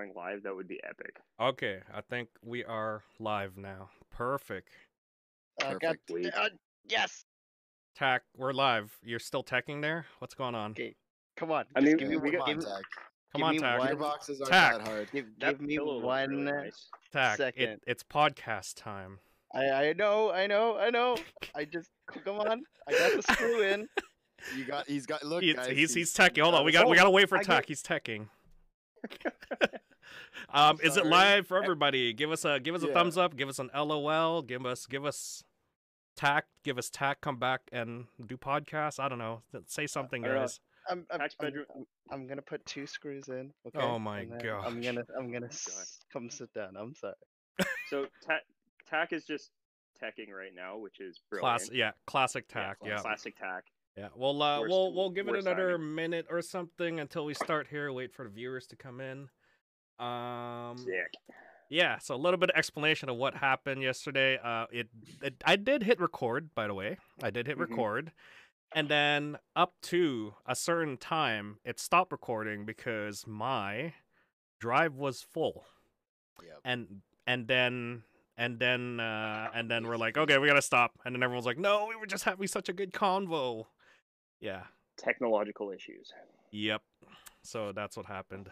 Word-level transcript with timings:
going 0.00 0.12
live, 0.16 0.42
that 0.44 0.54
would 0.54 0.68
be 0.68 0.80
epic. 0.84 1.20
Okay, 1.40 1.80
I 1.94 2.00
think 2.00 2.28
we 2.42 2.64
are 2.64 3.02
live 3.18 3.56
now. 3.56 3.90
Perfect. 4.10 4.70
Uh, 5.62 5.74
God, 5.80 5.96
Perfect. 6.08 6.36
Uh, 6.36 6.48
yes. 6.88 7.24
Tack, 7.96 8.22
we're 8.36 8.52
live. 8.52 8.96
You're 9.04 9.18
still 9.18 9.42
teching 9.44 9.82
there? 9.82 10.06
What's 10.20 10.34
going 10.34 10.54
on? 10.54 10.70
Okay. 10.72 10.94
Come 11.36 11.50
on. 11.52 11.64
I 11.74 11.80
just 11.80 11.86
mean, 11.88 11.96
give 11.98 12.08
me, 12.08 12.16
we 12.16 12.30
got- 12.30 12.46
give, 12.46 12.58
Come 12.58 12.58
on, 12.58 12.58
me- 12.58 12.62
Zach. 12.62 12.82
Come 13.32 13.38
give 13.40 13.42
on, 13.46 13.52
me 13.52 13.58
Tack. 13.58 13.78
one- 13.78 13.88
Gearboxes 13.96 14.28
aren't 14.40 14.46
Tack. 14.50 14.78
that 14.78 14.88
hard. 14.88 15.12
give, 15.12 15.26
That 15.38 15.58
give 15.58 15.60
me 15.60 15.76
pillow 15.76 16.00
one 16.00 16.30
really 16.30 16.42
nice. 16.44 16.88
Tack, 17.12 17.36
second. 17.36 17.62
it, 17.68 17.82
it's 17.86 18.02
podcast 18.02 18.74
time. 18.76 19.18
I, 19.52 19.66
I 19.88 19.92
know, 19.94 20.30
I 20.30 20.46
know, 20.46 20.78
I 20.78 20.90
know. 20.90 21.16
I 21.54 21.64
just 21.64 21.90
come 22.24 22.38
on. 22.38 22.62
I 22.88 22.92
got 22.92 23.16
the 23.16 23.22
screw 23.34 23.62
in. 23.62 23.88
You 24.56 24.64
got. 24.64 24.86
He's 24.88 25.04
got. 25.04 25.22
Look, 25.22 25.42
He's, 25.42 25.54
guys. 25.54 25.68
he's 25.76 25.92
he's 25.92 26.14
teching. 26.14 26.40
Hold 26.40 26.54
on, 26.54 26.64
we 26.64 26.72
got 26.72 26.84
got 26.84 26.88
we 26.88 26.96
Oh, 26.96 27.00
gotta 27.00 27.10
wait 27.10 27.28
for 27.28 27.36
I 27.36 27.42
Tack. 27.42 27.64
get- 27.66 27.68
He's 27.68 27.82
teching. 27.82 28.28
um, 30.52 30.78
is 30.82 30.96
it 30.96 31.06
live 31.06 31.46
for 31.46 31.62
everybody? 31.62 32.12
Give 32.12 32.30
us 32.32 32.44
a 32.44 32.60
give 32.60 32.74
us 32.74 32.82
a 32.82 32.88
Yeah. 32.88 32.94
thumbs 32.94 33.16
up. 33.18 33.36
Give 33.36 33.48
us 33.48 33.58
an 33.58 33.70
LOL. 33.74 34.42
Give 34.42 34.64
us 34.66 34.86
give 34.86 35.04
us 35.04 35.44
Tack. 36.16 36.46
Give 36.64 36.78
us 36.78 36.90
Tack. 36.90 37.20
Come 37.20 37.36
back 37.38 37.62
and 37.72 38.06
do 38.26 38.36
podcasts. 38.36 38.98
I 39.00 39.08
don't 39.08 39.18
know. 39.18 39.42
Say 39.66 39.86
something, 39.86 40.24
I 40.24 40.28
guys. 40.28 40.60
I'm, 40.88 41.06
I'm, 41.10 41.20
I'm, 41.20 41.28
I'm, 41.40 41.86
I'm 42.10 42.26
gonna 42.26 42.42
put 42.42 42.64
two 42.66 42.86
screws 42.86 43.28
in. 43.28 43.52
Okay. 43.66 43.78
Oh 43.80 43.98
my 43.98 44.24
god! 44.24 44.66
I'm 44.66 44.80
gonna 44.80 45.04
I'm 45.16 45.26
gonna 45.30 45.46
God. 45.46 45.50
s- 45.52 46.00
come 46.12 46.30
sit 46.30 46.52
down. 46.54 46.76
I'm 46.76 46.94
sorry. 46.94 47.14
So 47.88 48.06
Ta- 48.26 48.38
Tack 48.88 49.12
is 49.12 49.24
just 49.24 49.50
teching 50.02 50.32
right 50.32 50.52
now, 50.54 50.78
which 50.78 51.00
is 51.00 51.20
brilliant. 51.28 51.58
Class, 51.60 51.70
yeah, 51.72 51.90
classic 52.06 52.46
Yeah, 52.48 52.62
Tack. 52.62 52.76
Yeah, 52.84 52.98
Classic 52.98 53.36
Tack. 53.36 53.64
Yeah, 53.96 54.08
we'll 54.16 54.40
uh, 54.42 54.60
Worst- 54.60 54.70
we'll 54.70 54.94
we'll 54.94 55.10
give 55.10 55.28
it 55.28 55.36
another 55.36 55.72
timing. 55.72 55.94
minute 55.94 56.26
or 56.30 56.40
something 56.42 57.00
until 57.00 57.24
we 57.24 57.34
start 57.34 57.66
here. 57.68 57.92
Wait 57.92 58.12
for 58.14 58.24
the 58.24 58.30
viewers 58.30 58.66
to 58.68 58.76
come 58.76 59.00
in. 59.00 59.28
Um, 60.00 60.78
Sick. 60.78 61.14
yeah. 61.68 61.98
So 61.98 62.14
a 62.14 62.16
little 62.16 62.38
bit 62.38 62.50
of 62.50 62.56
explanation 62.56 63.08
of 63.08 63.16
what 63.16 63.34
happened 63.36 63.82
yesterday. 63.82 64.38
Uh, 64.42 64.66
it, 64.70 64.88
it 65.22 65.34
I 65.44 65.56
did 65.56 65.82
hit 65.82 66.00
record, 66.00 66.54
by 66.54 66.66
the 66.66 66.74
way. 66.74 66.96
I 67.22 67.30
did 67.30 67.46
hit 67.46 67.56
Mhm. 67.58 67.68
record, 67.70 68.12
and 68.72 68.88
then 68.88 69.36
up 69.54 69.74
to 69.82 70.34
a 70.46 70.54
certain 70.56 70.96
time, 70.96 71.58
it 71.64 71.78
stopped 71.78 72.12
recording 72.12 72.64
because 72.64 73.26
my 73.26 73.94
drive 74.58 74.94
was 74.94 75.22
full, 75.22 75.64
Yep. 76.42 76.60
and 76.64 77.02
and 77.26 77.46
then. 77.48 78.04
And 78.36 78.58
then, 78.58 79.00
uh, 79.00 79.50
and 79.54 79.70
then 79.70 79.86
we're 79.86 79.98
like, 79.98 80.16
okay, 80.16 80.38
we 80.38 80.48
gotta 80.48 80.62
stop. 80.62 80.92
And 81.04 81.14
then 81.14 81.22
everyone's 81.22 81.44
like, 81.44 81.58
no, 81.58 81.84
we 81.86 81.94
were 81.96 82.06
just 82.06 82.24
having 82.24 82.46
such 82.48 82.70
a 82.70 82.72
good 82.72 82.90
convo. 82.90 83.66
Yeah, 84.40 84.62
Technological 84.96 85.70
issues. 85.72 86.10
Yep. 86.50 86.80
So 87.42 87.72
that's 87.72 87.98
what 87.98 88.06
happened. 88.06 88.48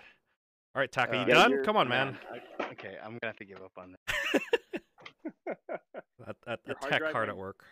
All 0.75 0.81
right, 0.81 0.91
Taka, 0.93 1.17
you 1.17 1.23
Uh, 1.23 1.25
done? 1.49 1.65
Come 1.65 1.77
on, 1.77 1.87
Yeah, 1.89 2.05
man. 2.05 2.19
I- 2.61 2.71
okay, 2.73 2.97
I'm 3.03 3.13
gonna 3.13 3.27
have 3.27 3.37
to 3.39 3.45
give 3.45 3.61
up 3.63 3.73
on 3.77 3.93
that. 4.07 4.43
At, 6.27 6.37
at, 6.47 6.61
Your 6.67 6.77
at 6.77 6.81
hard 6.83 6.93
tech 6.93 7.13
hard 7.13 7.29
at 7.31 7.37
work. 7.37 7.65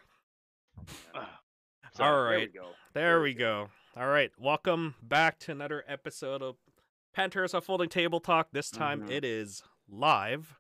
Ah, 1.15 1.41
So, 1.93 2.05
All 2.05 2.25
There 2.25 2.39
we. 2.39 2.51
There 2.95 3.21
we 3.21 3.35
go. 3.35 3.69
All 3.97 4.07
right. 4.07 4.31
Welcome 4.39 4.95
back 5.03 5.39
to 5.41 5.53
another 5.53 5.85
episode 5.87 6.43
of 6.43 6.57
Panthers 7.15 7.53
of 7.53 7.65
Folding 7.65 7.89
Table 7.91 8.19
Talk. 8.21 8.49
This 8.53 8.71
time 8.71 9.03
Mhm. 9.03 9.11
it 9.11 9.25
is 9.25 9.63
live. 9.89 10.59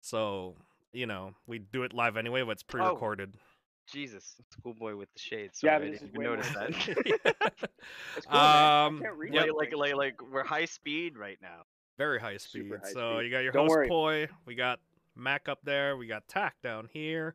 So, 0.00 0.56
you 0.92 1.06
know, 1.06 1.34
we 1.46 1.58
do 1.58 1.82
it 1.82 1.92
live 1.92 2.16
anyway, 2.16 2.42
but 2.42 2.50
it's 2.52 2.62
pre-recorded. 2.62 3.34
Oh. 3.36 3.40
Pre 3.90 4.02
recorded. 4.02 4.12
Jesus, 4.12 4.36
schoolboy 4.50 4.96
with 4.96 5.12
the 5.12 5.20
shades. 5.20 5.60
Yeah, 5.62 5.76
Sorry, 5.76 5.88
I 5.88 5.90
didn't 5.90 6.08
even 6.08 6.22
notice 6.22 6.50
that. 6.50 7.58
It's 8.16 8.26
cool. 8.26 8.40
Um, 8.40 8.98
I 9.00 9.02
can't 9.02 9.18
read 9.18 9.34
yep. 9.34 9.48
like, 9.56 9.72
like, 9.72 9.76
like, 9.76 9.94
like, 9.96 10.32
we're 10.32 10.44
high 10.44 10.64
speed 10.64 11.18
right 11.18 11.38
now. 11.42 11.62
Very 11.98 12.20
high 12.20 12.36
speed. 12.36 12.70
High 12.70 12.92
so 12.92 13.18
speed. 13.18 13.24
you 13.26 13.30
got 13.30 13.40
your 13.40 13.52
Don't 13.52 13.64
host 13.64 13.76
worry. 13.76 13.88
Poi, 13.88 14.28
we 14.46 14.54
got 14.54 14.80
Mac 15.16 15.48
up 15.48 15.60
there, 15.64 15.96
we 15.96 16.06
got 16.06 16.26
Tack 16.28 16.56
down 16.62 16.88
here, 16.92 17.34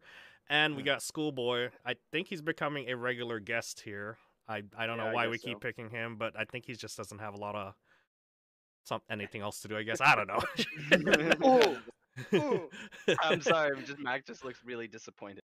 and 0.50 0.76
we 0.76 0.82
Mhm. 0.82 0.86
got 0.86 1.02
Schoolboy. 1.02 1.70
I 1.86 1.96
think 2.12 2.28
he's 2.28 2.42
becoming 2.42 2.90
a 2.90 2.96
regular 2.96 3.40
guest 3.40 3.82
here. 3.82 4.18
I 4.48 4.64
I 4.76 4.88
don't 4.88 4.98
Yeah, 4.98 5.10
know 5.10 5.14
why 5.14 5.28
we 5.28 5.38
guess 5.38 5.44
keep 5.46 5.56
so. 5.56 5.60
picking 5.60 5.90
him, 5.90 6.18
but 6.18 6.38
I 6.38 6.46
think 6.46 6.66
he 6.66 6.74
just 6.74 6.98
doesn't 6.98 7.20
have 7.20 7.36
a 7.36 7.38
lot 7.38 7.56
of 7.56 7.76
some 8.84 9.02
anything 9.10 9.42
else 9.42 9.62
to 9.62 9.68
do. 9.68 9.78
I 9.78 9.84
guess 9.84 10.02
I 10.02 10.16
don't 10.16 10.28
know. 10.28 10.42
Oh, 11.44 11.78
Ooh. 12.34 12.70
I'm 13.24 13.42
sorry, 13.42 13.72
I'm 13.78 13.86
just 13.86 14.00
Mac 14.00 14.26
just 14.26 14.44
looks 14.44 14.64
really 14.66 14.88
disappointed. 14.88 15.44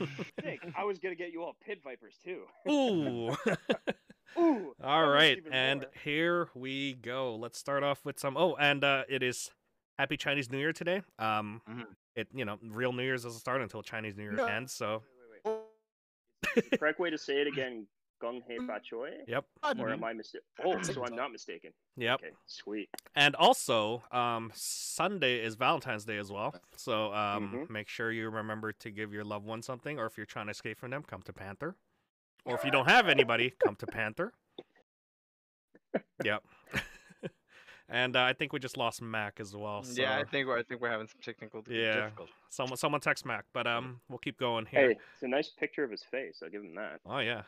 Nick, 0.44 0.60
I 0.76 0.84
was 0.84 0.98
gonna 0.98 1.14
get 1.14 1.32
you 1.32 1.42
all 1.42 1.56
pit 1.64 1.80
vipers 1.82 2.16
too. 2.22 2.42
Ooh. 2.70 3.28
Ooh. 4.38 4.74
All 4.82 5.02
that 5.02 5.06
was 5.06 5.14
right, 5.14 5.36
even 5.38 5.52
and 5.52 5.80
more. 5.80 5.90
here 6.04 6.48
we 6.54 6.94
go. 6.94 7.36
Let's 7.36 7.58
start 7.58 7.82
off 7.82 8.04
with 8.04 8.18
some. 8.18 8.36
Oh, 8.36 8.54
and 8.54 8.82
uh, 8.82 9.04
it 9.08 9.22
is 9.22 9.50
Happy 9.98 10.16
Chinese 10.16 10.50
New 10.50 10.58
Year 10.58 10.72
today. 10.72 11.02
Um, 11.18 11.60
Mhm. 11.68 11.84
it 12.16 12.28
you 12.34 12.44
know 12.44 12.58
real 12.62 12.92
New 12.92 13.02
Year's 13.02 13.24
doesn't 13.24 13.40
start 13.40 13.60
until 13.60 13.82
Chinese 13.82 14.16
New 14.16 14.22
Year 14.24 14.32
No. 14.36 14.46
ends. 14.46 14.72
So 14.72 15.02
Wait, 15.44 15.44
wait, 15.44 15.54
wait. 16.54 16.70
The 16.70 16.78
correct 16.78 16.98
way 16.98 17.10
to 17.10 17.18
say 17.18 17.40
it 17.40 17.46
again, 17.46 17.86
Gung 18.22 18.40
Hei 18.46 18.58
Fa 18.66 18.78
Choi? 18.82 19.10
yep, 19.26 19.44
Or 19.78 19.90
am 19.90 20.04
I 20.04 20.12
mistaken? 20.12 20.46
Oh, 20.64 20.80
so 20.82 21.04
I'm 21.04 21.16
not 21.16 21.32
mistaken. 21.32 21.72
yep. 21.96 22.20
Okay, 22.22 22.32
sweet. 22.46 22.88
And 23.16 23.34
also, 23.34 24.02
um, 24.12 24.52
Sunday 24.54 25.42
is 25.44 25.54
Valentine's 25.56 26.04
Day 26.04 26.18
as 26.18 26.30
well. 26.30 26.54
So 26.76 27.12
um, 27.12 27.52
Mhm. 27.52 27.70
make 27.70 27.88
sure 27.88 28.12
you 28.12 28.30
remember 28.30 28.72
to 28.72 28.90
give 28.90 29.12
your 29.12 29.24
loved 29.24 29.44
one 29.46 29.62
something, 29.62 29.98
or 29.98 30.06
if 30.06 30.16
you're 30.16 30.26
trying 30.26 30.46
to 30.46 30.50
escape 30.52 30.78
from 30.78 30.90
them, 30.90 31.02
come 31.02 31.22
to 31.22 31.32
Panther. 31.32 31.74
Or 32.44 32.54
if 32.54 32.64
you 32.64 32.70
don't 32.70 32.88
have 32.88 33.08
anybody, 33.08 33.50
come 33.50 33.76
to 33.76 33.86
Panther. 33.86 34.32
Yep. 36.24 36.42
and 37.88 38.16
uh, 38.16 38.22
I 38.22 38.32
think 38.32 38.52
we 38.52 38.58
just 38.58 38.76
lost 38.76 39.02
Mac 39.02 39.38
as 39.40 39.54
well. 39.54 39.82
So 39.84 40.00
Yeah, 40.00 40.16
I 40.18 40.24
think 40.24 40.46
we're 40.48 40.58
I 40.58 40.62
think 40.62 40.80
we're 40.80 40.90
having 40.90 41.06
some 41.08 41.20
technical 41.22 41.62
di- 41.62 41.80
Yeah. 41.82 41.94
difficulties. 42.04 42.34
someone 42.48 42.76
someone 42.76 43.00
text 43.00 43.24
Mac, 43.26 43.44
but 43.52 43.66
um, 43.66 44.00
we'll 44.08 44.18
keep 44.18 44.38
going 44.38 44.66
here. 44.66 44.88
Hey, 44.90 44.96
it's 45.12 45.22
a 45.22 45.28
nice 45.28 45.50
picture 45.50 45.84
of 45.84 45.90
his 45.90 46.02
face. 46.02 46.40
I'll 46.42 46.50
give 46.50 46.62
him 46.62 46.74
that. 46.76 47.00
Oh 47.06 47.18
yeah. 47.18 47.42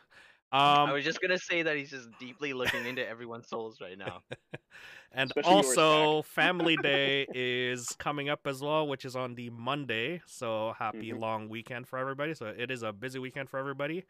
I 0.55 0.83
Um, 0.83 0.91
was 0.93 1.03
just 1.03 1.21
gonna 1.21 1.37
say 1.37 1.63
that 1.63 1.75
he's 1.77 1.89
just 1.91 2.09
deeply 2.19 2.53
looking 2.53 2.85
into 2.85 3.07
everyone's 3.07 3.47
souls 3.47 3.79
right 3.81 3.97
now. 3.97 4.21
and 5.11 5.31
Especially 5.31 5.53
also 5.55 6.21
Family 6.27 6.77
Day 6.77 7.27
is 7.33 7.87
coming 7.99 8.29
up 8.29 8.47
as 8.47 8.61
well, 8.61 8.87
which 8.87 9.05
is 9.05 9.15
on 9.15 9.35
the 9.35 9.49
Monday. 9.49 10.21
So 10.25 10.73
happy 10.77 11.11
Mhm. 11.11 11.19
long 11.19 11.49
weekend 11.49 11.87
for 11.87 11.97
everybody. 11.99 12.33
So 12.33 12.47
it 12.47 12.71
is 12.71 12.83
a 12.83 12.91
busy 12.93 13.19
weekend 13.19 13.49
for 13.49 13.59
everybody, 13.59 14.05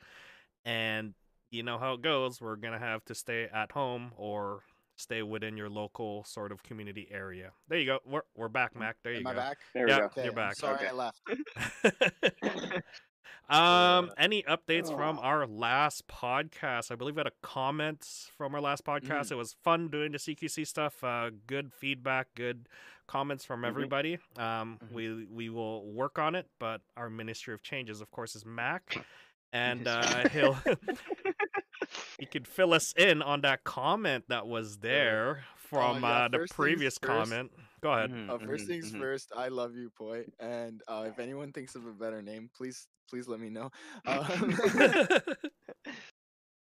and 0.65 1.13
you 1.51 1.63
know 1.63 1.77
how 1.77 1.93
it 1.93 2.01
goes. 2.01 2.41
We're 2.41 2.55
gonna 2.57 2.79
have 2.79 3.03
to 3.05 3.15
stay 3.15 3.45
at 3.53 3.71
home 3.71 4.11
or 4.17 4.61
stay 4.97 5.21
within 5.23 5.57
your 5.57 5.69
local 5.69 6.23
sort 6.23 6.51
of 6.51 6.63
community 6.63 7.07
area. 7.11 7.51
There 7.67 7.79
you 7.79 7.85
go. 7.85 7.99
We're 8.05 8.23
we're 8.35 8.49
back, 8.49 8.75
Mac. 8.75 8.97
There 9.03 9.13
you 9.13 9.21
Am 9.21 9.27
I 9.27 9.33
go. 9.33 9.39
back? 9.39 9.57
There 9.73 9.87
Yeah. 9.87 9.95
we 9.95 9.99
go. 10.01 10.05
Okay, 10.07 10.23
You're 10.23 10.31
I'm 10.31 10.35
back. 10.35 10.55
Sorry, 10.55 10.75
Okay. 10.75 10.87
I 10.87 10.91
left. 10.91 11.21
um, 13.49 14.11
any 14.17 14.43
updates 14.43 14.93
from 14.95 15.17
Oh. 15.19 15.21
our 15.21 15.45
last 15.47 16.07
podcast? 16.07 16.91
I 16.91 16.95
believe 16.95 17.15
we 17.15 17.19
had 17.19 17.27
a 17.27 17.31
comment 17.41 18.05
from 18.37 18.55
our 18.55 18.61
last 18.61 18.83
podcast. 18.85 19.31
It 19.31 19.35
was 19.35 19.53
fun 19.63 19.89
doing 19.89 20.11
the 20.11 20.17
CQC 20.19 20.65
stuff. 20.65 21.03
Uh, 21.03 21.29
good 21.47 21.71
feedback, 21.73 22.27
good 22.35 22.67
comments 23.07 23.45
from 23.45 23.61
Mhm. 23.61 23.67
everybody. 23.67 24.17
Um, 24.37 24.79
Mhm. 24.83 24.91
we 24.91 25.25
we 25.25 25.49
will 25.49 25.85
work 25.91 26.17
on 26.17 26.35
it, 26.35 26.47
but 26.59 26.81
our 26.97 27.09
Ministry 27.09 27.53
of 27.53 27.61
Changes, 27.61 28.01
of 28.01 28.09
course, 28.11 28.35
is 28.35 28.45
Mac, 28.45 28.97
and 29.53 29.87
uh, 29.87 30.27
he'll 30.29 30.57
he 32.19 32.25
could 32.25 32.47
fill 32.47 32.73
us 32.73 32.93
in 32.97 33.21
on 33.21 33.41
that 33.41 33.63
comment 33.63 34.25
that 34.29 34.47
was 34.47 34.79
there 34.79 35.43
from 35.55 36.01
yeah, 36.03 36.09
uh, 36.25 36.27
the 36.29 36.47
previous 36.51 36.97
first. 36.97 37.01
comment. 37.31 37.51
Go 37.81 37.91
ahead. 37.91 38.11
Mhm, 38.11 38.29
Uh, 38.29 38.37
1st 38.39 38.63
mhm, 38.63 38.67
things 38.67 38.91
mhm. 38.93 38.99
first, 38.99 39.31
I 39.35 39.49
love 39.49 39.75
you, 39.75 39.91
Poi. 39.91 40.25
And 40.39 40.81
uh, 40.87 41.05
if 41.07 41.19
anyone 41.19 41.51
thinks 41.51 41.75
of 41.75 41.85
a 41.85 41.91
better 41.91 42.21
name, 42.21 42.49
please, 42.55 42.87
please 43.09 43.27
let 43.27 43.39
me 43.39 43.49
know. 43.49 43.69
Um, 44.07 44.57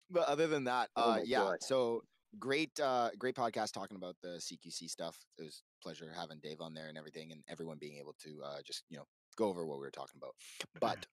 but 0.09 0.27
other 0.27 0.47
than 0.47 0.65
that, 0.65 0.89
Oh 0.95 1.03
uh, 1.11 1.15
my 1.15 1.23
yeah. 1.25 1.39
God. 1.39 1.57
So 1.61 2.03
great, 2.39 2.79
uh, 2.79 3.09
great 3.17 3.35
podcast 3.35 3.73
talking 3.73 3.97
about 3.97 4.15
the 4.21 4.39
CQC 4.39 4.89
stuff. 4.89 5.17
It 5.37 5.43
was 5.43 5.61
a 5.79 5.83
pleasure 5.83 6.11
having 6.15 6.39
Dave 6.41 6.61
on 6.61 6.73
there 6.73 6.87
and 6.87 6.97
everything, 6.97 7.31
and 7.31 7.43
everyone 7.49 7.77
being 7.79 7.97
able 7.97 8.15
to 8.23 8.41
uh, 8.43 8.57
just 8.65 8.83
you 8.89 8.97
know 8.97 9.05
go 9.35 9.47
over 9.47 9.65
what 9.65 9.77
we 9.77 9.81
were 9.85 9.91
talking 9.91 10.19
about. 10.21 10.33
But 10.79 11.05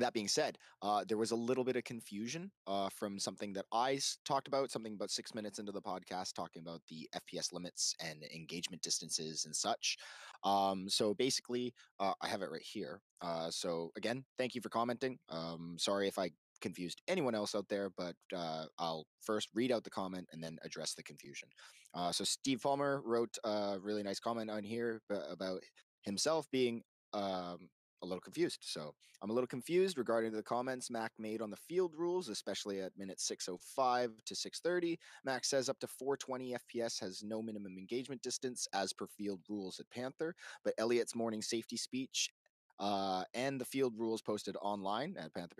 that 0.00 0.12
being 0.12 0.28
said, 0.28 0.58
uh, 0.82 1.04
there 1.08 1.16
was 1.16 1.30
a 1.30 1.36
little 1.36 1.64
bit 1.64 1.76
of 1.76 1.84
confusion 1.84 2.50
uh, 2.66 2.88
from 2.90 3.18
something 3.18 3.52
that 3.54 3.66
I 3.72 3.98
talked 4.24 4.48
about, 4.48 4.70
something 4.70 4.94
about 4.94 5.10
six 5.10 5.34
minutes 5.34 5.58
into 5.58 5.72
the 5.72 5.82
podcast, 5.82 6.34
talking 6.34 6.62
about 6.62 6.82
the 6.88 7.08
FPS 7.14 7.52
limits 7.52 7.94
and 8.00 8.22
engagement 8.34 8.82
distances 8.82 9.44
and 9.44 9.54
such. 9.54 9.96
Um, 10.44 10.88
so 10.88 11.14
basically, 11.14 11.74
uh, 11.98 12.12
I 12.20 12.28
have 12.28 12.42
it 12.42 12.50
right 12.50 12.62
here. 12.62 13.00
Uh, 13.20 13.50
so 13.50 13.90
again, 13.96 14.24
thank 14.38 14.54
you 14.54 14.60
for 14.60 14.68
commenting. 14.68 15.18
Um, 15.28 15.76
sorry 15.78 16.08
if 16.08 16.18
I 16.18 16.30
confused 16.60 17.02
anyone 17.08 17.34
else 17.34 17.54
out 17.54 17.68
there, 17.68 17.90
but 17.96 18.16
uh, 18.34 18.66
I'll 18.78 19.06
first 19.20 19.48
read 19.54 19.72
out 19.72 19.84
the 19.84 19.90
comment 19.90 20.28
and 20.32 20.42
then 20.42 20.58
address 20.62 20.94
the 20.94 21.02
confusion. 21.02 21.48
Uh, 21.94 22.12
so 22.12 22.24
Steve 22.24 22.60
Palmer 22.62 23.02
wrote 23.04 23.36
a 23.44 23.78
really 23.80 24.02
nice 24.02 24.20
comment 24.20 24.50
on 24.50 24.62
here 24.62 25.00
about 25.30 25.62
himself 26.02 26.46
being 26.50 26.82
um, 27.12 27.68
a 28.02 28.06
little 28.06 28.20
confused. 28.20 28.58
So 28.62 28.94
I'm 29.22 29.30
a 29.30 29.32
little 29.32 29.46
confused 29.46 29.98
regarding 29.98 30.32
the 30.32 30.42
comments 30.42 30.90
Mac 30.90 31.12
made 31.18 31.40
on 31.40 31.50
the 31.50 31.56
field 31.56 31.94
rules, 31.96 32.28
especially 32.28 32.80
at 32.80 32.92
minute 32.96 33.20
605 33.20 34.10
to 34.24 34.34
630. 34.34 34.98
Mac 35.24 35.44
says 35.44 35.68
up 35.68 35.78
to 35.80 35.86
420 35.86 36.54
FPS 36.54 37.00
has 37.00 37.22
no 37.22 37.42
minimum 37.42 37.78
engagement 37.78 38.22
distance 38.22 38.66
as 38.74 38.92
per 38.92 39.06
field 39.06 39.40
rules 39.48 39.80
at 39.80 39.90
Panther, 39.90 40.34
but 40.64 40.74
Elliott's 40.78 41.14
morning 41.14 41.42
safety 41.42 41.76
speech 41.76 42.30
uh, 42.78 43.24
and 43.34 43.60
the 43.60 43.64
field 43.64 43.94
rules 43.96 44.22
posted 44.22 44.56
online 44.60 45.16
at 45.18 45.32
Panther 45.34 45.54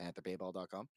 Paintball, 0.00 0.14
pantherpaintball.com 0.14 0.88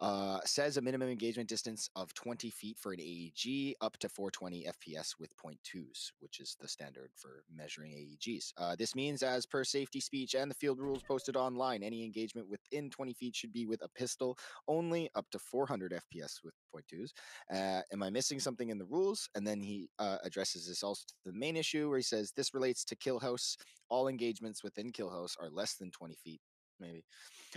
uh, 0.00 0.38
says 0.44 0.76
a 0.76 0.80
minimum 0.80 1.08
engagement 1.08 1.48
distance 1.48 1.90
of 1.94 2.14
20 2.14 2.50
feet 2.50 2.78
for 2.78 2.92
an 2.92 3.00
AEG 3.00 3.74
up 3.80 3.98
to 3.98 4.08
420 4.08 4.66
FPS 4.66 5.14
with 5.18 5.36
0.2s, 5.36 6.12
which 6.20 6.40
is 6.40 6.56
the 6.60 6.66
standard 6.68 7.10
for 7.14 7.44
measuring 7.54 7.92
AEGs. 7.92 8.52
Uh, 8.56 8.74
this 8.76 8.94
means, 8.94 9.22
as 9.22 9.44
per 9.44 9.62
safety 9.62 10.00
speech 10.00 10.34
and 10.34 10.50
the 10.50 10.54
field 10.54 10.78
rules 10.78 11.02
posted 11.02 11.36
online, 11.36 11.82
any 11.82 12.02
engagement 12.02 12.48
within 12.48 12.88
20 12.88 13.12
feet 13.12 13.36
should 13.36 13.52
be 13.52 13.66
with 13.66 13.82
a 13.82 13.88
pistol 13.88 14.38
only 14.68 15.10
up 15.14 15.26
to 15.30 15.38
400 15.38 15.92
FPS 15.92 16.40
with 16.42 16.54
0.2s. 16.74 17.10
Uh, 17.52 17.82
am 17.92 18.02
I 18.02 18.08
missing 18.08 18.40
something 18.40 18.70
in 18.70 18.78
the 18.78 18.86
rules? 18.86 19.28
And 19.34 19.46
then 19.46 19.60
he 19.60 19.90
uh, 19.98 20.16
addresses 20.24 20.66
this 20.66 20.82
also 20.82 21.04
to 21.08 21.14
the 21.26 21.38
main 21.38 21.56
issue 21.56 21.88
where 21.88 21.98
he 21.98 22.02
says 22.02 22.32
this 22.34 22.54
relates 22.54 22.84
to 22.86 22.96
kill 22.96 23.18
house. 23.18 23.56
All 23.90 24.08
engagements 24.08 24.62
within 24.62 24.92
kill 24.92 25.10
house 25.10 25.36
are 25.38 25.50
less 25.50 25.74
than 25.74 25.90
20 25.90 26.14
feet 26.24 26.40
maybe. 26.80 27.04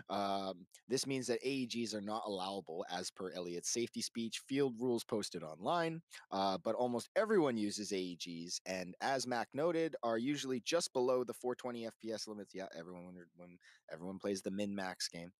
Um, 0.09 0.65
this 0.87 1.05
means 1.05 1.27
that 1.27 1.43
AEGs 1.43 1.93
are 1.93 2.01
not 2.01 2.23
allowable 2.25 2.85
as 2.91 3.11
per 3.11 3.31
Elliott's 3.31 3.71
safety 3.71 4.01
speech, 4.01 4.41
field 4.47 4.73
rules 4.79 5.03
posted 5.03 5.43
online, 5.43 6.01
uh, 6.31 6.57
but 6.63 6.75
almost 6.75 7.09
everyone 7.15 7.57
uses 7.57 7.91
AEGs, 7.91 8.59
and 8.65 8.95
as 9.01 9.27
Mac 9.27 9.47
noted, 9.53 9.95
are 10.03 10.17
usually 10.17 10.61
just 10.65 10.93
below 10.93 11.23
the 11.23 11.33
420 11.33 11.87
FPS 12.03 12.27
limits. 12.27 12.53
Yeah, 12.53 12.65
everyone 12.77 13.05
wondered 13.05 13.29
when 13.35 13.57
everyone 13.91 14.19
plays 14.19 14.41
the 14.41 14.51
min 14.51 14.75
max 14.75 15.07
game. 15.07 15.31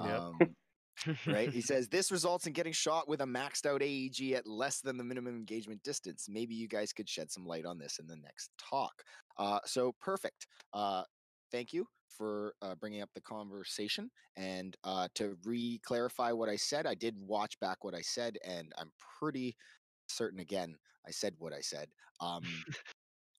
Yep. 0.00 0.20
Um, 0.20 0.38
right? 1.26 1.50
He 1.50 1.60
says 1.62 1.88
this 1.88 2.10
results 2.10 2.46
in 2.46 2.52
getting 2.52 2.72
shot 2.72 3.08
with 3.08 3.20
a 3.20 3.24
maxed 3.24 3.66
out 3.66 3.82
AEG 3.82 4.32
at 4.32 4.46
less 4.46 4.80
than 4.80 4.96
the 4.96 5.04
minimum 5.04 5.36
engagement 5.36 5.82
distance. 5.82 6.26
Maybe 6.28 6.54
you 6.54 6.68
guys 6.68 6.92
could 6.92 7.08
shed 7.08 7.30
some 7.30 7.46
light 7.46 7.66
on 7.66 7.78
this 7.78 7.98
in 7.98 8.06
the 8.06 8.16
next 8.16 8.50
talk. 8.58 9.02
Uh, 9.38 9.58
so 9.64 9.94
perfect. 10.00 10.46
Uh, 10.72 11.02
thank 11.56 11.72
you 11.72 11.86
for 12.08 12.52
uh, 12.60 12.74
bringing 12.74 13.00
up 13.00 13.08
the 13.14 13.20
conversation. 13.22 14.10
And 14.36 14.76
uh, 14.84 15.08
to 15.14 15.36
re 15.44 15.80
clarify 15.84 16.32
what 16.32 16.50
I 16.50 16.56
said, 16.56 16.86
I 16.86 16.94
did 16.94 17.14
watch 17.18 17.58
back 17.60 17.82
what 17.82 17.94
I 17.94 18.02
said, 18.02 18.36
and 18.44 18.72
I'm 18.76 18.92
pretty 19.18 19.56
certain 20.06 20.40
again, 20.40 20.76
I 21.06 21.10
said 21.10 21.34
what 21.38 21.54
I 21.54 21.60
said. 21.60 21.88
Um, 22.20 22.42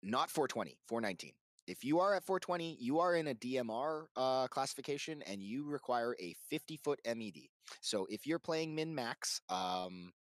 not 0.04 0.32
420, 0.32 0.80
419. 0.88 1.32
If 1.68 1.84
you 1.84 2.00
are 2.00 2.16
at 2.16 2.24
420, 2.26 2.78
you 2.80 3.00
are 3.00 3.16
in 3.16 3.28
a 3.28 3.36
DMR 3.36 4.06
uh, 4.16 4.48
classification 4.48 5.22
and 5.28 5.44
you 5.44 5.66
require 5.66 6.16
a 6.20 6.34
50 6.50 6.78
foot 6.78 7.00
MED. 7.06 7.50
So 7.82 8.08
if 8.10 8.26
you're 8.26 8.40
playing 8.40 8.74
min 8.74 8.96
max, 8.96 9.42
um, 9.50 10.14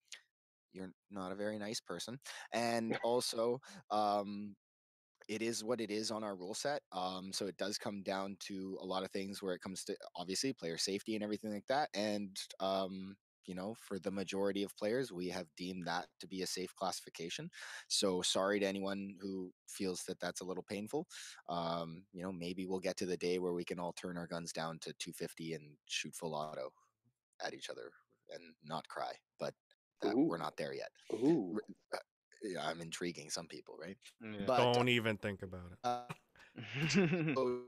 you're 0.74 0.92
not 1.12 1.32
a 1.32 1.36
very 1.36 1.60
nice 1.60 1.80
person. 1.80 2.18
And 2.52 2.98
also, 3.04 3.60
um, 3.92 4.56
it 5.28 5.42
is 5.42 5.64
what 5.64 5.82
it 5.82 5.92
is 5.92 6.12
on 6.12 6.24
our 6.24 6.36
rule 6.36 6.54
set. 6.54 6.82
Um, 6.92 7.32
so 7.34 7.48
it 7.48 7.58
does 7.58 7.78
come 7.78 8.04
down 8.04 8.38
to 8.42 8.78
a 8.82 8.86
lot 8.86 9.04
of 9.04 9.12
things 9.12 9.42
where 9.42 9.54
it 9.54 9.62
comes 9.62 9.84
to 9.86 9.96
obviously 10.16 10.54
player 10.54 10.78
safety 10.78 11.16
and 11.16 11.24
everything 11.24 11.52
like 11.52 11.68
that. 11.68 11.90
And 11.94 12.38
um, 12.60 13.16
you 13.46 13.56
know, 13.56 13.76
for 13.76 14.00
the 14.00 14.12
majority 14.12 14.64
of 14.64 14.76
players, 14.76 15.12
we 15.12 15.30
have 15.30 15.48
deemed 15.56 15.86
that 15.86 16.08
to 16.20 16.28
be 16.28 16.42
a 16.42 16.48
safe 16.48 16.76
classification. 16.76 17.50
So 17.88 18.22
sorry 18.22 18.60
to 18.60 18.66
anyone 18.66 19.16
who 19.22 19.52
feels 19.68 20.04
that 20.08 20.20
that's 20.20 20.42
a 20.42 20.46
little 20.46 20.64
painful. 20.64 21.08
Um, 21.48 22.06
you 22.12 22.24
know, 22.24 22.32
maybe 22.32 22.66
we'll 22.66 22.80
get 22.80 22.98
to 22.98 23.06
the 23.06 23.18
day 23.18 23.40
where 23.40 23.54
we 23.54 23.64
can 23.64 23.80
all 23.80 23.94
turn 23.94 24.18
our 24.18 24.28
guns 24.28 24.52
down 24.52 24.80
to 24.80 24.94
250 24.94 25.54
and 25.54 25.64
shoot 25.86 26.16
full 26.16 26.34
auto 26.34 26.70
at 27.46 27.54
each 27.54 27.70
other 27.70 27.92
and 28.34 28.42
not 28.64 28.88
cry. 28.88 29.14
But 29.40 29.54
that, 30.02 30.18
we're 30.18 30.38
not 30.38 30.58
there 30.58 30.74
yet. 30.74 30.90
Ooh. 31.14 31.58
R- 32.46 32.52
yeah, 32.52 32.68
I'm 32.68 32.82
intriguing 32.82 33.30
some 33.30 33.48
people, 33.48 33.76
right? 33.82 33.98
Yeah. 34.22 34.46
But 34.46 34.74
Don't 34.74 34.90
even 34.90 35.18
think 35.18 35.42
about 35.44 35.72
it. 35.72 35.78
uh, 35.84 36.04
so- 37.34 37.62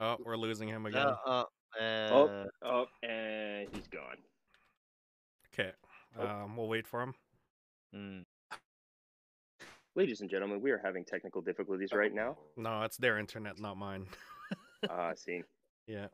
Oh, 0.00 0.16
we're 0.24 0.36
losing 0.36 0.68
him 0.68 0.86
again. 0.86 1.08
Uh, 1.26 1.30
uh, 1.30 1.44
Oh, 1.80 2.26
uh, 2.28 2.44
oh, 2.64 2.86
and 3.06 3.68
he's 3.74 3.88
gone. 3.88 4.16
Okay. 5.52 5.72
Oh. 6.18 6.26
Um, 6.26 6.56
we'll 6.56 6.68
wait 6.68 6.86
for 6.86 7.02
him. 7.02 7.14
mm. 7.94 8.24
Ladies 9.96 10.20
and 10.20 10.30
gentlemen, 10.30 10.60
we 10.62 10.70
are 10.70 10.80
having 10.82 11.04
technical 11.04 11.42
difficulties 11.42 11.92
right 11.92 12.14
now. 12.14 12.38
No, 12.56 12.82
it's 12.82 12.96
their 12.96 13.18
internet, 13.18 13.58
not 13.58 13.76
mine. 13.76 14.06
Uh, 14.88 15.12
see. 15.16 15.42
yeah. 15.88 16.06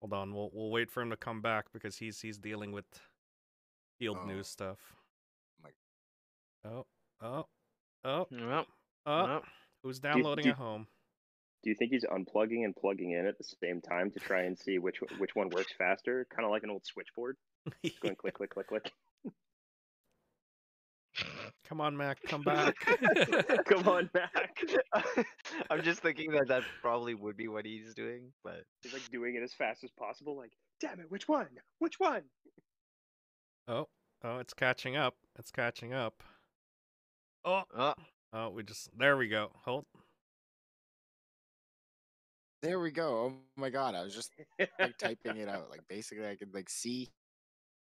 Hold 0.00 0.12
on. 0.12 0.34
We'll 0.34 0.50
we'll 0.52 0.70
wait 0.70 0.90
for 0.90 1.00
him 1.00 1.10
to 1.10 1.16
come 1.16 1.40
back 1.40 1.66
because 1.72 1.96
he's 1.96 2.20
he's 2.20 2.36
dealing 2.38 2.72
with 2.72 2.84
field 4.00 4.18
Oh. 4.22 4.26
news 4.26 4.48
stuff. 4.48 4.78
My- 6.66 6.72
Oh, 6.72 6.86
oh, 7.22 7.46
oh, 8.04 8.26
Well, 8.30 8.66
oh. 9.06 9.24
well, 9.24 9.42
Who's 9.82 9.98
downloading 10.00 10.44
do- 10.44 10.50
at 10.50 10.56
home? 10.56 10.86
Do 11.62 11.70
you 11.70 11.76
think 11.76 11.90
he's 11.90 12.04
unplugging 12.04 12.64
and 12.64 12.76
plugging 12.76 13.12
in 13.12 13.26
at 13.26 13.38
the 13.38 13.44
same 13.44 13.80
time 13.80 14.10
to 14.12 14.20
try 14.20 14.42
and 14.42 14.56
see 14.56 14.78
which 14.78 14.98
which 15.18 15.34
one 15.34 15.48
works 15.50 15.72
faster? 15.76 16.26
Kind 16.30 16.44
of 16.44 16.50
like 16.52 16.62
an 16.62 16.70
old 16.70 16.84
switchboard, 16.86 17.36
Just 17.84 18.00
going 18.00 18.14
click, 18.14 18.34
click, 18.34 18.50
click, 18.50 18.68
click. 18.68 18.92
Come 21.68 21.80
on, 21.80 21.96
Mac, 21.96 22.22
come 22.22 22.42
back. 22.44 22.76
Come 23.66 23.88
on 23.88 24.08
Mac. 24.14 24.60
I'm 25.70 25.82
just 25.82 26.00
thinking 26.02 26.30
that 26.32 26.46
that 26.48 26.62
probably 26.82 27.14
would 27.14 27.36
be 27.36 27.48
what 27.48 27.64
he's 27.64 27.94
doing, 27.94 28.32
but 28.44 28.62
He's 28.82 28.92
like 28.92 29.10
doing 29.10 29.34
it 29.34 29.42
as 29.42 29.52
fast 29.54 29.82
as 29.82 29.90
possible. 29.98 30.36
Like, 30.36 30.52
damn 30.80 31.00
it, 31.00 31.10
which 31.10 31.26
one? 31.26 31.48
Which 31.80 31.98
one? 31.98 32.22
oh, 33.66 33.88
oh, 34.22 34.38
it's 34.38 34.54
catching 34.54 34.94
up. 34.96 35.14
It's 35.38 35.50
catching 35.50 35.92
up. 35.92 36.22
Oh, 37.46 37.62
uh, 37.76 37.94
oh, 38.32 38.50
we 38.50 38.64
just 38.64 38.90
there 38.98 39.16
we 39.16 39.28
go. 39.28 39.50
Hold. 39.64 39.84
There 42.62 42.80
we 42.80 42.90
go. 42.90 43.26
Oh 43.26 43.34
my 43.56 43.70
god, 43.70 43.94
I 43.94 44.02
was 44.02 44.14
just 44.14 44.32
like 44.80 44.98
typing 44.98 45.36
it 45.36 45.48
out. 45.48 45.70
Like 45.70 45.82
basically, 45.88 46.26
I 46.28 46.34
could 46.34 46.52
like 46.52 46.68
see, 46.68 47.08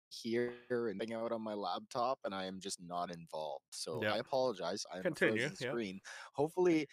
hear, 0.08 0.52
and 0.70 1.00
thing 1.00 1.14
out 1.14 1.32
on 1.32 1.42
my 1.42 1.54
laptop, 1.54 2.20
and 2.24 2.32
I 2.32 2.44
am 2.44 2.60
just 2.60 2.78
not 2.80 3.10
involved. 3.12 3.64
So 3.70 4.00
Yeah. 4.02 4.14
I 4.14 4.18
apologize. 4.18 4.84
I'm 4.94 5.02
Continue, 5.02 5.40
frozen 5.40 5.56
yeah. 5.60 5.70
screen. 5.70 6.00
Hopefully, 6.34 6.86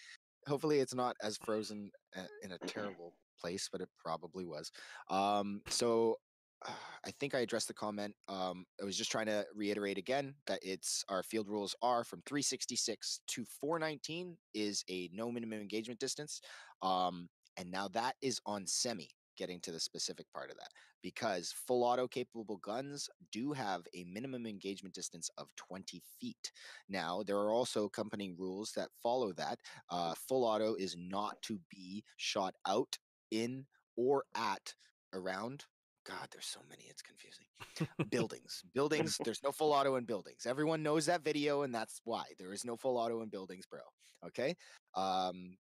hopefully 0.47 0.79
it's 0.79 0.95
not 0.95 1.15
as 1.21 1.37
frozen 1.37 1.91
uh, 2.15 2.23
in 2.41 2.53
a 2.53 2.57
terrible 2.67 3.13
place, 3.39 3.69
but 3.71 3.81
it 3.81 3.89
probably 4.03 4.45
was. 4.45 4.71
Um, 5.09 5.61
so. 5.69 6.17
I 7.05 7.11
think 7.19 7.33
I 7.33 7.39
addressed 7.39 7.67
the 7.67 7.73
comment. 7.73 8.13
Um, 8.27 8.65
I 8.81 8.85
was 8.85 8.97
just 8.97 9.11
trying 9.11 9.27
to 9.27 9.45
reiterate 9.55 9.97
again 9.97 10.33
that 10.47 10.59
it's 10.61 11.03
our 11.09 11.23
field 11.23 11.47
rules 11.47 11.75
are 11.81 12.03
from 12.03 12.21
366 12.25 13.21
to 13.27 13.45
419 13.61 14.37
is 14.53 14.83
a 14.89 15.09
no 15.13 15.31
minimum 15.31 15.61
engagement 15.61 15.99
distance. 15.99 16.41
Um, 16.81 17.29
and 17.57 17.71
now 17.71 17.87
that 17.89 18.15
is 18.21 18.41
on 18.45 18.67
semi, 18.67 19.09
getting 19.37 19.59
to 19.61 19.71
the 19.71 19.79
specific 19.79 20.25
part 20.33 20.51
of 20.51 20.57
that, 20.57 20.69
because 21.01 21.53
full 21.65 21.83
auto 21.83 22.07
capable 22.07 22.57
guns 22.57 23.09
do 23.31 23.53
have 23.53 23.83
a 23.95 24.03
minimum 24.03 24.45
engagement 24.45 24.93
distance 24.93 25.29
of 25.37 25.47
20 25.55 26.01
feet. 26.19 26.51
Now, 26.89 27.23
there 27.25 27.37
are 27.37 27.51
also 27.51 27.85
accompanying 27.85 28.35
rules 28.37 28.73
that 28.75 28.89
follow 29.01 29.31
that. 29.33 29.59
Uh, 29.89 30.13
full 30.27 30.43
auto 30.43 30.75
is 30.75 30.95
not 30.97 31.41
to 31.43 31.59
be 31.69 32.03
shot 32.17 32.53
out, 32.67 32.97
in, 33.31 33.65
or 33.95 34.23
at, 34.35 34.73
around. 35.13 35.65
God, 36.07 36.27
there's 36.31 36.45
so 36.45 36.61
many, 36.69 36.85
it's 36.89 37.01
confusing. 37.01 37.45
buildings. 38.09 38.63
Buildings, 38.73 39.19
there's 39.25 39.43
no 39.43 39.51
full 39.51 39.73
auto 39.73 39.95
in 39.95 40.05
buildings. 40.05 40.45
Everyone 40.45 40.81
knows 40.81 41.05
that 41.07 41.23
video, 41.23 41.63
and 41.63 41.75
that's 41.75 41.99
why. 42.05 42.23
There 42.39 42.53
is 42.53 42.63
no 42.63 42.77
full 42.77 42.97
auto 42.97 43.21
in 43.21 43.29
buildings, 43.29 43.65
bro. 43.65 43.81
Okay. 44.25 44.55
Um, 44.95 45.57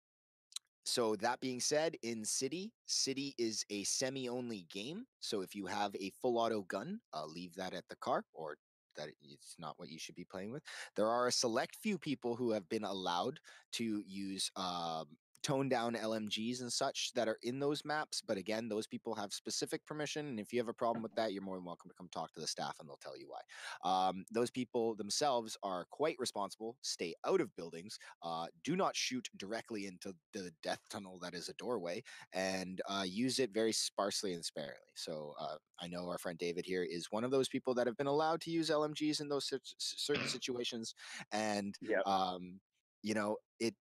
so 0.85 1.15
that 1.15 1.39
being 1.39 1.59
said, 1.59 1.95
in 2.03 2.23
City, 2.23 2.71
City 2.85 3.33
is 3.39 3.65
a 3.71 3.83
semi-only 3.85 4.67
game. 4.71 5.05
So 5.19 5.41
if 5.41 5.55
you 5.55 5.65
have 5.65 5.95
a 5.95 6.11
full 6.21 6.37
auto 6.37 6.61
gun, 6.61 6.99
uh, 7.11 7.25
leave 7.25 7.55
that 7.55 7.73
at 7.73 7.85
the 7.89 7.95
car, 7.95 8.23
or 8.33 8.57
that 8.95 9.09
it's 9.23 9.55
not 9.57 9.73
what 9.77 9.89
you 9.89 9.97
should 9.97 10.15
be 10.15 10.25
playing 10.25 10.51
with. 10.51 10.61
There 10.95 11.07
are 11.07 11.27
a 11.27 11.31
select 11.31 11.75
few 11.81 11.97
people 11.97 12.35
who 12.35 12.51
have 12.51 12.69
been 12.69 12.83
allowed 12.83 13.39
to 13.73 14.03
use 14.05 14.51
um, 14.55 15.07
toned 15.45 15.69
down 15.69 15.95
LMGs 15.95 16.59
and 16.61 16.73
such 16.73 17.13
that 17.13 17.27
are 17.27 17.37
in 17.43 17.59
those 17.59 17.85
maps. 17.85 18.19
But 18.19 18.37
again, 18.37 18.67
those 18.67 18.87
people 18.87 19.13
have 19.15 19.31
specific 19.31 19.85
permission. 19.85 20.25
And 20.27 20.39
if 20.39 20.51
you 20.51 20.59
have 20.59 20.67
a 20.69 20.73
problem 20.73 21.03
with 21.03 21.13
that, 21.15 21.33
you're 21.33 21.43
more 21.43 21.55
than 21.57 21.65
welcome 21.65 21.87
to 21.89 21.95
come 21.95 22.09
talk 22.09 22.33
to 22.33 22.41
the 22.41 22.47
staff 22.47 22.79
and 22.79 22.89
they'll 22.89 22.97
tell 22.97 23.15
you 23.15 23.29
why. 23.29 23.41
Um, 23.87 24.25
those 24.31 24.49
people 24.49 24.95
themselves 24.95 25.55
are 25.61 25.85
quite 25.91 26.17
responsible. 26.17 26.77
Stay 26.81 27.13
out 27.23 27.41
of 27.41 27.55
buildings. 27.55 27.99
Uh, 28.23 28.47
do 28.63 28.75
not 28.75 28.95
shoot 28.95 29.29
directly 29.37 29.85
into 29.85 30.15
the 30.33 30.51
death 30.63 30.81
tunnel 30.89 31.19
that 31.19 31.35
is 31.35 31.47
a 31.47 31.53
doorway 31.53 32.01
and 32.33 32.81
uh, 32.89 33.05
use 33.07 33.37
it 33.39 33.51
very 33.53 33.71
sparsely 33.71 34.33
and 34.33 34.43
sparingly. 34.43 34.93
So 34.95 35.35
uh, 35.39 35.57
I 35.79 35.87
know 35.87 36.09
our 36.09 36.17
friend 36.17 36.39
David 36.39 36.65
here 36.65 36.83
is 36.83 37.11
one 37.11 37.23
of 37.23 37.29
those 37.31 37.49
people 37.49 37.75
that 37.75 37.85
have 37.85 37.97
been 37.97 38.07
allowed 38.07 38.41
to 38.41 38.51
use 38.51 38.71
LMGs 38.71 39.21
in 39.21 39.29
those 39.29 39.53
certain 39.77 40.27
situations. 40.27 40.95
And 41.31 41.77
Yeah. 41.81 42.01
um, 42.05 42.61
you 43.03 43.13
know, 43.13 43.37
it 43.59 43.75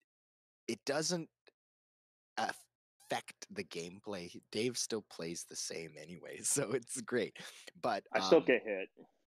it 0.68 0.84
doesn't 0.84 1.28
affect 3.10 3.46
the 3.50 3.64
gameplay. 3.64 4.40
Dave 4.52 4.78
still 4.78 5.02
plays 5.10 5.44
the 5.48 5.56
same 5.56 5.94
anyway, 6.00 6.38
so 6.42 6.72
it's 6.72 7.00
great. 7.00 7.36
But 7.80 8.04
I 8.12 8.20
still 8.20 8.40
um, 8.40 8.44
get 8.44 8.62
hit. 8.62 8.88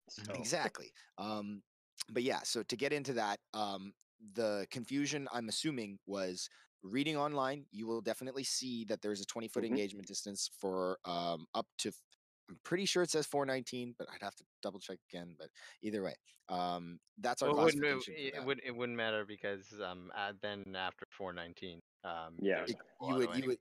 So. 0.08 0.32
Exactly. 0.34 0.92
Um, 1.18 1.62
but 2.10 2.22
yeah, 2.22 2.40
so 2.42 2.62
to 2.62 2.76
get 2.76 2.92
into 2.92 3.12
that, 3.14 3.40
um, 3.54 3.92
the 4.34 4.66
confusion 4.70 5.28
I'm 5.32 5.48
assuming 5.48 5.98
was 6.06 6.48
reading 6.82 7.16
online. 7.16 7.66
You 7.70 7.86
will 7.86 8.00
definitely 8.00 8.44
see 8.44 8.84
that 8.86 9.02
there's 9.02 9.20
a 9.20 9.26
20 9.26 9.48
foot 9.48 9.64
Mhm. 9.64 9.64
engagement 9.64 10.06
distance 10.06 10.48
for 10.58 10.98
um, 11.04 11.46
up 11.54 11.66
to. 11.78 11.92
I'm 12.48 12.58
pretty 12.62 12.86
sure 12.86 13.02
it 13.02 13.10
says 13.10 13.26
419, 13.26 13.94
but 13.98 14.06
I'd 14.12 14.22
have 14.22 14.36
to 14.36 14.44
double 14.62 14.78
check 14.78 14.98
again. 15.10 15.34
But 15.36 15.48
either 15.82 16.02
way, 16.02 16.14
um, 16.48 17.00
that's 17.18 17.42
our 17.42 17.50
Well, 17.50 17.58
it 17.58 17.62
wouldn't, 17.62 17.84
it, 18.08 18.34
it 18.34 18.44
wouldn't 18.44 18.66
it 18.66 18.70
wouldn't 18.74 18.96
matter 18.96 19.24
because 19.24 19.80
um 19.80 20.10
then 20.42 20.74
after 20.74 21.06
419 21.16 21.80
um 22.06 22.34
Yeah. 22.40 22.64
It- 22.68 22.76
you 23.08 23.14
would 23.16 23.36
you 23.36 23.46
would 23.48 23.58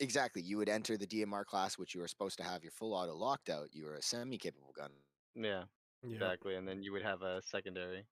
exactly 0.00 0.42
you 0.42 0.56
would 0.58 0.68
enter 0.68 0.96
the 0.96 1.06
DMR 1.06 1.44
class, 1.44 1.76
which 1.78 1.94
you 1.94 2.02
are 2.02 2.08
supposed 2.08 2.36
to 2.38 2.44
have 2.44 2.62
your 2.62 2.72
full 2.72 2.94
auto 2.94 3.14
locked 3.14 3.48
out. 3.50 3.68
You 3.74 3.86
are 3.88 3.94
a 3.96 4.02
semi-capable 4.02 4.72
gun. 4.76 4.90
yeah 5.34 5.64
Yep. 6.02 6.12
exactly 6.14 6.56
and 6.56 6.66
then 6.66 6.82
you 6.82 6.92
would 6.92 7.02
have 7.02 7.22
a 7.22 7.40
secondary 7.42 8.06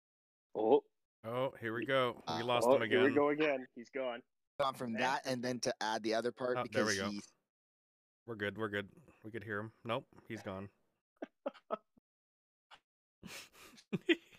Oh, 0.55 0.83
Oh, 1.25 1.53
here 1.61 1.75
we 1.75 1.85
go. 1.85 2.15
We 2.29 2.35
Uh, 2.35 2.45
lost 2.47 2.67
oh, 2.69 2.77
him 2.77 2.83
again. 2.83 3.01
here 3.01 3.09
we 3.11 3.15
go 3.15 3.29
again. 3.29 3.67
He's 3.75 3.91
gone. 3.91 4.23
Gone 4.59 4.75
from 4.75 4.93
Man. 4.93 5.03
that, 5.03 5.27
and 5.27 5.43
then 5.45 5.61
to 5.61 5.75
add 5.83 6.03
the 6.03 6.15
other 6.15 6.33
part 6.33 6.57
Oh, 6.57 6.65
there 6.73 6.87
we 6.87 6.97
go. 6.97 7.11
he 7.11 7.21
We're 8.27 8.37
good. 8.37 8.57
We're 8.57 8.69
good. 8.71 8.89
We 9.23 9.31
could 9.31 9.45
hear 9.45 9.59
him. 9.61 9.73
Nope, 9.85 10.07
he's 10.29 10.43
gone. 10.43 10.71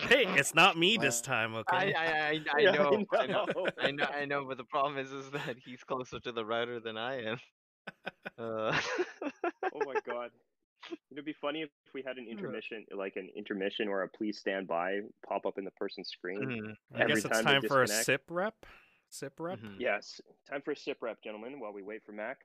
hey, 0.00 0.26
it's 0.36 0.54
not 0.54 0.76
me 0.78 0.96
this 0.96 1.20
time, 1.20 1.54
okay? 1.56 1.94
I 1.94 2.04
I, 2.32 2.40
I 2.56 2.62
Yeah, 2.62 2.72
know 2.72 3.04
I 3.12 3.26
know 3.26 3.46
know. 3.54 3.68
I 3.78 3.90
know 3.90 4.04
I 4.14 4.24
know 4.24 4.44
but 4.46 4.56
the 4.58 4.64
problem 4.64 4.98
is 4.98 5.12
is 5.12 5.30
that 5.30 5.56
he's 5.64 5.82
closer 5.84 6.20
to 6.20 6.32
the 6.32 6.44
router 6.44 6.80
than 6.80 6.96
I 6.96 7.22
am 7.24 7.38
uh 8.38 8.78
Oh 9.74 9.84
my 9.84 9.94
god. 10.06 10.30
It'd 11.10 11.24
be 11.24 11.32
funny 11.32 11.62
if 11.62 11.70
we 11.94 12.02
had 12.06 12.18
an 12.18 12.26
intermission, 12.30 12.84
like 12.94 13.16
an 13.16 13.30
intermission 13.36 13.88
or 13.88 14.02
a 14.02 14.08
please 14.08 14.38
stand 14.38 14.66
by 14.68 15.00
pop 15.26 15.46
up 15.46 15.56
in 15.58 15.64
the 15.64 15.70
person's 15.72 16.08
screen. 16.08 16.42
mhm, 16.42 16.74
I 16.94 17.00
every 17.00 17.14
guess 17.14 17.24
it's 17.24 17.40
time 17.40 17.44
time 17.44 17.62
for 17.62 17.82
a 17.82 17.88
sip 17.88 18.22
rep. 18.28 18.66
Sip 19.10 19.32
rep. 19.38 19.58
mhm. 19.58 19.76
Yes, 19.78 20.20
time 20.50 20.60
for 20.62 20.72
a 20.72 20.76
sip 20.76 20.98
rep, 21.00 21.22
gentlemen, 21.22 21.58
while 21.60 21.72
we 21.72 21.82
wait 21.82 22.02
for 22.04 22.12
Mac. 22.12 22.38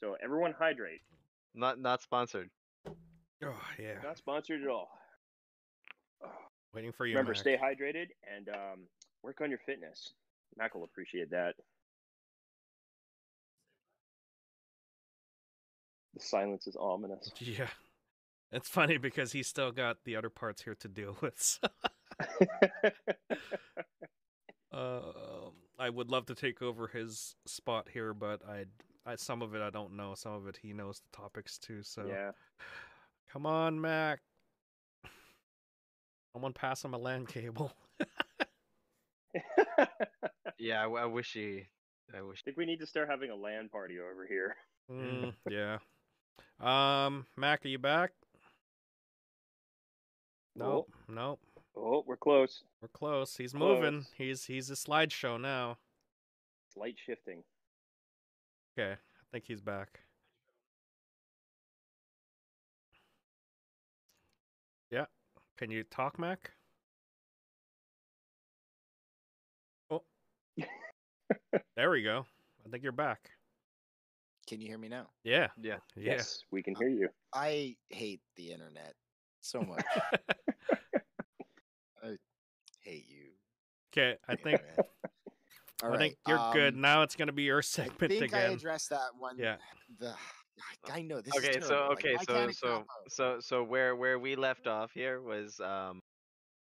So 0.00 0.16
everyone 0.22 0.52
hydrate. 0.58 1.00
not 1.54 1.78
not 1.78 2.02
sponsored 2.02 2.50
Oh 3.44 3.60
yeah. 3.78 4.00
Not 4.02 4.16
sponsored 4.18 4.62
at 4.62 4.68
all. 4.68 4.88
Waiting 6.76 6.92
for 6.92 7.06
you. 7.06 7.14
Remember, 7.14 7.32
Mac. 7.32 7.38
stay 7.38 7.56
hydrated 7.56 8.08
and 8.36 8.50
um, 8.50 8.80
work 9.22 9.40
on 9.40 9.48
your 9.48 9.58
fitness. 9.64 10.12
Mac 10.58 10.74
will 10.74 10.84
appreciate 10.84 11.30
that. 11.30 11.54
The 16.12 16.20
silence 16.20 16.66
is 16.66 16.76
ominous. 16.78 17.32
Yeah. 17.40 17.68
It's 18.52 18.68
funny 18.68 18.98
because 18.98 19.32
he's 19.32 19.46
still 19.48 19.72
got 19.72 20.04
the 20.04 20.16
other 20.16 20.28
parts 20.28 20.62
here 20.62 20.74
to 20.76 20.88
deal 20.88 21.16
with. 21.22 21.34
so- 21.40 21.68
Uh, 24.70 25.00
I 25.78 25.88
would 25.88 26.10
love 26.10 26.26
to 26.26 26.34
take 26.34 26.60
over 26.60 26.88
his 26.88 27.34
spot 27.46 27.88
here, 27.92 28.12
but 28.12 28.42
I, 28.46 28.66
I 29.10 29.16
some 29.16 29.40
of 29.40 29.54
it 29.54 29.62
I 29.62 29.70
don't 29.70 29.96
know. 29.96 30.14
Some 30.14 30.32
of 30.32 30.46
it 30.46 30.58
he 30.60 30.74
knows 30.74 31.00
the 31.00 31.16
topics 31.16 31.56
too. 31.58 31.82
So 31.82 32.04
yeah. 32.06 32.32
come 33.32 33.46
on, 33.46 33.80
Mac. 33.80 34.20
Someone 36.36 36.52
pass 36.52 36.84
him 36.84 36.92
a 36.92 36.98
LAN 36.98 37.24
cable. 37.24 37.72
I 37.98 38.04
yeah 40.58 40.80
I, 40.80 40.82
w- 40.82 41.02
I 41.02 41.06
wish 41.06 41.32
he 41.32 41.62
I 42.14 42.20
wish 42.20 42.42
I 42.42 42.44
think 42.44 42.58
we 42.58 42.66
need 42.66 42.80
to 42.80 42.86
start 42.86 43.08
having 43.08 43.30
a 43.30 43.34
LAN 43.34 43.70
party 43.70 43.94
over 43.98 44.26
here. 44.28 44.54
Mm, 44.92 45.32
yeah. 45.48 45.78
Um, 46.60 47.24
Mac, 47.38 47.64
are 47.64 47.68
you 47.68 47.78
back? 47.78 48.10
Nope. 50.54 50.92
Nope. 51.08 51.40
Oh, 51.74 52.04
we're 52.06 52.18
close. 52.18 52.62
We're 52.82 52.88
close. 52.88 53.34
He's 53.34 53.54
moving. 53.54 54.04
He's 54.18 54.44
he's 54.44 54.68
a 54.68 54.74
slideshow 54.74 55.40
now. 55.40 55.78
It's 56.68 56.76
light 56.76 56.96
shifting. 56.98 57.44
Okay, 58.78 58.92
I 58.92 59.24
think 59.32 59.44
he's 59.46 59.62
back. 59.62 60.00
Can 65.56 65.70
you 65.70 65.84
talk, 65.84 66.18
Mac? 66.18 66.50
Oh. 69.90 70.02
there 71.76 71.90
we 71.90 72.02
go. 72.02 72.26
I 72.64 72.68
think 72.68 72.82
you're 72.82 72.92
back. 72.92 73.30
Can 74.46 74.60
you 74.60 74.68
hear 74.68 74.78
me 74.78 74.88
now? 74.88 75.06
Yeah. 75.24 75.48
yeah 75.60 75.76
Yeah. 75.96 76.12
Yes, 76.12 76.40
we 76.50 76.62
can 76.62 76.74
hear 76.76 76.88
you. 76.88 77.08
I 77.34 77.76
hate 77.88 78.20
the 78.36 78.52
internet 78.52 78.94
so 79.40 79.60
much. 79.60 79.84
I 82.02 82.16
hate 82.80 83.06
you. 83.08 83.30
okay, 83.92 84.16
I 84.28 84.36
think. 84.36 84.60
All 85.82 85.88
I 85.88 85.92
right, 85.92 85.98
think 85.98 86.16
you're 86.28 86.50
good. 86.52 86.74
um, 86.74 86.80
Now 86.80 87.02
it's 87.02 87.16
gonna 87.16 87.32
be 87.32 87.42
your 87.44 87.62
segment 87.62 87.94
I 88.02 88.06
segment 88.06 88.20
think 88.20 88.34
I 88.34 88.52
addressed 88.52 88.90
that 88.90 89.08
one. 89.18 89.36
Yeah. 89.38 89.56
The 89.98 90.14
I 90.88 91.02
know 91.02 91.20
this. 91.20 91.36
is 91.36 91.48
okay 91.48 91.60
so 91.60 91.76
terrible, 91.76 91.94
like, 91.94 92.06
okay 92.06 92.16
so 92.18 92.50
so 92.50 92.84
so 93.08 93.40
so 93.40 93.64
where 93.64 93.96
where 93.96 94.18
we 94.18 94.36
left 94.36 94.66
off 94.66 94.92
here 94.92 95.20
was 95.20 95.58
um 95.60 96.00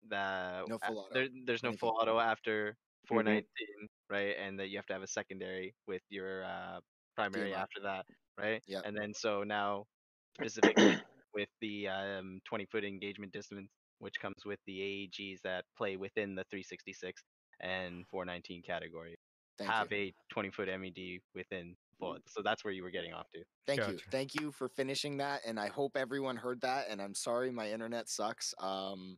that 0.10 0.66
No 0.66 0.78
full 0.80 1.00
auto, 1.00 1.14
there, 1.14 1.28
there's 1.46 1.64
no 1.64 1.74
full 1.74 1.90
auto 2.00 2.20
after 2.20 2.76
Mm-hmm. 3.14 3.40
419 3.48 3.88
right 4.10 4.36
and 4.38 4.60
that 4.60 4.68
you 4.70 4.78
have 4.78 4.86
to 4.88 4.94
have 4.94 5.04
a 5.04 5.08
secondary 5.08 5.74
with 5.88 6.02
your 6.10 6.44
uh 6.44 6.80
primary 7.16 7.54
DMR. 7.54 7.56
after 7.56 7.82
that 7.82 8.06
right 8.38 8.62
Yeah. 8.68 8.84
and 8.84 8.96
then 8.98 9.14
so 9.14 9.44
now 9.44 9.86
specifically 10.36 10.98
with 11.34 11.50
the 11.62 11.88
um 11.88 12.40
20 12.48 12.66
foot 12.72 12.84
engagement 12.86 13.32
distance 13.34 13.70
which 14.00 14.20
comes 14.22 14.36
with 14.46 14.60
the 14.68 14.80
AEGs 14.80 15.40
that 15.44 15.66
play 15.78 15.98
within 15.98 16.36
the 16.36 16.44
366 16.52 17.22
and 17.62 18.06
419 18.10 18.62
category 18.64 19.16
Thank 19.58 19.70
have 19.70 19.88
you. 19.92 19.92
a 19.94 20.14
20 20.32 20.52
foot 20.52 20.70
MED 20.70 21.20
within 21.36 21.76
full 22.00 22.18
so 22.28 22.42
that's 22.42 22.64
where 22.64 22.74
you 22.74 22.84
were 22.84 22.90
getting 22.92 23.14
off 23.14 23.30
to 23.32 23.40
Thank 23.66 23.88
you. 23.88 23.98
Thank 24.12 24.34
you 24.40 24.52
for 24.52 24.70
finishing 24.70 25.18
that. 25.18 25.42
And 25.46 25.60
I 25.60 25.68
hope 25.68 25.98
everyone 25.98 26.38
heard 26.38 26.62
that. 26.62 26.86
And 26.90 27.02
I'm 27.02 27.14
sorry 27.14 27.52
my 27.52 27.70
internet 27.70 28.08
sucks. 28.10 28.54
Um 28.60 29.18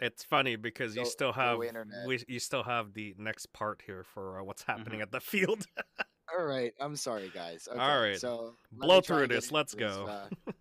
It's 0.00 0.22
funny 0.24 0.56
because 0.56 0.94
you 0.94 1.02
Go- 1.04 1.08
still 1.08 1.32
have 1.32 1.62
internet. 1.62 2.06
we, 2.06 2.22
you 2.28 2.38
still 2.38 2.62
have 2.62 2.92
the 2.94 3.14
next 3.18 3.52
part 3.52 3.82
here 3.86 4.04
for 4.04 4.40
uh, 4.40 4.44
what's 4.44 4.62
Mm-hmm. 4.64 4.78
happening 4.78 5.00
at 5.00 5.10
the 5.10 5.20
field. 5.20 5.66
all 6.38 6.44
right. 6.44 6.72
I'm 6.80 6.94
sorry 6.96 7.30
guys. 7.34 7.66
Okay, 7.70 7.78
right, 7.80 8.18
So 8.20 8.54
Blow 8.70 9.00
through 9.00 9.28
this. 9.28 9.50
Let's 9.50 9.72
into 9.74 9.86
this, 9.86 9.96
go. 9.96 10.06
uh. 10.06 10.28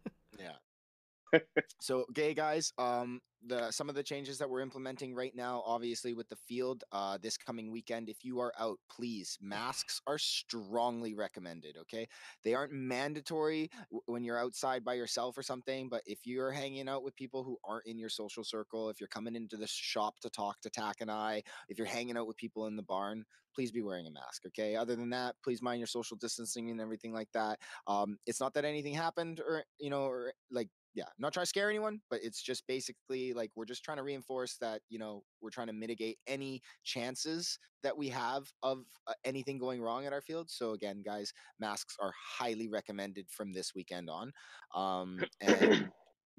so 1.79 2.05
gay 2.13 2.34
guys 2.34 2.72
um 2.77 3.19
the 3.46 3.69
some 3.72 3.88
of 3.89 3.96
the 3.96 4.03
changes 4.03 4.38
that 4.38 4.50
we're 4.50 4.62
implementing 4.62 5.13
right 5.13 5.34
now 5.36 5.62
obviously 5.65 6.13
with 6.13 6.27
the 6.29 6.36
field 6.36 6.84
uh 6.91 7.17
this 7.22 7.38
coming 7.38 7.72
weekend 7.72 8.10
if 8.10 8.24
you 8.24 8.39
are 8.39 8.51
out 8.60 8.77
please 8.89 9.38
masks 9.41 10.01
are 10.07 10.17
strongly 10.17 11.13
recommended 11.13 11.75
okay? 11.79 12.07
They 12.43 12.53
aren't 12.53 12.72
mandatory 12.74 13.69
w- 13.91 14.01
when 14.05 14.24
you're 14.24 14.39
outside 14.39 14.84
by 14.84 14.96
yourself 14.96 15.38
or 15.38 15.43
something 15.43 15.88
but 15.89 16.01
if 16.05 16.19
you're 16.25 16.51
hanging 16.51 16.89
out 16.89 17.03
with 17.03 17.15
people 17.15 17.43
who 17.43 17.57
aren't 17.63 17.86
in 17.86 17.98
your 18.00 18.10
social 18.10 18.43
circle 18.43 18.89
if 18.89 19.00
you're 19.00 19.07
coming 19.07 19.36
into 19.36 19.57
the 19.57 19.67
shop 19.67 20.19
to 20.22 20.29
talk 20.29 20.60
to 20.62 20.69
tack 20.69 20.96
and 21.01 21.12
i 21.12 21.41
if 21.69 21.77
you're 21.77 21.88
hanging 21.88 22.17
out 22.17 22.27
with 22.27 22.38
people 22.38 22.65
in 22.67 22.75
the 22.75 22.84
barn 22.84 23.24
please 23.55 23.72
be 23.72 23.81
wearing 23.81 24.07
a 24.07 24.12
mask 24.12 24.43
okay? 24.48 24.75
Other 24.75 24.96
than 24.96 25.10
that 25.12 25.36
please 25.43 25.62
mind 25.62 25.79
your 25.79 25.88
social 25.88 26.17
distancing 26.17 26.69
and 26.69 26.79
everything 26.81 27.13
like 27.13 27.29
that. 27.34 27.60
Um 27.88 28.17
it's 28.25 28.39
not 28.39 28.53
that 28.53 28.65
anything 28.65 28.93
happened 28.93 29.39
or 29.39 29.63
you 29.79 29.89
know 29.89 30.03
or 30.03 30.34
like 30.51 30.69
yeah 30.98 31.04
I'm 31.04 31.20
not 31.20 31.32
trying 31.32 31.44
to 31.44 31.50
scare 31.50 31.70
anyone 31.70 32.01
but 32.10 32.20
it's 32.24 32.42
just 32.42 32.66
basically 32.68 33.32
like 33.32 33.51
we're 33.56 33.66
just 33.66 33.84
trying 33.84 33.98
to 33.98 34.04
reinforce 34.04 34.58
that 34.60 34.82
you 34.89 34.98
know 34.98 35.24
we're 35.42 35.51
trying 35.51 35.68
to 35.68 35.74
mitigate 35.74 36.18
any 36.25 36.62
chances 36.84 37.60
that 37.84 37.96
we 37.96 38.10
have 38.10 38.48
of 38.63 38.80
uh, 39.06 39.13
anything 39.24 39.60
going 39.60 39.80
wrong 39.80 40.08
at 40.08 40.12
our 40.12 40.22
field. 40.22 40.50
So 40.50 40.72
again 40.72 41.04
guys 41.06 41.32
masks 41.60 41.96
are 42.01 42.12
highly 42.39 42.68
recommended 42.68 43.27
from 43.30 43.54
this 43.54 43.74
weekend 43.75 44.10
on 44.10 44.32
um 44.75 45.20
and 45.42 45.89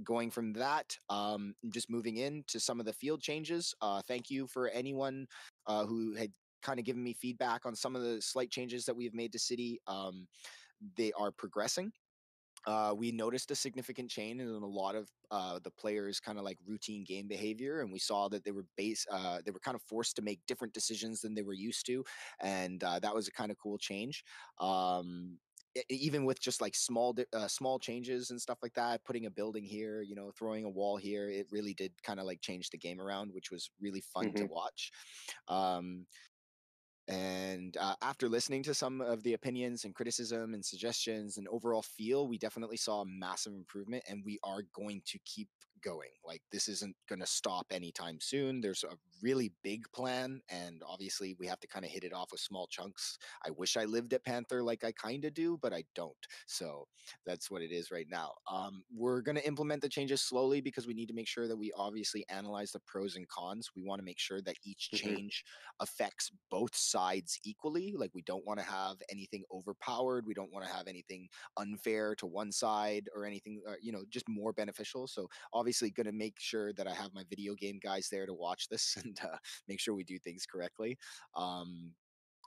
going 0.02 0.30
from 0.30 0.52
that 0.54 0.96
um 1.08 1.54
just 1.70 1.88
moving 1.88 2.16
into 2.16 2.58
some 2.58 2.80
of 2.80 2.86
the 2.86 2.92
field 2.92 3.20
changes 3.20 3.74
uh 3.80 4.02
thank 4.08 4.28
you 4.28 4.46
for 4.48 4.68
anyone 4.68 5.26
uh 5.66 5.84
who 5.86 6.14
had 6.14 6.30
kind 6.62 6.80
of 6.80 6.84
given 6.84 7.02
me 7.02 7.14
feedback 7.14 7.64
on 7.64 7.74
some 7.74 7.94
of 7.94 8.02
the 8.02 8.20
slight 8.20 8.50
changes 8.50 8.84
that 8.84 8.96
we've 8.96 9.14
made 9.14 9.32
to 9.32 9.38
city 9.38 9.80
um 9.86 10.26
they 10.96 11.12
are 11.18 11.32
progressing 11.32 11.90
uh, 12.68 12.92
we 12.94 13.10
noticed 13.10 13.50
a 13.50 13.54
significant 13.54 14.10
change 14.10 14.42
in 14.42 14.48
a 14.48 14.66
lot 14.66 14.94
of 14.94 15.08
uh, 15.30 15.58
the 15.64 15.70
players' 15.70 16.20
kind 16.20 16.36
of 16.38 16.44
like 16.44 16.58
routine 16.66 17.02
game 17.02 17.26
behavior, 17.26 17.80
and 17.80 17.90
we 17.90 17.98
saw 17.98 18.28
that 18.28 18.44
they 18.44 18.50
were 18.50 18.66
base 18.76 19.06
uh, 19.10 19.40
they 19.42 19.50
were 19.50 19.58
kind 19.58 19.74
of 19.74 19.80
forced 19.80 20.16
to 20.16 20.22
make 20.22 20.44
different 20.46 20.74
decisions 20.74 21.22
than 21.22 21.34
they 21.34 21.42
were 21.42 21.54
used 21.54 21.86
to, 21.86 22.04
and 22.40 22.84
uh, 22.84 22.98
that 22.98 23.14
was 23.14 23.26
a 23.26 23.32
kind 23.32 23.50
of 23.50 23.56
cool 23.56 23.78
change. 23.78 24.22
Um, 24.58 25.38
even 25.88 26.24
with 26.24 26.40
just 26.40 26.60
like 26.60 26.74
small 26.74 27.16
uh, 27.32 27.48
small 27.48 27.78
changes 27.78 28.30
and 28.30 28.40
stuff 28.40 28.58
like 28.62 28.74
that 28.74 29.04
putting 29.04 29.26
a 29.26 29.30
building 29.30 29.64
here 29.64 30.02
you 30.02 30.14
know 30.14 30.32
throwing 30.36 30.64
a 30.64 30.68
wall 30.70 30.96
here 30.96 31.28
it 31.28 31.46
really 31.50 31.74
did 31.74 31.92
kind 32.02 32.18
of 32.18 32.26
like 32.26 32.40
change 32.40 32.70
the 32.70 32.78
game 32.78 33.00
around 33.00 33.30
which 33.32 33.50
was 33.50 33.70
really 33.80 34.00
fun 34.00 34.34
to 34.34 34.44
watch 34.44 34.90
um 35.46 36.06
and 37.08 37.76
uh, 37.78 37.94
after 38.02 38.28
listening 38.28 38.62
to 38.64 38.74
some 38.74 39.00
of 39.00 39.22
the 39.22 39.32
opinions 39.32 39.84
and 39.84 39.94
criticism 39.94 40.52
and 40.52 40.64
suggestions 40.64 41.38
and 41.38 41.48
overall 41.48 41.82
feel, 41.82 42.28
we 42.28 42.36
definitely 42.36 42.76
saw 42.76 43.00
a 43.00 43.06
massive 43.06 43.54
improvement 43.54 44.04
and 44.08 44.22
we 44.24 44.38
are 44.44 44.62
going 44.74 45.00
to 45.06 45.18
keep 45.24 45.48
going. 45.82 46.10
Like, 46.24 46.42
this 46.50 46.68
isn't 46.68 46.96
going 47.08 47.20
to 47.20 47.26
stop 47.26 47.66
anytime 47.72 48.20
soon. 48.20 48.60
There's 48.60 48.84
a 48.84 48.96
really 49.22 49.52
big 49.62 49.90
plan, 49.92 50.40
and 50.48 50.82
obviously, 50.86 51.34
we 51.34 51.46
have 51.46 51.60
to 51.60 51.66
kind 51.68 51.84
of 51.84 51.90
hit 51.90 52.04
it 52.04 52.12
off 52.12 52.32
with 52.32 52.40
small 52.40 52.66
chunks. 52.66 53.18
I 53.44 53.50
wish 53.50 53.76
I 53.76 53.84
lived 53.84 54.12
at 54.12 54.24
Panther 54.24 54.62
like 54.62 54.84
I 54.84 54.92
kind 54.92 55.24
of 55.24 55.34
do, 55.34 55.58
but 55.58 55.72
I 55.72 55.84
don't. 55.94 56.16
So 56.46 56.86
that's 57.24 57.50
what 57.50 57.62
it 57.62 57.72
is 57.72 57.90
right 57.90 58.06
now. 58.08 58.34
Um, 58.50 58.84
we're 58.90 59.20
going 59.22 59.36
to 59.36 59.46
implement 59.46 59.82
the 59.82 59.88
changes 59.88 60.22
slowly 60.22 60.60
because 60.60 60.86
we 60.86 60.94
need 60.94 61.08
to 61.08 61.14
make 61.14 61.28
sure 61.28 61.48
that 61.48 61.56
we 61.56 61.72
obviously 61.72 62.24
analyze 62.28 62.72
the 62.72 62.80
pros 62.80 63.16
and 63.16 63.28
cons. 63.28 63.70
We 63.74 63.82
want 63.82 63.98
to 64.00 64.04
make 64.04 64.18
sure 64.18 64.40
that 64.42 64.56
each 64.62 64.92
Mhm. 64.92 65.18
change 65.18 65.44
affects 65.80 66.30
both 66.50 66.74
sides 66.74 67.38
equally. 67.44 67.94
Like, 67.96 68.10
we 68.14 68.22
don't 68.22 68.44
want 68.46 68.60
to 68.60 68.66
have 68.66 68.96
anything 69.08 69.44
overpowered. 69.50 70.26
We 70.26 70.34
don't 70.34 70.52
want 70.52 70.66
to 70.66 70.72
have 70.72 70.86
anything 70.88 71.28
unfair 71.56 72.14
to 72.16 72.26
one 72.26 72.52
side 72.52 73.08
or 73.14 73.24
anything, 73.24 73.62
uh, 73.66 73.74
you 73.80 73.92
know, 73.92 74.04
just 74.08 74.28
more 74.28 74.52
beneficial. 74.52 75.06
So, 75.06 75.28
obviously, 75.52 75.67
going 75.72 76.06
to 76.06 76.12
make 76.12 76.38
sure 76.38 76.72
that 76.72 76.86
I 76.86 76.94
have 76.94 77.14
my 77.14 77.24
video 77.28 77.54
game 77.54 77.78
guys 77.82 78.08
there 78.10 78.26
to 78.26 78.34
watch 78.34 78.68
this 78.68 78.96
and 79.04 79.18
uh, 79.22 79.36
make 79.68 79.80
sure 79.80 79.94
we 79.94 80.04
do 80.04 80.18
things 80.18 80.46
correctly. 80.46 80.98
Um, 81.34 81.92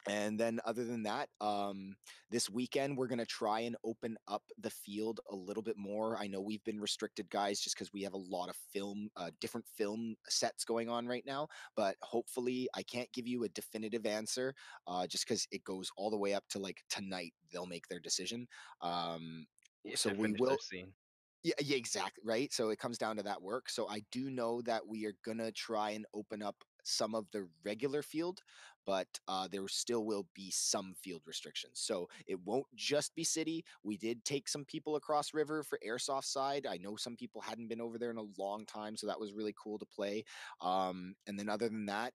and 0.07 0.39
then, 0.39 0.59
other 0.65 0.83
than 0.83 1.03
that, 1.03 1.29
um, 1.41 1.95
this 2.31 2.49
weekend 2.49 2.97
we're 2.97 3.07
going 3.07 3.19
to 3.19 3.25
try 3.25 3.59
and 3.59 3.75
open 3.83 4.17
up 4.27 4.41
the 4.57 4.69
field 4.69 5.19
a 5.29 5.35
little 5.35 5.61
bit 5.61 5.77
more. 5.77 6.17
I 6.17 6.25
know 6.25 6.41
we've 6.41 6.63
been 6.63 6.79
restricted, 6.79 7.29
guys, 7.29 7.59
just 7.59 7.75
because 7.75 7.93
we 7.93 8.01
have 8.01 8.13
a 8.13 8.17
lot 8.17 8.49
of 8.49 8.55
film, 8.73 9.09
uh, 9.15 9.29
different 9.39 9.67
film 9.77 10.15
sets 10.27 10.65
going 10.65 10.89
on 10.89 11.07
right 11.07 11.23
now. 11.25 11.47
But 11.75 11.97
hopefully, 12.01 12.67
I 12.75 12.81
can't 12.81 13.11
give 13.13 13.27
you 13.27 13.43
a 13.43 13.49
definitive 13.49 14.07
answer, 14.07 14.55
uh, 14.87 15.05
just 15.05 15.27
because 15.27 15.47
it 15.51 15.63
goes 15.63 15.91
all 15.97 16.09
the 16.09 16.17
way 16.17 16.33
up 16.33 16.45
to 16.49 16.59
like 16.59 16.83
tonight. 16.89 17.33
They'll 17.53 17.67
make 17.67 17.87
their 17.87 17.99
decision. 17.99 18.47
Um, 18.81 19.45
If 19.85 19.99
so 19.99 20.13
we 20.13 20.31
will. 20.31 20.57
scene. 20.59 20.93
Yeah, 21.43 21.53
yeah, 21.59 21.77
exactly. 21.77 22.21
Right. 22.23 22.53
So 22.53 22.69
it 22.69 22.79
comes 22.79 22.97
down 22.97 23.15
to 23.17 23.23
that 23.23 23.41
work. 23.41 23.69
So 23.69 23.87
I 23.89 24.01
do 24.11 24.29
know 24.29 24.61
that 24.63 24.85
we 24.87 25.05
are 25.05 25.13
gonna 25.25 25.51
try 25.51 25.91
and 25.91 26.05
open 26.13 26.43
up 26.43 26.55
some 26.83 27.15
of 27.15 27.25
the 27.31 27.47
regular 27.63 28.01
field, 28.03 28.41
but 28.85 29.07
uh, 29.27 29.47
there 29.51 29.67
still 29.67 30.05
will 30.05 30.25
be 30.35 30.51
some 30.51 30.93
field 30.95 31.21
restrictions. 31.25 31.79
So 31.79 32.07
it 32.27 32.39
won't 32.43 32.65
just 32.75 33.13
be 33.15 33.23
city. 33.23 33.63
We 33.83 33.97
did 33.97 34.23
take 34.23 34.47
some 34.47 34.65
people 34.65 34.95
across 34.95 35.33
river 35.33 35.63
for 35.63 35.79
airsoft 35.87 36.25
side. 36.25 36.67
I 36.69 36.77
know 36.77 36.95
some 36.95 37.15
people 37.15 37.41
hadn't 37.41 37.69
been 37.69 37.81
over 37.81 37.97
there 37.97 38.11
in 38.11 38.17
a 38.17 38.25
long 38.41 38.65
time, 38.65 38.95
so 38.97 39.07
that 39.07 39.19
was 39.19 39.33
really 39.33 39.53
cool 39.61 39.77
to 39.79 39.85
play. 39.85 40.23
Um, 40.59 41.15
and 41.27 41.37
then 41.39 41.49
other 41.49 41.69
than 41.69 41.85
that, 41.87 42.13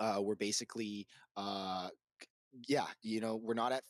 uh, 0.00 0.20
we're 0.22 0.36
basically 0.36 1.06
uh, 1.36 1.88
yeah, 2.68 2.86
you 3.02 3.20
know, 3.20 3.36
we're 3.36 3.54
not 3.54 3.72
at 3.72 3.84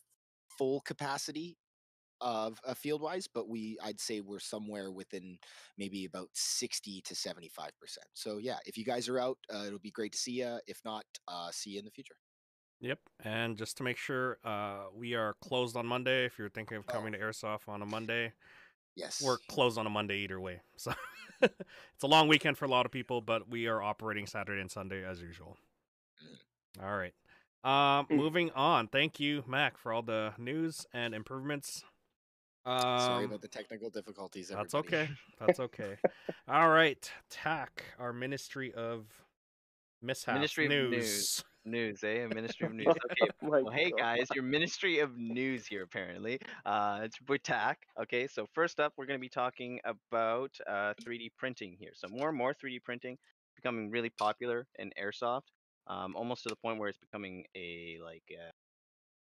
full 0.59 0.81
capacity 0.83 1.57
of 2.23 2.59
uh, 2.67 2.73
field 2.75 3.02
wise, 3.02 3.26
but 3.26 3.49
we 3.49 3.76
I'd 3.83 4.00
say 4.00 4.21
we're 4.21 4.38
somewhere 4.38 4.91
within 4.93 5.38
maybe 5.76 6.05
about 6.07 6.29
60 6.33 7.02
to 7.02 7.14
75%. 7.14 7.49
So 8.14 8.38
yeah, 8.38 8.57
if 8.64 8.79
you 8.79 8.85
guys 8.85 9.09
are 9.09 9.19
out, 9.19 9.38
uh, 9.52 9.64
it'll 9.67 9.79
be 9.79 9.91
great 9.91 10.12
to 10.12 10.19
see 10.19 10.41
you. 10.41 10.59
If 10.67 10.81
not, 10.85 11.05
uh, 11.29 11.50
see 11.50 11.71
you 11.71 11.79
in 11.81 11.85
the 11.85 11.91
future. 11.91 12.17
Yep. 12.81 12.99
And 13.25 13.57
just 13.57 13.76
to 13.76 13.83
make 13.83 13.97
sure, 13.97 14.38
uh, 14.45 14.87
we 14.95 15.14
are 15.14 15.35
closed 15.41 15.76
on 15.76 15.87
Monday. 15.87 16.25
If 16.25 16.38
you're 16.38 16.49
thinking 16.50 16.76
of 16.79 16.87
coming 16.87 17.12
to 17.12 17.19
Airsoft 17.19 17.69
on 17.69 17.83
a 17.83 17.87
Monday, 17.87 18.33
Yes. 18.97 19.23
we're 19.25 19.38
closed 19.49 19.79
on 19.79 19.87
a 19.87 19.91
Monday 19.91 20.19
either 20.19 20.41
way. 20.41 20.61
So 20.76 20.93
it's 21.43 22.05
a 22.05 22.07
long 22.07 22.29
weekend 22.29 22.57
for 22.57 22.67
a 22.67 22.69
lot 22.69 22.87
of 22.87 22.93
people, 22.93 23.21
but 23.21 23.49
we 23.49 23.67
are 23.67 23.83
operating 23.83 24.26
Saturday 24.26 24.61
and 24.61 24.71
Sunday 24.71 25.05
as 25.05 25.21
usual. 25.21 25.57
All 26.81 26.97
right. 26.97 27.14
Um, 27.64 28.07
Mm. 28.07 28.17
moving 28.17 28.50
on. 28.52 28.88
Thank 28.88 29.21
you, 29.21 29.45
Mac, 29.47 29.76
for 29.79 29.93
all 29.93 30.02
the 30.02 30.35
news 30.38 30.87
and 30.93 31.14
improvements. 31.14 31.85
Um, 32.64 33.00
Sorry 33.00 33.25
about 33.25 33.42
the 33.42 33.49
technical 33.49 33.90
difficulties. 33.90 34.49
That's 34.49 34.75
okay. 34.75 35.09
That's 35.40 35.59
okay. 35.59 35.97
All 36.49 36.69
right, 36.69 37.11
TAC, 37.28 37.85
our 37.99 38.12
Ministry 38.12 38.73
of 38.75 39.07
Mishap 40.00 40.35
Ministry 40.35 40.66
of 40.66 40.71
News. 40.71 40.90
News. 40.90 41.45
News, 41.64 42.02
eh? 42.02 42.25
A 42.25 42.28
Ministry 42.28 42.67
of 42.67 42.73
News. 42.75 42.89
Okay. 42.89 43.32
Oh 43.43 43.49
my 43.49 43.63
Well, 43.63 43.73
hey 43.73 43.93
guys, 43.97 44.26
your 44.34 44.43
Ministry 44.43 44.99
of 44.99 45.17
News 45.17 45.67
here 45.67 45.84
apparently. 45.84 46.41
Uh, 46.67 47.00
it's 47.02 47.19
Butak. 47.19 47.76
Okay, 48.00 48.26
so 48.26 48.47
first 48.52 48.80
up, 48.80 48.93
we're 48.97 49.06
going 49.06 49.19
to 49.19 49.21
be 49.21 49.28
talking 49.28 49.78
about 49.84 50.50
uh, 50.69 50.95
3D 51.04 51.30
printing 51.39 51.76
here. 51.78 51.93
So 51.95 52.08
more 52.10 52.30
and 52.30 52.39
more 52.39 52.52
3D 52.52 52.82
printing 52.82 53.17
becoming 53.54 53.91
really 53.91 54.10
popular 54.10 54.67
in 54.78 54.91
airsoft, 55.00 55.43
um, 55.87 56.17
almost 56.17 56.43
to 56.43 56.49
the 56.49 56.56
point 56.56 56.78
where 56.78 56.89
it's 56.89 56.99
becoming 56.99 57.45
a 57.54 57.99
like 58.04 58.25
uh, 58.32 58.50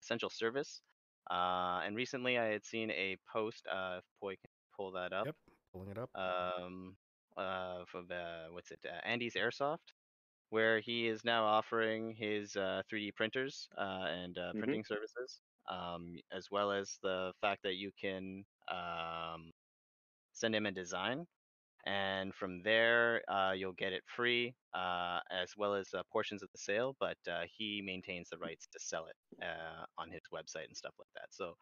essential 0.02 0.30
service. 0.30 0.82
Uh, 1.30 1.82
and 1.86 1.96
recently, 1.96 2.38
I 2.38 2.46
had 2.46 2.66
seen 2.66 2.92
a 2.92 3.18
post. 3.32 3.66
Uh, 3.68 3.98
if 4.00 4.06
Poi 4.20 4.36
can 4.36 4.52
pull 4.76 4.92
that 4.94 5.14
up. 5.14 5.30
Yep, 5.30 5.36
pulling 5.72 5.90
it 5.90 5.98
up. 5.98 6.10
um, 6.16 6.96
uh, 7.38 7.84
from 7.88 8.08
uh, 8.12 8.48
what's 8.52 8.72
it, 8.72 8.80
uh, 8.86 9.00
Andy's 9.06 9.36
Airsoft, 9.36 9.94
where 10.50 10.80
he 10.80 11.08
is 11.08 11.24
now 11.24 11.46
offering 11.46 12.14
his 12.16 12.56
uh, 12.56 12.82
3D 12.90 13.12
printers 13.12 13.70
uh, 13.78 14.06
and 14.10 14.38
uh, 14.38 14.54
Mhm. 14.54 14.60
printing 14.60 14.84
services, 14.84 15.42
um, 15.70 16.16
as 16.32 16.50
well 16.52 16.72
as 16.72 16.98
the 17.04 17.34
fact 17.42 17.64
that 17.64 17.76
you 17.76 17.92
can 18.00 18.46
um, 18.70 19.52
send 20.34 20.56
him 20.56 20.66
a 20.66 20.72
design, 20.72 21.26
and 21.86 22.34
from 22.34 22.62
there 22.64 23.22
uh, 23.30 23.54
you'll 23.54 23.74
get 23.74 23.94
it 23.94 24.04
free, 24.16 24.54
uh, 24.74 25.20
as 25.32 25.54
well 25.58 25.74
as 25.74 25.88
uh, 25.94 26.02
portions 26.12 26.44
of 26.44 26.50
the 26.52 26.58
sale. 26.58 26.96
But 27.00 27.18
uh, 27.30 27.44
he 27.58 27.82
maintains 27.86 28.30
the 28.30 28.38
rights 28.38 28.68
to 28.74 28.80
sell 28.80 29.06
it 29.08 29.46
uh, 29.46 29.86
on 29.98 30.10
his 30.10 30.22
website 30.34 30.68
and 30.68 30.78
stuff 30.78 30.94
like 31.00 31.08
that. 31.16 31.28
So 31.32 31.56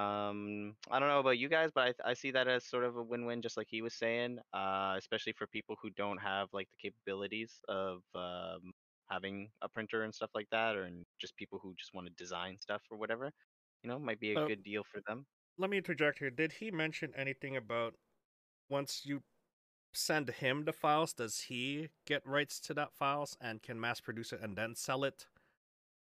um, 0.00 0.74
I 0.90 0.98
don't 0.98 1.08
know 1.08 1.20
about 1.20 1.38
you 1.38 1.48
guys, 1.48 1.70
but 1.74 1.94
I, 2.04 2.10
I 2.10 2.14
see 2.14 2.30
that 2.32 2.48
as 2.48 2.66
sort 2.66 2.84
of 2.84 2.96
a 2.96 3.02
win-win, 3.02 3.40
just 3.40 3.56
like 3.56 3.68
he 3.70 3.80
was 3.80 3.94
saying, 3.94 4.38
uh, 4.52 4.94
especially 4.98 5.32
for 5.32 5.46
people 5.46 5.76
who 5.80 5.90
don't 5.90 6.18
have 6.18 6.48
like 6.52 6.68
the 6.70 6.88
capabilities 6.90 7.54
of 7.68 8.02
um, 8.14 8.72
having 9.10 9.48
a 9.62 9.68
printer 9.68 10.02
and 10.02 10.14
stuff 10.14 10.30
like 10.34 10.48
that, 10.50 10.76
or 10.76 10.90
just 11.18 11.36
people 11.36 11.58
who 11.62 11.74
just 11.78 11.94
want 11.94 12.06
to 12.06 12.12
design 12.22 12.58
stuff 12.58 12.82
or 12.90 12.98
whatever. 12.98 13.32
You 13.82 13.90
know, 13.90 13.98
might 13.98 14.20
be 14.20 14.32
a 14.32 14.46
good 14.46 14.64
deal 14.64 14.82
for 14.90 15.00
them. 15.06 15.26
Let 15.58 15.70
me 15.70 15.78
interject 15.78 16.18
here. 16.18 16.30
Did 16.30 16.52
he 16.52 16.70
mention 16.70 17.12
anything 17.16 17.56
about 17.56 17.94
once 18.68 19.02
you 19.04 19.22
send 19.96 20.28
him 20.30 20.64
the 20.64 20.72
files, 20.72 21.12
does 21.12 21.40
he 21.42 21.88
get 22.06 22.26
rights 22.26 22.60
to 22.60 22.74
that 22.74 22.92
files 22.92 23.36
and 23.40 23.62
can 23.62 23.80
mass 23.80 24.00
produce 24.00 24.32
it 24.32 24.40
and 24.40 24.56
then 24.56 24.74
sell 24.74 25.04
it 25.04 25.26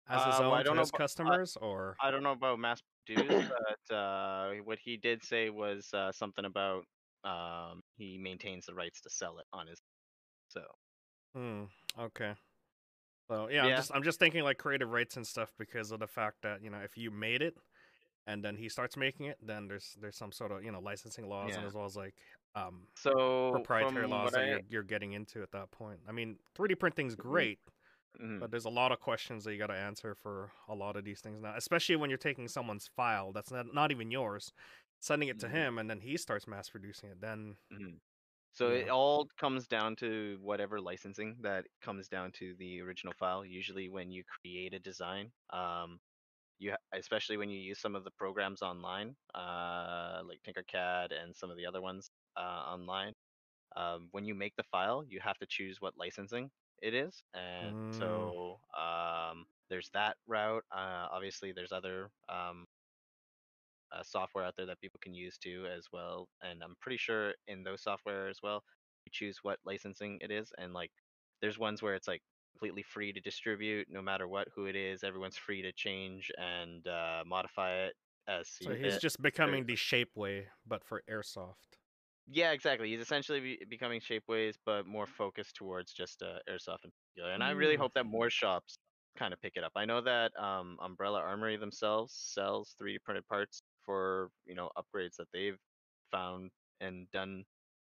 as 0.09 0.23
his 0.25 0.35
Uh, 0.35 0.39
well, 0.43 0.53
I 0.53 0.59
own 0.59 0.63
don't 0.65 0.75
to 0.75 0.79
his 0.81 0.91
abo- 0.91 0.95
I- 0.95 0.97
customers? 0.97 1.57
or 1.57 1.95
I 2.01 2.11
don't 2.11 2.23
know 2.23 2.31
about 2.33 2.59
mass 2.59 2.81
produce, 3.05 3.49
but 3.89 3.95
uh, 3.95 4.53
what 4.63 4.79
he 4.79 4.97
did 4.97 5.23
say 5.23 5.49
was 5.49 5.89
uh, 5.93 6.11
something 6.11 6.45
about 6.45 6.85
um, 7.23 7.81
he 7.97 8.17
maintains 8.17 8.65
the 8.67 8.73
rights 8.73 9.01
to 9.01 9.09
sell 9.09 9.39
it 9.39 9.45
on 9.53 9.67
his. 9.67 9.79
So 10.49 10.61
Hmm. 11.35 11.63
Okay. 11.99 12.33
So 13.29 13.49
yeah, 13.49 13.65
I'm 13.65 13.75
just 13.75 13.91
I'm 13.93 14.03
just 14.03 14.19
thinking 14.19 14.43
like 14.43 14.57
creative 14.57 14.89
rights 14.89 15.17
and 15.17 15.27
stuff 15.27 15.53
because 15.57 15.91
of 15.91 15.99
the 15.99 16.07
fact 16.07 16.37
that 16.43 16.61
you 16.63 16.69
know 16.69 16.79
if 16.79 16.97
you 16.97 17.11
made 17.11 17.41
it, 17.41 17.55
and 18.27 18.43
then 18.45 18.57
he 18.57 18.69
starts 18.69 18.97
making 18.97 19.27
it, 19.27 19.39
then 19.41 19.67
there's 19.69 19.97
there's 20.01 20.17
some 20.17 20.33
sort 20.33 20.51
of 20.53 20.63
you 20.65 20.71
know 20.73 20.81
licensing 20.81 21.27
laws 21.29 21.57
and 21.57 21.65
as 21.65 21.75
well 21.75 21.85
as 21.85 21.97
like 21.97 22.15
um 22.55 22.87
so 22.95 23.13
proprietary 23.51 24.07
laws 24.07 24.33
what 24.33 24.35
that 24.35 24.43
I, 24.43 24.45
you're, 24.45 24.61
you're 24.69 24.83
getting 24.83 25.13
into 25.13 25.43
at 25.43 25.51
that 25.51 25.71
point. 25.71 26.01
I 26.07 26.11
mean, 26.13 26.39
3D 26.55 26.75
printing's 26.75 27.15
great, 27.15 27.59
Mhm. 28.19 28.41
but 28.41 28.51
there's 28.51 28.65
a 28.65 28.69
lot 28.69 28.91
of 28.91 28.99
questions 28.99 29.43
that 29.45 29.53
you 29.53 29.59
got 29.59 29.67
to 29.67 29.75
answer 29.75 30.15
for 30.15 30.51
a 30.67 30.75
lot 30.75 30.95
of 30.97 31.05
these 31.05 31.21
things 31.21 31.41
now, 31.41 31.55
especially 31.57 31.95
when 31.97 32.09
you're 32.09 32.17
taking 32.17 32.47
someone's 32.47 32.87
file 32.87 33.33
that's 33.33 33.51
not, 33.51 33.73
not 33.73 33.91
even 33.91 34.11
yours, 34.11 34.53
sending 35.01 35.29
it 35.29 35.39
to 35.39 35.47
Mhm. 35.47 35.49
him, 35.49 35.77
and 35.79 35.89
then 35.89 36.01
he 36.01 36.17
starts 36.17 36.47
mass 36.47 36.69
producing 36.69 37.11
it. 37.11 37.21
Then 37.21 37.57
Mhm. 37.71 37.99
So 38.53 38.71
it 38.71 38.89
all 38.89 39.27
comes 39.37 39.67
down 39.67 39.95
to 39.97 40.37
whatever 40.41 40.81
licensing 40.81 41.41
that 41.41 41.67
comes 41.81 42.09
down 42.09 42.31
to 42.33 42.55
the 42.57 42.81
original 42.81 43.13
file. 43.13 43.45
Usually, 43.45 43.89
when 43.89 44.11
you 44.11 44.23
create 44.25 44.73
a 44.73 44.79
design, 44.79 45.33
um, 45.51 46.01
you 46.59 46.75
especially 46.93 47.37
when 47.37 47.49
you 47.49 47.59
use 47.59 47.79
some 47.79 47.95
of 47.95 48.03
the 48.03 48.11
programs 48.11 48.61
online, 48.61 49.15
uh, 49.35 50.21
like 50.25 50.41
Tinkercad 50.43 51.11
and 51.13 51.35
some 51.35 51.49
of 51.51 51.57
the 51.57 51.65
other 51.65 51.81
ones 51.81 52.09
uh, 52.37 52.39
online. 52.73 53.13
Um, 53.75 54.09
when 54.11 54.25
you 54.25 54.35
make 54.35 54.55
the 54.57 54.63
file, 54.63 55.03
you 55.07 55.19
have 55.21 55.37
to 55.39 55.47
choose 55.47 55.77
what 55.81 55.95
licensing 55.97 56.49
it 56.81 56.93
is, 56.93 57.23
and 57.33 57.83
Mm. 57.89 57.91
so 57.91 58.59
um, 58.77 59.45
there's 59.69 59.89
that 59.93 60.17
route. 60.27 60.63
Uh, 60.71 61.07
obviously, 61.11 61.51
there's 61.53 61.71
other 61.71 62.09
um, 62.29 62.65
uh, 63.91 64.03
software 64.03 64.43
out 64.43 64.55
there 64.55 64.65
that 64.65 64.79
people 64.81 64.99
can 65.01 65.13
use 65.13 65.37
too 65.37 65.65
as 65.67 65.87
well 65.91 66.27
and 66.41 66.61
i'm 66.63 66.75
pretty 66.81 66.97
sure 66.97 67.33
in 67.47 67.63
those 67.63 67.81
software 67.83 68.27
as 68.27 68.39
well 68.41 68.63
you 69.05 69.11
choose 69.11 69.39
what 69.43 69.59
licensing 69.65 70.17
it 70.21 70.31
is 70.31 70.51
and 70.57 70.73
like 70.73 70.91
there's 71.41 71.57
ones 71.59 71.81
where 71.81 71.95
it's 71.95 72.07
like 72.07 72.21
completely 72.57 72.83
free 72.83 73.13
to 73.13 73.21
distribute 73.21 73.87
no 73.89 74.01
matter 74.01 74.27
what 74.27 74.47
who 74.55 74.65
it 74.67 74.75
is 74.75 75.03
everyone's 75.03 75.37
free 75.37 75.61
to 75.61 75.71
change 75.73 76.31
and 76.37 76.87
uh, 76.87 77.23
modify 77.25 77.71
it 77.87 77.95
as 78.27 78.49
So 78.59 78.73
he's 78.73 78.97
fit. 78.97 79.01
just 79.01 79.21
becoming 79.21 79.65
the 79.65 79.75
Shapeway, 79.75 80.49
but 80.65 80.83
for 80.83 81.01
airsoft. 81.09 81.79
Yeah, 82.27 82.51
exactly. 82.51 82.89
He's 82.89 82.99
essentially 82.99 83.39
be- 83.39 83.65
becoming 83.65 84.01
Shapeways, 84.01 84.57
but 84.65 84.85
more 84.85 85.07
focused 85.07 85.55
towards 85.55 85.93
just 85.93 86.21
uh, 86.21 86.39
airsoft 86.49 86.83
in 86.83 86.91
particular. 86.91 87.31
And 87.33 87.43
I 87.43 87.51
really 87.51 87.75
Mm. 87.75 87.77
hope 87.77 87.93
that 87.93 88.05
more 88.05 88.29
shops 88.29 88.77
kind 89.15 89.33
of 89.33 89.39
pick 89.39 89.55
it 89.55 89.63
up. 89.63 89.71
I 89.75 89.85
know 89.85 90.01
that 90.01 90.37
um, 90.37 90.77
Umbrella 90.81 91.19
Armory 91.21 91.55
themselves 91.57 92.13
sells 92.13 92.73
3D 92.77 92.99
printed 92.99 93.25
parts 93.27 93.61
for 93.85 94.31
you 94.45 94.55
know 94.55 94.69
upgrades 94.77 95.15
that 95.17 95.29
they've 95.31 95.57
found 96.11 96.51
and 96.81 97.09
done 97.11 97.45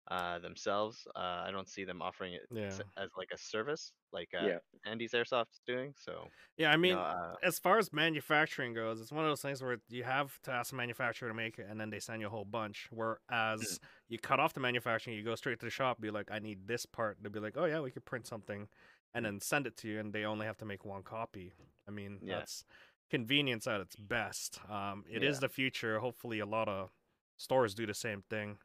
uh, 0.09 0.39
themselves. 0.39 1.07
Uh, 1.15 1.43
I 1.47 1.51
don't 1.51 1.67
see 1.69 1.83
them 1.85 2.01
offering 2.01 2.33
it 2.33 2.43
Yeah. 2.49 2.65
s- 2.67 2.81
as 2.97 3.09
like 3.17 3.29
a 3.33 3.37
service 3.37 3.93
like 4.11 4.33
uh, 4.33 4.47
Yeah. 4.47 4.59
Andy's 4.85 5.11
Airsoft 5.13 5.51
is 5.51 5.61
doing. 5.65 5.93
So 5.97 6.31
Yeah, 6.57 6.71
I 6.71 6.75
you 6.75 6.79
mean, 6.79 6.95
know, 6.95 7.01
uh, 7.01 7.35
as 7.43 7.59
far 7.59 7.77
as 7.77 7.93
manufacturing 7.93 8.73
goes, 8.73 8.99
it's 9.01 9.11
one 9.11 9.23
of 9.25 9.29
those 9.29 9.41
things 9.41 9.61
where 9.61 9.77
you 9.89 10.03
have 10.03 10.39
to 10.43 10.51
ask 10.51 10.71
the 10.71 10.75
manufacturer 10.75 11.29
to 11.29 11.35
make 11.35 11.59
it, 11.59 11.67
and 11.69 11.79
then 11.79 11.89
they 11.89 11.99
send 11.99 12.21
you 12.21 12.27
a 12.27 12.29
whole 12.31 12.45
bunch. 12.45 12.87
Whereas 12.91 13.79
you 14.07 14.17
cut 14.19 14.39
off 14.39 14.53
the 14.53 14.59
manufacturing, 14.59 15.15
you 15.17 15.23
go 15.23 15.35
straight 15.35 15.59
to 15.59 15.65
the 15.65 15.69
shop, 15.69 15.99
be 16.01 16.09
like, 16.11 16.31
"I 16.31 16.39
need 16.39 16.67
this 16.67 16.85
part." 16.85 17.17
They'll 17.21 17.31
be 17.31 17.39
like, 17.39 17.57
"Oh 17.57 17.65
yeah, 17.65 17.79
we 17.81 17.91
could 17.91 18.05
print 18.05 18.25
something," 18.27 18.69
and 19.13 19.25
then 19.25 19.39
send 19.39 19.67
it 19.67 19.77
to 19.77 19.87
you, 19.87 19.99
and 19.99 20.13
they 20.13 20.25
only 20.25 20.45
have 20.47 20.57
to 20.57 20.65
make 20.65 20.83
one 20.85 21.03
copy. 21.03 21.53
I 21.87 21.91
mean, 21.91 22.21
Yeah. 22.21 22.39
that's 22.39 22.65
convenience 23.09 23.67
at 23.67 23.81
its 23.81 23.95
best. 23.95 24.59
Um, 24.69 25.05
it 25.09 25.23
is 25.23 25.39
Yeah. 25.39 25.41
the 25.41 25.49
future. 25.49 25.99
Hopefully, 25.99 26.39
a 26.39 26.45
lot 26.45 26.67
of 26.69 26.91
stores 27.37 27.75
do 27.75 27.85
the 27.85 27.93
same 27.93 28.23
thing. 28.23 28.59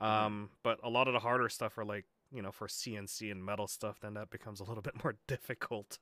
Mhm. 0.00 0.06
Um, 0.06 0.50
but 0.62 0.78
a 0.82 0.88
lot 0.88 1.08
of 1.08 1.14
the 1.14 1.20
harder 1.20 1.48
stuff 1.48 1.76
are 1.78 1.84
like 1.84 2.04
you 2.30 2.42
know 2.42 2.52
for 2.52 2.68
CNC 2.68 3.30
and 3.30 3.44
metal 3.44 3.66
stuff, 3.66 3.98
then 4.00 4.14
that 4.14 4.30
becomes 4.30 4.60
a 4.60 4.64
little 4.64 4.82
bit 4.90 5.02
more 5.02 5.16
difficult 5.26 5.98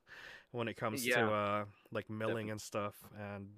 when 0.53 0.69
it 0.69 0.77
comes 0.77 1.05
to 1.05 1.21
uh 1.33 1.65
like 1.93 2.09
milling 2.11 2.51
and 2.51 2.61
stuff. 2.61 2.95
And 3.19 3.49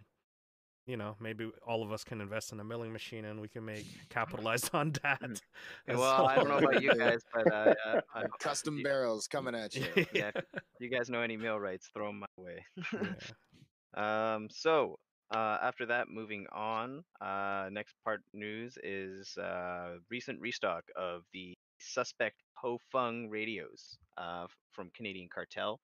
you 0.86 0.96
know 0.96 1.16
maybe 1.20 1.50
all 1.66 1.82
of 1.82 1.92
us 1.92 2.02
can 2.04 2.20
invest 2.20 2.52
in 2.52 2.60
a 2.60 2.64
milling 2.64 2.92
machine 2.92 3.24
and 3.26 3.40
we 3.40 3.48
can 3.48 3.64
make 3.64 3.84
capitalize 4.10 4.68
on 4.72 4.92
that. 5.02 5.20
Mm. 5.22 5.40
as 5.88 5.96
well, 5.98 6.26
I 6.26 6.36
don't 6.36 6.48
know 6.48 6.58
about 6.58 6.82
you 6.82 6.94
guys, 6.94 7.20
but 7.34 7.52
uh, 7.52 7.74
uh, 7.86 8.00
I- 8.14 8.24
Custom 8.38 8.78
you- 8.78 8.84
barrels 8.84 9.26
coming 9.26 9.54
at 9.54 9.74
you. 9.74 9.86
Yeah. 10.14 10.30
you 10.78 10.88
guys 10.88 11.10
know 11.10 11.20
any 11.22 11.36
millwrights, 11.36 11.88
throw 11.92 12.06
them 12.06 12.20
my 12.20 12.26
way. 12.36 12.64
yeah. 12.92 14.34
Um, 14.34 14.48
so 14.50 14.98
uh, 15.34 15.58
after 15.62 15.86
that, 15.86 16.08
moving 16.08 16.46
on. 16.52 17.04
Uh, 17.20 17.68
next 17.72 17.94
part 18.04 18.22
news 18.32 18.78
is 18.82 19.36
uh, 19.36 19.98
recent 20.10 20.40
restock 20.40 20.84
of 20.96 21.22
the 21.32 21.56
suspect 21.80 22.36
Ho 22.56 22.78
Fung 22.92 23.28
radios 23.28 23.98
uh, 24.16 24.46
from 24.72 24.90
Canadian 24.94 25.28
Cartel, 25.28 25.80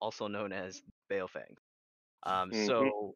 also 0.00 0.26
known 0.28 0.52
as 0.52 0.82
Baofeng. 1.10 1.56
Um, 2.24 2.52
Mhm. 2.52 2.54
So 2.54 3.14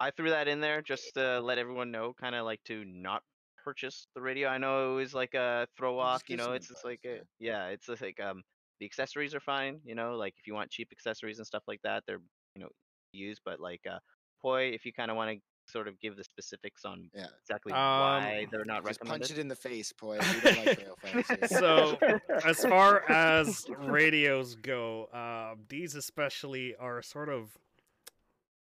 I 0.00 0.10
threw 0.10 0.30
that 0.30 0.48
in 0.48 0.60
there 0.60 0.82
just 0.82 1.14
to 1.14 1.40
let 1.40 1.58
everyone 1.58 1.90
know, 1.90 2.12
kind 2.14 2.34
of 2.34 2.44
like 2.44 2.62
to 2.64 2.84
not 2.84 3.22
purchase 3.64 4.06
the 4.14 4.20
radio. 4.22 4.48
I 4.48 4.58
know 4.58 4.92
it 4.92 4.96
was 4.96 5.14
like 5.14 5.34
a 5.34 5.66
throw 5.76 5.98
off, 5.98 6.22
you 6.28 6.36
know, 6.36 6.52
it's 6.52 6.68
just 6.68 6.84
like 6.84 7.00
a, 7.04 7.20
yeah, 7.38 7.66
it's 7.68 7.86
just 7.86 8.02
like 8.02 8.20
um 8.20 8.42
the 8.80 8.86
accessories 8.86 9.34
are 9.34 9.40
fine, 9.40 9.80
you 9.84 9.94
know, 9.94 10.16
like 10.16 10.34
if 10.38 10.46
you 10.46 10.54
want 10.54 10.70
cheap 10.70 10.88
accessories 10.92 11.38
and 11.38 11.46
stuff 11.46 11.64
like 11.66 11.80
that, 11.82 12.04
they're 12.06 12.20
you 12.54 12.62
know 12.62 12.68
used, 13.12 13.42
but 13.44 13.60
like 13.60 13.80
uh 13.90 13.98
Poi, 14.42 14.64
if 14.74 14.84
you 14.84 14.92
kind 14.92 15.10
of 15.10 15.16
want 15.16 15.30
to 15.30 15.42
sort 15.72 15.86
of 15.88 15.98
give 16.00 16.16
the 16.16 16.24
specifics 16.24 16.84
on 16.84 17.08
Yeah. 17.14 17.26
exactly 17.40 17.72
why 17.72 18.40
Um, 18.42 18.48
they're 18.50 18.64
not 18.64 18.84
Just 18.86 19.00
punch 19.00 19.30
it 19.30 19.38
in 19.38 19.46
the 19.48 19.54
face, 19.56 19.92
boy. 19.92 20.18
Like. 20.18 20.78
So, 21.48 21.98
as 22.44 22.60
far 22.64 23.08
as 23.08 23.64
radios 23.78 24.56
go, 24.56 25.04
uh, 25.06 25.54
these 25.68 25.94
especially 25.94 26.74
are 26.76 27.00
sort 27.02 27.28
of 27.28 27.56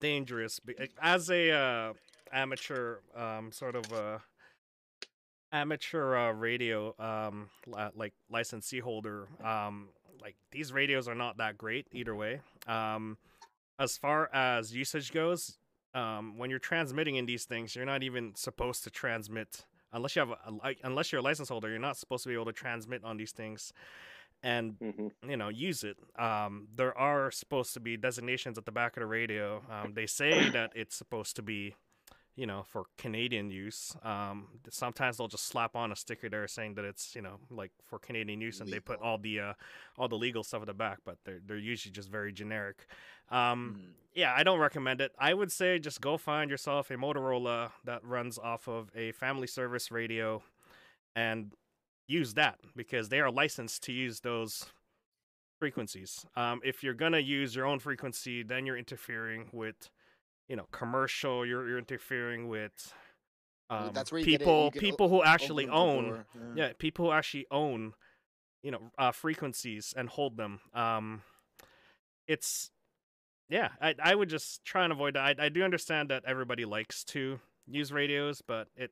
dangerous. 0.02 0.60
eh, 0.80 0.88
As 1.02 1.30
a 1.30 1.52
uh, 1.52 1.94
amateur, 2.32 2.98
um, 3.16 3.52
sort 3.52 3.76
of 3.76 3.92
uh, 3.94 4.20
amateur 5.52 6.16
uh, 6.16 6.32
radio, 6.32 6.94
um, 7.00 7.50
li- 7.68 7.90
like 7.96 8.14
licensee 8.30 8.80
holder, 8.80 9.28
um, 9.44 9.90
like 10.22 10.36
these 10.52 10.72
radios 10.74 11.08
are 11.08 11.16
not 11.16 11.38
that 11.38 11.58
great 11.58 11.88
either 11.94 12.16
way. 12.16 12.42
Um, 12.68 13.18
as 13.80 13.98
far 13.98 14.30
as 14.34 14.76
usage 14.76 15.12
goes, 15.12 15.58
um, 15.94 16.38
when 16.38 16.50
you're 16.50 16.60
transmitting 16.60 17.16
in 17.16 17.26
these 17.26 17.46
things, 17.46 17.76
you're 17.76 17.86
not 17.86 18.04
even 18.04 18.34
supposed 18.36 18.84
to 18.84 18.90
transmit 18.90 19.66
unless 19.94 20.16
you 20.16 20.20
have 20.20 20.30
a, 20.32 20.68
a 20.70 20.76
unless 20.84 21.12
you're 21.12 21.20
a 21.20 21.24
license 21.24 21.50
holder. 21.50 21.70
You're 21.70 21.80
not 21.80 21.98
supposed 21.98 22.24
to 22.24 22.30
be 22.30 22.36
able 22.36 22.46
to 22.46 22.54
transmit 22.54 23.04
on 23.04 23.18
these 23.18 23.32
things, 23.32 23.72
and 24.44 24.78
Mhm. 24.80 25.12
you 25.28 25.38
know 25.38 25.50
use 25.50 25.84
it. 25.84 25.98
Um, 26.20 26.68
there 26.76 26.96
are 26.98 27.32
supposed 27.32 27.74
to 27.74 27.80
be 27.80 27.98
designations 27.98 28.58
at 28.58 28.66
the 28.66 28.72
back 28.72 28.98
of 28.98 29.02
the 29.02 29.08
radio. 29.08 29.64
Um, 29.70 29.94
they 29.94 30.06
say 30.08 30.50
that 30.50 30.72
it's 30.76 30.96
supposed 30.96 31.36
to 31.38 31.42
be, 31.42 31.74
you 32.36 32.46
know, 32.46 32.64
for 32.64 32.86
Canadian 32.98 33.50
use. 33.50 33.96
Um, 34.04 34.60
sometimes 34.70 35.18
they'll 35.18 35.28
just 35.28 35.46
slap 35.46 35.76
on 35.76 35.92
a 35.92 35.96
sticker 35.96 36.30
there 36.30 36.48
saying 36.48 36.76
that 36.76 36.86
it's 36.86 37.16
you 37.16 37.22
know 37.22 37.40
like 37.50 37.72
for 37.86 37.98
Canadian 37.98 38.42
use, 38.42 38.60
and 38.62 38.70
they 38.70 38.80
put 38.80 39.00
all 39.02 39.18
the 39.18 39.40
uh, 39.40 39.54
all 39.98 40.08
the 40.10 40.18
legal 40.18 40.44
stuff 40.44 40.62
at 40.62 40.68
the 40.68 40.74
back, 40.74 41.00
but 41.06 41.18
they're 41.24 41.40
they're 41.46 41.58
usually 41.58 41.92
just 41.94 42.10
very 42.10 42.32
generic. 42.34 42.86
Um, 43.30 43.80
Mm. 43.80 43.94
yeah, 44.14 44.34
I 44.36 44.44
don't 44.44 44.60
recommend 44.60 45.02
it. 45.02 45.12
I 45.20 45.34
would 45.34 45.52
say 45.52 45.80
just 45.80 46.02
go 46.02 46.18
find 46.18 46.50
yourself 46.50 46.90
a 46.92 46.96
Motorola 46.96 47.72
that 47.84 48.04
runs 48.04 48.38
off 48.40 48.68
of 48.68 48.90
a 48.96 49.12
family 49.12 49.48
service 49.48 49.92
radio 49.92 50.42
and 51.16 51.54
use 52.08 52.34
that 52.36 52.60
because 52.76 53.10
they 53.10 53.20
are 53.20 53.30
licensed 53.32 53.84
to 53.84 53.92
use 53.92 54.22
those 54.22 54.66
frequencies. 55.60 56.26
Um, 56.36 56.62
if 56.64 56.84
you're 56.84 56.94
gonna 56.94 57.20
use 57.20 57.56
your 57.56 57.66
own 57.66 57.80
frequency, 57.80 58.44
then 58.44 58.66
you're 58.66 58.78
interfering 58.78 59.50
with, 59.52 59.90
you 60.48 60.56
know, 60.56 60.68
commercial. 60.72 61.46
You're 61.46 61.68
you're 61.68 61.80
interfering 61.80 62.48
with 62.48 62.94
um, 63.70 63.92
that's 63.94 64.12
where 64.12 64.20
you 64.20 64.26
get 64.26 64.36
it- 64.36 64.38
people 64.40 64.70
get 64.72 64.78
o- 64.78 64.86
people 64.86 65.10
who 65.10 65.24
actually 65.24 65.66
Open 65.66 65.74
up 65.76 65.76
the 65.76 65.82
own 65.98 66.04
door, 66.10 66.26
yeah 66.56 66.74
people 66.78 67.06
who 67.08 67.12
actually 67.12 67.46
own 67.52 67.94
you 68.64 68.72
know 68.72 68.92
uh, 68.98 69.12
frequencies 69.12 69.94
and 69.98 70.08
hold 70.10 70.38
them 70.38 70.60
um 70.74 71.22
it's 72.28 72.72
yeah 73.50 73.70
I, 73.82 73.96
I 74.02 74.16
would 74.16 74.30
just 74.30 74.64
try 74.66 74.84
and 74.84 74.92
avoid 74.94 75.16
that 75.16 75.40
I, 75.40 75.46
I 75.46 75.50
do 75.50 75.64
understand 75.64 76.10
that 76.10 76.24
everybody 76.26 76.66
likes 76.66 77.04
to 77.06 77.40
use 77.68 77.92
radios 77.92 78.42
but 78.46 78.68
it 78.76 78.92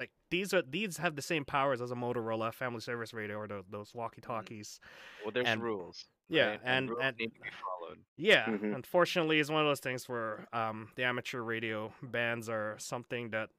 like 0.00 0.10
these 0.30 0.52
are 0.54 0.62
these 0.62 0.96
have 0.98 1.14
the 1.16 1.22
same 1.22 1.44
powers 1.44 1.80
as 1.80 1.90
a 1.90 1.94
motorola 1.94 2.52
family 2.52 2.80
service 2.80 3.12
radio 3.14 3.36
or 3.36 3.46
tho- 3.46 3.64
those 3.70 3.94
walkie 3.94 4.20
talkies 4.20 4.80
well, 5.24 5.32
there's 5.32 5.46
and- 5.46 5.62
rules. 5.62 6.06
yeah 6.28 6.46
right? 6.50 6.60
and 6.64 6.90
rules 6.90 7.00
and 7.02 7.16
need 7.18 7.32
to 7.34 7.40
be 7.40 7.48
followed. 7.62 7.98
yeah, 8.16 8.46
Mhm. 8.46 8.74
unfortunately, 8.74 9.38
it's 9.38 9.50
one 9.50 9.60
of 9.60 9.68
those 9.68 9.80
things 9.80 10.08
where 10.08 10.46
um, 10.52 10.88
the 10.96 11.04
amateur 11.04 11.40
radio 11.42 11.92
bands 12.02 12.48
are 12.48 12.76
something 12.78 13.30
that 13.30 13.50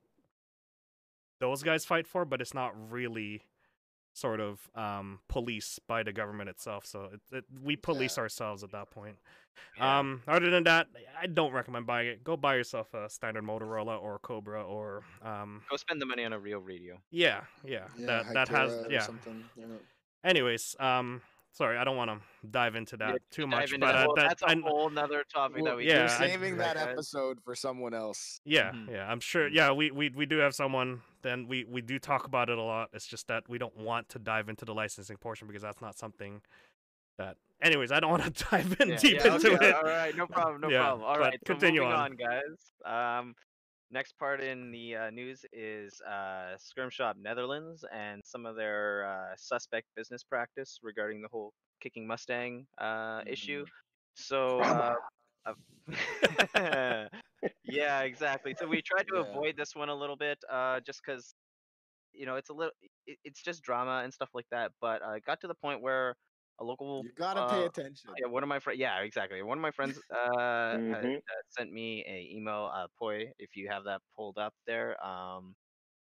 those 1.39 1.62
guys 1.63 1.86
fight 1.86 2.08
for, 2.08 2.26
but 2.26 2.41
it's 2.41 2.54
not 2.54 2.74
really 2.91 3.43
sort 4.13 4.39
of 4.39 4.60
um, 4.76 5.19
police 5.28 5.80
by 5.88 6.04
the 6.04 6.13
government 6.13 6.49
itself. 6.49 6.86
So 6.86 7.10
it, 7.13 7.21
it, 7.36 7.45
we 7.63 7.76
police 7.76 8.17
ourselves 8.17 8.63
at 8.63 8.71
that 8.71 8.91
point. 8.91 9.17
Yeah. 9.78 9.99
Um, 9.99 10.21
other 10.28 10.49
than 10.49 10.63
that, 10.65 10.88
I 11.19 11.28
don't 11.28 11.52
recommend 11.52 11.86
buying 11.86 12.08
it. 12.08 12.23
Go 12.23 12.36
buy 12.38 12.56
yourself 12.56 12.93
a 12.93 13.10
standard 13.10 13.43
Motorola 13.43 14.02
or 14.02 14.19
Cobra 14.19 14.63
or 14.63 15.04
um, 15.21 15.62
Go 15.69 15.78
spend 15.78 16.02
the 16.02 16.06
money 16.06 16.26
on 16.26 16.34
a 16.34 16.39
real 16.39 16.60
radio. 16.60 16.97
yeah, 17.12 17.41
yeah, 17.63 17.86
Yeah, 17.97 18.06
that 18.08 18.34
that 18.34 18.47
has 18.49 18.86
yeah. 18.89 19.02
something, 19.02 19.43
yeah. 19.56 19.65
Anyways, 20.23 20.76
um, 20.80 21.21
sorry, 21.52 21.78
I 21.78 21.84
don't 21.84 21.97
want 21.97 22.10
to 22.10 22.17
dive 22.49 22.76
into 22.76 22.97
that 22.97 23.10
Yeah, 23.12 23.17
too 23.32 23.45
much, 23.47 23.71
but 23.71 23.82
that. 23.82 23.95
uh, 23.95 24.13
that, 24.15 24.28
that's 24.30 24.41
a 24.43 24.49
I- 24.49 24.62
whole 24.63 24.89
nother 24.89 25.23
topic 25.32 25.58
Well, 25.58 25.65
that 25.65 25.78
we 25.78 25.88
yeah, 25.88 26.06
We're 26.06 26.26
I- 26.26 26.30
saving 26.30 26.58
that 26.58 26.76
guys. 26.76 26.88
episode 26.89 27.39
for 27.43 27.54
someone 27.56 27.93
else. 27.93 28.39
Yeah, 28.45 28.71
Mhm. 28.71 28.89
yeah, 28.91 29.12
I'm 29.12 29.19
sure. 29.19 29.49
Mhm. 29.49 29.54
Yeah, 29.54 29.71
we, 29.71 29.91
we 29.91 30.10
we 30.10 30.26
do 30.26 30.38
have 30.38 30.56
someone. 30.56 31.02
Then 31.24 31.48
we 31.48 31.64
we 31.64 31.82
do 31.82 31.98
talk 32.00 32.26
about 32.28 32.50
it 32.50 32.58
a 32.58 32.62
lot. 32.62 32.90
It's 32.94 33.08
just 33.08 33.28
that 33.30 33.48
we 33.50 33.58
don't 33.58 33.76
want 33.78 34.10
to 34.10 34.20
dive 34.20 34.50
into 34.50 34.66
the 34.66 34.74
licensing 34.74 35.18
portion 35.18 35.48
because 35.48 35.64
that's 35.64 35.82
not 35.82 35.98
something 35.98 36.42
that. 37.18 37.38
Anyways, 37.62 37.94
I 37.94 38.02
don't 38.02 38.12
want 38.12 38.24
to 38.36 38.46
dive 38.52 38.76
in 38.82 38.90
Yeah, 38.90 38.98
deep 38.98 39.24
yeah, 39.24 39.36
into 39.36 39.54
okay, 39.54 39.70
it. 39.70 39.76
All 39.76 39.84
right, 39.84 40.16
no 40.16 40.28
problem, 40.32 40.62
no 40.62 40.70
Yeah, 40.70 40.80
problem. 40.80 41.08
All 41.08 41.18
right, 41.18 41.40
so 41.48 41.54
continue 41.54 41.82
moving 41.82 41.96
on. 41.96 42.12
on, 42.12 42.18
guys. 42.18 43.20
Um, 43.20 43.36
next 43.90 44.18
part 44.20 44.42
in 44.42 44.70
the 44.72 44.96
uh, 44.98 45.10
news 45.12 45.46
is 45.54 46.02
uh, 46.06 46.58
Skirm 46.58 46.92
Shop 46.92 47.16
Netherlands 47.22 47.86
and 47.94 48.22
some 48.26 48.46
of 48.46 48.58
their 48.58 49.08
uh, 49.08 49.36
suspect 49.38 49.88
business 49.96 50.24
practice 50.24 50.80
regarding 50.84 51.22
the 51.22 51.30
whole 51.30 51.54
kicking 51.80 52.06
Mustang 52.06 52.66
uh, 52.80 53.22
issue. 53.26 53.66
So, 54.16 54.60
uh, 54.60 54.96
uh, 55.46 55.54
yeah, 57.63 58.01
exactly. 58.01 58.53
So 58.56 58.67
we 58.67 58.82
tried 58.82 59.08
to 59.08 59.15
Yeah. 59.15 59.21
avoid 59.21 59.58
this 59.58 59.75
one 59.75 59.89
a 59.89 59.95
little 59.95 60.17
bit, 60.17 60.39
uh, 60.49 60.79
just 60.82 61.01
because, 61.06 61.36
you 62.13 62.25
know, 62.25 62.36
it's 62.36 62.49
a 62.49 62.53
little, 62.53 62.73
it, 63.08 63.19
it's 63.23 63.43
just 63.43 63.63
drama 63.63 64.01
and 64.03 64.13
stuff 64.13 64.32
like 64.34 64.47
that. 64.51 64.73
But 64.82 65.03
uh, 65.03 65.12
it 65.13 65.23
got 65.25 65.41
to 65.41 65.47
the 65.47 65.56
point 65.56 65.82
where 65.82 66.15
a 66.60 66.63
local 66.65 67.06
You 67.06 67.12
gotta 67.13 67.43
pay 67.43 67.63
uh, 67.63 67.67
attention. 67.67 68.12
yeah, 68.17 68.27
one 68.27 68.43
of 68.43 68.49
my 68.49 68.60
friends. 68.60 68.79
Yeah, 68.79 68.99
exactly. 69.01 69.41
One 69.43 69.58
of 69.58 69.62
my 69.63 69.71
friends 69.71 69.99
uh, 70.13 70.77
had, 70.89 71.06
Mhm. 71.06 71.21
uh, 71.29 71.41
sent 71.49 71.71
me 71.71 72.03
a 72.08 72.36
email. 72.36 72.71
Uh, 72.73 72.88
Poi, 72.99 73.32
if 73.39 73.56
you 73.56 73.69
have 73.69 73.86
that 73.86 74.01
pulled 74.15 74.38
up 74.38 74.53
there. 74.67 75.03
Um, 75.06 75.56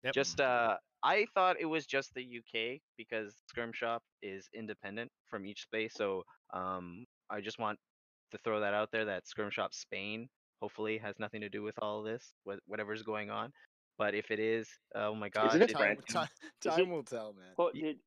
Yep. 0.04 0.16
just 0.16 0.40
uh, 0.40 0.78
I 1.04 1.26
thought 1.34 1.60
it 1.60 1.66
was 1.66 1.86
just 1.88 2.14
the 2.14 2.24
UK 2.24 2.82
because 2.98 3.42
Skirm 3.54 3.74
Shop 3.74 4.04
is 4.22 4.50
independent 4.54 5.12
from 5.30 5.46
each 5.46 5.64
space. 5.64 5.94
So 5.96 6.24
um, 6.54 7.06
I 7.30 7.42
just 7.42 7.60
want 7.60 7.80
to 8.32 8.38
throw 8.40 8.60
that 8.62 8.74
out 8.74 8.92
there 8.92 9.06
that 9.06 9.26
Skirm 9.26 9.52
Shop 9.52 9.74
Spain 9.74 10.30
Hopefully, 10.62 10.98
has 10.98 11.16
nothing 11.20 11.42
to 11.42 11.50
do 11.50 11.62
with 11.64 11.76
all 11.82 12.04
this, 12.04 12.34
whatever's 12.66 13.02
going 13.04 13.30
on. 13.30 13.52
But 13.98 14.16
if 14.16 14.32
it 14.32 14.40
is, 14.40 14.68
oh 14.96 15.14
my 15.14 15.28
god, 15.30 15.56
Is 15.56 15.56
it 15.56 15.62
a 15.62 15.64
it- 15.66 15.74
time, 15.74 15.98
time, 16.10 16.28
is 16.64 16.72
time 16.74 16.80
it- 16.80 16.88
will 16.90 17.04
tell, 17.04 17.34
man. 17.34 17.50
Well, 17.58 17.72
did, 17.74 17.98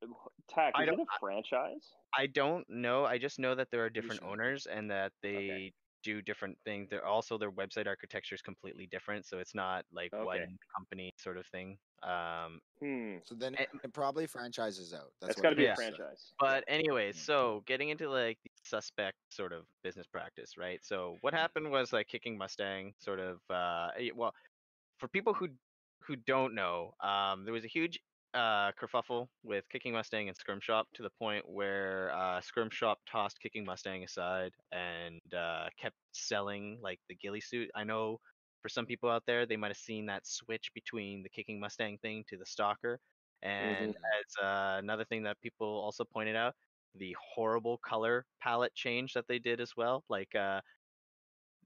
Tack, 0.49 0.73
is 0.79 0.83
it 0.83 0.87
don't- 0.87 1.01
a 1.01 1.05
franchise? 1.21 1.91
I 2.17 2.27
don't 2.27 2.65
know. 2.69 3.05
I 3.07 3.19
just 3.19 3.39
know 3.39 3.55
that 3.55 3.69
there 3.71 3.85
are 3.85 3.91
different 3.91 4.21
sure. 4.21 4.31
owners 4.31 4.67
and 4.67 4.91
that 4.91 5.13
they 5.23 5.73
do 6.03 6.23
different 6.23 6.59
things. 6.65 6.91
They're 6.91 7.07
also 7.07 7.39
their 7.39 7.53
website 7.53 7.87
architecture 7.87 8.35
is 8.35 8.43
completely 8.43 8.87
different, 8.87 9.27
so 9.27 9.39
it's 9.39 9.55
not 9.55 9.85
like 9.93 10.13
Okay. 10.13 10.17
one 10.21 10.59
company 10.77 11.11
sort 11.19 11.39
of 11.39 11.47
thing. 11.49 11.79
Um, 12.03 12.61
Hmm. 12.81 13.19
So 13.25 13.35
then 13.35 13.57
Eh, 13.59 13.67
it 13.85 13.93
probably 13.95 14.27
franchises 14.27 14.93
out. 14.93 15.13
That's 15.21 15.37
That's 15.37 15.39
what 15.39 15.43
got 15.43 15.51
to 15.51 15.57
be 15.57 15.65
a 15.67 15.69
is. 15.69 15.71
franchise. 15.71 16.35
But 16.39 16.65
anyways, 16.67 17.17
Mm. 17.17 17.25
so 17.25 17.63
getting 17.67 17.91
into 17.91 18.09
like 18.11 18.39
the 18.43 18.51
suspect 18.65 19.19
sort 19.31 19.53
of 19.53 19.67
business 19.83 20.07
practice, 20.07 20.57
right? 20.57 20.85
So 20.85 21.19
what 21.21 21.35
happened 21.35 21.71
was 21.71 21.93
like 21.93 22.09
kicking 22.09 22.37
Mustang 22.39 22.95
sort 22.99 23.21
of 23.21 23.41
uh 23.51 23.91
eh, 23.99 24.11
well 24.15 24.35
for 24.99 25.09
people 25.09 25.35
who 25.35 25.51
who 26.03 26.17
don't 26.17 26.55
know, 26.55 26.95
um 27.01 27.45
there 27.45 27.55
was 27.55 27.65
a 27.65 27.69
huge 27.69 28.01
uh 28.35 28.73
kerfuffle 28.73 29.29
with 29.43 29.65
Kicking 29.71 29.93
Mustang 29.93 30.29
and 30.29 30.37
Skirm 30.37 30.63
Shop 30.63 30.87
to 30.95 31.03
the 31.03 31.11
point 31.19 31.45
where 31.49 32.11
uh 32.15 32.41
Skirm 32.41 32.73
Shop 32.73 32.99
tossed 33.11 33.41
Kicking 33.41 33.65
Mustang 33.65 34.05
aside 34.05 34.53
and 34.73 35.21
uh 35.35 35.69
kept 35.81 35.97
selling 36.13 36.79
like 36.83 37.01
the 37.09 37.15
ghillie 37.15 37.41
suit. 37.41 37.71
I 37.75 37.85
know 37.85 38.19
for 38.63 38.69
some 38.69 38.87
people 38.87 39.11
out 39.11 39.25
there 39.27 39.47
they 39.47 39.57
might 39.57 39.69
have 39.69 39.77
seen 39.77 40.07
that 40.07 40.27
switch 40.27 40.73
between 40.75 41.23
the 41.23 41.29
Kicking 41.29 41.61
Mustang 41.61 41.99
thing 41.99 42.25
to 42.29 42.37
the 42.37 42.47
Stalker. 42.47 42.99
And 43.43 43.97
as 43.97 44.45
uh, 44.45 44.79
another 44.79 45.05
thing 45.05 45.25
that 45.25 45.41
people 45.41 45.67
also 45.67 46.05
pointed 46.05 46.37
out, 46.37 46.55
the 46.95 47.17
horrible 47.35 47.79
color 47.79 48.25
palette 48.41 48.75
change 48.75 49.15
that 49.15 49.27
they 49.29 49.39
did 49.39 49.61
as 49.61 49.73
well. 49.77 50.05
Like, 50.09 50.35
uh, 50.35 50.61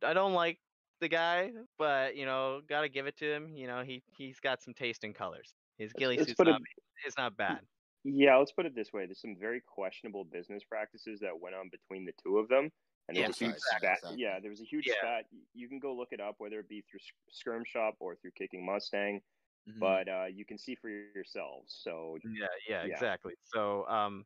I 0.02 0.14
don't 0.14 0.32
like 0.32 0.58
the 1.00 1.08
guy, 1.08 1.52
but 1.78 2.16
you 2.16 2.24
know, 2.26 2.62
gotta 2.66 2.88
give 2.88 3.06
it 3.06 3.16
to 3.18 3.30
him. 3.30 3.56
You 3.56 3.66
know, 3.66 3.82
he 3.82 4.02
he's 4.16 4.40
got 4.40 4.62
some 4.62 4.74
taste 4.74 5.04
in 5.04 5.12
colors. 5.12 5.54
His 5.78 5.92
ghillie 5.92 6.16
let's 6.16 6.26
suit's 6.28 6.38
put 6.38 6.48
it- 6.48 6.52
not, 6.52 6.62
it's 7.04 7.16
not 7.18 7.36
bad. 7.36 7.66
Yeah, 8.04 8.36
let's 8.36 8.52
put 8.52 8.66
it 8.66 8.74
this 8.74 8.92
way. 8.92 9.04
There's 9.06 9.20
some 9.20 9.36
very 9.36 9.60
questionable 9.60 10.24
business 10.24 10.62
practices 10.64 11.20
that 11.20 11.38
went 11.40 11.56
on 11.56 11.68
between 11.70 12.04
the 12.04 12.12
two 12.22 12.38
of 12.38 12.48
them. 12.48 12.70
And 13.08 13.16
there 13.16 13.22
Yeah, 13.22 13.28
was 13.28 13.40
a 13.40 13.44
huge 13.46 13.54
exactly, 13.56 13.78
spat. 13.78 13.92
exactly. 13.94 14.22
Yeah, 14.22 14.40
there 14.40 14.50
was 14.50 14.60
a 14.60 14.64
huge 14.64 14.86
Yeah. 14.86 14.94
spat. 14.98 15.26
You 15.54 15.68
can 15.68 15.78
go 15.80 15.94
look 15.94 16.12
it 16.12 16.20
up, 16.20 16.36
whether 16.38 16.60
it 16.60 16.68
be 16.68 16.82
through 16.82 17.00
Sk- 17.00 17.14
Skirm 17.46 17.66
Shop 17.66 17.96
or 18.00 18.16
through 18.16 18.32
Kicking 18.32 18.64
Mustang. 18.64 19.22
Mhm. 19.68 19.80
But 19.80 20.08
uh, 20.08 20.24
you 20.26 20.44
can 20.44 20.56
see 20.58 20.76
for 20.76 20.88
yourselves. 20.88 21.74
So 21.82 22.18
Yeah, 22.24 22.46
yeah, 22.68 22.84
Yeah. 22.84 22.92
exactly. 22.94 23.34
So, 23.44 23.86
um, 23.88 24.24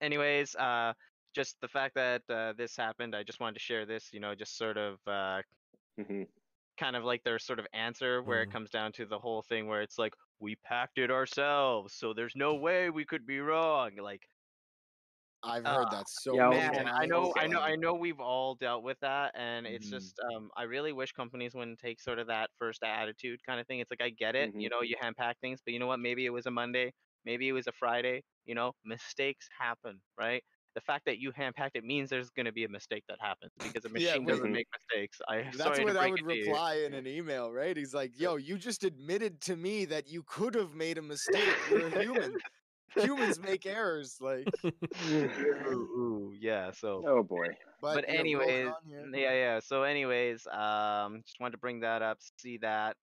anyways, 0.00 0.54
uh, 0.56 0.94
just 1.34 1.60
the 1.60 1.68
fact 1.68 1.94
that 1.96 2.22
uh, 2.30 2.54
this 2.54 2.76
happened, 2.76 3.14
I 3.14 3.22
just 3.22 3.40
wanted 3.40 3.54
to 3.54 3.60
share 3.60 3.84
this. 3.84 4.10
You 4.12 4.20
know, 4.20 4.34
just 4.34 4.56
sort 4.56 4.78
of 4.78 4.98
uh, 5.06 5.42
mhm. 5.98 6.28
kind 6.78 6.96
of 6.96 7.04
like 7.04 7.22
their 7.24 7.38
sort 7.38 7.58
of 7.58 7.66
answer 7.74 8.22
where 8.22 8.42
Mhm. 8.42 8.44
it 8.44 8.50
comes 8.50 8.70
down 8.70 8.92
to 8.92 9.06
the 9.06 9.18
whole 9.18 9.42
thing 9.42 9.66
where 9.66 9.82
it's 9.82 9.98
like 9.98 10.14
we 10.40 10.56
packed 10.56 10.98
it 10.98 11.10
ourselves 11.10 11.94
so 11.94 12.12
there's 12.14 12.36
no 12.36 12.54
way 12.56 12.90
we 12.90 13.04
could 13.04 13.26
be 13.26 13.40
wrong 13.40 13.96
like 13.96 14.28
I've 15.42 15.64
heard 15.66 15.90
uh, 15.90 15.90
that 15.90 16.08
so 16.08 16.40
yeah, 16.40 16.44
many 16.44 16.70
man 16.70 16.70
times. 16.70 16.98
i 17.00 17.06
know 17.06 17.32
i 17.36 17.46
know 17.46 17.60
i 17.60 17.74
know 17.76 17.94
we've 17.94 18.20
all 18.20 18.54
dealt 18.54 18.82
with 18.82 18.98
that 19.00 19.32
and 19.34 19.66
it's 19.66 19.88
Mhm. 19.88 19.88
just 19.88 20.18
um 20.32 20.50
i 20.56 20.62
really 20.62 20.92
wish 20.92 21.12
companies 21.12 21.54
wouldn't 21.54 21.78
take 21.78 22.00
sort 22.00 22.18
of 22.18 22.26
that 22.26 22.50
first 22.58 22.82
attitude 22.82 23.40
kind 23.44 23.60
of 23.60 23.66
thing 23.66 23.80
it's 23.80 23.90
like 23.90 24.02
i 24.02 24.10
get 24.10 24.34
it 24.36 24.50
you 24.56 24.68
Mhm. 24.68 24.70
know 24.70 24.82
you 24.82 24.96
hand 25.00 25.16
pack 25.16 25.38
things 25.40 25.60
but 25.64 25.72
you 25.72 25.78
know 25.80 25.86
what 25.86 26.00
maybe 26.00 26.26
it 26.26 26.30
was 26.30 26.46
a 26.46 26.50
monday 26.50 26.92
maybe 27.24 27.48
it 27.48 27.52
was 27.52 27.66
a 27.66 27.72
friday 27.72 28.22
you 28.44 28.54
know 28.54 28.72
mistakes 28.84 29.48
happen 29.58 30.00
right 30.18 30.44
the 30.74 30.80
fact 30.80 31.04
that 31.06 31.18
you 31.18 31.32
hand 31.32 31.54
packed 31.54 31.76
it 31.76 31.84
means 31.84 32.10
there's 32.10 32.30
going 32.30 32.46
to 32.46 32.52
be 32.52 32.64
a 32.64 32.68
mistake 32.68 33.04
that 33.08 33.18
happens 33.20 33.52
because 33.62 33.84
a 33.84 33.88
Yeah, 33.94 34.16
machine 34.16 34.26
doesn't 34.26 34.50
wait. 34.52 34.52
make 34.52 34.66
mistakes 34.72 35.20
i 35.28 35.50
That's 35.52 35.78
sorry 35.78 35.80
what 35.80 35.96
I 35.96 36.08
would 36.08 36.20
it 36.20 36.24
to 36.30 36.36
you. 36.36 36.58
reply 36.58 36.76
in 36.76 36.94
an 36.94 37.06
email, 37.06 37.52
right? 37.52 37.76
He's 37.76 37.94
like, 37.94 38.18
"Yo, 38.18 38.36
you 38.36 38.58
just 38.58 38.84
admitted 38.84 39.40
to 39.42 39.56
me 39.56 39.86
that 39.86 40.08
you 40.08 40.22
could 40.24 40.54
have 40.54 40.74
made 40.74 40.98
a 40.98 41.02
mistake. 41.02 41.64
You're 41.64 41.86
a 41.86 41.90
human. 41.90 42.38
Humans 42.96 43.40
make 43.40 43.66
errors, 43.66 44.18
like." 44.20 44.50
ooh, 45.02 45.30
ooh, 45.66 46.32
yeah 46.38 46.70
so 46.72 47.06
oh 47.06 47.22
boy. 47.22 47.48
But, 47.80 48.02
but 48.02 48.04
anyways, 48.08 48.74
yeah, 49.14 49.32
yeah. 49.32 49.60
So, 49.60 49.84
anyways, 49.84 50.46
um, 50.48 51.22
just 51.24 51.38
wanted 51.40 51.52
to 51.52 51.58
bring 51.58 51.80
that 51.80 52.02
up. 52.02 52.18
See 52.40 52.58
that. 52.58 52.96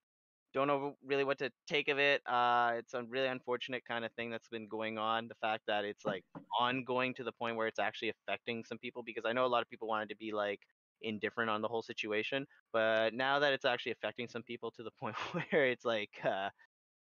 Don't 0.55 0.67
know 0.67 0.97
really 1.03 1.25
what 1.25 1.37
to 1.39 1.51
take 1.67 1.89
of 1.89 1.99
it. 1.99 2.23
Uh, 2.27 2.75
it's 2.77 2.95
a 2.95 3.03
really 3.03 3.27
unfortunate 3.27 3.85
kind 3.85 4.05
of 4.05 4.13
thing 4.15 4.31
that's 4.31 4.49
been 4.49 4.67
going 4.69 4.97
on. 4.97 5.27
The 5.27 5.35
fact 5.35 5.65
that 5.67 5.85
it's 5.85 6.05
like 6.07 6.25
ongoing 6.59 7.13
to 7.15 7.25
the 7.25 7.33
point 7.33 7.57
where 7.57 7.67
it's 7.67 7.79
actually 7.79 8.09
affecting 8.09 8.65
some 8.65 8.79
people, 8.79 9.03
because 9.03 9.25
I 9.25 9.33
know 9.33 9.45
a 9.45 9.47
lot 9.55 9.63
of 9.63 9.69
people 9.69 9.89
wanted 9.89 10.09
to 10.09 10.17
be 10.17 10.33
like 10.33 10.61
indifferent 11.01 11.51
on 11.51 11.61
the 11.61 11.67
whole 11.69 11.83
situation, 11.83 12.47
but 12.73 13.13
now 13.13 13.39
that 13.39 13.53
it's 13.53 13.65
actually 13.65 13.93
affecting 13.93 14.29
some 14.29 14.43
people 14.43 14.71
to 14.73 14.83
the 14.83 14.91
point 14.99 15.17
where 15.51 15.67
it's 15.67 15.85
like, 15.85 16.11
uh, 16.25 16.49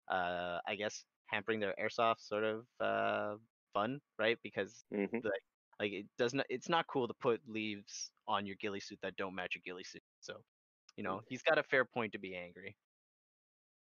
uh, 0.09 0.61
I 0.67 0.77
guess 0.77 1.05
hampering 1.27 1.61
their 1.61 1.75
airsoft 1.81 2.21
sort 2.21 2.45
of 2.45 2.67
uh 2.81 3.37
fun, 3.75 4.01
right? 4.19 4.39
Because 4.43 4.85
hmm 4.91 5.25
like 5.79 5.93
it 5.93 6.07
does 6.19 6.35
not 6.35 6.47
it's 6.51 6.69
not 6.69 6.87
cool 6.89 7.09
to 7.09 7.15
put 7.15 7.43
leaves 7.49 8.11
on 8.29 8.47
your 8.47 8.57
ghillie 8.57 8.81
suit 8.81 9.01
that 9.03 9.17
don't 9.17 9.35
match 9.35 9.55
your 9.57 9.63
ghillie 9.65 9.85
suit. 9.85 10.03
So, 10.21 10.43
you 10.97 11.05
know, 11.05 11.23
he's 11.29 11.43
got 11.43 11.59
a 11.59 11.63
fair 11.65 11.85
point 11.85 12.13
to 12.15 12.19
be 12.19 12.37
angry. 12.37 12.77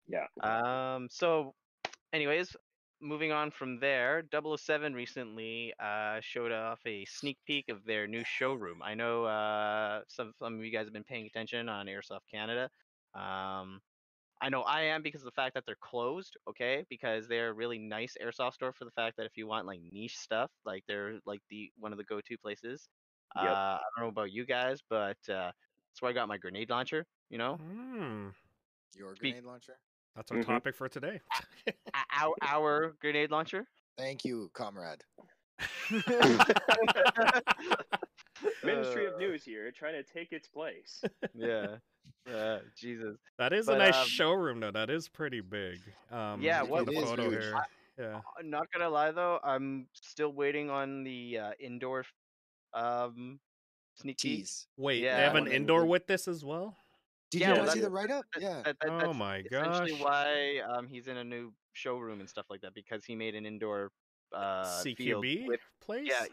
Yeah. 0.08 0.28
Um 0.42 1.08
so 1.10 1.54
anyways, 2.14 2.56
moving 3.02 3.32
on 3.32 3.52
from 3.52 3.80
there, 3.80 4.24
007 4.32 4.94
recently 4.94 5.74
uh 5.80 6.20
showed 6.22 6.52
off 6.52 6.80
a 6.86 7.06
sneak 7.06 7.38
peek 7.46 7.70
of 7.70 7.84
their 7.86 8.08
new 8.08 8.24
showroom. 8.26 8.82
I 8.84 8.96
know 8.96 9.26
uh 9.26 10.02
some 10.08 10.34
some 10.38 10.58
of 10.60 10.66
you 10.66 10.72
guys 10.72 10.86
have 10.86 10.94
been 10.94 11.04
paying 11.04 11.26
attention 11.28 11.70
on 11.70 11.88
Airsoft 11.88 12.28
Canada. 12.32 12.70
Um 13.16 13.82
I 14.42 14.50
know 14.50 14.62
I 14.64 14.82
am 14.84 15.02
because 15.02 15.22
of 15.22 15.26
the 15.26 15.32
fact 15.32 15.54
that 15.56 15.66
they're 15.66 15.76
closed, 15.82 16.38
okay? 16.50 16.86
Because 16.90 17.28
they're 17.28 17.50
a 17.50 17.54
really 17.54 17.78
nice 17.80 18.16
airsoft 18.22 18.54
store 18.54 18.74
for 18.74 18.86
the 18.86 18.92
fact 18.92 19.18
that 19.18 19.26
if 19.26 19.38
you 19.38 19.48
want 19.48 19.66
like 19.68 19.80
niche 19.92 20.18
stuff, 20.18 20.52
like 20.66 20.84
they're 20.88 21.20
like 21.26 21.42
the 21.50 21.72
one 21.78 21.92
of 21.92 21.98
the 21.98 22.04
go-to 22.06 22.38
places. 22.38 22.88
Yep. 23.36 23.60
Uh, 23.60 23.78
I 23.80 23.82
don't 23.98 24.06
know 24.06 24.10
about 24.10 24.32
you 24.32 24.46
guys, 24.46 24.82
but 24.90 25.18
uh, 25.30 25.52
that's 25.52 26.02
where 26.02 26.10
I 26.12 26.14
got 26.14 26.28
my 26.28 26.38
grenade 26.38 26.70
launcher. 26.70 27.06
You 27.30 27.38
know, 27.38 27.60
Hmm, 27.60 28.30
Your 28.94 29.16
grenade 29.16 29.44
launcher. 29.44 29.80
That's 30.16 30.32
our 30.32 30.38
Mhm. 30.40 30.46
topic 30.46 30.76
for 30.76 30.88
today. 30.90 31.20
Our 32.12 32.34
our 32.42 32.96
grenade 33.00 33.32
launcher. 33.32 33.68
Thank 33.98 34.26
you, 34.26 34.50
comrade. 34.54 35.04
Ministry 38.64 39.06
of 39.08 39.14
Uh, 39.14 39.18
News 39.18 39.44
here, 39.44 39.72
trying 39.72 39.94
to 39.94 40.04
take 40.04 40.32
its 40.32 40.48
place. 40.48 41.02
yeah. 41.34 41.78
Uh, 42.30 42.60
Jesus. 42.78 43.18
That 43.38 43.52
is 43.54 43.68
a 43.68 43.78
nice 43.78 43.96
um, 43.98 44.08
showroom, 44.08 44.60
though. 44.62 44.72
That 44.72 44.90
is 44.90 45.10
pretty 45.10 45.42
big. 45.42 45.80
Um, 46.10 46.42
Yeah, 46.42 46.62
looking 46.62 46.70
what- 46.72 46.86
the 46.86 46.94
photo 47.02 47.30
huge. 47.30 47.44
here. 47.44 47.66
Yeah. 47.98 48.16
Uh, 48.18 48.22
Not 48.44 48.72
gonna 48.72 48.90
lie 48.90 49.12
though, 49.12 49.40
I'm 49.44 49.88
still 49.94 50.32
waiting 50.32 50.70
on 50.70 51.04
the 51.04 51.38
uh, 51.40 51.52
indoor 51.60 52.00
f- 52.02 52.14
um 52.74 53.40
sneak 53.96 54.18
peek. 54.20 54.48
Wait, 54.78 55.02
Yeah, 55.02 55.18
they 55.18 55.24
have 55.24 55.36
an 55.36 55.48
indoor 55.52 55.86
with 55.86 56.08
this 56.08 56.28
as 56.30 56.44
well? 56.46 56.78
Did 57.34 57.42
Yeah, 57.42 57.56
you 57.56 57.62
well, 57.64 57.72
see 57.72 57.80
the 57.80 57.90
write 57.90 58.12
up? 58.12 58.26
Yeah. 58.40 58.62
that- 58.64 58.78
that- 58.80 58.90
Oh 58.90 58.98
that's 59.00 59.18
my 59.18 59.38
essentially 59.40 59.92
gosh. 59.92 60.02
why 60.02 60.60
um 60.60 60.88
he's 60.88 61.08
in 61.08 61.18
a 61.18 61.24
new 61.24 61.52
showroom 61.74 62.20
and 62.20 62.30
stuff 62.30 62.46
like 62.50 62.62
that 62.62 62.74
because 62.76 63.04
he 63.06 63.16
made 63.16 63.34
an 63.34 63.46
indoor 63.46 63.92
uh 64.32 64.82
field 64.84 65.24
CQB 65.26 65.48
with 65.48 65.60
place? 65.82 66.08
yeah 66.08 66.26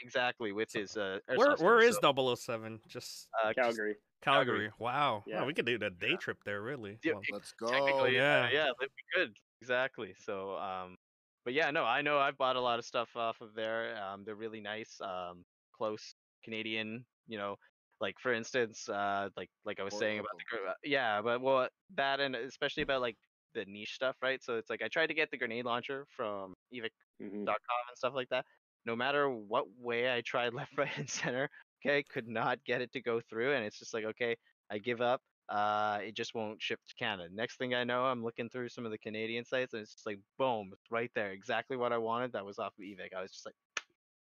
exactly 0.00 0.52
with 0.52 0.72
his 0.72 0.96
uh 0.96 1.18
Where 1.34 1.56
where 1.56 1.80
is 1.80 1.96
store, 1.96 2.14
so, 2.14 2.34
007? 2.34 2.80
Just 2.88 3.28
uh, 3.44 3.48
just 3.52 3.56
Calgary. 3.56 3.96
Calgary. 4.22 4.58
Calgary. 4.68 4.72
Wow. 4.78 5.24
Yeah. 5.26 5.40
Wow, 5.40 5.46
we 5.46 5.52
could 5.54 5.66
do 5.66 5.76
a 5.80 5.90
day 5.90 6.16
trip 6.16 6.38
there, 6.44 6.62
really. 6.62 6.98
Yeah, 7.04 7.12
Well, 7.12 7.22
Let's 7.32 7.52
go. 7.52 7.68
technically 7.68 8.14
yeah 8.14 8.48
yeah. 8.48 8.50
yeah 8.52 8.70
that'd 8.78 8.94
be 8.96 9.02
good 9.14 9.36
exactly 9.60 10.14
so 10.18 10.56
um 10.56 10.96
but 11.44 11.52
yeah 11.54 11.70
no 11.70 11.84
I 11.84 12.00
know 12.02 12.18
I've 12.18 12.38
bought 12.38 12.56
a 12.56 12.60
lot 12.60 12.78
of 12.78 12.84
stuff 12.86 13.14
off 13.16 13.40
of 13.42 13.54
there 13.54 13.96
um 14.02 14.24
they're 14.24 14.34
really 14.36 14.60
nice 14.60 14.98
um 15.02 15.44
close 15.72 16.14
Canadian 16.44 17.04
you 17.26 17.36
know 17.38 17.56
like 18.00 18.18
for 18.20 18.32
instance 18.32 18.88
uh 18.88 19.28
like 19.36 19.50
like 19.64 19.80
I 19.80 19.84
was 19.84 19.94
saying 19.94 20.18
about 20.18 20.32
the 20.38 20.44
gr- 20.56 20.68
uh, 20.68 20.74
yeah 20.84 21.22
but 21.22 21.40
well 21.40 21.68
that 21.94 22.20
and 22.20 22.36
especially 22.36 22.82
about 22.82 23.00
like 23.00 23.16
the 23.54 23.64
niche 23.64 23.94
stuff 23.94 24.16
right 24.22 24.42
so 24.42 24.58
it's 24.58 24.68
like 24.68 24.82
I 24.82 24.88
tried 24.88 25.06
to 25.08 25.14
get 25.14 25.30
the 25.30 25.38
grenade 25.38 25.64
launcher 25.64 26.06
from 26.16 26.54
Evike 26.74 26.90
hmm 27.20 27.46
and 27.46 27.96
stuff 27.96 28.14
like 28.14 28.28
that. 28.30 28.46
No 28.84 28.96
matter 28.96 29.28
what 29.30 29.66
way 29.78 30.12
I 30.14 30.20
tried 30.22 30.54
left, 30.54 30.76
right, 30.78 30.96
and 30.96 31.08
center, 31.08 31.48
okay, 31.84 32.02
could 32.02 32.28
not 32.28 32.64
get 32.64 32.80
it 32.82 32.92
to 32.92 33.00
go 33.02 33.20
through. 33.20 33.54
And 33.54 33.64
it's 33.64 33.78
just 33.78 33.94
like, 33.94 34.04
okay, 34.04 34.36
I 34.70 34.78
give 34.78 35.00
up. 35.00 35.22
Uh, 35.48 36.00
it 36.02 36.14
just 36.16 36.34
won't 36.34 36.60
ship 36.60 36.80
to 36.88 36.94
Canada. 36.96 37.28
Next 37.32 37.56
thing 37.58 37.74
I 37.74 37.84
know, 37.84 38.04
I'm 38.04 38.24
looking 38.24 38.48
through 38.50 38.68
some 38.70 38.84
of 38.84 38.90
the 38.90 38.98
Canadian 38.98 39.44
sites, 39.44 39.74
and 39.74 39.82
it's 39.82 39.92
just 39.94 40.06
like, 40.06 40.18
boom, 40.38 40.70
it's 40.72 40.90
right 40.90 41.10
there, 41.14 41.32
exactly 41.32 41.76
what 41.76 41.92
I 41.92 41.98
wanted. 41.98 42.32
That 42.32 42.44
was 42.44 42.58
off 42.58 42.74
of 42.78 42.84
Evike 42.84 43.14
I 43.16 43.22
was 43.22 43.32
just 43.32 43.46
like, 43.46 43.54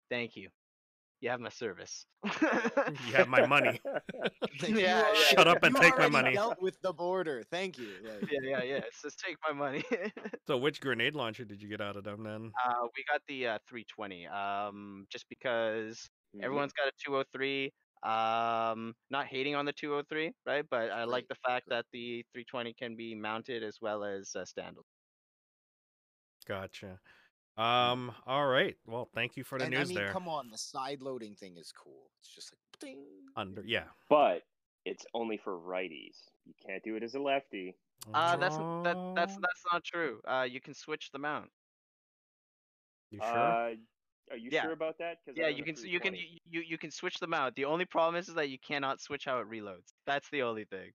thank 0.09 0.35
you, 0.35 0.49
you 1.21 1.29
have 1.29 1.39
my 1.39 1.49
service. 1.49 2.05
You 3.07 3.13
have 3.15 3.27
my 3.27 3.45
money. 3.45 3.79
Like, 4.61 4.69
you 4.69 4.79
Yeah, 4.79 5.01
already- 5.03 5.19
Shut 5.35 5.47
up 5.47 5.63
and 5.63 5.75
you 5.75 5.81
take 5.81 5.93
my 5.97 6.03
already 6.05 6.11
money. 6.11 6.33
Dealt 6.33 6.61
with 6.61 6.77
the 6.81 6.93
border. 6.93 7.43
Thank 7.51 7.77
you. 7.77 7.89
Like, 8.03 8.31
yeah, 8.31 8.39
yeah, 8.43 8.63
yeah. 8.63 8.79
So 8.93 9.07
just 9.09 9.19
take 9.19 9.37
my 9.47 9.53
money. 9.53 9.83
So 10.47 10.57
which 10.57 10.79
grenade 10.81 11.15
launcher 11.15 11.45
did 11.45 11.61
you 11.61 11.69
get 11.69 11.81
out 11.81 11.95
of 11.97 12.03
them 12.03 12.23
then? 12.23 12.51
uh, 12.65 12.87
we 12.95 13.03
got 13.11 13.21
the 13.27 13.47
uh, 13.47 13.59
320. 13.67 14.27
Um, 14.27 15.05
just 15.09 15.25
because 15.29 16.09
Mhm. 16.35 16.43
Everyone's 16.43 16.73
got 16.73 16.87
a 16.87 16.91
203. 17.03 17.71
Um, 18.03 18.93
not 19.09 19.25
hating 19.27 19.55
on 19.55 19.65
the 19.65 19.71
203, 19.73 20.31
right? 20.45 20.65
But 20.69 20.91
I 20.91 21.05
like 21.05 21.27
the 21.29 21.35
fact 21.47 21.65
that 21.69 21.85
the 21.93 22.23
320 22.33 22.73
can 22.73 22.95
be 22.95 23.15
mounted 23.15 23.63
as 23.63 23.77
well 23.81 24.03
as 24.03 24.31
uh, 24.35 24.43
standalone. 24.43 24.83
Gotcha. 26.47 26.99
Um. 27.57 28.11
All 28.27 28.47
right. 28.47 28.75
Well, 28.85 29.09
thank 29.13 29.37
you 29.37 29.43
for 29.43 29.57
the 29.57 29.65
and 29.65 29.73
news 29.73 29.85
I 29.85 29.85
mean, 29.87 29.95
there. 29.95 30.11
come 30.11 30.27
on, 30.27 30.49
the 30.49 30.57
side 30.57 31.01
loading 31.01 31.35
thing 31.35 31.55
is 31.57 31.71
cool. 31.71 32.09
It's 32.19 32.33
just 32.33 32.51
like 32.51 32.79
ding. 32.81 33.05
Under 33.37 33.63
yeah. 33.65 33.85
But 34.09 34.43
it's 34.85 35.05
only 35.13 35.37
for 35.37 35.57
righties. 35.57 36.17
You 36.45 36.53
can't 36.65 36.83
do 36.83 36.95
it 36.95 37.03
as 37.03 37.15
a 37.15 37.19
lefty. 37.19 37.75
Uh, 38.13 38.35
that's 38.37 38.57
that 38.83 38.97
that's 39.15 39.35
that's 39.35 39.63
not 39.71 39.83
true. 39.83 40.19
Uh, 40.27 40.45
you 40.49 40.59
can 40.59 40.73
switch 40.73 41.11
the 41.11 41.19
mount. 41.19 41.49
You 43.11 43.19
sure? 43.19 43.27
Uh, 43.29 43.75
are 44.31 44.37
you 44.37 44.49
Yeah. 44.51 44.63
sure 44.63 44.73
about 44.73 44.97
that? 44.99 45.19
Because 45.25 45.37
Yeah, 45.39 45.47
you 45.47 45.63
can 45.63 45.75
you 45.83 45.99
can 45.99 46.13
you, 46.13 46.39
you 46.49 46.61
you 46.61 46.77
can 46.77 46.91
switch 46.91 47.19
them 47.19 47.33
out. 47.33 47.55
The 47.55 47.65
only 47.65 47.85
problem 47.85 48.15
is, 48.15 48.27
is 48.27 48.35
that 48.35 48.49
you 48.49 48.59
cannot 48.59 48.99
switch 48.99 49.25
how 49.25 49.39
it 49.39 49.49
reloads. 49.49 49.93
That's 50.05 50.29
the 50.29 50.41
only 50.43 50.65
thing. 50.65 50.91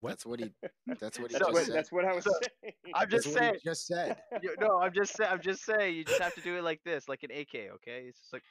What? 0.00 0.10
That's 0.10 0.26
what 0.26 0.40
he. 0.40 0.52
That's 1.00 1.18
what 1.18 1.30
he 1.30 1.38
That's 1.38 1.46
just 1.46 1.52
what, 1.52 1.64
said. 1.64 1.74
that's 1.74 1.92
what 1.92 2.04
I 2.04 2.14
was 2.14 2.24
So, 2.24 2.30
saying. 2.62 2.74
I'm 2.94 3.08
That's 3.08 3.24
just 3.24 3.34
what 3.34 3.42
he 3.42 3.48
saying. 3.48 3.60
just 3.64 3.86
said. 3.86 4.16
You, 4.42 4.54
no, 4.60 4.78
I'm 4.80 4.92
just 4.92 5.16
saying. 5.16 5.30
I'm 5.32 5.40
just 5.40 5.64
saying. 5.64 5.96
You 5.96 6.04
just 6.04 6.20
have 6.20 6.34
to 6.34 6.40
do 6.42 6.56
it 6.56 6.62
like 6.62 6.80
this, 6.84 7.08
like 7.08 7.22
an 7.22 7.30
AK. 7.30 7.54
Okay, 7.74 8.04
it's 8.08 8.18
just 8.20 8.32
like 8.32 8.42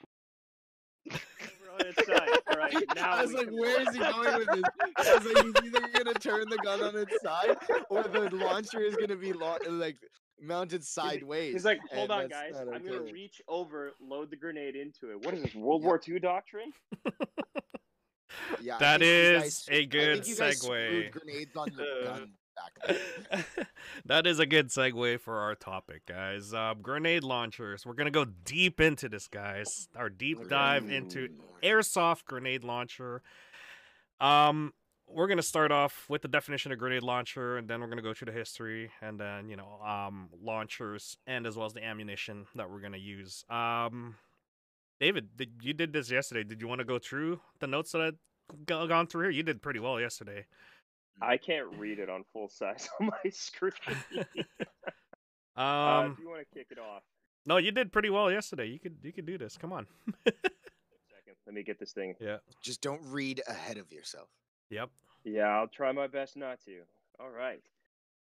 We're 1.08 1.72
on 1.72 1.86
its 1.86 2.06
side. 2.06 2.28
All 2.50 2.58
right, 2.58 2.74
now 2.96 3.12
I 3.12 3.22
was 3.22 3.32
like, 3.32 3.48
where 3.50 3.80
is 3.80 3.88
he 3.94 3.98
going 4.00 4.38
with 4.38 4.48
this? 4.52 4.62
I 4.96 5.14
was 5.14 5.24
like, 5.32 5.44
he's 5.44 5.54
either 5.74 5.88
gonna 6.04 6.14
turn 6.14 6.48
the 6.50 6.58
gun 6.58 6.82
on 6.82 6.96
its 6.96 7.20
side, 7.22 7.56
or 7.90 8.02
the 8.02 8.28
launcher 8.32 8.80
is 8.80 8.96
gonna 8.96 9.16
be 9.16 9.32
lo- 9.32 9.56
like 9.68 9.96
mounted 10.40 10.84
sideways. 10.84 11.52
He's 11.52 11.64
like, 11.64 11.78
hold 11.92 12.10
on, 12.10 12.28
guys. 12.28 12.54
I'm 12.58 12.84
gonna 12.84 13.00
reach 13.12 13.40
over, 13.46 13.92
load 14.00 14.30
the 14.30 14.36
grenade 14.36 14.74
into 14.74 15.12
it. 15.12 15.24
What 15.24 15.32
is 15.34 15.42
this, 15.44 15.54
World 15.54 15.82
Yep. 15.82 15.86
War 15.86 16.00
II 16.08 16.18
doctrine? 16.18 16.72
Yeah, 18.60 18.78
That 18.78 19.02
is 19.02 19.42
guys- 19.42 19.68
a 19.70 19.86
good 19.86 20.24
think 20.24 20.28
you 20.28 20.36
guys 20.36 20.62
segue. 20.62 21.10
Grenades 21.12 21.56
on 21.56 21.72
your 21.72 21.86
Uh, 21.86 22.04
gun 22.18 22.32
that 24.06 24.26
is 24.26 24.38
a 24.38 24.46
good 24.46 24.68
segue 24.68 25.20
for 25.20 25.38
our 25.40 25.54
topic, 25.54 26.06
guys. 26.06 26.54
Um, 26.54 26.80
grenade 26.80 27.22
launchers. 27.22 27.84
We're 27.84 27.92
gonna 27.94 28.10
go 28.10 28.24
deep 28.24 28.80
into 28.80 29.08
this, 29.10 29.28
guys. 29.28 29.88
Our 29.94 30.08
deep 30.08 30.48
dive 30.48 30.90
into 30.90 31.28
airsoft 31.62 32.24
grenade 32.24 32.64
launcher. 32.64 33.22
Um, 34.20 34.72
we're 35.06 35.28
gonna 35.28 35.42
start 35.42 35.70
off 35.70 36.06
with 36.08 36.22
the 36.22 36.28
definition 36.28 36.72
of 36.72 36.78
grenade 36.78 37.02
launcher, 37.02 37.58
and 37.58 37.68
then 37.68 37.80
we're 37.80 37.88
gonna 37.88 38.00
go 38.02 38.14
through 38.14 38.32
the 38.32 38.38
history, 38.38 38.90
and 39.02 39.20
then 39.20 39.48
you 39.50 39.56
know, 39.56 39.78
um, 39.84 40.30
launchers, 40.42 41.18
and 41.26 41.46
as 41.46 41.56
well 41.56 41.66
as 41.66 41.74
the 41.74 41.84
ammunition 41.84 42.46
that 42.54 42.70
we're 42.70 42.80
gonna 42.80 42.96
use. 42.96 43.44
Um, 43.50 44.16
David, 45.00 45.36
did, 45.36 45.50
you 45.62 45.74
did 45.74 45.92
this 45.92 46.10
yesterday. 46.10 46.42
Did 46.44 46.60
you 46.60 46.68
want 46.68 46.78
to 46.78 46.84
go 46.84 46.98
through 46.98 47.40
the 47.60 47.66
notes 47.66 47.92
that 47.92 48.00
I'd 48.00 48.16
go- 48.66 48.86
gone 48.86 49.06
through 49.06 49.24
here? 49.24 49.30
You 49.30 49.42
did 49.42 49.60
pretty 49.62 49.78
well 49.80 50.00
yesterday. 50.00 50.46
I 51.20 51.36
can't 51.36 51.66
read 51.78 51.98
it 51.98 52.08
on 52.10 52.24
full 52.32 52.48
size 52.48 52.88
on 53.00 53.06
my 53.24 53.30
screen. 53.30 53.72
uh, 55.56 55.60
Um, 55.60 56.12
if 56.12 56.18
you 56.18 56.28
want 56.28 56.40
to 56.48 56.54
kick 56.58 56.68
it 56.70 56.78
off, 56.78 57.02
no, 57.46 57.58
you 57.58 57.70
did 57.70 57.92
pretty 57.92 58.10
well 58.10 58.30
yesterday. 58.30 58.66
You 58.66 58.78
could 58.80 58.96
you 59.02 59.12
could 59.12 59.24
do 59.26 59.38
this. 59.38 59.56
Come 59.56 59.72
on. 59.72 59.86
second. 60.24 61.36
Let 61.46 61.54
me 61.54 61.62
get 61.62 61.78
this 61.78 61.92
thing. 61.92 62.14
yeah. 62.20 62.38
Just 62.62 62.80
don't 62.82 63.00
read 63.04 63.40
ahead 63.46 63.76
of 63.78 63.92
yourself. 63.92 64.28
Yep. 64.70 64.90
Yeah, 65.24 65.44
I'll 65.46 65.68
try 65.68 65.92
my 65.92 66.06
best 66.08 66.36
not 66.36 66.58
to. 66.64 66.80
All 67.20 67.30
right. 67.30 67.62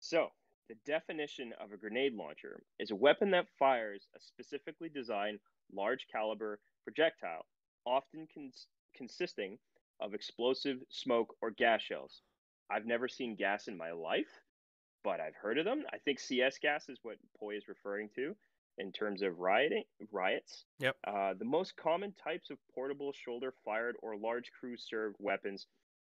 So, 0.01 0.29
the 0.71 0.75
definition 0.87 1.53
of 1.63 1.73
a 1.73 1.77
grenade 1.77 2.15
launcher 2.15 2.63
is 2.79 2.91
a 2.91 2.95
weapon 2.97 3.31
that 3.33 3.47
fires 3.59 4.07
a 4.17 4.21
specifically 4.21 4.89
designed 4.89 5.39
large 5.75 6.07
caliber 6.11 6.59
projectile, 6.85 7.47
often 7.87 8.27
cons- 8.33 8.67
consisting 8.95 9.59
of 10.01 10.15
explosive, 10.15 10.79
smoke, 10.89 11.35
or 11.43 11.51
gas 11.51 11.83
shells. 11.83 12.23
I've 12.71 12.87
never 12.87 13.09
seen 13.09 13.37
gas 13.37 13.69
in 13.69 13.77
my 13.77 13.93
life, 13.93 14.31
but 15.05 15.21
I've 15.21 15.35
heard 15.35 15.59
of 15.59 15.65
them. 15.65 15.85
I 15.93 15.99
think 15.99 16.21
CS 16.21 16.59
gas 16.59 16.89
is 16.89 16.99
what 17.03 17.17
Poi 17.39 17.57
is 17.57 17.69
referring 17.69 18.09
to 18.17 18.35
in 18.79 18.93
terms 18.93 19.23
of 19.23 19.41
rioting 19.41 19.85
riots. 20.11 20.65
Yep. 20.79 20.97
Uh, 21.07 21.35
the 21.39 21.45
most 21.45 21.77
common 21.77 22.15
types 22.23 22.51
of 22.51 22.59
portable 22.75 23.13
shoulder 23.13 23.53
fired 23.65 23.97
or 24.03 24.17
large 24.17 24.51
crew 24.53 24.77
served 24.77 25.17
weapons 25.19 25.67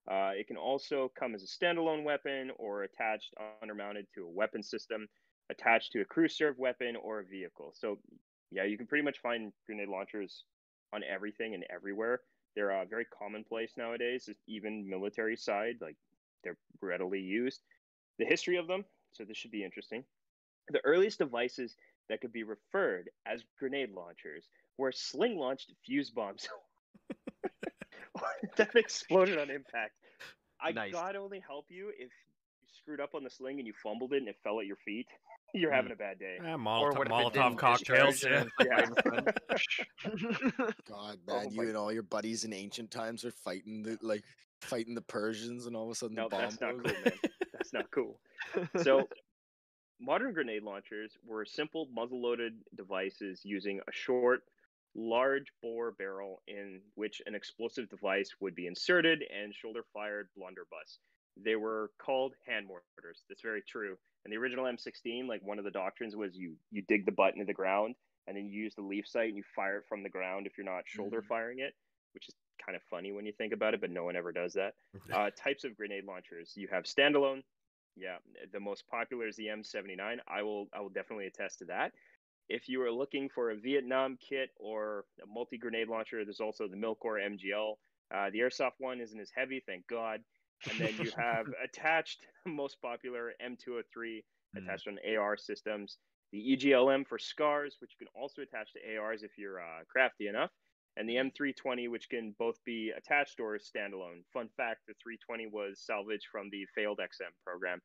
uh, 0.10 0.32
it 0.36 0.48
can 0.48 0.58
also 0.58 1.12
come 1.20 1.36
as 1.36 1.44
a 1.44 1.46
standalone 1.46 2.04
weapon 2.04 2.52
or 2.58 2.84
attached 2.84 3.34
undermounted 3.64 4.06
to 4.16 4.24
a 4.24 4.30
weapon 4.30 4.64
system, 4.64 5.08
attached 5.50 5.92
to 5.92 6.02
a 6.02 6.06
crew 6.06 6.30
served 6.30 6.58
weapon 6.58 6.96
or 6.96 7.20
a 7.20 7.26
vehicle. 7.26 7.74
So, 7.76 8.00
yeah, 8.52 8.64
you 8.64 8.78
can 8.78 8.88
pretty 8.88 9.04
much 9.04 9.20
find 9.20 9.52
grenade 9.66 9.90
launchers 9.90 10.44
on 10.94 11.02
everything 11.04 11.54
and 11.54 11.66
everywhere. 11.74 12.22
They're 12.56 12.72
uh, 12.72 12.86
very 12.86 13.06
commonplace 13.06 13.74
nowadays, 13.78 14.30
even 14.48 14.90
military 14.90 15.36
side, 15.36 15.76
like 15.82 15.96
they're 16.44 16.58
readily 16.82 17.20
used. 17.20 17.62
The 18.20 18.26
history 18.26 18.58
of 18.58 18.68
them, 18.68 18.84
so 19.12 19.24
this 19.24 19.38
should 19.38 19.52
be 19.52 19.64
interesting. 19.64 20.04
The 20.70 20.84
earliest 20.84 21.20
devices 21.20 21.76
that 22.10 22.22
could 22.22 22.34
be 22.34 22.44
referred 22.44 23.10
as 23.26 23.44
grenade 23.60 23.92
launchers 23.92 24.48
were 24.78 24.92
sling 24.92 25.38
launched 25.38 25.74
fuse 25.86 26.10
bombs 26.10 26.48
that 28.58 28.76
exploded 28.76 29.38
on 29.38 29.50
impact. 29.50 29.94
I 30.62 30.72
Nice. 30.72 30.94
God 30.94 31.16
only 31.16 31.42
help 31.46 31.66
you 31.70 31.90
if 31.90 32.00
you 32.00 32.68
screwed 32.74 33.00
up 33.00 33.14
on 33.14 33.24
the 33.24 33.30
sling 33.30 33.60
and 33.60 33.68
you 33.68 33.74
fumbled 33.84 34.14
it 34.14 34.18
and 34.18 34.28
it 34.28 34.38
fell 34.44 34.60
at 34.60 34.66
your 34.66 34.78
feet. 34.78 35.08
You're 35.54 35.72
having 35.72 35.92
a 35.92 35.96
bad 35.96 36.20
day. 36.20 36.38
Eh, 36.44 36.52
Or 36.54 36.58
Molotov, 36.58 36.98
what 36.98 37.08
if 37.08 37.08
it 37.08 37.40
Molotov 37.40 37.58
cocktails. 37.58 38.20
discharge 38.20 38.52
Yeah. 38.66 38.80
and 38.84 38.94
it's 38.98 39.06
right 39.06 40.18
in 40.28 40.52
front? 40.52 40.76
God, 40.86 41.20
Oh 41.28 41.34
man, 41.44 41.52
you 41.52 41.62
and 41.64 41.78
all 41.78 41.92
your 41.92 42.04
buddies 42.04 42.44
in 42.44 42.54
ancient 42.54 42.92
times 42.92 43.24
are 43.26 43.32
fighting 43.32 43.82
the 43.84 43.98
like 44.02 44.24
fighting 44.62 44.96
the 44.96 45.02
Persians, 45.02 45.66
and 45.68 45.76
all 45.76 45.86
of 45.86 45.92
a 45.92 45.96
sudden 45.96 46.16
No, 46.16 46.24
the 46.24 46.30
bomb 46.30 46.42
that's 46.42 46.62
not 46.62 46.78
blows 46.84 46.94
cool, 46.96 47.04
man. 47.06 47.20
That's 47.54 47.74
not 47.74 47.92
cool. 47.92 48.20
So, 48.84 49.08
modern 50.00 50.34
grenade 50.34 50.64
launchers 50.64 51.18
were 51.26 51.46
simple 51.46 51.88
muzzle-loaded 51.94 52.54
devices 52.76 53.42
using 53.44 53.80
a 53.88 53.92
short, 53.92 54.42
large 54.96 55.52
bore 55.62 55.92
barrel 55.92 56.42
in 56.48 56.82
which 56.96 57.22
an 57.26 57.36
explosive 57.36 57.88
device 57.90 58.30
would 58.40 58.56
be 58.56 58.68
inserted 58.68 59.24
and 59.34 59.54
shoulder-fired 59.54 60.30
blunderbuss. 60.36 61.00
They 61.44 61.56
were 61.56 61.92
called 62.00 62.34
hand 62.48 62.68
mortars. 62.68 63.24
That's 63.30 63.42
very 63.42 63.62
true. 63.68 63.98
And 64.26 64.34
the 64.34 64.38
original 64.38 64.66
M16, 64.66 65.28
like 65.28 65.42
one 65.42 65.60
of 65.60 65.66
the 65.66 65.72
doctrines 65.72 66.16
was 66.16 66.36
you 66.36 66.56
you 66.72 66.84
dig 66.88 67.06
the 67.06 67.12
butt 67.12 67.34
into 67.34 67.46
the 67.46 67.54
ground 67.54 67.96
and 68.28 68.36
then 68.36 68.46
you 68.46 68.64
use 68.64 68.76
the 68.76 68.82
leaf 68.82 69.08
sight 69.08 69.30
and 69.30 69.38
you 69.38 69.44
fire 69.56 69.78
it 69.78 69.86
from 69.88 70.04
the 70.04 70.10
ground 70.10 70.46
if 70.46 70.58
you're 70.58 70.66
not 70.66 70.84
shoulder 70.86 71.22
firing 71.22 71.60
it, 71.60 71.74
which 72.14 72.28
is 72.28 72.36
kind 72.64 72.76
of 72.76 72.82
funny 72.90 73.12
when 73.12 73.26
you 73.26 73.32
think 73.32 73.54
about 73.54 73.74
it, 73.74 73.82
but 73.82 73.90
no 73.90 74.04
one 74.04 74.16
ever 74.16 74.32
does 74.32 74.54
that. 74.54 74.74
Uh, 75.14 75.30
types 75.42 75.64
of 75.64 75.76
grenade 75.78 76.04
launchers. 76.06 76.52
You 76.56 76.68
have 76.70 76.84
standalone. 76.84 77.42
Yeah, 77.96 78.18
the 78.52 78.60
most 78.60 78.84
popular 78.88 79.28
is 79.28 79.38
the 79.38 79.48
M79. 79.48 80.18
I 80.28 80.44
will 80.44 80.68
I 80.74 80.82
will 80.82 80.90
definitely 80.90 81.28
attest 81.28 81.60
to 81.60 81.66
that. 81.66 81.94
If 82.50 82.68
you 82.68 82.82
are 82.82 82.92
looking 82.92 83.30
for 83.30 83.52
a 83.52 83.56
Vietnam 83.56 84.18
kit 84.18 84.50
or 84.58 85.06
a 85.24 85.26
multi 85.26 85.58
grenade 85.58 85.88
launcher, 85.88 86.24
there's 86.26 86.42
also 86.42 86.68
the 86.68 86.76
Milkor 86.76 87.20
MGL. 87.20 87.76
Uh, 88.14 88.30
the 88.32 88.40
airsoft 88.40 88.80
one 88.80 89.00
isn't 89.00 89.20
as 89.20 89.32
heavy, 89.34 89.64
thank 89.66 89.88
God. 89.88 90.22
And 90.70 90.80
then 90.80 90.94
you 91.06 91.12
have 91.18 91.46
attached, 91.64 92.26
most 92.46 92.82
popular 92.82 93.34
M203 93.46 94.24
Mm. 94.56 94.64
attached 94.64 94.88
on 94.88 94.98
AR 95.18 95.36
systems. 95.36 95.98
The 96.32 96.40
EGLM 96.58 97.06
for 97.06 97.20
scars, 97.20 97.76
which 97.80 97.92
you 98.00 98.06
can 98.06 98.22
also 98.22 98.42
attach 98.42 98.72
to 98.74 98.96
ARs 98.96 99.24
if 99.24 99.32
you're 99.38 99.60
uh, 99.60 99.84
crafty 99.90 100.28
enough 100.30 100.52
and 100.96 101.08
the 101.08 101.16
M320, 101.16 101.90
which 101.90 102.10
can 102.10 102.34
both 102.40 102.64
be 102.66 102.92
attached 102.98 103.40
or 103.40 103.58
standalone. 103.58 104.24
Fun 104.34 104.50
fact: 104.58 104.82
the 104.88 104.94
320 105.04 105.48
was 105.48 105.80
salvaged 105.80 106.26
from 106.32 106.50
the 106.50 106.66
failed 106.76 107.00
XM 107.00 107.32
program, 107.46 107.82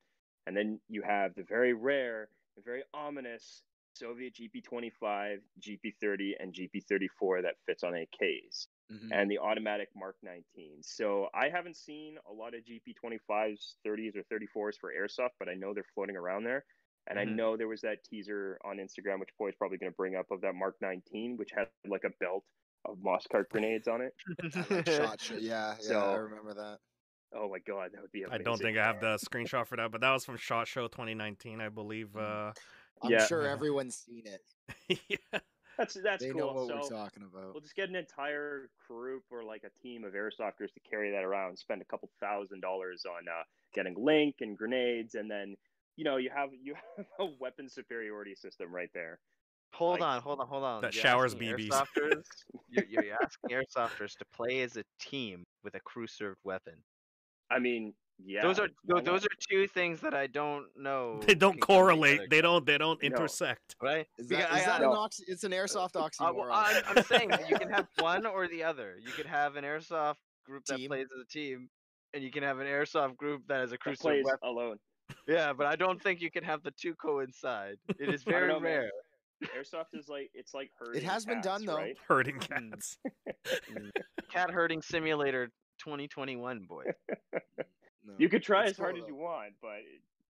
and 0.47 0.57
then 0.57 0.81
you 0.89 1.03
have 1.03 1.35
the 1.35 1.43
very 1.43 1.75
rare, 1.75 2.29
and 2.57 2.65
very 2.65 2.83
ominous 2.95 3.63
Soviet 3.95 4.35
GP25, 4.35 5.39
GP30, 5.61 6.33
and 6.41 6.55
GP34 6.55 7.43
that 7.43 7.57
fits 7.67 7.85
on 7.85 7.93
AKs, 7.93 8.67
Mhm. 8.93 9.13
and 9.13 9.31
the 9.31 9.39
automatic 9.39 9.91
Mark 9.95 10.17
19. 10.23 10.83
So 10.83 11.29
I 11.35 11.49
haven't 11.51 11.77
seen 11.77 12.19
a 12.29 12.33
lot 12.33 12.55
of 12.55 12.65
GP25s, 12.65 13.77
30s, 13.85 14.17
or 14.17 14.23
34s 14.25 14.79
for 14.79 14.93
airsoft, 14.93 15.31
but 15.39 15.49
I 15.49 15.55
know 15.55 15.75
they're 15.75 15.85
floating 15.95 16.17
around 16.17 16.45
there. 16.45 16.65
And 17.09 17.19
I 17.19 17.25
Mhm. 17.25 17.39
know 17.39 17.57
there 17.57 17.69
was 17.69 17.83
that 17.83 18.05
teaser 18.05 18.59
on 18.65 18.79
Instagram, 18.79 19.21
which 19.21 19.31
Poi's 19.37 19.57
probably 19.57 19.79
going 19.79 19.93
to 19.93 19.97
bring 19.97 20.17
up, 20.17 20.27
of 20.31 20.41
that 20.43 20.55
Mark 20.55 20.77
19, 20.81 21.37
which 21.37 21.51
had 21.53 21.69
like 21.87 22.05
a 22.05 22.11
belt 22.21 22.45
of 22.85 22.99
Moscart 22.99 23.49
grenades 23.51 23.89
on 23.89 24.03
it. 24.03 24.15
Like, 24.71 24.87
shot, 24.87 25.21
shot. 25.21 25.41
Yeah, 25.41 25.77
yeah, 25.83 26.05
I 26.05 26.17
remember 26.17 26.55
that. 26.55 26.81
Oh 27.35 27.49
my 27.51 27.59
god, 27.61 27.93
that 27.93 28.03
would 28.03 28.13
be 28.13 28.25
I 28.31 28.39
don't 28.39 28.61
think 28.63 28.79
I 28.79 28.87
have 28.87 29.01
the 29.01 29.17
screenshot 29.17 29.67
for 29.67 29.77
that, 29.77 29.91
but 29.91 30.01
that 30.01 30.11
was 30.13 30.25
from 30.25 30.37
Shot 30.37 30.69
Show 30.69 30.89
2019, 30.89 31.61
I 31.61 31.69
believe. 31.69 32.17
Uh, 32.17 32.53
I'm 33.03 33.19
Yeah. 33.19 33.19
sure 33.19 33.47
everyone's 33.47 33.97
seen 33.97 34.27
it. 34.27 34.55
yeah. 34.89 35.41
That's 35.79 35.95
that's 36.03 36.23
they 36.23 36.31
cool. 36.31 36.41
know 36.41 36.53
what 36.53 36.69
so 36.69 36.75
we're 36.95 36.99
talking 37.05 37.23
about. 37.23 37.55
we'll 37.55 37.61
just 37.63 37.75
get 37.75 37.89
an 37.89 37.97
entire 37.97 38.69
group 38.89 39.23
or 39.31 39.43
like 39.43 39.63
a 39.65 39.83
team 39.83 40.05
of 40.05 40.13
airsofters 40.13 40.73
to 40.75 40.81
carry 40.89 41.11
that 41.13 41.25
around, 41.25 41.59
spend 41.59 41.81
a 41.83 41.85
couple 41.87 42.11
thousand 42.21 42.61
dollars 42.61 43.05
on 43.07 43.27
uh, 43.29 43.43
getting 43.75 43.95
link 43.99 44.37
and 44.41 44.57
grenades, 44.57 45.15
and 45.15 45.31
then 45.31 45.55
you 45.97 46.05
know 46.05 46.17
you 46.19 46.31
have 46.35 46.51
you 46.63 46.75
have 46.97 47.07
a 47.21 47.27
weapon 47.41 47.69
superiority 47.69 48.35
system 48.35 48.73
right 48.73 48.91
there. 48.95 49.19
Hold 49.75 50.01
Like- 50.01 50.03
on, 50.03 50.21
hold 50.23 50.41
on, 50.41 50.47
hold 50.49 50.65
on. 50.65 50.83
That 50.83 50.95
You're 50.95 51.03
showers 51.03 51.33
asking 51.33 51.49
BBs. 51.57 51.69
Airsofters, 51.71 52.25
you're, 52.69 52.85
you're 52.89 53.15
asking 53.23 53.51
airsofters 53.57 54.17
to 54.19 54.25
play 54.35 54.61
as 54.61 54.77
a 54.77 54.85
team 55.01 55.45
with 55.65 55.75
a 55.75 55.81
crew 55.81 56.07
served 56.07 56.41
weapon. 56.45 56.75
I 57.51 57.59
mean, 57.59 57.95
yeah. 58.25 58.43
those 58.43 58.59
are 58.59 58.69
why 58.85 59.01
those 59.01 59.25
are 59.25 59.29
two 59.51 59.67
things 59.67 60.01
that 60.01 60.15
I 60.15 60.27
don't 60.27 60.67
know. 60.77 61.21
They 61.27 61.35
don't 61.35 61.61
correlate. 61.61 62.31
They 62.31 62.41
don't. 62.41 62.65
They 62.67 62.79
don't 62.79 63.01
No. 63.03 63.07
intersect. 63.07 63.77
right? 63.83 64.07
Is 64.19 64.27
Because 64.29 64.45
that, 64.49 64.57
is 64.57 64.63
I- 64.63 64.67
that 64.67 64.81
I- 64.81 64.85
an 64.85 64.91
No. 64.91 64.93
oxy- 64.93 65.25
It's 65.29 65.45
an 65.45 65.53
airsoft 65.53 65.97
Uh, 65.97 66.09
oxymoron. 66.09 66.37
well, 66.37 66.49
I'm, 66.53 66.83
I'm 66.87 67.03
saying 67.05 67.29
that 67.31 67.49
you 67.49 67.59
can 67.59 67.71
have 67.71 67.89
one 67.99 68.27
or 68.27 68.49
the 68.49 68.63
other. 68.65 68.97
You 69.01 69.11
could 69.13 69.27
have 69.27 69.57
an 69.57 69.65
airsoft 69.65 70.17
group 70.45 70.65
that 70.67 70.79
plays 70.87 71.07
as 71.15 71.21
a 71.21 71.27
team, 71.27 71.69
and 72.15 72.23
you 72.23 72.31
can 72.31 72.43
have 72.43 72.59
an 72.59 72.67
airsoft 72.67 73.17
group 73.17 73.43
that 73.49 73.61
has 73.61 73.73
a 73.73 73.79
crew 73.79 73.93
That 73.93 73.99
served 74.03 74.23
plays 74.23 74.25
weapon. 74.25 74.49
alone. 74.49 74.79
Yeah, 75.29 75.53
but 75.53 75.67
I 75.67 75.77
don't 75.77 76.01
think 76.03 76.21
you 76.21 76.31
can 76.31 76.43
have 76.45 76.63
the 76.63 76.71
two 76.73 76.95
coincide. 76.95 77.77
It 77.99 78.13
is 78.13 78.23
very 78.25 78.49
know, 78.49 78.61
man. 78.61 78.73
rare. 78.81 78.91
Airsoft 79.59 79.95
is 79.95 80.09
like 80.09 80.31
it's 80.35 80.55
like 80.55 80.71
herding. 80.79 81.03
It 81.03 81.05
has 81.05 81.25
been 81.27 81.41
done, 81.41 81.65
though. 81.67 81.77
Right? 81.77 81.97
Herding 82.07 82.37
Mm. 82.39 82.71
cats. 82.71 82.97
Cat 84.31 84.51
herding 84.51 84.81
simulator 84.83 85.49
2021, 85.79 86.61
boy. 86.61 86.85
No. 88.07 88.13
You 88.19 88.29
could 88.29 88.43
try 88.43 88.63
It's 88.63 88.73
as 88.73 88.77
hard 88.79 88.95
cool, 88.97 89.05
as 89.05 89.09
you 89.09 89.15
want, 89.15 89.55
but 89.61 89.81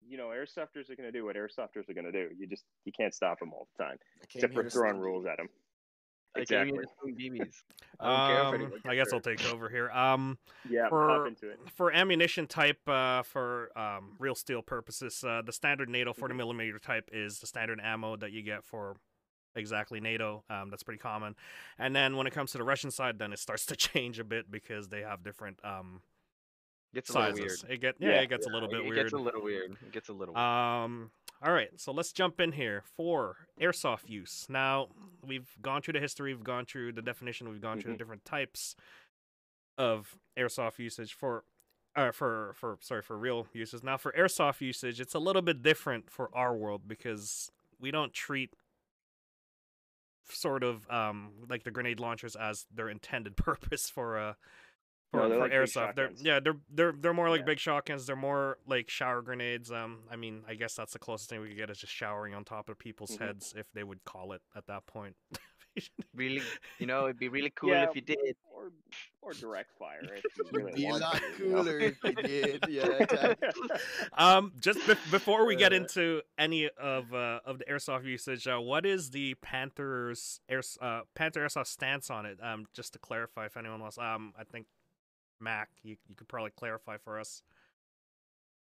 you 0.05 0.17
know, 0.17 0.27
airsofters 0.27 0.89
are 0.89 0.95
going 0.95 1.11
to 1.11 1.11
do 1.11 1.23
what 1.25 1.35
airsofters 1.35 1.89
are 1.89 1.93
going 1.93 2.05
to 2.05 2.11
do. 2.11 2.29
You 2.37 2.45
just 2.47 2.63
you 2.85 2.91
can't 2.91 3.13
stop 3.13 3.39
them 3.39 3.53
all 3.53 3.67
the 3.77 3.83
time, 3.83 3.97
except 4.21 4.53
for 4.53 4.69
throwing 4.69 4.97
rules 4.99 5.25
at 5.25 5.37
them. 5.37 5.47
I 6.35 6.39
Exactly. 6.41 6.71
here 6.73 6.81
to 6.81 6.87
swing 6.99 7.15
BBs. 7.15 7.53
I 7.99 8.07
don't 8.09 8.27
care 8.53 8.63
if 8.63 8.73
Um, 8.73 8.81
I 8.85 8.95
guess 8.95 9.13
I'll 9.13 9.19
take 9.21 9.45
over 9.45 9.69
here. 9.69 9.91
Um, 9.91 10.39
Yeah, 10.69 10.89
For- 10.89 11.07
pop 11.07 11.27
into 11.27 11.49
it. 11.49 11.59
for 11.75 11.91
ammunition 11.91 12.47
type, 12.47 12.79
uh, 12.89 13.21
for 13.21 13.69
um, 13.77 14.15
real 14.17 14.33
steel 14.35 14.61
purposes, 14.63 15.23
uh, 15.23 15.43
the 15.45 15.53
standard 15.53 15.89
NATO 15.89 16.11
40 16.11 16.33
Mhm. 16.33 16.37
millimeter 16.37 16.79
type 16.79 17.09
is 17.13 17.39
the 17.39 17.45
standard 17.47 17.79
ammo 17.81 18.15
that 18.17 18.31
you 18.31 18.41
get 18.41 18.63
for 18.65 18.95
exactly 19.55 19.99
NATO. 19.99 20.43
Um, 20.49 20.71
that's 20.71 20.81
pretty 20.83 20.97
common. 20.99 21.35
And 21.77 21.95
then 21.95 22.17
when 22.17 22.25
it 22.25 22.33
comes 22.33 22.51
to 22.53 22.57
the 22.57 22.63
Russian 22.63 22.89
side, 22.89 23.19
then 23.19 23.31
it 23.31 23.37
starts 23.39 23.65
to 23.67 23.75
change 23.75 24.17
a 24.19 24.23
bit 24.23 24.49
because 24.49 24.89
they 24.89 25.01
have 25.01 25.23
different 25.23 25.63
um 25.63 26.01
Gets 26.93 27.09
a 27.09 27.19
little 27.19 27.35
sizes. 27.37 27.63
weird. 27.63 27.73
It 27.73 27.81
get 27.81 27.95
yeah, 27.99 28.09
Yeah, 28.09 28.21
it 28.21 28.29
gets 28.29 28.45
a 28.45 28.49
little 28.49 28.69
bit 28.69 28.79
it 28.81 28.83
weird. 28.85 28.97
It 28.97 29.01
gets 29.03 29.13
a 29.13 29.17
little 29.17 29.41
weird. 29.43 29.71
It 29.81 29.91
gets 29.91 30.09
a 30.09 30.13
little 30.13 30.33
weird. 30.35 30.45
Um, 30.45 31.11
all 31.41 31.51
right, 31.51 31.69
so 31.77 31.91
let's 31.91 32.11
jump 32.13 32.39
in 32.39 32.51
here 32.53 32.83
for 32.95 33.35
airsoft 33.59 34.07
use. 34.09 34.45
Now, 34.47 34.87
we've 35.25 35.49
gone 35.61 35.81
through 35.81 35.93
the 35.93 35.99
history, 35.99 36.33
we've 36.33 36.43
gone 36.43 36.65
through 36.65 36.93
the 36.93 37.01
definition, 37.01 37.49
we've 37.49 37.61
gone 37.61 37.79
through 37.81 37.91
the 37.91 37.95
Mhm. 37.95 37.99
different 37.99 38.25
types 38.25 38.75
of 39.77 40.17
airsoft 40.37 40.79
usage 40.79 41.13
for 41.13 41.43
uh, 41.95 42.11
for 42.11 42.53
for 42.55 42.77
sorry 42.81 43.01
for 43.03 43.17
real 43.17 43.47
uses. 43.53 43.83
Now, 43.83 43.97
for 43.97 44.11
airsoft 44.13 44.61
usage, 44.61 44.99
it's 45.01 45.13
a 45.13 45.19
little 45.19 45.41
bit 45.43 45.61
different 45.61 46.09
for 46.09 46.29
our 46.35 46.55
world 46.55 46.87
because 46.87 47.51
we 47.79 47.91
don't 47.91 48.13
treat 48.13 48.55
sort 50.29 50.63
of 50.63 50.89
um 50.89 51.33
like 51.49 51.63
the 51.63 51.71
grenade 51.71 51.99
launchers 51.99 52.35
as 52.35 52.65
their 52.73 52.89
intended 52.89 53.35
purpose 53.37 53.89
for 53.89 54.17
uh 54.17 54.33
for, 55.13 55.21
No, 55.21 55.29
they're 55.29 55.37
for 55.37 55.43
like 55.43 55.51
airsoft. 55.53 55.95
They're 55.95 56.11
yeah, 56.17 56.39
they're 56.41 56.57
they're 56.73 56.91
they're 56.91 57.13
more 57.13 57.29
like 57.29 57.41
Yeah. 57.41 57.45
big 57.45 57.59
shotguns. 57.59 58.05
They're 58.05 58.15
more 58.15 58.57
like 58.67 58.89
shower 58.89 59.21
grenades. 59.21 59.71
Um, 59.71 59.99
I 60.11 60.15
mean, 60.17 60.43
I 60.47 60.55
guess 60.55 60.73
that's 60.75 60.91
the 60.93 60.99
closest 60.99 61.29
thing 61.29 61.39
we 61.39 61.47
could 61.49 61.57
get 61.57 61.69
is 61.69 61.77
just 61.77 61.93
showering 61.93 62.33
on 62.33 62.43
top 62.43 62.67
of 62.67 62.77
people's 62.79 63.15
Mhm. 63.17 63.25
heads 63.27 63.53
if 63.55 63.71
they 63.73 63.83
would 63.83 64.03
call 64.03 64.33
it 64.33 64.41
at 64.55 64.65
that 64.67 64.85
point. 64.87 65.15
really, 66.13 66.41
you 66.79 66.85
know, 66.85 67.05
it'd 67.05 67.17
be 67.17 67.29
really 67.29 67.49
cool 67.51 67.69
Yeah, 67.69 67.83
if 67.89 67.95
you 67.95 68.01
did. 68.01 68.35
or 68.53 68.71
or 69.21 69.33
direct 69.33 69.71
fire 69.79 70.01
if 70.03 70.23
you 70.37 70.43
Would 70.51 70.55
really 70.55 70.73
be 70.73 70.85
a 70.85 70.89
want 70.89 71.01
lot 71.01 71.15
to, 71.15 71.43
you 71.43 71.49
know? 71.49 71.63
cooler 71.63 71.79
if 71.79 72.03
you 72.03 72.11
did. 72.13 72.63
Yeah. 72.69 72.85
exactly. 72.99 73.69
um, 74.17 74.51
just 74.59 74.85
be- 74.87 74.93
before 75.11 75.45
we 75.45 75.55
get 75.55 75.73
Uh. 75.73 75.77
into 75.77 76.21
any 76.37 76.69
of 76.69 77.13
uh, 77.13 77.39
of 77.45 77.57
the 77.59 77.65
airsoft 77.65 78.05
usage, 78.05 78.47
uh, 78.47 78.59
what 78.59 78.85
is 78.85 79.09
the 79.11 79.33
Panthers 79.35 80.39
air 80.49 80.61
uh, 80.81 81.01
Panther 81.15 81.41
airsoft 81.45 81.67
stance 81.67 82.09
on 82.11 82.25
it? 82.25 82.37
Um, 82.41 82.67
just 82.73 82.93
to 82.93 82.99
clarify, 82.99 83.45
if 83.47 83.57
anyone 83.57 83.79
wants, 83.81 83.97
um, 83.97 84.33
I 84.37 84.43
think 84.43 84.67
Mac, 85.43 85.79
you 85.83 85.97
you 86.07 86.15
could 86.15 86.29
probably 86.29 86.51
clarify 86.51 86.97
for 86.97 87.19
us. 87.19 87.43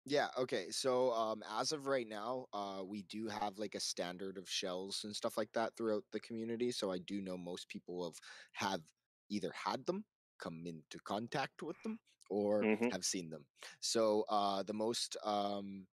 Yeah, 0.08 0.30
okay. 0.38 0.70
So 0.70 1.12
um 1.14 1.44
as 1.48 1.72
of 1.72 1.88
right 1.88 2.08
now, 2.08 2.48
uh 2.54 2.84
we 2.86 3.02
do 3.02 3.28
have 3.28 3.58
like 3.58 3.74
a 3.76 3.80
standard 3.80 4.38
of 4.38 4.48
shells 4.50 5.04
and 5.04 5.16
stuff 5.16 5.38
like 5.38 5.54
that 5.54 5.76
throughout 5.76 6.06
the 6.12 6.20
community. 6.20 6.72
So 6.72 6.92
I 6.92 7.00
do 7.00 7.22
know 7.22 7.38
most 7.38 7.70
people 7.70 8.06
have 8.06 8.20
have 8.54 8.82
either 9.30 9.52
had 9.52 9.86
them, 9.88 10.06
come 10.38 10.68
into 10.68 11.00
contact 11.00 11.64
with 11.64 11.82
them, 11.82 12.00
or 12.30 12.68
Mhm. 12.68 12.92
have 12.92 13.04
seen 13.06 13.30
them. 13.32 13.48
So 13.80 14.26
uh 14.30 14.62
the 14.64 14.74
most 14.76 15.18
um 15.24 15.88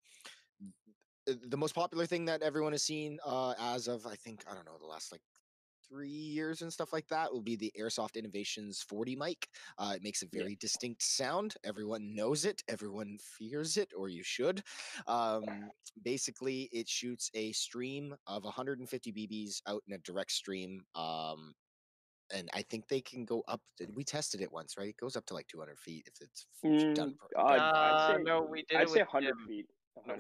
the 1.26 1.56
most 1.56 1.74
popular 1.74 2.06
thing 2.06 2.24
that 2.26 2.42
everyone 2.42 2.72
has 2.72 2.82
seen 2.82 3.18
uh 3.24 3.54
as 3.58 3.86
of 3.88 4.06
I 4.06 4.16
think 4.16 4.44
I 4.46 4.54
don't 4.54 4.64
know 4.64 4.78
the 4.78 4.86
last 4.86 5.12
like 5.12 5.22
three 5.92 6.08
years 6.08 6.62
and 6.62 6.72
stuff 6.72 6.90
like 6.92 7.06
that 7.08 7.30
will 7.30 7.42
be 7.42 7.54
the 7.54 7.70
Airsoft 7.78 8.16
Innovations 8.16 8.80
40 8.82 9.14
mic. 9.14 9.48
Uh, 9.76 9.92
it 9.96 10.02
makes 10.02 10.22
a 10.22 10.26
Yeah. 10.32 10.40
very 10.42 10.56
distinct 10.56 11.02
sound. 11.02 11.54
Everyone 11.64 12.14
knows 12.14 12.46
it. 12.46 12.62
Everyone 12.66 13.18
fears 13.18 13.76
it, 13.76 13.92
or 13.94 14.08
you 14.08 14.22
should. 14.22 14.62
Um, 15.06 15.70
basically, 16.02 16.62
it 16.72 16.88
shoots 16.88 17.30
a 17.34 17.52
stream 17.52 18.16
of 18.26 18.44
150 18.44 19.12
BBs 19.12 19.60
out 19.66 19.82
in 19.86 19.92
a 19.92 19.98
direct 19.98 20.32
stream. 20.32 20.86
Um, 20.94 21.54
and 22.32 22.48
I 22.54 22.62
think 22.62 22.88
they 22.88 23.02
can 23.02 23.26
go 23.26 23.42
up. 23.46 23.60
We 23.92 24.02
tested 24.04 24.40
it 24.40 24.50
once, 24.50 24.78
right? 24.78 24.88
It 24.88 24.96
goes 24.96 25.16
up 25.16 25.26
to 25.26 25.34
like 25.34 25.46
200 25.48 25.78
feet 25.78 26.06
if 26.08 26.22
it's 26.22 26.46
f- 26.64 26.94
done. 26.96 27.12
Mm, 27.12 27.18
pro- 27.18 27.44
I'd, 27.44 27.58
Uh, 27.60 27.72
I'd 27.74 28.16
say, 28.16 28.22
no, 28.22 28.40
we 28.42 28.62
did 28.62 28.78
I'd 28.78 28.82
it 28.84 28.88
say 28.90 29.00
100 29.02 29.36
Tim. 29.36 29.46
feet. 29.46 29.66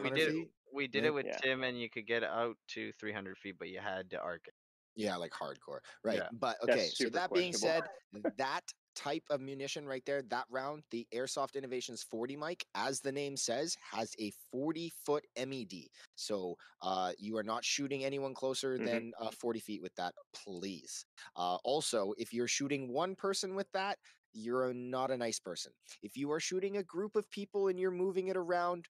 We 0.02 0.10
did 0.10 0.32
feet? 0.32 0.50
we 0.70 0.86
did 0.86 1.04
Yeah. 1.04 1.08
it 1.08 1.14
with 1.14 1.26
Yeah. 1.26 1.38
Tim, 1.38 1.62
and 1.62 1.80
you 1.80 1.88
could 1.88 2.06
get 2.06 2.22
out 2.22 2.58
to 2.68 2.92
300 3.00 3.38
feet, 3.38 3.56
but 3.58 3.68
you 3.70 3.80
had 3.80 4.10
to 4.10 4.20
arc 4.20 4.46
it. 4.48 4.54
Yeah, 4.94 5.16
like 5.16 5.32
hardcore. 5.32 5.80
Right. 6.04 6.22
Yeah. 6.22 6.28
But 6.30 6.62
okay, 6.62 6.92
so 6.94 7.08
that 7.10 7.32
being 7.32 7.52
said, 7.52 7.88
that 8.36 8.72
type 8.94 9.24
of 9.30 9.40
munition 9.40 9.86
right 9.86 10.04
there, 10.04 10.22
that 10.22 10.44
round, 10.50 10.84
the 10.90 11.06
Airsoft 11.14 11.54
Innovations 11.54 12.02
40 12.02 12.36
mic, 12.36 12.66
as 12.74 13.00
the 13.00 13.12
name 13.12 13.36
says, 13.36 13.76
has 13.90 14.14
a 14.18 14.30
40 14.50 14.90
foot 14.90 15.26
MED. 15.34 15.88
So 16.14 16.56
uh, 16.82 17.12
you 17.18 17.36
are 17.38 17.42
not 17.42 17.64
shooting 17.64 18.04
anyone 18.04 18.34
closer 18.34 18.78
Mhm. 18.78 18.78
than 18.78 19.12
uh, 19.18 19.30
40 19.30 19.60
feet 19.60 19.82
with 19.82 19.94
that, 19.94 20.14
please. 20.34 21.06
Uh, 21.36 21.56
also, 21.64 22.12
if 22.18 22.32
you're 22.34 22.48
shooting 22.48 22.92
one 22.92 23.16
person 23.16 23.54
with 23.54 23.70
that, 23.72 23.98
you're 24.34 24.74
not 24.74 25.10
a 25.10 25.16
nice 25.16 25.40
person. 25.40 25.72
If 26.02 26.16
you 26.16 26.30
are 26.32 26.40
shooting 26.40 26.76
a 26.76 26.84
group 26.84 27.16
of 27.16 27.30
people 27.30 27.68
and 27.68 27.78
you're 27.80 27.90
moving 27.90 28.28
it 28.28 28.36
around, 28.36 28.88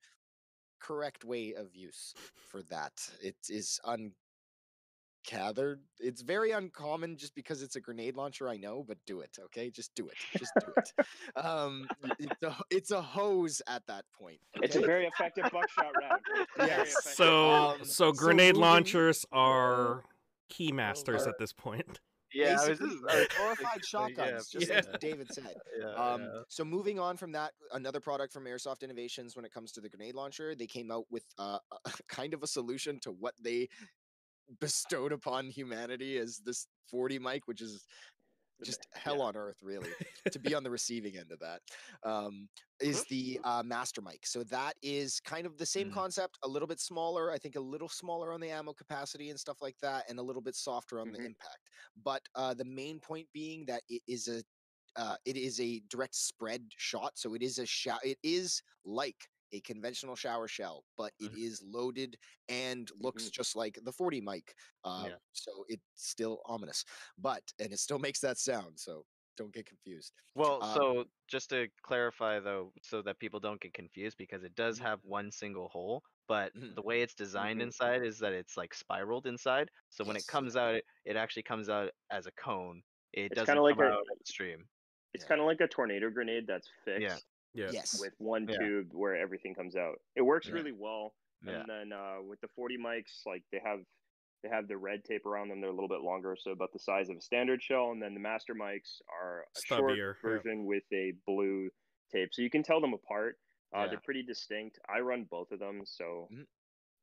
correct 0.80 1.24
way 1.24 1.54
of 1.54 1.74
use 1.74 2.14
for 2.36 2.62
that. 2.64 2.92
It 3.22 3.36
is 3.48 3.80
ungathered. 5.30 5.80
It's 5.98 6.22
very 6.22 6.52
uncommon 6.52 7.16
just 7.16 7.34
because 7.34 7.62
it's 7.62 7.76
a 7.76 7.80
grenade 7.80 8.16
launcher, 8.16 8.48
I 8.48 8.56
know, 8.56 8.84
but 8.86 8.98
do 9.06 9.20
it, 9.20 9.36
okay? 9.44 9.70
Just 9.70 9.94
do 9.94 10.08
it. 10.08 10.14
Just 10.38 10.52
do 10.60 10.72
it. 10.76 10.92
um, 11.44 11.88
it's 12.18 12.42
a 12.42 12.56
it's 12.70 12.90
a 12.90 13.00
hose 13.00 13.62
at 13.68 13.86
that 13.86 14.04
point. 14.18 14.38
It's 14.56 14.76
a 14.76 14.80
very 14.80 15.06
effective 15.06 15.44
buckshot 15.52 15.92
round. 16.00 16.20
Very 16.56 16.70
Yes. 16.70 17.14
So 17.14 17.50
Um, 17.50 17.78
so 17.84 17.84
so 17.84 18.12
grenade 18.12 18.54
moving- 18.54 18.60
launchers 18.62 19.24
are 19.32 20.04
key 20.48 20.72
masters 20.72 21.26
uh, 21.26 21.30
at 21.30 21.38
this 21.38 21.52
point. 21.52 22.00
Yeah, 22.34 22.52
I 22.58 22.68
was 22.70 22.78
Basically, 22.78 22.86
I 23.10 23.14
was 23.18 23.28
glorified 23.36 23.80
just 23.82 23.92
gonna 23.92 24.08
shotguns, 24.14 24.50
yeah, 24.54 24.60
just 24.60 24.70
yeah. 24.72 24.90
like 24.90 25.00
David 25.00 25.28
said. 25.34 25.54
yeah, 25.78 25.88
Um, 25.88 26.22
yeah. 26.22 26.40
So 26.48 26.64
moving 26.64 26.98
on 26.98 27.18
from 27.18 27.32
that, 27.32 27.52
another 27.74 28.00
product 28.00 28.32
from 28.32 28.46
Airsoft 28.46 28.82
Innovations 28.82 29.36
when 29.36 29.44
it 29.44 29.52
comes 29.52 29.70
to 29.72 29.82
the 29.82 29.90
grenade 29.90 30.14
launcher, 30.14 30.54
they 30.54 30.66
came 30.66 30.90
out 30.90 31.04
with 31.10 31.24
uh, 31.38 31.58
a, 31.84 31.90
kind 32.08 32.32
of 32.32 32.42
a 32.42 32.46
solution 32.46 32.98
to 33.00 33.10
what 33.10 33.34
they 33.38 33.68
bestowed 34.60 35.12
upon 35.12 35.48
humanity 35.48 36.18
as 36.18 36.38
this 36.44 36.66
40 36.90 37.18
mic, 37.18 37.46
which 37.46 37.60
is 37.60 37.86
just 38.64 38.86
hell 38.92 39.18
yeah. 39.18 39.24
on 39.24 39.36
earth, 39.36 39.56
really, 39.62 39.90
to 40.30 40.38
be 40.38 40.54
on 40.54 40.62
the 40.62 40.70
receiving 40.70 41.16
end 41.16 41.32
of 41.32 41.40
that. 41.40 41.60
Um, 42.04 42.48
is 42.80 43.04
the 43.04 43.40
uh, 43.44 43.62
master 43.62 44.00
mic. 44.00 44.26
So 44.26 44.44
that 44.44 44.74
is 44.82 45.20
kind 45.20 45.46
of 45.46 45.56
the 45.56 45.66
same 45.66 45.90
Mm. 45.90 45.94
concept, 45.94 46.38
a 46.42 46.48
little 46.48 46.68
bit 46.68 46.80
smaller. 46.80 47.30
I 47.30 47.38
think 47.38 47.56
a 47.56 47.60
little 47.60 47.88
smaller 47.88 48.32
on 48.32 48.40
the 48.40 48.50
ammo 48.50 48.72
capacity 48.72 49.30
and 49.30 49.38
stuff 49.38 49.60
like 49.60 49.78
that, 49.82 50.08
and 50.08 50.18
a 50.18 50.22
little 50.22 50.42
bit 50.42 50.54
softer 50.54 51.00
on 51.00 51.12
the 51.12 51.18
Mhm. 51.18 51.26
impact. 51.26 51.70
But 51.96 52.22
uh, 52.34 52.54
the 52.54 52.64
main 52.64 53.00
point 53.00 53.28
being 53.32 53.66
that 53.66 53.82
it 53.88 54.02
is 54.06 54.28
a 54.28 54.42
uh, 54.96 55.16
it 55.24 55.36
is 55.38 55.58
a 55.58 55.80
direct 55.88 56.14
spread 56.14 56.70
shot, 56.76 57.16
so 57.16 57.34
it 57.34 57.42
is 57.42 57.58
a 57.58 57.64
shot. 57.64 58.04
It 58.04 58.18
is 58.22 58.62
like 58.84 59.26
a 59.52 59.60
conventional 59.62 60.16
shower 60.16 60.48
shell, 60.48 60.84
but 60.96 61.12
it 61.18 61.32
is 61.34 61.62
loaded 61.62 62.16
and 62.48 62.90
looks 62.96 63.30
just 63.30 63.56
like 63.56 63.78
the 63.82 63.92
40 63.92 64.20
mic. 64.20 64.54
Uh, 64.84 65.08
Yeah. 65.08 65.18
So 65.32 65.64
it's 65.68 65.82
still 65.94 66.42
ominous, 66.46 66.84
but 67.18 67.42
and 67.58 67.72
it 67.72 67.78
still 67.80 67.98
makes 67.98 68.20
that 68.20 68.38
sound. 68.38 68.78
So 68.80 69.06
don't 69.36 69.52
get 69.54 69.66
confused. 69.66 70.12
Well, 70.34 70.62
um, 70.62 70.86
so 70.86 71.04
just 71.28 71.50
to 71.50 71.68
clarify 71.82 72.40
though, 72.40 72.72
so 72.82 73.02
that 73.02 73.18
people 73.18 73.38
don't 73.40 73.60
get 73.60 73.74
confused, 73.74 74.16
because 74.16 74.44
it 74.44 74.54
does 74.54 74.78
Mhm. 74.78 74.80
have 74.80 75.04
one 75.04 75.30
single 75.30 75.68
hole, 75.68 76.02
but 76.26 76.52
Mhm. 76.54 76.76
the 76.76 76.82
way 76.82 77.02
it's 77.02 77.14
designed 77.14 77.60
Mhm. 77.60 77.62
inside 77.62 78.02
is 78.02 78.18
that 78.20 78.32
it's 78.32 78.56
like 78.56 78.72
spiraled 78.74 79.26
inside. 79.26 79.70
So 79.90 80.04
when 80.04 80.16
it 80.16 80.26
comes 80.26 80.56
out, 80.56 80.74
it, 80.76 80.84
it 81.04 81.16
actually 81.16 81.42
comes 81.44 81.68
out 81.68 81.92
as 82.10 82.26
a 82.26 82.32
cone. 82.32 82.82
It 83.12 83.32
It's 83.32 83.42
doesn't 83.42 83.42
kinda 83.42 83.60
come 83.68 83.80
like 83.80 83.80
a- 83.80 83.92
out 83.92 84.06
stream. 84.26 84.68
It's 85.14 85.24
Yeah. 85.24 85.24
kind 85.24 85.40
of 85.40 85.46
like 85.46 85.60
a 85.60 85.68
tornado 85.68 86.10
grenade 86.10 86.46
that's 86.46 86.68
fixed 86.84 86.96
Yeah. 86.96 87.18
Yes. 87.54 88.00
with 88.00 88.14
one 88.18 88.48
Yeah. 88.48 88.58
tube 88.58 88.92
where 88.92 89.16
everything 89.16 89.54
comes 89.54 89.76
out. 89.76 90.00
It 90.16 90.22
works 90.22 90.46
Yeah. 90.48 90.54
really 90.54 90.72
well. 90.72 91.14
Yeah. 91.44 91.60
And 91.60 91.68
then 91.68 91.92
uh, 91.92 92.22
with 92.22 92.40
the 92.40 92.48
40 92.48 92.78
mics, 92.78 93.24
like 93.26 93.42
they 93.52 93.60
have 93.64 93.80
They 94.42 94.48
have 94.48 94.66
the 94.66 94.76
red 94.76 95.04
tape 95.04 95.24
around 95.24 95.50
them. 95.50 95.60
They're 95.60 95.70
a 95.70 95.72
little 95.72 95.88
bit 95.88 96.00
longer, 96.00 96.34
so 96.34 96.50
about 96.50 96.72
the 96.72 96.78
size 96.80 97.08
of 97.08 97.16
a 97.16 97.20
standard 97.20 97.62
shell. 97.62 97.92
And 97.92 98.02
then 98.02 98.12
the 98.12 98.18
master 98.18 98.56
mics 98.56 99.00
are 99.08 99.42
a 99.42 99.60
short 99.64 99.92
Stubbier, 99.92 100.14
yeah. 100.16 100.20
version 100.20 100.64
with 100.66 100.82
a 100.92 101.12
blue 101.26 101.70
tape, 102.10 102.30
so 102.34 102.42
you 102.42 102.50
can 102.50 102.64
tell 102.64 102.80
them 102.80 102.92
apart. 102.92 103.38
Uh, 103.72 103.82
Yeah. 103.82 103.86
They're 103.90 104.00
pretty 104.00 104.24
distinct. 104.24 104.80
I 104.88 104.98
run 104.98 105.22
both 105.26 105.52
of 105.52 105.60
them, 105.60 105.86
so 105.86 106.26
Mhm. 106.32 106.48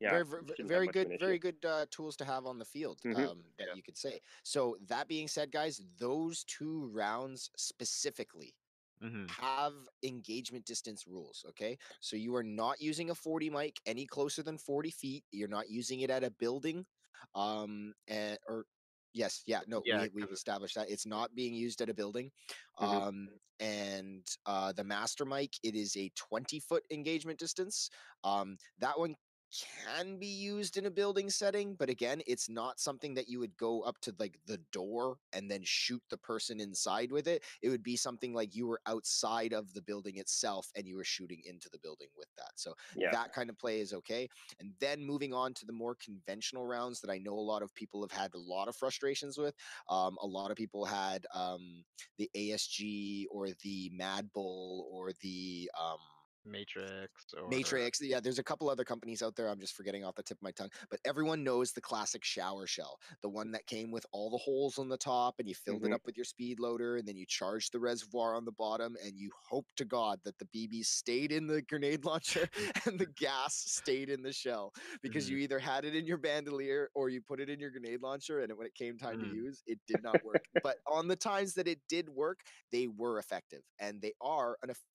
yeah, 0.02 0.10
very, 0.10 0.26
ver- 0.26 0.40
shouldn't 0.42 0.60
have 0.60 0.68
very 0.68 0.88
good, 0.88 1.18
very 1.18 1.40
good 1.40 1.64
uh, 1.64 1.86
tools 1.90 2.18
to 2.18 2.26
have 2.26 2.46
on 2.46 2.60
the 2.60 2.66
field. 2.66 3.00
Mhm. 3.04 3.16
Um, 3.30 3.54
that 3.58 3.70
Yeah. 3.70 3.74
you 3.76 3.84
could 3.84 3.96
say. 3.98 4.20
So 4.44 4.76
that 4.82 5.08
being 5.08 5.30
said, 5.30 5.50
guys, 5.54 5.78
those 5.96 6.44
two 6.44 6.88
rounds 6.90 7.52
specifically 7.56 8.54
hmm 9.02 9.30
have 9.30 9.88
engagement 10.04 10.66
distance 10.66 11.08
rules. 11.08 11.46
Okay, 11.50 11.78
so 12.02 12.16
you 12.16 12.36
are 12.36 12.44
not 12.44 12.82
using 12.82 13.10
a 13.10 13.16
40 13.16 13.50
mic 13.50 13.82
any 13.86 14.06
closer 14.06 14.44
than 14.44 14.58
40 14.58 14.92
feet. 14.92 15.26
You're 15.32 15.48
not 15.48 15.70
using 15.70 16.02
it 16.02 16.10
at 16.10 16.24
a 16.24 16.32
building, 16.32 16.88
um, 17.34 17.94
and 18.08 18.40
or 18.48 18.66
yes, 19.14 19.44
yeah, 19.48 19.62
no, 19.68 19.84
Yeah, 19.84 19.92
we, 19.92 20.10
we've 20.10 20.32
established 20.32 20.76
that 20.76 20.90
it's 20.90 21.06
not 21.06 21.36
being 21.36 21.54
used 21.54 21.82
at 21.82 21.90
a 21.90 21.94
building. 21.94 22.32
Mhm. 22.80 23.00
Um, 23.00 23.40
and 23.60 24.26
uh, 24.46 24.72
the 24.74 24.84
master 24.86 25.26
mic, 25.26 25.54
it 25.64 25.76
is 25.76 25.96
a 25.98 26.10
20 26.12 26.60
foot 26.60 26.86
engagement 26.90 27.40
distance. 27.40 27.90
Um, 28.24 28.58
that 28.78 28.98
one 29.00 29.16
can 29.52 30.18
be 30.18 30.28
used 30.28 30.78
in 30.78 30.86
a 30.86 30.92
building 30.92 31.30
setting, 31.30 31.76
but 31.76 31.90
again, 31.90 32.22
it's 32.28 32.50
not 32.50 32.80
something 32.80 33.14
that 33.16 33.28
you 33.28 33.40
would 33.40 33.58
go 33.58 33.82
up 33.82 34.00
to 34.02 34.16
like 34.20 34.40
the 34.46 34.58
door 34.72 35.18
and 35.34 35.50
then 35.50 35.62
shoot 35.64 36.04
the 36.10 36.18
person 36.18 36.60
inside 36.60 37.12
with 37.12 37.28
it. 37.28 37.44
It 37.62 37.70
would 37.70 37.84
be 37.84 37.96
something 37.96 38.34
like 38.34 38.56
you 38.56 38.68
were 38.68 38.82
outside 38.86 39.54
of 39.54 39.74
the 39.74 39.82
building 39.82 40.18
itself 40.18 40.72
and 40.76 40.88
you 40.88 40.96
were 40.98 41.04
shooting 41.04 41.42
into 41.46 41.70
the 41.70 41.80
building 41.80 42.10
with 42.16 42.28
that. 42.38 42.52
So 42.56 42.76
Yeah. 42.94 43.12
that 43.12 43.32
kind 43.32 43.50
of 43.50 43.58
play 43.58 43.80
is 43.80 43.94
okay. 43.94 44.30
And 44.60 44.74
then 44.80 45.04
moving 45.06 45.34
on 45.34 45.54
to 45.56 45.66
the 45.66 45.74
more 45.74 45.96
conventional 45.96 46.66
rounds 46.66 47.02
that 47.02 47.10
I 47.12 47.18
know 47.18 47.34
a 47.34 47.40
lot 47.42 47.64
of 47.64 47.74
people 47.74 48.02
have 48.02 48.12
had 48.12 48.34
a 48.34 48.40
lot 48.40 48.68
of 48.68 48.76
frustrations 48.76 49.38
with. 49.38 49.56
Um, 49.90 50.18
a 50.22 50.28
lot 50.28 50.52
of 50.52 50.58
people 50.58 50.86
had 50.86 51.26
um, 51.34 51.86
the 52.18 52.30
ASG 52.36 53.28
or 53.32 53.50
the 53.64 53.90
Mad 53.94 54.32
Bull 54.34 54.88
or 54.92 55.12
the 55.22 55.70
um, 55.80 56.00
Matrix 56.44 57.34
or 57.34 57.64
Matrix. 57.64 58.00
Yeah, 58.00 58.20
there's 58.20 58.38
a 58.38 58.44
couple 58.44 58.70
other 58.70 58.84
companies 58.84 59.24
out 59.24 59.36
there. 59.36 59.50
I'm 59.50 59.60
just 59.60 59.74
forgetting 59.74 60.04
off 60.04 60.14
the 60.14 60.22
tip 60.22 60.38
of 60.38 60.42
my 60.44 60.52
tongue. 60.52 60.70
But 60.92 61.00
everyone 61.04 61.44
knows 61.44 61.72
the 61.72 61.82
classic 61.82 62.24
shower 62.24 62.68
shell, 62.68 63.00
the 63.24 63.30
one 63.30 63.50
that 63.54 63.66
came 63.66 63.90
with 63.90 64.06
all 64.12 64.30
the 64.30 64.38
holes 64.38 64.78
on 64.78 64.88
the 64.88 64.98
top, 64.98 65.40
and 65.40 65.48
you 65.50 65.56
filled 65.56 65.84
it 65.84 65.92
Mhm. 65.92 65.94
up 65.94 66.02
with 66.06 66.16
your 66.16 66.26
speed 66.26 66.60
loader, 66.60 66.98
and 66.98 67.08
then 67.08 67.18
you 67.18 67.26
charged 67.26 67.72
the 67.72 67.80
reservoir 67.80 68.36
on 68.36 68.46
the 68.46 68.52
bottom, 68.52 68.96
and 69.04 69.18
you 69.18 69.32
hope 69.50 69.66
to 69.78 69.86
God 69.86 70.20
that 70.26 70.38
the 70.38 70.46
BB 70.46 70.84
stayed 70.84 71.32
in 71.32 71.48
the 71.48 71.64
grenade 71.64 72.04
launcher 72.06 72.48
and 72.86 73.00
the 73.00 73.08
gas 73.08 73.56
stayed 73.56 74.10
in 74.12 74.22
the 74.22 74.34
shell 74.34 74.72
because 75.02 75.28
you 75.28 75.38
either 75.38 75.58
had 75.58 75.86
it 75.86 75.96
in 75.96 76.06
your 76.06 76.18
bandolier 76.18 76.92
or 76.94 77.10
you 77.10 77.20
put 77.22 77.40
it 77.40 77.50
in 77.50 77.60
your 77.60 77.72
grenade 77.72 78.02
launcher, 78.04 78.42
and 78.42 78.56
when 78.58 78.68
it 78.68 78.76
came 78.76 78.98
time 79.00 79.18
Mm. 79.18 79.22
to 79.22 79.28
use, 79.28 79.64
it 79.66 79.80
did 79.88 80.04
not 80.04 80.22
work. 80.24 80.44
but 80.62 80.78
on 80.86 81.08
the 81.08 81.16
times 81.16 81.56
that 81.56 81.68
it 81.68 81.82
did 81.88 82.10
work, 82.10 82.42
they 82.72 82.86
were 82.88 83.18
effective, 83.18 83.64
and 83.80 84.02
they 84.04 84.14
are 84.22 84.58
an 84.62 84.70
effective 84.70 84.89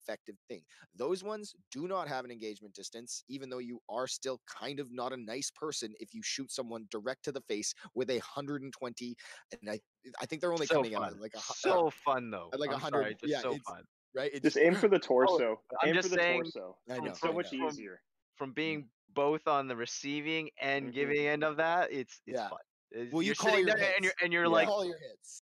thing. 0.49 0.61
Those 0.95 1.23
ones 1.23 1.55
do 1.71 1.87
not 1.87 2.07
have 2.07 2.25
an 2.25 2.31
engagement 2.31 2.73
distance, 2.73 3.23
even 3.27 3.49
though 3.49 3.59
you 3.59 3.79
are 3.89 4.07
still 4.07 4.39
kind 4.47 4.79
of 4.79 4.91
not 4.91 5.13
a 5.13 5.17
nice 5.17 5.49
person 5.51 5.93
if 5.99 6.13
you 6.13 6.21
shoot 6.23 6.51
someone 6.51 6.87
direct 6.91 7.23
to 7.25 7.31
the 7.31 7.41
face 7.41 7.73
with 7.95 8.09
a 8.09 8.15
120. 8.15 9.15
And 9.61 9.69
I, 9.69 9.79
I 10.21 10.25
think 10.25 10.41
they're 10.41 10.53
only 10.53 10.67
so 10.67 10.75
coming 10.75 10.93
fun. 10.93 11.03
out 11.03 11.19
like 11.19 11.33
a 11.35 11.39
hu- 11.39 11.69
uh, 11.71 11.89
so 11.89 11.89
fun 11.89 12.29
though. 12.29 12.49
like 12.57 12.69
I'm 12.69 12.73
100 12.81 13.17
yeah, 13.23 13.39
so 13.41 13.49
it's- 13.49 13.61
fun. 13.67 13.83
right. 14.15 14.31
It 14.33 14.43
Just 14.43 14.57
aim 14.57 14.75
for 14.75 14.87
the 14.87 14.99
torso. 15.09 15.59
Oh, 15.73 15.77
I'm 15.81 15.89
aim 15.89 15.95
just 15.95 16.09
for 16.09 16.15
the 16.15 16.21
saying- 16.21 16.43
torso. 16.43 16.77
I 16.89 16.97
know. 16.99 17.11
It's 17.11 17.21
so 17.21 17.29
I 17.29 17.33
much 17.33 17.51
know. 17.51 17.67
easier. 17.67 18.01
From 18.35 18.51
being 18.53 18.89
both 19.13 19.47
on 19.47 19.67
the 19.67 19.75
receiving 19.75 20.49
and 20.61 20.89
Mhm. 20.89 20.93
giving 20.93 21.27
end 21.27 21.43
of 21.43 21.57
that, 21.57 21.91
it's 21.91 22.21
it's 22.27 22.37
Yeah. 22.39 22.49
fun. 22.49 22.59
It's- 22.91 23.11
Well, 23.11 23.21
you 23.21 23.27
you're 23.27 23.35
call 23.35 23.57
your 23.57 23.65
there 23.75 23.93
and 23.95 24.03
you're 24.03 24.13
and 24.21 24.31
you're 24.33 24.43
Yeah. 24.43 24.49
like, 24.49 24.67
all 24.67 24.85
your 24.85 24.97
hits. 24.99 25.41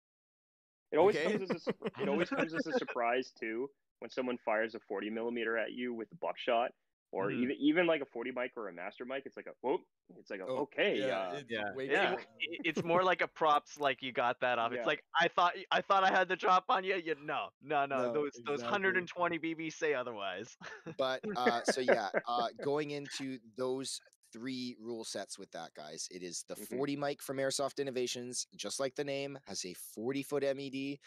It 0.91 0.97
always 0.97 1.17
Okay. 1.17 1.37
comes 1.37 1.51
as 1.51 1.67
a, 1.69 2.03
it 2.03 2.09
always 2.09 2.31
comes 2.31 2.55
as 2.55 2.67
a 2.67 2.73
surprise 2.79 3.31
too 3.39 3.69
when 4.01 4.11
someone 4.11 4.39
fires 4.45 4.75
a 4.75 4.81
40 4.81 5.11
millimeter 5.11 5.57
at 5.59 5.73
you 5.73 5.95
with 5.95 6.09
a 6.13 6.17
buckshot, 6.17 6.73
or 7.11 7.31
Mhm. 7.31 7.43
even 7.43 7.57
even 7.59 7.87
like 7.87 8.03
a 8.03 8.07
40 8.07 8.33
mic 8.33 8.53
or 8.57 8.69
a 8.69 8.73
master 8.73 9.05
mic. 9.07 9.23
It's 9.27 9.37
like 9.37 9.47
a 9.47 9.55
whoop. 9.63 9.81
It's 10.17 10.31
like 10.31 10.41
a, 10.41 10.45
Oh, 10.49 10.59
okay, 10.63 10.99
yeah, 11.07 11.19
uh, 11.19 11.41
it's 11.41 11.51
yeah, 11.51 11.73
way 11.73 11.87
Yeah. 11.91 12.15
it- 12.41 12.61
it's 12.65 12.83
more 12.85 13.03
like 13.03 13.21
a 13.23 13.29
props, 13.29 13.79
like 13.79 14.03
you 14.03 14.13
got 14.13 14.41
that 14.41 14.59
off. 14.59 14.73
Yeah. 14.73 14.79
It's 14.79 14.87
like 14.87 15.03
I 15.19 15.29
thought 15.29 15.55
I 15.71 15.81
thought 15.81 16.05
I 16.05 16.11
had 16.11 16.29
the 16.29 16.37
drop 16.37 16.65
on 16.69 16.85
you. 16.85 16.97
You 16.97 17.15
no, 17.17 17.51
no, 17.61 17.87
no. 17.87 17.97
No, 17.97 18.13
those 18.13 18.33
those 18.47 18.63
120 18.63 19.39
BB 19.39 19.71
say 19.73 19.95
otherwise. 19.95 20.57
but 20.97 21.23
uh 21.35 21.63
so 21.65 21.81
yeah 21.81 22.11
uh 22.27 22.49
going 22.61 22.91
into 22.91 23.39
those 23.57 24.01
three 24.33 24.77
rule 24.79 25.05
sets 25.05 25.39
with 25.39 25.51
that 25.53 25.73
guys 25.75 26.07
it 26.11 26.23
is 26.23 26.45
the 26.49 26.55
Mhm. 26.57 26.67
40 26.77 26.97
mic 26.97 27.23
from 27.23 27.39
airsoft 27.39 27.79
innovations 27.79 28.47
just 28.55 28.79
like 28.79 28.95
the 28.95 29.05
name 29.05 29.39
has 29.47 29.65
a 29.65 29.73
40 29.75 30.23
foot 30.23 30.43
med 30.57 30.99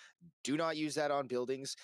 do 0.43 0.57
not 0.57 0.75
use 0.77 0.95
that 0.95 1.11
on 1.11 1.27
buildings 1.27 1.75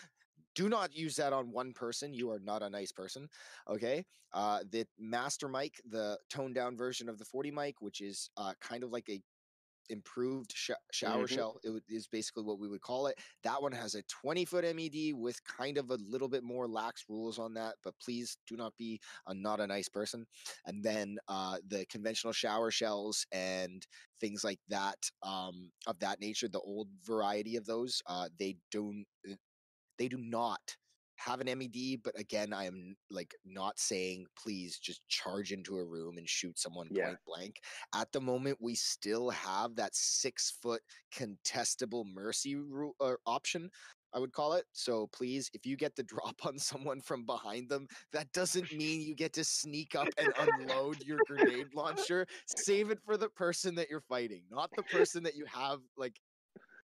do 0.58 0.70
not 0.70 0.94
use 0.96 1.16
that 1.18 1.34
on 1.34 1.52
one 1.52 1.74
person 1.74 2.14
you 2.14 2.32
are 2.32 2.40
not 2.40 2.64
a 2.64 2.70
nice 2.70 2.92
person 2.92 3.30
okay? 3.70 4.06
Uh 4.34 4.62
the 4.72 4.86
master 5.00 5.50
mic 5.50 5.76
the 5.90 6.18
toned 6.30 6.56
down 6.56 6.78
version 6.78 7.10
of 7.10 7.20
the 7.20 7.26
40 7.26 7.52
mic 7.52 7.82
which 7.82 8.02
is 8.02 8.30
uh 8.38 8.54
kind 8.62 8.84
of 8.84 8.92
like 8.92 9.10
a 9.10 9.22
improved 9.90 10.52
sh- 10.56 10.72
shower 10.92 11.28
Mhm. 11.28 11.28
shell 11.28 11.60
it 11.64 11.70
would- 11.70 11.84
is 11.90 12.08
basically 12.08 12.44
what 12.44 12.60
we 12.60 12.68
would 12.68 12.82
call 12.82 13.08
it. 13.08 13.20
That 13.44 13.62
one 13.62 13.74
has 13.74 13.96
a 13.96 14.04
20 14.04 14.46
foot 14.46 14.66
med 14.76 14.96
with 15.16 15.44
kind 15.46 15.78
of 15.78 15.92
a 15.92 15.96
little 15.96 16.30
bit 16.30 16.44
more 16.44 16.68
lax 16.68 17.06
rules 17.10 17.40
on 17.40 17.54
that 17.56 17.76
but 17.84 17.96
please 18.00 18.38
do 18.48 18.56
not 18.58 18.76
be 18.78 19.00
a 19.28 19.34
not 19.34 19.60
a 19.62 19.68
nice 19.68 19.90
person. 19.90 20.26
And 20.66 20.84
then 20.84 21.18
uh 21.28 21.60
the 21.68 21.86
conventional 21.88 22.34
shower 22.34 22.72
shells 22.72 23.26
and 23.32 23.86
things 24.20 24.44
like 24.44 24.60
that 24.70 25.10
um 25.24 25.72
of 25.88 26.00
that 26.00 26.20
nature 26.20 26.50
the 26.50 26.62
old 26.62 26.90
variety 27.04 27.56
of 27.58 27.66
those 27.66 28.02
uh 28.08 28.30
they 28.40 28.58
don't 28.72 29.06
they 29.98 30.08
do 30.08 30.18
not 30.18 30.76
have 31.18 31.42
an 31.42 31.48
MED, 31.48 31.98
but 32.04 32.18
again, 32.20 32.54
I 32.54 32.66
am 32.66 32.96
like 33.10 33.34
not 33.44 33.80
saying 33.80 34.28
please 34.38 34.78
just 34.78 35.08
charge 35.08 35.52
into 35.52 35.76
a 35.78 35.84
room 35.84 36.18
and 36.18 36.30
shoot 36.30 36.60
someone 36.60 36.90
Yeah. 36.90 37.06
point 37.06 37.20
blank. 37.26 37.60
At 37.96 38.12
the 38.12 38.22
moment, 38.22 38.60
we 38.62 38.76
still 38.76 39.32
have 39.32 39.76
that 39.76 39.96
six 39.96 40.52
foot 40.52 40.82
contestable 41.12 42.06
mercy 42.06 42.56
rule 42.56 42.96
or 43.00 43.14
uh, 43.14 43.30
option. 43.30 43.70
I 44.14 44.20
would 44.20 44.32
call 44.32 44.54
it. 44.54 44.66
So 44.72 45.08
please, 45.08 45.50
if 45.54 45.66
you 45.66 45.76
get 45.76 45.96
the 45.96 46.04
drop 46.04 46.46
on 46.46 46.58
someone 46.60 47.02
from 47.02 47.26
behind 47.26 47.70
them, 47.70 47.88
that 48.12 48.32
doesn't 48.32 48.72
mean 48.72 49.02
you 49.02 49.16
get 49.16 49.34
to 49.34 49.44
sneak 49.44 49.96
up 49.96 50.14
and 50.18 50.32
unload 50.38 51.04
your 51.04 51.22
grenade 51.22 51.74
launcher. 51.74 52.26
Save 52.46 52.92
it 52.92 53.00
for 53.06 53.18
the 53.18 53.30
person 53.30 53.76
that 53.76 53.90
you're 53.90 54.02
fighting, 54.02 54.44
not 54.50 54.72
the 54.76 54.84
person 54.84 55.24
that 55.24 55.36
you 55.36 55.46
have 55.46 55.80
like 55.98 56.20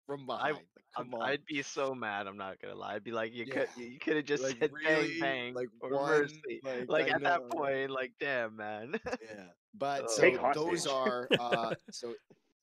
from 0.07 0.27
behind. 0.27 0.57
I'm- 0.57 0.67
come 0.97 1.15
on. 1.15 1.23
I'd 1.23 1.45
be 1.47 1.63
so 1.63 1.95
mad. 1.95 2.27
I'm 2.27 2.37
not 2.37 2.61
gonna 2.61 2.75
lie. 2.75 2.95
I'd 2.95 3.05
be 3.05 3.13
like, 3.13 3.33
you 3.33 3.45
Yeah. 3.47 3.65
could 3.65 3.69
you 3.83 3.99
could 3.99 4.17
have 4.17 4.25
just 4.27 4.43
Like, 4.43 4.59
said 4.59 4.73
really? 4.73 5.19
bang 5.21 5.21
bang 5.21 5.55
Like, 5.55 5.69
or 5.81 5.91
one, 5.91 6.09
mercy. 6.11 6.61
like, 6.63 6.89
Like 6.89 7.07
I 7.07 7.15
at 7.15 7.23
that 7.23 7.41
know. 7.43 7.49
point, 7.49 7.91
like 7.91 8.13
damn 8.21 8.57
man. 8.57 8.95
Yeah. 9.23 9.47
But 9.75 10.11
so 10.11 10.31
those 10.55 10.87
are 10.87 11.29
uh 11.41 11.75
so 11.91 12.15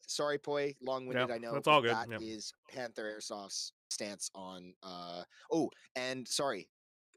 sorry 0.08 0.38
Poi, 0.38 0.76
long 0.82 1.08
winded, 1.08 1.28
Yeah, 1.30 1.36
I 1.36 1.38
know. 1.40 1.54
that's 1.54 1.68
all 1.68 1.82
but 1.82 1.88
good, 2.08 2.12
That 2.20 2.22
is 2.22 2.54
yeah. 2.72 2.76
Panther 2.82 3.18
Airsoft's 3.18 3.74
stance 3.90 4.30
on 4.36 4.74
uh 4.84 5.24
oh, 5.52 5.70
and 5.96 6.28
sorry. 6.28 6.70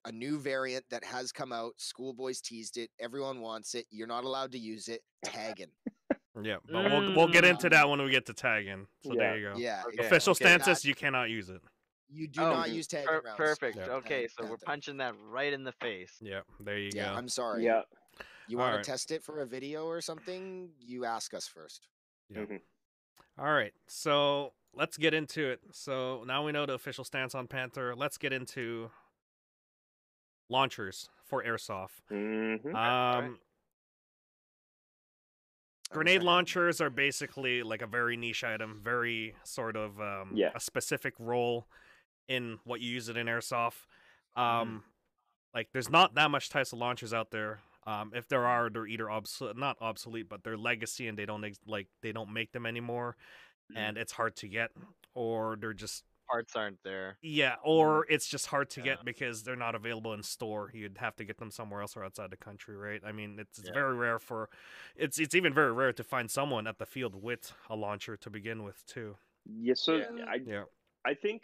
A 0.05 0.11
new 0.11 0.41
variant 0.41 0.85
that 0.91 1.05
has 1.05 1.31
come 1.31 1.53
out. 1.53 1.75
Schoolboys 1.77 2.41
teased 2.41 2.77
it. 2.77 2.91
Everyone 2.99 3.41
wants 3.41 3.77
it. 3.77 3.87
You're 3.91 4.09
not 4.09 4.25
allowed 4.25 4.51
to 4.51 4.59
use 4.59 4.89
it. 4.89 5.01
Tagging. 5.25 5.71
Yeah, 6.41 6.57
but 6.65 6.85
we'll 6.91 7.15
we'll 7.15 7.29
get 7.29 7.45
into 7.45 7.67
Mm. 7.67 7.71
that 7.73 7.89
when 7.89 8.01
we 8.03 8.11
get 8.11 8.25
to 8.27 8.33
tagging. 8.33 8.87
So 9.03 9.13
Yeah. 9.13 9.19
there 9.19 9.37
you 9.39 9.49
go. 9.53 9.57
Yeah. 9.59 9.83
Okay, 9.89 10.07
Official 10.07 10.31
okay. 10.33 10.45
stances, 10.45 10.83
That- 10.83 10.89
you 10.89 10.95
cannot 10.95 11.29
use 11.29 11.51
it. 11.51 11.61
You 12.09 12.27
do 12.29 12.43
Oh, 12.43 12.51
not 12.53 12.71
use 12.71 12.87
tagging 12.87 13.09
Per- 13.09 13.21
rounds. 13.21 13.37
perfect. 13.37 13.77
Yeah. 13.77 13.89
Okay, 13.91 14.29
so 14.29 14.45
we're 14.47 14.57
punching 14.59 14.99
that 14.99 15.15
right 15.19 15.53
in 15.53 15.65
the 15.65 15.73
face. 15.73 16.19
Yeah, 16.21 16.43
there 16.61 16.79
you 16.79 16.91
go. 16.93 16.99
Yeah, 16.99 17.11
go. 17.13 17.17
I'm 17.17 17.29
sorry. 17.29 17.65
yeah. 17.65 17.83
You 18.49 18.59
want 18.59 18.71
Alright. 18.73 18.85
to 18.85 18.91
test 18.91 19.11
it 19.11 19.23
for 19.23 19.41
a 19.41 19.47
video 19.47 19.87
or 19.87 20.01
something? 20.01 20.75
You 20.79 21.05
ask 21.05 21.33
us 21.33 21.47
first. 21.49 21.89
Yeah. 22.29 22.41
Mhm. 22.45 22.61
All 23.39 23.53
right, 23.53 23.73
so 23.87 24.53
let's 24.75 24.97
get 24.99 25.15
into 25.15 25.49
it. 25.51 25.61
So 25.73 26.25
now 26.25 26.45
we 26.45 26.53
know 26.53 26.67
the 26.67 26.75
official 26.75 27.05
stance 27.05 27.35
on 27.35 27.47
Panther. 27.49 27.95
Let's 27.95 28.19
get 28.19 28.33
into 28.33 28.91
launchers 30.51 31.09
for 31.25 31.43
airsoft. 31.43 32.03
Mhm. 32.11 32.75
Um, 32.75 33.41
grenade 35.93 36.23
launchers 36.23 36.81
are 36.81 36.91
basically 36.91 37.63
like 37.63 37.83
a 37.83 37.87
very 37.87 38.17
niche 38.17 38.45
item, 38.45 38.81
very 38.83 39.35
sort 39.45 39.77
of 39.77 40.01
um, 40.01 40.33
Yeah. 40.35 40.51
a 40.55 40.61
specific 40.61 41.15
role 41.19 41.67
in 42.29 42.59
what 42.65 42.81
you 42.81 42.91
use 42.91 43.09
it 43.09 43.17
in 43.17 43.27
airsoft. 43.27 43.87
Um, 44.37 44.85
like 45.55 45.69
there's 45.73 45.91
not 45.91 46.15
that 46.15 46.31
much 46.31 46.49
types 46.49 46.73
of 46.73 46.79
launchers 46.79 47.13
out 47.13 47.31
there. 47.31 47.61
Um, 47.87 48.13
if 48.15 48.29
there 48.29 48.47
are, 48.47 48.71
they're 48.71 48.87
either 48.87 49.11
obsolete, 49.11 49.57
not 49.57 49.77
obsolete, 49.81 50.29
but 50.29 50.45
they're 50.45 50.57
legacy 50.57 51.09
and 51.09 51.19
they 51.19 51.27
don't 51.27 51.45
ex- 51.45 51.59
like 51.67 51.89
they 52.01 52.13
don't 52.13 52.33
make 52.33 52.53
them 52.53 52.65
anymore, 52.65 53.17
and 53.75 53.97
it's 53.99 54.13
hard 54.13 54.37
to 54.37 54.49
get, 54.49 54.71
or 55.15 55.57
they're 55.61 55.75
just 55.75 56.05
parts 56.33 56.57
aren't 56.57 56.83
there. 56.85 57.21
Yeah, 57.25 57.57
Mm-hmm. 57.81 58.03
or 58.03 58.05
it's 58.11 58.27
just 58.27 58.47
hard 58.47 58.69
to 58.71 58.81
Yeah. 58.81 58.83
get 58.83 59.05
because 59.05 59.45
they're 59.45 59.55
not 59.55 59.77
available 59.77 60.13
in 60.13 60.25
store. 60.25 60.73
You'd 60.75 60.99
have 60.99 61.15
to 61.17 61.25
get 61.25 61.39
them 61.39 61.53
somewhere 61.53 61.81
else 61.81 61.97
or 61.97 62.03
outside 62.05 62.31
the 62.31 62.37
country, 62.37 62.77
right? 62.77 63.01
I 63.05 63.13
mean, 63.13 63.39
it's, 63.39 63.59
it's 63.61 63.69
Yeah. 63.69 63.73
very 63.73 63.95
rare 63.95 64.19
for 64.19 64.51
it's 64.97 65.19
it's 65.21 65.35
even 65.35 65.55
very 65.55 65.73
rare 65.73 65.93
to 65.93 66.03
find 66.05 66.29
someone 66.31 66.67
at 66.67 66.79
the 66.79 66.87
field 66.87 67.15
with 67.15 67.53
a 67.71 67.77
launcher 67.77 68.17
to 68.17 68.31
begin 68.31 68.65
with, 68.65 68.85
too. 68.87 69.19
Yeah, 69.45 69.75
so 69.75 70.05
Yeah. 70.15 70.25
I 70.27 70.39
Yeah. 70.45 70.65
I 71.05 71.15
think 71.15 71.43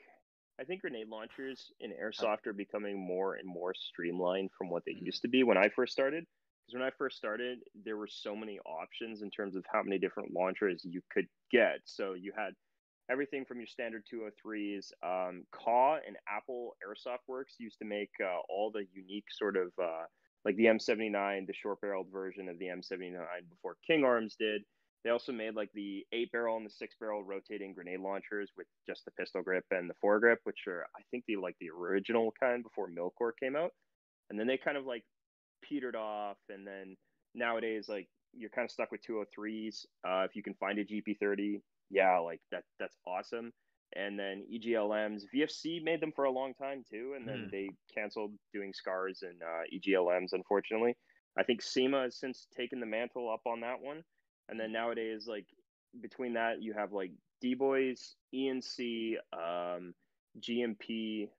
I 0.61 0.65
think 0.65 0.83
grenade 0.83 1.09
launchers 1.09 1.73
in 1.81 1.93
airsoft 1.93 2.47
are 2.47 2.53
becoming 2.53 2.99
more 2.99 3.35
and 3.37 3.47
more 3.49 3.75
streamlined 3.75 4.51
from 4.57 4.71
what 4.71 4.85
they 4.85 4.95
Mhm. 4.95 5.01
used 5.01 5.23
to 5.23 5.29
be 5.29 5.45
when 5.45 5.57
I 5.59 5.69
first 5.69 5.93
started. 5.93 6.25
Because 6.67 6.75
when 6.81 6.83
I 6.83 6.91
first 6.91 7.17
started, 7.17 7.61
there 7.75 7.97
were 7.97 8.09
so 8.09 8.35
many 8.37 8.59
options 8.61 9.23
in 9.23 9.31
terms 9.31 9.57
of 9.57 9.65
how 9.73 9.83
many 9.83 9.99
different 9.99 10.33
launchers 10.33 10.85
you 10.85 11.01
could 11.11 11.29
get. 11.51 11.81
So 11.85 12.15
you 12.15 12.33
had 12.37 12.55
everything 13.11 13.45
from 13.45 13.59
your 13.59 13.67
standard 13.67 14.05
203s. 14.13 14.91
Um, 15.03 15.45
Caw 15.53 15.99
and 16.07 16.17
Apple 16.29 16.77
Airsoft 16.87 17.27
Works 17.27 17.55
used 17.59 17.79
to 17.79 17.85
make 17.85 18.11
uh, 18.23 18.39
all 18.49 18.71
the 18.71 18.85
unique 18.93 19.27
sort 19.31 19.57
of 19.57 19.69
uh, 19.83 20.05
like 20.45 20.57
the 20.57 20.67
M79, 20.67 21.47
the 21.47 21.53
short 21.53 21.81
barreled 21.81 22.09
version 22.13 22.49
of 22.49 22.59
the 22.59 22.67
M79 22.67 23.15
before 23.51 23.77
King 23.87 24.05
Arms 24.05 24.37
did. 24.39 24.63
They 25.05 25.11
also 25.11 25.33
made 25.33 25.55
like 25.55 25.71
the 25.75 26.05
eight 26.13 26.31
barrel 26.33 26.57
and 26.57 26.67
the 26.67 26.71
six 26.71 26.95
barrel 26.99 27.23
rotating 27.23 27.73
grenade 27.73 28.01
launchers 28.01 28.51
with 28.57 28.67
just 28.87 29.05
the 29.05 29.13
pistol 29.13 29.43
grip 29.43 29.65
and 29.71 29.89
the 29.89 29.95
foregrip, 30.05 30.39
which 30.45 30.67
are 30.67 30.87
I 30.97 31.03
think 31.11 31.25
the 31.27 31.37
like 31.37 31.57
the 31.61 31.71
original 31.71 32.33
kind 32.39 32.63
before 32.63 32.89
Milkor 32.91 33.31
came 33.39 33.57
out. 33.57 33.71
And 34.29 34.39
then 34.39 34.47
they 34.47 34.59
kind 34.59 34.77
of 34.77 34.85
like 34.85 35.05
petered 35.63 35.97
off, 35.97 36.37
and 36.49 36.67
then 36.67 36.97
nowadays 37.35 37.87
like 37.89 38.09
you're 38.35 38.51
kind 38.51 38.65
of 38.65 38.71
stuck 38.71 38.91
with 38.91 39.01
203s. 39.09 39.87
Uh, 40.07 40.25
if 40.25 40.35
you 40.35 40.43
can 40.43 40.55
find 40.55 40.79
a 40.79 40.85
GP30, 40.85 41.61
yeah, 41.91 42.19
like 42.19 42.41
that 42.51 42.65
that's 42.79 42.97
awesome. 43.07 43.53
And 43.97 44.19
then 44.19 44.47
EGLMs, 44.53 45.23
VFC 45.33 45.81
made 45.83 46.01
them 46.01 46.13
for 46.15 46.25
a 46.25 46.31
long 46.31 46.55
time 46.55 46.85
too, 46.89 47.15
and 47.17 47.27
then 47.27 47.49
Mhm. 47.49 47.51
they 47.51 47.71
canceled 47.95 48.35
doing 48.53 48.73
scars 48.75 49.23
and 49.23 49.43
uh, 49.43 49.63
EGLMs, 49.73 50.33
unfortunately. 50.33 50.97
I 51.39 51.45
think 51.45 51.63
SEMA 51.63 52.03
has 52.03 52.19
since 52.19 52.47
taken 52.55 52.81
the 52.81 52.87
mantle 52.87 53.31
up 53.33 53.43
on 53.47 53.61
that 53.61 53.81
one. 53.81 54.03
And 54.49 54.59
then 54.61 54.73
nowadays, 54.73 55.27
like 55.27 55.47
between 56.01 56.35
that, 56.35 56.63
you 56.63 56.75
have 56.75 56.93
like 56.93 57.13
D 57.41 57.55
Boys, 57.55 58.17
E&C, 58.33 59.19
um, 59.33 59.95
G&P, 60.39 61.31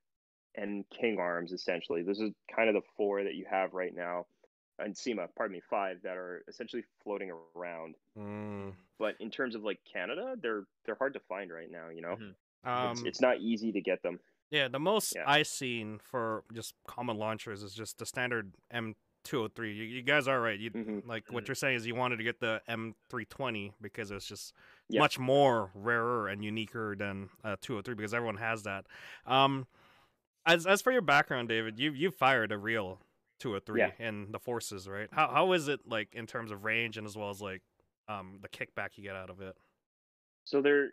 and 0.55 0.85
King 0.89 1.17
Arms. 1.19 1.51
Essentially, 1.53 2.03
this 2.03 2.19
is 2.19 2.31
kind 2.55 2.69
of 2.69 2.75
the 2.75 2.87
four 2.97 3.23
that 3.23 3.35
you 3.35 3.45
have 3.49 3.73
right 3.73 3.93
now, 3.93 4.25
and 4.79 4.95
SEMA, 4.97 5.27
pardon 5.35 5.53
me, 5.55 5.61
five 5.69 6.01
that 6.03 6.17
are 6.17 6.43
essentially 6.47 6.83
floating 7.03 7.31
around. 7.55 7.95
Mm. 8.17 8.73
But 8.97 9.15
in 9.19 9.29
terms 9.29 9.55
of 9.55 9.63
like 9.63 9.79
Canada, 9.91 10.35
they're 10.41 10.63
they're 10.85 10.95
hard 10.95 11.13
to 11.13 11.19
find 11.21 11.51
right 11.51 11.69
now. 11.71 11.89
You 11.89 12.01
know, 12.01 12.15
Mhm. 12.17 12.35
Um, 12.63 12.91
it's, 12.91 13.03
it's 13.03 13.21
not 13.21 13.39
easy 13.39 13.71
to 13.71 13.81
get 13.81 14.01
them. 14.03 14.19
Yeah, 14.51 14.67
the 14.67 14.79
most 14.79 15.13
Yeah. 15.15 15.23
I 15.27 15.43
seen 15.43 15.99
for 15.99 16.43
just 16.53 16.73
common 16.87 17.17
launchers 17.17 17.63
is 17.63 17.73
just 17.73 17.99
the 17.99 18.05
standard 18.05 18.53
M203. 18.73 19.67
You, 19.75 19.83
you 19.83 20.01
guys 20.01 20.27
are 20.27 20.41
right. 20.41 20.59
You 20.59 20.71
Mhm. 20.71 21.05
like 21.07 21.31
what 21.31 21.43
Mhm. 21.43 21.47
you're 21.49 21.55
saying 21.55 21.75
is 21.77 21.85
you 21.87 21.95
wanted 21.95 22.17
to 22.17 22.23
get 22.23 22.39
the 22.39 22.61
M320 22.67 23.73
because 23.79 24.11
it's 24.11 24.27
just 24.27 24.53
Yeah. 24.89 24.99
much 24.99 25.19
more 25.19 25.71
rarer 25.73 26.27
and 26.27 26.43
uniquer 26.43 26.95
than 26.97 27.29
uh, 27.43 27.55
203 27.61 27.93
because 27.95 28.13
everyone 28.13 28.37
has 28.37 28.63
that. 28.63 28.87
Um, 29.25 29.67
as 30.45 30.65
as 30.65 30.81
for 30.81 30.91
your 30.91 31.01
background, 31.01 31.47
David, 31.49 31.79
you 31.79 31.91
you 31.91 32.11
fired 32.11 32.51
a 32.51 32.57
real 32.57 32.99
203 33.39 33.79
Yeah. 33.79 33.91
in 33.99 34.31
the 34.31 34.39
forces, 34.39 34.87
right? 34.87 35.09
How 35.11 35.27
how 35.29 35.51
is 35.53 35.67
it 35.67 35.81
like 35.87 36.13
in 36.15 36.27
terms 36.27 36.51
of 36.51 36.63
range 36.63 36.97
and 36.97 37.07
as 37.07 37.15
well 37.17 37.29
as 37.29 37.41
like 37.41 37.61
um 38.07 38.39
the 38.41 38.49
kickback 38.49 38.97
you 38.97 39.03
get 39.03 39.15
out 39.15 39.29
of 39.29 39.41
it? 39.41 39.55
So 40.45 40.61
they're 40.61 40.91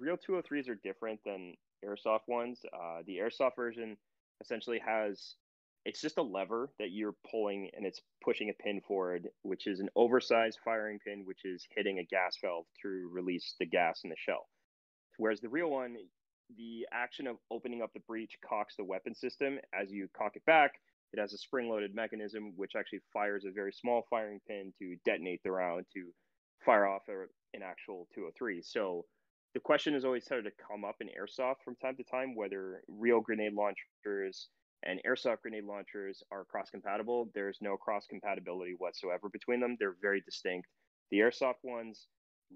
real 0.00 0.16
203s 0.16 0.68
are 0.68 0.74
different 0.74 1.20
than 1.24 1.54
airsoft 1.84 2.28
ones. 2.28 2.60
Uh, 2.72 3.02
the 3.06 3.16
airsoft 3.18 3.56
version 3.56 3.96
essentially 4.40 4.78
has 4.78 5.36
it's 5.84 6.00
just 6.00 6.18
a 6.18 6.22
lever 6.22 6.70
that 6.78 6.90
you're 6.90 7.14
pulling 7.30 7.70
and 7.74 7.86
it's 7.86 8.02
pushing 8.22 8.50
a 8.50 8.52
pin 8.52 8.80
forward, 8.86 9.28
which 9.42 9.66
is 9.66 9.80
an 9.80 9.88
oversized 9.96 10.58
firing 10.64 10.98
pin, 10.98 11.24
which 11.24 11.44
is 11.44 11.66
hitting 11.74 11.98
a 11.98 12.04
gas 12.04 12.36
valve 12.42 12.66
to 12.82 13.08
release 13.10 13.54
the 13.58 13.64
gas 13.64 14.00
in 14.04 14.10
the 14.10 14.16
shell. 14.16 14.48
Whereas 15.16 15.40
the 15.40 15.48
real 15.48 15.70
one, 15.70 15.96
the 16.56 16.86
action 16.92 17.26
of 17.26 17.36
opening 17.50 17.80
up 17.82 17.92
the 17.94 18.00
breech 18.00 18.36
cocks 18.46 18.76
the 18.76 18.84
weapon 18.84 19.14
system. 19.14 19.58
As 19.72 19.90
you 19.90 20.08
cock 20.16 20.36
it 20.36 20.44
back, 20.44 20.72
it 21.12 21.20
has 21.20 21.32
a 21.32 21.38
spring 21.38 21.68
loaded 21.68 21.94
mechanism 21.94 22.52
which 22.56 22.72
actually 22.76 23.00
fires 23.12 23.44
a 23.44 23.50
very 23.50 23.72
small 23.72 24.06
firing 24.10 24.40
pin 24.46 24.72
to 24.78 24.96
detonate 25.04 25.40
the 25.42 25.50
round 25.50 25.86
to 25.94 26.12
fire 26.64 26.86
off 26.86 27.02
an 27.08 27.62
actual 27.62 28.08
203. 28.14 28.62
So 28.62 29.04
the 29.54 29.60
question 29.60 29.94
has 29.94 30.04
always 30.04 30.24
started 30.24 30.44
to 30.44 30.64
come 30.68 30.84
up 30.84 30.96
in 31.00 31.08
airsoft 31.08 31.62
from 31.64 31.76
time 31.76 31.96
to 31.96 32.04
time 32.04 32.34
whether 32.34 32.82
real 32.88 33.20
grenade 33.20 33.54
launchers 33.54 34.48
and 34.84 35.00
airsoft 35.06 35.42
grenade 35.42 35.64
launchers 35.64 36.22
are 36.30 36.44
cross 36.44 36.70
compatible. 36.70 37.30
There's 37.34 37.58
no 37.60 37.76
cross 37.76 38.06
compatibility 38.08 38.74
whatsoever 38.78 39.28
between 39.32 39.60
them. 39.60 39.76
They're 39.80 39.96
very 40.00 40.20
distinct. 40.20 40.68
The 41.10 41.18
airsoft 41.18 41.64
ones 41.64 42.06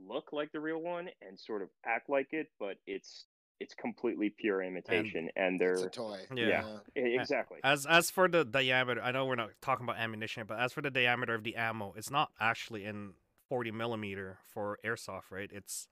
look 0.06 0.32
like 0.32 0.52
the 0.52 0.60
real 0.60 0.80
one 0.80 1.08
and 1.26 1.38
sort 1.38 1.62
of 1.62 1.68
act 1.84 2.08
like 2.08 2.28
it, 2.32 2.48
but 2.60 2.76
it's 2.86 3.26
it's 3.62 3.74
completely 3.74 4.30
pure 4.30 4.62
imitation 4.62 5.30
and, 5.36 5.60
they're 5.60 5.74
It's 5.74 5.84
a 5.84 5.90
toy. 5.90 6.26
Yeah. 6.34 6.64
e- 6.96 7.00
exactly. 7.16 7.60
As 7.64 7.86
as 7.86 8.10
for 8.10 8.28
the 8.28 8.44
diameter, 8.44 9.00
I 9.00 9.12
know 9.12 9.24
we're 9.24 9.36
not 9.36 9.50
talking 9.60 9.84
about 9.84 9.96
ammunition, 9.96 10.46
but 10.46 10.58
as 10.58 10.72
for 10.72 10.82
the 10.82 10.90
diameter 10.90 11.34
of 11.34 11.44
the 11.44 11.54
ammo, 11.56 11.92
it's 11.96 12.10
not 12.10 12.32
actually 12.40 12.84
in 12.84 13.14
40 13.48 13.70
millimeter 13.70 14.38
for 14.52 14.78
airsoft, 14.84 15.30
right? 15.30 15.50
It's 15.52 15.86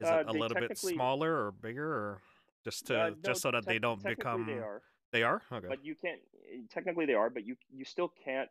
is 0.00 0.10
Uh, 0.10 0.12
it 0.12 0.22
a 0.24 0.32
little 0.32 0.56
bit 0.56 0.76
smaller 0.78 1.46
or 1.46 1.52
bigger, 1.52 1.88
or 1.92 2.22
just 2.64 2.86
to 2.88 2.94
Uh, 2.96 3.10
no, 3.20 3.32
just 3.32 3.42
so 3.42 3.50
that 3.50 3.66
they 3.66 3.78
don't 3.78 4.06
become 4.06 4.46
they 4.46 4.58
are, 4.58 4.82
They 5.12 5.22
are 5.24 5.42
okay. 5.52 5.68
but 5.68 5.84
you 5.84 5.94
can't 5.96 6.20
technically 6.70 7.06
they 7.06 7.14
are, 7.14 7.30
but 7.30 7.44
you 7.46 7.56
you 7.70 7.84
still 7.84 8.08
can't 8.24 8.50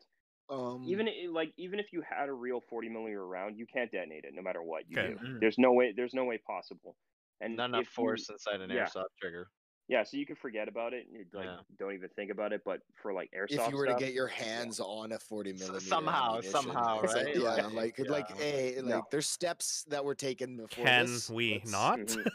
Um, 0.50 0.86
even 0.86 1.08
like 1.34 1.54
even 1.58 1.80
if 1.80 1.94
you 1.94 2.02
had 2.02 2.30
a 2.30 2.34
real 2.34 2.62
40 2.62 2.90
millimeter 2.90 3.26
round 3.28 3.58
you 3.58 3.68
can't 3.68 3.92
detonate 3.92 4.26
it 4.26 4.34
no 4.36 4.42
matter 4.42 4.64
what 4.64 4.90
you 4.90 4.98
Okay. 4.98 5.14
do 5.14 5.20
Mhm. 5.24 5.40
there's 5.42 5.58
no 5.60 5.74
way 5.74 5.94
there's 5.96 6.14
no 6.14 6.26
way 6.26 6.38
possible 6.40 6.98
and 7.42 7.56
Not 7.56 7.70
enough 7.70 7.82
if 7.82 7.88
you- 7.88 7.92
force 7.94 8.30
inside 8.30 8.62
an 8.62 8.70
yeah. 8.70 8.86
airsoft 8.86 9.06
trigger. 9.22 9.50
yeah 9.88 10.04
so 10.04 10.18
you 10.18 10.26
can 10.26 10.36
forget 10.36 10.68
about 10.68 10.94
it 10.94 11.06
and 11.08 11.16
you, 11.18 11.26
like 11.34 11.46
Yeah. 11.46 11.58
don't 11.80 11.94
even 11.94 12.10
think 12.16 12.30
about 12.32 12.54
it 12.54 12.62
but 12.64 12.80
for 13.02 13.12
like 13.14 13.30
airsoft 13.38 13.66
if 13.68 13.72
you 13.72 13.78
were 13.78 13.86
stuff, 13.88 13.98
to 14.00 14.06
get 14.06 14.14
your 14.14 14.28
hands 14.28 14.80
on 14.80 15.12
a 15.14 15.20
40 15.20 15.54
millimeter 15.54 15.80
somehow- 15.80 16.36
ammunition, 16.38 16.52
somehow, 16.52 17.02
it's 17.02 17.14
like, 17.14 17.26
right? 17.26 17.36
yeah 17.42 17.68
Like, 17.68 17.98
like 18.00 18.10
like 18.10 18.30
yeah. 18.30 18.36
hey 18.44 18.76
like 18.78 18.86
No. 18.86 19.08
there's 19.12 19.28
steps 19.28 19.84
that 19.90 20.04
were 20.06 20.16
taken 20.16 20.58
before 20.58 20.86
Can 20.86 21.06
this. 21.08 21.30
we 21.30 21.54
Let's- 21.56 21.72
not? 21.72 22.00
Mhm. 22.00 22.32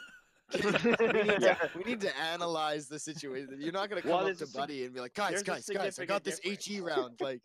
we, 0.54 1.22
need 1.22 1.42
Yeah. 1.42 1.54
to, 1.54 1.70
we 1.78 1.84
need 1.84 2.00
to 2.02 2.16
analyze 2.18 2.86
the 2.88 2.98
situation 2.98 3.56
you're 3.58 3.72
not 3.72 3.88
going 3.88 4.02
to 4.02 4.08
Well, 4.08 4.18
up 4.18 4.36
to 4.36 4.44
a 4.44 4.46
sig- 4.46 4.52
buddy 4.54 4.84
and 4.84 4.92
be 4.94 5.00
like 5.00 5.14
guys 5.14 5.42
guys 5.42 5.66
guys 5.68 5.98
i 5.98 6.04
got 6.04 6.22
this 6.22 6.38
difference." 6.38 6.64
he 6.64 6.80
round 6.80 7.14
like 7.20 7.40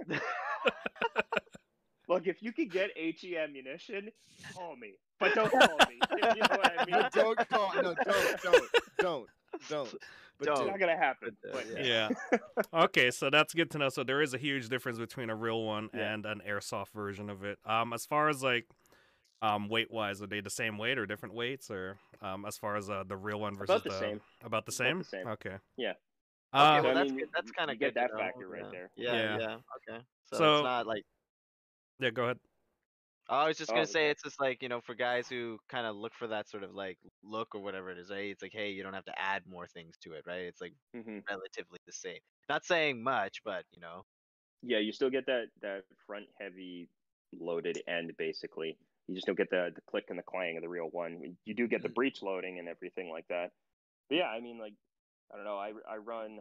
look 2.10 2.28
if 2.28 2.42
you 2.44 2.52
could 2.52 2.70
get 2.72 2.90
he 2.98 3.38
ammunition 3.38 4.10
call 4.54 4.76
me 4.76 4.94
but 5.20 5.34
don't 5.34 5.50
call 5.52 5.78
me 5.88 5.98
you 6.18 6.20
know 6.42 6.48
what 6.50 6.74
i 6.80 6.86
mean 6.86 7.00
no, 7.00 7.10
don't 7.14 7.50
call 7.50 7.72
no 7.76 7.94
don't 8.04 8.42
don't 8.44 8.70
don't 9.00 9.28
don't 9.70 9.96
but 10.38 10.46
Don't. 10.48 10.58
it's 10.62 10.68
not 10.70 10.80
gonna 10.80 10.98
happen 10.98 11.36
But, 11.44 11.54
uh, 11.54 11.58
but 11.76 11.86
yeah. 11.86 12.10
okay, 12.86 13.12
so 13.12 13.30
that's 13.30 13.54
good 13.54 13.70
to 13.72 13.78
know. 13.78 13.90
So 13.90 14.06
there 14.06 14.22
is 14.22 14.34
a 14.34 14.38
huge 14.38 14.70
difference 14.70 14.98
between 14.98 15.30
a 15.30 15.36
real 15.36 15.64
one 15.66 15.90
Yeah. 15.94 16.14
and 16.14 16.26
an 16.26 16.42
airsoft 16.48 16.92
version 16.96 17.30
of 17.30 17.44
it. 17.44 17.60
Um, 17.66 17.92
as 17.92 18.06
far 18.06 18.30
as 18.30 18.42
like, 18.42 18.66
um, 19.42 19.68
weight 19.68 19.92
wise, 19.92 20.22
are 20.22 20.28
they 20.28 20.40
the 20.40 20.50
same 20.50 20.78
weight 20.78 20.98
or 20.98 21.06
different 21.06 21.36
weights, 21.36 21.70
or 21.70 21.98
um, 22.22 22.46
as 22.46 22.58
far 22.58 22.78
as 22.78 22.90
uh, 22.90 23.04
the 23.06 23.18
real 23.18 23.42
one 23.42 23.54
versus 23.58 23.70
About 23.70 23.84
the 23.84 24.00
same. 24.00 24.22
About 24.42 24.66
the 24.66 24.70
About 24.70 24.74
same. 24.74 24.98
the 25.00 25.04
same. 25.04 25.28
Okay. 25.28 25.56
Yeah. 25.76 25.90
Okay, 25.90 25.98
Uh, 26.54 26.78
So, 26.78 26.84
well, 26.84 26.92
I 26.92 26.94
that's 26.94 27.10
mean, 27.10 27.20
good. 27.20 27.30
That's 27.36 27.52
kind 27.52 27.70
of 27.72 27.78
get 27.78 27.94
good. 27.94 28.02
that 28.02 28.12
factor 28.18 28.48
right 28.48 28.62
yeah. 28.64 28.70
there. 28.72 28.90
Yeah, 28.96 29.14
Yeah. 29.14 29.38
yeah. 29.40 29.56
Okay. 29.96 30.04
So, 30.32 30.38
So- 30.38 30.56
it's 30.60 30.64
not 30.64 30.88
like 30.88 31.04
yeah. 32.00 32.10
Go 32.12 32.24
ahead. 32.26 32.40
Oh, 33.30 33.36
I 33.38 33.48
was 33.48 33.58
just 33.58 33.74
gonna 33.74 33.86
Oh, 33.86 33.88
say 33.88 34.10
okay. 34.10 34.12
it's 34.12 34.24
just 34.24 34.40
like 34.42 34.64
you 34.64 34.70
know 34.70 34.82
for 34.82 34.96
guys 34.96 35.30
who 35.30 35.60
kind 35.70 35.88
of 35.88 35.96
look 35.96 36.14
for 36.16 36.28
that 36.30 36.50
sort 36.50 36.64
of 36.64 36.74
like 36.74 37.00
look 37.24 37.56
or 37.56 37.62
whatever 37.62 37.92
it 37.92 38.00
is, 38.00 38.12
right? 38.12 38.32
It's 38.32 38.42
like 38.44 38.54
hey, 38.54 38.72
you 38.72 38.84
don't 38.84 38.94
have 38.96 39.06
to 39.06 39.20
add 39.20 39.48
more 39.48 39.68
things 39.68 39.98
to 40.00 40.14
it, 40.14 40.26
right? 40.28 40.44
It's 40.46 40.62
like 40.62 40.76
hmm 40.94 41.20
relatively 41.30 41.80
the 41.86 41.94
same. 41.94 42.20
Not 42.50 42.66
saying 42.66 43.04
much, 43.04 43.44
but 43.46 43.66
you 43.72 43.82
know. 43.82 44.06
yeah 44.62 44.80
you 44.80 44.92
still 44.92 45.10
get 45.10 45.26
that 45.28 45.48
that 45.62 45.84
front 46.06 46.28
heavy 46.40 46.90
loaded 47.34 47.82
end 47.88 48.12
basically 48.18 48.78
you 49.08 49.16
just 49.16 49.28
don't 49.28 49.38
get 49.38 49.50
the 49.50 49.72
the 49.76 49.82
click 49.82 50.06
and 50.10 50.18
the 50.20 50.24
clang 50.24 50.58
of 50.58 50.64
the 50.64 50.70
real 50.70 50.90
one 50.90 51.38
you 51.46 51.54
do 51.54 51.68
get 51.68 51.82
the 51.84 51.90
Mhm. 51.90 51.96
breech 51.96 52.22
loading 52.22 52.60
and 52.60 52.68
everything 52.68 53.10
like 53.10 53.28
that 53.30 53.52
but 54.10 54.16
yeah 54.18 54.28
i 54.28 54.40
mean 54.42 54.58
like 54.60 54.74
i 55.34 55.36
don't 55.36 55.46
know 55.46 55.58
i 55.58 55.74
i 55.90 55.98
run 55.98 56.40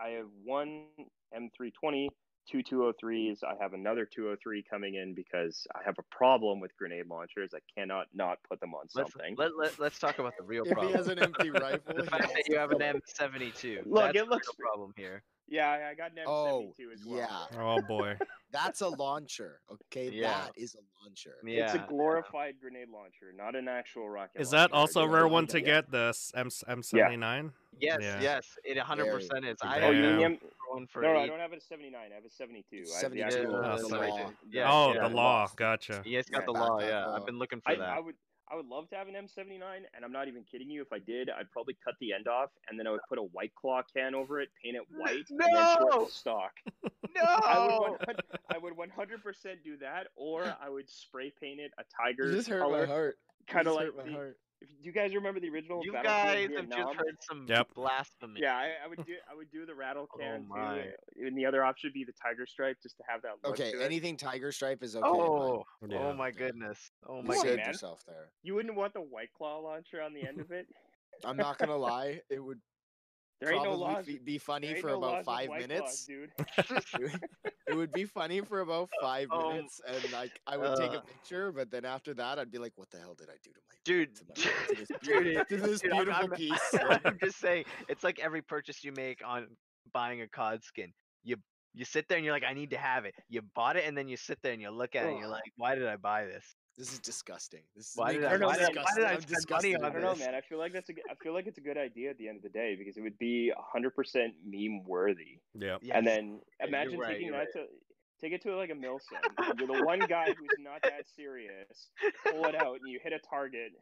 i 0.00 0.10
have 0.10 0.28
one 0.44 0.88
m320 1.34 2.08
two 2.50 2.62
203s 2.62 3.42
i 3.44 3.54
have 3.60 3.72
another 3.72 4.04
203 4.06 4.62
coming 4.68 4.94
in 4.94 5.14
because 5.14 5.66
i 5.74 5.80
have 5.84 5.96
a 5.98 6.02
problem 6.14 6.60
with 6.60 6.76
grenade 6.76 7.06
launchers 7.08 7.50
i 7.54 7.58
cannot 7.76 8.06
not 8.14 8.38
put 8.48 8.60
them 8.60 8.74
on 8.74 8.82
Let's 8.94 9.12
something 9.12 9.34
let, 9.36 9.56
let 9.56 9.78
let's 9.78 9.98
talk 9.98 10.18
about 10.18 10.34
the 10.38 10.44
real 10.44 10.64
if 10.64 10.70
problem. 10.72 10.92
he 10.92 10.96
has 10.96 11.08
an 11.08 11.18
empty 11.18 11.50
rifle 11.64 11.94
the 11.94 12.04
fact 12.04 12.28
that 12.34 12.44
you 12.48 12.56
have 12.56 12.70
an. 12.70 12.78
M72. 12.78 13.82
Look, 13.86 14.04
that's 14.04 14.18
it 14.18 14.28
looks- 14.28 14.48
real 14.58 14.68
problem 14.68 14.94
here. 14.96 15.22
Yeah, 15.48 15.70
I- 15.70 15.90
I 15.90 15.94
got 15.94 16.10
an 16.12 16.18
Oh, 16.26 16.72
M72 16.78 16.92
as 16.94 17.04
well. 17.06 17.18
yeah. 17.18 17.60
Oh 17.60 17.80
boy. 17.82 18.16
That's 18.52 18.80
a 18.80 18.88
launcher. 18.88 19.60
Okay, 19.70 20.08
Yeah. 20.10 20.28
that 20.32 20.52
is 20.56 20.74
a 20.76 20.78
launcher. 21.04 21.34
Yeah. 21.44 21.64
It's 21.66 21.74
a 21.74 21.84
glorified 21.88 22.54
grenade 22.60 22.88
launcher, 22.90 23.32
not 23.36 23.54
an 23.54 23.68
actual 23.68 24.08
rocket. 24.08 24.40
Is 24.40 24.50
that 24.50 24.72
launcher. 24.72 24.74
also 24.80 25.02
a 25.02 25.08
rare 25.08 25.28
one 25.28 25.46
to 25.48 25.58
yeah. 25.60 25.64
get 25.64 25.90
the 25.90 26.06
s- 26.08 26.32
M 26.34 26.48
M79? 26.48 27.52
Yes, 27.78 27.98
Yeah. 28.00 28.20
yes, 28.20 28.46
it 28.64 28.78
100% 28.78 29.44
is. 29.44 29.56
I 29.62 29.80
You 30.66 30.72
Yeah. 30.72 30.74
mean 30.74 30.74
the 30.74 30.74
have 30.74 30.74
M- 30.74 30.76
one 30.76 30.86
for 30.86 31.02
no, 31.02 31.12
no, 31.14 31.20
I 31.20 31.26
don't 31.26 31.40
have 31.40 31.52
a 31.52 31.60
79. 31.60 32.10
I 32.10 32.14
have 32.14 32.24
a 32.24 32.30
72. 32.30 32.76
I 32.76 33.02
have 33.02 33.12
the 33.12 33.18
72, 33.20 33.40
actual 33.40 33.56
uh, 33.56 33.76
the 33.76 33.88
law. 33.88 34.32
Yeah, 34.50 34.72
oh, 34.72 34.94
yeah. 34.94 35.08
the 35.08 35.14
law. 35.14 35.48
Gotcha. 35.56 36.02
You 36.04 36.16
guys 36.16 36.26
got 36.26 36.40
Yeah, 36.40 36.46
the 36.46 36.52
law, 36.52 36.80
yeah. 36.80 37.06
law. 37.06 37.16
I've 37.16 37.26
been 37.26 37.38
looking 37.38 37.60
for 37.60 37.72
I, 37.72 37.76
that. 37.76 37.88
I 37.88 38.00
would 38.00 38.14
I 38.48 38.54
would 38.54 38.66
love 38.66 38.88
to 38.90 38.94
have 38.94 39.08
an 39.08 39.14
M79, 39.14 39.60
and 39.92 40.04
I'm 40.04 40.12
not 40.12 40.28
even 40.28 40.44
kidding 40.44 40.70
you. 40.70 40.80
If 40.80 40.92
I 40.92 41.00
did, 41.00 41.28
I'd 41.30 41.50
probably 41.50 41.76
cut 41.84 41.94
the 42.00 42.12
end 42.12 42.28
off, 42.28 42.50
and 42.68 42.78
then 42.78 42.86
I 42.86 42.92
would 42.92 43.00
put 43.08 43.18
a 43.18 43.22
White 43.22 43.52
Claw 43.56 43.82
can 43.92 44.14
over 44.14 44.40
it, 44.40 44.50
paint 44.62 44.76
it 44.76 44.82
white, 44.96 45.28
and 45.30 45.40
then 45.40 45.76
short 45.76 45.90
No! 45.90 46.04
the 46.04 46.12
stock. 46.12 46.52
no! 47.16 47.22
I 47.24 47.58
would 47.58 47.98
100, 48.06 48.22
I 48.54 48.58
would 48.58 48.74
100% 48.76 49.64
do 49.64 49.76
that, 49.78 50.06
or 50.14 50.44
I 50.60 50.68
would 50.68 50.88
spray 50.88 51.32
paint 51.40 51.58
it 51.58 51.72
a 51.76 51.82
tiger 52.00 52.30
You 52.30 52.36
just 52.36 52.48
hurt 52.48 52.60
color, 52.60 52.86
my 52.86 52.92
heart. 52.92 53.18
Kind 53.48 53.66
of 53.66 53.74
like 53.74 53.86
hurt 53.86 53.96
my 53.96 54.02
the, 54.04 54.34
heart. 54.60 54.70
if 54.78 54.84
you 54.84 54.92
guys 54.92 55.14
remember 55.14 55.40
the 55.40 55.48
original 55.50 55.84
you 55.84 55.92
guys 55.92 56.04
have 56.06 56.68
just 56.68 56.94
heard 56.96 57.16
some 57.22 57.46
Yep. 57.48 57.74
blasphemy. 57.74 58.40
Yeah, 58.42 58.56
I, 58.56 58.72
I 58.84 58.88
would 58.88 59.04
do 59.04 59.14
I 59.30 59.34
would 59.34 59.50
do 59.50 59.66
the 59.66 59.74
rattle 59.74 60.06
Oh 60.14 60.18
can 60.18 60.46
my. 60.48 60.82
too, 61.16 61.26
and 61.26 61.36
the 61.36 61.46
other 61.46 61.64
option 61.64 61.88
would 61.88 61.94
be 61.94 62.04
the 62.04 62.12
tiger 62.12 62.46
stripe, 62.46 62.78
just 62.82 62.96
to 62.98 63.04
have 63.08 63.22
that 63.22 63.32
look 63.44 63.52
Okay, 63.58 63.72
to 63.72 63.80
it. 63.80 63.84
anything 63.84 64.16
tiger 64.16 64.52
stripe 64.52 64.82
is 64.82 64.96
okay. 64.96 65.06
Oh, 65.06 65.20
oh, 65.20 65.64
oh 65.82 65.86
Yeah. 65.88 65.98
oh 65.98 66.12
my 66.14 66.30
goodness. 66.30 66.90
Oh 67.06 67.22
my 67.22 67.22
Come 67.22 67.30
on, 67.30 67.34
saved 67.36 67.44
goodness. 67.44 67.66
man. 67.66 67.72
yourself 67.74 68.04
there. 68.06 68.28
You 68.42 68.54
wouldn't 68.54 68.76
want 68.76 68.94
the 68.94 69.00
white 69.00 69.32
claw 69.36 69.58
launcher 69.58 70.00
on 70.02 70.14
the 70.14 70.26
end 70.26 70.40
of 70.40 70.50
it. 70.52 70.66
I'm 71.24 71.36
not 71.36 71.58
gonna 71.58 71.76
lie, 71.76 72.20
it 72.30 72.40
would 72.40 72.60
There 73.40 73.52
ain't 73.52 73.64
no 73.64 73.76
probably 73.76 73.94
laws. 73.94 74.06
be- 74.06 74.18
be 74.18 74.32
there 74.32 74.40
funny 74.40 74.66
ain't 74.68 74.78
for 74.80 74.88
no 74.88 74.98
about 74.98 75.12
laws 75.12 75.24
five 75.26 75.50
minutes. 75.50 76.06
Claws, 76.56 76.84
dude. 76.96 77.20
it 77.68 77.74
would 77.74 77.92
be 77.92 78.04
funny 78.04 78.40
for 78.40 78.60
about 78.60 78.88
five 79.00 79.28
Oh, 79.30 79.50
minutes, 79.52 79.80
and 79.86 80.12
like 80.12 80.40
I 80.46 80.56
would 80.56 80.76
take 80.78 80.92
a 80.92 80.98
uh. 80.98 81.00
picture, 81.02 81.52
but 81.52 81.70
then 81.70 81.84
after 81.84 82.14
that, 82.14 82.38
I'd 82.38 82.50
be 82.50 82.58
like, 82.58 82.72
"What 82.76 82.90
the 82.90 82.98
hell 82.98 83.14
did 83.14 83.28
I 83.28 83.34
do 83.42 83.50
to 83.52 83.60
my 83.68 83.74
Dude, 83.84 84.16
to, 84.16 84.24
my, 84.28 84.34
to 84.68 84.74
this, 84.74 84.88
dude, 84.88 85.00
beautiful, 85.24 85.40
it- 85.42 85.48
to 85.48 85.56
this 85.58 85.80
dude, 85.80 85.92
I'm- 85.92 86.04
beautiful 86.04 86.24
I'm, 86.32 86.36
piece?" 86.36 86.74
I'm 87.04 87.18
just 87.22 87.38
saying, 87.38 87.64
it's 87.88 88.02
like 88.04 88.18
every 88.20 88.40
purchase 88.42 88.82
you 88.82 88.92
make 88.92 89.20
on 89.24 89.48
buying 89.92 90.22
a 90.22 90.28
COD 90.28 90.64
skin. 90.64 90.92
You 91.22 91.36
you 91.76 91.84
sit 91.84 92.08
there 92.08 92.16
and 92.16 92.24
you're 92.24 92.34
like, 92.34 92.42
I 92.48 92.54
need 92.54 92.70
to 92.70 92.78
have 92.78 93.04
it. 93.04 93.14
You 93.28 93.42
bought 93.54 93.76
it 93.76 93.84
and 93.86 93.96
then 93.96 94.08
you 94.08 94.16
sit 94.16 94.38
there 94.42 94.52
and 94.52 94.60
you 94.62 94.70
look 94.70 94.96
at 94.96 95.04
it 95.04 95.10
and 95.10 95.18
you're 95.20 95.28
like, 95.28 95.42
why 95.56 95.74
did 95.74 95.86
I 95.86 95.96
buy 95.96 96.24
this? 96.24 96.44
This 96.78 96.92
is 96.92 96.98
disgusting. 96.98 97.60
This 97.76 97.86
is 97.90 97.92
Why 97.96 98.12
did 98.12 98.22
making 98.22 98.34
I- 98.34 98.38
me 98.38 98.46
why 98.46 98.56
did 98.56 98.62
I- 98.62 98.66
why 98.66 98.72
disgusted. 98.72 98.96
did 98.96 99.04
I 99.04 99.08
I'm 99.12 99.20
spend 99.20 99.30
money 99.30 99.34
disgusted 99.34 99.76
on 99.76 99.84
I 99.84 99.88
don't 99.90 100.02
know, 100.02 100.24
man. 100.26 100.34
I 100.34 100.40
feel 100.42 100.58
like 100.58 100.72
that's 100.72 100.88
a. 100.88 100.92
g- 100.92 101.02
I 101.10 101.14
feel 101.22 101.32
like 101.32 101.46
it's 101.46 101.56
a 101.58 101.62
good 101.62 101.78
idea 101.78 102.10
at 102.10 102.18
the 102.18 102.28
end 102.28 102.36
of 102.38 102.42
the 102.42 102.48
day 102.50 102.74
because 102.78 102.96
it 102.98 103.00
would 103.02 103.18
be 103.18 103.50
hundred 103.58 103.94
percent 103.94 104.34
meme 104.44 104.84
worthy. 104.84 105.38
Yep. 105.54 105.80
Yes. 105.82 105.96
And 105.96 106.06
then 106.06 106.40
imagine 106.60 106.98
right, 106.98 107.12
taking 107.12 107.28
you're 107.28 107.36
that 107.38 107.52
to 107.54 107.64
take 108.20 108.32
it 108.32 108.42
to 108.42 108.54
like 108.56 108.68
a 108.70 108.74
Milsim. 108.74 109.20
and 109.38 109.58
You're 109.58 109.78
the 109.78 109.84
one 109.86 110.00
guy 110.00 110.26
who's 110.26 110.48
not 110.58 110.82
that 110.82 111.04
serious. 111.14 111.88
Pull 112.30 112.44
it 112.44 112.54
out 112.54 112.76
and 112.82 112.90
you 112.90 113.00
hit 113.02 113.12
a 113.14 113.20
target 113.20 113.72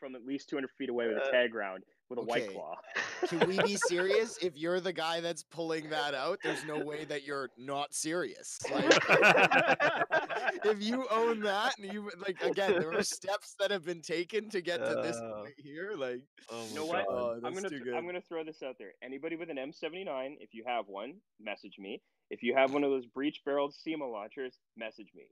from 0.00 0.16
at 0.16 0.24
least 0.24 0.48
200 0.48 0.68
feet 0.78 0.88
away 0.88 1.06
with 1.06 1.18
a 1.18 1.22
Uh, 1.26 1.30
tag 1.30 1.54
round 1.54 1.84
with 2.08 2.18
a 2.18 2.22
white 2.22 2.50
claw. 2.50 2.74
Can 3.28 3.46
we 3.46 3.60
be 3.62 3.76
serious? 3.76 4.38
If 4.38 4.56
you're 4.56 4.80
the 4.80 4.92
guy 4.92 5.20
that's 5.20 5.44
pulling 5.44 5.90
that 5.90 6.14
out, 6.14 6.38
there's 6.42 6.64
no 6.64 6.78
way 6.82 7.04
that 7.04 7.24
you're 7.24 7.50
not 7.58 7.94
serious. 7.94 8.58
Like, 8.72 8.84
if 10.64 10.82
you 10.82 11.06
own 11.10 11.40
that, 11.40 11.78
and 11.78 11.92
you 11.92 12.10
like 12.26 12.42
again, 12.42 12.72
there 12.80 12.92
are 12.96 13.02
steps 13.02 13.54
that 13.60 13.70
have 13.70 13.84
been 13.84 14.00
taken 14.00 14.48
to 14.50 14.60
get 14.60 14.78
to 14.78 14.94
this 15.02 15.16
Uh, 15.18 15.40
point 15.42 15.54
here. 15.58 15.92
Like, 15.96 16.22
oh 16.50 16.64
You 16.64 16.68
my 16.70 16.74
know 16.76 16.84
what? 16.86 17.06
Oh, 17.08 17.40
I'm 17.44 17.54
gonna 17.54 17.68
th- 17.68 17.82
I'm 17.94 18.06
gonna 18.06 18.22
throw 18.22 18.42
this 18.42 18.62
out 18.62 18.76
there. 18.78 18.92
Anybody 19.02 19.36
with 19.36 19.50
an 19.50 19.56
M79, 19.58 20.36
if 20.40 20.54
you 20.54 20.64
have 20.66 20.86
one, 20.88 21.14
message 21.38 21.74
me. 21.78 22.00
If 22.30 22.42
you 22.42 22.54
have 22.56 22.72
one 22.72 22.84
of 22.84 22.90
those 22.90 23.06
breech 23.06 23.40
barreled 23.44 23.74
SEMA 23.74 24.06
launchers, 24.06 24.58
message 24.76 25.08
me. 25.14 25.24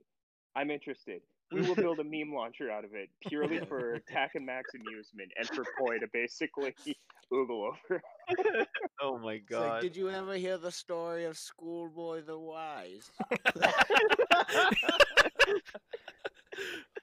I'm 0.55 0.69
interested. 0.69 1.21
We 1.51 1.61
will 1.61 1.75
build 1.75 1.99
a 1.99 2.03
meme 2.03 2.33
launcher 2.33 2.71
out 2.71 2.85
of 2.85 2.93
it 2.93 3.09
purely 3.27 3.59
for 3.59 3.99
Tack 4.07 4.31
and 4.35 4.45
Max 4.45 4.71
amusement 4.75 5.31
and 5.37 5.47
for 5.47 5.63
Poi 5.77 5.99
to 5.99 6.07
basically 6.13 6.75
oogle 7.33 7.71
over. 7.73 8.01
Oh 9.01 9.17
my 9.17 9.33
It's 9.35 9.49
like, 9.51 9.59
god. 9.61 9.81
did 9.81 9.95
you 9.95 10.09
ever 10.09 10.35
hear 10.35 10.57
the 10.57 10.71
story 10.71 11.25
of 11.25 11.37
Schoolboy 11.37 12.21
the 12.23 12.37
Wise? 12.37 13.09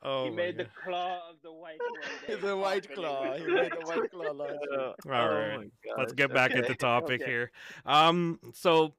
Oh 0.03 0.25
he 0.25 0.31
my 0.31 0.37
made 0.37 0.57
the 0.59 0.67
claw 0.85 1.21
of 1.31 1.37
the 1.43 1.53
white 1.53 1.79
one. 2.29 2.41
the 2.41 2.57
White 2.57 2.95
Claw. 2.95 3.35
He 3.35 3.47
made 3.47 3.73
the 3.73 3.87
White 3.87 4.11
Claw 4.11 4.33
launcher. 4.33 4.59
All 4.81 4.95
oh 5.07 5.39
right. 5.39 5.57
my 5.59 5.67
Let's 5.97 6.13
get 6.13 6.33
back 6.33 6.51
okay. 6.51 6.61
into 6.61 6.75
topic 6.75 7.23
Okay. 7.23 7.31
here. 7.31 7.51
Um, 7.87 8.39
so 8.53 8.95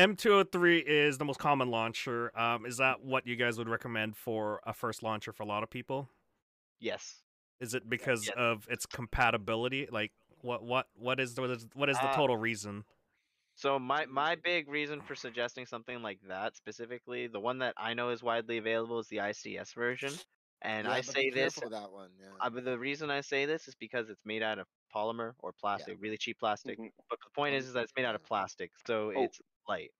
M203 0.00 0.82
is 0.86 1.18
the 1.18 1.24
most 1.24 1.38
common 1.38 1.70
launcher. 1.70 2.36
Um, 2.38 2.64
is 2.64 2.78
that 2.78 3.02
what 3.04 3.26
you 3.26 3.36
guys 3.36 3.58
would 3.58 3.68
recommend 3.68 4.16
for 4.16 4.60
a 4.64 4.72
first 4.72 5.02
launcher 5.02 5.32
for 5.32 5.42
a 5.42 5.46
lot 5.46 5.62
of 5.62 5.70
people? 5.70 6.08
Yes. 6.80 7.16
Is 7.60 7.74
it 7.74 7.88
because 7.88 8.26
yes. 8.26 8.34
of 8.38 8.66
its 8.70 8.86
compatibility? 8.86 9.86
Like, 9.90 10.12
what, 10.40 10.62
what, 10.64 10.86
what 10.94 11.20
is 11.20 11.34
the, 11.34 11.42
what 11.42 11.50
is, 11.50 11.66
what 11.74 11.90
is 11.90 11.98
the 11.98 12.08
Uh, 12.08 12.14
total 12.14 12.36
reason? 12.36 12.84
So 13.56 13.78
my 13.78 14.06
my 14.06 14.36
big 14.36 14.68
reason 14.70 15.02
for 15.02 15.14
suggesting 15.14 15.66
something 15.66 16.00
like 16.00 16.18
that 16.28 16.56
specifically, 16.56 17.26
the 17.26 17.40
one 17.40 17.58
that 17.58 17.74
I 17.76 17.92
know 17.92 18.08
is 18.08 18.22
widely 18.22 18.56
available 18.56 19.00
is 19.00 19.08
the 19.08 19.18
ICS 19.18 19.74
version, 19.74 20.12
and 20.62 20.86
Yeah, 20.86 20.94
I 20.94 21.00
say 21.02 21.28
this. 21.28 21.56
careful 21.56 21.68
that 21.78 21.92
one. 21.92 22.08
Yeah. 22.18 22.28
Uh, 22.40 22.48
but 22.48 22.64
the 22.64 22.78
reason 22.78 23.10
I 23.10 23.20
say 23.20 23.44
this 23.44 23.68
is 23.68 23.74
because 23.74 24.08
it's 24.08 24.24
made 24.24 24.42
out 24.42 24.58
of 24.58 24.66
polymer 24.94 25.34
or 25.40 25.52
plastic, 25.52 25.98
really 26.00 26.16
cheap 26.16 26.38
plastic. 26.38 26.78
Mhm. 26.78 26.90
But 27.10 27.18
the 27.22 27.30
point 27.34 27.54
is, 27.54 27.66
is 27.66 27.74
that 27.74 27.82
it's 27.82 27.92
made 27.94 28.06
out 28.06 28.14
of 28.14 28.22
plastic, 28.24 28.70
so 28.86 29.12
Oh. 29.14 29.24
it's 29.24 29.42
light. 29.70 29.90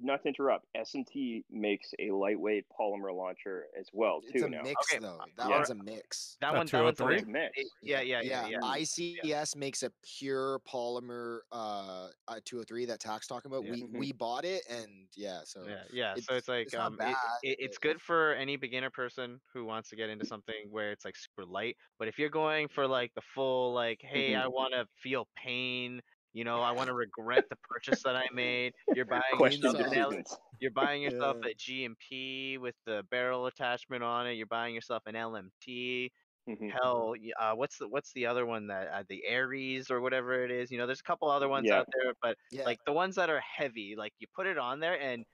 Not 0.00 0.22
to 0.22 0.28
interrupt, 0.28 0.64
S&T 0.74 1.44
makes 1.50 1.90
a 1.98 2.10
lightweight 2.12 2.64
polymer 2.80 3.14
launcher 3.14 3.66
as 3.78 3.88
well 3.92 4.20
It's 4.22 4.32
too 4.40 4.46
a 4.46 4.48
now. 4.48 4.62
mix 4.62 4.90
Okay, 4.90 4.98
though. 4.98 5.20
That 5.36 5.50
yeah. 5.50 5.56
one's 5.56 5.68
a 5.68 5.74
mix. 5.74 6.38
That 6.40 6.54
one, 6.54 6.64
that 6.66 6.82
one's 6.82 6.98
a 6.98 7.02
203? 7.04 7.14
Mix. 7.16 7.26
a 7.26 7.30
mix. 7.30 7.58
It- 7.58 7.66
yeah, 7.82 8.00
yeah, 8.00 8.22
yeah, 8.22 8.46
yeah. 8.48 8.58
ICS 8.62 9.54
makes 9.54 9.82
a 9.82 9.90
pure 10.18 10.60
polymer 10.60 11.40
uh, 11.52 12.08
uh 12.26 12.40
203 12.46 12.86
that 12.86 13.00
Tax 13.00 13.26
talking 13.26 13.50
about. 13.52 13.66
Yeah. 13.66 13.72
We 13.72 13.82
Mhm. 13.82 13.98
we 13.98 14.12
bought 14.12 14.46
it 14.46 14.62
and 14.70 15.08
yeah, 15.14 15.42
so 15.44 15.62
Yeah, 15.68 15.84
yeah. 15.92 16.14
so 16.14 16.36
it's 16.36 16.48
like 16.48 16.68
it's 16.68 16.74
um, 16.74 16.96
bad, 16.96 17.14
it, 17.42 17.58
it's 17.60 17.76
but- 17.76 17.82
good 17.82 18.00
for 18.00 18.32
any 18.32 18.56
beginner 18.56 18.88
person 18.88 19.42
who 19.52 19.66
wants 19.66 19.90
to 19.90 19.96
get 19.96 20.08
into 20.08 20.24
something 20.24 20.70
where 20.70 20.90
it's 20.90 21.04
like 21.04 21.16
super 21.16 21.44
light. 21.44 21.76
But 21.98 22.08
if 22.08 22.18
you're 22.18 22.30
going 22.30 22.66
for 22.68 22.88
like 22.88 23.12
the 23.14 23.22
full 23.34 23.74
like, 23.74 24.00
hey, 24.00 24.30
Mhm. 24.30 24.42
I 24.42 24.48
want 24.48 24.72
to 24.72 24.86
feel 25.02 25.28
pain. 25.36 26.00
You 26.32 26.44
know, 26.44 26.60
I 26.60 26.72
want 26.72 26.88
to 26.88 26.94
regret 26.94 27.44
the 27.50 27.56
purchase 27.56 28.02
that 28.04 28.16
I 28.16 28.24
made. 28.32 28.72
You're 28.94 29.04
buying 29.06 29.22
yourself 29.38 29.76
Questionable 29.76 29.92
an 29.92 29.98
L- 29.98 30.38
you're 30.60 30.70
buying 30.70 31.02
yourself 31.02 31.36
Yeah. 31.42 31.50
a 31.50 31.54
G&P 31.54 32.58
with 32.58 32.74
the 32.86 33.04
barrel 33.10 33.46
attachment 33.46 34.02
on 34.02 34.26
it. 34.26 34.34
You're 34.34 34.46
buying 34.46 34.74
yourself 34.74 35.02
an 35.06 35.14
LMT. 35.14 36.10
Mhm. 36.48 36.72
Hell, 36.72 37.14
uh, 37.38 37.54
what's 37.54 37.78
the 37.78 37.88
what's 37.88 38.12
the 38.14 38.26
other 38.26 38.46
one 38.46 38.66
that 38.66 38.88
uh, 38.88 39.04
the 39.08 39.22
Aries 39.26 39.90
or 39.90 40.00
whatever 40.00 40.44
it 40.44 40.50
is? 40.50 40.70
You 40.72 40.78
know, 40.78 40.86
there's 40.86 41.00
a 41.00 41.04
couple 41.04 41.30
other 41.30 41.48
ones 41.48 41.66
Yeah. 41.68 41.78
out 41.80 41.86
there, 41.94 42.12
but 42.20 42.36
yeah. 42.50 42.64
like 42.64 42.78
the 42.84 42.92
ones 42.92 43.14
that 43.16 43.30
are 43.30 43.40
heavy, 43.40 43.94
like 43.96 44.12
you 44.18 44.26
put 44.34 44.46
it 44.48 44.58
on 44.58 44.80
there 44.80 45.00
and 45.00 45.24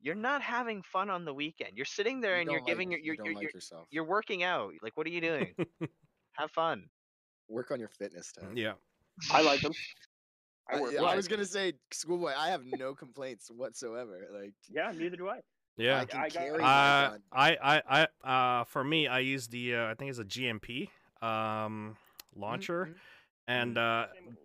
you're 0.00 0.14
not 0.14 0.40
having 0.40 0.82
fun 0.82 1.10
on 1.10 1.24
the 1.24 1.34
weekend. 1.34 1.72
You're 1.76 1.84
sitting 1.84 2.20
there 2.20 2.36
you 2.36 2.42
and 2.42 2.50
you're 2.50 2.60
don't 2.60 2.66
giving 2.66 2.90
your 2.92 3.00
you're 3.00 3.14
you 3.14 3.16
don't 3.16 3.26
you're, 3.26 3.34
like 3.34 3.42
you're, 3.42 3.50
yourself. 3.54 3.88
you're 3.90 4.04
working 4.04 4.42
out. 4.42 4.72
Like, 4.82 4.96
what 4.96 5.06
are 5.06 5.10
you 5.10 5.20
doing? 5.20 5.54
Have 6.32 6.50
fun. 6.52 6.88
Work 7.48 7.70
on 7.70 7.80
your 7.80 7.88
fitness 7.90 8.32
time. 8.32 8.56
Yeah. 8.56 8.74
I 9.30 9.42
like 9.42 9.60
them. 9.60 9.72
I 10.70 10.76
I, 10.76 10.80
work 10.80 10.92
yeah, 10.92 11.02
I 11.02 11.16
was 11.16 11.28
gonna 11.28 11.44
say 11.44 11.74
schoolboy. 11.90 12.32
I 12.36 12.48
have 12.48 12.62
no 12.64 12.94
complaints 12.94 13.50
whatsoever. 13.50 14.26
Like 14.32 14.54
Yeah, 14.70 14.92
neither 14.94 15.16
do 15.16 15.28
I. 15.28 15.40
Yeah. 15.76 16.00
I 16.00 16.04
can 16.06 16.20
I 16.20 16.28
got- 16.28 16.60
Uh. 16.60 17.18
I, 17.32 17.56
I, 17.62 18.06
I, 18.24 18.60
uh, 18.60 18.64
for 18.64 18.82
me, 18.82 19.06
I 19.06 19.20
use 19.20 19.46
the, 19.46 19.76
uh, 19.76 19.84
I 19.90 19.94
think 19.94 20.10
it's 20.10 20.18
a 20.18 20.24
G&P, 20.24 20.90
um, 21.22 21.96
launcher, 22.34 22.86
mhm. 22.86 22.94
and 23.46 23.78
uh, 23.78 24.06
Same- 24.12 24.36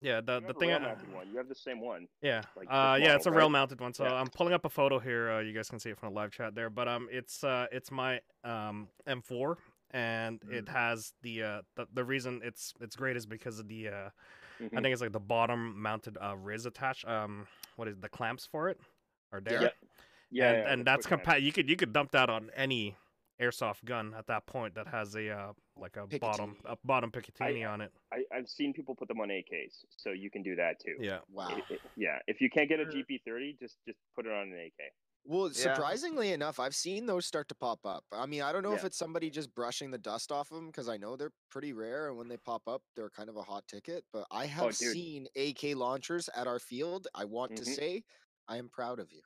yeah, 0.00 0.20
the 0.20 0.40
the 0.46 0.54
thing, 0.54 0.70
I- 0.72 0.94
one. 1.12 1.28
You 1.28 1.38
have 1.38 1.48
the 1.48 1.54
same 1.56 1.80
one. 1.80 2.06
yeah, 2.22 2.42
like, 2.56 2.68
uh, 2.70 2.98
this 2.98 3.04
yeah, 3.06 3.16
it's 3.16 3.26
a 3.26 3.30
right? 3.32 3.38
rail 3.38 3.48
mounted 3.50 3.80
one. 3.80 3.94
So 3.94 4.04
Yeah. 4.04 4.14
I'm 4.14 4.28
pulling 4.28 4.52
up 4.52 4.64
a 4.64 4.68
photo 4.68 5.00
here. 5.00 5.30
Uh, 5.32 5.40
you 5.40 5.52
guys 5.52 5.68
can 5.68 5.80
see 5.80 5.90
it 5.90 5.98
from 5.98 6.10
the 6.10 6.14
live 6.14 6.30
chat 6.30 6.54
there, 6.54 6.70
but 6.70 6.86
um, 6.86 7.08
it's 7.10 7.42
uh, 7.42 7.66
it's 7.72 7.90
my 7.90 8.20
um 8.44 8.88
M4, 9.08 9.56
and 9.90 10.40
Mm. 10.42 10.52
it 10.52 10.68
has 10.68 11.14
the 11.22 11.42
uh, 11.42 11.62
the, 11.74 11.86
the 11.94 12.04
reason 12.04 12.42
it's 12.44 12.74
it's 12.80 12.94
great 12.94 13.16
is 13.16 13.26
because 13.26 13.58
of 13.58 13.66
the 13.66 13.88
uh, 13.88 14.10
I 14.58 14.62
Mhm. 14.64 14.70
think 14.82 14.86
it's 14.92 15.02
like 15.02 15.12
the 15.12 15.20
bottom 15.20 15.80
mounted 15.80 16.16
uh 16.20 16.36
Riz 16.36 16.66
attached. 16.66 17.06
Um, 17.06 17.46
what 17.76 17.88
is 17.88 17.98
the 17.98 18.08
clamps 18.08 18.46
for 18.46 18.68
it? 18.68 18.80
Are 19.32 19.40
there? 19.40 19.62
Yeah. 19.62 19.68
Yeah, 20.30 20.48
and, 20.50 20.58
yeah, 20.58 20.72
and 20.72 20.84
that's 20.86 21.06
quick 21.06 21.22
compa- 21.22 21.40
You 21.42 21.52
could 21.52 21.68
you 21.68 21.76
could 21.76 21.92
dump 21.92 22.10
that 22.12 22.28
on 22.30 22.50
any 22.56 22.96
airsoft 23.40 23.84
gun 23.84 24.14
at 24.14 24.26
that 24.26 24.46
point 24.46 24.74
that 24.74 24.86
has 24.88 25.14
a 25.14 25.30
uh, 25.30 25.52
like 25.76 25.96
a 25.96 26.06
bottom 26.18 26.56
Picatinny. 26.56 26.72
a 26.72 26.76
bottom 26.84 27.10
Picatinny 27.12 27.68
on 27.70 27.80
it. 27.82 27.92
I, 28.12 28.24
I've 28.34 28.48
seen 28.48 28.72
people 28.72 28.94
put 28.94 29.08
them 29.08 29.20
on 29.20 29.28
AKs, 29.28 29.84
so 29.96 30.10
you 30.10 30.30
can 30.30 30.42
do 30.42 30.56
that 30.56 30.80
too. 30.80 30.96
Yeah. 30.98 31.18
Wow. 31.30 31.48
I- 31.50 31.74
I- 31.74 31.78
yeah, 31.96 32.18
if 32.26 32.40
you 32.40 32.48
can't 32.50 32.68
get 32.68 32.80
a 32.80 32.84
Uh, 32.84 32.90
GP30, 32.90 33.58
just 33.60 33.76
just 33.86 33.98
put 34.14 34.26
it 34.26 34.32
on 34.32 34.48
an 34.52 34.58
AK. 34.58 34.90
Well, 35.28 35.50
Yeah. 35.54 35.86
surprisingly 35.90 36.30
enough, 36.30 36.60
I've 36.60 36.74
seen 36.76 37.06
those 37.06 37.26
start 37.26 37.48
to 37.48 37.54
pop 37.56 37.84
up. 37.84 38.04
I 38.12 38.26
mean, 38.26 38.42
I 38.42 38.52
don't 38.52 38.62
know 38.62 38.74
if 38.74 38.84
it's 38.84 38.96
somebody 38.96 39.28
just 39.28 39.54
brushing 39.54 39.90
the 39.90 39.98
dust 39.98 40.30
off 40.30 40.48
them 40.50 40.66
because 40.68 40.88
I 40.88 40.98
know 40.98 41.16
they're 41.16 41.32
pretty 41.50 41.72
rare, 41.72 42.08
and 42.08 42.16
when 42.16 42.28
they 42.28 42.36
pop 42.36 42.68
up, 42.68 42.82
they're 42.94 43.10
kind 43.10 43.28
of 43.28 43.36
a 43.36 43.42
hot 43.42 43.66
ticket. 43.66 44.04
But 44.12 44.28
I 44.30 44.46
have 44.46 44.72
Oh, 44.76 44.76
seen 44.76 45.26
AK 45.34 45.74
launchers 45.74 46.28
at 46.28 46.46
our 46.46 46.60
field. 46.60 47.08
I 47.12 47.24
want 47.24 47.56
to 47.56 47.66
Mhm. 47.66 47.76
say 47.76 48.04
I 48.46 48.58
am 48.58 48.68
proud 48.68 49.00
of 49.00 49.10
you. 49.10 49.22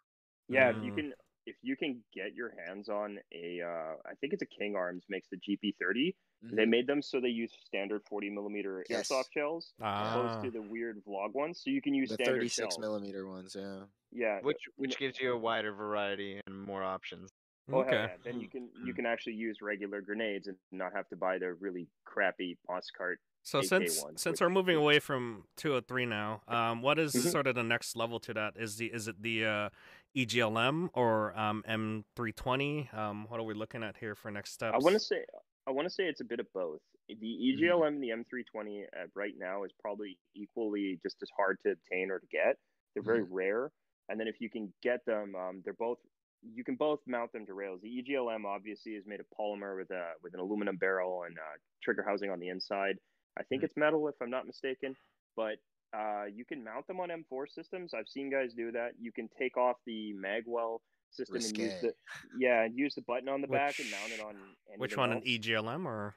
Yeah, 0.49 0.71
if 0.71 0.77
you 0.81 0.93
Mm. 0.93 0.93
can 0.93 1.13
if 1.47 1.57
you 1.63 1.77
can 1.77 2.05
get 2.13 2.35
your 2.35 2.53
hands 2.67 2.89
on 2.89 3.19
a 3.33 3.61
uh, 3.63 3.97
I 4.05 4.15
think 4.21 4.33
it's 4.33 4.43
a 4.43 4.47
King 4.47 4.75
Arms 4.77 5.05
makes 5.09 5.29
the 5.31 5.37
GP30. 5.37 6.17
They 6.43 6.65
Mhm. 6.65 6.69
made 6.71 6.87
them 6.87 7.03
so 7.03 7.21
they 7.21 7.29
use 7.29 7.53
standard 7.67 8.03
40 8.09 8.31
millimeter 8.31 8.85
Yes. 8.89 9.09
airsoft 9.09 9.33
shells 9.33 9.75
Ah, 9.81 10.11
opposed 10.19 10.45
to 10.45 10.51
the 10.51 10.63
weird 10.63 11.05
vlog 11.05 11.35
ones. 11.35 11.61
So 11.63 11.71
you 11.71 11.83
can 11.83 11.93
use 11.95 12.09
The 12.09 12.15
standard 12.15 12.35
36 12.37 12.55
shells. 12.75 12.79
millimeter 12.79 13.27
ones, 13.27 13.55
yeah. 13.55 13.85
Yeah. 14.11 14.41
Which 14.41 14.63
which 14.77 14.97
gives 14.99 15.21
you 15.21 15.33
a 15.33 15.37
wider 15.39 15.73
variety 15.73 16.41
and 16.47 16.63
more 16.63 16.83
options. 16.83 17.31
Oh 17.73 17.83
okay. 17.83 17.93
yeah! 17.93 18.17
Then 18.25 18.41
you 18.41 18.49
can 18.49 18.71
you 18.85 18.93
Mm. 18.93 18.97
can 18.97 19.07
actually 19.07 19.35
use 19.35 19.61
regular 19.61 20.01
grenades 20.01 20.49
and 20.49 20.59
not 20.73 20.93
have 20.93 21.09
to 21.11 21.17
buy 21.17 21.39
the 21.39 21.55
really 21.55 21.89
crappy 22.05 22.57
Moscart. 22.69 23.17
So 23.43 23.61
AK 23.61 23.65
since 23.67 24.03
ones, 24.03 24.21
since 24.23 24.35
which- 24.35 24.41
we're 24.41 24.51
moving 24.51 24.77
away 24.77 24.99
from 24.99 25.47
203 25.57 26.05
now, 26.07 26.43
um, 26.49 26.83
what 26.83 26.99
is 26.99 27.13
Mhm. 27.15 27.31
sort 27.31 27.47
of 27.47 27.55
the 27.55 27.63
next 27.63 27.95
level 27.97 28.19
to 28.21 28.35
that? 28.35 28.57
Is 28.57 28.77
the 28.79 28.93
is 28.93 29.07
it 29.09 29.23
the 29.23 29.45
uh, 29.45 29.71
EGLM 30.17 30.91
or 30.95 31.39
um, 31.39 31.63
M320? 31.69 32.93
Um, 32.93 33.27
what 33.29 33.39
are 33.39 33.45
we 33.45 33.55
looking 33.55 33.83
at 33.85 33.99
here 33.99 34.15
for 34.15 34.31
next 34.31 34.53
steps? 34.53 34.75
I 34.75 34.79
want 34.79 34.95
to 34.95 35.01
say 35.01 35.25
I 35.67 35.73
want 35.73 35.87
to 35.87 35.95
say 35.95 36.05
it's 36.05 36.21
a 36.21 36.25
bit 36.25 36.41
of 36.41 36.47
both. 36.53 36.81
The 37.09 37.15
Mm-hmm. 37.53 37.71
EGLM 37.71 37.89
and 37.89 38.03
the 38.03 38.11
M320 38.11 38.85
uh, 38.85 39.07
right 39.15 39.35
now 39.37 39.65
is 39.65 39.73
probably 39.81 40.19
equally 40.35 40.99
just 41.03 41.17
as 41.23 41.29
hard 41.37 41.59
to 41.65 41.73
obtain 41.73 42.11
or 42.11 42.19
to 42.19 42.27
get. 42.27 42.57
They're 42.95 43.03
very 43.03 43.23
Mm-hmm. 43.23 43.31
rare, 43.31 43.71
and 44.09 44.19
then 44.19 44.27
if 44.29 44.37
you 44.41 44.51
can 44.51 44.73
get 44.83 45.05
them, 45.07 45.35
um, 45.35 45.63
they're 45.65 45.75
both 45.75 45.99
you 46.43 46.65
can 46.65 46.77
both 46.77 47.01
mount 47.07 47.33
them 47.33 47.45
to 47.47 47.53
rails. 47.55 47.81
The 47.83 48.03
EGLM 48.03 48.47
obviously 48.47 48.93
is 48.93 49.05
made 49.07 49.21
of 49.21 49.27
polymer 49.39 49.77
with 49.77 49.91
a 49.91 50.13
with 50.23 50.35
an 50.35 50.41
aluminum 50.41 50.77
barrel 50.77 51.25
and 51.25 51.37
uh, 51.39 51.59
trigger 51.83 52.03
housing 52.07 52.31
on 52.31 52.41
the 52.41 52.49
inside. 52.49 52.97
I 53.39 53.43
think 53.45 53.63
Mhm. 53.63 53.65
it's 53.65 53.77
metal 53.77 54.09
if 54.09 54.15
I'm 54.23 54.31
not 54.31 54.47
mistaken, 54.47 54.97
but 55.37 55.57
uh, 55.97 56.25
you 56.33 56.45
can 56.45 56.65
mount 56.65 56.87
them 56.87 57.01
on 57.01 57.11
M4 57.11 57.49
systems. 57.49 57.93
I've 57.95 58.09
seen 58.09 58.31
guys 58.31 58.55
do 58.55 58.73
that. 58.73 58.93
You 59.01 59.13
can 59.13 59.29
take 59.39 59.57
off 59.57 59.77
the 59.87 60.15
magwell 60.15 60.79
system 61.11 61.37
and 61.37 61.59
use 61.59 61.73
the 61.81 61.93
yeah 62.39 62.63
and 62.65 62.77
use 62.79 62.95
the 62.95 63.03
button 63.03 63.29
on 63.29 63.41
the 63.41 63.47
back 63.49 63.79
and 63.79 63.91
mount 63.91 64.13
it 64.13 64.21
on 64.21 64.35
Which 64.79 64.93
anything 64.93 64.99
one, 65.01 65.11
an 65.13 65.17
else. 65.19 65.27
EGLM 65.27 65.87
or? 65.87 66.15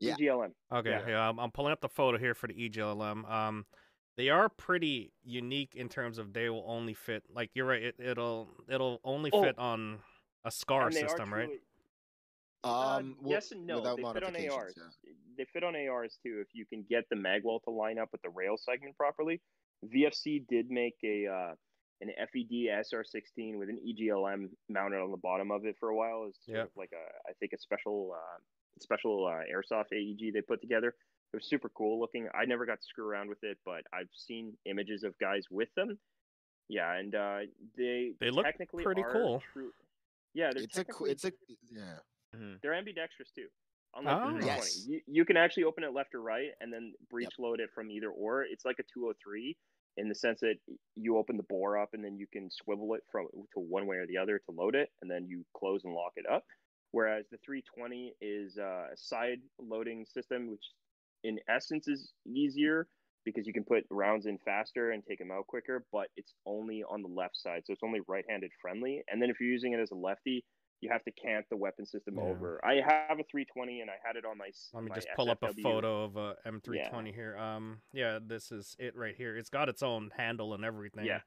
Yeah. 0.00 0.14
EGLM. 0.16 0.52
Okay, 0.72 0.90
Yeah. 0.90 1.08
yeah, 1.08 1.28
I'm, 1.28 1.38
I'm 1.40 1.50
pulling 1.50 1.72
up 1.72 1.80
the 1.80 1.88
photo 1.88 2.18
here 2.18 2.34
for 2.34 2.46
the 2.46 2.54
EGLM. 2.54 3.28
Um, 3.30 3.66
they 4.16 4.28
are 4.28 4.48
pretty 4.48 5.12
unique 5.24 5.74
in 5.74 5.88
terms 5.88 6.18
of 6.18 6.32
they 6.32 6.48
will 6.50 6.64
only 6.66 6.94
fit. 6.94 7.24
Like 7.32 7.50
you're 7.54 7.66
right, 7.66 7.82
it, 7.82 7.96
it'll 7.98 8.48
it'll 8.68 9.00
only 9.04 9.30
Oh. 9.32 9.42
fit 9.42 9.58
on 9.58 9.98
a 10.44 10.50
SCAR 10.50 10.86
And 10.86 10.94
they 10.96 11.02
are 11.02 11.08
system, 11.08 11.32
right? 11.34 11.44
truly- 11.46 11.60
Uh, 12.64 12.96
Um, 12.98 13.16
well, 13.20 13.30
yes 13.30 13.52
and 13.52 13.66
no. 13.66 13.80
They 13.96 14.02
fit 14.02 14.24
on 14.24 14.34
ARs. 14.36 14.74
yeah. 14.76 15.10
They 15.36 15.44
fit 15.52 15.62
on 15.62 15.74
ARs 15.76 16.18
too 16.22 16.40
if 16.40 16.48
you 16.52 16.66
can 16.66 16.84
get 16.88 17.04
the 17.10 17.16
magwell 17.16 17.62
to 17.64 17.70
line 17.70 17.98
up 17.98 18.08
with 18.12 18.22
the 18.22 18.30
rail 18.30 18.56
segment 18.56 18.96
properly. 18.96 19.40
VFC 19.86 20.44
did 20.48 20.68
make 20.70 20.96
a 21.04 21.26
uh, 21.28 21.54
an 22.00 22.10
FED 22.16 22.68
SR16 22.70 23.58
with 23.58 23.68
an 23.68 23.78
EGLM 23.86 24.48
mounted 24.68 24.98
on 25.00 25.10
the 25.10 25.16
bottom 25.16 25.50
of 25.50 25.64
it 25.64 25.76
for 25.80 25.88
a 25.90 25.96
while. 25.96 26.26
It's 26.28 26.44
sort 26.46 26.56
Yep. 26.58 26.66
of 26.66 26.70
like 26.76 26.92
a 26.92 27.28
I 27.28 27.32
think 27.40 27.52
a 27.52 27.58
special 27.58 28.12
uh, 28.14 28.38
special 28.80 29.26
uh, 29.26 29.42
airsoft 29.52 29.92
AEG 29.92 30.32
they 30.32 30.40
put 30.42 30.60
together. 30.60 30.94
It 31.32 31.36
was 31.36 31.46
super 31.48 31.68
cool 31.70 32.00
looking. 32.00 32.28
I 32.34 32.44
never 32.46 32.64
got 32.64 32.80
to 32.80 32.86
screw 32.86 33.06
around 33.06 33.28
with 33.28 33.42
it, 33.42 33.58
but 33.64 33.82
I've 33.92 34.08
seen 34.14 34.56
images 34.64 35.02
of 35.02 35.18
guys 35.18 35.44
with 35.50 35.68
them. 35.76 35.98
Yeah, 36.68 36.94
and 36.94 37.14
uh, 37.14 37.38
they 37.76 38.12
They 38.20 38.30
look 38.30 38.44
technically 38.44 38.84
pretty 38.84 39.02
are 39.02 39.12
cool. 39.12 39.42
True, 39.52 39.72
yeah, 40.34 40.50
they're 40.54 40.62
It's 40.64 40.74
a, 40.76 40.84
technically 40.84 41.10
it's 41.10 41.24
a, 41.24 41.32
yeah. 41.70 41.98
Mhm. 42.36 42.60
they're 42.62 42.74
ambidextrous 42.74 43.30
too. 43.34 43.48
Unlike 43.96 44.22
Oh. 44.22 44.38
the 44.38 44.46
Yes. 44.46 44.86
You, 44.86 45.00
you 45.06 45.24
can 45.24 45.36
actually 45.38 45.64
open 45.64 45.82
it 45.82 45.92
left 45.94 46.14
or 46.14 46.20
right 46.20 46.50
and 46.60 46.70
then 46.72 46.92
breech 47.10 47.38
load 47.38 47.58
it 47.58 47.70
from 47.74 47.90
either 47.90 48.10
or. 48.10 48.42
It's 48.44 48.64
like 48.66 48.78
a 48.78 48.82
203 48.82 49.56
in 49.98 50.08
the 50.08 50.14
sense 50.14 50.40
that 50.40 50.54
you 50.96 51.18
open 51.18 51.36
the 51.36 51.42
bore 51.48 51.76
up 51.78 51.90
and 51.92 52.04
then 52.04 52.16
you 52.16 52.26
can 52.32 52.48
swivel 52.50 52.94
it 52.94 53.02
from 53.10 53.26
to 53.52 53.60
one 53.60 53.86
way 53.86 53.96
or 53.96 54.06
the 54.06 54.16
other 54.16 54.38
to 54.38 54.54
load 54.56 54.74
it 54.74 54.90
and 55.02 55.10
then 55.10 55.26
you 55.28 55.44
close 55.56 55.82
and 55.84 55.94
lock 55.94 56.12
it 56.16 56.24
up. 56.30 56.44
Whereas 56.92 57.26
the 57.30 57.38
320 57.44 58.14
is 58.20 58.56
uh, 58.58 58.92
a 58.92 58.96
side 58.96 59.40
loading 59.60 60.06
system, 60.06 60.50
which 60.50 60.64
in 61.24 61.38
essence 61.48 61.88
is 61.88 62.12
easier 62.26 62.86
because 63.24 63.46
you 63.46 63.52
can 63.52 63.64
put 63.64 63.84
rounds 63.90 64.26
in 64.26 64.38
faster 64.38 64.92
and 64.92 65.02
take 65.06 65.18
them 65.18 65.30
out 65.30 65.46
quicker, 65.46 65.84
but 65.92 66.06
it's 66.16 66.32
only 66.46 66.82
on 66.88 67.02
the 67.02 67.08
left 67.08 67.36
side. 67.36 67.62
So 67.66 67.72
it's 67.72 67.82
only 67.84 68.00
right 68.08 68.24
handed 68.28 68.50
friendly. 68.62 69.02
And 69.10 69.20
then 69.20 69.28
if 69.28 69.36
you're 69.38 69.50
using 69.50 69.74
it 69.74 69.80
as 69.80 69.90
a 69.90 69.96
lefty, 69.96 70.44
you 70.80 70.88
have 70.90 71.02
to 71.04 71.10
cant 71.10 71.44
the 71.50 71.56
weapon 71.56 71.84
system 71.86 72.16
Yeah. 72.16 72.22
over. 72.22 72.60
I 72.64 72.74
have 72.74 73.18
a 73.18 73.24
320 73.24 73.80
and 73.80 73.90
I 73.90 73.94
had 74.04 74.16
it 74.16 74.24
on 74.24 74.38
my. 74.38 74.50
Let 74.72 74.82
me 74.84 74.90
my 74.90 74.94
just 74.94 75.08
pull 75.16 75.30
up 75.30 75.42
a 75.42 75.52
photo 75.54 76.04
of 76.04 76.16
a 76.16 76.36
M320 76.46 77.14
here. 77.14 77.36
Um, 77.36 77.80
yeah, 77.92 78.18
this 78.24 78.52
is 78.52 78.76
it 78.78 78.94
right 78.96 79.14
here. 79.16 79.36
It's 79.36 79.50
got 79.50 79.68
its 79.68 79.82
own 79.82 80.10
handle 80.16 80.54
and 80.54 80.64
everything. 80.64 81.04
Yeah. 81.04 81.20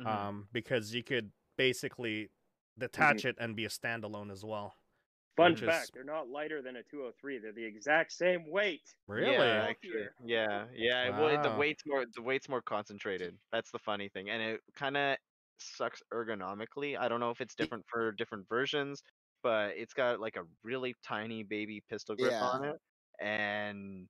Mhm. 0.00 0.06
Um, 0.06 0.48
because 0.52 0.94
you 0.94 1.02
could 1.02 1.30
basically 1.56 2.30
detach 2.78 3.18
Mm-hmm. 3.18 3.28
it 3.28 3.36
and 3.38 3.56
be 3.56 3.64
a 3.64 3.68
standalone 3.68 4.30
as 4.30 4.44
well. 4.44 4.74
Fun 5.36 5.52
which 5.52 5.62
is- 5.62 5.68
fact: 5.68 5.90
they're 5.92 6.02
not 6.04 6.28
lighter 6.28 6.62
than 6.62 6.76
a 6.76 6.82
203. 6.82 7.38
They're 7.38 7.52
the 7.52 7.64
exact 7.64 8.12
same 8.12 8.48
weight. 8.50 8.94
Really? 9.06 9.32
Yeah, 9.32 9.66
Bulkier. 9.66 10.04
actually. 10.14 10.32
Yeah, 10.32 10.64
yeah. 10.74 11.18
Well, 11.20 11.42
the 11.42 11.54
weight's 11.58 11.82
more 11.86 12.06
the 12.14 12.22
weight's 12.22 12.48
more 12.48 12.62
concentrated. 12.62 13.38
That's 13.52 13.70
the 13.70 13.78
funny 13.78 14.08
thing, 14.08 14.30
and 14.30 14.42
it 14.42 14.60
kind 14.74 14.96
of 14.96 15.18
sucks 15.60 16.02
ergonomically. 16.12 16.98
I 16.98 17.08
don't 17.08 17.20
know 17.20 17.30
if 17.30 17.40
it's 17.40 17.54
different 17.54 17.84
for 17.88 18.12
different 18.12 18.48
versions, 18.48 19.02
but 19.42 19.76
it's 19.76 19.94
got 19.94 20.20
like 20.20 20.36
a 20.36 20.44
really 20.64 20.94
tiny 21.04 21.42
baby 21.44 21.82
pistol 21.88 22.16
grip 22.16 22.36
Yeah. 22.36 22.40
on 22.40 22.64
it, 22.64 22.76
and 23.20 24.08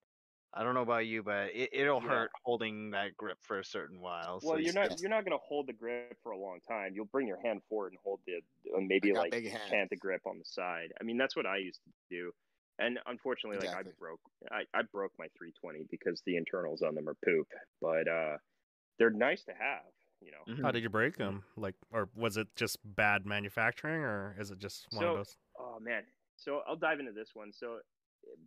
I 0.55 0.65
don't 0.65 0.75
know 0.75 0.83
about 0.83 1.07
you, 1.07 1.23
but 1.25 1.51
it, 1.55 1.71
it'll 1.73 2.01
Yeah. 2.01 2.27
hurt 2.27 2.33
holding 2.45 2.91
that 2.93 3.17
grip 3.17 3.39
for 3.43 3.61
a 3.61 3.65
certain 3.65 4.01
while. 4.01 4.41
Well, 4.41 4.61
you 4.61 4.61
you're 4.61 4.73
not 4.73 4.91
you're 4.99 5.11
not 5.11 5.25
gonna 5.25 5.39
hold 5.39 5.67
the 5.67 5.73
grip 5.73 6.19
for 6.23 6.33
a 6.33 6.39
long 6.39 6.61
time. 6.61 6.93
You'll 6.95 7.07
bring 7.07 7.27
your 7.27 7.41
hand 7.41 7.63
forward 7.69 7.93
and 7.93 7.99
hold 8.03 8.21
the 8.27 8.37
uh, 8.75 8.81
maybe 8.81 9.13
like 9.13 9.35
cant 9.69 9.91
the 9.91 9.97
grip 9.97 10.23
on 10.27 10.39
the 10.39 10.45
side. 10.45 10.93
I 11.01 11.05
mean, 11.05 11.17
that's 11.17 11.35
what 11.37 11.47
I 11.47 11.57
used 11.59 11.83
to 11.85 11.91
do. 12.11 12.33
And 12.79 12.99
unfortunately, 13.07 13.59
like 13.59 13.73
I 13.73 13.83
broke 13.99 14.21
I, 14.51 14.65
I 14.75 14.83
broke 14.83 15.13
my 15.19 15.29
320 15.39 15.85
because 15.91 16.23
the 16.27 16.37
internals 16.37 16.83
on 16.83 16.95
them 16.95 17.09
are 17.09 17.17
poop. 17.25 17.49
But 17.81 18.09
uh, 18.09 18.37
they're 18.99 19.11
nice 19.11 19.45
to 19.47 19.55
have. 19.55 19.87
You 20.21 20.31
know. 20.33 20.45
Mhm. 20.55 20.63
How 20.63 20.71
did 20.71 20.83
you 20.83 20.89
break 20.89 21.17
them? 21.17 21.45
Like, 21.57 21.75
or 21.93 22.09
was 22.15 22.37
it 22.37 22.49
just 22.57 22.79
bad 22.85 23.27
manufacturing, 23.27 24.03
or 24.03 24.35
is 24.39 24.51
it 24.51 24.59
just 24.59 24.87
one 24.93 25.01
So- 25.03 25.11
of 25.11 25.17
those? 25.19 25.37
Oh 25.59 25.79
man. 25.81 26.05
So 26.37 26.61
I'll 26.67 26.77
dive 26.77 27.01
into 27.01 27.13
this 27.13 27.35
one. 27.35 27.53
So 27.53 27.81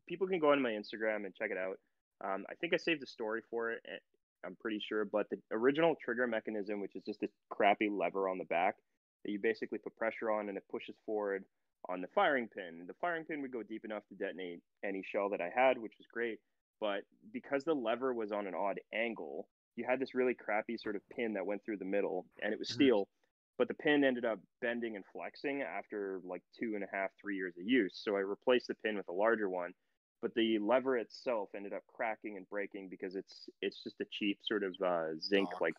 people 0.07 0.27
can 0.27 0.39
go 0.39 0.51
on 0.51 0.61
my 0.61 0.71
Instagram 0.71 1.25
and 1.25 1.33
check 1.35 1.51
it 1.51 1.57
out. 1.57 1.79
Um, 2.21 2.45
I 2.49 2.55
think 2.55 2.73
I 2.73 2.77
saved 2.77 3.01
a 3.03 3.07
story 3.07 3.41
for 3.49 3.71
it. 3.71 3.81
and 3.85 3.99
I'm 4.43 4.55
pretty 4.55 4.79
sure, 4.79 5.03
but 5.05 5.29
the 5.29 5.41
original 5.51 5.95
trigger 5.95 6.25
mechanism, 6.27 6.79
which 6.79 6.95
is 6.95 7.03
just 7.03 7.23
a 7.23 7.29
crappy 7.49 7.89
lever 7.89 8.29
on 8.29 8.37
the 8.37 8.45
back 8.45 8.77
that 9.23 9.31
you 9.31 9.39
basically 9.39 9.79
put 9.79 9.95
pressure 9.97 10.31
on 10.31 10.47
and 10.49 10.57
it 10.57 10.63
pushes 10.69 10.95
forward 11.05 11.43
on 11.89 11.99
the 12.01 12.07
firing 12.09 12.47
pin. 12.47 12.85
The 12.87 12.93
firing 12.95 13.25
pin 13.25 13.41
would 13.41 13.51
go 13.51 13.63
deep 13.63 13.83
enough 13.83 14.05
to 14.07 14.15
detonate 14.15 14.61
any 14.83 15.03
shell 15.03 15.27
that 15.29 15.41
I 15.41 15.49
had, 15.49 15.77
which 15.77 15.97
was 15.97 16.07
great. 16.07 16.39
But 16.79 17.03
because 17.33 17.65
the 17.65 17.73
lever 17.75 18.13
was 18.13 18.31
on 18.31 18.47
an 18.47 18.53
odd 18.55 18.79
angle, 18.93 19.49
you 19.79 19.85
had 19.87 19.99
this 19.99 20.13
really 20.15 20.35
crappy 20.35 20.77
sort 20.77 20.95
of 20.95 21.01
pin 21.09 21.33
that 21.33 21.45
went 21.45 21.63
through 21.65 21.77
the 21.77 21.85
middle, 21.85 22.27
and 22.41 22.53
it 22.53 22.59
was 22.59 22.69
Mhm. 22.69 22.73
steel 22.73 23.09
but 23.57 23.67
the 23.67 23.73
pin 23.73 24.05
ended 24.05 24.23
up 24.23 24.39
bending 24.61 24.95
and 24.95 25.05
flexing 25.11 25.61
after 25.61 26.21
like 26.23 26.41
two 26.57 26.75
and 26.75 26.83
a 26.83 26.87
half, 26.93 27.11
three 27.21 27.35
years 27.35 27.57
of 27.57 27.65
use. 27.65 27.99
So 28.01 28.15
I 28.15 28.19
replaced 28.21 28.67
the 28.67 28.75
pin 28.75 28.95
with 28.95 29.09
a 29.09 29.13
larger 29.13 29.49
one, 29.49 29.73
but 30.21 30.33
the 30.33 30.59
lever 30.59 30.97
itself 30.97 31.49
ended 31.53 31.73
up 31.73 31.83
cracking 31.87 32.37
and 32.37 32.47
breaking 32.47 32.87
because 32.89 33.15
it's 33.17 33.49
it's 33.61 33.83
just 33.83 33.99
a 33.99 34.05
cheap 34.09 34.39
sort 34.43 34.63
of 34.63 34.75
uh, 34.81 35.19
zinc 35.19 35.49
like 35.59 35.73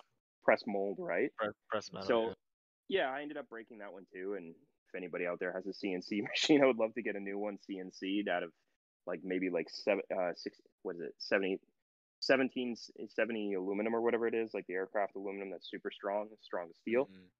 press 0.44 0.62
mold, 0.66 0.98
right? 0.98 1.30
Press, 1.38 1.54
press 1.70 1.92
metal. 1.92 2.08
So 2.08 2.28
yeah. 2.28 2.34
yeah, 2.88 3.10
I 3.10 3.22
ended 3.22 3.38
up 3.38 3.48
breaking 3.48 3.78
that 3.78 3.92
one 3.92 4.06
too. 4.12 4.34
And 4.34 4.54
if 4.88 4.94
anybody 4.94 5.26
out 5.26 5.38
there 5.40 5.52
has 5.52 5.66
a 5.66 5.72
CNC 5.72 6.22
machine, 6.28 6.62
I 6.62 6.66
would 6.66 6.76
love 6.78 6.94
to 6.94 7.02
get 7.02 7.16
a 7.16 7.20
new 7.20 7.38
one 7.38 7.58
CNC'd 7.58 8.28
out 8.28 8.42
of 8.42 8.52
like 9.06 9.20
maybe 9.24 9.50
like 9.50 9.70
seven, 9.70 10.02
uh, 10.14 10.32
six, 10.36 10.60
what 10.82 10.96
is 10.96 11.02
it, 11.02 11.14
70, 11.18 11.60
17, 12.20 12.76
70 13.08 13.54
aluminum 13.54 13.94
or 13.94 14.02
whatever 14.02 14.26
it 14.28 14.34
is, 14.34 14.54
like 14.54 14.66
the 14.68 14.74
aircraft 14.74 15.16
aluminum 15.16 15.50
that's 15.50 15.70
super 15.70 15.90
strong, 15.90 16.30
strong 16.42 16.68
as 16.70 16.78
steel 16.78 17.10
Mhm. 17.10 17.30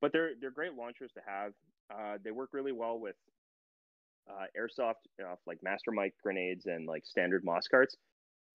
but 0.00 0.12
they're 0.12 0.32
they're 0.40 0.50
great 0.50 0.74
launchers 0.74 1.12
to 1.12 1.20
have. 1.26 1.54
Uh, 1.90 2.18
they 2.22 2.30
work 2.32 2.50
really 2.52 2.72
well 2.72 2.98
with 3.00 3.16
uh, 4.30 4.46
airsoft, 4.58 5.06
uh, 5.24 5.36
like 5.46 5.62
master 5.62 5.90
mic 5.90 6.14
grenades 6.22 6.66
and 6.66 6.86
like 6.86 7.04
standard 7.06 7.44
Moscarts. 7.44 7.96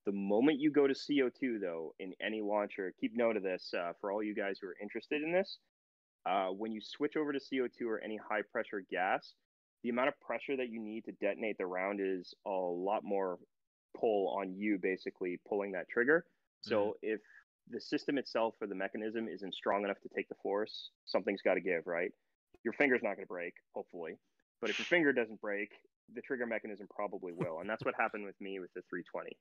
The 0.05 0.11
moment 0.13 0.59
you 0.59 0.71
go 0.71 0.87
to 0.87 0.95
CO2, 0.95 1.59
though, 1.59 1.95
in 1.99 2.13
any 2.21 2.41
launcher, 2.41 2.93
keep 2.99 3.13
note 3.15 3.37
of 3.37 3.43
this 3.43 3.73
uh, 3.73 3.93
for 4.01 4.11
all 4.11 4.23
you 4.23 4.35
guys 4.35 4.59
who 4.61 4.67
are 4.67 4.77
interested 4.81 5.21
in 5.23 5.31
this. 5.33 5.59
Uh, 6.25 6.49
when 6.49 6.71
you 6.71 6.81
switch 6.81 7.17
over 7.17 7.33
to 7.33 7.39
CO2 7.39 7.87
or 7.89 7.99
any 8.01 8.17
high 8.17 8.41
pressure 8.43 8.81
gas, 8.91 9.35
the 9.83 9.89
amount 9.89 10.09
of 10.09 10.19
pressure 10.21 10.57
that 10.57 10.69
you 10.69 10.79
need 10.81 11.05
to 11.05 11.13
detonate 11.13 11.57
the 11.57 11.65
round 11.67 11.99
is 12.01 12.33
a 12.45 12.49
lot 12.49 13.03
more 13.03 13.39
pull 13.99 14.29
on 14.29 14.53
you, 14.55 14.77
basically 14.77 15.39
pulling 15.47 15.71
that 15.73 15.89
trigger. 15.89 16.25
So 16.61 16.77
mm-hmm. 16.77 17.13
if 17.13 17.21
the 17.69 17.79
system 17.79 18.17
itself 18.17 18.55
or 18.61 18.67
the 18.67 18.75
mechanism 18.75 19.27
isn't 19.27 19.53
strong 19.53 19.83
enough 19.83 19.99
to 20.01 20.09
take 20.15 20.29
the 20.29 20.35
force, 20.41 20.89
something's 21.05 21.41
got 21.41 21.55
to 21.55 21.61
give, 21.61 21.85
right? 21.85 22.11
your 22.63 22.73
finger's 22.73 23.03
not 23.03 23.15
going 23.15 23.25
to 23.25 23.33
break, 23.33 23.53
hopefully. 23.75 24.17
But 24.61 24.69
if 24.69 24.79
your 24.79 24.85
finger 24.85 25.11
doesn't 25.11 25.41
break, 25.41 25.71
the 26.13 26.21
trigger 26.21 26.45
mechanism 26.45 26.87
probably 26.93 27.33
will, 27.35 27.59
and 27.59 27.69
that's 27.69 27.85
what 27.85 27.95
happened 27.97 28.25
with 28.25 28.39
me 28.41 28.59
with 28.59 28.73
the 28.73 28.81
320. 28.89 29.37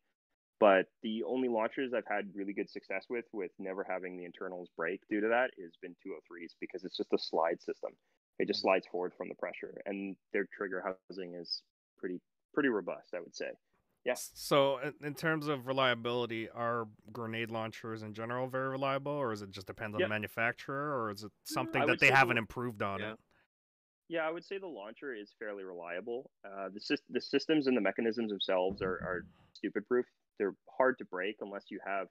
But 0.61 0.87
the 1.03 1.25
only 1.25 1.49
launchers 1.49 1.93
I've 1.93 2.07
had 2.07 2.31
really 2.35 2.53
good 2.53 2.71
success 2.71 3.07
with, 3.11 3.25
with 3.33 3.51
never 3.59 3.85
having 3.89 4.17
the 4.17 4.25
internals 4.25 4.69
break 4.77 5.01
due 5.09 5.21
to 5.21 5.29
that, 5.29 5.51
has 5.61 5.73
been 5.81 5.97
203s 6.07 6.55
because 6.61 6.85
it's 6.85 6.97
just 6.97 7.13
a 7.13 7.19
slide 7.19 7.61
system. 7.61 7.91
It 8.39 8.47
just 8.47 8.61
mm-hmm. 8.61 8.69
slides 8.69 8.87
forward 8.91 9.13
from 9.17 9.29
the 9.29 9.35
pressure, 9.35 9.81
and 9.87 10.17
their 10.33 10.47
trigger 10.57 10.97
housing 11.09 11.35
is 11.35 11.63
pretty 11.99 12.21
pretty 12.55 12.69
robust, 12.69 13.15
I 13.15 13.21
would 13.21 13.35
say. 13.35 13.51
Yeah. 14.05 14.15
So, 14.17 14.79
in, 15.03 15.15
terms 15.15 15.47
of 15.47 15.67
reliability, 15.67 16.49
are 16.49 16.89
grenade 17.13 17.51
launchers 17.51 18.03
in 18.03 18.15
general 18.15 18.49
very 18.49 18.69
reliable, 18.69 19.13
or 19.13 19.33
is 19.33 19.43
it 19.43 19.51
just 19.51 19.67
depends 19.67 19.95
on 19.95 20.01
Yeah. 20.01 20.07
the 20.07 20.11
manufacturer, 20.11 21.01
or 21.01 21.11
is 21.11 21.23
it 21.23 21.31
something 21.45 21.83
I 21.83 21.87
that 21.87 22.01
they 22.01 22.11
haven't 22.11 22.39
improved 22.39 22.83
on 22.83 23.01
Yeah. 23.01 23.13
it? 23.13 23.21
Yeah, 24.09 24.27
I 24.27 24.31
would 24.31 24.45
say 24.45 24.59
the 24.59 24.67
launcher 24.67 25.15
is 25.15 25.33
fairly 25.39 25.65
reliable. 25.65 26.31
Uh, 26.45 26.69
the 26.69 26.99
the 27.11 27.21
systems 27.21 27.69
and 27.69 27.77
the 27.77 27.81
mechanisms 27.81 28.31
themselves 28.31 28.83
are, 28.83 28.97
are 29.05 29.25
stupid 29.55 29.87
proof. 29.87 30.07
They're 30.39 30.57
hard 30.69 30.99
to 30.99 31.05
break 31.05 31.37
unless 31.41 31.71
you 31.71 31.79
have 31.87 32.09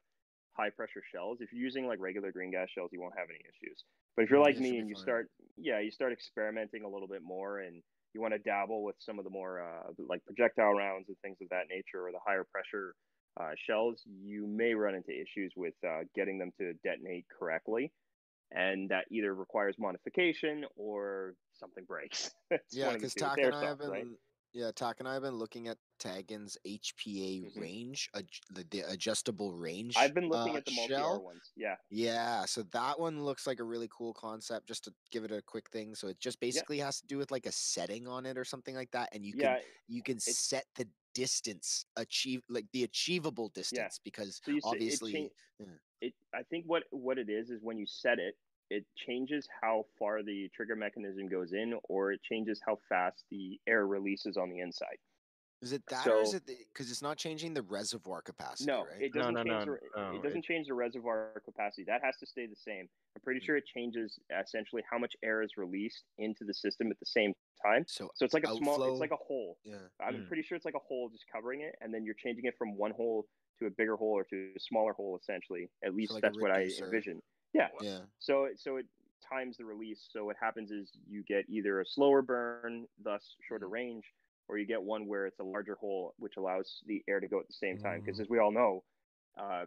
high 0.54 0.70
pressure 0.70 1.04
shells. 1.12 1.42
If 1.42 1.52
you're 1.52 1.62
using 1.62 1.88
like 1.88 2.00
regular 2.00 2.32
green 2.32 2.52
gas 2.52 2.70
shells, 2.70 2.92
you 2.94 3.02
won't 3.02 3.18
have 3.18 3.30
any 3.30 3.40
issues. 3.40 3.84
But 4.16 4.24
if 4.24 4.30
you're 4.30 4.40
Mm, 4.40 4.46
like 4.46 4.60
me 4.60 4.78
and 4.80 4.88
you 4.88 4.96
fine. 4.96 5.04
start, 5.04 5.32
yeah, 5.58 5.80
you 5.80 5.92
start 5.92 6.14
experimenting 6.14 6.84
a 6.84 6.88
little 6.88 7.08
bit 7.08 7.22
more 7.22 7.60
and 7.60 7.84
you 8.14 8.22
want 8.22 8.34
to 8.34 8.40
dabble 8.40 8.84
with 8.84 8.96
some 9.00 9.18
of 9.20 9.26
the 9.26 9.32
more 9.32 9.62
uh, 9.62 9.92
like 10.08 10.24
projectile 10.26 10.74
rounds 10.74 11.08
and 11.08 11.18
things 11.22 11.38
of 11.42 11.50
that 11.50 11.66
nature 11.70 12.06
or 12.06 12.12
the 12.12 12.20
higher 12.26 12.44
pressure 12.44 12.96
uh, 13.40 13.52
shells, 13.68 14.04
you 14.06 14.48
may 14.48 14.74
run 14.74 14.96
into 14.96 15.12
issues 15.12 15.54
with 15.56 15.74
uh, 15.88 16.02
getting 16.16 16.38
them 16.38 16.52
to 16.60 16.74
detonate 16.84 17.26
correctly. 17.38 17.92
And 18.54 18.90
that 18.90 19.06
either 19.10 19.34
requires 19.34 19.76
modification 19.80 20.66
or 20.76 21.36
something 21.54 21.86
breaks. 21.86 22.32
Yeah, 22.72 22.88
one 22.88 22.96
of 22.96 23.02
the 23.02 23.08
because. 23.08 23.36
Tack 23.36 23.38
and 23.46 23.56
I 23.56 23.64
have 23.64 23.80
been 23.80 23.90
right? 23.90 24.06
yeah, 24.52 24.72
Tack 24.76 24.98
and 25.00 25.08
I 25.08 25.14
have 25.14 25.22
been 25.22 25.36
looking 25.38 25.70
at 25.70 25.78
Tagan's 26.02 26.58
HPA 26.66 27.44
Mhm. 27.44 27.62
range, 27.62 28.10
adj- 28.16 28.42
the, 28.50 28.64
the 28.64 28.82
adjustable 28.82 29.54
range. 29.54 29.96
I've 29.96 30.14
been 30.14 30.28
looking 30.30 30.56
uh, 30.56 30.58
at 30.58 30.66
the 30.66 30.76
multi. 30.76 31.24
Ones. 31.24 31.52
Yeah. 31.56 31.76
Yeah, 31.92 32.46
so 32.46 32.64
that 32.64 33.00
one 33.00 33.24
looks 33.24 33.46
like 33.46 33.60
a 33.60 33.64
really 33.64 33.88
cool 33.92 34.14
concept. 34.14 34.68
Just 34.68 34.84
to 34.86 34.94
give 35.12 35.24
it 35.24 35.32
a 35.32 35.42
quick 35.42 35.70
thing, 35.70 35.94
so 35.94 36.08
it 36.08 36.20
just 36.20 36.40
basically 36.40 36.80
has 36.80 37.00
to 37.02 37.08
do 37.08 37.18
with 37.18 37.30
like 37.32 37.46
a 37.46 37.52
setting 37.52 38.08
on 38.08 38.26
it 38.26 38.38
or 38.38 38.46
something 38.46 38.76
like 38.76 38.92
that, 38.92 39.10
and 39.14 39.26
you 39.26 39.34
yeah. 39.36 39.56
can 39.56 39.62
you 39.88 40.02
can 40.02 40.20
set 40.20 40.66
the 40.76 40.88
distance 41.14 41.86
achieve 41.98 42.42
like 42.50 42.66
the 42.72 42.86
achievable 42.86 43.50
distance 43.50 44.00
because 44.04 44.40
So 44.44 44.52
see, 44.52 44.58
it 44.58 44.64
obviously 44.64 45.30
yeah. 45.60 45.66
it 46.00 46.14
I 46.34 46.44
think 46.44 46.66
what 46.66 46.84
what 46.92 47.18
it 47.18 47.30
is 47.30 47.50
is 47.50 47.62
when 47.62 47.78
you 47.78 47.86
set 47.86 48.18
it, 48.18 48.36
it 48.70 48.86
changes 49.06 49.48
how 49.62 49.86
far 50.00 50.24
the 50.24 50.50
trigger 50.56 50.76
mechanism 50.76 51.28
goes 51.28 51.52
in, 51.54 51.78
or 51.84 52.12
it 52.14 52.22
changes 52.24 52.62
how 52.66 52.80
fast 52.90 53.26
the 53.30 53.60
air 53.68 53.86
releases 53.86 54.38
on 54.38 54.50
the 54.50 54.60
inside. 54.60 54.98
Is 55.62 55.74
it 55.74 55.84
that 55.88 56.08
or 56.08 56.22
is 56.22 56.34
it 56.34 56.44
because 56.48 56.90
it's 56.92 57.02
not 57.02 57.18
changing 57.18 57.54
the 57.54 57.62
reservoir 57.62 58.22
capacity? 58.22 58.66
No, 58.72 58.86
right? 58.86 59.02
it 59.02 59.14
doesn't 59.14 59.34
no, 59.34 59.44
change 59.44 59.66
no, 59.66 59.74
the 59.74 60.02
no, 60.02 60.16
it 60.16 60.24
doesn't 60.24 60.44
change 60.44 60.68
the 60.68 60.74
reservoir 60.74 61.42
capacity. 61.46 61.84
That 61.86 62.02
has 62.04 62.18
to 62.18 62.26
stay 62.26 62.48
the 62.48 62.56
same. 62.56 62.88
I'm 63.16 63.22
pretty 63.22 63.40
sure 63.42 63.58
it 63.58 63.66
changes 63.66 64.18
essentially 64.42 64.84
how 64.90 64.98
much 64.98 65.14
air 65.24 65.42
is 65.42 65.52
released 65.58 66.04
into 66.18 66.46
the 66.46 66.54
system 66.54 66.90
at 66.92 67.00
the 67.00 67.06
same 67.06 67.34
time. 67.66 67.86
so 67.88 68.10
So 68.16 68.26
it's 68.26 68.34
like 68.34 68.46
a 68.46 68.56
small, 68.56 68.82
it's 68.92 69.00
like 69.02 69.12
a 69.12 69.18
hole. 69.18 69.58
yeah. 69.64 69.76
I'm 70.00 70.22
Mm. 70.24 70.28
pretty 70.28 70.44
sure 70.44 70.56
it's 70.56 70.66
like 70.66 70.76
a 70.76 70.80
hole 70.88 71.10
just 71.10 71.26
covering 71.32 71.62
it, 71.62 71.76
and 71.82 71.94
then 71.94 72.04
you're 72.06 72.16
changing 72.16 72.46
it 72.46 72.56
from 72.58 72.76
one 72.78 72.92
hole 72.92 73.28
to 73.60 73.68
a 73.68 73.70
bigger 73.70 73.96
hole 73.98 74.14
or 74.18 74.24
to 74.24 74.54
a 74.56 74.60
smaller 74.60 74.94
hole, 74.94 75.18
essentially. 75.22 75.70
At 75.86 75.94
least 75.94 76.14
like 76.14 76.22
that's 76.24 76.40
what 76.40 76.52
I 76.52 76.70
envision. 76.82 77.22
Yeah. 77.54 77.68
Yeah. 77.82 78.00
So 78.20 78.46
it- 78.46 78.60
so 78.60 78.78
it 78.78 78.88
times 79.30 79.58
the 79.58 79.66
release. 79.66 80.08
So 80.12 80.26
what 80.26 80.36
happens 80.42 80.72
is 80.72 80.92
you 81.08 81.24
get 81.24 81.46
either 81.50 81.80
a 81.82 81.86
slower 81.86 82.22
burn, 82.24 82.88
thus 82.98 83.36
shorter 83.48 83.68
Mm-hmm. 83.68 83.74
range, 83.74 84.06
or 84.48 84.58
you 84.58 84.66
get 84.66 84.82
one 84.82 85.08
where 85.08 85.26
it's 85.26 85.40
a 85.40 85.44
larger 85.44 85.76
hole, 85.76 86.14
which 86.18 86.34
allows 86.38 86.82
the 86.86 87.04
air 87.08 87.20
to 87.20 87.28
go 87.28 87.40
at 87.40 87.48
the 87.48 87.54
same 87.54 87.78
time. 87.78 88.02
Because 88.02 88.18
Mm. 88.18 88.22
as 88.24 88.30
we 88.30 88.40
all 88.40 88.52
know, 88.52 88.84
uh, 89.38 89.66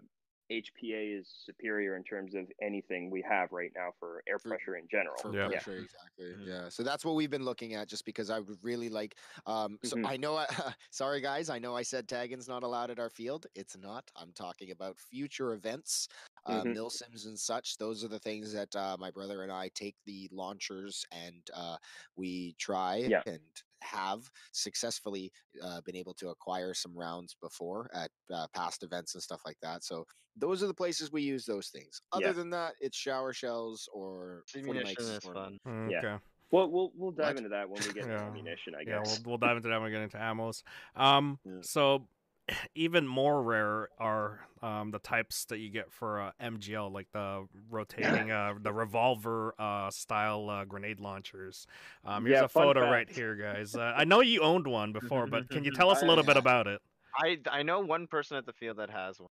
HPA 0.50 1.18
is 1.18 1.26
superior 1.46 1.96
in 1.96 2.04
terms 2.04 2.34
of 2.34 2.52
anything 2.60 3.08
we 3.10 3.22
have 3.22 3.50
right 3.50 3.72
now 3.74 3.94
for 3.98 4.22
air 4.28 4.38
For- 4.38 4.50
pressure 4.50 4.76
in 4.76 4.86
general. 4.90 5.16
For 5.16 5.34
Yeah. 5.34 5.48
pressure, 5.48 5.78
exactly. 5.78 6.34
Mhm. 6.34 6.46
Yeah. 6.46 6.68
So 6.68 6.82
that's 6.82 7.02
what 7.02 7.14
we've 7.14 7.30
been 7.30 7.46
looking 7.46 7.72
at, 7.72 7.88
just 7.88 8.04
because 8.04 8.28
I 8.28 8.40
would 8.40 8.62
really 8.62 8.90
like. 8.90 9.16
Um. 9.46 9.78
So 9.84 9.96
Mhm. 9.96 10.06
I 10.06 10.18
know. 10.18 10.36
I, 10.36 10.44
sorry, 10.90 11.22
guys. 11.22 11.48
I 11.48 11.58
know 11.58 11.74
I 11.74 11.80
said 11.82 12.06
tagging's 12.06 12.46
not 12.46 12.62
allowed 12.62 12.90
at 12.90 12.98
our 12.98 13.08
field. 13.08 13.46
It's 13.54 13.74
not. 13.78 14.10
I'm 14.16 14.34
talking 14.34 14.70
about 14.70 14.98
future 15.00 15.54
events, 15.54 16.08
uh, 16.44 16.62
Mhm. 16.62 16.74
mill 16.74 16.90
sims 16.90 17.24
and 17.24 17.40
such. 17.40 17.78
Those 17.78 18.04
are 18.04 18.08
the 18.08 18.20
things 18.20 18.52
that 18.52 18.76
uh, 18.76 18.98
my 19.00 19.10
brother 19.10 19.44
and 19.44 19.50
I 19.50 19.68
take 19.70 19.96
the 20.04 20.28
launchers 20.30 21.06
and 21.10 21.50
uh, 21.54 21.78
we 22.16 22.52
try 22.58 22.96
Yeah. 22.96 23.22
and 23.24 23.40
have 23.84 24.28
successfully 24.52 25.30
uh, 25.62 25.80
been 25.82 25.96
able 25.96 26.14
to 26.14 26.28
acquire 26.30 26.74
some 26.74 26.96
rounds 26.96 27.36
before 27.40 27.90
at 27.94 28.10
uh, 28.32 28.46
past 28.54 28.82
events 28.82 29.14
and 29.14 29.22
stuff 29.22 29.42
like 29.44 29.58
that. 29.62 29.84
So 29.84 30.04
those 30.36 30.62
are 30.62 30.66
the 30.66 30.74
places 30.74 31.12
we 31.12 31.22
use 31.22 31.44
those 31.44 31.68
things. 31.68 32.00
Other 32.12 32.26
Yeah. 32.26 32.32
than 32.32 32.50
that, 32.50 32.74
it's 32.80 32.96
shower 32.96 33.32
shells 33.32 33.88
or 33.92 34.42
Ammunition 34.56 34.94
mics 34.96 35.00
is 35.00 35.24
or- 35.26 35.34
fun. 35.34 35.58
Mm, 35.66 35.90
Yeah. 35.90 35.98
Okay. 35.98 36.24
Well, 36.50 36.70
we'll 36.70 36.92
we'll 36.94 37.10
dive 37.10 37.28
What? 37.34 37.36
into 37.38 37.48
that 37.50 37.68
when 37.68 37.82
we 37.82 37.92
get 37.92 37.96
Yeah. 38.08 38.18
to 38.18 38.24
ammunition, 38.24 38.74
I 38.76 38.80
Yeah, 38.86 38.98
guess. 39.02 39.20
we'll, 39.24 39.30
we'll 39.32 39.38
dive 39.38 39.56
into 39.56 39.68
that 39.68 39.76
when 39.80 39.86
we 39.86 39.90
get 39.90 40.02
into 40.02 40.18
ammos. 40.18 40.62
Um, 40.96 41.38
Yeah. 41.44 41.52
so 41.62 42.06
even 42.74 43.06
more 43.06 43.42
rare 43.42 43.88
are 43.98 44.40
um, 44.62 44.90
the 44.90 44.98
types 44.98 45.44
that 45.46 45.58
you 45.58 45.70
get 45.70 45.92
for 45.92 46.20
uh, 46.20 46.30
MGL, 46.40 46.90
like 46.92 47.08
the 47.12 47.46
rotating, 47.70 48.30
uh, 48.30 48.54
the 48.60 48.72
revolver 48.72 49.54
uh, 49.58 49.90
style 49.90 50.48
uh, 50.50 50.64
grenade 50.64 51.00
launchers. 51.00 51.66
Um, 52.04 52.24
here's 52.24 52.40
Yeah, 52.40 52.44
a 52.44 52.48
photo 52.48 52.80
right 52.82 53.08
here, 53.10 53.34
guys. 53.36 53.76
Uh, 53.76 53.92
I 53.96 54.04
know 54.04 54.20
you 54.20 54.40
owned 54.40 54.66
one 54.66 54.92
before, 54.92 55.26
but 55.26 55.48
can 55.50 55.64
you 55.64 55.70
tell 55.72 55.90
us 55.90 56.02
a 56.02 56.06
little 56.06 56.24
bit 56.24 56.36
about 56.36 56.66
it? 56.66 56.80
I 57.16 57.38
I 57.50 57.62
know 57.62 57.80
one 57.80 58.06
person 58.06 58.36
at 58.36 58.46
the 58.46 58.52
field 58.52 58.78
that 58.78 58.90
has 58.90 59.18
one. 59.20 59.30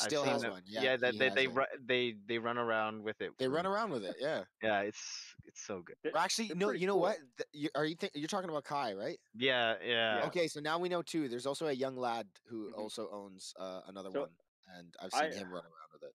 I've 0.00 0.06
Still 0.08 0.24
has 0.24 0.40
them- 0.42 0.52
one. 0.52 0.62
Yeah, 0.64 0.96
that 0.96 1.12
he 1.12 1.18
they 1.18 1.28
they, 1.28 1.44
it. 1.44 1.54
ru- 1.54 1.78
they 1.84 2.14
they 2.26 2.38
run 2.38 2.56
around 2.56 3.02
with 3.02 3.20
it. 3.20 3.32
They 3.38 3.46
run 3.48 3.66
around 3.66 3.90
with 3.90 4.04
it. 4.04 4.16
Yeah. 4.18 4.44
Yeah, 4.62 4.80
it's 4.80 5.34
it's 5.44 5.60
so 5.66 5.82
good. 5.82 5.96
They're- 6.02 6.12
Well, 6.14 6.22
actually, 6.22 6.48
they're 6.48 6.56
no. 6.56 6.70
You 6.70 6.86
know 6.86 6.94
cool. 6.94 7.02
what? 7.02 7.18
Th- 7.36 7.48
you, 7.52 7.68
are 7.74 7.84
you 7.84 7.94
think 7.96 8.12
you're 8.14 8.28
talking 8.28 8.48
about 8.48 8.64
Kai, 8.64 8.94
right? 8.94 9.18
Yeah, 9.34 9.74
yeah. 9.84 10.18
Yeah. 10.20 10.26
Okay, 10.28 10.48
so 10.48 10.60
now 10.60 10.78
we 10.78 10.88
know 10.88 11.02
too. 11.02 11.28
There's 11.28 11.44
also 11.46 11.66
a 11.66 11.72
young 11.72 11.96
lad 11.96 12.26
who 12.46 12.70
Mhm. 12.70 12.78
also 12.78 13.10
owns 13.12 13.52
uh, 13.58 13.82
another 13.86 14.10
So, 14.12 14.20
one, 14.20 14.30
and 14.78 14.94
I've 15.00 15.12
seen 15.12 15.24
I- 15.24 15.34
him 15.34 15.48
run 15.52 15.62
around 15.64 15.90
with 15.92 16.02
it. 16.04 16.14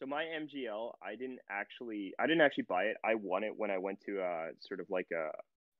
So 0.00 0.06
my 0.06 0.24
MGL, 0.24 0.94
I 1.00 1.14
didn't 1.14 1.38
actually, 1.48 2.12
I 2.18 2.26
didn't 2.26 2.40
actually 2.40 2.64
buy 2.64 2.84
it. 2.86 2.96
I 3.04 3.14
won 3.14 3.44
it 3.44 3.56
when 3.56 3.70
I 3.70 3.78
went 3.78 4.00
to 4.06 4.20
uh, 4.20 4.48
sort 4.58 4.80
of 4.80 4.90
like 4.90 5.06
a, 5.12 5.30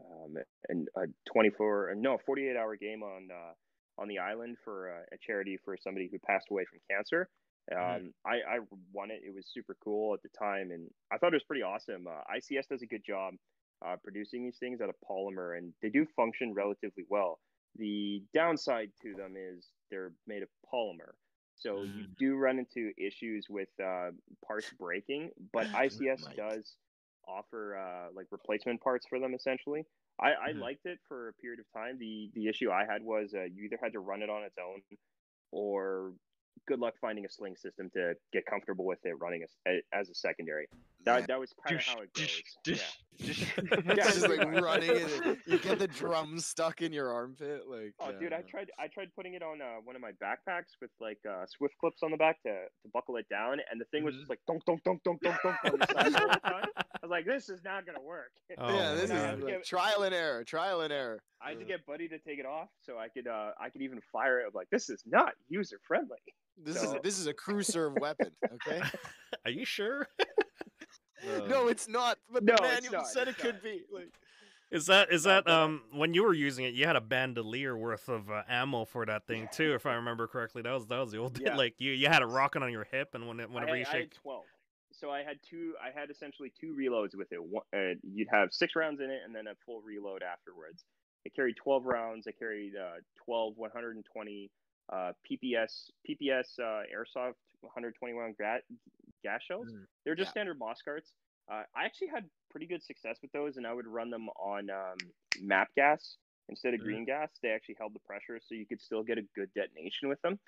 um, 0.04 0.36
an, 0.68 0.86
a 0.96 1.06
24, 1.32 1.94
no, 1.96 2.18
48 2.24 2.56
hour 2.56 2.76
game 2.76 3.02
on 3.02 3.28
uh, 3.32 3.52
on 3.98 4.08
the 4.08 4.18
island 4.18 4.58
for 4.64 4.90
uh, 4.90 5.02
a 5.12 5.18
charity 5.18 5.58
for 5.64 5.76
somebody 5.76 6.08
who 6.10 6.18
passed 6.18 6.48
away 6.50 6.64
from 6.64 6.80
cancer. 6.90 7.28
Um, 7.70 7.78
Mhm. 7.78 8.12
I, 8.26 8.36
I 8.56 8.58
won 8.92 9.10
it. 9.10 9.22
It 9.24 9.34
was 9.34 9.46
super 9.52 9.76
cool 9.82 10.14
at 10.14 10.22
the 10.22 10.28
time, 10.30 10.70
and 10.72 10.90
I 11.12 11.18
thought 11.18 11.32
it 11.32 11.36
was 11.36 11.44
pretty 11.44 11.62
awesome. 11.62 12.06
Uh, 12.06 12.20
ICS 12.28 12.66
does 12.66 12.82
a 12.82 12.86
good 12.86 13.04
job 13.04 13.34
uh, 13.84 13.96
producing 14.02 14.44
these 14.44 14.58
things 14.58 14.80
out 14.80 14.88
of 14.88 14.96
polymer, 15.08 15.56
and 15.56 15.72
they 15.82 15.88
do 15.88 16.06
function 16.16 16.54
relatively 16.54 17.04
well. 17.08 17.40
The 17.76 18.22
downside 18.34 18.90
to 19.02 19.14
them 19.14 19.34
is 19.36 19.72
they're 19.90 20.12
made 20.26 20.42
of 20.42 20.48
polymer. 20.72 21.12
So 21.54 21.84
you 21.84 22.04
Mm. 22.04 22.16
do 22.18 22.36
run 22.36 22.58
into 22.58 22.92
issues 22.98 23.46
with 23.48 23.68
uh, 23.82 24.10
parts 24.44 24.70
breaking, 24.78 25.30
but 25.52 25.68
ICS 25.74 26.28
does 26.36 26.76
offer 27.26 27.76
uh, 27.76 28.12
like 28.14 28.26
replacement 28.30 28.80
parts 28.80 29.06
for 29.08 29.18
them 29.18 29.34
essentially. 29.34 29.84
I, 30.20 30.32
I 30.32 30.52
Mhm. 30.52 30.60
liked 30.60 30.86
it 30.86 30.98
for 31.08 31.28
a 31.28 31.32
period 31.34 31.60
of 31.60 31.66
time. 31.72 31.98
The 31.98 32.30
the 32.34 32.48
issue 32.48 32.70
I 32.70 32.84
had 32.84 33.02
was 33.02 33.34
uh, 33.34 33.44
you 33.44 33.64
either 33.64 33.78
had 33.82 33.92
to 33.92 34.00
run 34.00 34.22
it 34.22 34.30
on 34.30 34.44
its 34.44 34.58
own, 34.58 34.82
or 35.50 36.12
good 36.66 36.78
luck 36.78 36.94
finding 37.00 37.24
a 37.24 37.30
sling 37.30 37.56
system 37.56 37.90
to 37.90 38.14
get 38.32 38.44
comfortable 38.46 38.84
with 38.84 39.04
it 39.04 39.14
running 39.18 39.42
as, 39.42 39.82
as 39.92 40.08
a 40.10 40.14
secondary. 40.14 40.68
That 41.04 41.20
Yeah. 41.20 41.26
that 41.28 41.40
was 41.40 41.52
kind 41.66 41.78
of 41.80 41.84
how 41.84 41.98
it 42.00 42.12
goes. 42.14 42.24
dish, 42.26 42.42
Yeah. 42.66 42.74
dish. 42.74 42.88
Yeah, 43.18 43.26
It's 43.98 44.14
just 44.14 44.28
like 44.28 44.40
running 44.62 44.90
it. 44.90 45.38
You 45.46 45.58
get 45.58 45.78
the 45.78 45.86
drums 45.88 46.46
stuck 46.46 46.80
in 46.80 46.92
your 46.92 47.10
armpit, 47.12 47.62
like. 47.68 47.92
Oh, 48.00 48.10
yeah, 48.10 48.18
dude, 48.18 48.32
I 48.32 48.40
tried. 48.42 48.70
I 48.78 48.88
tried 48.88 49.08
putting 49.14 49.34
it 49.34 49.42
on 49.42 49.60
uh, 49.60 49.76
one 49.84 49.94
of 49.96 50.02
my 50.02 50.12
backpacks 50.12 50.72
with 50.80 50.90
like 51.00 51.18
uh, 51.28 51.44
swift 51.46 51.74
clips 51.78 52.02
on 52.02 52.10
the 52.10 52.16
back 52.16 52.42
to, 52.44 52.50
to 52.52 52.88
buckle 52.92 53.16
it 53.16 53.26
down, 53.28 53.58
and 53.70 53.80
the 53.80 53.84
thing 53.86 54.02
was 54.04 54.16
just 54.16 54.30
like 54.30 54.40
dunk, 54.46 54.64
dunk, 54.64 54.82
dunk, 54.84 55.02
dunk, 55.04 55.20
dunk, 55.22 55.36
dunk 55.42 55.56
on 55.64 55.78
the 55.78 55.86
side 55.92 56.14
all 56.22 56.28
the 56.28 56.40
time. 56.40 56.64
I 56.76 56.82
was 57.02 57.10
like, 57.10 57.26
this 57.26 57.48
is 57.48 57.60
not 57.64 57.84
gonna 57.86 58.00
work. 58.02 58.30
Oh, 58.58 58.74
yeah, 58.74 58.94
this 58.94 59.10
And 59.10 59.38
is 59.38 59.44
like 59.44 59.54
get- 59.54 59.64
trial 59.66 60.02
and 60.04 60.14
error, 60.14 60.42
trial 60.44 60.80
and 60.80 60.92
error. 60.92 61.20
I 61.44 61.50
had 61.50 61.58
to 61.58 61.64
get 61.64 61.84
Buddy 61.86 62.08
to 62.08 62.18
take 62.18 62.38
it 62.38 62.46
off 62.46 62.68
so 62.82 62.96
I 62.98 63.08
could 63.08 63.26
uh, 63.26 63.50
I 63.60 63.68
could 63.68 63.82
even 63.82 64.00
fire 64.12 64.40
it. 64.40 64.44
I'm 64.46 64.52
like, 64.54 64.68
this 64.70 64.88
is 64.88 65.02
not 65.06 65.32
user 65.48 65.78
friendly. 65.86 66.16
This 66.56 66.82
is 66.82 66.94
this 67.02 67.18
is 67.18 67.26
a 67.26 67.34
crew 67.34 67.62
serve 67.62 67.94
weapon, 68.00 68.30
okay? 68.52 68.82
Are 69.44 69.50
you 69.50 69.64
sure? 69.64 70.06
No, 71.48 71.68
it's 71.68 71.88
not. 71.88 72.18
But 72.32 72.44
No, 72.44 72.56
the 72.56 72.64
it's 72.64 72.90
manual 72.90 73.04
said 73.04 73.28
it 73.28 73.38
could 73.38 73.54
not. 73.56 73.62
be. 73.62 73.82
Like, 73.92 74.12
Is 74.70 74.86
that 74.86 75.12
is 75.12 75.24
that 75.24 75.46
uh, 75.48 75.64
um 75.64 75.82
when 75.92 76.14
you 76.14 76.22
were 76.24 76.34
using 76.34 76.64
it, 76.64 76.74
you 76.74 76.86
had 76.86 76.96
a 76.96 77.00
bandolier 77.00 77.76
worth 77.76 78.08
of 78.08 78.30
uh, 78.30 78.42
ammo 78.48 78.84
for 78.84 79.04
that 79.06 79.26
thing 79.26 79.48
too, 79.52 79.74
if 79.74 79.86
I 79.86 79.94
remember 79.94 80.26
correctly. 80.26 80.62
That 80.62 80.72
was 80.72 80.86
that 80.86 80.98
was 80.98 81.12
the 81.12 81.18
old 81.18 81.38
Yeah. 81.40 81.56
like 81.56 81.74
you 81.78 81.92
you 81.92 82.08
had 82.08 82.22
it 82.22 82.26
rocking 82.26 82.62
on 82.62 82.72
your 82.72 82.84
hip, 82.84 83.14
and 83.14 83.26
when 83.28 83.40
it, 83.40 83.50
whenever 83.50 83.76
had, 83.76 83.78
you 83.78 83.86
I 83.92 83.96
had 84.00 84.10
12. 84.12 84.44
so 84.92 85.10
I 85.10 85.22
had 85.22 85.38
two. 85.42 85.74
I 85.82 85.98
had 85.98 86.10
essentially 86.10 86.52
two 86.58 86.74
reloads 86.78 87.14
with 87.14 87.32
it. 87.32 87.42
One, 87.42 87.64
uh, 87.74 87.94
you'd 88.02 88.28
have 88.30 88.52
six 88.52 88.74
rounds 88.76 89.00
in 89.00 89.10
it, 89.10 89.20
and 89.24 89.34
then 89.34 89.46
a 89.46 89.54
full 89.66 89.80
reload 89.82 90.22
afterwards. 90.22 90.84
It 91.24 91.34
carried 91.36 91.56
12 91.56 91.84
rounds. 91.84 92.26
It 92.26 92.36
carried 92.38 92.74
uh, 92.74 92.96
12 93.24 93.56
120 93.56 94.50
uh, 94.92 95.12
PPS 95.30 95.90
PPS 96.08 96.58
uh, 96.58 96.82
airsoft 96.92 97.34
121 97.62 98.32
gra- 98.32 98.60
gas 99.22 99.42
shells. 99.42 99.68
Mm, 99.72 99.86
They're 100.04 100.14
just 100.14 100.28
yeah. 100.28 100.42
standard 100.42 100.58
Moscarts. 100.58 101.12
Uh, 101.50 101.62
I 101.74 101.84
actually 101.84 102.08
had 102.08 102.28
pretty 102.50 102.66
good 102.66 102.82
success 102.82 103.18
with 103.22 103.32
those, 103.32 103.56
and 103.56 103.66
I 103.66 103.72
would 103.72 103.86
run 103.86 104.10
them 104.10 104.28
on 104.30 104.70
um, 104.70 104.96
map 105.40 105.68
gas 105.74 106.16
instead 106.48 106.74
of 106.74 106.80
Mhm. 106.80 106.84
green 106.84 107.04
gas. 107.04 107.30
They 107.42 107.50
actually 107.50 107.76
held 107.78 107.94
the 107.94 108.00
pressure, 108.00 108.38
so 108.40 108.54
you 108.54 108.66
could 108.66 108.80
still 108.80 109.02
get 109.02 109.18
a 109.18 109.22
good 109.34 109.52
detonation 109.54 110.08
with 110.08 110.20
them. 110.22 110.38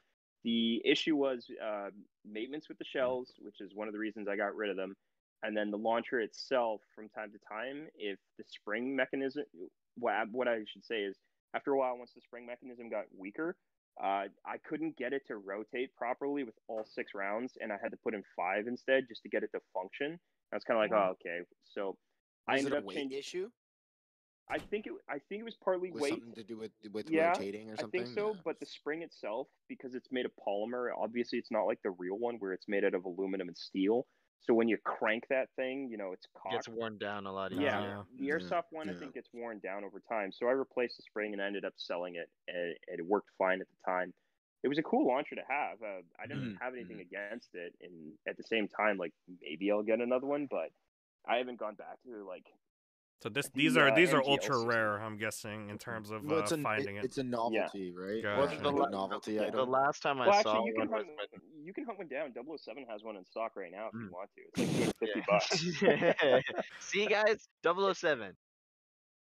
The 0.45 0.83
issue 0.87 1.17
was 1.17 1.49
uh, 1.63 1.91
maintenance 2.25 2.69
with 2.69 2.79
the 2.79 2.85
shells, 2.85 3.33
which 3.39 3.61
is 3.61 3.75
one 3.75 3.89
of 3.89 3.93
the 3.95 3.99
reasons 3.99 4.29
I 4.29 4.37
got 4.37 4.55
rid 4.55 4.71
of 4.71 4.77
them. 4.77 4.95
And 5.43 5.57
then 5.57 5.71
the 5.71 5.79
launcher 5.79 6.21
itself, 6.21 6.81
from 6.95 7.09
time 7.11 7.33
to 7.33 7.39
time, 7.39 7.89
if 7.95 8.19
the 8.39 8.45
spring 8.45 8.95
mechanism, 8.97 9.45
what, 9.97 10.13
I- 10.15 10.25
what 10.25 10.49
I 10.49 10.65
should 10.67 10.85
say 10.85 11.03
is, 11.05 11.19
after 11.55 11.73
a 11.73 11.79
while, 11.79 11.97
once 11.99 12.13
the 12.15 12.21
spring 12.21 12.47
mechanism 12.47 12.89
got 12.89 13.05
weaker, 13.17 13.57
uh, 14.03 14.25
I 14.47 14.57
couldn't 14.69 14.97
get 14.97 15.13
it 15.13 15.23
to 15.29 15.37
rotate 15.37 15.95
properly 15.97 16.45
with 16.45 16.55
all 16.69 16.85
six 16.85 17.13
rounds, 17.15 17.53
and 17.61 17.73
I 17.73 17.77
had 17.83 17.91
to 17.93 17.97
put 17.97 18.15
in 18.15 18.23
five 18.37 18.67
instead 18.67 19.05
just 19.09 19.23
to 19.23 19.29
get 19.29 19.43
it 19.43 19.51
to 19.55 19.61
function. 19.73 20.19
I 20.53 20.57
was 20.57 20.65
kind 20.65 20.79
of 20.79 20.83
like, 20.83 20.93
oh, 20.93 21.15
okay. 21.21 21.41
So 21.65 21.97
I 22.49 22.59
ended 22.59 22.73
it 22.73 22.77
a 22.77 22.79
up 22.79 22.85
weight 22.85 22.97
changing. 22.97 23.19
issue? 23.19 23.51
I 24.51 24.59
think 24.59 24.87
it. 24.87 24.93
I 25.09 25.19
think 25.29 25.41
it 25.41 25.45
was 25.45 25.57
partly 25.65 25.91
Was 25.91 26.03
weight. 26.03 26.11
something 26.11 26.35
to 26.35 26.45
do 26.45 26.59
with 26.59 26.73
with 26.93 27.07
Yeah, 27.09 27.29
rotating 27.31 27.71
or 27.71 27.77
something. 27.79 28.01
I 28.03 28.05
think 28.05 28.15
so, 28.15 28.33
Yeah. 28.35 28.41
but 28.45 28.61
the 28.61 28.67
spring 28.67 29.03
itself, 29.03 29.49
because 29.69 29.95
it's 29.95 30.09
made 30.13 30.27
of 30.27 30.33
polymer, 30.47 30.89
obviously 30.97 31.39
it's 31.39 31.51
not 31.51 31.65
like 31.65 31.79
the 31.83 31.93
real 31.93 32.19
one 32.19 32.37
where 32.41 32.53
it's 32.53 32.69
made 32.69 32.85
out 32.85 32.95
of 32.95 33.05
aluminum 33.07 33.49
and 33.49 33.57
steel. 33.57 34.07
So 34.45 34.55
when 34.55 34.69
you 34.69 34.79
crank 34.79 35.27
that 35.31 35.49
thing, 35.57 35.89
you 35.91 35.97
know, 35.97 36.13
it's 36.13 36.27
Gets 36.49 36.69
worn 36.69 36.97
down 36.97 37.27
a 37.27 37.33
lot 37.35 37.53
easier. 37.53 38.07
Yeah, 38.11 38.19
the 38.19 38.29
airsoft 38.29 38.65
one 38.71 38.89
I 38.91 38.95
think 38.95 39.15
gets 39.15 39.29
worn 39.33 39.61
down 39.61 39.85
over 39.85 40.01
time. 40.01 40.33
So 40.33 40.47
I 40.49 40.53
replaced 40.53 40.97
the 40.97 41.03
spring 41.03 41.33
and 41.35 41.43
ended 41.43 41.65
up 41.65 41.75
selling 41.77 42.17
it, 42.17 42.31
and, 42.49 42.77
and 42.89 43.01
it 43.01 43.07
worked 43.07 43.31
fine 43.39 43.61
at 43.61 43.69
the 43.69 43.77
time. 43.87 44.15
It 44.63 44.69
was 44.69 44.79
a 44.79 44.83
cool 44.83 45.07
launcher 45.07 45.37
to 45.37 45.45
have. 45.49 45.83
Uh, 45.83 46.03
I 46.19 46.27
didn't 46.27 46.53
Mhm, 46.53 46.61
have 46.61 46.73
anything 46.75 47.01
mhm. 47.01 47.03
against 47.03 47.51
it, 47.55 47.75
and 47.81 48.19
at 48.27 48.37
the 48.37 48.43
same 48.45 48.67
time, 48.69 48.97
like 48.97 49.13
maybe 49.43 49.71
I'll 49.71 49.83
get 49.83 50.01
another 50.01 50.27
one, 50.27 50.47
but 50.51 50.71
I 51.27 51.39
haven't 51.39 51.59
gone 51.61 51.75
back 51.77 52.03
to 52.05 52.25
like 52.27 52.47
So 53.23 53.29
this 53.31 53.47
the, 53.49 53.53
these 53.55 53.77
are 53.79 53.89
uh, 53.91 53.95
these 53.95 54.13
are 54.13 54.21
MGL 54.21 54.29
ultra 54.29 54.55
system. 54.55 54.69
rare, 54.69 54.99
I'm 55.03 55.17
guessing, 55.17 55.71
in 55.71 55.79
terms 55.79 56.11
of 56.11 56.25
Well, 56.25 56.39
uh, 56.39 56.43
it's 56.43 56.53
a 56.53 56.59
finding 56.59 56.97
it. 56.97 57.05
It's 57.05 57.17
a 57.19 57.23
novelty, 57.23 57.93
right? 57.97 58.23
Gotcha. 58.23 58.53
It's 58.53 58.63
the 58.63 58.71
like 58.71 58.91
la- 58.93 58.99
novelty 59.01 59.39
The, 59.39 59.45
item. 59.47 59.57
the 59.57 59.65
last 59.65 60.03
time 60.03 60.21
I 60.21 60.29
Well, 60.29 60.43
saw 60.43 60.51
actually, 60.59 60.67
you 60.67 60.75
can 60.79 60.89
hunt 60.91 61.07
was 61.07 61.41
you 61.65 61.73
can 61.73 61.85
hunt 61.87 61.99
one 61.99 62.09
down. 62.09 62.33
007 62.35 62.85
has 62.91 63.03
one 63.03 63.17
in 63.17 63.25
stock 63.25 63.53
right 63.57 63.73
now 63.73 63.87
if 63.89 63.95
you 63.95 64.09
Mm. 64.09 64.13
want 64.13 64.31
to. 64.35 64.43
It's 64.63 65.01
like 65.01 65.25
250 65.31 65.81
Yeah. 65.87 66.13
bucks. 66.43 66.65
See, 66.81 67.07
guys, 67.07 67.49
007. 67.63 68.37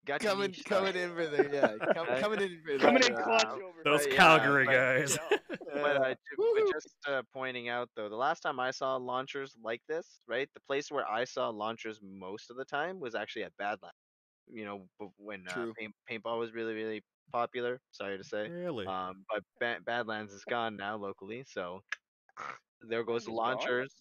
Got 0.06 0.20
coming 0.20 0.54
coming 0.66 0.96
in 0.96 1.16
for 1.16 1.28
the 1.28 1.50
yeah, 1.54 1.94
com- 1.94 2.08
Right. 2.08 2.22
coming 2.22 2.42
in 2.42 2.62
for 2.66 2.78
Coming 2.80 3.02
the, 3.04 3.08
in 3.08 3.16
uh, 3.16 3.24
clutch 3.24 3.46
uh, 3.46 3.54
over 3.54 3.82
Those 3.86 4.02
But 4.04 4.12
yeah, 4.12 4.18
Calgary 4.18 4.66
but- 4.66 4.72
guys. 4.74 5.18
Yeah. 5.32 5.38
But, 5.74 5.98
uh, 5.98 6.14
but 6.38 6.72
just 6.72 6.88
uh, 7.08 7.24
pointing 7.34 7.68
out 7.68 7.90
though, 7.96 8.08
the 8.08 8.16
last 8.16 8.42
time 8.42 8.60
I 8.60 8.70
saw 8.70 8.96
launchers 8.98 9.56
like 9.64 9.82
this, 9.90 10.20
right? 10.28 10.48
The 10.54 10.60
place 10.60 10.92
where 10.92 11.10
I 11.10 11.24
saw 11.24 11.50
launchers 11.50 12.00
most 12.04 12.52
of 12.52 12.58
the 12.58 12.66
time 12.66 13.00
was 13.00 13.16
actually 13.16 13.44
at 13.46 13.54
Badlands. 13.58 13.96
You 14.48 14.66
know, 14.66 15.10
when 15.18 15.46
uh, 15.50 15.68
paint, 15.80 15.94
paintball 16.10 16.38
was 16.38 16.54
really, 16.54 16.76
really 16.76 17.02
popular. 17.32 17.80
Sorry 17.92 18.20
to 18.20 18.24
say. 18.24 18.50
really? 18.50 18.86
Um, 18.86 19.26
but 19.34 19.42
ba- 19.60 19.80
Badlands 19.84 20.32
is 20.32 20.44
gone 20.48 20.78
now 20.78 20.96
locally, 20.96 21.44
so 21.48 21.82
there 22.88 23.04
goes 23.04 23.26
the 23.26 23.32
Badlands 23.32 23.66
gone? 23.66 23.74
launchers. 23.74 23.94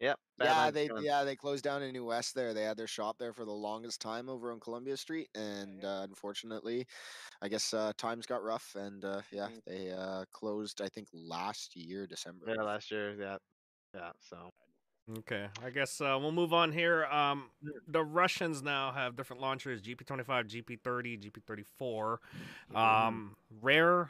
Yep. 0.00 0.18
Yeah, 0.42 0.70
they 0.70 0.88
gone. 0.88 1.04
yeah 1.04 1.24
they 1.24 1.36
closed 1.36 1.62
down 1.62 1.82
in 1.82 1.92
New 1.92 2.06
West. 2.06 2.34
There, 2.34 2.54
they 2.54 2.62
had 2.62 2.78
their 2.78 2.86
shop 2.86 3.16
there 3.18 3.34
for 3.34 3.44
the 3.44 3.52
longest 3.52 4.00
time 4.00 4.30
over 4.30 4.50
on 4.50 4.58
Columbia 4.58 4.96
Street, 4.96 5.28
and 5.34 5.84
uh, 5.84 6.06
unfortunately, 6.08 6.86
I 7.42 7.48
guess 7.48 7.74
uh, 7.74 7.92
times 7.98 8.24
got 8.24 8.42
rough, 8.42 8.74
and 8.74 9.04
uh, 9.04 9.20
yeah, 9.30 9.48
Mm. 9.48 9.60
they 9.66 9.90
uh, 9.90 10.24
closed. 10.32 10.80
I 10.80 10.88
think 10.88 11.08
last 11.12 11.76
year, 11.76 12.06
December. 12.06 12.46
Yeah, 12.48 12.62
last 12.62 12.90
year. 12.90 13.14
Yeah. 13.20 13.36
Yeah. 13.94 14.10
So. 14.20 14.36
Okay, 15.18 15.48
I 15.64 15.70
guess 15.70 16.00
uh, 16.00 16.16
we'll 16.20 16.30
move 16.30 16.52
on 16.52 16.72
here. 16.72 17.04
Um, 17.06 17.50
the 17.88 18.02
Russians 18.04 18.62
now 18.62 18.92
have 18.92 19.16
different 19.16 19.42
launchers: 19.42 19.82
GP25, 19.82 20.48
GP30, 20.48 21.30
GP34. 21.30 21.66
Mm-hmm. 21.82 22.76
Um, 22.76 23.36
rare 23.60 24.08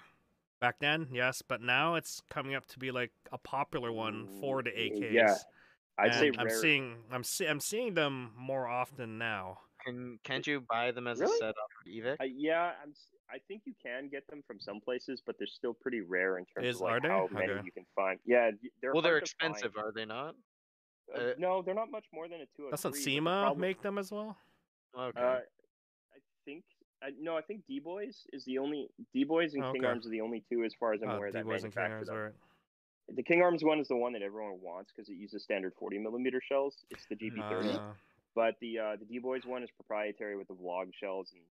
back 0.60 0.76
then, 0.78 1.08
yes, 1.10 1.42
but 1.46 1.62
now 1.62 1.94
it's 1.94 2.22
coming 2.28 2.54
up 2.54 2.66
to 2.68 2.78
be 2.78 2.90
like 2.90 3.12
a 3.32 3.38
popular 3.38 3.90
one 3.90 4.28
for 4.40 4.62
the 4.62 4.70
Ooh, 4.70 4.90
AKs. 4.90 5.12
Yeah, 5.12 5.34
I'd 6.00 6.14
say 6.14 6.28
And 6.28 6.38
I'm 6.40 6.46
rare. 6.46 6.60
seeing 6.60 6.96
I'm 7.12 7.24
see, 7.24 7.46
I'm 7.46 7.60
seeing 7.60 7.94
them 7.94 8.32
more 8.36 8.66
often 8.66 9.18
now. 9.18 9.58
Can 9.84 10.18
can't 10.24 10.46
you 10.46 10.60
buy 10.68 10.90
them 10.90 11.06
as 11.06 11.20
Really? 11.20 11.34
a 11.34 11.38
set 11.38 11.48
off 11.48 11.70
of 11.80 11.86
Evike? 11.92 12.20
Uh, 12.20 12.24
yeah, 12.24 12.72
I'm. 12.82 12.90
s- 12.90 13.08
I 13.32 13.38
think 13.46 13.62
you 13.64 13.74
can 13.80 14.08
get 14.08 14.26
them 14.26 14.42
from 14.46 14.58
some 14.60 14.80
places, 14.80 15.22
but 15.24 15.36
they're 15.38 15.46
still 15.46 15.72
pretty 15.72 16.00
rare 16.00 16.36
in 16.38 16.44
terms 16.46 16.66
Is- 16.66 16.76
of 16.76 16.82
like 16.82 17.04
are 17.04 17.08
how 17.08 17.28
many 17.30 17.52
Okay. 17.52 17.62
you 17.64 17.72
can 17.72 17.86
find. 17.94 18.18
Yeah, 18.26 18.50
they're 18.82 18.92
well, 18.92 19.02
they're 19.02 19.12
hard 19.20 19.28
find. 19.40 19.54
expensive, 19.54 19.76
are 19.78 19.92
they 19.92 20.04
not? 20.04 20.34
Uh, 21.14 21.18
uh, 21.18 21.34
no, 21.38 21.62
they're 21.62 21.74
not 21.74 21.90
much 21.90 22.06
more 22.12 22.28
than 22.28 22.40
a 22.40 22.46
two. 22.56 22.66
oh 22.66 22.70
Doesn't 22.70 22.94
CYMA 22.94 23.56
make 23.56 23.80
them 23.82 23.98
as 23.98 24.10
well? 24.12 24.36
Okay. 24.98 25.20
Uh, 25.20 25.24
I 26.14 26.18
think. 26.44 26.64
I, 27.02 27.10
no, 27.18 27.34
I 27.36 27.40
think 27.40 27.64
D 27.66 27.78
Boys 27.80 28.26
is 28.32 28.44
the 28.44 28.58
only 28.58 28.88
D 29.14 29.24
Boys 29.24 29.54
and 29.54 29.64
Oh, 29.64 29.72
King 29.72 29.82
okay. 29.82 29.88
Arms 29.88 30.06
are 30.06 30.10
the 30.10 30.20
only 30.20 30.44
two, 30.50 30.64
as 30.64 30.74
far 30.74 30.92
as 30.92 31.02
I'm 31.02 31.10
Uh, 31.10 31.16
aware, 31.16 31.32
that 31.32 31.44
D-Boys 31.44 31.64
and 31.64 31.72
King 31.72 31.82
manufacture 31.84 31.94
Arms, 31.96 32.06
them. 32.08 32.16
alright. 32.16 32.34
The 33.14 33.22
King 33.22 33.42
Arms 33.42 33.64
one 33.64 33.80
is 33.80 33.88
the 33.88 33.96
one 33.96 34.12
that 34.12 34.22
everyone 34.22 34.58
wants 34.62 34.92
because 34.94 35.08
it 35.08 35.14
uses 35.16 35.42
standard 35.42 35.72
40 35.78 35.98
millimeter 35.98 36.40
shells. 36.40 36.76
It's 36.90 37.06
the 37.06 37.16
GP30. 37.16 37.74
Uh, 37.76 37.80
But 38.34 38.54
the 38.60 38.78
uh, 38.78 38.96
the 38.96 39.04
D 39.04 39.18
Boys 39.18 39.44
one 39.44 39.62
is 39.64 39.70
proprietary 39.72 40.36
with 40.36 40.46
the 40.48 40.54
VOG 40.54 40.92
shells 40.94 41.32
and 41.32 41.42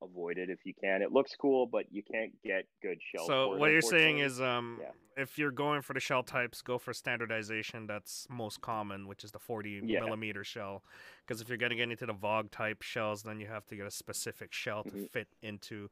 avoid 0.00 0.38
it 0.38 0.48
if 0.48 0.60
you 0.64 0.72
can. 0.72 1.02
It 1.02 1.12
looks 1.12 1.34
cool, 1.36 1.66
but 1.66 1.92
you 1.92 2.02
can't 2.02 2.32
get 2.42 2.66
good 2.80 2.98
shells. 3.14 3.26
so 3.26 3.48
for 3.50 3.56
it, 3.56 3.58
what 3.60 3.70
you're 3.72 3.82
saying 3.82 4.20
is, 4.20 4.40
um, 4.40 4.78
Yeah. 4.80 4.92
if 5.22 5.36
you're 5.38 5.50
going 5.50 5.82
for 5.82 5.92
the 5.92 6.00
shell 6.00 6.22
types, 6.22 6.62
go 6.62 6.78
for 6.78 6.94
standardization. 6.94 7.86
That's 7.86 8.26
most 8.30 8.60
common, 8.62 9.06
which 9.08 9.22
is 9.24 9.32
the 9.32 9.38
40 9.40 9.82
Yeah. 9.84 10.00
millimeter 10.00 10.44
shell. 10.44 10.82
Because 11.26 11.42
if 11.42 11.48
you're 11.48 11.58
going 11.58 11.70
to 11.70 11.76
get 11.76 11.90
into 11.90 12.06
the 12.06 12.14
VOG 12.14 12.50
type 12.52 12.80
shells, 12.82 13.22
then 13.24 13.38
you 13.40 13.46
have 13.48 13.66
to 13.66 13.76
get 13.76 13.86
a 13.86 13.90
specific 13.90 14.52
shell 14.54 14.84
to 14.84 14.90
Mhm. 14.90 15.10
fit 15.10 15.28
into 15.42 15.90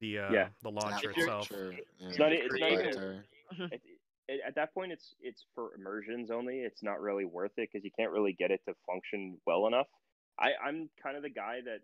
the 0.00 0.18
uh, 0.18 0.32
Yeah. 0.32 0.48
the 0.62 0.70
launcher 0.70 1.10
itself. 1.10 1.46
Sure, 1.46 1.72
yeah, 1.72 1.78
It's 2.00 2.18
not- 2.18 2.32
it's 2.32 2.52
not 2.58 2.72
even- 2.72 2.90
proprietary. 2.90 3.20
At, 4.32 4.38
at- 4.40 4.46
at 4.48 4.54
that 4.54 4.74
point 4.74 4.92
it's 4.92 5.14
it's 5.20 5.44
for 5.54 5.74
immersions 5.74 6.30
only 6.30 6.60
it's 6.60 6.82
not 6.82 7.00
really 7.00 7.24
worth 7.24 7.52
it 7.56 7.68
because 7.72 7.84
you 7.84 7.90
can't 7.98 8.12
really 8.12 8.32
get 8.32 8.50
it 8.50 8.60
to 8.68 8.74
function 8.86 9.38
well 9.46 9.66
enough 9.66 9.86
i 10.38 10.50
i'm 10.64 10.88
kind 11.02 11.16
of 11.16 11.22
the 11.22 11.30
guy 11.30 11.60
that 11.64 11.80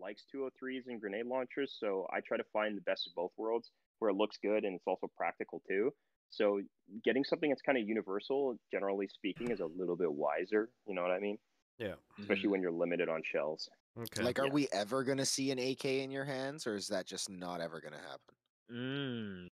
likes 0.00 0.24
203s 0.34 0.86
and 0.86 1.00
grenade 1.00 1.26
launchers 1.26 1.76
so 1.78 2.06
i 2.12 2.20
try 2.20 2.36
to 2.36 2.44
find 2.52 2.76
the 2.76 2.80
best 2.82 3.06
of 3.06 3.14
both 3.14 3.30
worlds 3.36 3.70
where 3.98 4.10
it 4.10 4.14
looks 4.14 4.38
good 4.42 4.64
and 4.64 4.74
it's 4.74 4.86
also 4.86 5.06
practical 5.16 5.62
too 5.68 5.90
so 6.30 6.60
getting 7.04 7.24
something 7.24 7.50
that's 7.50 7.62
kind 7.62 7.76
of 7.78 7.86
universal 7.86 8.58
generally 8.70 9.06
speaking 9.08 9.50
is 9.50 9.60
a 9.60 9.66
little 9.66 9.96
bit 9.96 10.10
wiser 10.12 10.70
you 10.86 10.94
know 10.94 11.02
what 11.02 11.10
i 11.10 11.18
mean 11.20 11.38
Yeah. 11.78 11.94
especially 12.20 12.48
when 12.48 12.60
you're 12.62 12.72
limited 12.72 13.08
on 13.08 13.22
shells 13.24 13.68
Okay. 13.98 14.22
Like, 14.22 14.38
are 14.38 14.46
Yeah. 14.46 14.52
we 14.54 14.68
ever 14.72 15.04
gonna 15.04 15.26
see 15.26 15.50
an 15.50 15.58
AK 15.58 16.02
in 16.02 16.10
your 16.10 16.24
hands, 16.24 16.66
or 16.66 16.74
is 16.76 16.88
that 16.88 17.04
just 17.04 17.28
not 17.28 17.60
ever 17.60 17.78
gonna 17.78 17.98
happen? 17.98 18.34
Mm. 18.70 19.48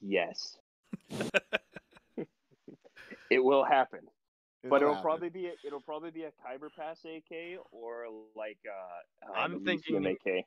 yes 0.00 0.58
it 3.34 3.42
will 3.44 3.64
happen 3.64 4.00
but 4.70 4.76
it'll 4.80 4.94
happen. 4.94 5.02
probably 5.10 5.28
be 5.28 5.46
a, 5.46 5.52
it'll 5.66 5.80
probably 5.90 6.10
be 6.10 6.22
a 6.24 6.32
Khyber 6.42 6.70
Pass 6.78 7.00
AK 7.04 7.58
or 7.70 8.06
like 8.34 8.56
uh, 8.66 9.28
uh, 9.30 9.34
I'm 9.42 9.62
the 9.62 9.72
Elysium 9.72 10.04
thinking- 10.04 10.38
AK. 10.38 10.44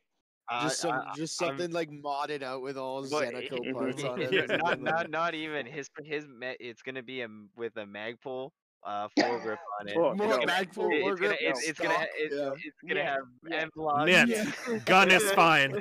I- 0.49 0.63
just 0.63 0.79
some, 0.79 0.91
I- 0.93 1.13
just 1.15 1.39
I'm- 1.43 1.49
something 1.49 1.71
like 1.71 1.89
modded 1.91 2.41
out 2.41 2.61
with 2.63 2.77
all 2.77 3.01
But- 3.07 3.31
Zenitco 3.33 3.73
parts 3.77 4.03
on 4.03 4.21
it. 4.21 4.31
Yeah, 4.49 4.57
not, 4.57 4.81
not, 4.81 5.09
not 5.11 5.33
even 5.35 5.65
his 5.67 5.87
his 6.03 6.25
me- 6.27 6.55
it's 6.59 6.81
gonna 6.81 7.03
be 7.03 7.21
a 7.21 7.25
m- 7.25 7.49
with 7.55 7.75
a 7.77 7.85
Magpul 7.85 8.49
uh 8.83 9.07
foregrip 9.19 9.57
on 9.79 9.87
it. 9.89 9.95
More 9.97 10.15
no. 10.15 10.39
Magpul 10.39 10.91
It- 10.91 10.97
it's 10.97 11.05
Wargrip 11.05 11.21
gonna 11.21 11.35
it's, 11.39 11.67
it's 11.69 11.79
gonna 11.79 12.05
it's, 12.15 12.35
yeah. 12.35 12.51
it's 12.67 12.81
gonna 12.87 12.99
Yeah, 13.01 13.13
have 13.13 13.23
yeah. 13.47 13.57
M-LOK. 13.69 14.05
Knit. 14.05 14.29
Yeah. 14.29 14.77
Gun 14.85 15.11
is 15.11 15.31
fine. 15.33 15.71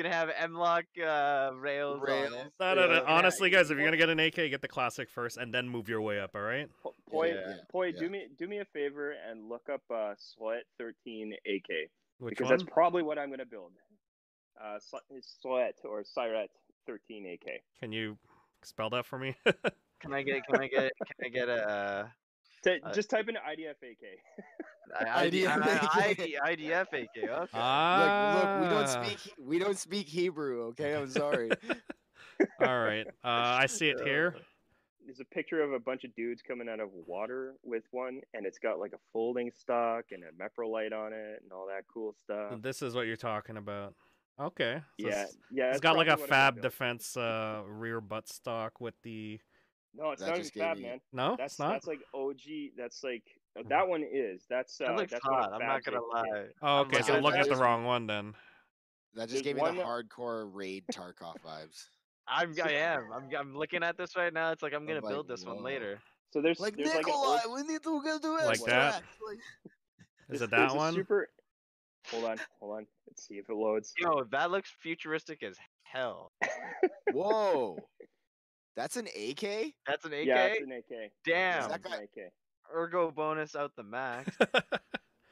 It's 0.00 0.08
gonna 0.08 0.14
have 0.14 0.30
M-LOK 0.38 0.84
uh, 1.06 1.50
rails, 1.56 2.00
Rails. 2.00 2.32
on 2.32 2.38
it. 2.38 2.52
No, 2.58 2.74
no, 2.74 2.86
no. 2.86 2.94
Yeah. 2.94 3.00
Honestly, 3.06 3.50
guys, 3.50 3.70
if 3.70 3.76
you're 3.76 3.86
gonna 3.86 3.98
get 3.98 4.08
an 4.08 4.18
AK, 4.18 4.34
get 4.34 4.62
the 4.62 4.68
classic 4.68 5.10
first, 5.10 5.36
and 5.36 5.52
then 5.52 5.68
move 5.68 5.90
your 5.90 6.00
way 6.00 6.18
up. 6.18 6.30
All 6.34 6.40
right. 6.40 6.68
Po- 6.82 6.94
Poi, 7.10 7.28
Yeah, 7.34 7.56
Poi, 7.70 7.88
yeah. 7.88 7.98
do 8.00 8.08
me 8.08 8.26
do 8.38 8.48
me 8.48 8.60
a 8.60 8.64
favor 8.64 9.14
and 9.28 9.50
look 9.50 9.68
up 9.70 9.82
uh, 9.94 10.14
Sweat 10.16 10.62
13 10.78 11.34
AK 11.46 11.90
Which 12.18 12.30
because 12.30 12.44
one? 12.44 12.50
that's 12.58 12.62
probably 12.72 13.02
what 13.02 13.18
I'm 13.18 13.28
gonna 13.28 13.44
build. 13.44 13.72
Uh, 14.58 14.78
Sweat 15.42 15.74
or 15.84 16.02
Siret 16.02 16.48
13 16.86 17.26
AK. 17.34 17.60
Can 17.80 17.92
you 17.92 18.16
spell 18.62 18.88
that 18.90 19.04
for 19.04 19.18
me? 19.18 19.36
Can 20.00 20.14
I 20.14 20.22
get 20.22 20.46
can 20.46 20.60
I 20.62 20.66
get 20.68 20.92
can 20.96 21.26
I 21.26 21.28
get 21.28 21.48
a 21.50 22.10
To, 22.62 22.78
Uh, 22.82 22.92
just 22.92 23.08
type 23.10 23.28
in 23.28 23.36
IDF 23.36 23.82
AK. 23.82 24.22
I- 24.98 25.24
ID, 25.26 25.44
IDF 25.44 25.88
I- 25.94 26.08
ID, 26.10 26.38
IDF 26.44 26.92
AK? 26.92 27.08
Okay. 27.24 27.48
ah. 27.54 28.34
Look, 28.34 28.44
look, 28.44 28.62
we 28.62 28.68
don't 28.76 28.88
speak 29.06 29.34
we 29.38 29.58
don't 29.58 29.78
speak 29.78 30.08
Hebrew, 30.08 30.64
okay? 30.68 30.94
I'm 30.94 31.08
sorry. 31.10 31.50
All 32.60 32.78
right. 32.82 33.06
Uh, 33.06 33.28
I 33.62 33.66
see 33.66 33.88
it 33.88 34.00
here. 34.00 34.34
there's 35.04 35.20
a 35.20 35.24
picture 35.24 35.62
of 35.62 35.72
a 35.72 35.78
bunch 35.78 36.04
of 36.04 36.14
dudes 36.14 36.42
coming 36.42 36.68
out 36.68 36.80
of 36.80 36.90
water 37.06 37.54
with 37.62 37.84
one, 37.90 38.20
and 38.34 38.44
it's 38.46 38.58
got 38.58 38.78
like 38.78 38.92
a 38.92 38.98
folding 39.12 39.50
stock 39.56 40.06
and 40.12 40.22
a 40.24 40.32
Meprolight 40.32 40.92
on 40.92 41.12
it 41.12 41.40
and 41.42 41.52
all 41.52 41.66
that 41.68 41.84
cool 41.92 42.14
stuff. 42.24 42.60
This 42.60 42.82
is 42.82 42.94
what 42.94 43.06
you're 43.06 43.16
talking 43.16 43.56
about. 43.56 43.94
Okay. 44.40 44.80
so 45.00 45.06
yeah, 45.06 45.08
it's- 45.08 45.36
yeah. 45.50 45.64
it's 45.66 45.74
that's 45.74 45.80
got 45.80 45.96
like 45.96 46.06
a 46.08 46.16
probably 46.16 46.22
what 46.30 46.32
I'm 46.36 46.54
fab 46.54 46.62
defense 46.62 47.16
uh, 47.16 47.62
rear 47.66 48.00
butt 48.00 48.28
stock 48.28 48.80
with 48.80 48.94
the. 49.02 49.40
No, 49.94 50.10
it's 50.12 50.22
That 50.22 50.28
not 50.30 50.38
even 50.38 50.50
fab, 50.50 50.76
me- 50.76 50.82
man. 50.84 51.00
No, 51.12 51.34
That's 51.36 51.58
not. 51.58 51.72
that's 51.72 51.86
like 51.86 52.00
OG. 52.14 52.36
That's 52.76 53.02
like 53.02 53.24
uh, 53.58 53.62
that 53.68 53.86
one 53.88 54.02
is. 54.04 54.44
That's 54.48 54.80
uh, 54.80 54.96
That 54.96 55.10
that's 55.10 55.24
hot. 55.24 55.52
I'm 55.52 55.58
not 55.60 55.82
gonna 55.84 56.00
like, 56.00 56.26
lie. 56.30 56.44
Oh, 56.62 56.78
okay. 56.80 57.02
So 57.02 57.12
looking 57.14 57.22
look 57.24 57.34
at 57.34 57.40
at 57.40 57.48
the 57.48 57.56
wrong 57.56 57.84
one 57.84 58.06
then. 58.06 58.34
That 59.14 59.28
just 59.28 59.42
There's 59.42 59.42
gave 59.42 59.56
me 59.56 59.62
the 59.62 59.72
that- 59.78 59.84
hardcore 59.86 60.48
raid 60.52 60.84
Tarkov 60.92 61.34
vibes. 61.44 61.86
I'm, 62.28 62.54
I 62.64 62.70
am. 62.70 63.06
I'm, 63.12 63.28
I'm 63.36 63.56
looking 63.56 63.82
at 63.82 63.96
this 63.98 64.14
right 64.14 64.32
now. 64.32 64.52
It's 64.52 64.62
like 64.62 64.72
I'm 64.72 64.86
gonna 64.86 65.00
like, 65.00 65.10
build 65.12 65.26
this 65.26 65.44
one 65.44 65.64
later. 65.64 65.98
So 66.32 66.40
there's 66.40 66.60
Like 66.60 66.76
there's 66.76 66.90
like 66.94 66.98
an 66.98 67.06
Nikolai, 67.06 67.40
old- 67.44 67.54
we 67.56 67.62
need 67.72 67.82
to 67.82 68.00
go 68.04 68.18
do 68.20 68.38
Like 68.46 68.62
that? 68.66 69.02
like- 69.26 69.38
Is 70.30 70.40
it 70.42 70.50
that 70.52 70.72
one? 70.76 70.94
Super. 70.94 71.28
Hold 72.12 72.24
on, 72.24 72.36
hold 72.60 72.76
on. 72.76 72.86
Let's 73.08 73.26
see 73.26 73.34
if 73.34 73.50
it 73.50 73.56
loads. 73.56 73.92
Yo, 73.98 74.22
that 74.30 74.52
looks 74.52 74.72
futuristic 74.80 75.42
as 75.42 75.56
hell. 75.82 76.30
Whoa, 77.12 77.76
that's 78.76 78.96
an 78.96 79.06
AK. 79.06 79.74
That's 79.86 80.04
an 80.04 80.12
AK. 80.12 80.26
Yeah, 80.26 80.46
it's 80.46 80.62
an 80.62 80.72
AK. 80.72 81.10
Damn. 81.24 81.68
that 81.68 81.80
It's 81.84 81.86
an 81.86 81.90
guy- 82.16 82.22
AK. 82.22 82.32
Ergo 82.74 83.10
bonus 83.10 83.56
out 83.56 83.72
the 83.76 83.82
max. 83.82 84.36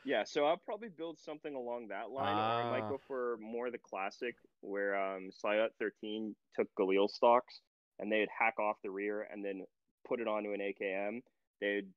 Yeah, 0.04 0.24
so 0.24 0.46
I'll 0.46 0.56
probably 0.56 0.88
build 0.88 1.18
something 1.18 1.54
along 1.54 1.88
that 1.88 2.08
line, 2.10 2.34
or 2.34 2.40
I 2.40 2.70
might 2.70 2.86
Ah. 2.86 2.88
go 2.88 2.98
for 3.06 3.36
more 3.42 3.70
the 3.70 3.76
classic, 3.76 4.36
where 4.62 4.96
um, 4.96 5.28
Sayat 5.44 5.68
13 5.78 6.34
took 6.56 6.66
Galil 6.78 7.10
stocks 7.10 7.60
and 7.98 8.10
they'd 8.10 8.28
hack 8.30 8.58
off 8.58 8.76
the 8.82 8.90
rear 8.90 9.28
and 9.30 9.44
then 9.44 9.66
put 10.06 10.20
it 10.20 10.26
onto 10.26 10.52
an 10.54 10.60
AKM. 10.60 11.20
They'd 11.60 11.88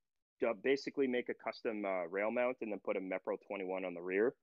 uh, 0.46 0.52
basically 0.62 1.08
make 1.08 1.30
a 1.30 1.34
custom 1.34 1.86
uh, 1.86 2.06
rail 2.08 2.32
mount 2.32 2.58
and 2.62 2.70
then 2.70 2.80
put 2.84 2.98
a 2.98 3.00
Mepro 3.00 3.38
21 3.48 3.86
on 3.86 3.94
the 3.94 4.02
rear. 4.02 4.34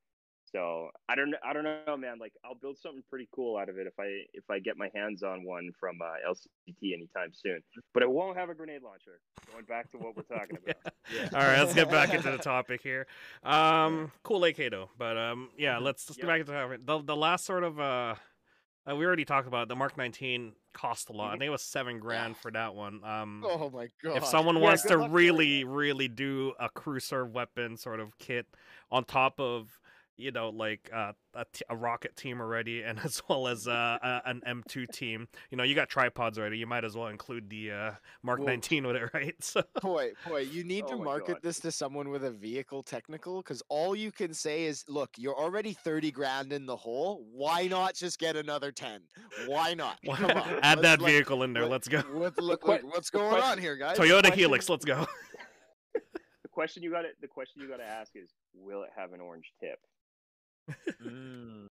So 0.51 0.91
I 1.09 1.15
don't, 1.15 1.35
I 1.45 1.53
don't 1.53 1.65
know, 1.65 1.97
man. 1.97 2.19
Like 2.19 2.33
I'll 2.45 2.55
build 2.55 2.79
something 2.79 3.03
pretty 3.11 3.29
cool 3.35 3.57
out 3.59 3.69
of 3.69 3.79
it 3.79 3.87
if 3.87 3.95
I 3.99 4.23
if 4.33 4.45
I 4.51 4.59
get 4.59 4.77
my 4.77 4.89
hands 4.95 5.23
on 5.23 5.45
one 5.45 5.71
from 5.79 6.01
uh, 6.01 6.15
LCT 6.31 6.95
anytime 6.95 7.33
soon. 7.33 7.63
But 7.95 8.03
it 8.03 8.11
won't 8.11 8.37
have 8.37 8.49
a 8.51 8.55
grenade 8.55 8.83
launcher. 8.83 9.21
Going 9.53 9.65
back 9.65 9.91
to 9.93 9.99
what 9.99 10.17
we're 10.17 10.23
talking 10.23 10.57
about. 10.65 10.77
yeah. 11.13 11.29
All 11.35 11.41
right, 11.47 11.59
let's 11.61 11.75
get 11.75 11.91
back 11.91 12.13
into 12.15 12.31
the 12.31 12.39
topic 12.39 12.83
here. 12.83 13.07
Um, 13.43 14.11
cool 14.23 14.45
AK 14.45 14.71
though, 14.71 14.91
but 14.97 15.17
um, 15.17 15.51
yeah, 15.57 15.79
let's 15.79 16.09
let's 16.09 16.19
Yep. 16.19 16.23
get 16.23 16.27
back 16.27 16.41
into 16.41 16.53
the 16.53 16.59
topic. 16.59 16.87
The 16.87 17.03
the 17.03 17.17
last 17.17 17.45
sort 17.45 17.65
of 17.65 17.79
uh, 17.79 18.15
uh, 18.91 18.97
we 18.97 19.05
already 19.05 19.25
talked 19.25 19.49
about 19.49 19.65
it, 19.65 19.69
the 19.69 19.77
Mark 19.77 19.97
19 19.99 20.55
cost 20.73 21.11
a 21.11 21.13
lot. 21.13 21.31
I 21.33 21.35
Mhm. 21.35 21.39
think 21.41 21.47
it 21.49 21.51
was 21.51 21.63
seven 21.63 21.99
grand 21.99 22.37
for 22.39 22.51
that 22.53 22.75
one. 22.75 23.03
Um, 23.05 23.45
Oh 23.47 23.69
my 23.71 23.89
god! 24.03 24.17
if 24.17 24.25
someone 24.25 24.57
Yeah, 24.57 24.63
wants 24.63 24.83
good 24.85 24.89
to 24.91 25.09
really 25.09 25.65
really 25.65 26.09
do 26.09 26.55
a 26.59 26.69
crew 26.71 27.01
serve 27.01 27.33
weapon 27.33 27.77
sort 27.77 28.01
of 28.01 28.17
kit 28.19 28.47
on 28.91 29.05
top 29.05 29.39
of 29.41 29.79
you 30.19 30.33
know 30.33 30.51
like 30.51 30.91
uh, 30.93 31.13
a, 31.35 31.45
t- 31.53 31.65
a 31.71 31.77
rocket 31.77 32.17
team 32.17 32.41
already 32.41 32.83
and 32.83 32.99
as 33.05 33.23
well 33.29 33.47
as 33.49 33.67
uh, 33.69 33.99
a, 34.03 34.23
an 34.27 34.43
m2 34.47 34.87
team 34.89 35.29
you 35.51 35.57
know 35.57 35.63
you 35.65 35.75
got 35.75 35.89
tripods 35.89 36.39
already 36.39 36.59
you 36.59 36.67
might 36.67 36.85
as 36.85 36.97
well 36.97 37.07
include 37.07 37.49
the 37.49 37.71
uh, 37.71 37.91
mark 38.23 38.41
Well- 38.41 38.49
19 38.49 38.87
with 38.87 38.97
it 38.97 39.11
right 39.15 39.35
so 39.41 39.63
boy, 39.81 40.11
boy, 40.27 40.41
you 40.41 40.65
need 40.65 40.85
Oh 40.89 40.97
to 40.99 41.05
market 41.05 41.35
God. 41.35 41.43
this 41.43 41.61
to 41.61 41.71
someone 41.73 42.09
with 42.11 42.25
a 42.25 42.31
vehicle 42.31 42.83
technical 42.83 43.39
because 43.43 43.63
all 43.69 43.95
you 43.95 44.11
can 44.11 44.35
say 44.35 44.65
is, 44.65 44.85
look, 44.89 45.11
you're 45.17 45.37
already 45.39 45.73
30 45.73 46.11
grand 46.11 46.53
in 46.53 46.67
the 46.67 46.77
hole. 46.77 47.25
Why 47.33 47.67
not 47.69 47.95
just 47.95 48.19
get 48.19 48.35
another 48.37 48.73
10? 48.73 49.01
Why 49.47 49.75
not? 49.75 49.99
Come 50.05 50.25
on. 50.25 50.37
add 50.37 50.79
let's- 50.79 50.83
that 50.83 51.01
let- 51.01 51.11
vehicle 51.11 51.43
in 51.45 51.53
there 51.53 51.63
let- 51.63 51.71
let's 51.71 51.89
go 51.89 51.99
What, 52.01 52.39
look, 52.41 52.63
que- 52.65 52.73
look, 52.73 52.83
what's 52.95 53.11
going 53.11 53.29
question- 53.31 53.51
on 53.53 53.59
here, 53.59 53.77
guys? 53.77 53.97
toyota 53.97 54.23
question- 54.27 54.51
Hilux 54.51 54.69
let's 54.69 54.85
go 54.85 55.07
The 56.43 56.49
question 56.49 56.83
you 56.83 56.91
got 56.91 57.03
to 57.03 57.09
the 57.21 57.29
question 57.29 57.63
you 57.63 57.69
got 57.69 57.77
to 57.77 57.85
ask 57.85 58.13
is, 58.17 58.31
will 58.53 58.83
it 58.83 58.91
have 58.97 59.13
an 59.13 59.21
orange 59.21 59.53
tip? 59.61 59.79
Mm. 61.03 61.67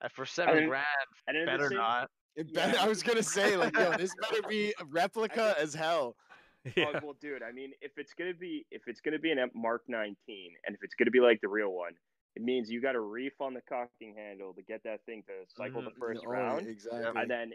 Uh, 0.00 0.08
For 0.08 0.26
seven 0.26 0.56
then- 0.56 0.68
grand, 0.68 0.86
And 1.28 1.46
better 1.46 1.68
same- 1.68 1.78
not. 1.78 2.10
It 2.34 2.52
better- 2.52 2.76
Yeah. 2.76 2.84
I 2.84 2.88
was 2.88 3.02
gonna 3.02 3.22
say, 3.22 3.56
like, 3.56 3.76
yo, 3.76 3.92
this 3.96 4.14
better 4.20 4.42
be 4.48 4.74
a 4.80 4.84
replica 4.86 5.54
as 5.58 5.74
hell. 5.74 6.16
yeah. 6.76 6.92
Oh, 6.94 7.00
well, 7.02 7.12
dude, 7.20 7.42
I 7.42 7.52
mean, 7.52 7.72
if 7.80 7.98
it's 7.98 8.14
gonna 8.14 8.34
be 8.34 8.66
if 8.70 8.82
it's 8.88 9.00
gonna 9.00 9.18
be 9.18 9.30
an 9.32 9.50
Mark 9.54 9.82
19, 9.88 10.56
and 10.66 10.74
if 10.74 10.82
it's 10.82 10.94
gonna 10.94 11.10
be 11.10 11.20
like 11.20 11.40
the 11.40 11.48
real 11.48 11.72
one, 11.72 11.92
it 12.36 12.42
means 12.42 12.70
you 12.70 12.80
got 12.80 12.92
to 12.92 13.00
reef 13.00 13.34
on 13.40 13.52
the 13.52 13.60
cocking 13.68 14.14
handle 14.16 14.54
to 14.54 14.62
get 14.62 14.82
that 14.84 15.04
thing 15.04 15.22
to 15.24 15.44
cycle 15.54 15.82
the 15.82 15.90
Mhm. 15.90 15.98
first 15.98 16.22
Oh, 16.26 16.30
round, 16.30 16.66
exactly. 16.66 17.20
and 17.20 17.30
then. 17.30 17.54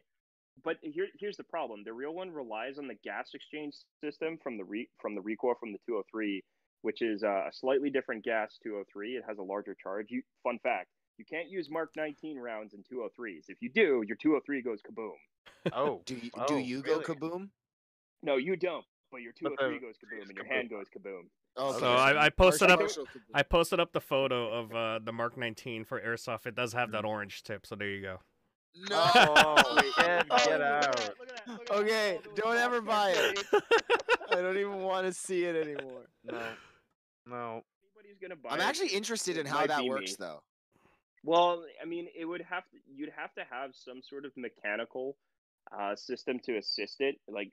But 0.64 0.78
here, 0.82 1.08
here's 1.20 1.38
the 1.38 1.44
problem: 1.44 1.84
the 1.84 1.94
real 1.94 2.14
one 2.14 2.32
relies 2.32 2.78
on 2.80 2.88
the 2.88 2.96
gas 2.96 3.34
exchange 3.34 3.76
system 4.02 4.38
from 4.40 4.58
the 4.58 4.64
re, 4.64 4.90
from 5.00 5.16
the 5.16 5.22
recoil 5.22 5.56
from 5.56 5.72
the 5.72 5.80
203, 5.88 6.44
which 6.82 7.02
is 7.02 7.24
uh, 7.24 7.46
a 7.48 7.54
slightly 7.54 7.90
different 7.90 8.24
gas 8.24 8.58
203. 8.64 9.12
It 9.18 9.24
has 9.28 9.38
a 9.38 9.44
larger 9.44 9.76
charge. 9.82 10.08
You, 10.10 10.22
fun 10.44 10.60
fact: 10.64 10.90
you 11.18 11.26
can't 11.26 11.50
use 11.50 11.70
Mark 11.70 11.92
19 11.96 12.38
rounds 12.38 12.74
in 12.74 12.80
203s. 12.82 13.46
If 13.50 13.58
you 13.62 13.70
do, 13.70 14.04
your 14.08 14.18
203 14.18 14.62
goes 14.62 14.80
kaboom. 14.82 15.12
Oh, 15.74 16.02
do 16.06 16.16
you, 16.16 16.30
oh, 16.38 16.46
do 16.48 16.58
you 16.58 16.82
go 16.82 17.00
kaboom? 17.00 17.50
No, 18.24 18.38
you 18.38 18.56
don't. 18.56 18.86
But 19.12 19.22
your 19.22 19.32
But 19.42 19.50
203 19.58 19.80
goes 19.80 19.96
kaboom, 19.96 20.28
and 20.28 20.36
your 20.36 20.46
kaboom. 20.46 20.50
hand 20.50 20.70
goes 20.70 20.86
kaboom. 20.96 21.22
Oh, 21.56 21.80
So 21.80 21.92
I- 21.94 22.26
I 22.26 22.30
posted 22.30 22.70
up- 22.70 22.82
i 23.34 23.42
posted 23.42 23.80
up 23.80 23.92
the 23.94 24.02
photo 24.02 24.52
of 24.52 24.76
uh, 24.76 25.00
the 25.04 25.12
mark 25.12 25.38
19 25.38 25.86
for 25.86 26.00
airsoft 26.00 26.46
it 26.46 26.54
does 26.56 26.74
have 26.74 26.92
that 26.92 27.04
orange 27.04 27.42
tip 27.42 27.66
so 27.66 27.76
there 27.76 27.90
you 27.90 28.02
go 28.02 28.20
No. 28.92 29.04
Oh, 29.18 29.82
get, 29.98 30.30
get 30.30 30.62
out. 30.62 31.10
Okay, 31.72 32.20
there 32.22 32.22
was 32.26 32.36
don't 32.36 32.58
ever 32.58 32.80
buy 32.80 33.12
it. 33.16 33.44
I 34.32 34.36
don't 34.36 34.58
even 34.58 34.82
want 34.84 35.08
to 35.08 35.14
see 35.14 35.46
it 35.46 35.56
anymore. 35.56 36.02
No, 36.26 36.40
no. 37.30 37.62
Anybody's 37.96 38.18
gonna 38.22 38.36
buy 38.36 38.50
I'm 38.52 38.60
it. 38.60 38.64
actually 38.64 38.90
interested 38.90 39.38
it 39.38 39.42
in 39.42 39.46
how 39.46 39.66
that 39.68 39.84
works, 39.86 40.12
me. 40.12 40.18
though. 40.20 40.42
Well, 41.24 41.64
I 41.82 41.86
mean, 41.86 42.08
it 42.18 42.26
would 42.26 42.42
have 42.42 42.64
to. 42.72 42.78
You'd 42.94 43.12
have 43.16 43.34
to 43.36 43.42
have 43.50 43.72
some 43.74 44.02
sort 44.02 44.26
of 44.26 44.32
mechanical 44.38 45.18
uh, 45.78 45.96
system 45.96 46.40
to 46.46 46.58
assist 46.58 47.02
it, 47.02 47.16
like 47.28 47.52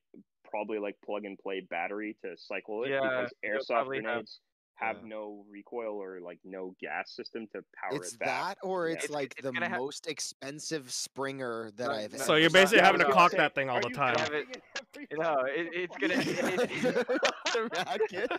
probably 0.49 0.79
like 0.79 0.97
plug 1.05 1.25
and 1.25 1.39
play 1.39 1.61
battery 1.69 2.17
to 2.25 2.37
cycle 2.37 2.85
it, 2.85 2.91
Yeah, 2.91 3.01
because 3.01 3.33
airsoft 3.45 3.75
probably 3.75 3.97
have- 3.99 4.05
grenades 4.05 4.41
have, 4.77 4.97
yeah. 5.03 5.09
no 5.09 5.45
recoil 5.51 5.95
or 6.03 6.21
like 6.21 6.39
no 6.45 6.75
gas 6.81 7.15
system 7.15 7.47
to 7.53 7.63
power 7.75 7.97
It's 7.97 8.15
it 8.15 8.19
back. 8.19 8.59
that, 8.59 8.59
or 8.67 8.89
Yeah. 8.89 8.95
it's, 8.95 9.05
It's- 9.05 9.15
like 9.15 9.35
it's 9.39 9.43
the 9.43 9.53
gonna 9.53 9.69
ha- 9.69 9.79
most 9.79 10.07
expensive 10.09 10.93
Springer 10.93 11.71
that 11.77 11.87
No, 11.89 11.93
I've 11.95 12.13
no, 12.13 12.17
ever. 12.17 12.25
so 12.25 12.35
you're 12.35 12.51
basically 12.51 12.83
having 12.85 13.01
to 13.01 13.07
cock 13.13 13.31
gonna 13.33 13.43
that 13.45 13.55
thing 13.55 13.71
all 13.71 13.81
the 13.81 13.91
time 13.91 14.17
it- 14.17 14.23
every 14.97 15.07
No, 15.13 15.41
it, 15.47 15.69
it's 15.73 15.97
gonna 15.97 16.15
it, 16.19 17.07
the 17.53 17.71
racket. 17.77 18.31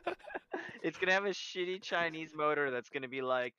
it's 0.83 0.97
gonna 0.97 1.13
have 1.13 1.25
a 1.25 1.29
shitty 1.29 1.81
Chinese 1.81 2.33
motor 2.35 2.69
that's 2.71 2.89
gonna 2.89 3.07
be 3.07 3.21
like, 3.21 3.53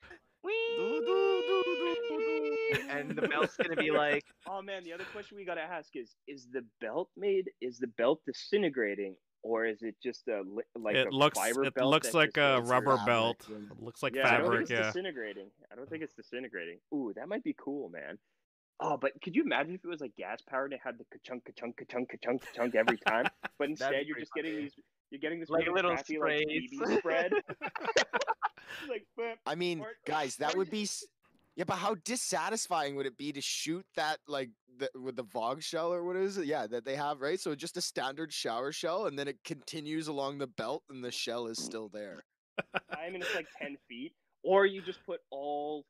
and 2.90 3.10
the 3.16 3.26
belt's 3.28 3.56
gonna 3.56 3.76
be 3.76 3.90
like, 3.90 4.24
Oh 4.46 4.62
man, 4.62 4.84
the 4.84 4.92
other 4.92 5.04
question 5.12 5.36
we 5.36 5.44
gotta 5.44 5.60
ask 5.62 5.94
is: 5.96 6.14
Is 6.28 6.46
the 6.52 6.64
belt 6.80 7.08
made? 7.16 7.50
Is 7.60 7.78
the 7.78 7.88
belt 7.88 8.20
disintegrating, 8.26 9.16
or 9.46 9.64
is 9.64 9.82
it 9.82 9.94
just 10.02 10.26
a 10.28 10.42
like 10.78 10.96
it 10.96 11.06
a 11.06 11.10
looks 11.10 11.38
fiber 11.38 11.64
it 11.64 11.74
belt 11.74 11.90
looks 11.90 12.12
like 12.14 12.30
a 12.36 12.58
goes- 12.60 12.68
rubber 12.68 12.96
fabric 12.96 13.06
belt 13.06 13.36
and- 13.48 13.70
it 13.70 13.80
looks 13.82 14.02
like 14.02 14.14
yeah, 14.14 14.26
I 14.28 14.32
don't 14.38 14.40
fabric 14.42 14.58
think 14.68 14.70
it's 14.70 14.70
yeah 14.80 14.86
disintegrating. 14.86 15.50
I 15.72 15.74
don't 15.76 15.88
think 15.88 16.02
it's 16.02 16.14
disintegrating. 16.14 16.78
Ooh, 16.92 17.12
that 17.16 17.28
might 17.28 17.44
be 17.44 17.54
cool, 17.58 17.88
man. 17.88 18.18
Oh, 18.80 18.96
but 18.98 19.12
could 19.22 19.34
you 19.34 19.42
imagine 19.42 19.74
if 19.74 19.84
it 19.84 19.88
was 19.88 20.00
like 20.02 20.14
gas 20.16 20.40
powered 20.50 20.72
and 20.72 20.78
it 20.78 20.80
had 20.84 20.98
the 20.98 21.04
ka-chunk, 21.10 21.44
ka-chunk, 21.46 21.78
ka-chunk, 21.78 22.10
ka-chunk, 22.10 22.42
ka-chunk 22.42 22.74
every 22.74 22.98
time? 22.98 23.24
But 23.58 23.70
instead, 23.70 23.92
you're 24.06 24.16
pretty 24.16 24.20
just 24.20 24.34
getting 24.34 24.56
these. 24.56 24.72
You're 25.10 25.20
getting 25.20 25.40
this 25.40 25.48
Like 25.48 25.62
really 25.62 25.76
little 25.76 25.92
crappy, 25.94 26.18
like 26.18 26.40
sprays. 26.42 26.70
BB 26.74 26.98
spread. 26.98 27.32
like, 28.88 29.06
I 29.46 29.54
mean, 29.54 29.80
Or- 29.80 29.92
guys, 30.06 30.36
that 30.36 30.56
would 30.56 30.70
be. 30.70 30.86
S- 31.56 31.58
Yeah, 31.58 31.64
but 31.66 31.76
how 31.78 31.94
dissatisfying 32.04 32.96
would 32.96 33.06
it 33.06 33.16
be 33.16 33.32
to 33.32 33.40
shoot 33.40 33.84
that 33.96 34.18
like 34.28 34.50
the, 34.78 34.90
with 35.00 35.16
the 35.16 35.24
VOG 35.24 35.62
shell 35.62 35.92
or 35.92 36.04
what 36.04 36.16
is 36.16 36.36
it? 36.38 36.46
Yeah, 36.46 36.66
that 36.68 36.84
they 36.84 36.96
have, 36.96 37.20
right? 37.20 37.40
So 37.40 37.54
just 37.54 37.76
a 37.76 37.80
standard 37.80 38.32
shower 38.32 38.72
shell, 38.72 39.06
and 39.06 39.18
then 39.18 39.28
it 39.28 39.38
continues 39.44 40.08
along 40.08 40.38
the 40.38 40.46
belt, 40.46 40.82
and 40.90 41.02
the 41.04 41.10
shell 41.12 41.46
is 41.46 41.58
still 41.62 41.88
there. 41.88 42.24
I 42.90 43.10
mean, 43.10 43.22
it's 43.22 43.34
like 43.34 43.46
10 43.60 43.76
feet. 43.88 44.12
Or 44.42 44.64
you 44.64 44.80
just 44.80 45.04
put 45.04 45.20
all 45.30 45.84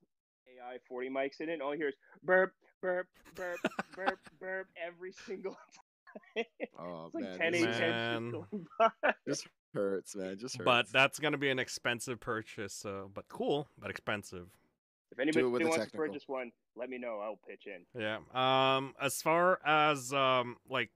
AI 0.48 0.78
40 0.88 1.10
mics 1.10 1.40
in 1.40 1.48
it, 1.48 1.54
and 1.54 1.62
all 1.62 1.72
you 1.74 1.78
hear 1.80 1.88
is 1.88 1.94
burp, 2.24 2.52
burp, 2.80 3.06
burp, 3.34 3.58
burp, 3.94 4.18
burp 4.40 4.66
every 4.82 5.12
single 5.26 5.52
time. 6.36 6.44
Oh 6.78 7.06
It's 7.06 7.14
like 7.14 7.24
man, 7.24 7.38
10 7.38 7.52
this 7.52 7.62
eight, 7.62 7.68
is- 7.68 7.76
10 7.78 7.90
Man. 7.90 8.30
going 8.30 8.66
just 9.28 9.46
hurts, 9.74 10.16
man. 10.16 10.38
Just 10.38 10.56
hurts. 10.56 10.64
but 10.64 10.86
that's 10.92 11.18
gonna 11.18 11.36
be 11.36 11.50
an 11.50 11.58
expensive 11.58 12.18
purchase 12.20 12.72
so 12.72 13.10
but 13.12 13.28
cool 13.28 13.68
but 13.78 13.90
expensive 13.90 14.46
If 15.12 15.18
anybody 15.20 15.44
with 15.44 15.62
the 15.62 15.68
wants 15.68 15.90
to 15.90 15.96
purchase 15.96 16.24
one, 16.26 16.50
let 16.74 16.90
me 16.90 16.98
know. 16.98 17.20
I'll 17.20 17.38
pitch 17.48 17.66
in. 17.66 17.82
Yeah. 18.00 18.18
Um, 18.34 18.94
as 19.00 19.22
far 19.22 19.60
as 19.64 20.12
um, 20.12 20.56
like 20.68 20.90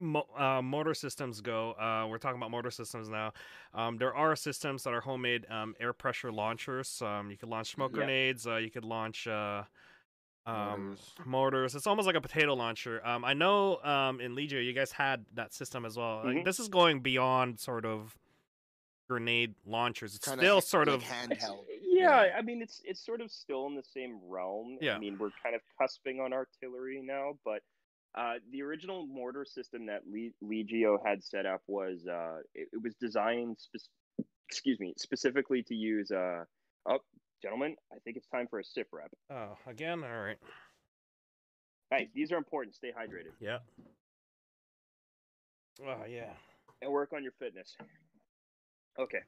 mo- 0.00 0.28
uh, 0.36 0.62
motor 0.62 0.94
systems 0.94 1.40
go, 1.40 1.72
uh, 1.72 2.06
we're 2.08 2.18
talking 2.18 2.36
about 2.38 2.50
motor 2.50 2.70
systems 2.70 3.08
now. 3.08 3.32
Um, 3.74 3.96
there 3.96 4.14
are 4.14 4.36
systems 4.36 4.82
that 4.84 4.92
are 4.92 5.00
homemade 5.00 5.46
um, 5.50 5.74
air 5.80 5.92
pressure 5.92 6.30
launchers. 6.30 7.00
Um, 7.02 7.30
you 7.30 7.36
could 7.36 7.48
launch 7.48 7.72
smoke 7.72 7.92
Yeah. 7.92 7.96
grenades. 7.98 8.46
Uh, 8.46 8.56
you 8.56 8.70
could 8.70 8.84
launch 8.84 9.26
uh, 9.26 9.64
um 10.46 10.56
Mortars. 10.90 11.14
mortars. 11.26 11.74
It's 11.74 11.86
almost 11.86 12.06
like 12.06 12.16
a 12.16 12.20
potato 12.20 12.54
launcher. 12.54 13.04
Um, 13.06 13.24
I 13.24 13.34
know 13.34 13.78
um 13.82 14.20
in 14.20 14.34
Legio 14.34 14.64
you 14.64 14.72
guys 14.72 14.92
had 14.92 15.24
that 15.34 15.52
system 15.52 15.84
as 15.84 15.96
well. 15.96 16.22
Like, 16.24 16.36
Mhm. 16.36 16.44
this 16.44 16.58
is 16.60 16.68
going 16.68 17.00
beyond 17.00 17.60
sort 17.60 17.84
of 17.84 18.16
grenade 19.10 19.54
launchers. 19.66 20.14
It's 20.14 20.26
Kinda 20.26 20.42
still 20.42 20.54
ha- 20.56 20.60
sort 20.60 20.88
like 20.88 20.96
of 20.98 21.02
handheld. 21.02 21.64
Yeah. 21.98 22.28
I 22.36 22.42
mean 22.42 22.62
it's 22.62 22.80
it's 22.84 23.04
sort 23.04 23.20
of 23.20 23.30
still 23.30 23.66
in 23.66 23.74
the 23.74 23.82
same 23.82 24.18
realm. 24.28 24.78
Yeah. 24.80 24.94
I 24.96 24.98
mean 24.98 25.16
we're 25.18 25.30
kind 25.42 25.54
of 25.54 25.60
cusping 25.80 26.20
on 26.24 26.32
artillery 26.32 27.00
now, 27.04 27.38
but 27.44 27.62
uh, 28.16 28.34
the 28.50 28.62
original 28.62 29.06
mortar 29.06 29.44
system 29.44 29.86
that 29.86 30.00
Le- 30.06 30.32
Legio 30.42 30.96
had 31.04 31.22
set 31.22 31.44
up 31.46 31.60
was 31.66 32.06
uh, 32.06 32.38
it, 32.54 32.68
it 32.72 32.82
was 32.82 32.94
designed 33.00 33.56
spec- 33.58 34.26
excuse 34.48 34.80
me 34.80 34.94
specifically 34.96 35.62
to 35.62 35.74
use 35.74 36.10
uh, 36.10 36.44
oh 36.88 36.98
gentlemen 37.42 37.76
I 37.92 37.98
think 38.04 38.16
it's 38.16 38.26
time 38.28 38.46
for 38.48 38.58
a 38.58 38.64
sip 38.64 38.88
rep. 38.92 39.10
oh 39.30 39.56
again. 39.66 40.02
All 40.04 40.20
right. 40.22 40.38
Hey, 41.90 42.08
these 42.14 42.32
are 42.32 42.36
important. 42.36 42.74
Stay 42.76 42.88
hydrated 42.88 43.32
Yeah. 43.40 43.58
Oh 45.86 46.04
yeah. 46.08 46.32
and 46.82 46.90
work 46.90 47.12
on 47.14 47.22
your 47.22 47.32
fitness. 47.38 47.76
Okay. 48.98 49.20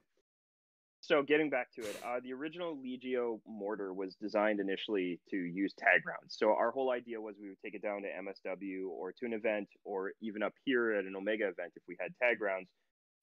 So 1.03 1.23
getting 1.23 1.49
back 1.49 1.73
to 1.73 1.83
it, 1.89 1.97
uh, 2.05 2.21
the 2.23 2.33
original 2.35 2.77
Legio 2.77 3.41
mortar 3.47 3.93
was 3.95 4.17
designed 4.17 4.61
initially 4.61 5.21
to 5.31 5.37
use 5.37 5.73
tag 5.79 6.03
rounds. 6.07 6.37
So 6.37 6.51
our 6.55 6.71
whole 6.71 6.91
idea 6.91 7.21
was 7.21 7.37
we 7.41 7.49
would 7.49 7.61
take 7.65 7.75
it 7.75 7.83
down 7.83 8.03
to 8.03 8.09
MSW 8.09 8.89
or 8.91 9.13
to 9.13 9.25
an 9.25 9.33
event, 9.33 9.69
or 9.85 10.13
even 10.21 10.43
up 10.43 10.53
here 10.65 10.93
at 10.93 11.07
an 11.07 11.17
Omega 11.17 11.49
event 11.49 11.73
if 11.75 11.83
we 11.89 11.97
had 11.99 12.15
tag 12.23 12.41
rounds, 12.43 12.69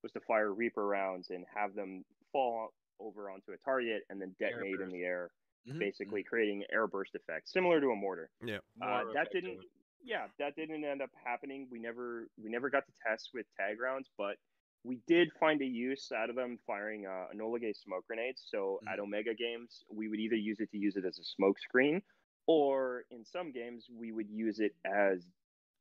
was 0.01 0.11
to 0.13 0.19
fire 0.21 0.53
Reaper 0.53 0.87
rounds 0.87 1.29
and 1.29 1.45
have 1.55 1.75
them 1.75 2.03
fall 2.31 2.69
over 2.99 3.29
onto 3.29 3.51
a 3.51 3.57
target 3.57 4.03
and 4.09 4.19
then 4.19 4.35
detonate 4.39 4.79
in 4.81 4.89
the 4.89 5.03
air, 5.03 5.31
Mhm, 5.67 5.79
basically 5.79 6.23
creating 6.23 6.63
air 6.71 6.87
burst 6.87 7.13
effects 7.13 7.51
similar 7.53 7.79
to 7.79 7.87
a 7.91 7.95
mortar. 7.95 8.31
Yeah. 8.41 8.59
Uh, 8.81 9.03
that 9.13 9.31
didn't 9.31 9.59
yeah 10.01 10.27
that 10.39 10.55
didn't 10.55 10.83
end 10.85 11.01
up 11.01 11.09
happening 11.25 11.67
we 11.71 11.79
never 11.79 12.27
we 12.37 12.49
never 12.49 12.69
got 12.69 12.85
to 12.85 12.93
test 13.05 13.31
with 13.33 13.47
tag 13.59 13.79
rounds 13.79 14.09
but 14.17 14.37
we 14.83 14.99
did 15.07 15.29
find 15.39 15.61
a 15.61 15.65
use 15.65 16.11
out 16.15 16.29
of 16.29 16.35
them 16.35 16.57
firing 16.65 17.05
uh, 17.05 17.25
Enola 17.35 17.59
Gaye 17.59 17.73
smoke 17.73 18.05
grenades 18.07 18.43
so 18.49 18.79
at 18.91 18.99
omega 18.99 19.33
games 19.33 19.83
we 19.93 20.07
would 20.07 20.19
either 20.19 20.35
use 20.35 20.59
it 20.59 20.71
to 20.71 20.77
use 20.77 20.95
it 20.95 21.05
as 21.05 21.19
a 21.19 21.23
smoke 21.23 21.59
screen 21.59 22.01
or 22.47 23.03
in 23.11 23.25
some 23.25 23.51
games 23.51 23.87
we 23.93 24.11
would 24.11 24.29
use 24.29 24.59
it 24.59 24.73
as 24.85 25.25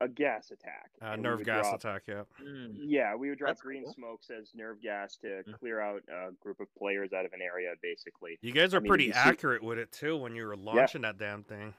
a 0.03 0.09
gas 0.09 0.51
attack 0.51 0.91
Uh, 1.01 1.17
nerve 1.17 1.43
gas 1.45 1.65
drop- 1.65 1.77
attack. 1.77 2.03
Yeah. 2.07 2.23
Mm. 2.43 2.75
yeah 2.79 3.15
we 3.15 3.31
would 3.31 3.39
drop 3.39 3.51
That's 3.51 3.63
green 3.63 3.85
cool. 3.85 3.95
smokes 3.95 4.29
as 4.31 4.51
nerve 4.55 4.83
gas 4.83 5.17
to 5.19 5.43
Mm. 5.49 5.59
clear 5.59 5.81
out 5.81 6.03
a 6.09 6.33
group 6.33 6.61
of 6.61 6.67
players 6.77 7.13
out 7.13 7.25
of 7.25 7.33
an 7.33 7.41
area 7.41 7.73
basically 7.83 8.39
You 8.43 8.53
guys 8.53 8.75
are 8.75 8.79
I 8.79 8.81
mean, 8.81 8.89
pretty 8.89 9.05
you 9.05 9.13
see- 9.13 9.19
accurate 9.19 9.63
with 9.63 9.79
it 9.79 9.93
too 9.93 10.17
when 10.17 10.35
you 10.35 10.47
were 10.47 10.57
launching 10.57 11.03
that 11.03 11.19
damn 11.19 11.45
thing. 11.45 11.73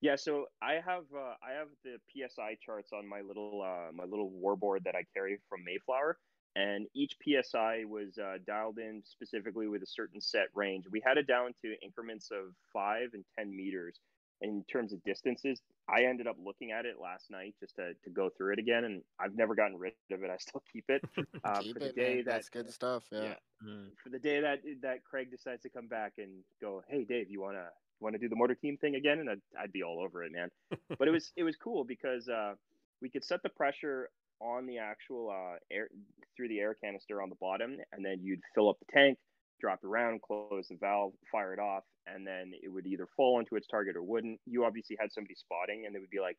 Yeah, 0.00 0.16
so 0.16 0.46
I 0.60 0.74
have 0.84 1.04
uh, 1.16 1.34
I 1.42 1.52
have 1.58 1.68
the 1.82 1.96
PSI 2.12 2.56
charts 2.60 2.92
on 2.92 3.06
my 3.08 3.22
little 3.22 3.62
uh, 3.62 3.90
my 3.92 4.04
little 4.04 4.30
warboard 4.30 4.84
that 4.84 4.94
I 4.94 5.04
carry 5.14 5.38
from 5.48 5.64
Mayflower, 5.64 6.18
and 6.56 6.86
each 6.94 7.16
PSI 7.22 7.84
was 7.84 8.18
uh, 8.18 8.38
dialed 8.46 8.78
in 8.78 9.02
specifically 9.04 9.68
with 9.68 9.82
a 9.82 9.86
certain 9.86 10.20
set 10.20 10.48
range. 10.54 10.84
We 10.90 11.02
had 11.04 11.18
it 11.18 11.26
down 11.26 11.54
to 11.62 11.74
increments 11.82 12.30
of 12.30 12.54
five 12.72 13.10
and 13.14 13.24
ten 13.36 13.54
meters 13.54 13.98
in 14.40 14.64
terms 14.70 14.92
of 14.92 15.02
distances. 15.04 15.60
I 15.88 16.04
ended 16.04 16.26
up 16.26 16.36
looking 16.42 16.70
at 16.72 16.86
it 16.86 16.96
last 17.00 17.30
night 17.30 17.54
just 17.60 17.76
to, 17.76 17.94
to 18.04 18.10
go 18.10 18.30
through 18.36 18.54
it 18.54 18.58
again, 18.58 18.84
and 18.84 19.02
I've 19.18 19.34
never 19.34 19.54
gotten 19.54 19.78
rid 19.78 19.92
of 20.12 20.22
it. 20.22 20.30
I 20.30 20.36
still 20.38 20.62
keep 20.72 20.84
it 20.88 21.02
uh, 21.44 21.60
Keep 21.60 21.74
for 21.74 21.80
the 21.80 21.86
it, 21.86 21.96
day 21.96 22.14
man. 22.16 22.24
that 22.26 22.32
That's 22.32 22.48
good 22.48 22.70
stuff. 22.70 23.04
Yeah. 23.10 23.22
yeah. 23.22 23.34
Mm. 23.66 23.88
for 24.02 24.10
the 24.10 24.18
day 24.18 24.40
that 24.40 24.60
that 24.82 25.04
Craig 25.04 25.30
decides 25.30 25.62
to 25.62 25.70
come 25.70 25.88
back 25.88 26.14
and 26.18 26.30
go, 26.60 26.82
hey 26.88 27.04
Dave, 27.04 27.30
you 27.30 27.40
wanna 27.40 27.66
want 28.00 28.14
to 28.14 28.18
do 28.18 28.28
the 28.28 28.36
mortar 28.36 28.54
team 28.54 28.76
thing 28.76 28.96
again? 28.96 29.20
And 29.20 29.30
I'd, 29.30 29.40
I'd 29.58 29.72
be 29.72 29.82
all 29.82 30.00
over 30.04 30.22
it, 30.24 30.32
man. 30.32 30.50
but 30.98 31.08
it 31.08 31.10
was 31.10 31.32
it 31.36 31.42
was 31.44 31.56
cool 31.56 31.84
because 31.84 32.28
uh, 32.28 32.54
we 33.00 33.08
could 33.08 33.24
set 33.24 33.42
the 33.42 33.48
pressure 33.48 34.10
on 34.40 34.66
the 34.66 34.78
actual 34.78 35.30
uh, 35.30 35.56
air 35.70 35.88
through 36.36 36.48
the 36.48 36.58
air 36.58 36.74
canister 36.74 37.22
on 37.22 37.28
the 37.28 37.36
bottom, 37.40 37.76
and 37.92 38.04
then 38.04 38.18
you'd 38.22 38.40
fill 38.54 38.68
up 38.68 38.76
the 38.78 38.92
tank, 38.92 39.18
drop 39.60 39.80
it 39.82 39.86
around, 39.86 40.20
close 40.22 40.66
the 40.68 40.76
valve, 40.76 41.12
fire 41.30 41.52
it 41.52 41.60
off, 41.60 41.84
and 42.06 42.26
then 42.26 42.52
it 42.62 42.68
would 42.68 42.86
either 42.86 43.06
fall 43.16 43.38
into 43.38 43.56
its 43.56 43.66
target 43.66 43.96
or 43.96 44.02
wouldn't. 44.02 44.40
You 44.46 44.64
obviously 44.64 44.96
had 45.00 45.12
somebody 45.12 45.34
spotting, 45.34 45.84
and 45.86 45.94
it 45.94 46.00
would 46.00 46.10
be 46.10 46.20
like 46.20 46.36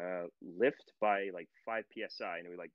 uh, 0.00 0.26
lift 0.42 0.92
by 1.00 1.30
like 1.32 1.48
five 1.64 1.84
psi, 1.94 2.38
and 2.38 2.46
it 2.46 2.50
would 2.50 2.58
like 2.58 2.72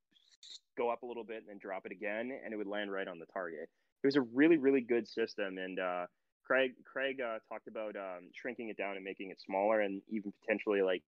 go 0.78 0.90
up 0.90 1.04
a 1.04 1.06
little 1.06 1.24
bit 1.24 1.38
and 1.38 1.50
then 1.50 1.60
drop 1.60 1.86
it 1.86 1.92
again, 1.92 2.32
and 2.44 2.54
it 2.54 2.58
would 2.58 2.68
land 2.68 2.92
right 2.92 3.08
on 3.08 3.20
the 3.20 3.26
target. 3.34 3.70
It 4.04 4.08
was 4.08 4.16
a 4.16 4.22
really 4.22 4.58
really 4.58 4.82
good 4.82 5.08
system, 5.08 5.58
and 5.58 5.80
uh, 5.80 6.06
Craig 6.46 6.72
Craig 6.86 7.22
uh, 7.22 7.40
talked 7.52 7.68
about 7.68 7.96
um, 7.96 8.30
shrinking 8.34 8.70
it 8.70 8.78
down 8.78 8.96
and 8.96 9.04
making 9.04 9.32
it 9.32 9.42
smaller, 9.42 9.82
and 9.82 10.02
even 10.10 10.34
potentially 10.42 10.82
like 10.82 11.04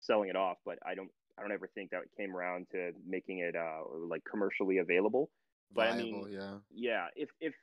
selling 0.00 0.28
it 0.28 0.36
off. 0.36 0.56
But 0.64 0.78
I 0.86 0.94
don't 0.94 1.10
I 1.38 1.42
don't 1.42 1.52
ever 1.52 1.68
think 1.74 1.90
that 1.90 2.02
it 2.02 2.10
came 2.16 2.34
around 2.34 2.66
to 2.72 2.92
making 3.06 3.40
it 3.40 3.54
uh, 3.56 3.82
like 4.08 4.22
commercially 4.30 4.78
available. 4.78 5.30
But 5.74 5.88
I 5.88 5.96
mean, 5.96 6.26
yeah. 6.30 6.58
yeah, 6.70 7.06
if 7.16 7.28
if 7.40 7.54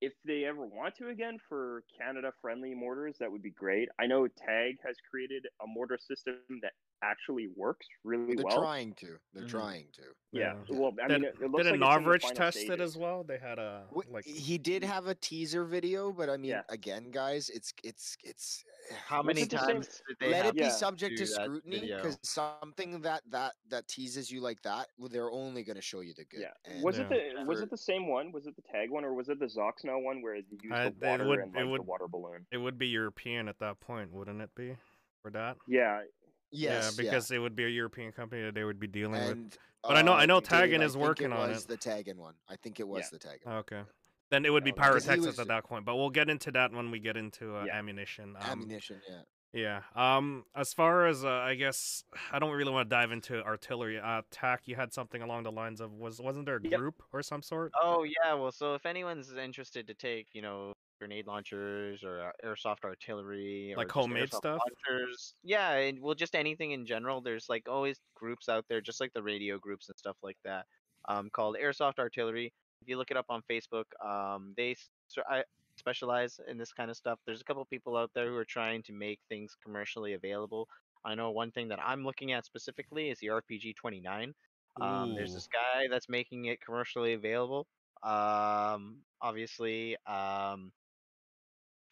if 0.00 0.12
they 0.24 0.44
ever 0.44 0.66
want 0.66 0.94
to 0.96 1.08
again 1.08 1.38
for 1.48 1.84
Canada 1.98 2.32
friendly 2.42 2.74
mortars, 2.74 3.16
that 3.20 3.30
would 3.30 3.42
be 3.42 3.50
great. 3.50 3.88
I 3.98 4.06
know 4.06 4.26
Tag 4.26 4.76
has 4.84 4.96
created 5.10 5.46
a 5.62 5.66
mortar 5.66 5.98
system 5.98 6.36
that 6.62 6.72
actually 7.02 7.48
works 7.56 7.86
really 8.04 8.36
well. 8.36 8.36
They're 8.36 8.44
well. 8.46 8.58
trying 8.58 8.94
to. 8.94 9.18
They're 9.34 9.44
Mhm. 9.44 9.48
trying 9.50 9.86
to. 9.92 10.02
Yeah. 10.32 10.54
Yeah. 10.68 10.76
Well, 10.78 10.92
I 11.02 11.08
Did- 11.08 11.20
mean, 11.22 11.24
it, 11.30 11.34
it 11.40 11.50
looks 11.50 11.64
Didn't 11.64 11.80
like 11.80 11.90
it's 11.90 11.96
in 11.98 12.04
the 12.04 12.10
Novritsch 12.10 12.22
final 12.22 12.36
test 12.36 12.58
it 12.58 12.80
as 12.80 12.96
well? 12.96 13.24
They 13.24 13.38
had 13.38 13.58
a 13.58 13.86
like 14.08 14.24
he 14.24 14.58
did 14.58 14.82
have 14.82 15.06
a 15.06 15.14
teaser 15.14 15.64
video, 15.64 16.12
but 16.12 16.28
I 16.28 16.36
mean, 16.36 16.50
Yeah. 16.50 16.62
again, 16.68 17.10
guys, 17.10 17.48
it's 17.50 17.72
it's 17.84 18.16
it's. 18.24 18.64
How 19.06 19.22
many 19.22 19.42
it 19.42 19.50
the 19.50 19.58
same- 19.58 19.66
times 19.76 20.02
did 20.08 20.16
they 20.20 20.30
Let 20.30 20.44
have 20.46 20.54
it 20.54 20.58
be 20.58 20.64
Yeah. 20.64 20.68
subject 20.70 21.18
to 21.18 21.26
scrutiny 21.26 21.80
because 21.80 22.18
something 22.22 23.00
that 23.02 23.22
that 23.30 23.54
that 23.68 23.88
teases 23.88 24.30
you 24.30 24.40
like 24.40 24.60
that, 24.62 24.88
well, 24.98 25.08
they're 25.08 25.30
only 25.30 25.62
going 25.64 25.76
to 25.76 25.82
show 25.82 26.00
you 26.00 26.14
the 26.14 26.24
good. 26.24 26.40
Yeah. 26.40 26.52
And 26.64 26.82
Was 26.82 26.98
Yeah. 26.98 27.08
it 27.10 27.36
the 27.36 27.44
was 27.44 27.60
it 27.60 27.70
the 27.70 27.76
same 27.78 28.06
one? 28.08 28.32
Was 28.32 28.46
it 28.46 28.56
the 28.56 28.62
tag 28.62 28.90
one 28.90 29.04
or 29.04 29.14
was 29.14 29.28
it 29.28 29.38
the 29.38 29.46
Zoxno 29.46 30.02
one 30.02 30.22
where 30.22 30.36
you 30.36 30.44
used 30.62 30.72
I- 30.72 30.90
the 30.90 31.06
water 31.06 31.26
would- 31.26 31.38
and 31.40 31.56
it 31.56 31.64
like 31.64 31.78
the 31.80 31.82
water 31.82 32.08
balloon? 32.08 32.46
it 32.50 32.58
would 32.58 32.78
be 32.78 32.88
European 32.88 33.48
at 33.48 33.58
that 33.58 33.80
point, 33.80 34.12
wouldn't 34.12 34.40
it 34.40 34.54
be? 34.54 34.76
For 35.22 35.30
that? 35.32 35.56
Yeah. 35.66 36.04
Yes, 36.50 36.96
yeah, 36.98 37.02
because 37.04 37.30
it 37.30 37.38
would 37.38 37.56
be 37.56 37.64
a 37.64 37.68
European 37.68 38.12
company 38.12 38.42
that 38.42 38.54
they 38.54 38.64
would 38.64 38.78
be 38.80 38.86
dealing 38.86 39.20
with. 39.20 39.30
and 39.30 39.58
But 39.82 39.96
I 39.96 40.02
know- 40.02 40.14
I 40.14 40.26
know 40.26 40.40
Taggin 40.40 40.82
is 40.82 40.96
working 40.96 41.30
it 41.32 41.32
on 41.38 41.50
was 41.50 41.64
it. 41.64 41.68
The 41.68 41.76
Taggin 41.76 42.16
one, 42.16 42.34
I 42.48 42.56
think 42.56 42.80
it 42.80 42.88
was 42.88 43.02
Yeah. 43.02 43.08
the 43.12 43.18
Taggin. 43.18 43.58
Okay. 43.60 43.82
Then 44.30 44.44
it 44.44 44.50
would 44.52 44.64
be 44.64 44.72
pyrotexis 44.72 45.26
was- 45.26 45.38
at 45.38 45.46
that 45.48 45.64
point, 45.64 45.84
but 45.84 45.94
we'll 45.96 46.10
get 46.10 46.28
into 46.28 46.50
that 46.52 46.72
when 46.72 46.90
we 46.90 46.98
get 46.98 47.16
into 47.16 47.56
uh, 47.56 47.64
Yeah. 47.66 47.78
ammunition. 47.78 48.34
Um, 48.36 48.42
Ammunition, 48.42 49.00
yeah. 49.08 49.22
Yeah. 49.52 49.82
Um. 49.94 50.44
As 50.54 50.74
far 50.74 51.06
as 51.06 51.24
uh, 51.24 51.30
I 51.30 51.54
guess 51.54 52.02
I 52.32 52.38
don't 52.40 52.50
really 52.50 52.72
want 52.72 52.90
to 52.90 52.94
dive 52.94 53.10
into 53.12 53.42
artillery 53.44 53.98
uh, 53.98 54.18
attack. 54.18 54.62
You 54.66 54.74
had 54.74 54.92
something 54.92 55.22
along 55.22 55.44
the 55.44 55.52
lines 55.52 55.80
of 55.80 55.92
was 55.92 56.20
wasn't 56.20 56.44
there 56.46 56.56
a 56.56 56.62
Yep. 56.62 56.78
group 56.78 57.02
or 57.12 57.22
some 57.22 57.42
sort? 57.42 57.72
Oh 57.80 58.02
yeah, 58.02 58.34
well, 58.34 58.50
so 58.52 58.74
if 58.74 58.84
anyone's 58.84 59.32
interested 59.32 59.86
to 59.86 59.94
take, 59.94 60.34
you 60.34 60.42
know, 60.42 60.72
grenade 60.98 61.26
launchers 61.26 62.02
or 62.04 62.20
uh, 62.20 62.32
airsoft 62.44 62.84
artillery 62.84 63.74
or 63.74 63.78
Like 63.78 63.90
homemade 63.90 64.32
stuff? 64.32 64.60
launchers, 64.88 65.34
yeah, 65.42 65.72
and 65.72 66.00
well, 66.00 66.14
just 66.14 66.34
anything 66.34 66.72
in 66.72 66.86
general. 66.86 67.20
There's 67.20 67.48
like 67.48 67.68
always 67.68 68.00
groups 68.14 68.48
out 68.48 68.64
there, 68.68 68.80
just 68.80 69.00
like 69.00 69.12
the 69.14 69.22
radio 69.22 69.58
groups 69.58 69.88
and 69.88 69.98
stuff 69.98 70.16
like 70.22 70.38
that, 70.44 70.66
um, 71.08 71.30
called 71.30 71.56
airsoft 71.60 71.98
artillery. 71.98 72.52
If 72.82 72.88
you 72.88 72.98
look 72.98 73.10
it 73.10 73.16
up 73.16 73.26
on 73.28 73.42
Facebook, 73.50 73.84
um, 74.04 74.54
they 74.56 74.76
so 75.08 75.22
I 75.28 75.44
specialize 75.78 76.40
in 76.48 76.58
this 76.58 76.72
kind 76.72 76.90
of 76.90 76.96
stuff. 76.96 77.18
There's 77.26 77.40
a 77.40 77.44
couple 77.44 77.64
people 77.66 77.96
out 77.96 78.10
there 78.14 78.28
who 78.28 78.36
are 78.36 78.44
trying 78.44 78.82
to 78.84 78.92
make 78.92 79.20
things 79.28 79.56
commercially 79.62 80.14
available. 80.14 80.68
I 81.04 81.14
know 81.14 81.30
one 81.30 81.52
thing 81.52 81.68
that 81.68 81.78
I'm 81.82 82.04
looking 82.04 82.32
at 82.32 82.44
specifically 82.44 83.10
is 83.10 83.18
the 83.20 83.28
RPG 83.28 83.76
29. 83.76 84.34
Um, 84.80 85.14
there's 85.14 85.32
this 85.32 85.46
guy 85.46 85.86
that's 85.90 86.08
making 86.08 86.46
it 86.46 86.60
commercially 86.60 87.14
available. 87.14 87.66
Um, 88.02 88.98
obviously, 89.20 89.96
um, 90.06 90.72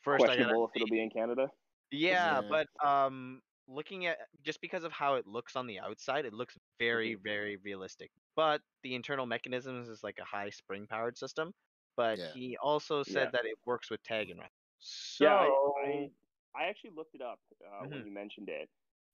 first 0.05 0.29
I 0.29 0.37
gotta 0.37 0.55
Questionable 0.55 0.67
if 0.69 0.77
it'll 0.77 0.89
be 0.89 1.03
in 1.03 1.11
Canada. 1.11 1.51
yeah, 1.91 2.41
Yeah. 2.41 2.49
but 2.49 2.67
um, 2.85 3.41
looking 3.67 4.07
at 4.07 4.19
just 4.43 4.61
because 4.61 4.85
of 4.85 4.93
how 4.93 5.15
it 5.15 5.27
looks 5.27 5.57
on 5.57 5.67
the 5.67 5.79
outside, 5.81 6.25
it 6.27 6.33
looks 6.35 6.57
very, 6.79 7.15
very 7.15 7.57
realistic. 7.57 8.11
But 8.37 8.63
the 8.83 8.95
internal 8.95 9.27
mechanisms 9.27 9.89
is 9.89 10.03
like 10.03 10.19
a 10.19 10.25
high 10.25 10.51
spring 10.51 10.87
powered 10.87 11.17
system. 11.19 11.53
But 11.97 12.19
Yeah. 12.19 12.33
he 12.33 12.57
also 12.57 13.03
said 13.05 13.29
Yeah. 13.29 13.33
that 13.33 13.45
it 13.47 13.57
works 13.65 13.91
with 13.91 14.03
tag 14.03 14.31
and 14.31 14.41
run. 14.41 14.49
So 14.79 15.15
Yeah, 15.19 15.35
I, 15.35 15.51
I, 15.85 16.09
I 16.55 16.65
actually 16.69 16.91
looked 16.91 17.15
it 17.15 17.23
up 17.23 17.41
uh, 17.65 17.83
Mhm. 17.83 18.05
when 18.05 18.05
you 18.05 18.13
mentioned 18.13 18.49
it, 18.49 18.69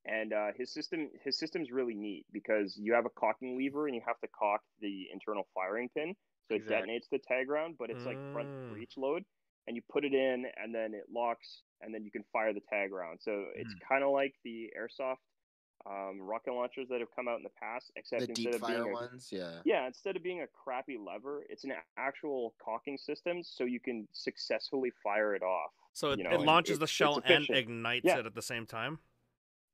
and 0.04 0.32
uh, 0.32 0.48
his 0.56 0.72
system 0.72 1.10
his 1.22 1.38
system's 1.38 1.70
really 1.70 1.94
neat 1.94 2.26
because 2.32 2.76
you 2.76 2.94
have 2.94 3.06
a 3.06 3.10
cocking 3.10 3.56
lever 3.58 3.86
and 3.86 3.94
you 3.94 4.02
have 4.06 4.18
to 4.20 4.28
cock 4.28 4.62
the 4.80 5.08
internal 5.12 5.44
firing 5.54 5.88
pin, 5.94 6.14
so 6.44 6.54
it 6.54 6.66
Exact- 6.66 6.66
detonates 6.66 7.08
the 7.10 7.18
tag 7.18 7.48
round, 7.50 7.76
but 7.78 7.90
it's 7.90 8.04
like 8.06 8.18
front 8.32 8.48
Mm. 8.50 8.68
breech 8.68 8.96
load, 8.96 9.24
and 9.66 9.76
you 9.76 9.82
put 9.90 10.04
it 10.04 10.14
in 10.14 10.46
and 10.56 10.74
then 10.74 10.94
it 10.94 11.04
locks, 11.12 11.62
and 11.80 11.94
then 11.94 12.04
you 12.04 12.10
can 12.10 12.24
fire 12.32 12.52
the 12.52 12.60
tag 12.60 12.92
round. 12.92 13.20
So 13.22 13.46
it's 13.54 13.74
Mm. 13.74 13.88
kind 13.88 14.04
of 14.04 14.10
like 14.10 14.34
the 14.44 14.70
airsoft 14.78 15.18
um, 15.86 16.20
rocket 16.20 16.52
launchers 16.52 16.88
that 16.90 17.00
have 17.00 17.08
come 17.16 17.26
out 17.28 17.38
in 17.38 17.42
the 17.42 17.48
past, 17.58 17.90
except 17.96 18.26
The 18.26 18.32
instead 18.32 18.54
of 18.54 18.60
being 18.66 18.86
a, 18.86 18.92
ones, 18.92 19.32
yeah. 19.32 19.62
yeah, 19.64 19.86
instead 19.86 20.14
of 20.16 20.22
being 20.22 20.42
a 20.42 20.46
crappy 20.46 20.98
lever, 20.98 21.44
it's 21.48 21.64
an 21.64 21.72
actual 21.96 22.54
cocking 22.62 22.98
system, 22.98 23.42
so 23.42 23.64
you 23.64 23.80
can 23.80 24.06
successfully 24.12 24.92
fire 25.02 25.34
it 25.34 25.42
off. 25.42 25.70
So 25.94 26.12
it, 26.12 26.18
you 26.18 26.24
know, 26.24 26.34
it 26.34 26.40
launches 26.40 26.78
the 26.78 26.86
shell 26.86 27.22
and 27.24 27.48
ignites 27.50 28.06
Yeah. 28.06 28.18
it 28.18 28.26
at 28.26 28.34
the 28.34 28.42
same 28.42 28.66
time. 28.66 28.98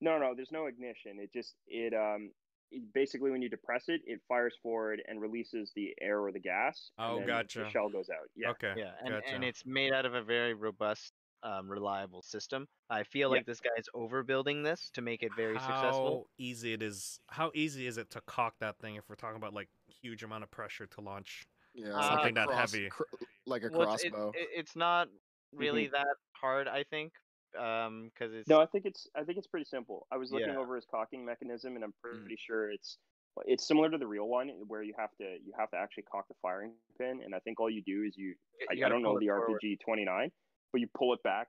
No, 0.01 0.19
no, 0.19 0.35
there's 0.35 0.53
no 0.53 0.67
ignition. 0.67 1.19
It 1.19 1.33
just 1.33 1.55
it 1.67 1.95
um 1.95 2.31
it, 2.71 2.83
basically 2.93 3.31
when 3.31 3.43
you 3.43 3.49
depress 3.49 3.85
it, 3.89 4.01
it 4.07 4.21
fires 4.29 4.55
forward 4.63 5.03
and 5.09 5.21
releases 5.21 5.73
the 5.77 5.95
air 6.01 6.21
or 6.21 6.33
the 6.33 6.41
gas. 6.41 6.91
Oh, 6.99 7.19
then 7.19 7.27
gotcha. 7.27 7.61
The 7.61 7.71
shell 7.71 7.89
goes 7.89 8.09
out. 8.11 8.29
Yeah. 8.35 8.51
Okay. 8.51 8.75
Yeah, 8.77 8.93
and, 9.01 9.11
gotcha. 9.15 9.29
and 9.35 9.45
it's 9.45 9.65
made 9.67 9.93
out 9.93 10.05
of 10.07 10.15
a 10.15 10.23
very 10.23 10.55
robust, 10.55 11.13
um, 11.43 11.69
reliable 11.71 12.23
system. 12.23 12.67
I 12.91 13.03
feel 13.05 13.29
Yeah. 13.31 13.37
like 13.39 13.47
this 13.47 13.61
guy's 13.61 13.87
overbuilding 13.95 14.65
this 14.65 14.91
to 14.95 15.03
make 15.03 15.23
it 15.23 15.31
very 15.37 15.57
how 15.57 15.61
successful. 15.83 16.29
easy 16.39 16.73
it 16.73 16.83
is? 16.83 17.21
How 17.29 17.51
easy 17.55 17.87
is 17.87 17.99
it 17.99 18.11
to 18.11 18.21
cock 18.23 18.55
that 18.61 18.79
thing? 18.79 18.97
If 18.97 19.09
we're 19.09 19.15
talking 19.17 19.37
about 19.37 19.53
like 19.55 19.69
huge 19.87 20.23
amount 20.23 20.43
of 20.45 20.51
pressure 20.51 20.87
to 20.87 21.01
launch. 21.01 21.47
Yeah, 21.75 21.89
Uh, 21.89 21.89
it's 21.89 21.95
like 21.97 22.05
a 22.05 22.15
Something 22.17 22.35
that 22.35 22.47
cross- 22.49 22.73
heavy. 22.73 22.89
cr- 22.89 23.03
like 23.47 23.63
a 23.63 23.69
Well, 23.71 23.93
it's, 23.95 24.05
it- 24.05 24.13
crossbow. 24.13 24.33
it- 24.35 24.49
it's 24.55 24.75
not 24.77 25.09
really 25.53 25.87
that 25.89 26.17
hard, 26.33 26.67
I 26.69 26.83
think, 26.85 27.13
um, 27.59 28.11
because 28.13 28.33
it's 28.35 28.49
No, 28.49 28.61
I 28.61 28.67
think 28.67 28.85
it's 28.87 29.09
I 29.17 29.25
think 29.25 29.39
it's 29.39 29.47
pretty 29.47 29.67
simple. 29.67 30.07
I 30.13 30.17
was 30.17 30.33
looking 30.33 30.49
Yeah. 30.55 30.59
over 30.59 30.75
his 30.77 30.85
cocking 30.91 31.25
mechanism, 31.25 31.75
and 31.77 31.85
I'm 31.85 31.95
pretty 32.03 32.37
sure 32.37 32.71
it's 32.71 32.99
it's 33.45 33.67
similar 33.69 33.91
to 33.91 33.99
the 33.99 34.07
real 34.07 34.29
one, 34.29 34.49
where 34.67 34.83
you 34.83 34.95
have 34.99 35.11
to 35.19 35.25
you 35.45 35.53
have 35.59 35.71
to 35.71 35.77
actually 35.77 36.05
cock 36.05 36.27
the 36.29 36.35
firing 36.41 36.73
pin, 36.99 37.21
and 37.25 37.35
I 37.35 37.39
think 37.41 37.61
all 37.61 37.69
you 37.71 37.83
do 37.83 38.03
is 38.05 38.17
you, 38.17 38.35
you 38.71 38.85
I, 38.85 38.87
I 38.87 38.89
don't 38.89 39.03
know 39.03 39.19
the 39.19 39.27
forward. 39.29 39.61
RPG 39.63 39.81
29, 39.81 40.31
but 40.73 40.81
you 40.81 40.89
pull 40.97 41.13
it 41.15 41.23
back 41.23 41.49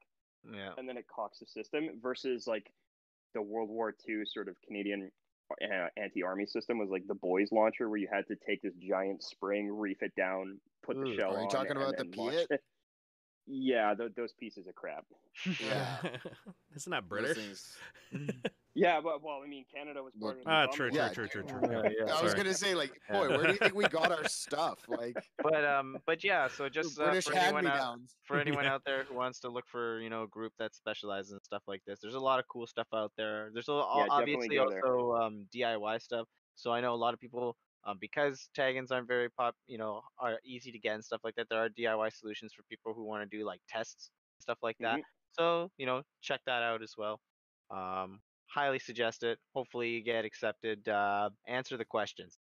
yeah. 0.53 0.71
and 0.77 0.87
then 0.87 0.97
it 0.97 1.05
cocks 1.07 1.39
the 1.39 1.45
system 1.45 1.99
versus 2.01 2.47
like 2.47 2.71
the 3.33 3.41
World 3.41 3.69
War 3.69 3.93
II 4.07 4.23
sort 4.25 4.47
of 4.47 4.55
Canadian 4.65 5.11
uh, 5.63 5.87
anti-army 5.95 6.45
system 6.45 6.77
was 6.77 6.89
like 6.89 7.07
the 7.07 7.15
boys 7.15 7.51
launcher 7.51 7.87
where 7.89 7.97
you 7.97 8.07
had 8.11 8.27
to 8.27 8.35
take 8.45 8.61
this 8.61 8.73
giant 8.75 9.23
spring, 9.23 9.69
reef 9.71 10.01
it 10.01 10.13
down, 10.15 10.59
put 10.83 10.97
the 10.99 11.15
shell 11.15 11.35
are 11.35 11.39
you 11.39 11.43
on, 11.43 11.49
talking 11.49 11.71
and 11.71 11.79
about 11.79 11.97
the 11.97 12.03
then 12.03 12.11
launch 12.17 12.35
Piat? 12.35 12.51
it. 12.51 12.61
Yeah, 13.47 13.93
th- 13.95 14.11
those 14.15 14.33
pieces 14.33 14.67
of 14.67 14.75
crap. 14.75 15.05
Yeah. 15.59 15.97
Isn't 16.75 16.91
that 16.91 17.07
British? 17.07 17.37
things- 17.37 17.77
Yeah, 18.75 19.01
but 19.01 19.23
well, 19.23 19.41
I 19.43 19.47
mean, 19.47 19.65
Canada 19.73 20.03
was 20.03 20.13
part 20.21 20.35
of 20.35 20.43
Ah, 20.45 20.65
Bomber 20.67 20.71
true, 20.75 20.89
true, 20.91 20.99
Yeah, 20.99 21.09
true, 21.09 21.27
true, 21.27 21.41
true. 21.41 21.59
Yeah, 21.63 21.81
Yeah, 21.85 21.89
yeah. 22.05 22.13
I 22.13 22.21
was 22.21 22.31
sorry. 22.33 22.43
gonna 22.43 22.53
say, 22.53 22.75
like, 22.75 22.91
boy, 23.09 23.27
where 23.29 23.47
do 23.47 23.53
you 23.53 23.57
think 23.57 23.73
we 23.73 23.87
got 23.87 24.11
our 24.11 24.23
stuff? 24.27 24.77
Like 24.87 25.17
But 25.41 25.65
um, 25.65 25.97
but 26.05 26.23
yeah. 26.23 26.47
So 26.47 26.69
just 26.69 26.99
uh, 26.99 27.05
British 27.05 27.25
for 27.25 27.33
anyone 27.33 27.65
out, 27.65 27.97
for 28.25 28.39
anyone 28.39 28.65
Yeah. 28.65 28.75
out 28.75 28.83
there 28.85 29.05
who 29.05 29.15
wants 29.15 29.39
to 29.39 29.49
look 29.49 29.65
for 29.67 29.99
you 29.99 30.11
know 30.11 30.23
a 30.23 30.27
group 30.27 30.53
that 30.59 30.75
specializes 30.75 31.31
in 31.31 31.39
stuff 31.41 31.63
like 31.67 31.81
this, 31.87 31.99
there's 32.01 32.13
a 32.13 32.19
lot 32.19 32.37
of 32.37 32.47
cool 32.49 32.67
stuff 32.67 32.85
out 32.93 33.11
there. 33.17 33.49
There's 33.51 33.67
a, 33.67 33.71
Yeah, 33.71 34.05
obviously 34.11 34.49
go 34.57 34.69
there. 34.69 34.85
also 34.85 35.13
um, 35.23 35.47
DIY 35.55 35.99
stuff. 35.99 36.27
So 36.53 36.71
I 36.71 36.79
know 36.79 36.93
a 36.93 37.01
lot 37.01 37.15
of 37.15 37.19
people 37.19 37.57
um, 37.87 37.97
because 37.99 38.49
tag-ins 38.53 38.91
aren't 38.91 39.07
very 39.07 39.29
pop, 39.29 39.55
you 39.65 39.77
know, 39.77 40.01
are 40.19 40.39
easy 40.45 40.71
to 40.71 40.79
get 40.79 40.95
and 40.95 41.03
stuff 41.03 41.21
like 41.23 41.35
that. 41.35 41.47
There 41.49 41.63
are 41.63 41.69
DIY 41.69 42.13
solutions 42.13 42.53
for 42.53 42.63
people 42.63 42.93
who 42.93 43.03
want 43.03 43.29
to 43.29 43.37
do 43.37 43.45
like 43.45 43.61
tests 43.67 44.11
stuff 44.39 44.57
like 44.61 44.77
that. 44.79 44.99
Mhm. 44.99 45.03
So 45.31 45.71
you 45.77 45.85
know, 45.85 46.03
check 46.21 46.41
that 46.45 46.61
out 46.63 46.83
as 46.83 46.95
well. 46.97 47.19
Um, 47.71 48.21
highly 48.45 48.79
suggest 48.79 49.23
it. 49.23 49.39
Hopefully 49.55 49.89
you 49.89 50.01
get 50.03 50.25
accepted. 50.25 50.87
Uh, 50.87 51.29
answer 51.47 51.77
the 51.77 51.85
questions. 51.85 52.37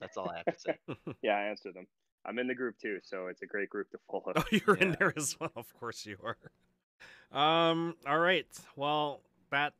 That's 0.00 0.16
all 0.16 0.28
I 0.30 0.38
have 0.38 0.46
to 0.46 0.60
say. 0.60 0.78
Yeah, 1.22 1.36
I 1.36 1.44
answered 1.44 1.74
them. 1.74 1.86
I'm 2.26 2.38
in 2.38 2.46
the 2.46 2.54
group 2.54 2.76
too, 2.78 2.98
so 3.02 3.26
it's 3.28 3.42
a 3.42 3.46
great 3.46 3.68
group 3.70 3.90
to 3.90 3.98
follow. 4.10 4.32
Oh, 4.36 4.44
you're 4.50 4.76
in 4.76 4.96
there 4.98 5.12
as 5.16 5.38
well. 5.38 5.52
Of 5.56 5.72
course 5.78 6.04
you 6.04 6.18
are. 6.22 6.36
Um. 7.32 7.96
All 8.06 8.18
right. 8.18 8.46
Well, 8.76 9.20
that 9.50 9.74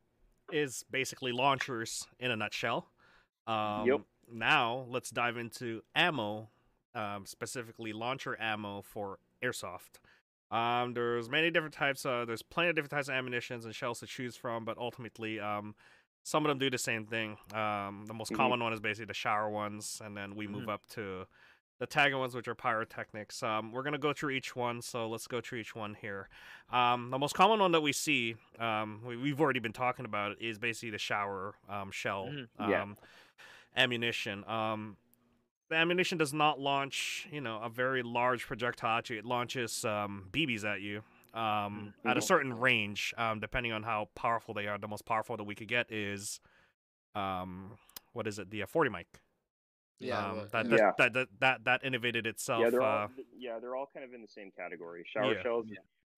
is 0.51 0.85
basically 0.91 1.31
launchers 1.31 2.07
in 2.19 2.31
a 2.31 2.35
nutshell. 2.35 2.87
Um, 3.47 3.85
Now 4.31 4.85
let's 4.89 5.09
dive 5.09 5.37
into 5.37 5.81
ammo, 5.93 6.49
um, 6.93 7.25
specifically 7.25 7.93
launcher 7.93 8.35
ammo 8.39 8.81
for 8.81 9.19
airsoft. 9.43 9.99
Um, 10.51 10.93
there's 10.93 11.29
many 11.29 11.51
different 11.51 11.73
types. 11.73 12.05
Uh, 12.05 12.25
there's 12.25 12.41
plenty 12.41 12.69
of 12.69 12.75
different 12.75 12.91
types 12.91 13.07
of 13.07 13.15
ammunitions 13.15 13.65
and 13.65 13.73
shells 13.75 13.99
to 13.99 14.07
choose 14.07 14.35
from, 14.35 14.65
but 14.65 14.77
ultimately, 14.77 15.39
um, 15.39 15.75
some 16.23 16.45
of 16.45 16.49
them 16.49 16.57
do 16.57 16.69
the 16.69 16.77
same 16.77 17.05
thing. 17.05 17.37
Um, 17.53 18.05
the 18.07 18.13
most 18.13 18.31
Mhm. 18.31 18.33
common 18.33 18.59
one 18.59 18.73
is 18.73 18.79
basically 18.79 19.05
the 19.05 19.13
shower 19.13 19.49
ones, 19.49 20.01
and 20.03 20.15
then 20.17 20.35
we 20.35 20.47
move 20.47 20.67
Mhm. 20.67 20.69
up 20.69 20.85
to 20.89 21.27
the 21.79 21.85
tagging 21.85 22.17
ones, 22.17 22.33
which 22.33 22.47
are 22.47 22.55
pyrotechnics. 22.55 23.43
Um, 23.43 23.71
we're 23.71 23.83
gonna 23.83 23.97
go 23.97 24.13
through 24.13 24.31
each 24.31 24.55
one, 24.55 24.81
so 24.81 25.09
let's 25.09 25.27
go 25.27 25.41
through 25.41 25.59
each 25.59 25.75
one 25.75 25.93
here. 25.95 26.29
Um, 26.69 27.09
the 27.11 27.19
most 27.19 27.33
common 27.35 27.59
one 27.59 27.71
that 27.73 27.81
we 27.81 27.91
see, 27.91 28.37
um, 28.59 29.01
we, 29.05 29.17
we've 29.17 29.41
already 29.41 29.59
been 29.59 29.73
talking 29.73 30.05
about 30.05 30.31
it, 30.31 30.37
is 30.41 30.57
basically 30.57 30.91
the 30.91 30.97
shower 30.97 31.55
um, 31.67 31.91
shell 31.91 32.27
Mhm. 32.29 32.47
Yeah. 32.57 32.85
Ammunition. 33.75 34.43
Um, 34.47 34.97
the 35.69 35.75
ammunition 35.75 36.17
does 36.17 36.33
not 36.33 36.59
launch, 36.59 37.27
you 37.31 37.41
know, 37.41 37.59
a 37.61 37.69
very 37.69 38.03
large 38.03 38.45
projectile 38.45 38.99
at 38.99 39.09
you. 39.09 39.17
It 39.17 39.25
launches 39.25 39.83
um, 39.83 40.27
BBs 40.31 40.63
at 40.63 40.81
you 40.81 41.01
um, 41.33 41.93
at 42.05 42.17
a 42.17 42.21
certain 42.21 42.53
range, 42.53 43.13
um, 43.17 43.39
depending 43.39 43.71
on 43.71 43.83
how 43.83 44.09
powerful 44.15 44.53
they 44.53 44.67
are. 44.67 44.77
The 44.77 44.87
most 44.87 45.05
powerful 45.05 45.37
that 45.37 45.43
we 45.43 45.55
could 45.55 45.67
get 45.67 45.91
is, 45.91 46.39
um, 47.15 47.71
what 48.13 48.27
is 48.27 48.39
it? 48.39 48.51
The 48.51 48.63
uh, 48.63 48.67
40 48.67 48.89
mic. 48.91 49.07
Yeah, 49.99 50.29
um, 50.29 50.47
that, 50.51 50.65
yeah. 50.65 50.71
that, 50.71 50.77
Yeah. 50.77 50.91
that 50.97 51.13
that 51.13 51.27
that 51.39 51.63
that 51.63 51.83
innovated 51.85 52.27
itself. 52.27 52.61
yeah, 52.61 52.69
they're 52.69 52.81
uh, 52.81 53.01
all 53.03 53.09
yeah, 53.37 53.59
they're 53.59 53.75
all 53.77 53.89
kind 53.93 54.03
of 54.05 54.13
in 54.13 54.21
the 54.21 54.27
same 54.27 54.51
category. 54.57 55.05
Shower 55.11 55.33
Yeah. 55.33 55.41
shells 55.41 55.67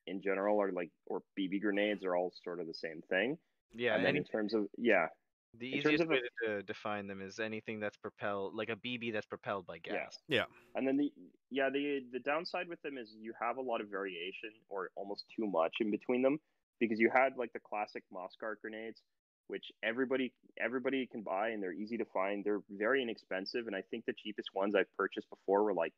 in 0.07 0.21
general 0.21 0.59
are 0.59 0.71
like 0.71 0.89
or 1.05 1.21
BB 1.39 1.61
grenades 1.61 2.03
are 2.03 2.15
all 2.15 2.33
sort 2.43 2.59
of 2.59 2.65
the 2.65 2.73
same 2.73 3.01
thing. 3.07 3.37
Yeah, 3.75 3.93
and 3.95 4.03
then 4.03 4.09
any, 4.11 4.19
in 4.19 4.23
terms 4.25 4.55
of 4.55 4.65
yeah, 4.79 5.07
the 5.53 5.67
in 5.71 5.79
easiest 5.79 6.05
way 6.07 6.19
a- 6.19 6.45
to 6.45 6.63
define 6.63 7.07
them 7.07 7.21
is 7.21 7.39
anything 7.39 7.79
that's 7.79 7.97
propelled, 7.97 8.55
like 8.55 8.69
a 8.69 8.75
BB 8.75 9.11
that's 9.11 9.25
propelled 9.27 9.65
by 9.65 9.79
gas. 9.79 10.19
yeah, 10.27 10.45
And 10.75 10.87
then 10.87 10.97
the 10.97 11.13
yeah 11.49 11.69
the 11.69 12.07
the 12.11 12.19
downside 12.19 12.67
with 12.67 12.81
them 12.81 12.97
is 12.97 13.13
you 13.13 13.33
have 13.39 13.57
a 13.57 13.61
lot 13.61 13.81
of 13.81 13.89
variation 13.89 14.53
or 14.69 14.91
almost 14.95 15.25
too 15.35 15.47
much 15.47 15.77
in 15.79 15.91
between 15.91 16.21
them 16.21 16.39
because 16.79 16.99
you 16.99 17.09
had 17.13 17.37
like 17.37 17.53
the 17.53 17.59
classic 17.59 18.03
Moscart 18.13 18.59
grenades, 18.61 19.01
which 19.47 19.71
everybody 19.83 20.33
everybody 20.59 21.07
can 21.07 21.23
buy 21.23 21.49
and 21.49 21.63
they're 21.63 21.73
easy 21.73 21.97
to 21.97 22.05
find. 22.05 22.45
They're 22.45 22.61
very 22.69 23.01
inexpensive, 23.01 23.67
and 23.67 23.75
I 23.75 23.81
think 23.81 24.05
the 24.05 24.13
cheapest 24.13 24.49
ones 24.53 24.75
I've 24.75 24.93
purchased 24.97 25.29
before 25.29 25.63
were 25.63 25.73
like 25.73 25.93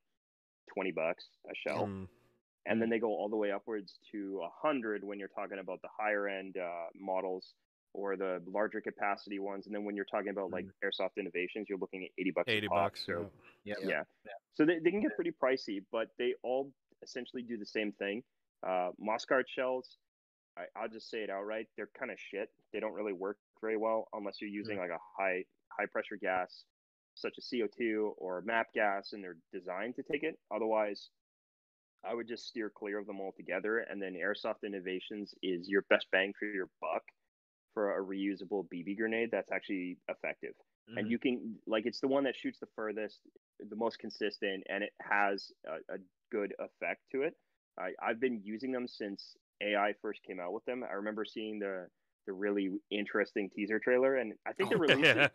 twenty 0.74 0.92
bucks 0.92 1.28
a 1.50 1.56
shell, 1.56 1.92
mm, 1.92 2.08
and 2.66 2.82
then 2.82 2.90
they 2.90 3.00
go 3.00 3.10
all 3.10 3.30
the 3.30 3.38
way 3.38 3.52
upwards 3.52 4.00
to 4.12 4.42
a 4.44 4.50
hundred 4.50 5.04
when 5.04 5.20
you're 5.20 5.30
talking 5.30 5.60
about 5.60 5.82
the 5.82 5.90
higher 5.98 6.28
end 6.28 6.58
uh, 6.58 6.88
models 6.96 7.56
or 7.94 8.16
the 8.16 8.42
larger 8.46 8.82
capacity 8.82 9.40
ones, 9.40 9.66
and 9.66 9.76
then 9.76 9.84
when 9.84 9.96
you're 9.96 10.06
talking 10.06 10.30
about 10.30 10.52
like 10.52 10.66
airsoft 10.84 11.18
innovations, 11.18 11.68
you're 11.70 11.78
looking 11.80 12.04
at 12.04 12.10
eighty 12.20 12.32
bucks. 12.32 12.48
a 12.48 12.52
80 12.52 12.68
pop, 12.68 12.78
bucks. 12.78 13.04
So 13.06 13.30
Yep. 13.66 13.78
Yeah. 13.82 13.90
yeah. 13.90 14.04
Yeah. 14.26 14.32
So 14.56 14.66
they, 14.66 14.80
they 14.80 14.92
can 14.92 15.02
get 15.02 15.16
pretty 15.16 15.32
pricey, 15.32 15.84
but 15.92 16.08
they 16.18 16.34
all 16.44 16.72
essentially 17.04 17.42
do 17.44 17.58
the 17.58 17.66
same 17.66 17.92
thing. 17.94 18.24
Uh, 18.66 18.90
Moscart 19.02 19.44
shells, 19.48 19.98
I, 20.58 20.64
I'll 20.76 20.90
just 20.90 21.10
say 21.10 21.20
it 21.20 21.30
outright, 21.30 21.68
they're 21.78 21.90
kind 21.98 22.12
of 22.12 22.18
shit. 22.20 22.50
They 22.74 22.80
don't 22.80 22.94
really 22.94 23.14
work 23.14 23.38
very 23.62 23.78
well 23.78 24.08
unless 24.14 24.36
you're 24.42 24.50
using 24.50 24.78
like 24.78 24.90
a 24.90 25.00
high 25.18 25.44
high 25.78 25.86
pressure 25.92 26.18
gas 26.22 26.64
such 27.16 27.36
as 27.38 27.50
CO2 27.54 28.12
or 28.18 28.42
MAP 28.46 28.68
gas, 28.74 29.12
and 29.14 29.24
they're 29.24 29.38
designed 29.54 29.96
to 29.96 30.04
take 30.04 30.24
it. 30.24 30.40
Otherwise, 30.54 31.10
I 32.06 32.14
would 32.14 32.28
just 32.28 32.48
steer 32.48 32.72
clear 32.74 32.98
of 33.00 33.08
them 33.08 33.20
altogether. 33.20 33.80
And 33.80 34.02
then 34.02 34.14
Airsoft 34.14 34.64
Innovations 34.66 35.34
is 35.44 35.68
your 35.68 35.84
best 35.90 36.08
bang 36.12 36.32
for 36.40 36.46
your 36.46 36.70
buck 36.80 37.04
for 37.80 37.98
a 37.98 38.04
reusable 38.04 38.66
BB 38.68 38.98
grenade 38.98 39.30
that's 39.32 39.54
actually 39.54 39.98
effective 40.10 40.54
and 40.98 41.08
Mhm. 41.08 41.12
you 41.12 41.18
can 41.20 41.56
like 41.66 41.86
it's 41.86 42.02
the 42.02 42.08
one 42.10 42.26
that 42.26 42.36
shoots 42.36 42.60
the 42.60 42.66
furthest 42.76 43.22
the 43.70 43.76
most 43.78 44.00
consistent 44.00 44.66
and 44.70 44.84
it 44.84 44.92
has 45.00 45.54
a, 45.66 45.76
a 45.94 45.98
good 46.30 46.54
effect 46.60 47.02
to 47.12 47.22
it 47.22 47.38
I, 47.78 47.94
i've 48.02 48.20
been 48.20 48.42
using 48.44 48.72
them 48.74 48.86
since 48.86 49.38
ai 49.62 49.94
first 50.02 50.22
came 50.24 50.40
out 50.42 50.52
with 50.52 50.66
them 50.66 50.84
i 50.84 50.94
remember 50.94 51.24
seeing 51.24 51.60
the 51.60 51.88
the 52.28 52.34
really 52.34 52.70
interesting 52.92 53.50
teaser 53.56 53.80
trailer 53.80 54.18
and 54.18 54.34
i 54.46 54.52
think 54.52 54.72
they 54.72 54.76
Oh, 54.76 54.80
released 54.88 55.16
it 55.16 55.32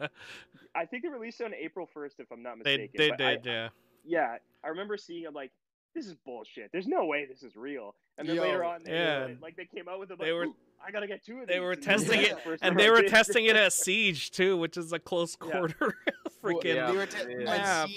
i 0.75 0.85
think 0.85 1.03
they 1.05 1.09
released 1.09 1.41
it 1.41 1.45
on 1.45 1.55
april 1.55 1.89
1st 1.97 2.15
if 2.19 2.31
i'm 2.31 2.43
not 2.43 2.59
mistaken 2.59 2.91
they 2.99 3.11
I- 3.12 3.37
did. 3.37 3.47
yeah. 3.47 3.69
yeah 4.05 4.37
i 4.65 4.69
remember 4.69 4.97
seeing 4.99 5.25
it 5.25 5.33
like 5.33 5.53
this 5.95 6.07
is 6.07 6.15
bullshit 6.25 6.71
there's 6.73 6.87
no 6.89 7.05
way 7.05 7.25
this 7.27 7.43
is 7.43 7.57
real 7.57 7.95
and 8.19 8.29
then 8.29 8.37
later 8.37 8.65
on 8.65 8.81
they, 8.85 8.93
yeah. 8.93 9.29
like 9.43 9.57
they 9.57 9.65
came 9.65 9.89
out 9.89 9.99
with 9.99 10.11
it 10.11 10.19
They 10.19 10.33
like, 10.33 10.47
were- 10.49 10.53
i 10.87 10.91
gotta 10.91 11.07
get 11.07 11.25
two 11.25 11.39
of 11.41 11.49
they 11.49 11.61
were 11.61 11.75
testing 11.91 12.21
it- 12.21 12.37
And 12.62 12.79
they 12.79 12.91
were 12.91 13.03
testing 13.03 13.47
it 13.47 13.57
at 13.57 13.73
Siege 13.73 14.31
too, 14.31 14.57
which 14.57 14.77
is 14.77 14.93
a 14.93 14.99
close 14.99 15.37
Yeah. 15.43 15.51
quarter 15.53 15.95
Well, 16.43 16.57
freaking 16.57 16.75
Yeah. 16.75 16.91
they 16.91 16.97
were 16.99 17.07
te- 17.07 17.33
and 17.33 17.45
map. 17.45 17.89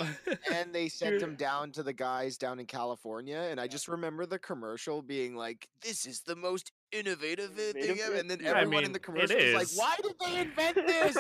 and 0.54 0.74
they 0.74 0.88
sent 0.88 1.12
Dude. 1.16 1.22
them 1.22 1.36
down 1.36 1.72
to 1.74 1.84
the 1.84 1.92
guys 1.92 2.38
down 2.38 2.60
in 2.62 2.66
California, 2.66 3.46
and 3.52 3.60
I 3.60 3.68
just 3.68 3.90
remember 3.90 4.26
the 4.26 4.40
commercial 4.40 5.02
being 5.02 5.36
like, 5.36 5.68
"This 5.82 6.06
is 6.06 6.22
the 6.22 6.38
most 6.38 6.72
innovative 6.94 7.52
i- 7.60 7.74
thing 7.74 8.00
ever," 8.00 8.16
and 8.16 8.32
then 8.32 8.40
Yeah, 8.42 8.54
I 8.54 8.62
everyone 8.62 8.86
in 8.86 8.94
the 8.94 9.00
it 9.00 9.04
commercial 9.04 9.36
was 9.36 9.54
like, 9.54 9.68
"Why 9.76 9.96
did 10.02 10.16
they 10.26 10.40
invent 10.40 10.76
this?" 10.88 11.18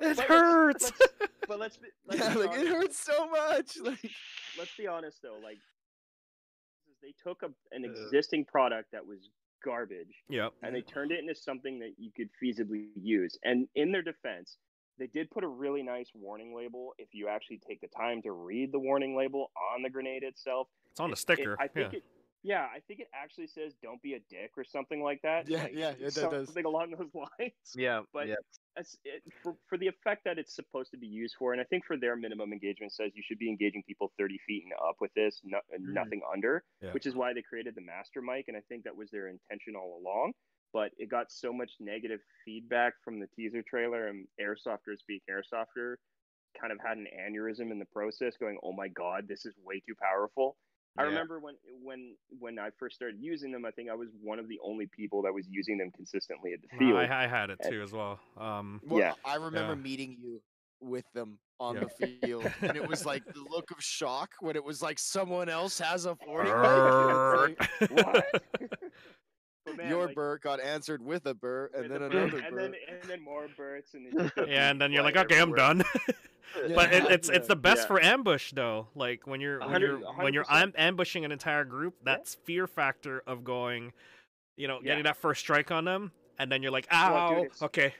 it 0.00 0.16
But 0.16 0.18
hurts. 0.26 0.92
let's- 1.00 1.32
but 1.48 1.58
let's 1.58 1.76
be, 1.78 1.88
let's 2.06 2.20
yeah, 2.20 2.34
be 2.34 2.38
like 2.40 2.50
it 2.50 2.58
honest. 2.58 2.72
hurts 2.72 2.98
so 3.00 3.28
much. 3.28 3.78
Like, 3.82 4.10
let's 4.58 4.76
be 4.76 4.86
honest 4.86 5.18
though, 5.22 5.38
like 5.42 5.58
they 7.02 7.14
took 7.22 7.42
a, 7.42 7.50
an 7.74 7.84
Uh. 7.84 7.90
existing 7.90 8.44
product 8.44 8.92
that 8.92 9.04
was 9.06 9.30
garbage 9.64 10.14
Yep. 10.28 10.52
and 10.62 10.74
they 10.74 10.82
turned 10.82 11.10
it 11.10 11.18
into 11.20 11.34
something 11.34 11.78
that 11.80 11.92
you 11.98 12.10
could 12.16 12.28
feasibly 12.42 12.88
use. 12.94 13.36
And 13.42 13.66
in 13.74 13.90
their 13.90 14.02
defense, 14.02 14.56
they 14.98 15.06
did 15.08 15.30
put 15.30 15.42
a 15.44 15.48
really 15.48 15.82
nice 15.82 16.10
warning 16.14 16.54
label. 16.56 16.92
If 16.98 17.08
you 17.12 17.28
actually 17.28 17.60
take 17.66 17.80
the 17.80 17.88
time 17.88 18.22
to 18.22 18.32
read 18.32 18.72
the 18.72 18.78
warning 18.78 19.16
label 19.16 19.50
on 19.74 19.82
the 19.82 19.90
grenade 19.90 20.22
itself, 20.22 20.68
It's 20.90 21.00
on 21.00 21.10
the 21.10 21.14
it- 21.14 21.18
it- 21.18 21.20
sticker. 21.20 21.56
I 21.60 21.68
think 21.68 21.92
yeah. 21.92 21.98
it. 21.98 22.04
Yeah, 22.48 22.64
I 22.64 22.80
think 22.80 23.00
it 23.00 23.08
actually 23.12 23.46
says 23.48 23.74
"Don't 23.82 24.00
be 24.00 24.14
a 24.14 24.20
dick" 24.30 24.52
or 24.56 24.64
something 24.64 25.02
like 25.02 25.20
that. 25.22 25.50
Yeah, 25.50 25.64
like, 25.64 25.74
yeah, 25.74 25.90
it 25.90 26.14
does. 26.14 26.48
something 26.48 26.64
along 26.64 26.92
those 26.98 27.14
lines. 27.38 27.74
Yeah, 27.76 28.02
But 28.14 28.28
yeah. 28.28 28.36
That's 28.74 28.96
it, 29.04 29.22
for 29.42 29.58
for 29.68 29.76
the 29.76 29.88
effect 29.88 30.22
that 30.24 30.38
it's 30.38 30.54
supposed 30.54 30.90
to 30.92 30.96
be 30.96 31.06
used 31.06 31.34
for, 31.38 31.52
and 31.52 31.60
I 31.60 31.64
think 31.64 31.84
for 31.84 31.98
their 31.98 32.16
minimum 32.16 32.52
engagement 32.54 32.92
says 32.94 33.12
you 33.14 33.22
should 33.22 33.38
be 33.38 33.50
engaging 33.50 33.82
people 33.86 34.12
30 34.16 34.38
feet 34.46 34.62
and 34.64 34.72
up 34.88 34.96
with 35.00 35.12
this, 35.14 35.42
no, 35.44 35.60
and 35.72 35.84
Mhm. 35.84 35.92
nothing 35.92 36.22
under, 36.32 36.64
Yeah. 36.80 36.92
which 36.92 37.04
is 37.04 37.14
why 37.14 37.34
they 37.34 37.42
created 37.42 37.74
the 37.74 37.82
master 37.82 38.22
mic, 38.22 38.48
and 38.48 38.56
I 38.56 38.62
think 38.62 38.84
that 38.84 38.96
was 38.96 39.10
their 39.10 39.28
intention 39.28 39.76
all 39.76 39.98
along. 39.98 40.32
But 40.72 40.92
it 40.96 41.08
got 41.10 41.30
so 41.30 41.52
much 41.52 41.72
negative 41.80 42.20
feedback 42.46 42.94
from 43.04 43.20
the 43.20 43.26
teaser 43.26 43.62
trailer, 43.62 44.06
and 44.08 44.26
Airsofters 44.40 45.04
being 45.06 45.20
Airsofters 45.28 45.96
kind 46.58 46.72
of 46.72 46.78
had 46.80 46.98
an 46.98 47.06
aneurysm 47.14 47.70
in 47.70 47.78
the 47.78 47.86
process, 47.86 48.36
going, 48.38 48.58
"Oh 48.62 48.72
my 48.72 48.88
god, 48.88 49.28
this 49.28 49.44
is 49.44 49.56
way 49.58 49.80
too 49.80 49.94
powerful." 50.00 50.56
I 50.98 51.02
Yeah. 51.02 51.08
remember 51.10 51.38
when 51.40 51.54
when 51.82 52.16
when 52.40 52.58
I 52.58 52.70
first 52.78 52.96
started 52.96 53.20
using 53.20 53.52
them, 53.52 53.64
I 53.64 53.70
think 53.70 53.88
I 53.88 53.94
was 53.94 54.08
one 54.20 54.38
of 54.38 54.48
the 54.48 54.58
only 54.64 54.86
people 54.86 55.22
that 55.22 55.32
was 55.32 55.46
using 55.48 55.78
them 55.78 55.90
consistently 55.92 56.52
at 56.54 56.60
the 56.60 56.68
No, 56.72 56.78
field. 56.78 56.98
I, 56.98 57.24
I 57.24 57.26
had 57.28 57.50
it 57.50 57.58
And- 57.62 57.72
too 57.72 57.82
as 57.82 57.92
well. 57.92 58.18
Um, 58.36 58.80
Well, 58.84 58.98
Yeah. 59.00 59.14
I 59.24 59.36
remember 59.36 59.74
Yeah. 59.74 59.80
meeting 59.82 60.16
you 60.18 60.42
with 60.80 61.04
them 61.12 61.38
on 61.60 61.74
Yeah. 61.76 61.84
the 61.84 62.06
field, 62.20 62.52
and 62.62 62.76
it 62.76 62.86
was 62.86 63.04
like 63.06 63.24
the 63.24 63.40
look 63.50 63.70
of 63.70 63.82
shock 63.82 64.30
when 64.40 64.54
it 64.56 64.62
was 64.64 64.80
like 64.82 64.98
someone 64.98 65.48
else 65.48 65.78
has 65.78 66.04
a 66.06 66.14
forty. 66.16 66.50
Brrrt. 66.50 67.56
What? 67.90 68.42
But 69.78 69.84
man, 69.84 69.92
Your 69.92 70.06
like, 70.06 70.14
burr 70.16 70.38
got 70.38 70.60
answered 70.60 71.04
with 71.04 71.26
a 71.26 71.34
burr, 71.34 71.70
and 71.74 71.84
then 71.90 72.02
another 72.02 72.28
burp, 72.28 72.40
burr. 72.40 72.46
and 72.48 72.58
then 72.58 72.74
and 72.88 73.08
then 73.08 73.22
more 73.22 73.46
bursts, 73.56 73.94
and 73.94 74.12
just 74.12 74.32
yeah, 74.48 74.70
and 74.70 74.80
then 74.80 74.90
you're 74.92 75.04
like, 75.04 75.16
okay, 75.16 75.36
I'm 75.36 75.50
everywhere. 75.52 75.74
done. 75.74 75.84
but 76.74 76.92
it, 76.92 77.04
Yeah. 77.04 77.10
it's 77.12 77.28
it's 77.28 77.46
the 77.46 77.54
best 77.56 77.82
Yeah. 77.82 77.86
for 77.86 78.02
ambush 78.02 78.52
though. 78.52 78.88
Like 78.94 79.26
when 79.26 79.40
you're 79.40 79.60
when 79.60 79.80
you're 79.80 79.98
when 79.98 80.34
you're 80.34 80.44
hundred 80.44 80.74
am- 80.76 80.88
ambushing 80.88 81.24
an 81.24 81.30
entire 81.32 81.64
group, 81.64 81.94
that's 82.02 82.34
fear 82.44 82.66
factor 82.66 83.22
of 83.26 83.44
going, 83.44 83.92
you 84.56 84.66
know, 84.66 84.78
Yeah. 84.82 84.88
getting 84.90 85.04
that 85.04 85.16
first 85.16 85.40
strike 85.40 85.70
on 85.70 85.84
them, 85.84 86.10
and 86.38 86.50
then 86.50 86.62
you're 86.62 86.72
like, 86.72 86.88
Well, 86.90 87.14
ow, 87.14 87.28
dude, 87.34 87.38
it's- 87.44 87.62
okay. 87.62 87.94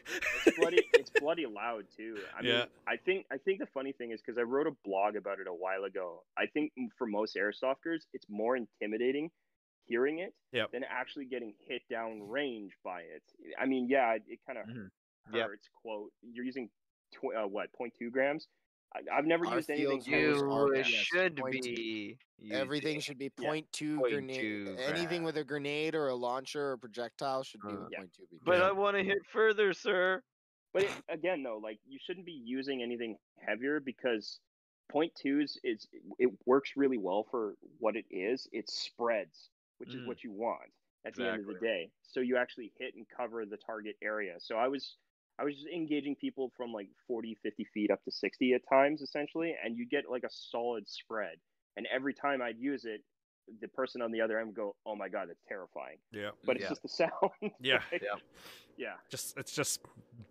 It's 0.46 0.59
bloody. 0.59 0.82
It's 0.94 1.10
bloody 1.20 1.46
loud 1.46 1.84
too. 1.96 2.16
I 2.36 2.42
mean, 2.42 2.52
Yeah. 2.55 2.64
I 2.88 2.96
think 2.96 3.26
I 3.30 3.36
think 3.36 3.60
the 3.60 3.66
funny 3.66 3.92
thing 3.92 4.10
is 4.12 4.20
because 4.20 4.38
I 4.38 4.42
wrote 4.42 4.66
a 4.66 4.72
blog 4.84 5.14
about 5.14 5.38
it 5.40 5.46
a 5.46 5.52
while 5.55 5.84
ago. 5.84 6.24
I 6.36 6.46
think 6.46 6.72
for 6.96 7.06
most 7.06 7.36
airsofters, 7.36 8.00
it's 8.14 8.26
more 8.30 8.56
intimidating 8.56 9.30
hearing 9.89 10.19
it 10.20 10.35
Yep. 10.52 10.73
than 10.73 10.85
actually 10.85 11.24
getting 11.24 11.55
hit 11.66 11.82
down 11.89 12.23
range 12.28 12.73
by 12.85 13.02
it. 13.02 13.23
I 13.59 13.66
mean, 13.66 13.89
yeah, 13.89 14.15
it, 14.15 14.23
it 14.28 14.40
kind 14.47 14.59
of 14.59 14.66
Mhm. 14.66 14.90
hurts. 15.32 15.65
Yep. 15.66 15.73
Quote: 15.82 16.12
You're 16.23 16.44
using 16.44 16.70
tw- 17.12 17.35
uh, 17.36 17.47
what 17.47 17.70
0.2 17.73 18.10
grams. 18.10 18.47
I, 18.94 19.01
I've 19.12 19.27
never 19.27 19.47
Our 19.47 19.56
used 19.56 19.69
anything. 19.70 19.89
fields 20.01 20.06
heavier 20.06 20.28
use 20.31 20.40
than 20.40 20.51
are 20.51 20.69
You 20.69 20.77
yes, 20.78 20.86
should 20.86 21.36
point 21.36 21.62
two. 21.62 21.74
be. 21.74 22.19
Everything 22.51 22.94
using- 22.94 23.01
should 23.01 23.19
be 23.19 23.31
Yeah. 23.39 23.48
point 23.48 23.73
two 23.73 23.98
Point 23.98 24.12
grenade. 24.12 24.40
two 24.40 24.77
Anything 24.78 25.24
with 25.24 25.36
a 25.36 25.44
grenade 25.44 25.94
or 25.94 26.09
a 26.09 26.15
launcher 26.15 26.73
or 26.73 26.77
projectile 26.78 27.43
should 27.43 27.60
be 27.62 27.69
Uh, 27.69 27.81
with 27.81 27.89
Yeah. 27.93 27.98
point 27.98 28.12
two. 28.15 28.27
because- 28.31 28.44
But 28.44 28.62
I 28.62 28.73
want 28.73 28.97
to 28.97 29.02
hit 29.05 29.24
further, 29.27 29.73
sir. 29.74 30.23
But 30.73 30.85
it, 30.85 30.90
again, 31.09 31.43
though, 31.43 31.59
like 31.59 31.78
you 31.86 31.98
shouldn't 31.98 32.24
be 32.27 32.32
using 32.32 32.82
anything 32.82 33.19
heavier 33.39 33.81
because 33.81 34.40
point 34.89 35.15
twos 35.16 35.59
is 35.65 35.86
it 36.19 36.31
works 36.47 36.74
really 36.77 36.97
well 36.98 37.24
for 37.24 37.56
what 37.78 37.94
it 37.97 38.06
is. 38.10 38.48
It 38.52 38.70
spreads, 38.70 39.51
which 39.78 39.94
is 39.94 40.02
Mm. 40.02 40.05
what 40.05 40.22
you 40.24 40.32
want 40.32 40.70
at 41.05 41.14
the 41.16 41.26
end 41.26 41.38
of 41.40 41.46
the 41.46 41.55
day. 41.55 41.90
So 42.02 42.20
you 42.20 42.36
actually 42.36 42.72
hit 42.78 42.94
and 42.94 43.06
cover 43.09 43.44
the 43.46 43.56
target 43.56 43.96
area. 44.02 44.36
So 44.40 44.56
I 44.56 44.68
was 44.68 44.98
I 45.38 45.44
was 45.44 45.55
just 45.55 45.68
engaging 45.68 46.16
people 46.16 46.52
from 46.56 46.72
like 46.72 46.88
40, 47.06 47.34
50 47.42 47.64
feet 47.64 47.90
up 47.90 48.02
to 48.05 48.10
60 48.10 48.55
at 48.55 48.62
times, 48.68 49.02
essentially, 49.02 49.56
and 49.62 49.76
you 49.76 49.86
get 49.88 50.10
like 50.10 50.24
a 50.24 50.30
solid 50.30 50.88
spread. 50.88 51.38
And 51.76 51.86
every 51.86 52.14
time 52.14 52.42
I'd 52.42 52.59
use 52.59 52.84
it, 52.84 53.02
the 53.60 53.68
person 53.68 54.02
on 54.02 54.12
the 54.12 54.20
other 54.20 54.38
end 54.38 54.48
would 54.48 54.56
go, 54.56 54.74
"Oh 54.86 54.94
my 54.96 55.08
god, 55.08 55.28
that's 55.28 55.42
terrifying." 55.48 55.96
Yeah, 56.12 56.30
But 56.44 56.56
it's 56.56 56.64
Yeah. 56.64 56.68
just 56.68 56.82
the 56.82 56.88
sound. 56.88 57.12
Yeah. 57.60 57.80
Like, 57.92 58.02
Yeah. 58.02 58.14
yeah. 58.76 58.94
just 59.10 59.36
it 59.38 59.46
just 59.46 59.80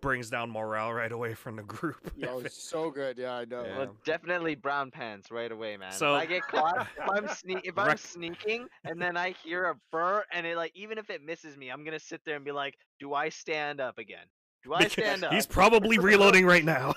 brings 0.00 0.30
down 0.30 0.50
morale 0.50 0.92
right 0.92 1.10
away 1.12 1.34
from 1.34 1.56
the 1.56 1.62
group. 1.62 2.10
Yeah, 2.16 2.28
Oh, 2.30 2.38
it's 2.40 2.62
so 2.62 2.90
good. 2.90 3.18
Yeah, 3.18 3.34
I 3.34 3.44
know. 3.44 3.64
Yeah. 3.64 3.78
Well, 3.78 3.96
definitely 4.04 4.54
brown 4.54 4.90
pants 4.90 5.30
right 5.30 5.50
away, 5.50 5.76
man. 5.76 5.92
So- 5.92 6.14
if 6.16 6.22
I 6.22 6.26
get 6.26 6.42
caught, 6.42 6.86
if 6.96 7.08
I'm 7.10 7.26
sne- 7.26 7.60
if 7.64 7.76
I'm 7.78 7.88
Rec- 7.88 7.98
sneaking 7.98 8.66
and 8.84 9.00
then 9.00 9.16
I 9.16 9.30
hear 9.44 9.64
a 9.66 9.74
burr 9.92 10.24
and 10.32 10.46
it 10.46 10.56
like 10.56 10.72
even 10.74 10.98
if 10.98 11.10
it 11.10 11.22
misses 11.24 11.56
me, 11.56 11.70
I'm 11.70 11.84
gonna 11.84 11.98
sit 12.00 12.20
there 12.24 12.36
and 12.36 12.44
be 12.44 12.52
like, 12.52 12.74
do 13.00 13.14
I 13.14 13.28
stand 13.28 13.80
up 13.80 13.98
again? 13.98 14.26
Do 14.64 14.74
I 14.74 14.88
stand 14.88 15.22
up? 15.22 15.32
He's 15.32 15.46
probably 15.46 15.98
reloading 15.98 16.44
right 16.44 16.64
now. 16.64 16.92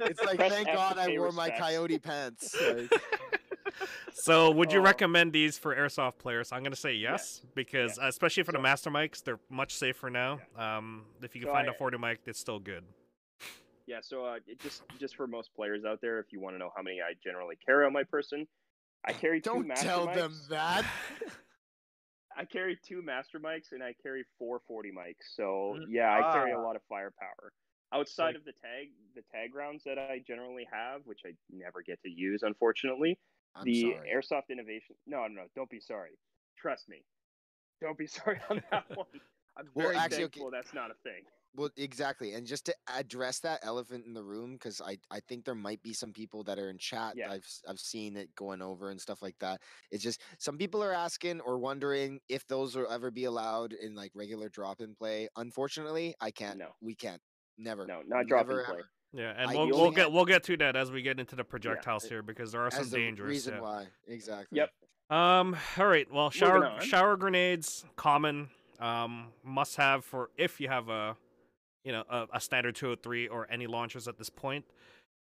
It's 0.00 0.22
like, 0.24 0.38
thank 0.38 0.66
God 0.66 0.98
I 0.98 1.16
wore 1.16 1.30
my 1.30 1.50
coyote 1.50 1.98
pants. 2.00 2.54
Like, 2.60 2.92
So, 4.12 4.50
would 4.50 4.72
you 4.72 4.80
Oh. 4.80 4.82
recommend 4.82 5.32
these 5.32 5.58
for 5.58 5.74
airsoft 5.76 6.18
players? 6.18 6.50
I'm 6.52 6.62
gonna 6.62 6.74
say 6.74 6.94
yes, 6.94 7.42
because 7.54 7.98
uh, 7.98 8.06
especially 8.06 8.42
for 8.42 8.52
the 8.52 8.58
So- 8.58 8.62
master 8.62 8.90
mics, 8.90 9.22
they're 9.22 9.38
much 9.50 9.74
safer 9.74 10.10
now. 10.10 10.40
Um, 10.56 11.04
if 11.22 11.34
you 11.34 11.40
can 11.42 11.48
So 11.48 11.54
find 11.54 11.68
I- 11.68 11.72
a 11.72 11.76
40 11.76 11.98
mic, 11.98 12.20
it's 12.26 12.38
still 12.40 12.58
good. 12.58 12.84
Yeah, 13.86 14.00
so 14.02 14.24
uh, 14.24 14.38
it 14.46 14.58
just 14.58 14.82
just 14.98 15.14
for 15.16 15.26
most 15.26 15.54
players 15.54 15.84
out 15.84 16.00
there, 16.00 16.18
if 16.18 16.32
you 16.32 16.40
want 16.40 16.54
to 16.54 16.58
know 16.58 16.72
how 16.74 16.82
many 16.82 17.00
I 17.00 17.12
generally 17.22 17.56
carry 17.64 17.84
on 17.86 17.92
my 17.92 18.02
person, 18.04 18.48
I 19.04 19.12
carry 19.12 19.40
two 19.40 19.50
don't 19.50 19.66
master 19.68 19.86
tell 19.86 20.06
mics. 20.08 20.14
them 20.14 20.34
that. 20.50 20.84
I 22.36 22.44
carry 22.44 22.78
two 22.86 23.02
master 23.02 23.38
mics 23.40 23.72
and 23.72 23.82
I 23.82 23.94
carry 24.02 24.24
four 24.38 24.60
40 24.66 24.90
mics. 24.90 25.34
So 25.34 25.76
Mm, 25.78 25.84
yeah, 25.88 26.12
I 26.12 26.32
carry 26.32 26.52
a 26.52 26.58
ah. 26.58 26.62
lot 26.62 26.76
of 26.76 26.82
firepower. 26.88 27.52
Outside 27.92 28.26
Like- 28.28 28.36
of 28.36 28.44
the 28.44 28.52
tag, 28.52 28.88
the 29.14 29.22
tag 29.32 29.54
rounds 29.54 29.84
that 29.84 29.98
I 29.98 30.18
generally 30.26 30.66
have, 30.72 31.02
which 31.06 31.20
I 31.24 31.30
never 31.50 31.82
get 31.82 32.02
to 32.02 32.10
use, 32.10 32.42
unfortunately, 32.42 33.18
I'm 33.56 33.64
the 33.64 33.92
sorry. 33.94 34.12
airsoft 34.14 34.48
innovation. 34.50 34.96
No, 35.06 35.22
no, 35.26 35.42
no, 35.42 35.42
don't 35.54 35.70
be 35.70 35.80
sorry. 35.80 36.18
Trust 36.58 36.88
me, 36.88 37.04
don't 37.80 37.98
be 37.98 38.06
sorry 38.18 38.40
on 38.50 38.62
that 38.70 38.84
one. 38.96 39.06
I'm 39.58 39.66
Well, 39.74 39.86
very 39.88 39.96
actually, 39.96 40.24
okay. 40.24 40.40
thankful 40.40 40.50
that's 40.50 40.74
not 40.74 40.90
a 40.90 40.94
thing. 41.02 41.22
Well, 41.54 41.70
exactly, 41.78 42.34
and 42.34 42.46
just 42.46 42.66
to 42.66 42.74
address 42.94 43.40
that 43.40 43.60
elephant 43.62 44.04
in 44.04 44.12
the 44.12 44.22
room, 44.22 44.52
because 44.54 44.82
I 44.82 44.98
I 45.10 45.20
think 45.20 45.46
there 45.46 45.54
might 45.54 45.82
be 45.82 45.94
some 45.94 46.12
people 46.12 46.44
that 46.44 46.58
are 46.58 46.68
in 46.68 46.76
chat. 46.76 47.14
Yeah. 47.16 47.30
I've 47.30 47.46
I've 47.66 47.80
seen 47.80 48.14
it 48.16 48.34
going 48.34 48.60
over 48.60 48.90
and 48.90 49.00
stuff 49.00 49.22
like 49.22 49.38
that. 49.40 49.62
It's 49.90 50.02
just 50.04 50.20
some 50.38 50.58
people 50.58 50.84
are 50.84 50.92
asking 50.92 51.40
or 51.40 51.58
wondering 51.58 52.20
if 52.28 52.46
those 52.46 52.76
will 52.76 52.90
ever 52.90 53.10
be 53.10 53.24
allowed 53.24 53.72
in 53.72 53.94
like 53.94 54.10
regular 54.14 54.50
drop 54.50 54.82
in 54.82 54.94
play. 54.94 55.28
Unfortunately, 55.36 56.14
I 56.20 56.30
can't. 56.30 56.58
No. 56.58 56.72
we 56.82 56.94
can't. 56.94 57.22
Never. 57.56 57.86
No, 57.86 58.02
not 58.06 58.26
drop 58.26 58.42
in 58.42 58.48
Never, 58.48 58.64
play. 58.64 58.74
ever. 58.74 58.90
Yeah, 59.16 59.32
and 59.36 59.50
I 59.50 59.54
we'll, 59.54 59.68
we'll 59.68 59.90
get 59.90 60.12
we'll 60.12 60.26
get 60.26 60.44
to 60.44 60.56
that 60.58 60.76
as 60.76 60.90
we 60.90 61.00
get 61.00 61.18
into 61.18 61.36
the 61.36 61.44
projectiles 61.44 62.04
it- 62.04 62.10
here 62.10 62.22
because 62.22 62.52
there 62.52 62.60
are 62.60 62.70
some 62.70 62.82
As 62.82 62.90
the 62.90 62.98
dangerous. 62.98 63.28
reason 63.28 63.54
yeah. 63.54 63.60
why, 63.60 63.86
exactly. 64.06 64.58
Yep. 64.58 64.70
Um. 65.08 65.56
All 65.78 65.86
right. 65.86 66.06
Well, 66.12 66.30
shower 66.30 66.80
shower 66.80 67.16
grenades 67.16 67.84
common. 67.96 68.50
Um. 68.78 69.28
Must 69.42 69.76
have 69.76 70.04
for 70.04 70.30
if 70.36 70.60
you 70.60 70.68
have 70.68 70.88
a, 70.90 71.16
you 71.82 71.92
know, 71.92 72.04
a, 72.10 72.26
a 72.34 72.40
standard 72.40 72.74
203 72.74 73.28
or 73.28 73.46
any 73.50 73.66
launchers 73.66 74.06
at 74.06 74.18
this 74.18 74.28
point. 74.28 74.64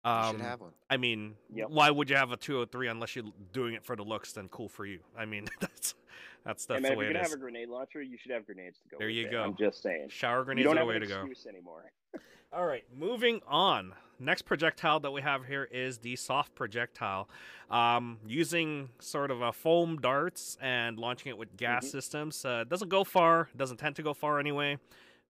You 0.05 0.11
Um. 0.11 0.35
should 0.35 0.41
have 0.45 0.61
one. 0.61 0.71
I 0.89 0.97
mean, 0.97 1.35
Yep. 1.53 1.69
why 1.69 1.89
would 1.91 2.09
you 2.09 2.15
have 2.15 2.31
a 2.31 2.37
203 2.37 2.87
unless 2.87 3.15
you're 3.15 3.25
doing 3.51 3.73
it 3.73 3.83
for 3.83 3.95
the 3.95 4.03
looks? 4.03 4.31
Then 4.33 4.47
cool 4.49 4.69
for 4.69 4.85
you. 4.85 4.99
I 5.17 5.25
mean, 5.25 5.47
that's 5.59 5.95
that's 6.43 6.65
Hey, 6.65 6.73
that's 6.75 6.81
man, 6.81 6.81
the 6.83 6.87
if 6.91 6.97
way 6.97 7.03
you're 7.05 7.11
it 7.11 7.13
gonna 7.15 7.25
have 7.25 7.33
a 7.33 7.37
grenade 7.37 7.69
launcher, 7.69 8.01
you 8.01 8.17
should 8.17 8.31
have 8.31 8.45
grenades 8.45 8.79
to 8.79 8.87
go. 8.89 8.97
There 8.99 9.07
with 9.07 9.15
you 9.17 9.27
it. 9.27 9.31
go. 9.31 9.43
I'm 9.43 9.55
just 9.57 9.81
saying. 9.81 10.09
Shower 10.09 10.39
You 10.39 10.45
grenades 10.45 10.65
don't 10.65 10.77
are 10.77 10.81
the 10.81 10.85
way 10.85 10.99
to 10.99 11.05
go. 11.07 11.27
anymore. 11.49 11.91
All 12.53 12.65
right, 12.65 12.85
moving 12.95 13.41
on. 13.45 13.93
Next 14.19 14.43
projectile 14.43 15.01
that 15.01 15.11
we 15.11 15.21
have 15.21 15.45
here 15.45 15.65
is 15.65 15.97
the 15.99 16.15
soft 16.15 16.55
projectile. 16.55 17.29
Um, 17.69 18.19
using 18.25 18.89
sort 18.99 19.29
of 19.29 19.41
a 19.41 19.51
foam 19.51 19.97
darts 19.97 20.57
and 20.61 20.97
launching 20.97 21.29
it 21.29 21.37
with 21.37 21.55
gas 21.57 21.85
Mhm. 21.85 21.91
systems. 21.91 22.45
Uh, 22.45 22.59
it 22.61 22.69
doesn't 22.69 22.87
go 22.89 23.03
far. 23.03 23.49
Doesn't 23.57 23.77
tend 23.77 23.97
to 23.97 24.01
go 24.03 24.13
far 24.13 24.39
anyway. 24.39 24.79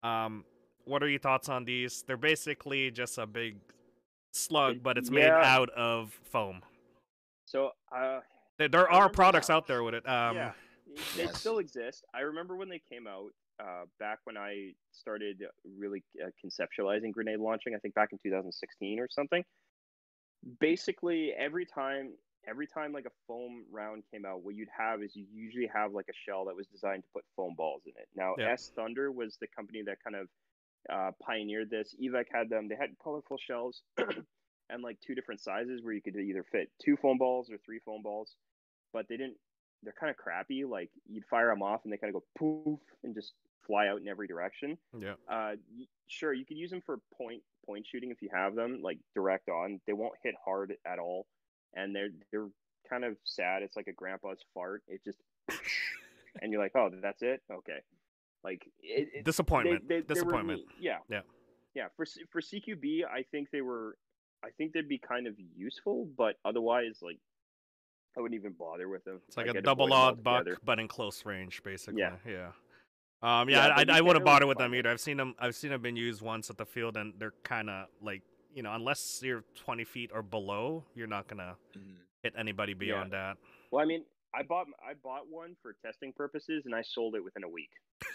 Um, 0.02 0.46
what 0.86 1.04
are 1.04 1.10
your 1.10 1.20
thoughts 1.20 1.50
on 1.50 1.66
these? 1.66 2.02
They're 2.04 2.16
basically 2.18 2.90
just 2.90 3.18
a 3.18 3.28
big 3.28 3.58
slug, 4.32 4.82
but 4.84 4.98
it's 4.98 5.10
made 5.10 5.26
yeah. 5.26 5.41
out 5.44 5.70
of 5.72 6.18
foam. 6.24 6.62
So, 7.45 7.72
uh, 7.95 8.20
There, 8.58 8.70
there 8.70 8.90
are 8.91 9.10
products 9.10 9.48
that. 9.48 9.53
out 9.53 9.68
there 9.68 9.84
with 9.84 9.94
it. 9.94 10.08
Um, 10.08 10.36
yeah, 10.36 10.53
they 11.16 11.24
Yes. 11.24 11.40
still 11.40 11.60
exist. 11.60 12.03
I 12.14 12.22
remember 12.22 12.56
when 12.56 12.70
they 12.70 12.80
came 12.80 13.08
out. 13.08 13.32
Uh, 13.60 13.86
back 13.99 14.18
when 14.24 14.38
I 14.38 14.74
started 14.91 15.44
really 15.78 16.03
uh, 16.24 16.30
conceptualizing 16.44 17.12
grenade 17.12 17.40
launching, 17.40 17.76
I 17.76 17.78
think 17.78 17.94
back 17.94 18.10
in 18.12 18.18
2016 18.24 18.99
or 18.99 19.08
something. 19.12 19.44
Basically, 20.60 21.32
every 21.38 21.68
time, 21.68 22.14
every 22.48 22.66
time 22.66 22.91
like 22.91 23.06
a 23.06 23.12
foam 23.28 23.66
round 23.72 24.03
came 24.12 24.26
out, 24.26 24.41
what 24.44 24.56
you'd 24.56 24.70
have 24.76 25.03
is 25.03 25.16
you 25.16 25.26
usually 25.32 25.70
have 25.72 25.91
like 25.94 26.08
a 26.10 26.14
shell 26.26 26.45
that 26.45 26.56
was 26.56 26.66
designed 26.68 27.03
to 27.03 27.10
put 27.14 27.24
foam 27.36 27.53
balls 27.56 27.84
in 27.86 27.91
it. 27.98 28.08
Now, 28.16 28.34
Yeah. 28.40 28.53
S 28.53 28.72
Thunder 28.76 29.12
was 29.12 29.38
the 29.40 29.48
company 29.56 29.84
that 29.84 29.98
kind 30.03 30.16
of 30.16 30.28
uh, 30.90 31.12
pioneered 31.22 31.70
this. 31.70 31.95
Evike 32.02 32.28
had 32.32 32.49
them. 32.49 32.68
They 32.68 32.76
had 32.76 32.90
colorful 33.03 33.38
shells 33.38 33.82
and 33.98 34.84
like 34.84 34.98
two 35.06 35.16
different 35.16 35.41
sizes 35.41 35.82
where 35.84 35.94
you 35.94 36.02
could 36.02 36.16
either 36.16 36.44
fit 36.52 36.70
two 36.84 36.98
foam 36.98 37.18
balls 37.18 37.49
or 37.52 37.58
three 37.58 37.80
foam 37.80 38.02
balls, 38.02 38.36
but 38.94 39.08
they 39.08 39.18
didn't 39.18 39.38
they're 39.84 39.94
kind 39.99 40.10
of 40.10 40.18
crappy. 40.18 40.64
Like 40.64 40.90
you'd 41.10 41.26
fire 41.26 41.49
them 41.49 41.62
off 41.62 41.82
and 41.84 41.91
they 41.91 41.98
kind 41.98 42.14
of 42.16 42.22
go 42.22 42.28
poof 42.38 42.80
and 43.03 43.14
just 43.16 43.34
fly 43.66 43.88
out 43.88 44.02
in 44.02 44.08
every 44.08 44.28
direction. 44.28 44.78
Yeah. 44.98 45.14
Uh, 45.30 45.53
sure, 46.08 46.34
you 46.34 46.45
could 46.45 46.58
use 46.58 46.70
them 46.70 46.82
for 46.86 46.99
point 47.18 47.41
point 47.66 47.86
shooting 47.90 48.12
if 48.12 48.22
you 48.22 48.30
have 48.34 48.56
them 48.56 48.82
like 48.84 48.99
direct 49.16 49.49
on. 49.49 49.80
They 49.88 49.94
won't 49.94 50.14
hit 50.24 50.36
hard 50.44 50.74
at 50.86 50.99
all, 50.99 51.28
and 51.74 51.95
they're 51.95 52.10
they're 52.32 52.49
kind 52.90 53.03
of 53.03 53.18
sad. 53.24 53.64
It's 53.64 53.76
like 53.76 53.88
a 53.88 53.94
grandpa's 53.94 54.44
fart. 54.53 54.84
It 54.88 55.03
just 55.03 55.20
and 56.41 56.52
you're 56.52 56.62
like, 56.62 56.76
oh, 56.76 56.90
that's 57.02 57.22
it. 57.22 57.41
Okay, 57.52 57.80
like 58.44 58.66
it, 58.82 59.10
it, 59.14 59.26
Disappointment. 59.26 59.88
they, 59.88 59.96
they, 59.96 60.02
they 60.02 60.08
were 60.08 60.14
Disappointment. 60.16 60.60
neat. 60.60 60.68
Yeah. 60.80 60.98
Yeah. 61.10 61.22
Yeah. 61.76 61.88
For 61.96 62.06
for 62.32 62.42
CQB, 62.42 63.06
I 63.06 63.24
think 63.32 63.50
they 63.52 63.62
were. 63.62 63.98
I 64.44 64.50
think 64.58 64.74
they'd 64.74 64.90
be 64.90 64.98
kind 64.98 65.28
of 65.28 65.36
useful, 65.56 66.08
but 66.18 66.36
otherwise, 66.44 66.98
like, 67.04 67.20
I 68.18 68.22
wouldn't 68.22 68.40
even 68.40 68.54
bother 68.58 68.90
with 68.90 69.04
them. 69.04 69.22
It's 69.28 69.38
like, 69.38 69.46
a 69.46 69.52
I'd 69.56 69.64
double 69.64 69.86
avoid 69.86 69.96
odd 69.96 70.24
buck, 70.24 70.48
but 70.66 70.80
in 70.80 70.88
close 70.88 71.24
range, 71.26 71.62
basically. 71.62 72.00
Yeah. 72.02 72.16
Yeah. 72.28 72.48
Um, 73.22 73.48
Yeah, 73.50 73.68
yeah, 73.68 73.74
but 73.78 73.92
I, 73.92 73.98
I 74.00 74.02
wouldn't 74.02 74.18
can't 74.18 74.26
bother 74.26 74.48
with 74.48 74.58
them 74.58 74.74
either. 74.74 74.90
I've 74.90 75.00
seen 75.00 75.18
them. 75.18 75.36
I've 75.38 75.56
seen 75.56 75.70
them 75.70 75.82
been 75.84 75.96
used 75.96 76.24
once 76.24 76.50
at 76.50 76.58
the 76.58 76.66
field, 76.66 76.98
and 76.98 77.14
they're 77.20 77.36
kind 77.44 77.70
of 77.70 77.86
like 78.02 78.24
you 78.54 78.64
know, 78.64 78.74
unless 78.74 79.22
you're 79.24 79.46
20 79.64 79.86
feet 79.86 80.10
or 80.14 80.22
below, 80.22 80.84
you're 80.94 81.08
not 81.08 81.28
gonna 81.28 81.56
Mhm. 81.78 81.96
hit 82.24 82.34
anybody 82.38 82.74
beyond 82.74 83.14
that. 83.14 83.38
Well, 83.72 83.82
I 83.82 83.86
mean, 83.88 84.04
I 84.34 84.42
bought 84.44 84.66
I 84.86 84.96
bought 84.96 85.28
one 85.30 85.56
for 85.62 85.74
testing 85.86 86.12
purposes, 86.12 86.64
and 86.66 86.74
I 86.76 86.82
sold 86.82 87.16
it 87.16 87.24
within 87.24 87.44
a 87.44 87.50
week. 87.50 87.70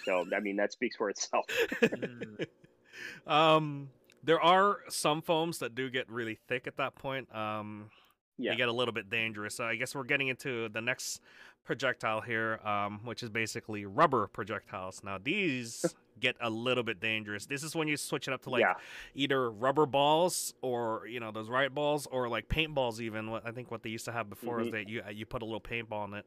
So 0.07 0.25
I 0.35 0.39
mean, 0.41 0.57
that 0.57 0.73
speaks 0.73 0.95
for 0.97 1.11
itself. 1.11 1.45
um, 3.27 3.91
there 4.23 4.41
are 4.41 4.79
some 4.89 5.21
foams 5.21 5.59
that 5.59 5.75
do 5.75 5.91
get 5.91 6.09
really 6.11 6.39
thick 6.49 6.67
at 6.67 6.77
that 6.77 6.95
point. 6.95 7.33
Um, 7.35 7.91
Yeah. 8.39 8.53
they 8.53 8.57
get 8.57 8.69
a 8.69 8.73
little 8.73 8.93
bit 8.95 9.11
dangerous. 9.11 9.57
So 9.57 9.65
I 9.65 9.77
guess 9.77 9.95
we're 9.95 10.05
getting 10.05 10.29
into 10.29 10.69
the 10.69 10.81
next 10.81 11.21
projectile 11.65 12.21
here, 12.21 12.61
um, 12.65 13.01
which 13.05 13.23
is 13.25 13.31
basically 13.31 13.85
rubber 13.87 14.29
projectiles. 14.29 15.03
Now 15.03 15.19
these 15.23 15.95
get 16.21 16.37
a 16.41 16.49
little 16.49 16.85
bit 16.85 17.01
dangerous. 17.01 17.47
This 17.47 17.63
is 17.65 17.75
when 17.75 17.89
you 17.89 17.97
switch 17.97 18.29
it 18.29 18.33
up 18.35 18.43
to 18.43 18.51
like 18.51 18.61
yeah, 18.61 18.75
either 19.15 19.51
rubber 19.51 19.87
balls 19.87 20.55
or 20.63 21.07
you 21.09 21.19
know 21.19 21.31
those 21.33 21.49
riot 21.49 21.75
balls 21.75 22.07
or 22.07 22.29
like 22.29 22.49
paintballs. 22.49 23.01
Even 23.01 23.31
what 23.31 23.45
I 23.47 23.51
think 23.51 23.71
what 23.73 23.83
they 23.83 23.91
used 23.91 24.05
to 24.05 24.13
have 24.13 24.31
before 24.31 24.61
is 24.61 24.69
Mhm. 24.69 24.73
that 24.73 24.89
you 24.89 25.03
uh, 25.07 25.11
you 25.11 25.27
put 25.27 25.43
a 25.43 25.45
little 25.45 25.61
paintball 25.61 26.07
in 26.09 26.15
it. 26.15 26.27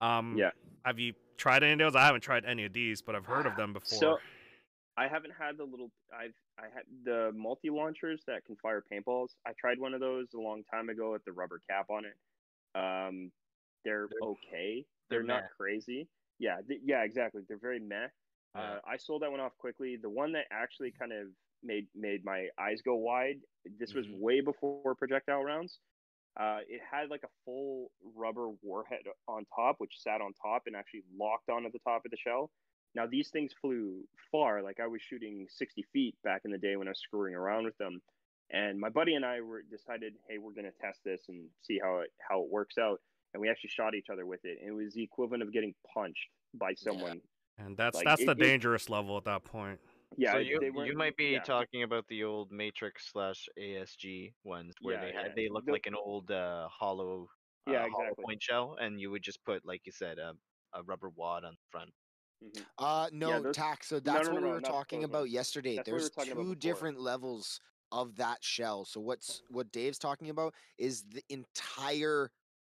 Um, 0.00 0.36
Yeah. 0.36 0.50
Have 0.84 0.98
you 0.98 1.14
tried 1.38 1.62
any 1.62 1.72
of 1.72 1.78
those? 1.92 1.96
I 1.96 2.04
haven't 2.06 2.20
tried 2.20 2.44
any 2.44 2.64
of 2.64 2.72
these, 2.72 3.00
but 3.00 3.14
I've 3.14 3.24
heard 3.24 3.46
of 3.46 3.56
them 3.56 3.72
before. 3.72 3.98
So 3.98 4.18
I 4.96 5.08
haven't 5.08 5.32
had 5.32 5.56
the 5.56 5.64
little 5.64 5.90
I've 6.16 6.34
I 6.58 6.64
had 6.72 6.84
the 7.04 7.32
multi 7.34 7.70
launchers 7.70 8.22
that 8.26 8.44
can 8.44 8.54
fire 8.56 8.84
paintballs. 8.92 9.28
I 9.46 9.52
tried 9.58 9.78
one 9.80 9.92
of 9.94 10.00
those 10.00 10.26
a 10.34 10.38
long 10.38 10.62
time 10.70 10.88
ago 10.88 11.12
with 11.12 11.24
the 11.24 11.32
rubber 11.32 11.60
cap 11.68 11.86
on 11.90 12.04
it. 12.04 12.16
Um, 12.78 13.32
they're, 13.84 14.06
They're- 14.08 14.28
okay. 14.28 14.84
they're 15.10 15.20
They're, 15.20 15.22
not 15.26 15.42
meh. 15.42 15.48
crazy. 15.56 16.08
Yeah, 16.38 16.60
th- 16.66 16.80
yeah, 16.84 17.02
exactly. 17.02 17.42
They're 17.48 17.58
very 17.58 17.80
meh. 17.80 18.06
Yeah. 18.54 18.60
Uh, 18.60 18.78
I 18.86 18.96
sold 18.98 19.22
that 19.22 19.30
one 19.30 19.40
off 19.40 19.56
quickly. 19.58 19.96
The 19.96 20.08
one 20.10 20.32
that 20.32 20.44
actually 20.52 20.92
kind 20.92 21.12
of 21.12 21.28
made 21.62 21.86
made 21.94 22.24
my 22.24 22.48
eyes 22.58 22.82
go 22.82 22.94
wide. 22.94 23.40
This 23.78 23.94
was 23.94 24.06
Mhm. 24.06 24.18
way 24.20 24.40
before 24.40 24.94
projectile 24.94 25.42
rounds. 25.42 25.80
Uh, 26.38 26.58
it 26.68 26.80
had 26.90 27.10
like 27.10 27.22
a 27.24 27.28
full 27.44 27.90
rubber 28.16 28.48
warhead 28.62 29.00
on 29.28 29.44
top, 29.54 29.76
which 29.78 29.92
sat 29.98 30.20
on 30.20 30.32
top 30.42 30.62
and 30.66 30.74
actually 30.74 31.02
locked 31.18 31.48
onto 31.48 31.70
the 31.70 31.78
top 31.80 32.04
of 32.04 32.10
the 32.10 32.16
shell. 32.16 32.50
Now 32.94 33.06
these 33.06 33.28
things 33.30 33.52
flew 33.60 34.00
far. 34.32 34.62
Like 34.62 34.80
I 34.80 34.86
was 34.86 35.00
shooting 35.02 35.46
60 35.48 35.84
feet 35.92 36.14
back 36.24 36.42
in 36.44 36.50
the 36.50 36.58
day 36.58 36.76
when 36.76 36.88
I 36.88 36.90
was 36.92 37.00
screwing 37.00 37.34
around 37.34 37.64
with 37.64 37.76
them. 37.78 38.00
And 38.50 38.78
my 38.78 38.88
buddy 38.88 39.14
and 39.14 39.24
I 39.24 39.40
were 39.40 39.62
decided, 39.62 40.14
hey, 40.28 40.38
we're 40.38 40.52
gonna 40.52 40.70
test 40.80 41.00
this 41.04 41.22
and 41.28 41.46
see 41.62 41.78
how 41.82 41.98
it 42.00 42.10
how 42.28 42.42
it 42.42 42.50
works 42.50 42.78
out. 42.78 43.00
And 43.32 43.40
we 43.40 43.48
actually 43.48 43.70
shot 43.70 43.94
each 43.94 44.10
other 44.12 44.26
with 44.26 44.40
it. 44.44 44.58
And 44.60 44.70
it 44.70 44.84
was 44.84 44.94
the 44.94 45.02
equivalent 45.02 45.42
of 45.42 45.52
getting 45.52 45.74
punched 45.92 46.28
by 46.54 46.74
someone. 46.74 47.20
and 47.58 47.76
that's 47.76 47.94
like, 47.96 48.04
that's 48.04 48.22
it- 48.22 48.26
the 48.26 48.32
it- 48.32 48.38
dangerous 48.38 48.88
level 48.88 49.16
at 49.16 49.24
that 49.24 49.44
point. 49.44 49.80
Yeah, 50.16 50.32
so 50.32 50.38
they 50.38 50.44
you, 50.44 50.84
you 50.84 50.96
might 50.96 51.16
be 51.16 51.30
yeah. 51.32 51.42
talking 51.42 51.82
about 51.82 52.06
the 52.08 52.24
old 52.24 52.50
Matrix 52.52 53.10
slash 53.12 53.48
ASG 53.58 54.34
ones 54.44 54.74
where 54.80 54.94
Yeah, 54.94 55.00
they 55.00 55.12
yeah. 55.12 55.22
had 55.22 55.34
they 55.36 55.48
looked 55.48 55.66
The- 55.66 55.72
like 55.72 55.86
an 55.86 55.94
old 55.94 56.30
uh, 56.30 56.68
hollow 56.68 57.28
uh, 57.66 57.72
Yeah, 57.72 57.88
hollow 57.88 58.14
point 58.24 58.42
shell, 58.42 58.76
and 58.80 59.00
you 59.00 59.10
would 59.10 59.22
just 59.22 59.42
put 59.44 59.64
like 59.64 59.82
you 59.84 59.92
said 59.92 60.18
a, 60.18 60.34
a 60.72 60.82
rubber 60.82 61.08
wad 61.10 61.44
on 61.44 61.52
the 61.54 61.66
front. 61.70 61.90
Mhm. 62.42 62.66
Uh, 62.78 63.08
no, 63.12 63.42
those- 63.42 63.54
tax. 63.56 63.86
So 63.88 64.00
that's 64.00 64.28
no, 64.28 64.34
what 64.34 64.42
no, 64.42 64.48
we 64.48 64.52
were 64.54 64.60
not 64.60 64.70
talking 64.70 65.00
those 65.00 65.08
about 65.10 65.20
ones. 65.20 65.32
yesterday. 65.32 65.76
That's 65.76 65.88
what 65.88 65.92
we 65.94 65.98
There's 66.00 66.10
were 66.10 66.14
talking 66.14 66.32
about 66.32 66.42
two 66.42 66.54
different 66.56 67.00
levels 67.00 67.60
of 67.92 68.16
that 68.16 68.42
shell. 68.44 68.84
So 68.84 69.00
what's 69.00 69.42
what 69.48 69.70
Dave's 69.72 69.98
talking 69.98 70.30
about 70.30 70.54
is 70.78 71.04
the 71.04 71.22
entire 71.28 72.30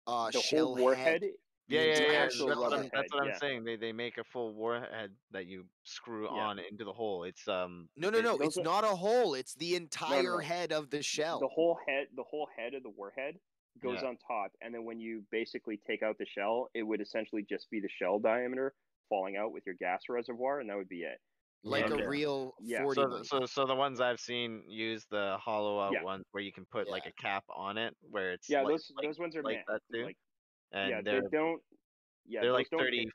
uh 0.06 0.30
The 0.30 0.40
shell 0.40 0.66
whole 0.66 0.76
warhead. 0.76 1.22
head. 1.22 1.32
Yeah, 1.68 1.80
yeah, 1.82 2.00
yeah. 2.00 2.20
That's, 2.22 2.40
what 2.40 2.72
I'm, 2.72 2.90
that's 2.92 3.12
what 3.12 3.22
I'm 3.22 3.28
yeah. 3.28 3.38
saying. 3.38 3.64
They 3.64 3.76
they 3.76 3.92
make 3.92 4.18
a 4.18 4.24
full 4.24 4.54
warhead 4.54 5.10
that 5.32 5.46
you 5.46 5.64
screw 5.82 6.24
Yeah. 6.24 6.40
on 6.42 6.58
into 6.58 6.84
the 6.84 6.92
hole. 6.92 7.24
It's 7.24 7.46
um. 7.48 7.88
No, 7.96 8.08
no, 8.10 8.20
no. 8.20 8.36
It's 8.38 8.56
not 8.56 8.84
a 8.84 8.88
hole. 8.88 9.34
It's 9.34 9.54
the 9.54 9.74
entire 9.74 10.22
no. 10.22 10.38
head 10.38 10.72
of 10.72 10.90
the 10.90 11.02
shell. 11.02 11.40
The 11.40 11.48
whole 11.48 11.78
head, 11.88 12.06
the 12.14 12.22
whole 12.22 12.48
head 12.56 12.74
of 12.74 12.82
the 12.82 12.90
warhead 12.90 13.34
goes 13.82 13.98
Yeah. 14.02 14.08
on 14.08 14.16
top, 14.26 14.52
and 14.62 14.72
then 14.72 14.84
when 14.84 15.00
you 15.00 15.24
basically 15.30 15.78
take 15.86 16.02
out 16.02 16.16
the 16.18 16.26
shell, 16.26 16.68
it 16.72 16.82
would 16.82 17.00
essentially 17.00 17.44
just 17.48 17.68
be 17.70 17.80
the 17.80 17.88
shell 18.00 18.18
diameter 18.18 18.74
falling 19.08 19.36
out 19.36 19.52
with 19.52 19.64
your 19.66 19.74
gas 19.74 20.02
reservoir, 20.08 20.60
and 20.60 20.70
that 20.70 20.76
would 20.76 20.88
be 20.88 21.02
it. 21.02 21.18
like 21.62 21.90
a 21.90 22.08
real 22.08 22.54
Yeah. 22.60 22.82
40 22.82 23.00
So, 23.00 23.22
so, 23.22 23.44
so 23.46 23.66
the 23.66 23.74
ones 23.74 24.00
I've 24.00 24.20
seen 24.20 24.62
use 24.68 25.04
the 25.10 25.36
hollow 25.40 25.80
out 25.80 25.92
ones 26.04 26.24
where 26.30 26.42
you 26.42 26.52
can 26.52 26.64
put 26.66 26.88
like 26.88 27.06
a 27.06 27.12
cap 27.20 27.44
on 27.54 27.76
it, 27.76 27.94
where 28.02 28.32
it's 28.32 28.48
Yeah, 28.48 28.62
like, 28.62 28.68
those 28.74 28.92
like, 28.96 29.06
those 29.08 29.18
ones 29.18 29.34
are 29.36 29.42
like 29.42 29.56
meh. 29.56 29.62
that 29.74 29.80
too. 29.92 30.04
Like, 30.04 30.16
and 30.76 30.90
yeah, 30.90 31.00
they're 31.02 31.22
don't. 31.22 31.60
Yeah, 32.28 32.40
they're 32.42 32.52
like 32.52 32.68
don't 32.70 32.80
30, 32.80 32.98
hit- 33.04 33.08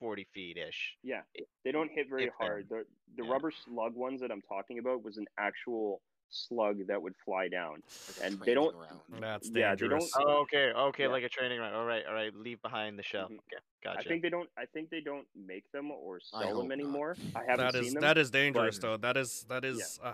40 0.00 0.24
feet 0.34 0.56
ish. 0.56 0.96
Yeah, 1.02 1.22
they 1.64 1.72
don't 1.72 1.90
hit 1.90 2.08
very 2.08 2.24
if 2.24 2.32
then. 2.38 2.48
hard. 2.48 2.68
The 2.68 2.84
the 3.16 3.24
Yeah. 3.24 3.32
rubber 3.32 3.50
slug 3.50 3.94
ones 3.94 4.20
that 4.20 4.30
I'm 4.30 4.42
talking 4.42 4.78
about 4.78 5.02
was 5.02 5.16
an 5.16 5.26
actual 5.38 6.00
slug 6.30 6.86
that 6.88 7.00
would 7.00 7.14
fly 7.24 7.48
down. 7.48 7.82
like 8.20 8.26
and 8.26 8.38
they 8.40 8.52
don't- 8.52 8.76
round. 8.76 9.00
That's 9.18 9.48
Yeah, 9.50 9.74
they 9.74 9.88
don't- 9.88 10.04
Oh, 10.18 10.42
okay, 10.42 10.72
okay, 10.72 11.04
Yeah. 11.04 11.08
like 11.08 11.24
a 11.24 11.28
training 11.30 11.58
round. 11.58 11.74
All 11.74 11.86
right, 11.86 12.04
all 12.04 12.12
right. 12.12 12.34
Leave 12.34 12.60
behind 12.60 12.98
the 12.98 13.02
shell. 13.02 13.28
Mhm. 13.30 13.38
Okay, 13.38 13.98
I 13.98 14.02
think 14.02 14.20
they 14.22 14.28
don't. 14.28 14.50
I 14.58 14.66
think 14.66 14.90
they 14.90 15.00
don't 15.00 15.26
make 15.34 15.70
them 15.72 15.90
or 15.90 16.20
sell 16.20 16.42
hope 16.42 16.58
them 16.58 16.68
not. 16.68 16.72
anymore. 16.74 17.16
I 17.34 17.44
haven't 17.44 17.72
That 17.72 17.82
seen 17.82 17.94
them. 17.94 18.02
that 18.02 18.18
is 18.18 18.30
dangerous 18.30 18.78
but- 18.78 18.82
though. 18.86 18.96
That 18.98 19.16
is 19.16 19.44
that 19.44 19.64
is 19.64 19.98
uh, 20.02 20.12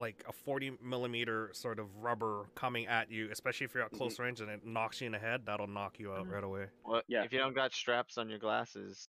like 0.00 0.22
a 0.28 0.32
40 0.32 0.72
millimeter 0.82 1.50
sort 1.52 1.78
of 1.78 1.86
rubber 1.96 2.44
coming 2.54 2.86
at 2.86 3.10
you, 3.10 3.28
especially 3.30 3.64
if 3.64 3.74
you're 3.74 3.84
at 3.84 3.92
Mhm. 3.92 3.96
close 3.96 4.18
range 4.18 4.40
and 4.40 4.50
it 4.50 4.64
knocks 4.64 5.00
you 5.00 5.06
in 5.06 5.12
the 5.12 5.18
head. 5.18 5.46
That'll 5.46 5.66
knock 5.66 5.98
you 5.98 6.12
out 6.12 6.26
Mhm. 6.26 6.30
right 6.32 6.44
away. 6.44 6.68
Well, 6.84 7.02
Yeah. 7.06 7.24
if 7.24 7.32
you 7.32 7.38
don't 7.38 7.54
got 7.54 7.72
straps 7.72 8.18
on 8.18 8.28
your 8.28 8.38
glasses, 8.38 9.08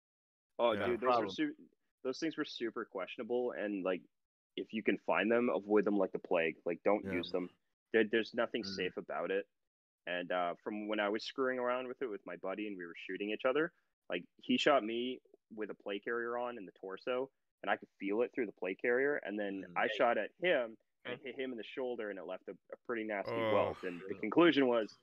Oh, 0.59 0.73
Yeah. 0.73 0.89
dude, 0.89 1.01
those 1.01 1.07
Problem. 1.07 1.27
are 1.29 1.31
su- 1.31 1.57
those 2.03 2.19
things 2.21 2.37
were 2.37 2.45
super 2.45 2.85
questionable, 2.85 3.53
and 3.53 3.83
like, 3.83 4.03
if 4.57 4.75
you 4.75 4.83
can 4.83 4.99
find 4.99 5.31
them, 5.33 5.49
avoid 5.49 5.87
them 5.87 5.97
like 5.97 6.13
the 6.13 6.19
plague. 6.19 6.57
Like, 6.67 6.83
don't 6.83 7.03
Yeah. 7.05 7.13
use 7.13 7.31
them. 7.33 7.49
There, 7.93 8.05
there's 8.05 8.35
nothing 8.35 8.63
Mhm. 8.63 8.77
safe 8.77 8.97
about 8.99 9.31
it. 9.31 9.49
And 10.07 10.31
uh, 10.31 10.55
from 10.57 10.87
when 10.87 11.01
I 11.01 11.09
was 11.09 11.25
screwing 11.25 11.59
around 11.59 11.89
with 11.89 12.03
it 12.03 12.09
with 12.09 12.25
my 12.27 12.37
buddy, 12.37 12.67
and 12.67 12.77
we 12.77 12.85
were 12.85 12.95
shooting 12.95 13.31
each 13.31 13.47
other, 13.47 13.73
like 14.11 14.25
he 14.43 14.59
shot 14.59 14.85
me 14.85 15.23
with 15.51 15.71
a 15.71 15.75
plate 15.75 16.05
carrier 16.05 16.37
on 16.37 16.59
in 16.59 16.67
the 16.67 16.73
torso, 16.73 17.31
and 17.63 17.71
I 17.71 17.77
could 17.77 17.89
feel 17.99 18.23
it 18.23 18.31
through 18.35 18.47
the 18.47 18.53
plate 18.53 18.79
carrier, 18.81 19.17
and 19.25 19.39
then 19.39 19.65
Mhm. 19.69 19.77
I 19.77 19.89
shot 19.97 20.19
at 20.19 20.31
him 20.43 20.77
and 21.05 21.15
Okay. 21.15 21.23
hit 21.33 21.39
him 21.39 21.53
in 21.53 21.59
the 21.59 21.65
shoulder, 21.65 22.11
and 22.11 22.19
it 22.19 22.25
left 22.27 22.49
a, 22.49 22.53
a 22.53 22.77
pretty 22.87 23.05
nasty 23.05 23.33
Oh. 23.33 23.53
welt. 23.55 23.83
And 23.85 24.01
the 24.09 24.15
conclusion 24.15 24.67
was, 24.67 24.99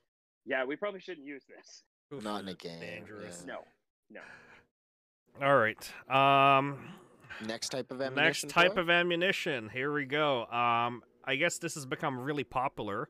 yeah, 0.46 0.64
we 0.64 0.76
probably 0.76 1.00
shouldn't 1.02 1.26
use 1.26 1.46
this. 1.46 1.84
Not 2.24 2.42
in 2.44 2.48
a 2.50 2.54
game. 2.54 2.80
Dangerous. 2.80 3.44
yeah. 3.48 3.54
No, 3.56 4.22
no. 5.40 5.46
All 5.46 5.58
right. 5.58 6.10
Um, 6.10 6.94
Next 7.46 7.70
type 7.70 7.92
of 7.92 8.02
ammunition. 8.02 8.48
next 8.48 8.50
type 8.50 8.74
Troy? 8.74 8.82
of 8.82 8.90
ammunition. 8.90 9.70
Here 9.70 9.92
we 9.94 10.06
go. 10.06 10.46
Um, 10.48 11.04
I 11.24 11.36
guess 11.36 11.58
this 11.60 11.76
has 11.76 11.86
become 11.86 12.20
really 12.20 12.44
popular. 12.44 13.10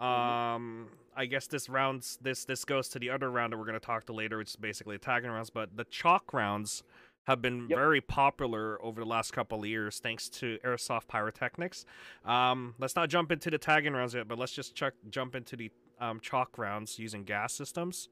Mm-hmm. 0.00 0.04
Um, 0.04 0.88
I 1.14 1.26
guess 1.26 1.46
this 1.46 1.68
rounds 1.68 2.18
this 2.20 2.44
this 2.44 2.64
goes 2.64 2.88
to 2.90 2.98
the 2.98 3.10
other 3.10 3.30
round 3.30 3.52
that 3.52 3.58
we're 3.58 3.64
going 3.66 3.78
to 3.78 3.86
talk 3.86 4.04
to 4.06 4.12
later, 4.12 4.38
which 4.38 4.48
is 4.48 4.56
basically 4.56 4.98
tagging 4.98 5.30
rounds. 5.30 5.50
But 5.50 5.76
the 5.76 5.84
chalk 5.84 6.32
rounds 6.34 6.82
have 7.26 7.40
been 7.40 7.68
Yep. 7.68 7.78
very 7.78 8.00
popular 8.00 8.82
over 8.82 9.00
the 9.00 9.06
last 9.06 9.32
couple 9.32 9.60
of 9.60 9.66
years, 9.66 10.00
thanks 10.00 10.28
to 10.28 10.58
airsoft 10.64 11.06
pyrotechnics. 11.08 11.84
Um, 12.24 12.74
let's 12.78 12.96
not 12.96 13.08
jump 13.08 13.30
into 13.30 13.50
the 13.50 13.58
tagging 13.58 13.92
rounds 13.92 14.14
yet, 14.14 14.26
but 14.28 14.38
let's 14.38 14.52
just 14.52 14.74
chuck, 14.74 14.94
jump 15.08 15.34
into 15.34 15.56
the 15.56 15.70
um, 16.00 16.18
chalk 16.20 16.58
rounds 16.58 16.98
using 16.98 17.22
gas 17.22 17.52
systems. 17.54 18.08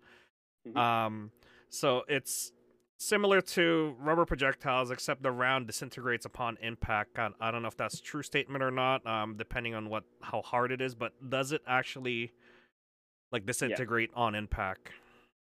Mhm. 0.69 0.77
Um, 0.77 1.33
so 1.71 2.05
it's 2.07 2.53
similar 2.99 3.41
to 3.41 3.97
rubber 3.99 4.25
projectiles, 4.25 4.93
except 4.93 5.23
the 5.25 5.33
round 5.33 5.67
disintegrates 5.67 6.25
upon 6.25 6.57
impact. 6.61 7.19
I, 7.19 7.31
I 7.41 7.51
don't 7.51 7.63
know 7.63 7.69
if 7.69 7.77
that's 7.77 7.99
a 7.99 8.03
true 8.03 8.23
statement 8.23 8.63
or 8.63 8.71
not, 8.71 9.05
um, 9.07 9.37
depending 9.37 9.75
on 9.75 9.89
what 9.89 10.05
how 10.23 10.43
hard 10.43 10.71
it 10.71 10.81
is. 10.81 10.95
But 10.95 11.15
does 11.31 11.51
it 11.51 11.63
actually 11.67 12.33
like 13.33 13.45
disintegrate 13.45 14.11
on 14.15 14.37
impact? 14.37 14.91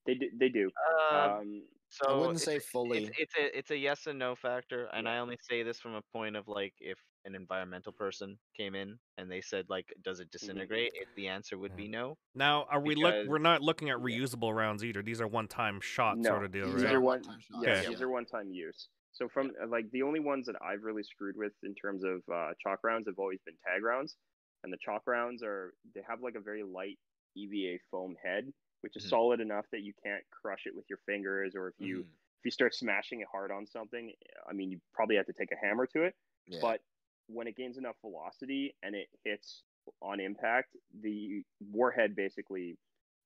They 0.07 0.15
do. 0.15 0.29
They 0.35 0.49
do. 0.49 0.71
uh, 1.11 1.37
Um, 1.41 1.63
so 1.93 2.05
I 2.09 2.17
wouldn't 2.17 2.35
it's 2.37 2.45
say 2.45 2.57
a- 2.57 2.59
fully. 2.59 3.05
It's, 3.05 3.17
it's 3.19 3.35
a 3.37 3.57
it's 3.57 3.71
a 3.71 3.77
yes 3.77 4.07
and 4.07 4.17
no 4.19 4.35
factor, 4.35 4.85
and 4.93 5.07
I 5.07 5.19
only 5.19 5.37
say 5.41 5.63
this 5.63 5.79
from 5.79 5.95
a 5.95 6.01
point 6.13 6.35
of 6.35 6.47
like 6.47 6.73
if 6.79 6.97
an 7.25 7.35
environmental 7.35 7.93
person 7.93 8.37
came 8.57 8.75
in 8.75 8.97
and 9.17 9.31
they 9.31 9.39
said 9.41 9.65
like, 9.69 9.85
does 10.03 10.19
it 10.19 10.29
disintegrate? 10.31 10.91
If 10.95 11.07
the 11.15 11.27
answer 11.29 11.57
would 11.57 11.75
be 11.75 11.87
no. 11.87 12.17
Now, 12.35 12.65
are 12.69 12.81
we 12.81 12.95
look? 12.95 13.27
We're 13.27 13.37
not 13.37 13.61
looking 13.61 13.89
at 13.89 13.97
reusable 13.97 14.53
rounds 14.53 14.83
either. 14.83 15.01
These 15.01 15.21
are 15.21 15.27
one-time 15.27 15.79
shot 15.81 16.17
No, 16.17 16.29
sort 16.31 16.43
of 16.45 16.51
deal, 16.51 16.65
These 16.71 16.83
right? 16.83 16.93
are 16.93 16.97
are 16.97 17.01
one- 17.01 17.21
one-time. 17.21 17.39
Yeah, 17.63 17.69
Okay. 17.79 17.87
these 17.89 18.01
are 18.01 18.09
one-time 18.09 18.49
use. 18.51 18.89
So 19.13 19.29
from 19.29 19.51
uh, 19.63 19.67
like 19.67 19.85
the 19.91 20.01
only 20.01 20.19
ones 20.19 20.47
that 20.47 20.55
I've 20.61 20.81
really 20.83 21.03
screwed 21.03 21.35
with 21.37 21.53
in 21.63 21.75
terms 21.75 22.03
of 22.03 22.21
uh, 22.33 22.51
chalk 22.61 22.79
rounds 22.83 23.07
have 23.07 23.19
always 23.19 23.39
been 23.45 23.55
tag 23.65 23.83
rounds, 23.83 24.15
and 24.63 24.73
the 24.73 24.77
chalk 24.83 25.03
rounds 25.07 25.43
are 25.43 25.73
they 25.95 26.01
have 26.09 26.21
like 26.21 26.35
a 26.35 26.41
very 26.41 26.63
light 26.63 26.97
EVA 27.37 27.77
foam 27.91 28.15
head, 28.23 28.51
which 28.83 28.95
is 28.97 29.03
Mhm. 29.03 29.09
solid 29.09 29.39
enough 29.41 29.65
that 29.71 29.81
you 29.81 29.93
can't 30.03 30.23
crush 30.31 30.67
it 30.67 30.75
with 30.75 30.85
your 30.89 30.99
fingers, 31.05 31.55
or 31.55 31.69
if 31.69 31.75
you 31.79 32.01
Mhm. 32.01 32.13
if 32.39 32.45
you 32.45 32.51
start 32.51 32.75
smashing 32.75 33.21
it 33.21 33.27
hard 33.31 33.51
on 33.51 33.65
something, 33.67 34.13
I 34.47 34.53
mean 34.53 34.71
you 34.71 34.81
probably 34.93 35.15
have 35.17 35.27
to 35.27 35.33
take 35.33 35.51
a 35.51 35.57
hammer 35.65 35.87
to 35.87 36.03
it. 36.03 36.15
Yeah. 36.47 36.59
But 36.61 36.81
when 37.27 37.47
it 37.47 37.55
gains 37.55 37.77
enough 37.77 37.95
velocity 38.01 38.75
and 38.83 38.95
it 38.95 39.07
hits 39.23 39.63
on 40.01 40.19
impact, 40.19 40.75
the 40.93 41.43
warhead 41.59 42.15
basically 42.15 42.77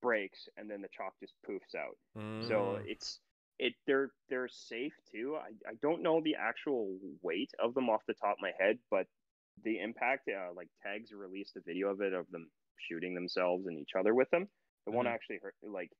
breaks, 0.01 0.47
and 0.57 0.69
then 0.69 0.81
the 0.81 0.89
chalk 0.89 1.15
just 1.19 1.33
poofs 1.47 1.75
out. 1.75 1.97
So 2.39 2.77
Mm. 2.77 2.83
it's 2.83 3.19
it 3.59 3.73
they're 3.87 4.11
they're 4.29 4.47
safe 4.47 4.93
too. 5.11 5.35
I, 5.35 5.49
I 5.67 5.73
don't 5.81 6.03
know 6.03 6.21
the 6.21 6.35
actual 6.35 6.99
weight 7.21 7.51
of 7.59 7.73
them 7.73 7.89
off 7.89 8.03
the 8.07 8.13
top 8.13 8.33
of 8.37 8.41
my 8.41 8.53
head, 8.59 8.79
but 8.91 9.07
the 9.63 9.79
impact 9.79 10.29
uh, 10.29 10.51
like 10.55 10.69
tags 10.83 11.11
released 11.11 11.55
a 11.57 11.61
video 11.61 11.89
of 11.89 12.01
it 12.01 12.13
of 12.13 12.29
them 12.29 12.51
shooting 12.79 13.15
themselves 13.15 13.65
and 13.65 13.79
each 13.79 13.95
other 13.97 14.13
with 14.13 14.29
them. 14.29 14.49
It 14.87 14.91
won't 14.93 15.07
Mhm. 15.07 15.11
actually 15.11 15.37
hurt 15.39 15.55
like 15.61 15.91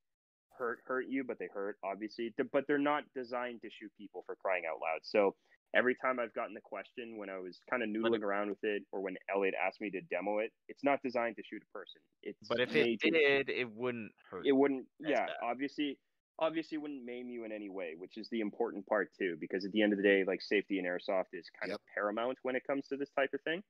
hurt 0.56 0.80
hurt 0.86 1.06
you, 1.06 1.22
but 1.22 1.38
they 1.38 1.46
hurt 1.46 1.78
obviously. 1.84 2.34
But 2.52 2.66
they're 2.66 2.78
not 2.78 3.04
designed 3.14 3.60
to 3.62 3.70
shoot 3.70 3.92
people 3.96 4.22
for 4.24 4.34
crying 4.34 4.64
out 4.66 4.80
loud. 4.80 5.04
So 5.04 5.36
every 5.74 5.94
time 5.94 6.18
I've 6.18 6.32
gotten 6.32 6.54
the 6.54 6.60
question 6.62 7.16
when 7.18 7.28
I 7.28 7.38
was 7.38 7.60
kind 7.70 7.82
of 7.82 7.90
But 7.92 8.00
noodling 8.10 8.22
around 8.22 8.48
with 8.48 8.64
it, 8.64 8.82
or 8.90 9.00
when 9.02 9.16
Elliot 9.28 9.54
asked 9.54 9.80
me 9.82 9.90
to 9.90 10.00
demo 10.00 10.38
it, 10.38 10.52
it's 10.66 10.82
not 10.82 11.00
designed 11.02 11.36
to 11.36 11.42
shoot 11.44 11.62
a 11.62 11.66
person. 11.78 12.00
It's 12.22 12.48
But 12.48 12.60
if 12.60 12.74
it 12.74 12.98
to- 13.00 13.10
did, 13.10 13.50
it 13.50 13.70
wouldn't 13.70 14.12
hurt. 14.30 14.46
it 14.46 14.52
wouldn't 14.52 14.88
yeah 14.98 15.26
bad. 15.26 15.36
obviously 15.42 15.98
obviously 16.40 16.78
wouldn't 16.78 17.04
maim 17.04 17.28
you 17.28 17.42
in 17.44 17.50
any 17.50 17.68
way 17.68 17.96
which 17.96 18.16
is 18.16 18.28
the 18.30 18.38
important 18.38 18.86
part 18.86 19.12
too 19.12 19.36
because 19.40 19.64
at 19.64 19.72
the 19.72 19.82
end 19.82 19.92
of 19.92 19.96
the 19.96 20.02
day 20.04 20.22
like 20.22 20.40
safety 20.40 20.78
in 20.78 20.84
airsoft 20.84 21.26
is 21.32 21.50
kind 21.50 21.72
of 21.72 21.80
paramount 21.92 22.38
when 22.42 22.54
it 22.54 22.62
comes 22.64 22.86
to 22.86 22.96
this 22.96 23.10
type 23.10 23.34
of 23.34 23.40
thing 23.42 23.60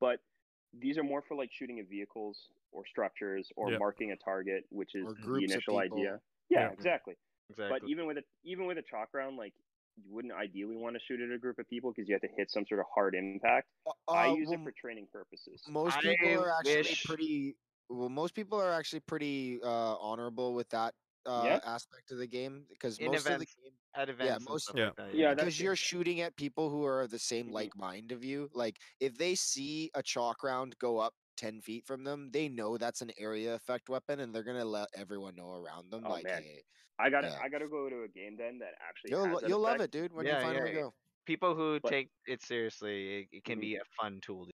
but 0.00 0.20
these 0.72 0.98
are 0.98 1.02
more 1.04 1.22
for 1.22 1.36
like 1.36 1.50
shooting 1.52 1.78
at 1.80 1.88
vehicles 1.88 2.50
or 2.72 2.86
structures 2.86 3.50
or 3.56 3.70
Yep. 3.70 3.82
marking 3.82 4.12
a 4.12 4.16
target 4.16 4.64
which 4.70 4.94
is 4.94 5.14
the 5.32 5.44
initial 5.44 5.78
idea 5.78 6.20
yeah 6.50 6.68
Yeah. 6.68 6.72
exactly 6.72 7.14
exactly. 7.50 7.68
but 7.68 7.82
even 7.84 8.06
with 8.06 8.18
a 8.18 8.22
even 8.44 8.66
with 8.66 8.78
a 8.78 8.82
chalk 8.82 9.08
round 9.14 9.36
like 9.36 9.54
you 9.96 10.12
wouldn't 10.12 10.34
ideally 10.34 10.76
want 10.76 10.94
to 10.94 11.00
shoot 11.00 11.20
at 11.20 11.30
a 11.34 11.38
group 11.38 11.58
of 11.58 11.68
people 11.68 11.92
because 11.92 12.08
you 12.08 12.14
have 12.14 12.22
to 12.22 12.28
hit 12.36 12.50
some 12.50 12.66
sort 12.66 12.80
of 12.80 12.86
hard 12.94 13.14
impact 13.14 13.68
Uh, 13.86 13.92
i 14.14 14.26
uh, 14.32 14.36
use 14.40 14.50
well, 14.50 14.52
it 14.52 14.60
for 14.62 14.72
training 14.72 15.08
purposes 15.12 15.62
most 15.66 16.00
I 16.00 16.00
people 16.00 16.38
are 16.38 16.50
actually 16.50 16.84
wish- 16.84 17.04
pretty 17.04 17.56
well 17.88 18.08
most 18.08 18.34
people 18.34 18.60
are 18.60 18.72
actually 18.72 19.00
pretty 19.00 19.60
uh 19.62 19.96
honorable 19.98 20.54
with 20.54 20.68
that 20.70 20.94
uh 21.28 21.42
Yeah. 21.44 21.60
aspect 21.64 22.10
of 22.10 22.18
the 22.18 22.26
game 22.26 22.64
because 22.68 22.98
In 22.98 23.06
most 23.06 23.18
of 23.18 23.24
the 23.24 23.30
events, 23.34 23.54
game 23.54 23.72
At 23.94 24.08
events, 24.08 24.36
and 24.36 24.44
most- 24.48 24.70
Yeah. 24.74 24.86
like 24.86 24.96
that. 24.96 25.14
Yeah, 25.14 25.28
that's 25.34 25.40
because 25.44 25.60
you're 25.60 25.76
shooting 25.76 26.20
at 26.20 26.36
people 26.36 26.70
who 26.70 26.84
are 26.84 27.06
the 27.06 27.18
same 27.18 27.48
Mhm. 27.48 27.52
like 27.52 27.76
mind 27.76 28.12
of 28.12 28.24
you 28.24 28.48
like 28.54 28.76
if 29.00 29.16
they 29.18 29.34
see 29.34 29.90
a 29.94 30.02
chalk 30.02 30.42
round 30.42 30.78
go 30.78 30.98
up 30.98 31.14
10 31.36 31.60
feet 31.60 31.86
from 31.86 32.02
them 32.04 32.30
they 32.32 32.48
know 32.48 32.76
that's 32.78 33.00
an 33.00 33.12
area 33.18 33.54
effect 33.54 33.88
weapon 33.88 34.20
and 34.20 34.34
they're 34.34 34.42
gonna 34.50 34.64
let 34.64 34.88
everyone 34.94 35.34
know 35.36 35.52
around 35.54 35.90
them 35.90 36.02
Oh, 36.04 36.10
like 36.10 36.24
man. 36.24 36.42
hey 36.42 36.62
i 36.98 37.08
gotta 37.10 37.28
Yeah. 37.28 37.40
i 37.40 37.48
gotta 37.48 37.68
go 37.68 37.88
to 37.88 38.02
a 38.02 38.08
game 38.08 38.36
then 38.36 38.58
that 38.58 38.74
actually 38.80 39.10
you'll 39.12 39.26
has 39.40 39.48
you'll 39.48 39.60
love 39.60 39.80
it 39.80 39.90
dude 39.92 40.12
when 40.12 40.26
Yeah, 40.26 40.38
you 40.40 40.44
finally 40.46 40.72
yeah. 40.74 40.80
go 40.82 40.94
People 41.26 41.54
who 41.54 41.78
But- 41.80 41.90
take 41.90 42.08
it 42.26 42.40
seriously, 42.42 43.20
it, 43.20 43.28
it 43.32 43.44
can 43.44 43.58
Mhm. 43.58 43.60
be 43.60 43.76
a 43.76 43.84
fun 44.00 44.18
tool. 44.22 44.46
to- 44.46 44.52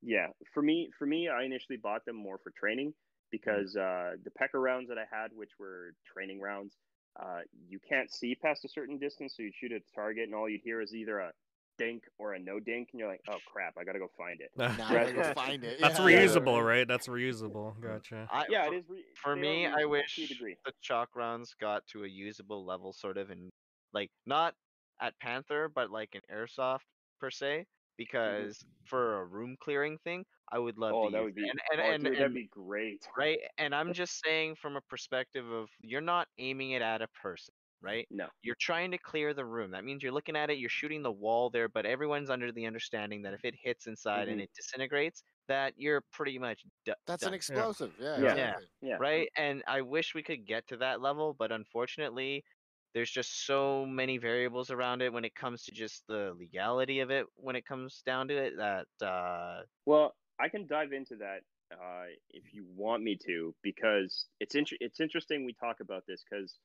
Yeah, 0.00 0.28
for 0.54 0.62
me, 0.62 0.90
for 0.98 1.06
me, 1.06 1.28
I 1.28 1.42
initially 1.42 1.76
bought 1.76 2.04
them 2.06 2.16
more 2.16 2.38
for 2.38 2.50
training 2.52 2.94
because 3.30 3.76
uh, 3.76 4.12
the 4.24 4.30
pecker 4.30 4.60
rounds 4.60 4.88
that 4.88 4.98
I 4.98 5.04
had, 5.10 5.30
which 5.34 5.50
were 5.58 5.94
training 6.12 6.40
rounds, 6.40 6.76
uh, 7.20 7.40
you 7.68 7.78
can't 7.86 8.12
see 8.12 8.34
past 8.34 8.64
a 8.64 8.68
certain 8.68 8.98
distance, 8.98 9.34
so 9.36 9.42
you 9.42 9.50
shoot 9.52 9.72
at 9.72 9.82
the 9.84 9.92
target, 9.94 10.24
and 10.24 10.34
all 10.34 10.48
you'd 10.48 10.60
hear 10.62 10.80
is 10.80 10.94
either 10.94 11.18
a 11.18 11.32
dink 11.78 12.04
or 12.18 12.34
a 12.34 12.38
no 12.38 12.58
dink, 12.60 12.88
and 12.92 13.00
you're 13.00 13.08
like, 13.08 13.22
oh 13.30 13.38
crap, 13.46 13.74
I 13.78 13.84
gotta 13.84 13.98
go 13.98 14.10
find 14.16 14.40
it. 14.40 14.50
now 14.56 14.88
I 14.88 14.94
gotta 14.94 15.12
go 15.12 15.32
find 15.34 15.62
it 15.64 15.80
That's 15.80 15.98
Yeah. 15.98 16.04
reusable, 16.06 16.64
right? 16.64 16.86
That's 16.86 17.08
reusable. 17.08 17.80
Gotcha. 17.80 18.28
I, 18.32 18.44
Yeah, 18.48 18.66
for, 18.66 18.74
it 18.74 18.78
is. 18.78 18.84
Re- 18.88 19.04
for 19.14 19.36
me, 19.36 19.66
I 19.66 19.70
reusable 19.70 19.74
to 19.78 19.82
a 19.84 19.88
wish 19.88 20.28
degree. 20.28 20.56
the 20.64 20.72
chalk 20.80 21.14
rounds 21.14 21.54
got 21.60 21.86
to 21.88 22.04
a 22.04 22.08
usable 22.08 22.64
level, 22.64 22.92
sort 22.92 23.16
of, 23.16 23.30
in 23.30 23.50
like 23.92 24.10
not 24.26 24.54
at 25.00 25.18
Panther, 25.20 25.70
but 25.72 25.90
like 25.90 26.14
in 26.14 26.20
airsoft 26.34 26.80
per 27.20 27.30
se. 27.30 27.66
Because 27.98 28.64
for 28.86 29.20
a 29.22 29.26
room 29.26 29.56
clearing 29.60 29.98
thing, 29.98 30.24
I 30.52 30.58
would 30.60 30.78
love 30.78 30.96
Mm-hmm. 30.96 31.06
Oh, 31.06 31.10
to 31.10 31.10
that 31.10 31.22
would 31.22 31.34
be. 31.34 31.46
it. 31.46 31.52
and 31.52 31.60
and, 31.72 31.80
oh, 31.80 31.94
and, 31.94 32.06
dude, 32.06 32.18
and 32.18 32.18
that'd 32.18 32.34
be 32.34 32.46
great. 32.48 33.08
right. 33.16 33.38
And 33.58 33.74
I'm 33.74 33.92
just 33.94 34.20
saying 34.24 34.56
from 34.56 34.76
a 34.76 34.80
perspective 34.82 35.46
of 35.50 35.70
you're 35.80 36.00
not 36.00 36.28
aiming 36.38 36.72
it 36.72 36.82
at 36.82 37.02
a 37.02 37.08
person, 37.08 37.54
right? 37.82 38.08
No. 38.10 38.28
You're 38.42 38.56
trying 38.60 38.90
to 38.92 38.98
clear 38.98 39.34
the 39.34 39.44
room. 39.46 39.72
That 39.72 39.84
means 39.84 40.02
you're 40.02 40.12
looking 40.12 40.36
at 40.36 40.50
it, 40.50 40.58
you're 40.58 40.70
shooting 40.70 41.02
the 41.02 41.12
wall 41.12 41.50
there, 41.50 41.68
but 41.68 41.86
everyone's 41.86 42.30
under 42.30 42.52
the 42.52 42.66
understanding 42.66 43.22
that 43.22 43.34
if 43.34 43.44
it 43.44 43.54
hits 43.60 43.86
inside 43.86 44.28
and 44.28 44.40
Mhm. 44.40 44.42
it 44.42 44.50
disintegrates, 44.54 45.22
that 45.48 45.74
you're 45.76 46.02
pretty 46.12 46.38
much 46.38 46.64
d- 46.84 46.94
that's 47.06 47.26
done 47.26 47.34
an 47.34 47.34
explosive 47.34 47.94
yeah, 47.98 48.16
Yeah. 48.16 48.34
exactly. 48.34 48.66
Yeah. 48.80 48.98
right? 48.98 49.28
And 49.36 49.62
I 49.66 49.82
wish 49.82 50.14
we 50.14 50.22
could 50.22 50.46
get 50.46 50.66
to 50.68 50.76
that 50.78 51.00
level, 51.00 51.34
but 51.34 51.52
unfortunately, 51.52 52.44
there's 52.94 53.10
just 53.10 53.46
so 53.46 53.86
many 53.86 54.18
variables 54.18 54.70
around 54.70 55.02
it 55.02 55.12
when 55.12 55.24
it 55.24 55.34
comes 55.34 55.64
to 55.64 55.72
just 55.72 56.06
the 56.08 56.34
legality 56.38 57.00
of 57.00 57.10
it. 57.10 57.26
When 57.36 57.56
it 57.56 57.66
comes 57.66 58.02
down 58.02 58.28
to 58.28 58.36
it, 58.36 58.56
that 58.56 59.06
uh, 59.06 59.62
Well, 59.86 60.16
I 60.38 60.48
can 60.48 60.66
dive 60.66 60.92
into 60.92 61.16
that 61.16 61.42
uh, 61.72 62.06
if 62.30 62.52
you 62.54 62.64
want 62.66 63.02
me 63.02 63.16
to, 63.26 63.54
because 63.62 64.28
it's 64.40 64.54
int- 64.54 64.72
it's 64.80 65.00
interesting 65.00 65.44
we 65.44 65.52
talk 65.54 65.80
about 65.80 66.04
this 66.06 66.24
because 66.28 66.58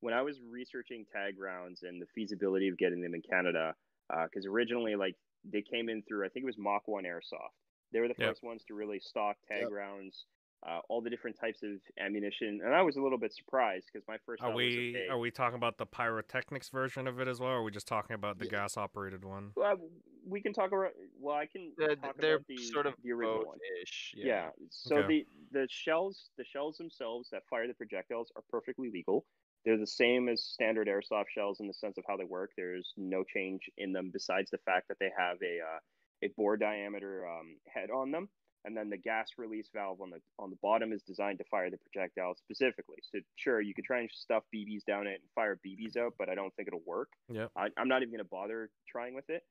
when 0.00 0.14
I 0.14 0.22
was 0.22 0.40
researching 0.42 1.06
tag 1.12 1.38
rounds 1.38 1.82
and 1.82 2.00
the 2.02 2.06
feasibility 2.14 2.68
of 2.68 2.78
getting 2.78 3.02
them 3.02 3.14
in 3.14 3.22
Canada, 3.22 3.76
because 4.24 4.46
originally 4.46 4.96
like 4.96 5.16
they 5.44 5.62
came 5.62 5.88
in 5.88 6.02
through 6.04 6.26
I 6.26 6.30
think 6.30 6.44
it 6.44 6.46
was 6.46 6.58
Mach 6.58 6.88
One 6.88 7.04
Airsoft. 7.04 7.56
They 7.92 8.00
were 8.00 8.08
the 8.08 8.14
Yep. 8.16 8.36
first 8.36 8.42
ones 8.42 8.64
to 8.66 8.74
really 8.74 9.00
stock 9.00 9.38
tag 9.48 9.68
Yep. 9.68 9.70
rounds, 9.70 10.26
uh, 10.66 10.80
all 10.88 11.00
the 11.00 11.10
different 11.10 11.38
types 11.38 11.62
of 11.62 11.70
ammunition, 12.00 12.60
and 12.64 12.74
I 12.74 12.82
was 12.82 12.96
a 12.96 13.02
little 13.02 13.18
bit 13.18 13.32
surprised 13.32 13.86
because 13.92 14.06
my 14.08 14.16
first 14.26 14.42
Are 14.42 14.52
we 14.52 14.90
okay. 14.96 15.08
are 15.08 15.18
we 15.18 15.30
talking 15.30 15.56
about 15.56 15.78
the 15.78 15.86
pyrotechnics 15.86 16.68
version 16.70 17.06
of 17.06 17.20
it 17.20 17.28
as 17.28 17.38
well, 17.40 17.50
or 17.50 17.56
are 17.58 17.62
we 17.62 17.70
just 17.70 17.86
talking 17.86 18.14
about 18.14 18.38
the 18.38 18.44
Yeah. 18.46 18.50
gas 18.62 18.76
operated 18.76 19.24
one? 19.24 19.52
Well, 19.56 19.76
we 20.26 20.40
can 20.42 20.52
talk 20.52 20.72
about. 20.72 20.92
Well, 21.18 21.36
I 21.36 21.46
can 21.46 21.72
they're, 21.78 21.96
talk 21.96 22.16
they're 22.18 22.36
about 22.36 22.46
the 22.48 22.56
sort 22.56 22.86
of 22.86 22.94
the 23.02 23.12
original 23.12 23.36
one. 23.46 23.58
both-ish. 23.58 24.14
Yeah. 24.16 24.26
Yeah. 24.26 24.50
So 24.70 24.96
Okay. 24.98 25.06
the 25.52 25.60
the 25.60 25.68
shells 25.70 26.30
the 26.36 26.44
shells 26.44 26.76
themselves 26.76 27.30
that 27.30 27.42
fire 27.48 27.66
the 27.68 27.74
projectiles 27.74 28.32
are 28.36 28.42
perfectly 28.50 28.90
legal. 28.90 29.24
They're 29.64 29.78
the 29.78 29.86
same 29.86 30.28
as 30.28 30.42
standard 30.42 30.86
airsoft 30.88 31.26
shells 31.34 31.60
in 31.60 31.66
the 31.66 31.74
sense 31.74 31.98
of 31.98 32.04
how 32.08 32.16
they 32.16 32.24
work. 32.24 32.50
There's 32.56 32.92
no 32.96 33.22
change 33.24 33.68
in 33.76 33.92
them 33.92 34.10
besides 34.12 34.50
the 34.50 34.58
fact 34.58 34.88
that 34.88 34.98
they 34.98 35.10
have 35.16 35.36
a 35.42 35.60
uh, 35.60 35.78
a 36.22 36.28
bore 36.36 36.56
diameter 36.56 37.28
um, 37.28 37.56
head 37.72 37.90
on 37.90 38.10
them, 38.10 38.28
and 38.64 38.76
then 38.76 38.90
the 38.90 38.96
gas 38.96 39.28
release 39.38 39.68
valve 39.74 40.00
on 40.00 40.10
the 40.10 40.20
on 40.38 40.50
the 40.50 40.58
bottom 40.62 40.92
is 40.92 41.02
designed 41.02 41.38
to 41.38 41.44
fire 41.50 41.70
the 41.70 41.78
projectile 41.78 42.34
specifically. 42.36 42.98
So 43.12 43.20
sure, 43.36 43.60
you 43.60 43.74
could 43.74 43.84
try 43.84 44.00
and 44.00 44.10
stuff 44.12 44.42
BBs 44.54 44.84
down 44.86 45.06
it 45.06 45.20
and 45.20 45.30
fire 45.34 45.58
BBs 45.66 45.96
out, 45.96 46.14
but 46.18 46.28
I 46.28 46.34
don't 46.34 46.54
think 46.56 46.68
it'll 46.68 46.82
work. 46.86 47.08
Yeah, 47.28 47.46
I, 47.56 47.68
I'm 47.76 47.88
not 47.88 48.02
even 48.02 48.12
going 48.12 48.24
to 48.24 48.30
bother 48.30 48.70
trying 48.90 49.14
with 49.14 49.28
it. 49.28 49.42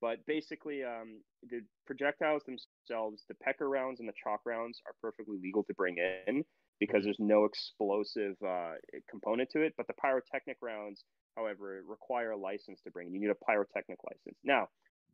But 0.00 0.24
basically, 0.26 0.82
um, 0.82 1.20
the 1.50 1.60
projectiles 1.86 2.42
themselves, 2.44 3.24
the 3.28 3.34
pecker 3.42 3.68
rounds 3.68 4.00
and 4.00 4.08
the 4.08 4.14
chalk 4.22 4.40
rounds, 4.46 4.80
are 4.86 4.94
perfectly 5.02 5.36
legal 5.42 5.62
to 5.64 5.74
bring 5.74 5.96
in 6.26 6.42
because 6.78 7.04
there's 7.04 7.20
no 7.20 7.44
explosive 7.44 8.36
uh, 8.42 8.72
component 9.10 9.50
to 9.50 9.60
it. 9.60 9.74
But 9.76 9.86
the 9.88 9.92
pyrotechnic 9.94 10.56
rounds, 10.62 11.04
however, 11.36 11.82
require 11.86 12.30
a 12.30 12.36
license 12.38 12.80
to 12.84 12.90
bring. 12.90 13.08
in. 13.08 13.14
You 13.14 13.20
need 13.20 13.30
a 13.30 13.44
pyrotechnic 13.44 13.98
license. 14.02 14.38
Now, 14.42 14.68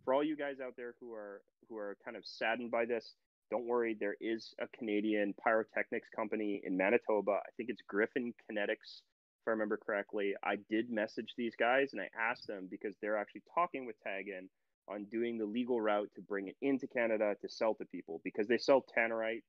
for 0.06 0.14
all 0.14 0.24
you 0.24 0.36
guys 0.36 0.60
out 0.64 0.72
there 0.78 0.94
who 1.00 1.12
are 1.12 1.42
who 1.68 1.76
are 1.76 1.98
kind 2.02 2.16
of 2.16 2.24
saddened 2.24 2.70
by 2.70 2.86
this, 2.86 3.16
don't 3.50 3.66
worry. 3.66 3.94
There 3.98 4.16
is 4.22 4.54
a 4.58 4.66
Canadian 4.68 5.34
pyrotechnics 5.44 6.08
company 6.16 6.62
in 6.64 6.78
Manitoba. 6.78 7.32
I 7.32 7.50
think 7.58 7.68
it's 7.68 7.82
Griffin 7.86 8.32
Kinetics 8.50 9.02
if 9.46 9.50
I 9.50 9.52
remember 9.52 9.76
correctly, 9.76 10.34
I 10.42 10.56
did 10.68 10.90
message 10.90 11.34
these 11.36 11.54
guys 11.54 11.92
and 11.92 12.02
I 12.02 12.08
asked 12.20 12.48
them 12.48 12.66
because 12.68 12.96
they're 13.00 13.16
actually 13.16 13.44
talking 13.54 13.86
with 13.86 13.94
TAGinn 14.04 14.48
on 14.88 15.04
doing 15.04 15.38
the 15.38 15.44
legal 15.44 15.80
route 15.80 16.10
to 16.16 16.20
bring 16.20 16.48
it 16.48 16.56
into 16.62 16.88
Canada 16.88 17.36
to 17.40 17.48
sell 17.48 17.72
to 17.76 17.84
people 17.84 18.20
because 18.24 18.48
they 18.48 18.58
sell 18.58 18.84
tannerite 18.98 19.42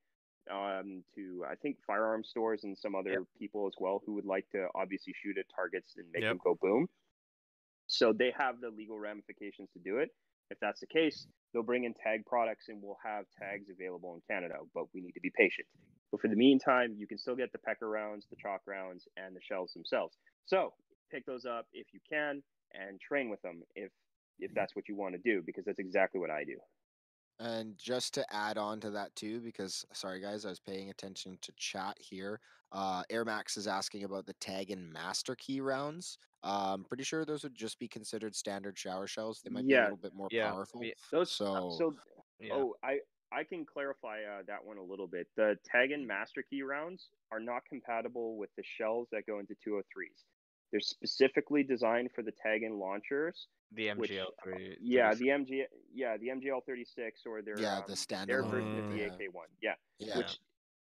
um, 0.52 1.04
to 1.16 1.44
I 1.50 1.56
think 1.56 1.78
firearm 1.88 2.24
stores 2.24 2.64
and 2.64 2.78
some 2.78 2.94
other 2.94 3.12
Yep. 3.14 3.24
people 3.40 3.66
as 3.66 3.74
well 3.80 4.04
who 4.06 4.14
would 4.14 4.26
like 4.26 4.48
to 4.52 4.68
obviously 4.76 5.14
shoot 5.20 5.40
at 5.40 5.46
targets 5.50 5.96
and 5.98 6.06
make 6.12 6.22
Yep. 6.22 6.32
them 6.34 6.42
go 6.44 6.56
boom. 6.62 6.88
So 7.88 8.14
they 8.14 8.32
have 8.38 8.62
the 8.62 8.70
legal 8.70 9.00
ramifications 9.00 9.70
to 9.72 9.80
do 9.80 9.98
it. 9.98 10.12
If 10.50 10.60
that's 10.60 10.80
the 10.80 10.88
case, 10.88 11.28
they'll 11.54 11.64
bring 11.64 11.84
in 11.84 11.94
tag 11.94 12.26
products 12.26 12.66
and 12.70 12.82
we'll 12.82 12.98
have 13.04 13.26
tags 13.40 13.70
available 13.70 14.16
in 14.16 14.22
Canada, 14.34 14.56
but 14.74 14.86
we 14.94 15.02
need 15.02 15.14
to 15.14 15.22
be 15.22 15.32
patient. 15.36 15.68
But 16.12 16.22
for 16.22 16.28
the 16.30 16.36
meantime, 16.36 16.96
you 16.98 17.08
can 17.08 17.18
still 17.18 17.36
get 17.36 17.52
the 17.52 17.58
pecker 17.60 17.90
rounds, 17.90 18.26
the 18.30 18.38
chalk 18.38 18.62
rounds, 18.66 19.08
and 19.18 19.36
the 19.36 19.42
shells 19.42 19.74
themselves. 19.74 20.16
So 20.46 20.74
pick 21.12 21.26
those 21.26 21.46
up 21.46 21.68
if 21.74 21.88
you 21.94 22.00
can 22.10 22.42
and 22.74 23.00
train 23.00 23.30
with 23.30 23.42
them. 23.42 23.62
If 23.76 23.92
if 24.40 24.54
that's 24.54 24.76
what 24.76 24.88
you 24.88 24.96
want 24.96 25.16
to 25.16 25.22
do, 25.22 25.42
because 25.46 25.66
that's 25.66 25.80
exactly 25.80 26.20
what 26.20 26.30
I 26.30 26.44
do. 26.44 26.58
And 27.40 27.78
just 27.78 28.16
to 28.16 28.34
add 28.34 28.58
on 28.58 28.80
to 28.80 28.90
that 28.92 29.16
too, 29.16 29.42
because 29.42 29.86
sorry 29.94 30.20
guys, 30.20 30.44
I 30.46 30.50
was 30.50 30.60
paying 30.60 30.90
attention 30.90 31.38
to 31.42 31.52
chat 31.56 31.96
here. 32.00 32.42
Uh, 32.72 33.04
Air 33.12 33.24
Max 33.26 33.58
is 33.58 33.68
asking 33.68 34.04
about 34.04 34.26
the 34.26 34.34
tag 34.36 34.72
and 34.72 34.92
master 34.92 35.36
key 35.36 35.62
rounds. 35.62 36.18
Uh, 36.44 36.74
I'm 36.74 36.84
pretty 36.84 37.04
sure 37.04 37.26
those 37.26 37.44
would 37.44 37.54
just 37.56 37.78
be 37.78 37.88
considered 37.88 38.36
standard 38.36 38.78
shower 38.78 39.06
shells. 39.06 39.42
They 39.44 39.52
might 39.52 39.68
be 39.68 39.76
a 39.76 39.80
little 39.80 39.98
bit 39.98 40.14
more 40.14 40.32
Yeah, 40.32 40.50
powerful. 40.50 40.80
we- 40.82 40.96
Those 41.12 41.32
So, 41.32 41.70
so 41.78 41.96
Yeah. 42.40 42.56
oh 42.56 42.76
I 42.84 43.02
I 43.32 43.44
can 43.44 43.66
clarify 43.66 44.24
uh, 44.24 44.44
that 44.48 44.64
one 44.64 44.78
a 44.78 44.84
little 44.84 45.08
bit. 45.08 45.28
The 45.36 45.58
tag 45.66 45.92
and 45.92 46.08
master 46.08 46.44
key 46.44 46.64
rounds 46.64 47.10
are 47.32 47.40
not 47.42 47.66
compatible 47.66 48.38
with 48.38 48.50
the 48.56 48.64
shells 48.64 49.10
that 49.12 49.26
go 49.28 49.40
into 49.40 49.54
203s. 49.64 50.26
They're 50.72 50.80
specifically 50.80 51.64
designed 51.64 52.10
for 52.14 52.22
the 52.24 52.32
tag 52.44 52.64
and 52.64 52.76
launchers. 52.76 53.48
the 53.74 53.92
which- 53.94 54.12
MGL 54.12 54.32
three. 54.44 54.78
Yeah, 54.82 55.14
the 55.14 55.28
MG 55.28 55.64
yeah 55.94 56.16
the 56.18 56.28
MGL 56.30 56.62
36 56.66 57.22
or 57.26 57.42
their 57.42 57.60
yeah, 57.60 57.78
um, 57.80 57.84
the 57.88 57.96
standard 57.96 58.44
their 58.46 58.50
version 58.50 58.80
of 58.80 58.92
the. 58.92 59.00
AK1. 59.00 59.32
Yeah, 59.62 59.74
yeah. 60.00 60.18
which 60.18 60.38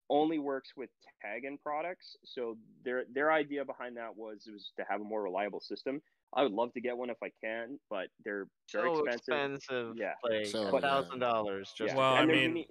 only 0.10 0.40
works 0.40 0.70
with 0.78 0.90
TAGinn 1.24 1.60
products. 1.62 2.16
So 2.24 2.58
their 2.86 3.04
their 3.14 3.32
idea 3.32 3.66
behind 3.66 3.98
that 3.98 4.16
was 4.16 4.48
was 4.52 4.72
to 4.78 4.86
have 4.90 5.02
a 5.02 5.04
more 5.04 5.22
reliable 5.24 5.60
system. 5.60 6.02
I 6.34 6.44
would 6.44 6.52
love 6.54 6.74
to 6.74 6.82
get 6.82 6.96
one 6.98 7.10
if 7.10 7.18
I 7.24 7.32
can, 7.44 7.80
but 7.90 8.08
they're 8.24 8.48
very 8.72 8.94
so 8.94 9.06
expensive. 9.06 9.56
expensive. 9.56 9.98
Yeah. 9.98 10.14
Like 10.24 10.46
So, 10.48 10.76
a 10.76 10.82
thousand 10.82 11.20
dollars 11.20 11.74
just. 11.76 11.90
Yeah. 11.90 11.94
to 11.94 11.98
Well, 11.98 12.12
get 12.14 12.18
I 12.20 12.22
and 12.24 12.32
mean, 12.32 12.42
uni- 12.42 12.68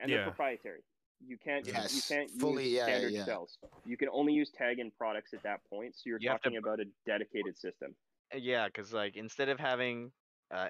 and 0.00 0.10
yeah. 0.10 0.16
they're 0.16 0.24
proprietary. 0.26 0.80
You 1.24 1.36
can't 1.38 1.66
Yes, 1.66 1.94
you 1.94 2.14
can't 2.14 2.30
fully, 2.30 2.64
use 2.64 2.72
yeah, 2.74 2.84
standard 2.86 3.12
yeah. 3.12 3.24
shells. 3.24 3.58
You 3.84 3.96
can 3.96 4.08
only 4.12 4.32
use 4.32 4.50
TAGinn 4.58 4.92
products 4.96 5.32
at 5.34 5.42
that 5.42 5.60
point. 5.68 5.94
So 5.96 6.02
you're 6.06 6.18
You 6.20 6.28
have 6.28 6.40
to 6.42 6.50
talking 6.50 6.58
about 6.58 6.80
a 6.80 6.84
dedicated 7.06 7.56
system. 7.58 7.94
Uh, 8.34 8.38
Yeah, 8.38 8.66
because 8.66 8.92
like 8.92 9.16
instead 9.16 9.48
of 9.48 9.58
having, 9.58 10.12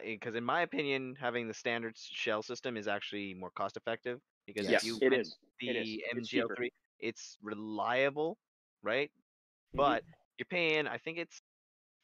because 0.05 0.35
in 0.35 0.45
my 0.45 0.63
opinion, 0.63 1.17
having 1.21 1.49
the 1.49 1.55
standard 1.55 1.97
shell 1.97 2.43
system 2.43 2.77
is 2.77 2.87
actually 2.89 3.35
more 3.35 3.51
cost 3.51 3.77
effective 3.77 4.21
because 4.47 4.69
Yes. 4.69 4.83
if 4.83 4.87
you 4.89 4.99
It 5.03 5.09
rent 5.11 5.21
is. 5.23 5.37
It 5.61 5.77
is. 5.77 5.85
the 5.87 6.05
It's 6.13 6.29
cheaper. 6.29 6.55
MGL3, 6.55 6.71
it's 7.01 7.39
reliable, 7.43 8.39
right? 8.83 9.11
Mhm. 9.75 9.77
But 9.79 10.05
you're 10.39 10.47
paying, 10.47 10.87
I 10.87 10.99
think 10.99 11.19
it's 11.19 11.37
It's 11.39 11.43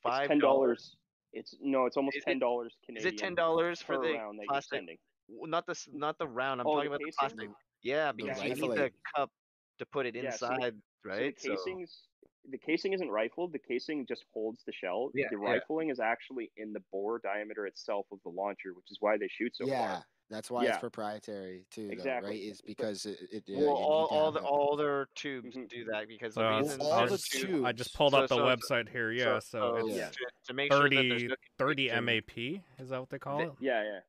five 0.03 0.29
ten 0.29 0.39
dollars. 0.41 0.97
It's 1.33 1.55
no, 1.61 1.87
it's 1.87 1.97
almost 1.97 2.17
Is 2.17 2.23
it- 2.23 2.27
ten 2.27 2.39
dollars 2.39 2.77
Is 2.89 3.05
it 3.07 3.17
ten 3.17 3.35
dollars 3.35 3.81
for 3.81 3.97
the 3.99 4.13
round 4.15 4.39
that 4.39 4.43
you're 4.43 4.49
plastic? 4.49 4.77
sending. 4.79 4.99
Not 5.29 5.65
the 5.67 5.87
not 5.93 6.19
the 6.19 6.27
round. 6.27 6.61
I'm 6.61 6.67
Oh, 6.67 6.75
talking 6.75 6.91
the 6.91 6.97
about 6.97 7.07
the 7.07 7.13
plastic. 7.19 7.51
Yeah, 7.83 8.13
because 8.13 8.43
you 8.43 8.55
need 8.55 8.71
the 8.71 8.91
cup 9.17 9.31
to 9.79 9.87
put 9.87 10.07
it 10.07 10.15
Yeah, 10.15 10.31
so 10.31 10.47
the- 10.49 10.55
inside, 10.55 10.75
right? 11.05 11.41
So 11.41 11.51
the 11.51 11.57
casing's 11.57 12.09
the 12.51 12.59
casing 12.59 12.93
isn't 12.93 13.09
rifled. 13.09 13.53
The 13.53 13.61
casing 13.61 14.05
just 14.05 14.25
holds 14.35 14.65
the 14.65 14.73
shell. 14.73 15.11
Yeah, 15.15 15.29
the 15.31 15.37
yeah. 15.41 15.51
rifling 15.53 15.91
is 15.91 16.01
actually 16.01 16.51
in 16.57 16.73
the 16.73 16.81
bore 16.91 17.21
diameter 17.21 17.67
itself 17.67 18.07
of 18.11 18.19
the 18.25 18.31
launcher, 18.31 18.75
which 18.75 18.91
is 18.91 18.97
why 18.99 19.17
they 19.17 19.29
shoot 19.29 19.55
so 19.55 19.65
far. 19.65 19.73
yeah, 19.73 19.93
far. 19.95 20.05
that's 20.29 20.51
why 20.51 20.65
Yeah. 20.65 20.71
it's 20.71 20.79
proprietary 20.79 21.65
too, 21.71 21.83
though, 21.83 21.87
right? 21.91 21.93
Exactly. 21.93 22.39
Is 22.49 22.61
because 22.61 23.07
it, 23.07 23.19
it 23.31 23.45
well, 23.49 23.61
you 23.61 23.69
all 23.69 24.07
all 24.07 24.33
the 24.33 24.41
all 24.41 24.75
their 24.77 25.07
tubes 25.15 25.55
Mhm. 25.55 25.69
do 25.69 25.85
that 25.85 26.09
because 26.09 26.35
the 26.35 26.41
I 26.41 26.51
Well, 26.51 26.59
was- 26.63 26.69
reason 26.73 26.81
all 26.81 27.07
the 27.07 27.19
tubes. 27.19 27.65
I 27.65 27.71
just 27.73 27.95
pulled 27.95 28.15
up 28.15 28.29
So- 28.29 28.35
the 28.45 28.57
so- 28.57 28.75
website 28.75 28.89
here. 28.89 29.13
Yeah, 29.13 29.39
so, 29.39 29.87
yeah. 29.87 30.09
it's 30.09 30.17
to, 30.17 30.27
to 30.49 30.55
make 30.55 30.73
sure 30.73 30.83
that 30.83 30.91
there's 30.91 31.23
30, 31.23 31.27
no 31.29 31.35
30 31.59 31.89
confusion, 31.91 32.05
MAP. 32.05 32.63
Is 32.81 32.89
that 32.89 32.99
what 32.99 33.09
they 33.11 33.19
call 33.21 33.39
The- 33.39 33.45
it? 33.47 33.53
Yeah, 33.61 33.83
yeah. 33.85 34.01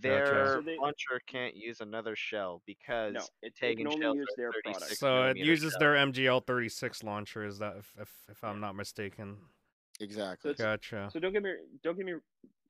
Their 0.00 0.46
So 0.56 0.60
they- 0.60 0.76
launcher 0.78 1.20
can't 1.26 1.56
use 1.56 1.80
another 1.80 2.14
shell 2.16 2.62
because 2.66 3.14
No, 3.14 3.20
it, 3.42 3.54
it 3.60 3.76
can 3.76 3.86
only 3.86 4.18
use 4.18 4.28
their 4.36 4.50
product. 4.64 4.96
So 4.96 5.24
it 5.26 5.36
uses 5.36 5.72
shell. 5.72 5.80
their 5.80 5.94
MGL 5.94 6.40
36 6.46 7.02
launcher. 7.02 7.44
Is 7.44 7.58
that 7.58 7.76
if 7.78 7.94
if, 8.00 8.12
if 8.28 8.44
I'm 8.44 8.60
not 8.60 8.74
mistaken? 8.74 9.38
exactly. 10.00 10.50
it's- 10.50 10.64
Gotcha. 10.64 11.08
So 11.12 11.18
don't 11.20 11.32
get 11.32 11.42
me 11.42 11.54
don't 11.82 11.96
get 11.96 12.06
me 12.06 12.14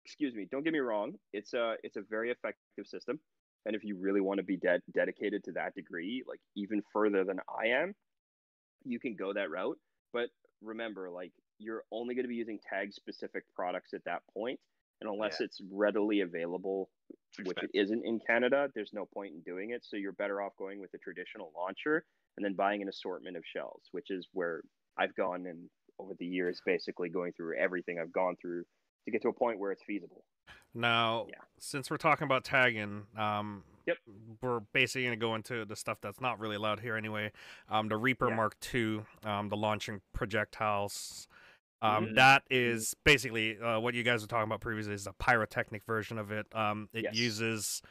excuse 0.04 0.34
me, 0.34 0.46
don't 0.50 0.62
get 0.62 0.72
me 0.72 0.78
wrong. 0.78 1.18
It's 1.32 1.52
a 1.54 1.76
it's 1.82 1.96
a 1.96 2.02
very 2.02 2.30
effective 2.30 2.86
system. 2.86 3.18
And 3.64 3.74
if 3.74 3.82
you 3.82 3.96
really 3.96 4.20
want 4.20 4.38
to 4.38 4.44
be 4.44 4.56
de- 4.56 4.80
dedicated 4.94 5.42
to 5.44 5.52
that 5.52 5.74
degree, 5.74 6.22
like 6.28 6.38
even 6.54 6.82
further 6.92 7.24
than 7.24 7.40
I 7.48 7.66
am, 7.68 7.96
you 8.84 9.00
can 9.00 9.16
go 9.16 9.32
that 9.32 9.50
route. 9.50 9.76
But 10.12 10.28
remember, 10.62 11.10
like 11.10 11.32
you're 11.58 11.82
only 11.90 12.14
going 12.14 12.22
to 12.24 12.28
be 12.28 12.36
using 12.36 12.60
tag 12.70 12.92
specific 12.92 13.42
products 13.56 13.92
at 13.94 14.04
that 14.04 14.22
point, 14.32 14.60
and 15.00 15.10
unless 15.10 15.40
it's 15.40 15.60
readily 15.70 16.20
available, 16.20 16.90
It's 17.38 17.46
which 17.48 17.58
it 17.62 17.70
isn't 17.74 18.04
in 18.04 18.20
Canada, 18.26 18.68
there's 18.74 18.92
no 18.92 19.04
point 19.06 19.34
in 19.34 19.40
doing 19.40 19.70
it. 19.70 19.84
So 19.84 19.96
you're 19.96 20.12
better 20.12 20.40
off 20.40 20.52
going 20.58 20.80
with 20.80 20.92
a 20.94 20.98
traditional 20.98 21.52
launcher 21.56 22.04
and 22.36 22.44
then 22.44 22.54
buying 22.54 22.82
an 22.82 22.88
assortment 22.88 23.36
of 23.36 23.44
shells, 23.44 23.82
which 23.92 24.10
is 24.10 24.26
where 24.32 24.62
I've 24.98 25.14
gone 25.14 25.46
and 25.46 25.68
over 25.98 26.14
the 26.18 26.26
years, 26.26 26.60
basically 26.64 27.08
going 27.08 27.32
through 27.32 27.56
everything 27.58 27.98
I've 27.98 28.12
gone 28.12 28.36
through 28.40 28.64
to 29.04 29.10
get 29.10 29.22
to 29.22 29.28
a 29.28 29.32
point 29.32 29.58
where 29.58 29.72
it's 29.72 29.82
feasible. 29.86 30.24
Now, 30.74 31.26
Yeah. 31.28 31.40
since 31.58 31.90
we're 31.90 31.96
talking 31.96 32.24
about 32.24 32.44
tagging, 32.44 33.06
um, 33.16 33.64
Yep. 33.86 33.98
we're 34.42 34.60
basically 34.60 35.04
going 35.04 35.18
to 35.18 35.24
go 35.24 35.34
into 35.34 35.64
the 35.64 35.76
stuff 35.76 36.00
that's 36.00 36.20
not 36.20 36.38
really 36.38 36.56
allowed 36.56 36.80
here 36.80 36.96
anyway. 36.96 37.32
Um, 37.68 37.88
the 37.88 37.96
Reaper 37.96 38.28
Yeah. 38.28 38.36
Mark 38.36 38.56
II, 38.74 39.04
um, 39.24 39.48
the 39.48 39.56
launching 39.56 40.02
projectiles. 40.12 41.28
Um, 41.82 42.06
Mhm. 42.08 42.14
that 42.14 42.42
is 42.50 42.94
basically 43.04 43.58
uh, 43.60 43.78
what 43.80 43.94
you 43.94 44.02
guys 44.02 44.22
were 44.22 44.26
talking 44.28 44.48
about 44.48 44.60
previously 44.60 44.94
is 44.94 45.06
a 45.06 45.12
pyrotechnic 45.12 45.84
version 45.84 46.18
of 46.18 46.30
it. 46.30 46.46
Um, 46.54 46.88
it 46.92 47.04
Yes. 47.04 47.14
uses 47.16 47.82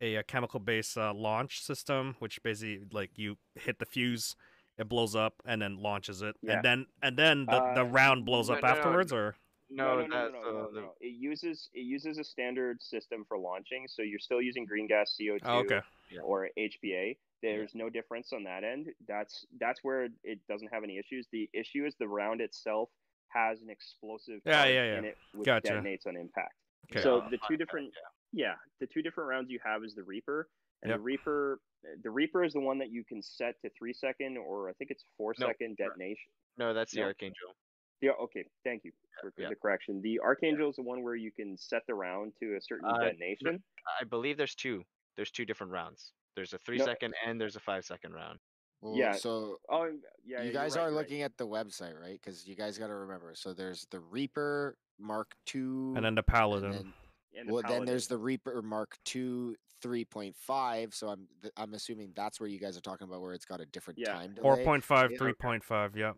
a, 0.00 0.16
a 0.16 0.22
chemical-based 0.22 0.96
uh, 0.98 1.14
launch 1.14 1.60
system, 1.60 2.16
which 2.18 2.42
basically 2.42 2.86
like 2.92 3.16
you 3.16 3.38
hit 3.54 3.78
the 3.78 3.86
fuse, 3.86 4.36
it 4.76 4.88
blows 4.88 5.14
up, 5.16 5.34
and 5.46 5.60
then 5.60 5.76
launches 5.76 6.22
it, 6.22 6.36
Yeah. 6.42 6.54
and 6.56 6.64
then 6.64 6.86
and 7.02 7.16
then 7.16 7.46
the, 7.46 7.60
the 7.74 7.80
Uh, 7.82 7.84
round 7.84 8.24
blows 8.26 8.48
no, 8.50 8.56
up 8.56 8.62
no, 8.62 8.68
no, 8.68 8.74
afterwards, 8.74 9.12
or 9.12 9.36
no, 9.70 10.00
no, 10.00 10.06
no, 10.06 10.22
that's 10.22 10.32
no, 10.32 10.40
uh, 10.40 10.52
no, 10.52 10.70
the- 10.72 10.80
no. 10.82 10.94
It 11.00 11.08
uses 11.14 11.70
it 11.72 11.80
uses 11.80 12.18
a 12.18 12.24
standard 12.24 12.82
system 12.82 13.24
for 13.24 13.38
launching, 13.38 13.88
so 13.88 14.02
you're 14.02 14.18
still 14.18 14.42
using 14.42 14.64
green 14.66 14.86
gas, 14.86 15.16
CO2, 15.18 15.40
oh, 15.44 15.58
okay, 15.60 15.80
Yeah. 16.10 16.20
or 16.20 16.50
HPA. 16.58 17.16
There's 17.42 17.74
no 17.74 17.88
difference 17.88 18.34
on 18.34 18.42
that 18.44 18.64
end. 18.64 18.92
That's 19.08 19.46
that's 19.58 19.82
where 19.82 20.08
it 20.24 20.46
doesn't 20.46 20.68
have 20.68 20.84
any 20.84 20.98
issues. 20.98 21.26
The 21.28 21.48
issue 21.54 21.86
is 21.86 21.94
the 21.96 22.06
round 22.08 22.42
itself 22.42 22.90
has 23.32 23.60
an 23.62 23.70
explosive 23.70 24.40
Yeah, 24.44 24.64
yeah, 24.66 24.84
yeah. 24.92 24.98
in 24.98 25.04
it, 25.04 25.18
which 25.34 25.46
Gotcha. 25.46 25.68
detonates 25.72 26.06
on 26.06 26.16
impact. 26.16 26.54
Okay. 26.92 27.02
So 27.02 27.18
uh, 27.18 27.28
the 27.30 27.38
two 27.48 27.56
different 27.56 27.92
yeah. 28.32 28.46
yeah, 28.48 28.54
the 28.80 28.86
two 28.86 29.02
different 29.02 29.28
rounds 29.28 29.50
you 29.50 29.60
have 29.64 29.84
is 29.84 29.94
the 29.94 30.02
Reaper, 30.02 30.48
and 30.82 30.90
Yep. 30.90 30.98
the 30.98 31.02
Reaper 31.02 31.60
the 32.02 32.10
Reaper 32.10 32.44
is 32.44 32.52
the 32.52 32.60
one 32.60 32.78
that 32.78 32.90
you 32.90 33.04
can 33.04 33.22
set 33.22 33.54
to 33.62 33.70
three 33.78 33.92
second 33.92 34.36
or 34.36 34.68
I 34.68 34.72
think 34.74 34.90
it's 34.90 35.04
four 35.16 35.34
No, 35.38 35.46
second 35.46 35.76
detonation. 35.78 36.30
No, 36.58 36.74
that's 36.74 36.92
the 36.92 37.00
No. 37.00 37.06
Archangel. 37.06 37.54
Yeah, 38.02 38.12
okay, 38.22 38.44
thank 38.64 38.84
you 38.84 38.92
for 39.20 39.32
Yeah. 39.36 39.48
the 39.50 39.56
correction. 39.56 40.00
The 40.02 40.20
Archangel 40.20 40.70
is 40.70 40.76
the 40.76 40.82
one 40.82 41.02
where 41.02 41.14
you 41.16 41.30
can 41.32 41.56
set 41.56 41.82
the 41.86 41.94
round 41.94 42.32
to 42.40 42.56
a 42.56 42.60
certain 42.60 42.88
Uh, 42.88 42.98
detonation. 42.98 43.62
I 44.00 44.04
believe 44.04 44.36
there's 44.36 44.54
two. 44.54 44.84
There's 45.16 45.30
two 45.30 45.44
different 45.44 45.72
rounds. 45.72 46.12
There's 46.34 46.52
a 46.54 46.58
three 46.58 46.78
No. 46.78 46.84
second 46.86 47.14
and 47.26 47.40
there's 47.40 47.56
a 47.56 47.60
five 47.60 47.84
second 47.84 48.12
round. 48.14 48.40
Well, 48.80 48.96
yeah, 48.96 49.12
So 49.12 49.58
Oh, 49.68 49.84
yeah, 49.84 50.38
yeah, 50.38 50.42
you 50.42 50.52
guys 50.52 50.76
right, 50.76 50.82
are 50.82 50.88
you're 50.88 50.96
right. 50.96 51.02
looking 51.02 51.22
at 51.22 51.36
the 51.36 51.46
website, 51.46 52.00
right? 52.00 52.18
Because 52.22 52.46
you 52.46 52.54
guys 52.56 52.78
got 52.78 52.86
to 52.88 52.94
remember. 52.94 53.34
So 53.34 53.52
there's 53.52 53.86
the 53.90 54.00
Reaper 54.00 54.76
Mark 54.98 55.34
II, 55.54 55.60
and 55.96 56.04
then 56.04 56.14
the 56.14 56.22
Paladin. 56.22 56.70
then- 56.72 56.92
And 57.38 57.48
the 57.48 57.52
well, 57.54 57.62
then 57.66 57.84
there's 57.84 58.08
the 58.08 58.18
Reaper 58.18 58.60
Mark 58.62 58.98
II 59.14 59.54
3.5. 59.82 60.94
So 60.94 61.08
I'm 61.08 61.28
th- 61.42 61.52
I'm 61.56 61.74
assuming 61.74 62.12
that's 62.16 62.40
where 62.40 62.48
you 62.48 62.58
guys 62.58 62.76
are 62.76 62.80
talking 62.80 63.06
about, 63.06 63.20
where 63.22 63.34
it's 63.34 63.44
got 63.44 63.60
a 63.60 63.66
different 63.66 63.98
Yeah. 63.98 64.12
time 64.14 64.34
delay. 64.34 64.48
4.5, 64.64 65.10
Yeah. 65.12 65.18
3.5, 65.18 65.96
yep. 65.96 66.16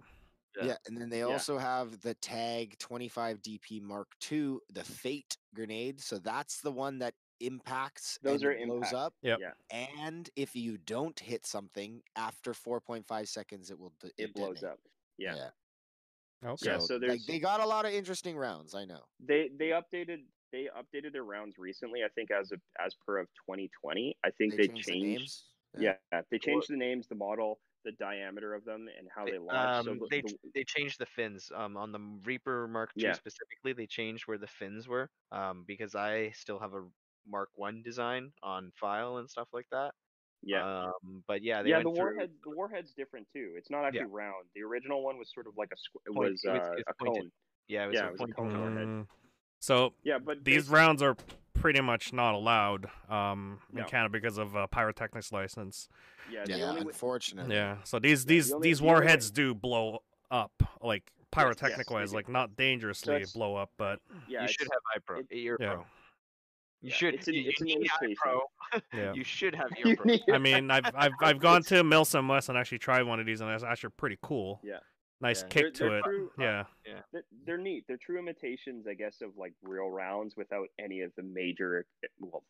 Yeah. 0.56 0.64
Yeah, 0.66 0.76
and 0.86 0.97
then 0.97 1.09
they 1.09 1.20
Yeah. 1.20 1.26
also 1.26 1.59
have 1.59 2.01
the 2.01 2.14
Tag 2.14 2.78
25 2.78 3.40
DP 3.43 3.80
Mark 3.80 4.09
II, 4.30 4.59
the 4.70 4.84
Fate 4.84 5.36
grenade. 5.55 6.01
So 6.01 6.18
that's 6.18 6.60
the 6.60 6.70
one 6.72 6.98
that 6.98 7.14
impacts 7.47 8.19
Those 8.23 8.43
and 8.43 8.51
are 8.51 8.52
it 8.52 8.66
blows 8.66 8.77
impact. 8.78 8.94
up. 8.94 9.14
Yep. 9.23 9.39
Yeah, 9.40 9.52
And 9.70 10.31
if 10.36 10.55
you 10.56 10.78
don't 10.78 11.19
hit 11.19 11.47
something 11.47 12.02
after 12.16 12.52
4.5 12.52 13.28
seconds, 13.28 13.70
it 13.70 13.78
will 13.78 13.93
de- 14.01 14.10
it 14.19 14.35
blows 14.35 14.60
detonate. 14.60 14.73
up. 14.73 14.81
Yeah. 15.19 15.51
Okay. 16.44 16.66
Yeah, 16.70 16.78
So, 16.78 16.98
so 16.98 17.06
like, 17.06 17.20
they 17.27 17.39
got 17.39 17.60
a 17.60 17.66
lot 17.66 17.85
of 17.86 17.93
interesting 17.93 18.36
rounds. 18.36 18.74
I 18.74 18.85
know. 18.85 19.05
They 19.20 19.51
they 19.56 19.69
updated 19.70 20.24
they 20.51 20.69
updated 20.77 21.12
their 21.12 21.24
rounds 21.24 21.56
recently. 21.59 22.02
I 22.05 22.09
think 22.09 22.31
as 22.31 22.51
of 22.52 22.60
as 22.85 22.94
per 23.06 23.19
of 23.19 23.28
2020. 23.48 24.16
I 24.24 24.31
think 24.31 24.56
they, 24.56 24.66
changed 24.66 24.86
the 24.89 24.93
changed. 24.93 25.20
names. 25.20 25.44
yeah, 25.78 25.94
they 26.31 26.39
changed 26.39 26.69
the 26.69 26.77
names, 26.77 27.06
the 27.06 27.14
model, 27.14 27.60
the 27.85 27.93
diameter 27.93 28.55
of 28.55 28.64
them, 28.64 28.89
and 28.98 29.09
how 29.14 29.24
they 29.24 29.39
launch. 29.39 29.51
Um, 29.55 29.85
so 29.86 29.94
the, 29.94 30.06
they 30.10 30.20
the- 30.23 30.39
they 30.55 30.64
changed 30.64 30.98
the 30.98 31.06
fins. 31.06 31.51
Um, 31.55 31.77
on 31.77 31.93
the 31.93 32.01
Reaper 32.24 32.66
Mark 32.69 32.90
II 32.98 33.05
Yeah. 33.05 33.12
specifically, 33.12 33.73
they 33.73 33.86
changed 33.86 34.24
where 34.27 34.39
the 34.39 34.47
fins 34.48 34.89
were. 34.89 35.10
Um, 35.31 35.62
because 35.64 35.94
I 35.94 36.31
still 36.32 36.59
have 36.59 36.74
a 36.74 36.85
Mark 37.28 37.48
One 37.54 37.82
design 37.82 38.32
on 38.42 38.72
file 38.80 39.18
and 39.18 39.28
stuff 39.30 39.48
like 39.52 39.66
that. 39.72 39.92
yeah. 40.42 40.84
Um, 40.86 41.22
but 41.28 41.42
yeah, 41.42 41.62
they 41.62 41.70
yeah, 41.70 41.78
the 41.78 41.82
through. 41.84 41.92
warhead 41.92 42.30
the 42.44 42.50
warhead's 42.50 42.92
different 42.94 43.26
too. 43.32 43.52
It's 43.56 43.70
not 43.70 43.84
actually 43.84 44.00
Yeah. 44.00 44.06
round. 44.10 44.46
The 44.54 44.62
original 44.62 45.02
one 45.04 45.18
was 45.18 45.30
sort 45.32 45.46
of 45.46 45.56
like 45.56 45.70
a 45.72 45.76
squ- 45.76 46.02
it 46.06 46.14
Point- 46.14 46.30
was 46.32 46.44
it 46.44 46.50
uh, 46.50 46.72
it's 46.72 46.82
a 46.88 46.94
pointed. 47.04 47.22
cone. 47.22 47.32
Yeah, 47.68 47.84
it 47.84 47.86
was 47.88 47.94
yeah, 47.94 48.04
a 48.04 48.06
it 48.08 48.12
was 48.12 48.20
a 48.20 48.24
point 48.24 48.36
cone 48.36 48.60
warhead. 48.60 48.86
Mm, 48.88 49.06
so 49.60 49.94
Yeah, 50.02 50.18
but 50.18 50.44
these 50.44 50.68
basi- 50.68 50.72
rounds 50.72 51.02
are 51.02 51.16
pretty 51.54 51.80
much 51.80 52.12
not 52.12 52.34
allowed 52.34 52.86
um, 53.08 53.60
in 53.70 53.78
No. 53.78 53.84
Canada 53.84 54.10
because 54.10 54.36
of 54.36 54.56
uh, 54.56 54.66
pyrotechnics 54.66 55.30
license. 55.30 55.88
yeah, 56.30 56.44
the 56.44 56.58
Yeah, 56.58 56.76
unfortunately. 56.76 57.54
Yeah. 57.54 57.76
So 57.84 58.00
these 58.00 58.24
Yeah, 58.24 58.28
these 58.28 58.48
the 58.50 58.58
these 58.58 58.78
the 58.80 58.84
only 58.86 58.94
way- 58.94 59.00
warheads 59.00 59.30
do 59.30 59.54
blow 59.54 60.02
up 60.30 60.50
like 60.80 61.12
pyrotechnic 61.30 61.86
they 61.86 61.94
wise, 61.94 62.12
like 62.12 62.28
not 62.28 62.56
dangerously 62.56 63.14
it's- 63.14 63.32
blow 63.32 63.54
up, 63.54 63.70
but 63.76 64.00
Yeah, 64.26 64.42
you 64.42 64.48
should 64.48 64.68
have 64.72 65.02
iPro. 65.02 65.20
it- 65.20 65.26
ear 65.30 65.56
yeah. 65.60 65.74
pro. 65.74 65.86
You 66.82 66.88
Yeah, 66.90 66.94
should. 66.96 67.14
it's 67.14 67.28
an- 67.28 67.34
you, 67.34 67.44
it's 67.50 67.60
an 67.60 67.66
need 67.68 67.76
imitation. 67.76 68.16
iPro. 68.26 68.80
yeah. 68.92 69.12
You 69.12 69.24
should 69.24 69.54
have 69.54 69.68
You 69.78 69.90
ear 69.92 69.96
pro. 69.96 70.04
need- 70.06 70.22
I 70.32 70.38
mean, 70.38 70.70
I've 70.70 70.84
I've 70.94 71.12
I've 71.20 71.38
gone 71.38 71.62
to 71.64 71.76
Milsim 71.82 72.28
West 72.28 72.48
and 72.48 72.59
actually 72.59 72.78
tried 72.78 73.02
one 73.02 73.20
of 73.20 73.26
these, 73.26 73.40
and 73.40 73.50
it's 73.50 73.64
actually 73.64 73.90
pretty 73.96 74.18
cool. 74.22 74.60
Yeah. 74.64 74.78
Nice 75.20 75.42
Yeah. 75.42 75.48
kick 75.48 75.62
They're- 75.62 75.70
to 75.70 75.84
they're 75.84 75.98
it. 75.98 76.04
true- 76.04 76.30
uh, 76.38 76.42
Yeah. 76.42 76.64
they're, 77.12 77.22
they're 77.46 77.59
neat. 77.59 77.84
They're 77.86 77.96
true 77.96 78.18
imitations, 78.18 78.86
I 78.88 78.94
guess, 78.94 79.20
of 79.22 79.36
like 79.36 79.52
real 79.62 79.88
rounds 79.88 80.36
without 80.36 80.66
any 80.80 81.02
of 81.02 81.12
the 81.16 81.22
major. 81.22 81.86
Well, 82.18 82.42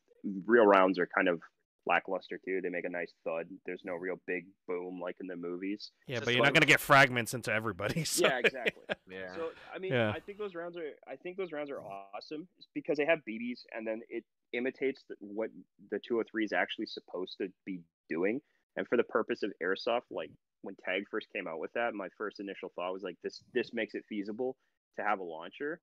real 0.46 0.66
rounds 0.66 0.98
are 0.98 1.06
kind 1.14 1.28
of 1.28 1.42
lackluster 1.86 2.38
too. 2.44 2.60
They 2.62 2.68
make 2.68 2.84
a 2.84 2.88
nice 2.88 3.12
thud. 3.24 3.46
There's 3.66 3.82
no 3.84 3.94
real 3.94 4.16
big 4.26 4.46
boom 4.68 5.00
like 5.02 5.16
in 5.20 5.26
the 5.26 5.36
movies. 5.36 5.90
Yeah, 6.06 6.16
Just 6.16 6.26
but 6.26 6.34
you're 6.34 6.44
not 6.44 6.54
gonna 6.54 6.66
get 6.66 6.80
fragments 6.80 7.34
into 7.34 7.52
everybody. 7.52 8.04
So. 8.12 8.26
Yeah, 8.26 8.38
exactly. 8.38 8.82
Yeah. 9.10 9.34
So 9.34 9.50
I 9.74 9.78
mean, 9.78 9.92
Yeah. 9.92 10.10
I 10.10 10.20
think 10.20 10.38
those 10.38 10.54
rounds 10.54 10.76
are. 10.76 10.90
I 11.08 11.16
think 11.16 11.36
those 11.36 11.52
rounds 11.52 11.70
are 11.70 11.80
awesome 11.80 12.46
because 12.74 12.96
they 12.96 13.04
have 13.04 13.20
BBs, 13.28 13.60
and 13.72 13.86
then 13.86 14.00
it 14.08 14.24
imitates 14.52 15.04
the, 15.08 15.16
what 15.20 15.50
the 15.90 15.98
203 15.98 16.44
is 16.44 16.52
actually 16.52 16.86
supposed 16.86 17.36
to 17.40 17.48
be 17.66 17.80
doing. 18.08 18.40
And 18.76 18.86
for 18.88 18.96
the 18.96 19.04
purpose 19.04 19.42
of 19.42 19.52
airsoft, 19.62 20.02
like 20.10 20.30
when 20.62 20.74
Tag 20.84 21.04
first 21.10 21.28
came 21.34 21.46
out 21.46 21.58
with 21.58 21.72
that, 21.74 21.94
my 21.94 22.08
first 22.16 22.40
initial 22.40 22.70
thought 22.74 22.92
was 22.92 23.02
like, 23.02 23.16
this 23.22 23.42
this 23.54 23.72
makes 23.72 23.94
it 23.94 24.04
feasible 24.08 24.56
to 24.98 25.04
have 25.04 25.20
a 25.20 25.24
launcher. 25.24 25.80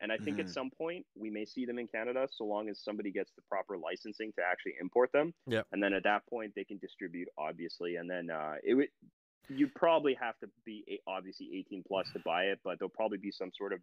And 0.00 0.12
I 0.12 0.18
think 0.18 0.38
at 0.38 0.46
Mhm. 0.46 0.52
some 0.52 0.70
point 0.70 1.06
we 1.14 1.30
may 1.30 1.44
see 1.44 1.64
them 1.66 1.78
in 1.78 1.88
Canada, 1.88 2.28
so 2.30 2.44
long 2.44 2.68
as 2.68 2.80
somebody 2.80 3.10
gets 3.10 3.32
the 3.32 3.42
proper 3.42 3.76
licensing 3.78 4.32
to 4.34 4.42
actually 4.44 4.76
import 4.80 5.10
them. 5.12 5.34
And 5.72 5.82
then 5.82 5.92
at 5.92 6.04
that 6.04 6.26
point 6.26 6.54
they 6.54 6.64
can 6.64 6.78
distribute, 6.78 7.28
obviously. 7.36 7.96
And 7.96 8.08
then 8.10 8.30
uh, 8.30 8.56
it 8.62 8.74
would 8.74 8.88
you'd 9.50 9.74
probably 9.74 10.14
have 10.14 10.38
to 10.40 10.50
be 10.64 11.00
obviously 11.06 11.48
18 11.56 11.82
plus 11.82 12.10
to 12.12 12.18
buy 12.24 12.44
it, 12.44 12.60
but 12.62 12.78
there'll 12.78 12.90
probably 12.90 13.18
be 13.18 13.30
some 13.32 13.50
sort 13.56 13.72
of 13.72 13.80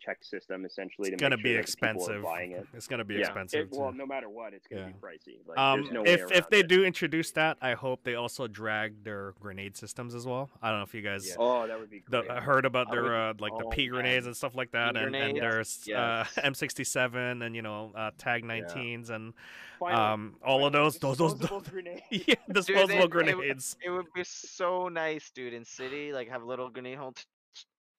check 0.00 0.22
system 0.22 0.64
essentially 0.64 1.08
It's 1.10 1.18
to 1.18 1.22
gonna 1.24 1.36
make 1.36 1.44
be 1.44 1.52
sure 1.54 1.62
that 1.62 1.66
the 1.70 1.76
people 1.76 1.88
are 1.88 1.94
expensive. 1.96 2.22
buying 2.22 2.52
it. 2.52 2.66
It's 2.74 2.86
gonna 2.86 3.04
be 3.04 3.14
yeah, 3.14 3.20
expensive. 3.20 3.68
It, 3.72 3.78
well, 3.78 3.92
no 3.92 4.06
matter 4.06 4.28
what, 4.28 4.52
it's 4.52 4.66
gonna 4.66 4.82
Yeah. 4.82 4.88
be 4.88 4.94
pricey. 4.94 5.38
Like, 5.46 5.58
um, 5.58 5.80
there's 5.82 5.92
no 5.92 6.02
way 6.02 6.08
if 6.12 6.30
if 6.32 6.48
they 6.50 6.60
it. 6.60 6.68
do 6.68 6.84
introduce 6.84 7.30
that, 7.32 7.56
I 7.62 7.72
hope 7.74 8.04
they 8.04 8.14
also 8.14 8.46
drag 8.46 9.02
their 9.04 9.32
grenade 9.40 9.76
systems 9.76 10.14
as 10.14 10.26
well. 10.26 10.50
I 10.62 10.70
don't 10.70 10.78
know 10.80 10.84
if 10.84 10.94
you 10.94 11.02
guys 11.02 11.26
Yeah. 11.28 11.36
oh, 11.38 11.66
that 11.66 11.78
would 11.78 11.90
be 11.90 12.00
great. 12.00 12.28
uh, 12.28 12.40
heard 12.40 12.64
about 12.64 12.90
their 12.90 13.02
would- 13.04 13.12
uh, 13.12 13.34
like 13.38 13.52
the 13.58 13.64
oh, 13.64 13.70
P 13.70 13.88
grenades 13.88 14.24
man. 14.24 14.28
and 14.30 14.36
stuff 14.36 14.54
like 14.54 14.70
that, 14.72 14.88
and, 14.96 14.98
and 14.98 15.10
grenades, 15.12 15.40
there's 15.40 15.82
yes. 15.86 16.36
uh, 16.38 16.40
M67 16.42 17.42
and 17.44 17.54
you 17.56 17.62
know 17.62 17.92
uh, 17.94 18.10
Tag 18.18 18.44
19s 18.44 19.10
and 19.10 19.32
Finally, 19.78 20.00
um 20.02 20.36
all 20.44 20.64
of 20.66 20.72
finally, 20.72 20.84
those 20.84 20.98
those 20.98 21.18
those, 21.18 21.34
disposable 21.34 21.70
grenade. 21.70 22.02
yeah 22.10 22.34
disposable 22.52 22.86
they- 22.88 22.94
they 22.94 23.00
would- 23.00 23.10
grenades. 23.10 23.76
It 23.84 23.90
would 23.90 24.06
be 24.14 24.22
so 24.24 24.88
nice, 24.88 25.30
dude, 25.30 25.52
in 25.52 25.64
city, 25.64 26.12
like 26.12 26.28
have 26.28 26.42
a 26.42 26.46
little 26.46 26.70
grenade 26.70 26.98
hole. 26.98 27.14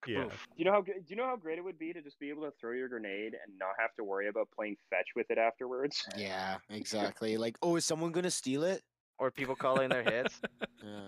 Yeah. 0.08 0.26
Do 0.26 0.30
you 0.56 0.66
know 0.66 0.72
how 0.72 0.82
good- 0.82 1.06
do 1.06 1.10
you 1.10 1.16
know 1.16 1.26
how 1.26 1.36
great 1.36 1.58
it 1.58 1.64
would 1.64 1.80
be 1.80 1.94
to 1.94 2.02
just 2.02 2.20
be 2.20 2.30
able 2.30 2.44
to 2.44 2.52
throw 2.60 2.72
your 2.72 2.88
grenade 2.90 3.34
and 3.34 3.58
not 3.58 3.76
have 3.80 3.94
to 3.96 4.04
worry 4.04 4.28
about 4.28 4.50
playing 4.52 4.78
fetch 4.90 5.10
with 5.16 5.30
it 5.30 5.38
afterwards? 5.38 6.06
Yeah, 6.18 6.58
exactly. 6.70 7.38
Like, 7.38 7.58
oh, 7.62 7.76
is 7.76 7.86
someone 7.86 8.12
gonna 8.12 8.32
steal 8.32 8.64
it? 8.64 8.82
Or 9.18 9.32
people 9.32 9.56
calling 9.56 9.90
their 9.90 10.04
hits. 10.04 10.40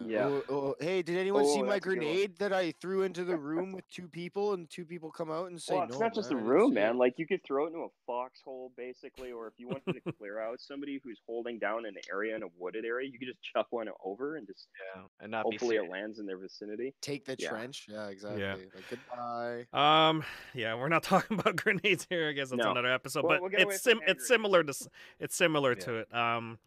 Yeah. 0.07 0.25
Oh, 0.25 0.43
oh, 0.49 0.75
hey, 0.79 1.01
did 1.03 1.17
anyone 1.17 1.45
see 1.45 1.59
Oh, 1.59 1.63
my 1.63 1.73
that's 1.73 1.85
a 1.85 1.89
good 1.89 1.97
one. 1.97 2.07
grenade 2.07 2.37
that 2.39 2.51
I 2.53 2.71
threw 2.81 3.03
into 3.03 3.23
the 3.23 3.37
room 3.37 3.73
with 3.73 3.87
two 3.91 4.07
people, 4.07 4.53
and 4.53 4.67
two 4.69 4.85
people 4.85 5.11
come 5.11 5.29
out 5.29 5.47
and 5.51 5.61
say, 5.61 5.75
Well, 5.75 5.83
it's 5.83 5.93
"No, 5.93 5.99
not 5.99 6.15
just 6.15 6.29
the 6.29 6.35
man, 6.35 6.43
I 6.43 6.47
didn't 6.47 6.59
room, 6.61 6.73
man. 6.73 6.95
it." 6.95 6.97
Like 6.97 7.13
you 7.17 7.27
could 7.27 7.43
throw 7.43 7.65
it 7.65 7.67
into 7.67 7.79
a 7.81 7.87
foxhole, 8.07 8.71
basically, 8.77 9.31
or 9.31 9.45
if 9.47 9.53
you 9.57 9.67
wanted 9.67 10.01
to 10.03 10.11
clear 10.17 10.39
out 10.39 10.59
somebody 10.61 10.99
who's 11.03 11.19
holding 11.27 11.59
down 11.59 11.85
an 11.85 11.93
area 12.11 12.35
in 12.35 12.41
a 12.43 12.47
wooded 12.57 12.85
area, 12.85 13.07
you 13.11 13.19
could 13.19 13.27
just 13.27 13.41
chuck 13.43 13.67
one 13.69 13.87
over 14.03 14.37
and 14.37 14.47
just 14.47 14.67
Yeah. 14.95 15.03
And 15.19 15.29
not 15.31 15.43
hopefully 15.43 15.77
be 15.77 15.83
it 15.85 15.91
lands 15.91 16.17
in 16.19 16.25
their 16.25 16.37
vicinity. 16.37 16.95
Take 17.01 17.25
the 17.25 17.35
Yeah. 17.37 17.49
trench. 17.49 17.85
Yeah, 17.89 18.07
exactly. 18.07 18.43
Like, 18.43 18.89
goodbye. 18.89 19.65
Um, 19.73 20.23
yeah, 20.55 20.73
we're 20.75 20.89
not 20.89 21.03
talking 21.03 21.37
about 21.39 21.55
grenades 21.57 22.07
here. 22.09 22.29
I 22.29 22.31
guess 22.31 22.49
that's 22.49 22.63
No. 22.63 22.71
another 22.71 22.91
episode, 22.91 23.25
We'll- 23.25 23.39
but 23.41 23.51
we'll 23.51 23.69
it's 23.69 23.81
sim- 23.83 24.01
it's 24.07 24.27
similar 24.27 24.63
to 24.63 24.73
it's 25.19 25.35
similar 25.35 25.73
Yeah. 25.73 25.83
to 25.85 25.95
it. 25.97 26.13
Um, 26.15 26.57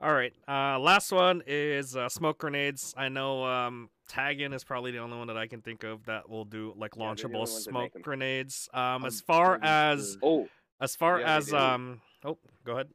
all 0.00 0.12
right. 0.12 0.32
Uh, 0.46 0.78
last 0.78 1.10
one 1.12 1.42
is 1.46 1.96
uh, 1.96 2.08
smoke 2.08 2.38
grenades. 2.38 2.94
I 2.96 3.08
know 3.08 3.44
um, 3.44 3.88
TAGinn 4.10 4.54
is 4.54 4.64
probably 4.64 4.90
the 4.92 4.98
only 4.98 5.16
one 5.16 5.26
that 5.28 5.36
I 5.38 5.46
can 5.46 5.62
think 5.62 5.84
of 5.84 6.04
that 6.06 6.28
will 6.28 6.44
do 6.44 6.74
like 6.76 6.94
Yeah, 6.96 7.14
they're 7.14 7.14
the 7.16 7.24
only 7.28 7.34
launchable 7.34 7.38
ones 7.50 7.64
that 7.64 7.72
make 7.72 7.80
smoke 7.92 7.96
'em. 7.96 8.02
grenades. 8.02 8.68
Um, 8.74 9.04
as 9.04 9.20
far 9.20 9.58
as 9.62 10.18
Oh, 10.22 10.48
as 10.80 10.94
far 10.96 11.20
Yeah, 11.20 11.36
as 11.36 11.52
um, 11.52 12.00
oh, 12.24 12.38
go 12.64 12.72
ahead. 12.74 12.88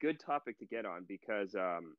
good 0.00 0.20
topic 0.20 0.58
to 0.58 0.66
get 0.66 0.84
on 0.86 1.04
because 1.08 1.54
um, 1.54 1.94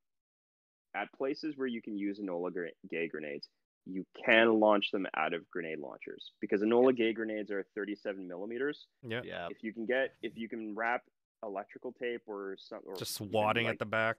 at 0.96 1.12
places 1.14 1.58
where 1.58 1.68
you 1.68 1.82
can 1.82 1.98
use 1.98 2.20
Enola 2.20 2.54
gre- 2.54 2.68
gay 2.90 3.08
grenades, 3.08 3.48
you 3.86 4.06
can 4.26 4.60
launch 4.60 4.92
them 4.92 5.08
out 5.18 5.34
of 5.34 5.50
grenade 5.50 5.80
launchers 5.80 6.32
because 6.42 6.62
Enola 6.62 6.96
Gaye 6.96 7.14
grenades 7.14 7.50
are 7.50 7.66
37 7.76 8.28
millimeters. 8.28 8.86
Yeah, 9.04 9.22
Yeah. 9.24 9.48
If 9.50 9.64
you 9.64 9.74
can 9.74 9.86
get, 9.86 10.16
if 10.22 10.38
you 10.38 10.48
can 10.48 10.76
wrap 10.76 11.02
electrical 11.44 11.92
tape 11.92 12.22
or 12.28 12.56
something, 12.60 12.92
or 12.92 12.96
just 12.96 13.22
wadding 13.22 13.66
like, 13.66 13.74
at 13.74 13.80
the 13.80 13.86
back. 13.86 14.18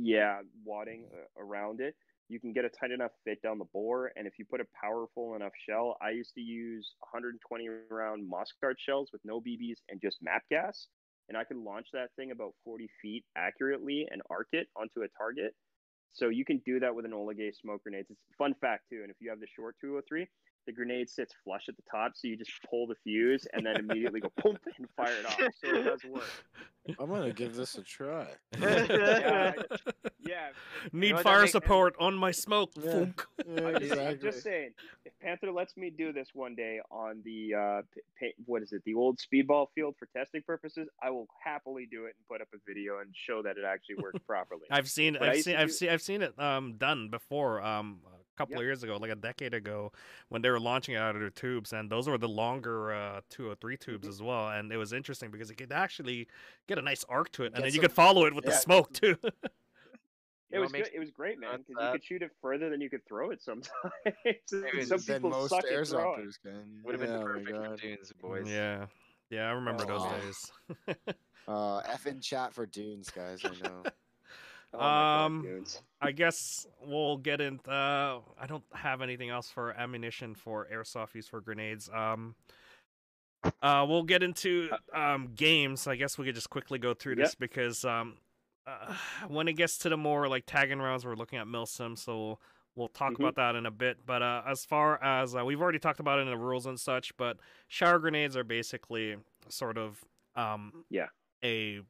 yeah, 0.00 0.40
wadding 0.64 1.06
around 1.38 1.80
it, 1.80 1.94
you 2.28 2.40
can 2.40 2.52
get 2.52 2.64
a 2.64 2.68
tight 2.68 2.90
enough 2.90 3.12
fit 3.24 3.42
down 3.42 3.58
the 3.58 3.66
bore. 3.72 4.12
And 4.16 4.26
if 4.26 4.38
you 4.38 4.44
put 4.44 4.60
a 4.60 4.66
powerful 4.80 5.34
enough 5.34 5.52
shell, 5.68 5.96
I 6.00 6.10
used 6.10 6.34
to 6.34 6.40
use 6.40 6.94
120 7.12 7.68
round 7.90 8.30
Moscart 8.30 8.74
shells 8.78 9.10
with 9.12 9.20
no 9.24 9.40
BBs 9.40 9.78
and 9.88 10.00
just 10.00 10.18
map 10.22 10.42
gas, 10.50 10.86
and 11.28 11.36
I 11.36 11.44
could 11.44 11.58
launch 11.58 11.88
that 11.92 12.10
thing 12.16 12.30
about 12.30 12.54
40 12.64 12.88
feet 13.00 13.24
accurately 13.36 14.06
and 14.10 14.22
arc 14.30 14.48
it 14.52 14.68
onto 14.76 15.02
a 15.02 15.08
target. 15.16 15.54
So 16.12 16.28
you 16.28 16.44
can 16.44 16.62
do 16.64 16.78
that 16.80 16.94
with 16.94 17.06
Enola 17.06 17.36
Gaye 17.36 17.52
smoke 17.60 17.82
grenades. 17.82 18.08
It's 18.08 18.20
a 18.32 18.36
fun 18.36 18.54
fact 18.60 18.84
too. 18.88 19.00
And 19.02 19.10
if 19.10 19.16
you 19.20 19.30
have 19.30 19.40
the 19.40 19.48
short 19.56 19.74
203, 19.80 20.28
the 20.66 20.72
grenade 20.72 21.08
sits 21.10 21.34
flush 21.44 21.64
at 21.68 21.76
the 21.76 21.82
top, 21.90 22.12
so 22.14 22.28
you 22.28 22.36
just 22.36 22.52
pull 22.68 22.86
the 22.86 22.94
fuse 23.04 23.46
and 23.52 23.64
then 23.66 23.76
immediately 23.76 24.20
go 24.20 24.30
boom 24.42 24.56
and 24.78 24.88
fire 24.96 25.14
it 25.20 25.26
off. 25.26 25.38
So 25.62 25.74
it 25.76 25.82
does 25.84 26.04
work. 26.04 26.24
I'm 26.98 27.08
gonna 27.08 27.32
give 27.32 27.54
this 27.56 27.76
a 27.76 27.82
try. 27.82 28.26
Yeah, 28.60 29.52
Yeah, 30.26 30.48
Need 30.92 31.12
what, 31.12 31.16
that 31.18 31.22
fire 31.24 31.40
makes- 31.42 31.52
support 31.52 31.94
on 32.00 32.14
my 32.14 32.30
smoke. 32.30 32.70
Yeah. 32.82 33.06
Yeah, 33.46 33.66
I'm 33.68 33.80
just, 33.80 33.92
I'm 33.98 34.20
just 34.20 34.42
saying, 34.42 34.70
if 35.04 35.12
Panther 35.20 35.50
lets 35.52 35.76
me 35.76 35.90
do 35.90 36.12
this 36.12 36.28
one 36.34 36.54
day 36.54 36.80
on 36.90 37.20
the 37.24 37.54
uh, 37.54 37.82
pa- 38.18 38.26
what 38.46 38.62
is 38.62 38.72
it, 38.72 38.82
the 38.84 38.94
old 38.94 39.18
speedball 39.18 39.66
field 39.74 39.94
for 39.98 40.06
testing 40.16 40.42
purposes, 40.42 40.88
I 41.02 41.10
will 41.10 41.26
happily 41.42 41.86
do 41.90 42.04
it 42.06 42.14
and 42.18 42.28
put 42.28 42.40
up 42.40 42.48
a 42.54 42.58
video 42.66 43.00
and 43.00 43.10
show 43.14 43.42
that 43.42 43.56
it 43.58 43.64
actually 43.66 43.96
worked 44.02 44.26
properly. 44.26 44.62
I've 44.70 44.88
seen, 44.90 45.16
But 45.18 45.28
I 45.28 45.32
I've 45.32 45.42
seen, 45.42 45.54
to 45.54 45.60
I've 45.60 45.68
do- 45.68 45.72
seen, 45.74 45.88
I've 45.90 46.02
seen 46.02 46.22
it 46.22 46.38
um 46.38 46.74
done 46.78 47.08
before. 47.10 47.62
Um, 47.62 48.00
a 48.06 48.23
couple 48.36 48.52
Yep. 48.54 48.60
of 48.60 48.64
years 48.66 48.82
ago, 48.82 48.96
like 48.96 49.10
a 49.10 49.14
decade 49.16 49.54
ago, 49.54 49.92
when 50.28 50.42
they 50.42 50.50
were 50.50 50.60
launching 50.60 50.94
it 50.94 50.98
out 50.98 51.14
of 51.14 51.20
their 51.20 51.30
tubes, 51.30 51.72
and 51.72 51.90
those 51.90 52.08
were 52.08 52.18
the 52.18 52.28
longer 52.28 52.92
uh, 52.92 53.20
two 53.30 53.48
or 53.48 53.54
three 53.54 53.76
tubes 53.76 54.06
Mhm. 54.06 54.10
as 54.10 54.22
well. 54.22 54.48
And 54.50 54.72
it 54.72 54.76
was 54.76 54.92
interesting 54.92 55.30
because 55.30 55.50
it 55.50 55.56
could 55.56 55.72
actually 55.72 56.28
get 56.66 56.78
a 56.78 56.82
nice 56.82 57.04
arc 57.04 57.30
to 57.32 57.42
it, 57.44 57.46
and 57.46 57.54
Get 57.56 57.62
then 57.62 57.66
you 57.72 57.76
some- 57.76 57.82
could 57.82 57.92
follow 57.92 58.26
it 58.26 58.34
with 58.34 58.44
the 58.44 58.52
smoke 58.52 58.92
too. 58.92 59.16
it 59.24 59.32
know 60.52 60.60
was 60.60 60.70
good. 60.72 60.90
It 60.94 60.98
was 61.00 61.10
great, 61.10 61.38
man, 61.40 61.64
because 61.66 61.82
you 61.84 61.92
could 61.92 62.04
shoot 62.04 62.22
it 62.22 62.30
further 62.40 62.70
than 62.70 62.80
you 62.80 62.88
could 62.90 63.04
throw 63.06 63.30
it 63.30 63.42
sometimes. 63.42 63.72
Some 64.88 65.00
people 65.00 65.30
most 65.30 65.50
suck 65.50 65.64
at 65.64 65.86
throwing. 65.88 66.32
can. 66.42 66.80
Would 66.84 66.92
have 66.94 67.00
been 67.00 67.10
yeah, 67.10 67.16
oh 67.16 67.20
my 67.20 67.24
perfect 67.26 67.48
for 67.48 67.76
dunes, 67.76 68.12
boys. 68.20 68.48
yeah, 68.50 68.86
yeah, 69.30 69.48
I 69.48 69.52
remember 69.52 69.84
those 69.84 70.02
Oh. 70.02 70.20
days. 70.20 70.52
Uh, 71.46 71.80
F 71.80 72.06
in 72.06 72.20
chat 72.22 72.54
for 72.54 72.64
dunes, 72.64 73.10
guys. 73.10 73.44
I 73.44 73.50
know. 73.68 73.82
Oh 74.74 74.78
God, 74.78 75.26
Um. 75.26 75.46
I 76.00 76.12
guess 76.12 76.66
we'll 76.84 77.16
get 77.16 77.40
into. 77.40 77.70
Uh, 77.70 78.20
I 78.38 78.46
don't 78.46 78.64
have 78.74 79.00
anything 79.00 79.30
else 79.30 79.48
for 79.50 79.72
ammunition 79.72 80.34
for 80.34 80.68
airsoft 80.70 81.14
use 81.14 81.26
for 81.28 81.40
grenades. 81.40 81.88
Um, 81.88 82.34
uh, 83.62 83.86
we'll 83.88 84.02
get 84.02 84.22
into 84.22 84.70
um 84.92 85.30
games. 85.34 85.86
I 85.86 85.96
guess 85.96 86.18
we 86.18 86.26
could 86.26 86.34
just 86.34 86.50
quickly 86.50 86.78
go 86.78 86.92
through 86.94 87.16
this 87.16 87.34
because 87.34 87.84
um, 87.84 88.14
uh, 88.66 88.94
when 89.28 89.48
it 89.48 89.54
gets 89.54 89.78
to 89.78 89.88
the 89.88 89.96
more 89.96 90.28
like 90.28 90.44
tagging 90.46 90.78
rounds, 90.78 91.06
we're 91.06 91.14
looking 91.14 91.38
at 91.38 91.46
milsim, 91.46 91.96
so 91.98 92.18
we'll 92.18 92.40
we'll 92.76 92.88
talk 92.88 93.12
Mhm. 93.12 93.20
about 93.20 93.36
that 93.36 93.54
in 93.54 93.64
a 93.66 93.70
bit. 93.70 93.98
But 94.04 94.22
uh, 94.22 94.42
as 94.46 94.64
far 94.64 95.02
as 95.02 95.34
uh, 95.34 95.44
we've 95.44 95.60
already 95.62 95.78
talked 95.78 96.00
about 96.00 96.18
it 96.18 96.22
in 96.22 96.28
the 96.28 96.36
rules 96.36 96.66
and 96.66 96.78
such, 96.78 97.16
but 97.16 97.38
shower 97.68 97.98
grenades 97.98 98.36
are 98.36 98.44
basically 98.44 99.16
sort 99.48 99.78
of 99.78 100.04
um 100.36 100.84
Yeah. 100.90 101.08
a 101.42 101.80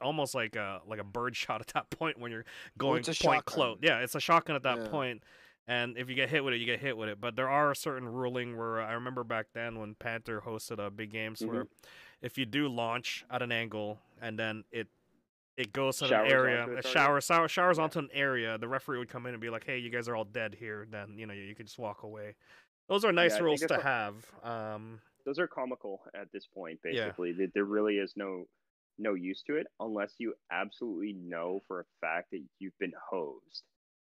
almost 0.00 0.34
like 0.34 0.56
a 0.56 0.80
like 0.86 1.00
a 1.00 1.04
bird 1.04 1.36
shot 1.42 1.60
at 1.60 1.68
that 1.68 1.90
point 1.90 2.18
when 2.18 2.30
you're 2.30 2.44
going 2.78 3.02
point 3.04 3.44
close. 3.44 3.78
Yeah, 3.82 3.98
it's 4.00 4.14
a 4.14 4.20
shotgun 4.20 4.56
at 4.56 4.62
that 4.64 4.78
Yeah. 4.78 4.88
point. 4.88 5.22
And 5.68 5.98
if 5.98 6.08
you 6.08 6.14
get 6.14 6.28
hit 6.28 6.44
with 6.44 6.54
it, 6.54 6.58
you 6.58 6.66
get 6.66 6.78
hit 6.78 6.96
with 6.96 7.08
it. 7.08 7.20
But 7.20 7.34
there 7.34 7.48
are 7.48 7.74
certain 7.74 8.08
ruling 8.08 8.56
where 8.56 8.80
I 8.80 8.92
remember 8.92 9.24
back 9.24 9.46
then 9.52 9.80
when 9.80 9.96
Panther 9.96 10.40
hosted 10.46 10.78
a 10.84 10.90
big 10.90 11.10
games 11.10 11.40
Mm-hmm. 11.40 11.52
where 11.52 11.66
if 12.22 12.38
you 12.38 12.46
do 12.46 12.68
launch 12.68 13.24
at 13.30 13.42
an 13.42 13.50
angle 13.52 13.98
and 14.22 14.38
then 14.38 14.64
it 14.70 14.86
it 15.56 15.72
goes 15.72 15.96
to 15.98 16.04
an 16.04 16.12
area, 16.30 16.68
a 16.76 16.82
shower, 16.82 17.18
shower 17.20 17.48
showers 17.48 17.78
Yeah. 17.78 17.84
onto 17.84 17.98
an 17.98 18.10
area, 18.12 18.58
the 18.58 18.68
referee 18.68 18.98
would 18.98 19.08
come 19.08 19.24
in 19.26 19.32
and 19.34 19.40
be 19.40 19.48
like, 19.50 19.64
"Hey, 19.64 19.78
you 19.78 19.88
guys 19.90 20.06
are 20.06 20.14
all 20.14 20.24
dead 20.26 20.54
here." 20.54 20.86
Then 20.88 21.18
you 21.18 21.26
know 21.26 21.32
you, 21.32 21.42
you 21.44 21.54
could 21.54 21.66
just 21.66 21.78
walk 21.78 22.02
away. 22.02 22.36
Those 22.88 23.04
are 23.04 23.10
nice 23.12 23.32
think 23.32 23.44
rules 23.44 23.60
to 23.62 23.80
have. 23.80 24.14
Um, 24.44 25.00
those 25.24 25.38
are 25.40 25.48
comical 25.48 26.02
at 26.14 26.30
this 26.30 26.46
point 26.46 26.80
basically 26.82 27.32
There- 27.32 27.48
there 27.54 27.64
really 27.64 27.96
is 27.98 28.12
no 28.16 28.46
no 28.98 29.14
use 29.14 29.42
to 29.46 29.56
it 29.56 29.66
unless 29.80 30.14
you 30.18 30.34
absolutely 30.50 31.12
know 31.14 31.60
for 31.66 31.80
a 31.80 31.84
fact 32.00 32.28
that 32.32 32.42
you've 32.58 32.78
been 32.78 32.92
hosed 33.10 33.62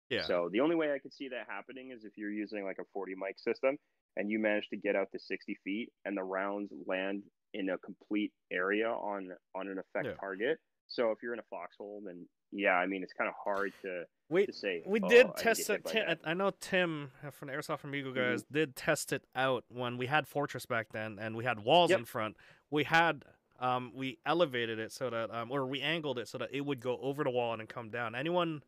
Yeah. 0.10 0.24
So 0.26 0.49
the 0.52 0.60
only 0.61 0.76
way 0.76 0.91
I 0.94 0.98
could 0.99 1.14
see 1.14 1.28
that 1.30 1.45
happening 1.48 1.91
is 1.91 2.03
if 2.03 2.14
you're 2.18 2.32
using 2.32 2.64
like 2.66 2.80
a 2.80 2.86
40 2.94 3.14
mic 3.16 3.38
system 3.40 3.78
and 4.18 4.30
you 4.32 4.40
manage 4.40 4.68
to 4.70 4.78
get 4.78 4.95
out 4.95 5.11
to 5.11 5.20
60 5.20 5.56
feet 5.64 5.91
and 6.06 6.18
the 6.18 6.24
rounds 6.24 6.72
land 6.88 7.22
in 7.53 7.70
a 7.70 7.78
complete 7.78 8.32
area 8.52 8.90
on 8.90 9.30
on 9.56 9.68
an 9.68 9.78
effect 9.78 10.06
Yeah. 10.07 10.14
target. 10.20 10.57
So 10.88 11.11
if 11.11 11.20
you're 11.22 11.34
in 11.34 11.40
a 11.40 11.44
foxhole, 11.52 12.02
then 12.03 12.28
yeah, 12.52 12.72
I 12.74 12.88
mean 12.88 13.03
it's 13.03 13.14
kind 13.14 13.28
of 13.28 13.36
hard 13.44 13.72
to 13.84 14.06
we 14.30 14.48
to 14.48 14.53
say. 14.53 14.82
we 14.88 14.99
"Oh, 15.03 15.07
did 15.07 15.28
I 15.28 15.32
test 15.44 15.70
it. 15.70 15.86
Tim. 15.86 16.18
I 16.24 16.34
know 16.34 16.52
Tim 16.60 17.11
from 17.32 17.48
the 17.49 17.53
Airsoft 17.53 17.84
Amigo 17.84 18.11
Mhm. 18.11 18.16
guys 18.16 18.44
did 18.52 18.76
test 18.76 19.14
it 19.14 19.24
out 19.36 19.64
when 19.70 19.98
we 19.98 20.07
had 20.07 20.28
Fortress 20.28 20.66
back 20.66 20.88
then, 20.91 21.20
and 21.20 21.36
we 21.38 21.44
had 21.44 21.60
walls 21.60 21.91
Yep. 21.91 21.99
in 21.99 22.06
front. 22.06 22.38
We 22.72 22.84
had 22.86 23.24
um 23.60 23.91
we 23.95 24.18
elevated 24.26 24.80
it 24.80 24.91
so 24.91 25.10
that 25.10 25.31
um 25.31 25.52
or 25.52 25.65
we 25.65 25.81
angled 25.81 26.18
it 26.19 26.27
so 26.27 26.38
that 26.38 26.49
it 26.53 26.61
would 26.61 26.80
go 26.80 26.98
over 27.02 27.23
the 27.23 27.30
wall 27.30 27.52
and 27.53 27.60
then 27.60 27.68
come 27.68 27.90
down. 27.90 28.15
Anyone 28.15 28.61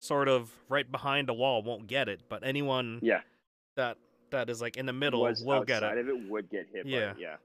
sort 0.00 0.28
of 0.28 0.50
right 0.68 0.90
behind 0.90 1.28
the 1.28 1.34
wall 1.34 1.62
won't 1.62 1.86
get 1.86 2.08
it, 2.08 2.22
but 2.28 2.44
anyone 2.44 2.98
Yeah, 3.02 3.20
that 3.76 3.96
that 4.30 4.48
is 4.50 4.60
like 4.60 4.76
in 4.76 4.86
the 4.86 4.92
middle 4.92 5.20
was 5.20 5.42
will 5.44 5.62
get 5.64 5.82
outside 5.82 5.98
it. 5.98 6.00
of 6.02 6.08
it 6.08 6.28
would 6.30 6.50
get 6.50 6.66
hit. 6.72 6.86
Yeah. 6.86 7.10
it, 7.10 7.16
yeah. 7.18 7.36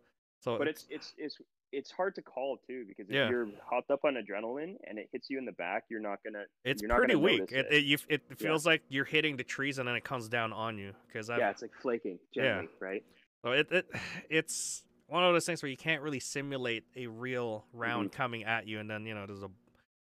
So 0.41 0.57
But 0.57 0.67
it's 0.67 0.85
it's 0.89 1.13
it's 1.17 1.37
it's 1.73 1.91
hard 1.91 2.15
to 2.15 2.21
call 2.21 2.57
too 2.65 2.85
because 2.87 3.09
if 3.09 3.15
Yeah. 3.15 3.29
you're 3.29 3.49
hopped 3.69 3.91
up 3.91 4.05
on 4.05 4.15
adrenaline 4.15 4.77
and 4.85 4.97
it 4.97 5.09
hits 5.11 5.29
you 5.29 5.37
in 5.37 5.43
the 5.45 5.51
back, 5.51 5.83
you're 5.89 5.99
not 5.99 6.19
gonna. 6.23 6.45
it's 6.63 6.81
you're 6.81 6.87
not 6.89 6.97
pretty 6.99 7.15
gonna 7.15 7.25
weak. 7.25 7.51
It 7.51 7.65
it. 7.69 7.73
it, 7.73 7.83
you, 7.83 7.97
it 8.07 8.21
Yeah. 8.29 8.35
feels 8.37 8.65
like 8.65 8.83
you're 8.87 9.03
hitting 9.05 9.35
the 9.35 9.43
trees 9.43 9.77
and 9.77 9.87
then 9.87 9.95
it 9.95 10.05
comes 10.05 10.29
down 10.29 10.53
on 10.53 10.77
you 10.77 10.93
because 11.07 11.27
Yeah, 11.29 11.49
it's 11.49 11.61
like 11.61 11.73
flaking 11.81 12.19
Yeah. 12.33 12.63
right? 12.79 13.03
So 13.43 13.51
it, 13.51 13.67
it 13.71 13.85
it's 14.29 14.83
one 15.07 15.23
of 15.23 15.33
those 15.33 15.45
things 15.45 15.61
where 15.61 15.69
you 15.69 15.77
can't 15.77 16.01
really 16.01 16.19
simulate 16.19 16.83
a 16.95 17.07
real 17.07 17.65
round 17.73 18.11
coming 18.11 18.43
at 18.43 18.67
you, 18.67 18.79
and 18.79 18.89
then 18.89 19.05
you 19.05 19.15
know 19.15 19.25
there's 19.25 19.43
a 19.43 19.49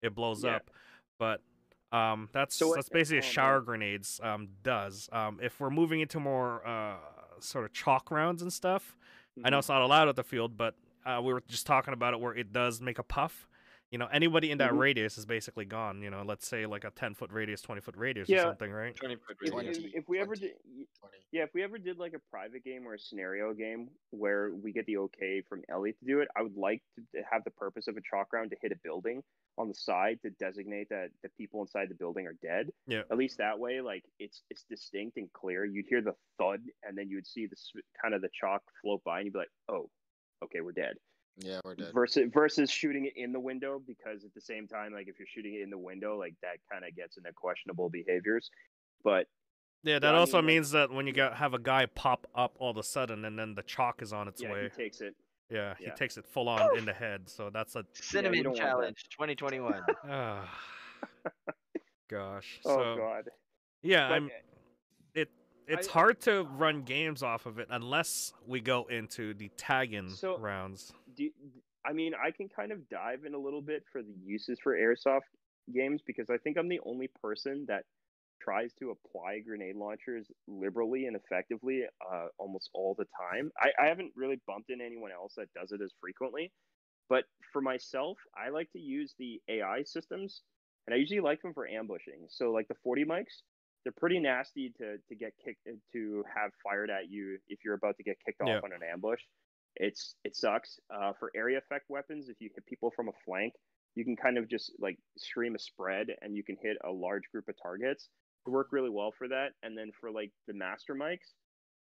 it 0.02 0.14
blows 0.14 0.38
Mm-hmm. 0.38 0.46
Yeah. 0.46 0.56
up. 0.56 0.70
But 1.18 1.42
um, 1.92 2.28
that's 2.32 2.54
So 2.56 2.72
that's 2.74 2.88
basically 2.88 3.18
a 3.18 3.22
man. 3.22 3.30
shower 3.32 3.60
grenades 3.60 4.20
um 4.22 4.48
does. 4.62 5.08
Um, 5.12 5.40
if 5.42 5.58
we're 5.60 5.70
moving 5.70 6.00
into 6.00 6.20
more 6.20 6.66
uh 6.66 6.96
sort 7.40 7.64
of 7.64 7.72
chalk 7.72 8.10
rounds 8.10 8.42
and 8.42 8.52
stuff, 8.52 8.96
I 9.44 9.50
know 9.50 9.56
Mhm. 9.56 9.58
it's 9.60 9.68
not 9.68 9.82
allowed 9.82 10.08
at 10.08 10.16
the 10.16 10.22
field, 10.24 10.56
but 10.56 10.74
uh, 11.06 11.20
we 11.22 11.32
were 11.32 11.42
just 11.48 11.66
talking 11.66 11.94
about 11.94 12.12
it 12.14 12.20
where 12.20 12.34
it 12.34 12.52
does 12.52 12.80
make 12.80 12.98
a 12.98 13.02
puff. 13.02 13.48
You 13.90 13.98
know, 13.98 14.06
anybody 14.06 14.52
in 14.52 14.58
that 14.58 14.70
Mhm. 14.70 14.78
radius 14.78 15.18
is 15.18 15.26
basically 15.26 15.64
gone. 15.64 16.00
You 16.00 16.10
know, 16.10 16.22
let's 16.22 16.46
say 16.46 16.64
like 16.64 16.84
a 16.84 16.90
ten 16.92 17.12
foot 17.12 17.32
radius, 17.32 17.60
twenty 17.60 17.80
foot 17.80 17.96
radius 17.96 18.28
Yeah. 18.28 18.38
or 18.38 18.42
something, 18.42 18.70
right? 18.70 18.94
20 18.94 19.16
foot 19.16 19.36
If, 19.42 19.52
radius. 19.52 19.78
if, 19.78 19.82
20, 19.82 19.96
if 19.96 20.08
we 20.08 20.18
ever 20.20 20.36
20. 20.36 20.52
did, 20.52 20.88
20. 21.00 21.18
yeah, 21.32 21.42
if 21.42 21.52
we 21.54 21.62
ever 21.64 21.76
did 21.76 21.98
like 21.98 22.14
a 22.14 22.20
private 22.30 22.62
game 22.62 22.86
or 22.86 22.94
a 22.94 22.98
scenario 23.00 23.52
game 23.52 23.90
where 24.10 24.52
we 24.54 24.70
get 24.72 24.86
the 24.86 24.96
okay 24.98 25.40
from 25.42 25.64
ellie 25.68 25.92
to 25.94 26.04
do 26.04 26.20
it, 26.20 26.28
I 26.36 26.42
would 26.42 26.56
like 26.56 26.84
to 26.94 27.04
to 27.16 27.24
have 27.24 27.42
the 27.42 27.50
purpose 27.50 27.88
of 27.88 27.96
a 27.96 28.00
chalk 28.00 28.32
round 28.32 28.50
to 28.50 28.56
hit 28.62 28.70
a 28.70 28.76
building 28.76 29.24
on 29.58 29.66
the 29.66 29.74
side 29.74 30.22
to 30.22 30.30
designate 30.30 30.88
that 30.90 31.10
the 31.22 31.28
people 31.30 31.60
inside 31.60 31.88
the 31.88 31.96
building 31.96 32.28
are 32.28 32.34
dead. 32.34 32.70
Yeah. 32.86 33.02
At 33.10 33.16
least 33.16 33.38
that 33.38 33.58
way, 33.58 33.80
like 33.80 34.04
it's 34.20 34.44
it's 34.50 34.62
distinct 34.62 35.16
and 35.16 35.32
clear. 35.32 35.64
You'd 35.64 35.86
hear 35.88 36.00
the 36.00 36.14
thud, 36.38 36.62
and 36.84 36.96
then 36.96 37.08
you 37.08 37.16
would 37.16 37.26
see 37.26 37.46
the 37.46 37.56
kind 38.00 38.14
of 38.14 38.22
the 38.22 38.30
chalk 38.32 38.62
float 38.82 39.02
by, 39.02 39.18
and 39.18 39.26
you'd 39.26 39.32
be 39.32 39.40
like, 39.40 39.50
"Oh, 39.68 39.90
okay, 40.44 40.60
we're 40.60 40.70
dead." 40.72 40.96
Yeah, 41.38 41.60
we're 41.64 41.74
dead. 41.74 41.92
Versus 41.94 42.30
versus 42.32 42.70
shooting 42.70 43.06
it 43.06 43.14
in 43.16 43.32
the 43.32 43.40
window, 43.40 43.80
because 43.86 44.24
at 44.24 44.34
the 44.34 44.40
same 44.40 44.66
time, 44.68 44.92
like 44.92 45.08
if 45.08 45.18
you're 45.18 45.28
shooting 45.28 45.54
it 45.54 45.62
in 45.62 45.70
the 45.70 45.78
window, 45.78 46.18
like 46.18 46.34
that 46.42 46.58
kind 46.70 46.84
of 46.84 46.94
gets 46.94 47.16
into 47.16 47.32
questionable 47.32 47.88
behaviors. 47.88 48.50
But 49.02 49.26
Yeah, 49.82 49.94
Yeah, 49.94 49.98
that 50.00 50.14
also 50.14 50.38
mean, 50.38 50.44
like- 50.44 50.46
means 50.54 50.70
that 50.72 50.90
when 50.90 51.06
you 51.06 51.12
got 51.12 51.36
have 51.36 51.54
a 51.54 51.58
guy 51.58 51.86
pop 51.86 52.26
up 52.34 52.56
all 52.58 52.70
of 52.70 52.76
a 52.76 52.82
sudden, 52.82 53.24
and 53.24 53.38
then 53.38 53.54
the 53.54 53.62
chalk 53.62 54.02
is 54.02 54.12
on 54.12 54.28
its 54.28 54.42
yeah, 54.42 54.52
way. 54.52 54.62
he 54.64 54.68
takes 54.82 55.00
it. 55.00 55.14
Yeah, 55.48 55.74
he 55.78 55.90
takes 55.90 56.16
it 56.16 56.24
full 56.26 56.48
on 56.48 56.76
in 56.78 56.84
the 56.84 56.92
head. 56.92 57.28
So 57.28 57.50
that's 57.50 57.74
a 57.74 57.84
Cinnamon 57.94 58.44
don't 58.44 58.52
want 58.52 58.58
that. 58.58 58.66
Challenge 58.68 59.04
2021. 59.10 59.82
ah, 60.10 60.60
gosh. 62.08 62.60
Oh 62.64 62.76
so 62.76 62.96
God. 62.96 63.30
yeah, 63.82 64.08
But, 64.08 64.14
I'm 64.14 64.26
it. 64.26 64.44
It's 65.70 65.88
I- 65.88 65.92
hard 65.92 66.20
to 66.22 66.44
run 66.44 66.82
games 66.82 67.22
off 67.22 67.46
of 67.46 67.58
it 67.58 67.68
unless 67.70 68.32
we 68.46 68.60
go 68.60 68.84
into 68.86 69.34
the 69.34 69.48
tagging 69.56 70.08
So- 70.10 70.38
rounds. 70.38 70.92
do, 71.14 71.30
I 71.84 71.92
mean, 71.92 72.12
I 72.14 72.30
can 72.30 72.48
kind 72.48 72.72
of 72.72 72.88
dive 72.88 73.24
in 73.24 73.34
a 73.34 73.38
little 73.38 73.62
bit 73.62 73.84
for 73.92 74.02
the 74.02 74.12
uses 74.24 74.58
for 74.60 74.74
airsoft 74.76 75.22
games 75.72 76.02
because 76.06 76.28
I 76.28 76.38
think 76.38 76.58
I'm 76.58 76.68
the 76.68 76.80
only 76.84 77.08
person 77.22 77.64
that 77.68 77.84
tries 78.40 78.72
to 78.74 78.90
apply 78.90 79.40
grenade 79.40 79.76
launchers 79.76 80.26
liberally 80.46 81.06
and 81.06 81.14
effectively 81.16 81.84
uh, 82.10 82.26
almost 82.38 82.70
all 82.74 82.94
the 82.98 83.06
time. 83.30 83.50
I, 83.58 83.70
I 83.82 83.86
haven't 83.86 84.12
really 84.16 84.40
bumped 84.46 84.70
into 84.70 84.84
anyone 84.84 85.12
else 85.12 85.34
that 85.36 85.52
does 85.54 85.72
it 85.72 85.80
as 85.82 85.92
frequently, 86.00 86.50
but 87.08 87.24
for 87.52 87.60
myself, 87.62 88.18
I 88.36 88.48
like 88.48 88.70
to 88.72 88.78
use 88.80 89.14
the 89.18 89.40
AI 89.48 89.82
systems, 89.84 90.42
and 90.86 90.94
I 90.94 90.98
usually 90.98 91.20
like 91.20 91.42
them 91.42 91.52
for 91.54 91.66
ambushing. 91.68 92.26
So, 92.28 92.50
like 92.50 92.68
the 92.68 92.76
40 92.82 93.04
mics, 93.04 93.42
they're 93.84 93.92
pretty 93.96 94.18
nasty 94.18 94.70
to 94.78 94.98
to 95.08 95.14
get 95.14 95.32
kicked 95.44 95.66
to 95.92 96.24
have 96.34 96.50
fired 96.62 96.90
at 96.90 97.10
you 97.10 97.38
if 97.48 97.60
you're 97.64 97.74
about 97.74 97.96
to 97.96 98.02
get 98.02 98.16
kicked 98.24 98.40
off 98.40 98.48
Yeah. 98.48 98.60
on 98.62 98.72
an 98.72 98.82
ambush. 98.82 99.20
It's 99.76 100.14
it 100.24 100.36
sucks. 100.36 100.78
Uh, 100.92 101.12
for 101.18 101.30
area 101.34 101.58
effect 101.58 101.86
weapons, 101.88 102.28
if 102.28 102.36
you 102.40 102.50
hit 102.54 102.66
people 102.66 102.90
from 102.90 103.08
a 103.08 103.12
flank, 103.24 103.54
you 103.94 104.04
can 104.04 104.16
kind 104.16 104.36
of 104.38 104.48
just 104.48 104.72
like 104.78 104.98
scream 105.16 105.54
a 105.54 105.58
spread 105.58 106.08
and 106.22 106.36
you 106.36 106.42
can 106.44 106.56
hit 106.62 106.76
a 106.84 106.90
large 106.90 107.22
group 107.32 107.48
of 107.48 107.54
targets. 107.62 108.08
They 108.46 108.52
work 108.52 108.68
really 108.72 108.90
well 108.90 109.12
for 109.16 109.28
that. 109.28 109.52
And 109.62 109.76
then 109.76 109.90
for 110.00 110.10
like 110.10 110.32
the 110.46 110.54
master 110.54 110.94
mics, 110.94 111.32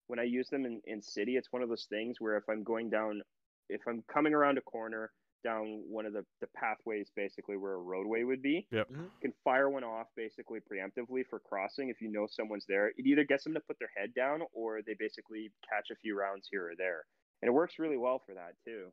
when 0.09 0.19
I 0.19 0.25
use 0.25 0.49
them 0.49 0.65
in, 0.67 0.81
in 0.87 1.03
city, 1.03 1.37
it's 1.37 1.53
one 1.53 1.63
of 1.63 1.69
those 1.69 1.87
things 1.89 2.17
where 2.21 2.37
if 2.37 2.45
I'm 2.49 2.63
going 2.65 2.91
down, 2.91 3.23
if 3.69 3.81
I'm 3.89 4.03
coming 4.13 4.35
around 4.35 4.59
a 4.59 4.63
corner 4.63 5.11
down 5.43 5.83
one 5.89 6.07
of 6.07 6.13
the, 6.13 6.25
the 6.41 6.47
pathways, 6.57 7.11
basically 7.15 7.57
where 7.57 7.75
a 7.75 7.79
roadway 7.79 8.23
would 8.25 8.43
be, 8.43 8.67
Yep. 8.71 8.91
Mhm. 8.91 9.11
can 9.21 9.33
fire 9.45 9.71
one 9.71 9.85
off 9.85 10.09
basically 10.17 10.61
preemptively 10.61 11.27
for 11.29 11.39
crossing 11.41 11.89
if 11.89 12.01
you 12.01 12.09
know 12.11 12.27
someone's 12.27 12.67
there. 12.67 12.89
It 12.97 13.07
either 13.07 13.25
gets 13.25 13.45
them 13.45 13.55
to 13.55 13.61
put 13.61 13.79
their 13.79 13.91
head 13.97 14.15
down 14.15 14.43
or 14.53 14.83
they 14.83 14.95
basically 14.95 15.53
catch 15.69 15.91
a 15.91 15.97
few 15.97 16.17
rounds 16.19 16.49
here 16.51 16.69
or 16.71 16.77
there. 16.77 17.05
And 17.43 17.49
it 17.49 17.53
works 17.53 17.79
really 17.79 17.97
well 17.99 18.19
for 18.25 18.35
that 18.35 18.55
too. 18.65 18.93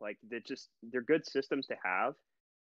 Like 0.00 0.18
they're 0.28 0.40
just 0.40 0.70
they're 0.82 1.02
good 1.02 1.24
systems 1.26 1.66
to 1.68 1.76
have. 1.84 2.14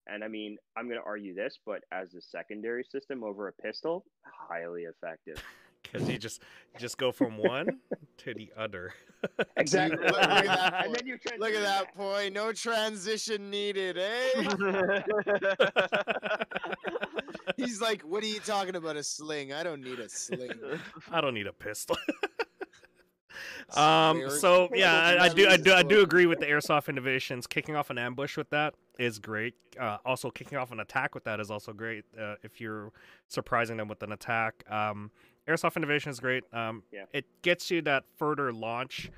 And 0.07 0.25
I 0.25 0.29
mean, 0.29 0.59
I'm 0.77 0.89
gonna 0.89 1.01
argue 1.05 1.35
this, 1.35 1.59
but 1.65 1.83
as 1.93 2.15
a 2.15 2.21
secondary 2.21 2.85
system 2.85 3.23
over 3.23 3.49
a 3.49 3.53
pistol, 3.53 4.05
highly 4.25 4.83
effective. 4.85 5.37
Because 5.91 6.09
you 6.09 6.19
just 6.19 6.43
just 6.79 6.99
go 6.99 7.11
from 7.13 7.37
one 7.39 7.81
to 8.19 8.35
the 8.35 8.53
other. 8.57 8.93
Exactly. 9.57 9.99
Look- 9.99 10.13
look 10.13 10.23
at 10.23 10.45
that 10.45 10.75
and 10.75 10.85
point. 10.87 10.99
then 10.99 11.07
you 11.07 11.19
Look 11.39 11.53
at 11.53 11.63
that 11.63 11.85
back. 11.87 11.95
point. 11.95 12.33
No 12.35 12.53
transition 12.53 13.51
needed, 13.51 13.99
eh? 13.99 15.03
He's 17.57 17.81
like, 17.81 18.03
what 18.03 18.23
are 18.23 18.27
you 18.29 18.41
talking 18.41 18.77
about? 18.77 18.97
A 18.97 19.03
sling? 19.03 19.53
I 19.53 19.63
don't 19.63 19.83
need 19.83 19.99
a 19.99 20.09
sling. 20.09 20.51
I 21.11 21.21
don't 21.21 21.35
need 21.35 21.47
a 21.47 21.53
pistol. 21.53 21.97
um. 23.75 24.29
So 24.31 24.69
yeah, 24.75 24.93
I, 24.95 25.25
I 25.25 25.29
do 25.29 25.35
do. 25.45 25.49
I 25.49 25.57
do. 25.57 25.73
I 25.75 25.83
do 25.83 26.03
agree 26.03 26.27
with 26.27 26.41
the 26.41 26.47
airsoft 26.47 26.89
innovations. 26.89 27.47
Kicking 27.47 27.77
off 27.77 27.91
an 27.91 27.99
ambush 27.99 28.37
with 28.37 28.51
that 28.51 28.75
is 28.99 29.19
great. 29.19 29.55
Uh, 29.79 29.99
also, 30.05 30.31
kicking 30.31 30.59
off 30.59 30.73
an 30.73 30.81
attack 30.81 31.15
with 31.15 31.25
that 31.25 31.41
is 31.41 31.51
also 31.51 31.73
great. 31.73 32.05
Uh, 32.19 32.35
if 32.43 32.61
you're 32.61 32.93
surprising 33.29 33.77
them 33.77 33.89
with 33.89 34.03
an 34.03 34.13
attack, 34.13 34.65
um, 34.71 35.11
airsoft 35.51 35.77
innovation 35.77 36.11
is 36.11 36.21
great. 36.21 36.45
Um, 36.53 36.83
Yeah. 36.93 37.05
it 37.13 37.27
gets 37.43 37.71
you 37.71 37.83
that 37.83 38.05
further 38.17 38.53
launch. 38.53 39.11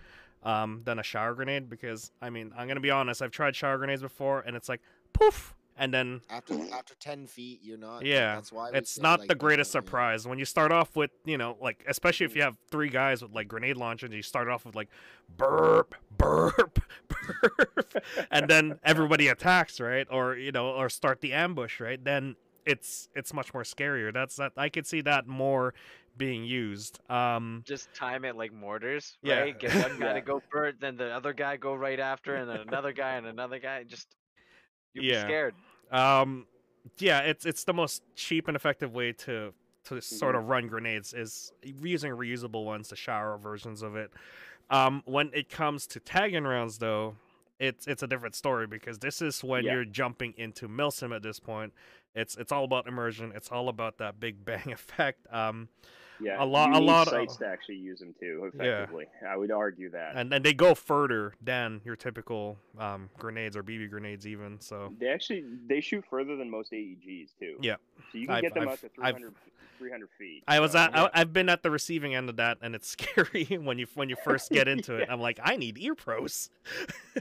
Um, 0.45 0.81
than 0.85 0.99
a 0.99 1.05
shower 1.05 1.35
grenade 1.37 1.69
because 1.71 2.11
I 2.21 2.29
mean 2.29 2.53
I'm 2.59 2.67
gonna 2.67 2.81
be 2.81 2.91
honest 2.91 3.23
I've 3.23 3.31
tried 3.31 3.55
shower 3.55 3.79
grenades 3.79 4.03
before 4.03 4.41
and 4.41 4.57
it's 4.57 4.69
like 4.69 4.81
poof 5.13 5.55
and 5.77 5.95
then 5.95 6.21
After 6.29 6.55
after 6.75 6.97
ten 6.97 7.29
feet, 7.29 7.61
you're 7.63 7.79
not. 7.79 8.05
Yeah, 8.05 8.35
that's 8.35 8.51
why 8.51 8.71
it's 8.75 8.99
not 8.99 9.21
like, 9.21 9.29
the 9.29 9.35
you 9.35 9.39
greatest 9.39 9.73
know, 9.73 9.79
yeah. 9.79 9.85
surprise 9.85 10.27
when 10.27 10.41
you 10.41 10.45
start 10.45 10.73
off 10.73 10.97
with 10.97 11.13
you 11.25 11.39
know 11.39 11.57
like 11.61 11.85
especially 11.87 12.27
if 12.27 12.35
you 12.35 12.43
have 12.43 12.59
three 12.73 12.89
guys 12.89 13.23
with 13.23 13.31
like 13.33 13.47
grenade 13.47 13.77
launchers 13.77 14.13
you 14.13 14.21
start 14.21 14.49
off 14.49 14.67
with 14.67 14.75
like 14.75 14.89
burp 15.37 15.95
burp 16.19 16.81
burp 17.09 17.95
and 18.33 18.49
then 18.49 18.81
everybody 18.83 19.29
attacks 19.29 19.79
right 19.79 20.09
or 20.11 20.35
you 20.35 20.51
know 20.51 20.71
or 20.73 20.89
start 20.89 21.21
the 21.21 21.33
ambush 21.33 21.79
right 21.79 22.03
then 22.05 22.35
it's 22.67 23.09
it's 23.15 23.33
much 23.35 23.53
more 23.55 23.63
scarier 23.65 24.13
that's 24.13 24.37
that 24.37 24.53
i 24.57 24.69
could 24.69 24.87
see 24.87 25.01
that 25.01 25.27
more 25.27 25.75
being 26.17 26.45
used 26.45 27.01
um 27.11 27.63
Just 27.67 27.93
time 27.95 28.25
it 28.25 28.37
like 28.37 28.53
mortars, 28.53 29.17
Yeah. 29.23 29.41
right? 29.41 29.59
Get 29.59 29.73
one 29.75 29.97
guy 29.99 30.07
Yeah. 30.09 30.13
to 30.15 30.21
go 30.21 30.43
first, 30.53 30.79
then 30.81 30.97
the 30.97 31.07
other 31.11 31.33
guy 31.33 31.57
go 31.57 31.75
right 31.75 31.99
after, 31.99 32.35
and 32.37 32.49
then 32.51 32.61
another 32.61 32.93
guy 32.93 33.13
and 33.17 33.27
another 33.27 33.59
guy. 33.59 33.83
Just 33.85 34.15
you'd 34.93 35.05
Yeah. 35.05 35.23
be 35.25 35.29
scared. 35.29 35.55
um 35.91 36.47
yeah 36.99 37.21
it's 37.21 37.47
it's 37.47 37.65
the 37.65 37.73
most 37.73 38.03
cheap 38.15 38.47
and 38.49 38.57
effective 38.57 38.93
way 38.95 39.13
to 39.13 39.55
to 39.85 40.01
sort 40.03 40.35
of 40.35 40.49
run 40.49 40.67
grenades 40.69 41.15
is 41.15 41.53
using 41.63 42.13
reusable 42.13 42.65
ones 42.67 42.89
the 42.89 42.97
shower 42.97 43.39
versions 43.39 43.81
of 43.83 43.97
it 43.97 44.11
um 44.69 45.03
when 45.07 45.31
it 45.33 45.49
comes 45.49 45.87
to 45.87 45.99
tagging 46.01 46.45
rounds 46.45 46.77
though 46.79 47.15
it's 47.59 47.87
it's 47.87 48.03
a 48.03 48.07
different 48.07 48.35
story 48.35 48.67
because 48.67 48.99
this 48.99 49.23
is 49.23 49.43
when 49.43 49.65
Yeah. 49.65 49.73
you're 49.75 49.85
jumping 49.85 50.35
into 50.37 50.69
milsim 50.69 51.15
at 51.15 51.23
this 51.23 51.39
point 51.41 51.73
It's 52.15 52.37
it's 52.37 52.53
all 52.53 52.65
about 52.65 52.87
immersion. 52.87 53.33
It's 53.35 53.51
all 53.51 53.69
about 53.69 53.99
that 53.99 54.21
big 54.21 54.45
bang 54.45 54.73
effect. 54.73 55.27
Um, 55.33 55.69
Yeah, 56.23 56.43
A 56.43 56.45
lot- 56.45 56.69
you 56.71 56.77
a 56.77 56.81
need 56.81 56.87
lot 56.87 57.07
of- 57.09 57.13
sites 57.13 57.37
to 57.37 57.47
actually 57.47 57.77
use 57.79 57.99
them 58.01 58.15
too. 58.21 58.45
Effectively, 58.55 58.67
Yeah. 58.67 58.77
Effectively, 58.83 59.07
I 59.29 59.37
would 59.37 59.51
argue 59.51 59.91
that. 59.91 60.17
and 60.17 60.31
then 60.31 60.43
they 60.43 60.55
go 60.55 60.75
further 60.75 61.35
than 61.43 61.81
your 61.85 61.97
typical 61.97 62.59
um, 62.79 63.11
grenades 63.19 63.57
or 63.57 63.63
BB 63.63 63.91
grenades, 63.91 64.27
even. 64.27 64.61
So 64.61 64.93
They 64.99 65.09
actually 65.09 65.45
they 65.67 65.81
shoot 65.81 66.05
further 66.09 66.37
than 66.37 66.49
most 66.51 66.73
AEGs 66.73 67.31
too. 67.39 67.57
Yeah. 67.61 67.77
So 68.13 68.19
you 68.19 68.27
can 68.27 68.37
I've- 68.37 68.43
get 68.43 68.55
them 68.55 68.63
I've- 68.63 68.73
out 68.73 68.81
to 68.81 68.87
I've- 69.03 69.19
300, 69.19 69.35
300 69.79 70.09
feet. 70.17 70.45
I 70.47 70.61
was 70.61 70.73
so, 70.73 70.79
at, 70.79 70.97
I, 70.97 71.11
I've 71.13 71.33
been 71.33 71.49
at 71.49 71.65
the 71.65 71.71
receiving 71.71 72.15
end 72.15 72.29
of 72.29 72.37
that, 72.37 72.59
and 72.63 72.75
it's 72.77 72.87
scary 72.97 73.45
when 73.61 73.79
you 73.79 73.87
when 73.95 74.09
you 74.09 74.17
first 74.23 74.51
get 74.51 74.69
into 74.69 74.95
it. 74.97 75.09
I'm 75.11 75.21
like, 75.21 75.41
I 75.43 75.57
need 75.57 75.77
ear 75.79 75.95
pros. 75.97 76.51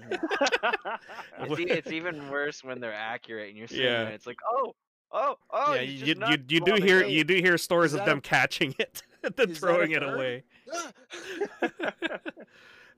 It's, 1.40 1.60
it's 1.60 1.92
even 1.92 2.30
worse 2.30 2.64
when 2.64 2.80
they're 2.80 2.94
accurate 2.94 3.50
and 3.50 3.58
you're 3.58 3.68
sitting 3.68 3.86
Yeah. 3.86 4.04
there. 4.06 4.14
It's 4.14 4.28
like, 4.28 4.38
oh, 4.48 4.76
oh, 5.12 5.36
oh. 5.52 5.74
yeah, 5.74 5.82
he's 5.82 6.02
you 6.02 6.16
just 6.16 6.32
you, 6.32 6.38
you, 6.38 6.44
you 6.50 6.60
do 6.62 6.76
hear 6.84 7.04
you 7.06 7.24
do 7.24 7.36
hear 7.36 7.58
stories 7.58 7.92
is 7.92 8.00
of 8.00 8.06
that 8.06 8.08
a- 8.08 8.12
them 8.12 8.22
catching 8.22 8.76
it 8.80 9.02
and 9.24 9.36
then 9.36 9.52
Is 9.52 9.60
throwing 9.60 9.92
it 9.92 10.04
away. 10.04 10.44
Ah! 10.74 10.92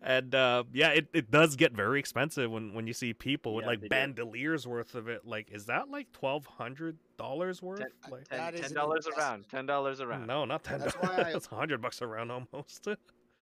and 0.01 0.35
uh, 0.35 0.63
yeah, 0.73 0.89
it, 0.89 1.07
it 1.13 1.31
does 1.31 1.55
get 1.55 1.71
very 1.73 1.97
expensive 1.99 2.51
when, 2.51 2.73
when 2.73 2.85
you 2.87 2.93
see 2.93 3.13
people 3.13 3.55
with 3.55 3.63
Yeah, 3.63 3.69
like 3.69 3.79
they 3.81 3.87
do. 3.87 3.89
bandoliers 3.89 4.67
worth 4.67 4.95
of 4.95 5.07
it. 5.07 5.25
Like, 5.25 5.49
is 5.51 5.65
that 5.67 5.89
like 5.89 6.11
twelve 6.11 6.45
hundred 6.45 6.97
dollars 7.17 7.61
worth? 7.61 7.79
Ten- 7.79 7.87
like, 8.11 8.27
Ten, 8.27 8.37
That 8.37 8.53
is 8.53 8.61
ten 8.61 8.69
an 8.71 8.75
dollars 8.75 9.07
around. 9.07 9.45
Ten 9.49 9.65
dollars 9.65 10.01
around. 10.01 10.27
no, 10.27 10.45
not 10.45 10.63
ten 10.63 10.79
That's 10.79 10.93
dollars. 10.95 11.17
why 11.17 11.23
I- 11.29 11.33
That's 11.33 11.47
a 11.51 11.55
hundred 11.55 11.81
bucks 11.81 12.01
around 12.01 12.31
almost. 12.31 12.87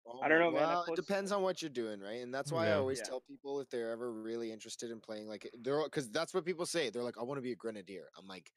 Oh 0.06 0.20
I 0.22 0.28
don't 0.28 0.40
oh, 0.40 0.50
know, 0.50 0.56
Well, 0.56 0.84
plus- 0.84 0.98
it 0.98 1.06
depends 1.06 1.32
on 1.32 1.42
what 1.42 1.62
you're 1.62 1.68
doing, 1.70 2.00
right? 2.00 2.22
And 2.22 2.32
that's 2.32 2.50
why 2.50 2.68
I 2.68 2.72
always 2.72 2.98
Yeah. 2.98 3.04
tell 3.04 3.20
people 3.20 3.60
if 3.60 3.68
they're 3.70 3.90
ever 3.90 4.10
really 4.12 4.50
interested 4.50 4.90
in 4.90 5.00
playing, 5.00 5.28
like 5.28 5.44
eh, 5.46 5.48
they're 5.60 5.82
because 5.84 6.10
that's 6.10 6.32
what 6.34 6.44
people 6.44 6.66
say. 6.66 6.90
They're 6.90 7.02
like, 7.02 7.18
I 7.18 7.22
want 7.22 7.38
to 7.38 7.42
be 7.42 7.52
a 7.52 7.56
grenadier. 7.56 8.08
I'm 8.16 8.26
like, 8.26 8.52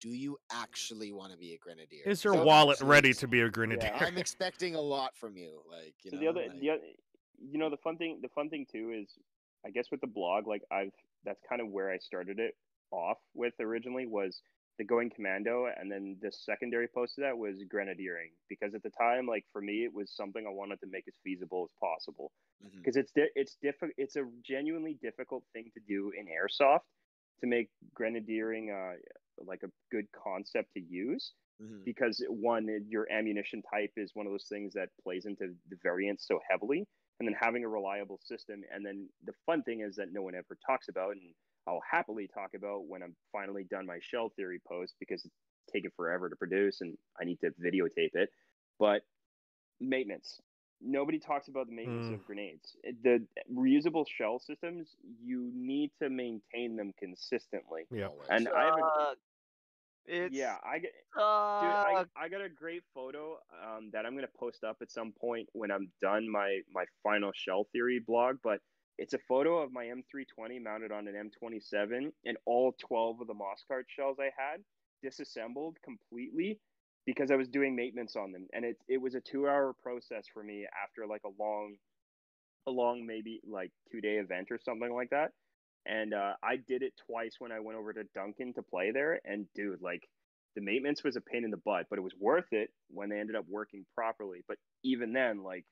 do 0.00 0.08
you 0.08 0.38
actually 0.50 1.12
want 1.12 1.32
to 1.32 1.38
be 1.38 1.54
a 1.54 1.58
grenadier? 1.58 2.02
Is 2.06 2.24
your 2.24 2.34
So 2.34 2.44
wallet 2.44 2.80
ready 2.80 3.12
to 3.14 3.28
be 3.28 3.42
a 3.42 3.50
grenadier? 3.50 3.92
I'm 3.94 4.18
expecting 4.18 4.74
a 4.74 4.80
lot 4.80 5.16
from 5.16 5.36
you. 5.36 5.62
Like, 5.70 5.94
you 6.02 6.10
so 6.10 6.16
know, 6.16 6.20
the 6.22 6.28
other, 6.28 6.48
like- 6.48 6.60
the 6.60 6.70
other, 6.70 6.82
you 7.38 7.58
know, 7.58 7.70
the 7.70 7.76
fun 7.78 7.96
thing, 7.96 8.18
the 8.22 8.28
fun 8.28 8.50
thing 8.50 8.66
too 8.70 8.92
is, 8.94 9.08
I 9.64 9.70
guess 9.70 9.86
with 9.90 10.00
the 10.00 10.06
blog, 10.06 10.46
like 10.46 10.62
I've, 10.72 10.92
that's 11.24 11.40
kind 11.48 11.60
of 11.60 11.68
where 11.68 11.90
I 11.90 11.98
started 11.98 12.38
it 12.38 12.54
off 12.90 13.18
with 13.34 13.54
originally 13.60 14.06
was 14.06 14.40
the 14.80 14.84
going 14.94 15.10
commando, 15.10 15.66
and 15.78 15.92
then 15.92 16.16
the 16.22 16.32
secondary 16.32 16.88
post 16.88 17.16
to 17.16 17.20
that 17.20 17.36
was 17.36 17.56
grenadiering 17.72 18.32
because 18.48 18.74
at 18.74 18.82
the 18.82 18.90
time, 19.06 19.26
like 19.26 19.44
for 19.52 19.60
me, 19.60 19.84
it 19.84 19.92
was 19.92 20.10
something 20.20 20.46
I 20.46 20.50
wanted 20.50 20.80
to 20.80 20.86
make 20.86 21.04
as 21.06 21.14
feasible 21.22 21.62
as 21.68 21.72
possible 21.78 22.32
because 22.78 22.96
it's 22.96 23.12
di- 23.12 23.34
it's 23.40 23.56
difficult. 23.60 23.92
It's 23.98 24.16
a 24.16 24.24
genuinely 24.42 24.94
difficult 25.02 25.44
thing 25.52 25.70
to 25.74 25.80
do 25.86 26.12
in 26.18 26.24
airsoft 26.38 26.86
to 27.40 27.46
make 27.46 27.68
grenadiering 27.98 28.64
uh, 28.78 28.96
like 29.50 29.62
a 29.64 29.70
good 29.90 30.06
concept 30.12 30.68
to 30.76 30.80
use 30.80 31.34
Mhm. 31.62 31.84
because 31.84 32.24
one, 32.30 32.64
your 32.88 33.04
ammunition 33.12 33.60
type 33.74 33.92
is 33.98 34.14
one 34.14 34.26
of 34.26 34.32
those 34.32 34.48
things 34.48 34.72
that 34.72 34.88
plays 35.04 35.26
into 35.26 35.44
the 35.68 35.76
variance 35.82 36.26
so 36.26 36.40
heavily, 36.50 36.80
and 37.18 37.28
then 37.28 37.36
having 37.38 37.64
a 37.64 37.68
reliable 37.68 38.18
system, 38.32 38.64
and 38.72 38.80
then 38.86 38.98
the 39.28 39.34
fun 39.44 39.62
thing 39.62 39.80
is 39.88 39.94
that 39.96 40.08
no 40.10 40.22
one 40.22 40.34
ever 40.34 40.56
talks 40.66 40.88
about, 40.88 41.10
and 41.16 41.34
I'll 41.66 41.82
happily 41.88 42.28
talk 42.28 42.54
about 42.54 42.86
when 42.86 43.02
I'm 43.02 43.14
finally 43.32 43.64
done 43.64 43.86
my 43.86 43.98
shell 44.00 44.30
theory 44.36 44.60
post 44.66 44.94
because 44.98 45.24
it's 45.24 45.34
taken 45.72 45.90
forever 45.96 46.28
to 46.28 46.36
produce, 46.36 46.80
and 46.80 46.96
I 47.20 47.24
need 47.24 47.38
to 47.40 47.50
videotape 47.62 48.14
it. 48.14 48.30
But 48.78 49.02
maintenance. 49.80 50.40
Nobody 50.82 51.18
talks 51.18 51.48
about 51.48 51.66
the 51.66 51.74
maintenance 51.74 52.06
Mm. 52.08 52.14
of 52.14 52.24
grenades. 52.26 52.74
The 53.02 53.26
reusable 53.52 54.08
shell 54.08 54.38
systems, 54.38 54.96
you 55.22 55.50
need 55.54 55.92
to 55.98 56.08
maintain 56.08 56.76
them 56.76 56.92
consistently. 56.98 57.86
yeah. 57.90 58.06
Always. 58.06 58.28
And 58.30 58.48
I 58.48 58.64
have 58.64 58.78
a 58.78 58.90
Suck. 59.10 59.18
It's 60.06 60.34
yeah, 60.34 60.56
I 60.64 60.78
get 60.78 60.92
Dude, 61.14 61.22
I. 61.22 62.04
I 62.16 62.28
got 62.30 62.40
a 62.40 62.48
great 62.48 62.82
photo 62.94 63.38
um, 63.62 63.90
that 63.92 64.06
I'm 64.06 64.14
gonna 64.14 64.28
post 64.28 64.64
up 64.64 64.78
at 64.80 64.90
some 64.90 65.12
point 65.12 65.48
when 65.52 65.70
I'm 65.70 65.92
done 66.00 66.28
my 66.28 66.62
my 66.72 66.86
final 67.02 67.30
shell 67.34 67.64
theory 67.72 67.98
blog. 68.00 68.38
But 68.42 68.60
it's 69.00 69.14
a 69.14 69.18
photo 69.26 69.62
of 69.62 69.72
my 69.72 69.86
M320 69.86 70.62
mounted 70.62 70.92
on 70.92 71.08
an 71.08 71.14
M27, 71.14 72.12
and 72.26 72.36
all 72.44 72.74
12 72.86 73.22
of 73.22 73.26
the 73.26 73.32
Moscart 73.32 73.84
shells 73.88 74.18
I 74.20 74.30
had 74.36 74.60
disassembled 75.02 75.78
completely 75.82 76.60
because 77.06 77.30
I 77.30 77.36
was 77.36 77.48
doing 77.48 77.74
maintenance 77.74 78.14
on 78.14 78.30
them, 78.30 78.46
and 78.52 78.62
it 78.62 78.76
it 78.88 79.00
was 79.00 79.14
a 79.14 79.20
two 79.22 79.48
hour 79.48 79.74
process 79.82 80.26
for 80.32 80.42
me 80.44 80.66
after 80.84 81.06
like 81.06 81.22
a 81.24 81.42
long, 81.42 81.76
a 82.68 82.70
long 82.70 83.06
maybe 83.06 83.40
like 83.50 83.72
two 83.90 84.02
day 84.02 84.16
event 84.16 84.48
or 84.50 84.58
something 84.62 84.92
like 84.92 85.08
that. 85.10 85.32
And 85.86 86.12
uh, 86.12 86.34
I 86.44 86.56
did 86.56 86.82
it 86.82 86.92
twice 87.06 87.36
when 87.38 87.52
I 87.52 87.60
went 87.60 87.78
over 87.78 87.94
to 87.94 88.04
Duncan 88.14 88.52
to 88.52 88.62
play 88.62 88.90
there, 88.90 89.18
and 89.24 89.46
dude, 89.54 89.80
like 89.80 90.02
the 90.56 90.60
maintenance 90.60 91.02
was 91.02 91.16
a 91.16 91.22
pain 91.22 91.44
in 91.44 91.50
the 91.50 91.56
butt, 91.64 91.86
but 91.88 91.98
it 91.98 92.02
was 92.02 92.12
worth 92.20 92.52
it 92.52 92.68
when 92.90 93.08
they 93.08 93.18
ended 93.18 93.34
up 93.34 93.46
working 93.48 93.86
properly. 93.94 94.44
But 94.46 94.58
even 94.84 95.14
then, 95.14 95.42
like 95.42 95.64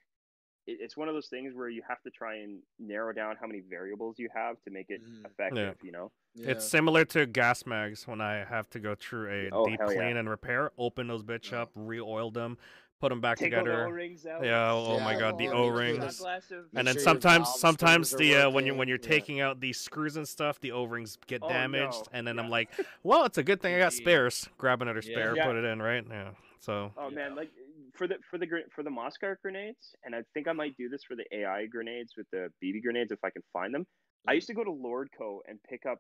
it's 0.71 0.97
one 0.97 1.09
of 1.09 1.15
those 1.15 1.29
things 1.29 1.55
where 1.55 1.69
you 1.69 1.83
have 1.89 2.01
to 2.03 2.11
try 2.11 2.37
and 2.37 2.59
narrow 2.79 3.13
down 3.13 3.37
how 3.41 3.47
many 3.47 3.61
variables 3.61 4.19
you 4.19 4.29
have 4.35 4.61
to 4.65 4.71
make 4.71 4.91
it 4.91 5.01
Mhm. 5.03 5.25
effective. 5.27 5.77
You 5.83 5.93
know? 5.93 6.13
Yeah. 6.35 6.51
It's 6.51 6.69
similar 6.69 7.05
to 7.07 7.25
gas 7.27 7.65
mags 7.67 8.07
when 8.07 8.21
I 8.21 8.45
have 8.45 8.69
to 8.71 8.79
go 8.81 8.95
through 8.95 9.31
a 9.31 9.51
Oh, 9.51 9.67
deep 9.67 9.81
hell 9.81 9.93
yeah. 9.93 9.99
clean 9.99 10.17
and 10.19 10.29
repair, 10.29 10.71
open 10.77 11.07
those 11.09 11.23
bitch 11.23 11.53
Oh. 11.53 11.63
up, 11.63 11.71
re-oil 11.75 12.31
them, 12.31 12.59
put 13.01 13.09
them 13.11 13.21
back 13.21 13.39
Take 13.39 13.55
all 13.55 13.61
the 13.61 13.71
together. 13.71 13.87
O-rings 13.87 14.27
out. 14.27 14.45
Yeah, 14.45 14.73
oh 14.73 15.01
my 15.01 15.19
god, 15.19 15.39
the 15.39 15.45
yeah, 15.45 15.51
make 15.51 15.57
sure 15.57 15.73
O-rings. 15.73 15.99
that's- 15.99 16.19
Glass 16.21 16.51
of- 16.51 16.73
Make 16.73 16.79
and 16.81 16.89
then 16.89 16.95
sure 16.97 17.03
sometimes 17.03 17.49
sometimes 17.55 18.11
the 18.17 18.35
uh, 18.37 18.51
when 18.51 18.67
you 18.67 18.75
when 18.75 18.89
you're 18.89 18.97
working, 18.99 19.11
yeah. 19.13 19.19
taking 19.19 19.41
out 19.41 19.61
these 19.61 19.81
screws 19.81 20.17
and 20.17 20.29
stuff 20.29 20.61
the 20.61 20.73
o-rings 20.73 21.17
get 21.27 21.43
Oh, 21.43 21.49
damaged 21.49 21.95
no. 21.95 22.19
and 22.19 22.27
then 22.27 22.39
i'm 22.41 22.51
like 22.51 22.69
well 23.05 23.25
it's 23.25 23.39
a 23.39 23.43
good 23.45 23.61
thing 23.63 23.75
i 23.75 23.79
got 23.79 23.93
spares 24.05 24.49
grab 24.59 24.83
another 24.83 25.01
spare 25.03 25.35
Yeah. 25.37 25.47
put 25.47 25.57
it 25.57 25.65
in 25.65 25.81
right 25.81 26.05
yeah 26.11 26.31
so 26.59 26.93
Oh 26.97 27.09
man, 27.09 27.37
like 27.37 27.51
for 27.99 28.07
the 28.07 28.15
for 28.31 28.39
the 28.39 28.47
for 28.75 28.83
the 28.83 28.91
Moscart 28.91 29.37
grenades, 29.43 29.95
and 30.05 30.15
I 30.15 30.23
think 30.33 30.49
I 30.49 30.53
might 30.53 30.77
do 30.77 30.89
this 30.89 31.03
for 31.03 31.17
the 31.17 31.25
AI 31.37 31.67
grenades 31.67 32.15
with 32.17 32.27
the 32.31 32.49
BB 32.63 32.83
grenades 32.83 33.11
if 33.13 33.19
I 33.25 33.31
can 33.31 33.43
find 33.53 33.75
them. 33.75 33.87
I 34.27 34.33
Mhm. 34.33 34.35
used 34.37 34.47
to 34.47 34.55
go 34.55 34.65
to 34.65 34.71
Lordco 34.71 35.41
and 35.47 35.63
pick 35.65 35.85
up 35.85 35.99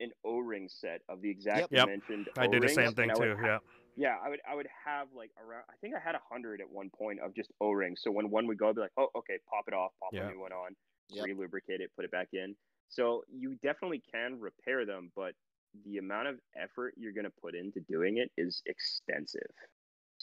an 0.00 0.10
O-ring 0.24 0.68
set 0.68 1.02
of 1.08 1.20
the 1.20 1.30
exact 1.30 1.70
Yep. 1.70 1.88
Yep. 1.88 2.28
i 2.38 2.46
did 2.48 2.62
the 2.62 2.68
same 2.68 2.92
thing 2.92 3.10
too 3.14 3.36
ha- 3.36 3.46
yeah 3.46 3.58
Yeah, 3.96 4.18
I 4.20 4.28
would 4.28 4.40
I 4.44 4.54
would 4.56 4.66
have 4.84 5.12
like 5.12 5.30
around. 5.38 5.64
I 5.70 5.76
think 5.76 5.94
I 5.94 6.00
had 6.00 6.16
a 6.16 6.20
hundred 6.28 6.60
at 6.60 6.68
one 6.68 6.90
point 6.90 7.20
of 7.20 7.32
just 7.32 7.52
O-rings. 7.60 8.02
So 8.02 8.10
when 8.10 8.28
one 8.28 8.48
would 8.48 8.58
go, 8.58 8.68
I'd 8.70 8.74
be 8.74 8.80
like, 8.80 8.90
oh, 8.96 9.08
okay, 9.14 9.38
pop 9.48 9.68
it 9.68 9.74
off, 9.74 9.92
pop 10.00 10.12
Yeah. 10.12 10.26
a 10.26 10.32
new 10.32 10.40
one 10.40 10.52
on, 10.52 10.74
Yep. 11.10 11.26
re-lubricate 11.26 11.80
it, 11.80 11.92
put 11.94 12.04
it 12.04 12.10
back 12.10 12.28
in. 12.34 12.56
So 12.88 13.24
you 13.28 13.54
definitely 13.56 14.00
can 14.00 14.40
repair 14.40 14.84
them, 14.84 15.12
but 15.14 15.36
the 15.84 15.98
amount 15.98 16.26
of 16.28 16.40
effort 16.56 16.94
you're 16.96 17.12
going 17.12 17.24
to 17.24 17.30
put 17.40 17.54
into 17.54 17.80
doing 17.82 18.16
it 18.18 18.32
is 18.36 18.62
extensive. 18.66 19.50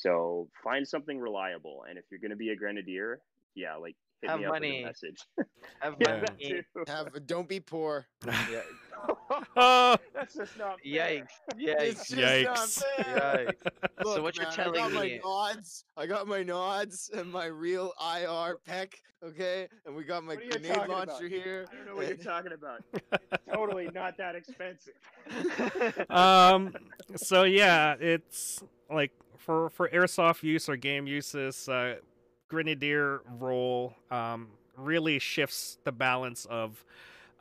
So 0.02 0.48
find 0.64 0.88
something 0.88 1.20
reliable, 1.20 1.84
and 1.88 1.98
if 2.00 2.06
you're 2.10 2.20
going 2.20 2.32
to 2.32 2.36
be 2.38 2.50
a 2.50 2.56
grenadier, 2.56 3.20
yeah, 3.54 3.76
like 3.76 3.96
hit 4.22 4.32
Have 4.32 4.40
me 4.40 4.46
up 4.46 4.54
with 4.54 4.62
money. 4.62 4.82
a 4.82 4.86
message. 4.88 5.20
Have 5.80 5.96
yeah, 6.00 6.08
Yeah. 6.16 6.20
that 6.22 6.32
money. 6.32 6.50
too. 6.74 6.84
Have 6.88 7.28
don't 7.28 7.48
be 7.48 7.60
poor. 7.60 8.08
Yeah. 8.52 8.62
oh 9.58 9.96
That's 10.14 10.36
just 10.36 10.58
not 10.60 10.80
fair. 10.82 10.92
Yikes! 11.24 11.28
Yikes! 11.56 11.82
It's 11.82 12.08
just 12.10 12.44
not 12.46 12.58
Yikes. 12.58 12.84
fair. 13.04 13.46
Yikes! 13.48 14.04
Look, 14.06 14.22
what 14.24 14.36
you're 14.38 14.46
man, 14.46 14.54
I 14.54 14.56
telling 14.56 14.74
got 14.82 14.92
my 14.92 15.02
me- 15.04 15.20
nods. 15.24 15.86
I 15.98 16.06
got 16.08 16.28
my 16.28 16.44
nods 16.44 17.10
and 17.14 17.32
my 17.32 17.46
real 17.46 17.94
IR 18.00 18.58
peck. 18.66 18.98
Okay, 19.24 19.68
and 19.86 19.96
we 19.96 20.04
got 20.04 20.24
my 20.24 20.34
What 20.36 20.42
are 20.42 20.46
you 20.46 20.52
grenade 20.52 20.74
talking 20.74 20.92
launcher 20.92 21.12
about? 21.14 21.30
here. 21.32 21.66
I 21.72 21.76
don't 21.76 21.86
know 21.88 21.96
what 21.96 22.08
you're 22.08 22.18
talking 22.18 22.52
about. 22.54 22.84
totally 23.54 23.90
not 23.94 24.18
that 24.18 24.36
expensive. 24.36 24.94
um 26.10 26.74
so 27.16 27.44
yeah 27.44 27.96
it's 28.00 28.64
like 28.92 29.12
for 29.38 29.70
for 29.70 29.90
airsoft 29.90 30.44
use 30.44 30.70
or 30.70 30.76
game 30.76 31.08
uses 31.08 31.68
uh 31.70 31.96
grenadier 32.48 33.22
role 33.40 33.94
um 34.12 34.48
really 34.78 35.20
shifts 35.20 35.78
the 35.84 35.92
balance 35.92 36.46
of 36.46 36.84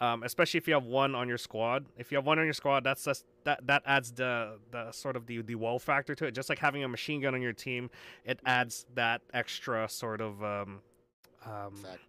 um, 0.00 0.22
especially 0.22 0.56
if 0.58 0.66
you 0.66 0.72
have 0.72 0.84
one 0.86 1.14
on 1.14 1.28
your 1.28 1.36
squad. 1.36 1.84
If 1.98 2.10
you 2.10 2.16
have 2.16 2.24
one 2.24 2.38
on 2.38 2.46
your 2.46 2.54
squad, 2.54 2.84
that's 2.84 3.04
just, 3.04 3.26
that 3.44 3.66
that 3.66 3.82
adds 3.84 4.12
the 4.12 4.58
the 4.70 4.90
sort 4.92 5.14
of 5.14 5.26
the 5.26 5.42
the 5.42 5.56
wall 5.56 5.78
factor 5.78 6.14
to 6.14 6.24
it. 6.24 6.30
Just 6.32 6.48
like 6.48 6.58
having 6.58 6.82
a 6.82 6.88
machine 6.88 7.20
gun 7.20 7.34
on 7.34 7.42
your 7.42 7.52
team, 7.52 7.90
it 8.24 8.40
adds 8.46 8.86
that 8.94 9.20
extra 9.34 9.88
sort 9.90 10.22
of 10.22 10.42
um, 10.42 10.80
um, 11.44 11.74
Fact. 11.82 12.00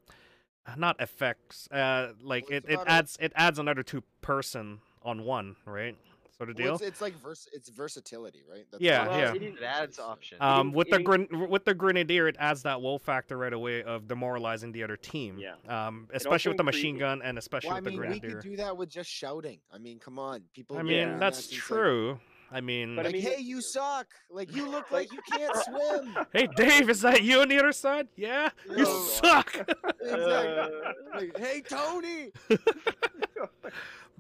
not 0.78 1.02
effects. 1.02 1.68
Uh, 1.70 2.14
like 2.24 2.50
Well, 2.50 2.60
it, 2.60 2.66
it 2.68 2.74
about 2.76 2.88
a- 2.88 2.92
adds 2.92 3.18
it 3.20 3.34
adds 3.36 3.60
another 3.60 3.84
two 3.84 4.04
person 4.22 4.80
on 5.04 5.26
one, 5.26 5.58
right? 5.66 5.98
Sort 6.42 6.50
of 6.50 6.58
Well, 6.58 6.66
deal. 6.66 6.74
it's, 6.74 6.82
it's 6.84 7.02
like 7.02 7.14
vers- 7.22 7.48
it's 7.54 7.70
versatility, 7.70 8.42
right? 8.50 8.66
That's 8.72 8.82
Yeah, 8.82 9.08
what 9.08 9.20
yeah. 9.20 9.34
it 9.36 9.44
It 9.44 9.62
adds 9.64 10.00
options. 10.00 10.42
Um, 10.42 10.72
with 10.74 10.90
the 10.90 10.96
eating- 10.96 11.28
gren- 11.28 11.50
with 11.52 11.66
the 11.66 11.76
grenadier, 11.76 12.28
it 12.28 12.36
adds 12.40 12.64
that 12.64 12.82
wool 12.82 12.98
factor 12.98 13.38
right 13.38 13.54
away 13.54 13.84
of 13.84 14.08
demoralizing 14.08 14.72
the 14.72 14.82
other 14.84 14.98
team. 14.98 15.38
Yeah. 15.38 15.54
Um, 15.68 16.08
especially 16.12 16.50
with 16.50 16.58
the 16.58 16.64
machine 16.64 16.96
incre- 16.96 17.00
gun 17.02 17.22
and 17.22 17.38
especially 17.38 17.68
Well, 17.68 17.78
I 17.78 17.82
with 17.82 17.84
the 17.84 17.92
mean, 17.92 18.00
we 18.00 18.08
grenadier. 18.08 18.42
could 18.42 18.50
do 18.50 18.56
that 18.56 18.76
with 18.76 18.90
just 18.90 19.12
shouting. 19.12 19.60
I 19.72 19.78
mean, 19.78 20.00
come 20.00 20.18
on, 20.18 20.42
people. 20.52 20.80
I 20.80 20.82
mean, 20.82 20.94
Yeah. 20.94 21.06
that 21.12 21.20
that's 21.20 21.38
since, 21.46 21.52
like- 21.52 21.60
true. 21.62 22.20
I 22.54 22.60
mean, 22.60 22.96
But 22.98 23.06
I 23.06 23.10
Like, 23.10 23.14
mean, 23.14 23.22
hey, 23.22 23.40
you 23.40 23.62
suck. 23.62 24.08
Like, 24.32 24.54
you 24.54 24.68
look 24.68 24.90
like 24.92 25.14
you 25.14 25.20
can't 25.32 25.56
swim. 25.58 26.18
hey 26.34 26.48
Dave, 26.56 26.90
is 26.90 27.02
that 27.02 27.22
you 27.24 27.40
on 27.42 27.48
the 27.50 27.60
other 27.60 27.72
side? 27.72 28.08
Yeah, 28.16 28.50
you 28.76 28.86
suck. 28.86 29.56
Exactly. 30.02 30.72
Like, 31.14 31.38
hey, 31.38 31.62
Tony. 31.62 32.32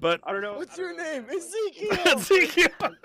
But 0.02 0.19
I 0.23 0.32
don't 0.34 0.41
know. 0.41 0.56
What's 0.56 0.78
your 0.78 0.90
don't 0.90 0.98
know, 0.98 1.03
name? 1.03 1.28
man, 1.28 1.38
like- 1.38 2.18
Ezekiel. 2.18 2.69
Ezekiel. 2.78 2.95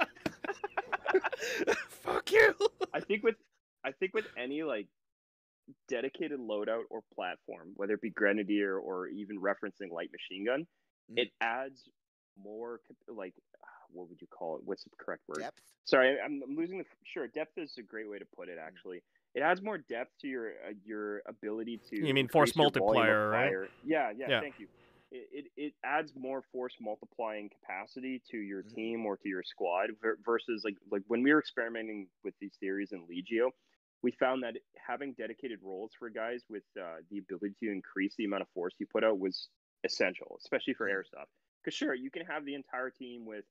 Fuck 1.89 2.32
you. 2.32 2.55
I 2.93 3.01
think 3.01 3.23
with 3.23 3.36
I 3.85 3.93
think 3.93 4.14
with 4.14 4.24
any 4.36 4.62
like 4.62 4.86
dedicated 5.89 6.40
loadout 6.40 6.82
or 6.90 7.02
platform, 7.14 7.73
whether 7.77 7.94
it 7.94 8.01
be 8.01 8.10
grenadier 8.10 8.78
or 8.78 9.09
even 9.09 9.39
referencing 9.40 9.90
light 9.93 10.10
machine 10.12 10.44
gun, 10.47 10.66
Mhm. 11.12 11.18
it 11.18 11.28
adds 11.40 11.89
more 12.43 12.81
like 13.09 13.35
what 13.93 14.09
would 14.09 14.20
you 14.20 14.27
call 14.27 14.56
it? 14.56 14.62
What's 14.64 14.85
the 14.85 14.90
correct 14.98 15.23
word? 15.28 15.39
Depth. 15.40 15.60
Sorry, 15.85 16.18
I'm, 16.20 16.43
I'm 16.43 16.56
losing 16.56 16.78
the 16.78 16.85
sure. 17.05 17.28
Depth 17.28 17.56
is 17.56 17.74
a 17.78 17.82
great 17.82 18.10
way 18.10 18.18
to 18.18 18.27
put 18.36 18.48
it. 18.48 18.59
Actually, 18.60 19.02
it 19.35 19.40
adds 19.40 19.62
more 19.62 19.78
depth 19.78 20.10
to 20.23 20.27
your 20.28 20.48
uh, 20.66 20.73
your 20.85 21.23
ability 21.28 21.81
to. 21.90 22.05
You 22.06 22.12
mean 22.14 22.27
force 22.28 22.51
increase 22.51 22.73
your 22.74 22.81
volume 22.81 23.02
of 23.05 23.18
multiplier, 23.20 23.60
right? 23.62 23.70
Yeah, 23.85 24.10
yeah, 24.16 24.27
Yeah. 24.28 24.40
Thank 24.40 24.59
you. 24.59 24.66
It, 25.32 25.47
it 25.56 25.74
adds 25.84 26.12
more 26.16 26.43
force 26.52 26.74
multiplying 26.80 27.48
capacity 27.51 28.22
to 28.30 28.36
your 28.36 28.62
Mhm. 28.62 28.74
team 28.74 29.06
or 29.06 29.16
to 29.16 29.28
your 29.28 29.43
squad 29.43 29.90
versus 30.24 30.62
like 30.64 30.76
like 30.90 31.02
when 31.06 31.22
we 31.22 31.32
were 31.32 31.38
experimenting 31.38 32.09
with 32.24 32.34
these 32.40 32.56
theories 32.56 32.93
in 32.93 33.06
Legio, 33.06 33.51
we 34.02 34.10
found 34.12 34.43
that 34.43 34.56
having 34.74 35.14
dedicated 35.14 35.60
roles 35.62 35.93
for 35.98 36.10
guys 36.10 36.44
with 36.48 36.64
uh, 36.80 36.98
the 37.10 37.18
ability 37.18 37.55
to 37.60 37.70
increase 37.70 38.14
the 38.16 38.24
amount 38.24 38.43
of 38.43 38.48
force 38.51 38.74
you 38.78 38.86
put 38.86 39.05
out 39.05 39.18
was 39.18 39.48
essential, 39.84 40.36
especially 40.40 40.74
for 40.74 40.88
airsoft. 40.88 41.30
Because 41.62 41.76
sure, 41.76 41.94
you 41.94 42.10
can 42.10 42.24
have 42.26 42.44
the 42.44 42.55
entire 42.55 42.90
team 42.90 43.24
with 43.26 43.44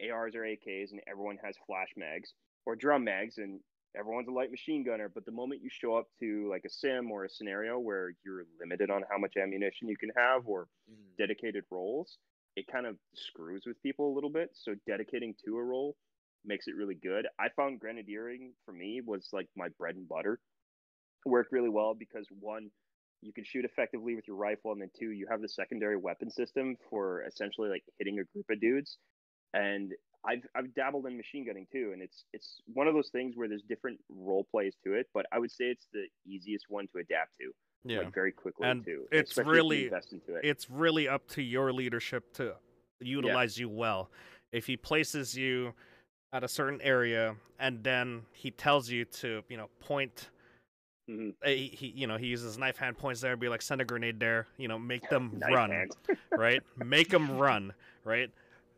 ARs 0.00 0.34
or 0.34 0.40
AKs 0.42 0.90
and 0.90 1.00
everyone 1.06 1.38
has 1.44 1.56
flash 1.66 1.88
mags 1.96 2.34
or 2.66 2.76
drum 2.76 3.04
mags 3.04 3.38
and 3.38 3.60
everyone's 3.96 4.28
a 4.28 4.32
light 4.32 4.50
machine 4.50 4.84
gunner. 4.84 5.08
But 5.08 5.24
the 5.24 5.32
moment 5.32 5.62
you 5.62 5.70
show 5.70 5.96
up 5.96 6.08
to 6.20 6.48
like 6.48 6.64
a 6.64 6.70
sim 6.70 7.10
or 7.10 7.24
a 7.24 7.28
scenario 7.30 7.78
where 7.78 8.12
you're 8.24 8.44
limited 8.60 8.90
on 8.90 9.04
how 9.10 9.18
much 9.18 9.36
ammunition 9.36 9.88
you 9.88 9.96
can 9.96 10.10
have 10.16 10.46
or 10.46 10.68
Mhm. 10.86 11.16
dedicated 11.18 11.64
roles, 11.70 12.18
it 12.56 12.66
kind 12.66 12.86
of 12.86 12.98
screws 13.14 13.64
with 13.66 13.80
people 13.82 14.12
a 14.12 14.14
little 14.14 14.30
bit. 14.30 14.50
So 14.54 14.74
dedicating 14.86 15.34
to 15.44 15.56
a 15.56 15.64
role 15.64 15.96
makes 16.44 16.66
it 16.68 16.76
really 16.76 16.94
good. 16.96 17.26
I 17.38 17.48
found 17.50 17.80
grenadiering 17.80 18.52
for 18.64 18.72
me 18.72 19.00
was 19.00 19.28
like 19.32 19.48
my 19.56 19.68
bread 19.68 19.96
and 19.96 20.08
butter. 20.08 20.40
It 21.24 21.28
worked 21.28 21.52
really 21.52 21.68
well 21.68 21.94
because 21.94 22.28
one, 22.30 22.70
you 23.22 23.32
can 23.32 23.44
shoot 23.44 23.64
effectively 23.64 24.14
with 24.16 24.26
your 24.26 24.36
rifle, 24.36 24.72
and 24.72 24.80
then 24.82 24.90
two, 24.98 25.10
you 25.10 25.26
have 25.30 25.40
the 25.40 25.48
secondary 25.48 25.96
weapon 25.96 26.30
system 26.30 26.76
for 26.90 27.22
essentially 27.24 27.68
like 27.68 27.84
hitting 27.98 28.18
a 28.18 28.24
group 28.24 28.46
of 28.50 28.60
dudes. 28.60 28.98
And 29.54 29.94
I've 30.24 30.42
I've 30.54 30.74
dabbled 30.74 31.06
in 31.06 31.16
machine 31.16 31.44
gunning 31.46 31.66
too, 31.72 31.90
and 31.92 32.00
it's 32.02 32.24
it's 32.32 32.60
one 32.72 32.86
of 32.86 32.94
those 32.94 33.08
things 33.08 33.36
where 33.36 33.48
there's 33.48 33.62
different 33.62 33.98
role 34.08 34.44
plays 34.50 34.74
to 34.84 34.94
it, 34.94 35.08
but 35.12 35.26
I 35.32 35.38
would 35.38 35.50
say 35.50 35.64
it's 35.66 35.86
the 35.92 36.06
easiest 36.26 36.66
one 36.68 36.86
to 36.92 36.98
adapt 36.98 37.36
to, 37.38 37.52
Yeah. 37.84 37.98
like 38.00 38.14
very 38.14 38.30
quickly 38.32 38.68
And 38.68 38.84
too. 38.84 39.08
it's 39.10 39.32
especially 39.32 39.40
if 39.42 39.46
you 39.46 39.52
really- 39.62 39.84
invest 39.86 40.12
into 40.12 40.34
it. 40.36 40.44
it's 40.44 40.70
really 40.70 41.08
up 41.08 41.26
to 41.30 41.42
your 41.42 41.72
leadership 41.72 42.32
to 42.34 42.54
utilize 43.00 43.58
you 43.58 43.68
well. 43.68 44.10
If 44.52 44.66
he 44.66 44.76
places 44.76 45.36
you 45.36 45.74
at 46.32 46.44
a 46.44 46.48
certain 46.48 46.80
area 46.82 47.36
and 47.58 47.82
then 47.82 48.22
he 48.32 48.50
tells 48.52 48.88
you 48.88 49.04
to, 49.06 49.42
you 49.48 49.56
know, 49.56 49.68
point 49.80 50.30
Mhm. 51.10 51.34
uh, 51.44 51.48
he, 51.48 51.66
he 51.66 51.86
you 51.88 52.06
know, 52.06 52.16
he 52.16 52.26
uses 52.28 52.56
knife 52.56 52.76
hand 52.76 52.96
points 52.96 53.20
there, 53.20 53.36
be 53.36 53.48
like 53.48 53.60
send 53.60 53.80
a 53.80 53.84
grenade 53.84 54.20
there, 54.20 54.46
you 54.56 54.68
know, 54.68 54.78
make 54.78 55.02
them 55.10 55.36
run, 55.50 55.88
right? 56.30 56.62
Make 56.76 57.08
them 57.08 57.36
run, 57.38 57.74
right? 58.04 58.30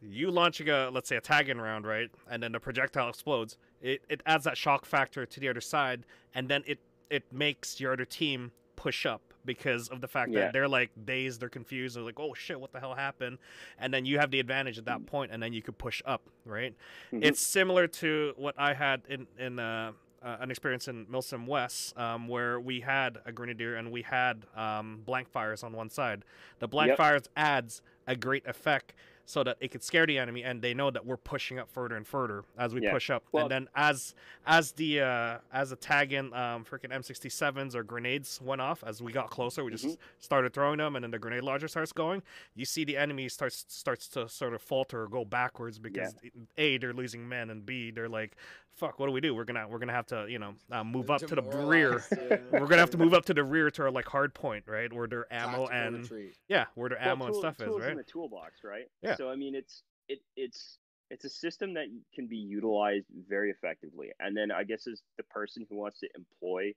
You 0.07 0.31
launching 0.31 0.69
a 0.69 0.91
let's 0.91 1.09
say 1.09 1.17
a 1.17 1.21
tagging 1.21 1.59
round, 1.59 1.87
right? 1.87 2.11
And 2.31 2.43
then 2.43 2.53
the 2.53 2.61
projectile 2.61 3.09
explodes. 3.09 3.57
It 3.81 4.03
it 4.09 4.23
adds 4.27 4.45
that 4.45 4.57
shock 4.57 4.85
factor 4.85 5.25
to 5.27 5.41
the 5.41 5.49
other 5.49 5.61
side 5.61 6.05
and 6.35 6.49
then 6.49 6.63
it 6.67 6.79
it 7.11 7.25
makes 7.33 7.81
your 7.81 7.93
other 7.93 8.05
team 8.05 8.53
push 8.77 9.07
up 9.07 9.23
because 9.45 9.89
of 9.89 10.01
the 10.01 10.09
fact 10.09 10.33
Yeah. 10.33 10.41
that 10.41 10.53
they're 10.53 10.69
like 10.69 10.91
dazed, 11.05 11.41
they're 11.41 11.49
confused, 11.51 11.97
they're 11.97 12.03
like, 12.03 12.19
"Oh 12.19 12.35
shit, 12.35 12.59
what 12.59 12.73
the 12.73 12.81
hell 12.81 12.95
happened?" 12.95 13.39
And 13.79 13.93
then 13.93 14.05
you 14.07 14.19
have 14.19 14.31
the 14.31 14.41
advantage 14.41 14.79
at 14.79 14.87
that 14.87 15.05
point, 15.07 15.31
and 15.33 15.43
then 15.43 15.53
you 15.53 15.63
could 15.63 15.77
push 15.79 16.03
up, 16.07 16.23
right? 16.47 16.75
Mhm. 17.13 17.25
It's 17.25 17.41
similar 17.41 17.87
to 17.89 18.33
what 18.37 18.55
I 18.59 18.73
had 18.75 19.03
in 19.09 19.27
in 19.39 19.59
uh, 19.59 19.93
uh, 20.23 20.39
an 20.41 20.51
experience 20.51 20.89
in 20.89 21.05
Milsim 21.07 21.47
West, 21.47 21.97
um, 21.99 22.27
where 22.29 22.59
we 22.59 22.81
had 22.81 23.19
a 23.27 23.33
grenadier 23.33 23.77
and 23.77 23.93
we 23.93 24.01
had 24.01 24.47
um, 24.57 25.03
blank 25.05 25.29
fires 25.29 25.63
on 25.63 25.73
one 25.75 25.91
side. 25.91 26.25
The 26.61 26.67
blank 26.69 26.89
Yep. 26.89 26.97
fires 26.97 27.23
adds 27.37 27.83
a 28.07 28.17
great 28.17 28.47
effect 28.47 28.95
so 29.27 29.43
that 29.45 29.57
it 29.61 29.71
could 29.71 29.83
scare 29.83 30.07
the 30.07 30.19
enemy, 30.19 30.43
and 30.45 30.61
they 30.61 30.75
know 30.75 30.91
that 30.91 31.05
we're 31.07 31.17
pushing 31.17 31.59
up 31.59 31.71
further 31.71 31.97
and 31.97 32.07
further 32.07 32.45
as 32.59 32.75
we 32.75 32.83
Yeah. 32.83 32.93
push 32.93 33.09
up. 33.11 33.25
Well- 33.33 33.45
and 33.45 33.51
then 33.51 33.69
as 33.75 34.15
as 34.47 34.73
the 34.73 35.01
uh, 35.01 35.39
as 35.53 35.71
the 35.71 35.77
tag 35.77 36.13
in 36.13 36.27
um, 36.35 36.65
freaking 36.65 36.93
M67s 36.93 37.75
or 37.75 37.83
grenades 37.83 38.41
went 38.43 38.61
off, 38.61 38.85
as 38.85 39.03
we 39.03 39.13
got 39.13 39.31
closer, 39.31 39.65
we 39.65 39.71
just 39.71 39.87
Mhm. 39.87 39.97
started 40.19 40.53
throwing 40.53 40.79
them, 40.79 40.97
and 40.97 41.03
then 41.03 41.11
the 41.11 41.19
grenade 41.19 41.43
launcher 41.43 41.69
starts 41.69 41.93
going. 41.93 42.23
You 42.55 42.65
see 42.67 42.85
the 42.85 42.97
enemy 42.97 43.29
starts 43.29 43.65
starts 43.69 44.09
to 44.11 44.29
sort 44.29 44.53
of 44.55 44.61
falter 44.63 45.03
or 45.05 45.09
go 45.09 45.25
backwards 45.25 45.79
because 45.79 46.15
a 46.59 46.77
they're 46.79 46.93
losing 46.93 47.29
men, 47.29 47.51
and 47.51 47.65
b 47.65 47.91
they're 47.91 48.09
like, 48.09 48.37
"Fuck, 48.77 48.99
what 48.99 49.07
do 49.07 49.13
we 49.13 49.21
do? 49.21 49.35
We're 49.35 49.45
gonna 49.45 49.67
we're 49.69 49.79
gonna 49.79 49.93
have 49.93 50.07
to 50.07 50.27
you 50.29 50.39
know 50.39 50.55
uh, 50.71 50.85
move 50.85 51.11
up 51.11 51.21
to 51.21 51.35
the 51.35 51.43
rear. 51.43 52.03
Yeah. 52.13 52.39
We're 52.53 52.67
gonna 52.67 52.79
have 52.79 52.91
to 52.91 52.99
move 52.99 53.15
up 53.15 53.25
to 53.27 53.35
the 53.35 53.45
rear 53.45 53.71
to 53.71 53.83
our 53.83 53.91
like 53.91 54.07
hard 54.07 54.35
point, 54.35 54.65
right, 54.67 54.93
where 54.93 55.07
their 55.07 55.27
ammo 55.33 55.67
Tactical 55.67 55.71
and 55.71 55.97
retreat. 56.03 56.37
yeah, 56.49 56.67
where 56.75 56.89
their 56.89 56.99
Well, 56.99 57.11
ammo 57.13 57.27
and 57.27 57.37
stuff 57.37 57.61
is, 57.61 57.67
tools 57.67 57.83
in 57.83 57.89
right? 57.89 57.97
the 57.97 58.03
toolbox, 58.05 58.65
right? 58.65 58.87
Yeah. 59.03 59.17
So 59.17 59.31
I 59.31 59.37
mean, 59.37 59.55
it's 59.55 59.83
it 60.09 60.21
it's 60.37 60.79
it's 61.11 61.25
a 61.25 61.29
system 61.31 61.75
that 61.75 61.87
can 62.15 62.27
be 62.27 62.37
utilized 62.37 63.07
very 63.29 63.51
effectively. 63.51 64.11
And 64.21 64.37
then 64.37 64.51
I 64.51 64.65
guess 64.65 64.87
as 64.87 65.03
the 65.19 65.23
person 65.25 65.67
who 65.69 65.77
wants 65.77 66.01
to 66.01 66.09
employ 66.17 66.73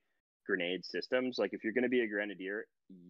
grenade 0.46 0.86
systems, 0.86 1.38
like 1.40 1.54
if 1.54 1.64
you're 1.64 1.74
going 1.74 1.84
to 1.84 1.90
be 1.90 2.02
a 2.02 2.08
grenadier, 2.08 2.66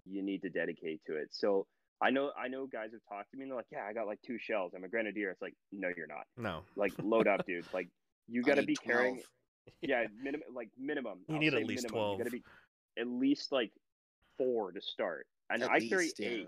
you 0.05 0.21
need 0.23 0.41
to 0.43 0.49
dedicate 0.49 1.01
to 1.07 1.15
it. 1.17 1.29
So 1.31 1.65
I 2.01 2.11
know 2.11 2.31
I 2.39 2.47
know 2.47 2.67
guys 2.67 2.89
have 2.93 3.01
talked 3.09 3.31
to 3.31 3.37
me 3.37 3.43
and 3.43 3.51
they're 3.51 3.57
like, 3.57 3.65
"Yeah, 3.71 3.85
I 3.89 3.93
got 3.93 4.05
like 4.07 4.19
two 4.25 4.37
shells. 4.39 4.73
I'm 4.75 4.83
a 4.83 4.87
grenadier." 4.87 5.31
It's 5.31 5.41
like, 5.41 5.55
"No, 5.71 5.89
you're 5.97 6.07
not. 6.07 6.25
No, 6.37 6.61
Like 6.75 6.93
load 7.01 7.27
up, 7.27 7.45
dude. 7.47 7.65
Like 7.73 7.87
you 8.27 8.41
got 8.43 8.55
to 8.55 8.61
need 8.61 8.67
be 8.67 8.75
carrying 8.75 9.21
yeah, 9.81 10.05
minimum 10.21 10.47
like 10.53 10.69
minimum. 10.77 11.19
You 11.27 11.35
I'll 11.35 11.39
need 11.39 11.53
at 11.53 11.65
least 11.65 11.83
minimum. 11.83 12.11
You 12.11 12.17
12. 12.17 12.17
got 12.17 12.23
to 12.25 12.31
be 12.31 12.43
at 12.99 13.07
least 13.07 13.51
like 13.51 13.71
four 14.37 14.71
to 14.71 14.81
start. 14.81 15.27
And 15.49 15.63
At 15.63 15.71
I 15.71 15.79
carry 15.79 16.13
yeah. 16.17 16.27
eight. 16.29 16.47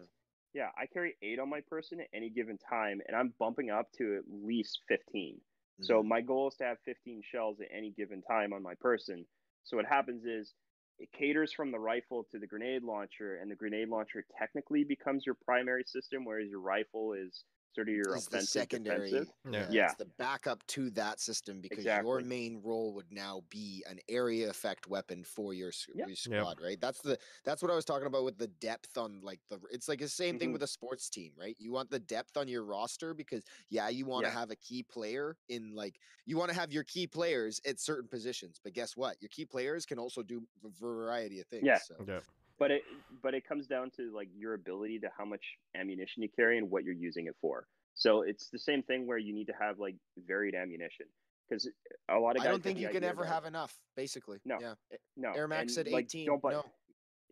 Yeah, 0.54 0.70
I 0.78 0.88
carry 0.88 1.16
eight 1.22 1.40
on 1.40 1.50
my 1.50 1.62
person 1.62 2.02
at 2.02 2.08
any 2.14 2.30
given 2.30 2.58
time, 2.58 3.02
and 3.08 3.16
I'm 3.16 3.34
bumping 3.38 3.70
up 3.70 3.92
to 3.94 4.18
at 4.18 4.24
least 4.28 4.80
15. 4.88 5.40
So 5.82 6.02
Mhm. 6.02 6.08
my 6.08 6.22
goal 6.22 6.48
is 6.48 6.56
to 6.56 6.66
have 6.66 6.80
15 6.86 7.22
shells 7.22 7.62
at 7.62 7.68
any 7.72 7.92
given 7.92 8.22
time 8.24 8.52
on 8.52 8.64
my 8.64 8.74
person. 8.76 9.28
So 9.64 9.78
what 9.78 9.86
happens 9.86 10.26
is 10.26 10.54
it 10.98 11.12
caters 11.12 11.54
from 11.54 11.72
the 11.72 11.80
rifle 11.80 12.24
to 12.32 12.40
the 12.40 12.48
grenade 12.48 12.84
launcher, 12.84 13.38
and 13.38 13.50
the 13.50 13.56
grenade 13.56 13.90
launcher 13.90 14.26
technically 14.38 14.84
becomes 14.84 15.26
your 15.26 15.36
primary 15.36 15.84
system, 15.86 16.26
whereas 16.26 16.50
your 16.50 16.60
rifle 16.62 17.14
is 17.14 17.46
sort 17.76 17.88
of 17.88 17.94
your 17.96 18.16
It's 18.16 18.28
the 18.28 18.42
secondary. 18.42 19.12
defensive. 19.12 19.34
Yeah. 19.72 19.86
It's 19.86 19.96
the 19.96 20.06
backup 20.18 20.66
to 20.68 20.90
that 20.92 21.20
system 21.20 21.62
because 21.62 21.80
Exactly. 21.80 22.10
your 22.10 22.22
main 22.22 22.62
role 22.64 22.94
would 22.96 23.12
now 23.12 23.44
be 23.50 23.84
an 23.90 24.00
area 24.10 24.50
effect 24.50 24.88
weapon 24.88 25.24
for 25.24 25.54
your, 25.54 25.70
s- 25.70 25.88
Yep. 25.94 26.08
your 26.08 26.16
squad, 26.16 26.60
right? 26.62 26.80
That's 26.82 27.02
the 27.02 27.18
that's 27.44 27.62
what 27.62 27.72
I 27.72 27.76
was 27.76 27.86
talking 27.86 28.08
about 28.08 28.24
with 28.24 28.38
the 28.38 28.48
depth 28.48 28.98
on 28.98 29.22
like 29.22 29.40
the. 29.50 29.60
It's 29.72 29.88
like 29.88 30.00
the 30.00 30.08
same 30.10 30.40
thing 30.40 30.50
Mhm. 30.50 30.54
with 30.54 30.64
a 30.64 30.68
sports 30.68 31.10
team, 31.10 31.34
right? 31.38 31.56
You 31.60 31.72
want 31.72 31.90
the 31.90 32.00
depth 32.00 32.38
on 32.38 32.48
your 32.48 32.64
roster 32.64 33.14
because 33.14 33.44
yeah, 33.70 33.90
you 33.90 34.06
want 34.06 34.26
to 34.26 34.32
Yeah. 34.32 34.40
have 34.40 34.52
a 34.52 34.56
key 34.56 34.84
player 34.84 35.38
in 35.48 35.74
like 35.76 36.00
you 36.26 36.38
want 36.38 36.50
to 36.52 36.56
have 36.56 36.72
your 36.72 36.84
key 36.84 37.08
players 37.08 37.62
at 37.66 37.80
certain 37.80 38.08
positions, 38.10 38.60
but 38.64 38.74
guess 38.74 38.98
what? 38.98 39.22
Your 39.22 39.30
key 39.30 39.46
players 39.46 39.86
can 39.86 40.00
also 40.00 40.24
do 40.24 40.48
a 40.66 40.70
variety 40.70 41.40
of 41.40 41.48
things. 41.48 41.64
Yeah. 41.66 41.78
So. 41.78 41.96
yeah, 42.08 42.20
but 42.60 42.72
it 42.72 42.84
but 43.24 43.34
it 43.34 43.48
comes 43.48 43.68
down 43.68 43.90
to 43.96 44.12
like 44.14 44.28
your 44.36 44.54
ability 44.54 45.00
to 45.00 45.10
how 45.18 45.26
much 45.26 45.44
ammunition 45.80 46.22
you 46.22 46.30
carry 46.36 46.58
and 46.58 46.70
what 46.70 46.84
you're 46.84 46.94
using 46.94 47.28
it 47.28 47.36
for 47.42 47.66
so 47.96 48.22
it's 48.22 48.50
the 48.50 48.60
same 48.60 48.84
thing 48.84 49.08
where 49.08 49.18
you 49.18 49.34
need 49.34 49.48
to 49.48 49.54
have 49.60 49.80
like 49.80 49.96
varied 50.28 50.56
ammunition 50.56 51.06
because 51.50 51.70
a 52.10 52.18
lot 52.18 52.36
of 52.36 52.38
guys 52.38 52.48
I 52.48 52.52
don't 52.52 52.64
think 52.64 52.80
you 52.80 52.90
can 52.90 53.04
ever 53.04 53.26
have 53.26 53.46
enough. 53.46 53.76
Basically, 53.96 54.38
No. 54.46 54.58
Yeah, 54.62 54.74
eh, 54.94 54.98
no 55.18 55.32
Air 55.34 55.48
Max 55.48 55.78
and, 55.78 55.88
at 55.88 55.94
like, 55.94 56.06
18, 56.06 56.28
don't 56.28 56.42
buy- 56.42 56.54
no. 56.54 56.62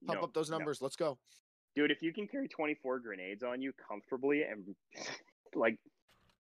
pump 0.06 0.22
no, 0.22 0.26
up 0.26 0.34
those 0.34 0.50
no. 0.50 0.58
numbers. 0.58 0.82
Let's 0.82 0.96
go. 0.96 1.18
dude 1.76 1.92
if 1.92 2.02
you 2.02 2.12
can 2.12 2.28
carry 2.28 2.48
24 2.48 3.00
grenades 3.00 3.44
on 3.44 3.62
you 3.62 3.72
comfortably 3.74 4.44
and 4.44 4.76
like 5.56 5.78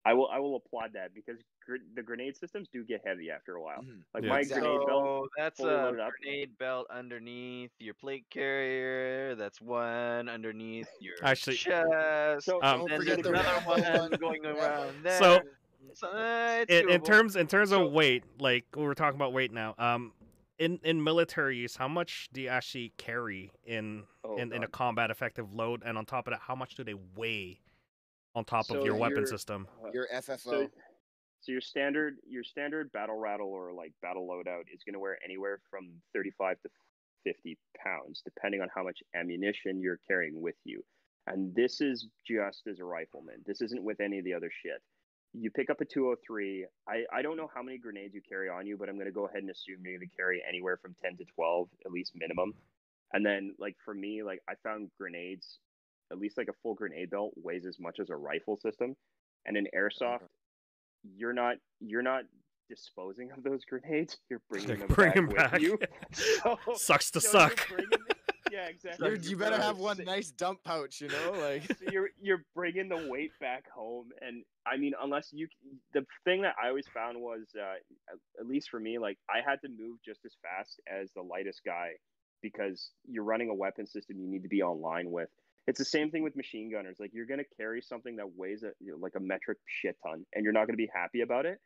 i 0.06 0.12
will 0.12 0.28
i 0.32 0.38
will 0.38 0.56
applaud 0.56 0.90
that 0.92 1.14
because 1.14 1.38
gr- 1.66 1.76
the 1.94 2.02
grenade 2.02 2.36
systems 2.36 2.68
do 2.72 2.84
get 2.84 3.00
heavy 3.06 3.30
after 3.30 3.54
a 3.56 3.62
while 3.62 3.82
Mhm. 3.82 4.02
like 4.14 4.22
Yeah. 4.24 4.28
my 4.30 4.40
Exactly. 4.40 4.68
grenade 4.68 4.86
belt 4.86 5.04
So 5.04 5.28
that's 5.36 5.60
a 5.60 5.64
loaded 5.64 6.00
up. 6.00 6.12
grenade 6.20 6.58
belt 6.58 6.86
underneath 6.90 7.70
your 7.78 7.94
plate 7.94 8.24
carrier. 8.30 9.34
That's 9.34 9.60
one 9.60 10.28
underneath 10.28 10.88
your 11.00 11.14
Actually- 11.22 11.56
chest. 11.56 12.44
so 12.44 12.62
Um, 12.62 12.80
Don't 12.80 12.90
then 12.90 12.98
forget 13.00 13.22
there's 13.22 13.26
the 13.26 13.40
another 13.40 13.66
one 13.66 14.10
one. 14.10 14.10
going 14.20 14.46
around 14.46 15.02
there. 15.02 15.18
So- 15.18 15.40
So, 15.92 16.08
uh, 16.08 16.64
in, 16.68 16.90
in 16.90 17.02
terms 17.02 17.36
in 17.36 17.46
terms 17.46 17.70
So- 17.70 17.86
of 17.86 17.92
weight, 17.92 18.24
like 18.40 18.64
we're 18.74 18.94
talking 18.94 19.16
about 19.16 19.32
weight 19.32 19.52
now. 19.52 19.74
Um, 19.78 20.12
in 20.58 20.78
in 20.82 21.02
military 21.02 21.56
use, 21.58 21.76
how 21.76 21.88
much 21.88 22.28
do 22.32 22.40
you 22.40 22.48
actually 22.48 22.90
carry 22.96 23.50
in 23.64 24.04
Oh, 24.24 24.36
in, 24.36 24.52
in 24.52 24.62
a 24.64 24.68
combat 24.68 25.10
effective 25.10 25.52
load? 25.52 25.82
And 25.84 25.98
on 25.98 26.04
top 26.06 26.26
of 26.26 26.32
that, 26.32 26.40
how 26.40 26.54
much 26.54 26.74
do 26.74 26.84
they 26.84 26.94
weigh 26.94 27.60
on 28.34 28.44
top 28.44 28.66
So 28.66 28.78
of 28.78 28.84
your 28.84 28.96
weapon 28.96 29.26
system? 29.26 29.66
uh, 29.84 29.90
Your 29.92 30.08
FFO. 30.12 30.38
so, 30.38 30.70
so 31.40 31.52
your 31.52 31.60
standard 31.60 32.16
your 32.26 32.44
standard 32.44 32.90
battle 32.92 33.18
rattle 33.18 33.48
or 33.48 33.72
like 33.72 33.92
battle 34.02 34.26
loadout 34.26 34.64
is 34.72 34.82
going 34.84 34.94
to 34.94 35.00
wear 35.00 35.18
anywhere 35.24 35.60
from 35.70 35.90
35 36.14 36.60
to 36.62 36.68
50 37.24 37.58
pounds 37.82 38.22
depending 38.24 38.60
on 38.60 38.68
how 38.74 38.82
much 38.82 39.02
ammunition 39.14 39.80
you're 39.80 40.00
carrying 40.08 40.40
with 40.40 40.56
you 40.64 40.82
And 41.26 41.54
this 41.54 41.80
is 41.80 42.06
just 42.26 42.66
as 42.66 42.80
a 42.80 42.84
rifleman. 42.84 43.42
This 43.46 43.60
isn't 43.62 43.82
with 43.82 44.00
any 44.00 44.18
of 44.18 44.24
the 44.24 44.34
other 44.34 44.50
shit. 44.62 44.82
You 45.32 45.50
pick 45.50 45.68
up 45.70 45.80
a 45.80 45.84
203. 45.84 46.66
I, 46.88 47.04
I 47.12 47.22
don't 47.22 47.36
know 47.36 47.50
how 47.52 47.62
many 47.62 47.76
grenades 47.78 48.14
you 48.14 48.20
carry 48.28 48.48
on 48.48 48.66
you, 48.66 48.76
but 48.76 48.88
I'm 48.88 48.94
going 48.96 49.06
to 49.06 49.12
go 49.12 49.26
ahead 49.26 49.40
and 49.42 49.50
assume 49.50 49.78
you're 49.82 49.98
going 49.98 50.08
to 50.08 50.16
carry 50.16 50.42
anywhere 50.48 50.76
from 50.76 50.94
10 51.02 51.16
to 51.16 51.24
12, 51.34 51.68
at 51.86 51.90
least 51.90 52.12
minimum. 52.14 52.54
And 53.12 53.24
then, 53.26 53.54
like, 53.58 53.76
for 53.84 53.94
me, 53.94 54.22
like, 54.22 54.40
I 54.48 54.54
found 54.62 54.90
grenades, 54.96 55.58
at 56.12 56.18
least 56.18 56.36
like 56.38 56.48
a 56.48 56.52
full 56.62 56.74
grenade 56.74 57.10
belt 57.10 57.32
weighs 57.36 57.66
as 57.66 57.78
much 57.78 57.98
as 58.00 58.10
a 58.10 58.16
rifle 58.16 58.56
system. 58.56 58.94
And 59.46 59.56
in 59.56 59.66
airsoft, 59.76 60.20
you're 61.16 61.32
not 61.34 61.56
you're 61.80 62.02
not 62.02 62.24
disposing 62.68 63.30
of 63.32 63.42
those 63.42 63.64
grenades. 63.64 64.18
You're 64.30 64.40
bringing 64.50 64.78
them 64.80 64.88
Bring 64.88 65.10
back, 65.10 65.16
'em 65.18 65.26
with 65.28 65.36
back. 65.36 65.60
you. 65.60 65.78
So, 66.12 66.58
Sucks 66.74 67.10
to 67.12 67.20
so 67.20 67.30
suck. 67.30 67.70
Yeah, 68.52 68.66
exactly. 68.66 69.10
Dude, 69.10 69.26
you 69.26 69.36
better 69.36 69.60
have 69.60 69.78
one 69.78 69.98
nice 70.04 70.30
dump 70.30 70.60
pouch, 70.64 71.00
you 71.00 71.08
know? 71.08 71.32
Like, 71.40 71.64
so 71.66 71.90
you're 71.90 72.10
you're 72.22 72.44
bringing 72.54 72.88
the 72.88 73.08
weight 73.10 73.32
back 73.40 73.68
home, 73.68 74.10
and 74.20 74.44
I 74.64 74.76
mean, 74.76 74.92
unless 75.02 75.30
you, 75.32 75.48
the 75.92 76.06
thing 76.24 76.42
that 76.42 76.54
I 76.62 76.68
always 76.68 76.86
found 76.94 77.20
was, 77.20 77.48
uh, 77.58 77.62
at, 78.12 78.18
at 78.38 78.46
least 78.46 78.70
for 78.70 78.78
me, 78.78 78.98
like 78.98 79.18
I 79.28 79.38
had 79.44 79.60
to 79.62 79.68
move 79.68 79.98
just 80.04 80.20
as 80.24 80.36
fast 80.40 80.80
as 80.86 81.10
the 81.16 81.22
lightest 81.22 81.62
guy 81.66 81.92
because 82.42 82.90
you're 83.08 83.24
running 83.24 83.48
a 83.50 83.54
weapon 83.54 83.86
system 83.88 84.18
you 84.20 84.28
need 84.28 84.42
to 84.44 84.48
be 84.48 84.62
online 84.62 85.10
with. 85.10 85.30
It's 85.66 85.78
the 85.78 85.84
same 85.84 86.10
thing 86.10 86.22
with 86.22 86.36
machine 86.36 86.70
gunners. 86.70 86.96
Like 86.98 87.12
you're 87.14 87.26
gonna 87.26 87.44
carry 87.56 87.80
something 87.80 88.16
that 88.16 88.26
weighs 88.36 88.62
a, 88.62 88.72
you 88.80 88.92
know, 88.92 88.98
like 88.98 89.14
a 89.16 89.20
metric 89.20 89.58
shit 89.66 89.96
ton, 90.06 90.24
and 90.34 90.44
you're 90.44 90.52
not 90.52 90.66
gonna 90.66 90.76
be 90.76 90.90
happy 90.94 91.22
about 91.22 91.46
it, 91.46 91.58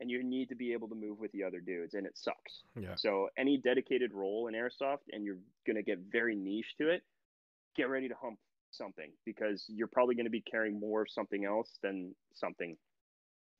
and 0.00 0.10
you 0.10 0.22
need 0.22 0.48
to 0.50 0.54
be 0.54 0.72
able 0.72 0.88
to 0.88 0.94
move 0.94 1.18
with 1.18 1.32
the 1.32 1.42
other 1.42 1.60
dudes, 1.60 1.94
and 1.94 2.06
it 2.06 2.16
sucks. 2.16 2.62
Yeah. 2.78 2.94
So 2.96 3.28
any 3.38 3.56
dedicated 3.58 4.12
role 4.12 4.48
in 4.48 4.54
airsoft, 4.54 5.08
and 5.12 5.24
you're 5.24 5.38
gonna 5.66 5.82
get 5.82 5.98
very 6.10 6.34
niche 6.36 6.74
to 6.78 6.90
it, 6.90 7.02
get 7.76 7.88
ready 7.88 8.08
to 8.08 8.14
hump 8.20 8.38
something 8.72 9.10
because 9.24 9.64
you're 9.68 9.86
probably 9.86 10.14
going 10.14 10.26
to 10.26 10.30
be 10.30 10.40
carrying 10.42 10.78
more 10.78 11.02
of 11.02 11.10
something 11.10 11.44
else 11.44 11.78
than 11.82 12.14
something 12.34 12.76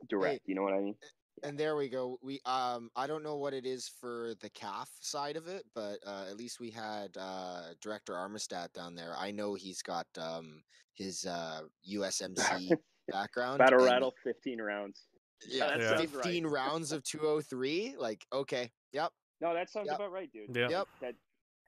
direct. 0.09 0.43
You 0.47 0.55
know 0.55 0.63
what 0.63 0.75
I 0.75 0.81
mean? 0.81 0.95
and 1.43 1.59
there 1.59 1.77
we 1.77 1.89
go. 1.91 2.19
We 2.23 2.41
um 2.47 2.89
I 2.97 3.07
don't 3.07 3.23
know 3.23 3.37
what 3.37 3.53
it 3.53 3.67
is 3.67 3.91
for 4.01 4.33
the 4.41 4.49
calf 4.51 4.89
side 5.01 5.37
of 5.37 5.49
it, 5.49 5.65
but 5.75 5.99
uh, 6.07 6.25
at 6.31 6.37
least 6.37 6.61
we 6.61 6.71
had 6.71 7.11
uh, 7.19 7.75
director 7.83 8.17
Armistad 8.17 8.73
down 8.73 8.95
there. 8.95 9.15
I 9.19 9.33
know 9.33 9.53
he's 9.55 9.83
got 9.83 10.07
um 10.19 10.63
his 10.95 11.27
uh, 11.27 11.61
USMC 11.93 12.71
background. 13.13 13.59
Battle 13.59 13.81
and- 13.81 13.91
rattle, 13.93 14.15
15 14.25 14.61
rounds. 14.63 15.03
Yeah, 15.47 15.67
that 15.67 15.81
Yeah. 15.81 15.89
sounds 15.97 16.15
right. 16.15 16.25
15 16.25 16.47
rounds 16.47 16.93
of 16.93 17.03
203. 17.05 17.97
Like, 17.99 18.25
okay, 18.33 18.71
yep, 18.95 19.13
No, 19.43 19.53
that 19.53 19.69
sounds 19.69 19.89
Yep. 19.89 19.97
about 19.97 20.13
right, 20.13 20.33
dude. 20.33 20.57
Yeah. 20.57 20.71
yep. 20.71 20.89
That 21.03 21.15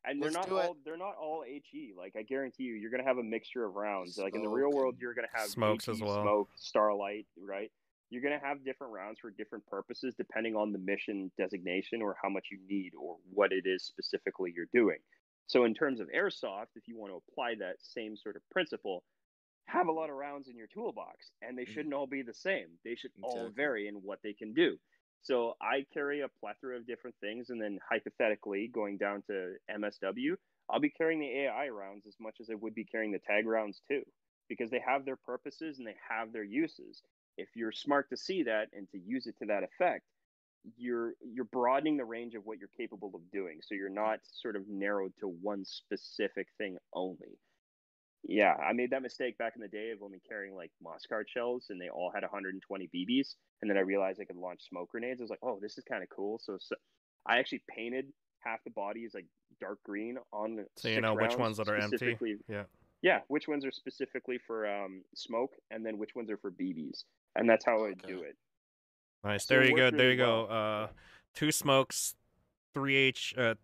and 0.07 0.23
they're 0.23 0.31
Let's 0.31 0.37
not 0.37 0.49
do 0.49 0.57
it. 0.57 0.65
all 0.65 0.77
they're 0.87 0.97
not 0.97 1.17
all 1.21 1.45
HE. 1.47 1.93
Like 1.95 2.15
I 2.17 2.23
guarantee 2.23 2.63
you, 2.63 2.73
you're 2.75 2.91
gonna 2.91 3.05
have 3.05 3.19
a 3.19 3.23
mixture 3.23 3.67
of 3.67 3.75
rounds. 3.75 4.17
Like 4.17 4.35
in 4.35 4.43
the 4.43 4.49
real 4.49 4.71
world, 4.73 4.95
you're 4.99 5.13
gonna 5.13 5.29
have 5.35 5.49
smokes 5.49 5.85
HE, 5.85 5.93
as 5.93 6.01
well. 6.01 6.23
smoke, 6.23 6.49
starlight, 6.57 7.27
right? 7.37 7.71
You're 8.11 8.23
gonna 8.23 8.41
have 8.41 8.65
different 8.65 8.93
rounds 8.93 9.21
for 9.21 9.31
different 9.31 9.67
purposes 9.67 10.15
depending 10.17 10.57
on 10.57 10.73
the 10.73 10.79
mission 10.79 11.31
designation 11.37 12.03
or 12.03 12.17
how 12.23 12.29
much 12.31 12.49
you 12.51 12.59
need 12.67 12.95
or 12.95 13.19
what 13.31 13.53
it 13.53 13.67
is 13.67 13.85
specifically 13.85 14.53
you're 14.55 14.67
doing. 14.73 14.99
So 15.47 15.65
in 15.65 15.75
terms 15.75 16.01
of 16.01 16.09
airsoft, 16.09 16.69
if 16.77 16.89
you 16.89 16.97
want 16.97 17.13
to 17.13 17.17
apply 17.17 17.57
that 17.57 17.83
same 17.83 18.17
sort 18.17 18.37
of 18.37 18.43
principle, 18.51 19.05
have 19.67 19.89
a 19.89 19.93
lot 19.93 20.11
of 20.11 20.17
rounds 20.17 20.49
in 20.49 20.57
your 20.57 20.67
toolbox, 20.67 21.31
and 21.43 21.57
they 21.59 21.65
Mhm. 21.65 21.67
shouldn't 21.67 21.95
all 21.95 22.07
be 22.07 22.23
the 22.23 22.35
same. 22.35 22.79
They 22.85 22.95
should 22.95 23.13
all 23.23 23.53
vary 23.53 23.87
in 23.87 24.03
what 24.03 24.21
they 24.23 24.33
can 24.35 24.55
do. 24.55 24.81
So 25.21 25.55
I 25.61 25.87
carry 25.93 26.21
a 26.21 26.29
plethora 26.29 26.77
of 26.77 26.87
different 26.87 27.17
things, 27.21 27.51
and 27.51 27.61
then 27.61 27.79
hypothetically, 27.89 28.69
going 28.69 28.99
down 28.99 29.23
to 29.25 29.59
MSW, 29.69 30.37
I'll 30.69 30.81
be 30.81 30.91
carrying 30.91 31.21
the 31.21 31.41
AI 31.45 31.69
rounds 31.69 32.07
as 32.07 32.19
much 32.21 32.41
as 32.41 32.51
I 32.51 32.55
would 32.55 32.75
be 32.75 32.85
carrying 32.85 33.13
the 33.13 33.19
tag 33.19 33.47
rounds 33.47 33.81
too, 33.89 34.05
because 34.49 34.71
they 34.71 34.81
have 34.81 35.05
their 35.05 35.17
purposes 35.17 35.79
and 35.79 35.87
they 35.87 35.97
have 36.09 36.33
their 36.33 36.45
uses. 36.45 37.03
If 37.39 37.49
you're 37.55 37.73
smart 37.73 38.11
to 38.11 38.17
see 38.17 38.43
that 38.43 38.69
and 38.75 38.89
to 38.91 38.99
use 38.99 39.27
it 39.27 39.37
to 39.39 39.47
that 39.47 39.63
effect, 39.63 40.05
you're 40.77 41.15
you're 41.21 41.45
broadening 41.45 41.97
the 41.97 42.05
range 42.05 42.35
of 42.35 42.45
what 42.45 42.59
you're 42.59 42.71
capable 42.77 43.13
of 43.15 43.23
doing. 43.33 43.61
So 43.63 43.75
you're 43.75 43.89
not 43.89 44.19
sort 44.43 44.57
of 44.57 44.69
narrowed 44.69 45.13
to 45.21 45.29
one 45.29 45.65
specific 45.65 46.49
thing 46.59 46.77
only. 46.93 47.39
Yeah, 48.25 48.55
I 48.55 48.73
made 48.73 48.91
that 48.91 49.03
mistake 49.03 49.39
back 49.39 49.53
in 49.55 49.63
the 49.63 49.69
day 49.69 49.91
of 49.91 50.03
only 50.03 50.21
carrying 50.29 50.55
like 50.55 50.73
Moscart 50.85 51.29
shells, 51.29 51.67
and 51.71 51.81
they 51.81 51.89
all 51.89 52.11
had 52.13 52.23
120 52.23 52.91
BBs. 52.95 53.35
And 53.63 53.71
then 53.71 53.79
I 53.79 53.81
realized 53.81 54.21
I 54.21 54.25
could 54.25 54.37
launch 54.37 54.63
smoke 54.69 54.91
grenades. 54.91 55.21
I 55.21 55.25
was 55.25 55.31
like, 55.31 55.39
oh, 55.43 55.59
this 55.63 55.79
is 55.79 55.85
kind 55.85 56.03
of 56.03 56.09
cool. 56.09 56.41
So, 56.43 56.59
so 56.61 56.75
I 57.27 57.39
actually 57.39 57.63
painted 57.69 58.07
half 58.41 58.63
the 58.65 58.71
body 58.71 59.05
as 59.05 59.15
like 59.15 59.27
dark 59.61 59.79
green 59.85 60.19
on 60.33 60.57
the 60.57 60.67
So 60.77 60.89
you 60.89 61.01
know 61.01 61.15
which 61.15 61.37
ones 61.37 61.57
that 61.59 61.69
are 61.69 61.77
empty. 61.77 62.17
Yeah. 62.49 62.65
Yeah, 63.01 63.21
which 63.29 63.47
ones 63.47 63.65
are 63.65 63.71
specifically 63.71 64.39
for 64.45 64.67
um, 64.67 65.03
smoke, 65.15 65.53
and 65.71 65.87
then 65.87 65.99
which 65.99 66.17
ones 66.17 66.31
are 66.31 66.37
for 66.37 66.51
BBs, 66.51 67.05
and 67.39 67.49
that's 67.49 67.65
how 67.65 67.85
I 67.87 67.95
do 68.07 68.23
it. 68.23 68.37
Nice. 69.25 69.47
So 69.47 69.55
There 69.55 69.65
you 69.65 69.75
go. 69.77 69.85
worked 69.85 69.97
There 69.97 70.07
really 70.09 70.19
you 70.19 70.25
go. 70.25 70.45
Uh, 70.47 70.89
two 71.35 71.51
smokes, 71.51 72.15
three 72.75 72.97
H, 72.97 73.35
uh, 73.39 73.55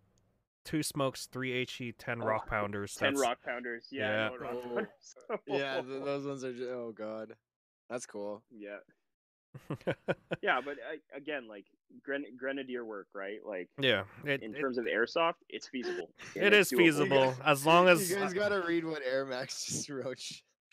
two 0.63 0.81
smokes, 0.83 1.27
three 1.31 1.65
HE, 1.65 1.93
ten 1.93 2.21
Oh, 2.21 2.25
rock 2.25 2.49
pounders. 2.49 2.95
Ten 2.99 3.13
That's- 3.13 3.29
rock 3.29 3.37
pounders. 3.45 3.87
Yeah, 3.91 4.09
yeah. 4.09 4.29
know 4.29 4.37
rock 4.37 4.51
Oh. 4.55 4.61
pounders. 4.67 4.87
Yeah, 5.47 5.81
those 5.85 6.25
ones 6.25 6.43
are. 6.43 6.51
Just, 6.53 6.69
oh 6.69 6.91
god, 6.97 7.35
that's 7.89 8.05
cool. 8.05 8.41
yeah, 8.51 8.77
yeah, 10.41 10.59
but 10.63 10.77
I, 10.91 11.17
again, 11.17 11.47
like 11.47 11.65
gren- 12.03 12.35
grenadier 12.37 12.83
work, 12.83 13.07
right? 13.13 13.39
Like 13.45 13.69
yeah. 13.79 14.03
It, 14.25 14.41
in 14.43 14.55
it, 14.55 14.59
terms 14.59 14.77
of 14.77 14.85
airsoft, 14.85 15.35
it's 15.49 15.67
feasible. 15.67 16.09
it 16.35 16.53
it's 16.53 16.71
doable. 16.71 16.77
feasible 16.77 17.33
as 17.45 17.65
long 17.65 17.87
as 17.87 18.09
you 18.09 18.17
guys 18.17 18.31
uh, 18.31 18.33
gotta 18.33 18.61
read 18.67 18.85
what 18.85 19.01
Air 19.03 19.25
Max 19.25 19.65
just 19.65 19.89
wrote. 19.89 20.19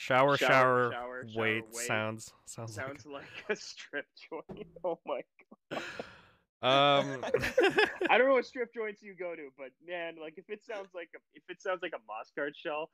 Shower, 0.02 0.36
Shower, 0.36 0.50
shower, 0.50 0.92
shower, 0.92 1.26
shower, 1.28 1.40
wait, 1.40 1.64
wait. 1.72 1.86
sounds 1.86 2.32
sounds, 2.44 2.74
Sounds 2.74 3.06
like 3.06 3.22
a 3.48 3.54
strip 3.54 4.04
joint. 4.28 4.66
Oh 4.84 4.98
my 5.06 5.20
god. 5.70 5.82
um. 6.60 7.24
I 8.10 8.18
don't 8.18 8.26
know 8.26 8.34
what 8.34 8.44
strip 8.44 8.74
joints 8.74 9.00
you 9.00 9.14
go 9.14 9.36
to, 9.36 9.50
but 9.56 9.68
man, 9.86 10.16
like 10.20 10.34
if 10.38 10.50
it 10.50 10.64
sounds 10.64 10.88
like 10.92 11.10
a 11.14 11.18
if 11.34 11.44
it 11.48 11.62
sounds 11.62 11.82
like 11.82 11.92
a 11.94 12.00
Moscart 12.00 12.50
shell, 12.56 12.90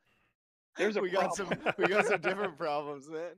there's 0.77 0.97
a 0.97 1.01
we 1.01 1.09
got 1.09 1.35
some. 1.35 1.49
We 1.79 1.87
got 1.87 2.05
some 2.05 2.21
different 2.21 2.59
problems, 2.59 3.09
man. 3.09 3.31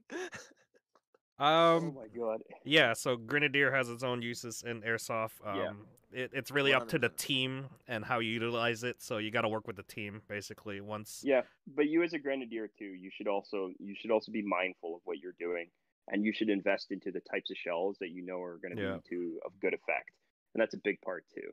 oh 1.40 1.78
um. 1.78 1.96
my 1.96 2.08
god. 2.14 2.42
Yeah. 2.66 2.92
So 2.92 3.16
grenadier 3.16 3.72
has 3.72 3.88
its 3.88 4.04
own 4.04 4.22
uses 4.22 4.66
in 4.68 4.82
airsoft. 4.82 5.36
Um. 5.46 5.56
Yeah. 5.56 5.72
It, 6.14 6.32
it's 6.34 6.52
really 6.52 6.74
up 6.74 6.88
to 6.90 7.00
the 7.00 7.10
team 7.10 7.68
and 7.88 8.04
how 8.04 8.20
you 8.20 8.32
utilize 8.32 8.84
it. 8.84 9.02
So 9.02 9.18
you 9.18 9.32
got 9.32 9.42
to 9.42 9.50
work 9.50 9.68
with 9.68 9.76
the 9.76 9.84
team 9.84 10.22
basically. 10.28 10.82
Once 10.82 11.22
Yeah, 11.24 11.42
but 11.76 11.88
you 11.88 12.04
as 12.04 12.14
a 12.14 12.20
grenadier 12.20 12.68
too, 12.68 12.86
you 12.86 13.10
should 13.16 13.28
also 13.28 13.72
you 13.80 13.96
should 14.00 14.12
also 14.12 14.32
be 14.32 14.42
mindful 14.42 14.96
of 14.96 15.02
what 15.06 15.20
you're 15.20 15.36
doing, 15.40 15.68
and 16.10 16.24
you 16.26 16.34
should 16.34 16.50
invest 16.50 16.92
into 16.92 17.12
the 17.12 17.22
types 17.22 17.50
of 17.50 17.58
shells 17.58 17.98
that 18.00 18.10
you 18.10 18.26
know 18.26 18.42
are 18.42 18.58
going 18.58 18.76
to 18.76 18.82
Yeah. 18.82 18.96
be 18.96 19.10
to 19.10 19.40
of 19.46 19.52
good 19.60 19.74
effect, 19.74 20.12
and 20.54 20.62
that's 20.62 20.74
a 20.74 20.80
big 20.84 21.00
part 21.02 21.26
too. 21.34 21.52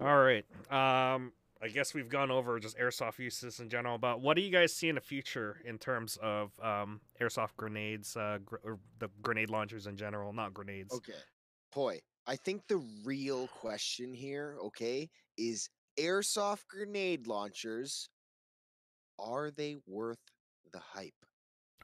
All 0.00 0.18
right. 0.18 0.44
Um, 0.70 1.32
I 1.62 1.68
guess 1.68 1.94
we've 1.94 2.10
gone 2.10 2.30
over 2.30 2.60
just 2.60 2.76
airsoft 2.76 3.18
uses 3.18 3.60
in 3.60 3.70
general, 3.70 3.96
but 3.96 4.20
what 4.20 4.36
do 4.36 4.42
you 4.42 4.50
guys 4.50 4.74
see 4.74 4.90
in 4.90 4.94
the 4.96 5.00
future 5.00 5.56
in 5.64 5.78
terms 5.78 6.18
of 6.20 6.52
um, 6.60 7.00
airsoft 7.18 7.56
grenades, 7.56 8.14
uh, 8.14 8.38
gr- 8.44 8.56
or 8.62 8.78
the 8.98 9.08
grenade 9.22 9.48
launchers 9.48 9.86
in 9.86 9.96
general, 9.96 10.34
not 10.34 10.52
grenades? 10.52 10.92
Okay, 10.94 11.14
Poi. 11.72 11.98
I 12.26 12.36
think 12.36 12.62
the 12.68 12.82
real 13.04 13.48
question 13.48 14.12
here, 14.12 14.56
okay, 14.66 15.08
is 15.38 15.68
airsoft 15.98 16.66
grenade 16.68 17.26
launchers. 17.26 18.08
Are 19.18 19.50
they 19.50 19.76
worth 19.86 20.18
the 20.72 20.80
hype? 20.80 21.14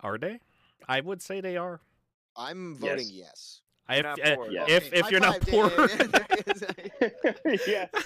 Are 0.02 0.18
they? 0.18 0.40
I 0.88 1.00
would 1.00 1.22
say 1.22 1.40
they 1.40 1.56
are. 1.56 1.80
I'm 2.36 2.76
voting 2.76 3.08
yes. 3.10 3.60
I, 3.88 3.96
if 3.96 4.06
uh, 4.06 4.16
poor, 4.36 4.50
Yeah. 4.50 4.64
if 4.68 4.86
Okay, 4.86 5.00
if 5.00 5.10
you're 5.10 5.20
not 5.20 5.40
poor, 5.40 5.70
yeah. 7.66 7.86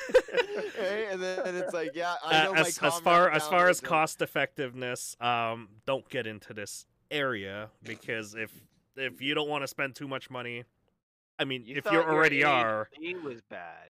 Right, 0.79 1.07
and 1.11 1.23
then 1.23 1.41
and 1.47 1.57
it's 1.57 1.73
like, 1.73 1.93
yeah, 1.95 2.15
I 2.25 2.41
uh, 2.41 2.45
know 2.45 2.55
my 2.55 2.61
as 2.61 2.79
as 2.79 2.99
far 3.01 3.31
as 3.31 3.47
far 3.47 3.69
as 3.69 3.81
cost 3.81 4.21
effectiveness, 4.21 5.17
um, 5.21 5.69
don't 5.87 6.09
get 6.09 6.27
into 6.27 6.53
this 6.53 6.87
area 7.11 7.71
because 7.83 8.35
if 8.35 8.53
if 8.97 9.21
you 9.21 9.35
don't 9.35 9.49
want 9.49 9.63
to 9.63 9.69
spend 9.69 9.95
too 9.95 10.09
much 10.09 10.31
money, 10.31 10.65
I 11.39 11.45
mean, 11.45 11.65
You 11.67 11.77
if 11.77 11.85
thought 11.85 11.93
you 11.93 11.99
your 12.01 12.11
already 12.11 12.45
are, 12.45 12.89
AG 13.01 13.15
was 13.17 13.41
bad. 13.43 13.89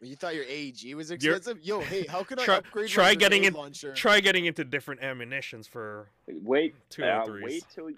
You 0.00 0.16
thought 0.16 0.34
your 0.34 0.44
AG 0.44 0.94
was 0.94 1.08
You're- 1.10 1.36
expensive? 1.36 1.62
Yo, 1.64 1.80
hey, 1.80 2.04
how 2.06 2.22
can 2.24 2.38
I 2.38 2.44
Try- 2.44 2.56
upgrade 2.56 2.90
try 2.90 3.04
my 3.10 3.14
getting 3.14 3.44
in- 3.44 3.54
launcher? 3.54 3.94
try 3.94 4.20
getting 4.20 4.44
into 4.46 4.64
different 4.64 5.02
ammunitions 5.02 5.66
for 5.66 6.10
Wait, 6.26 6.74
Two 6.90 7.04
uh, 7.04 7.24
threes. 7.24 7.44
wait 7.44 7.64
till 7.74 7.90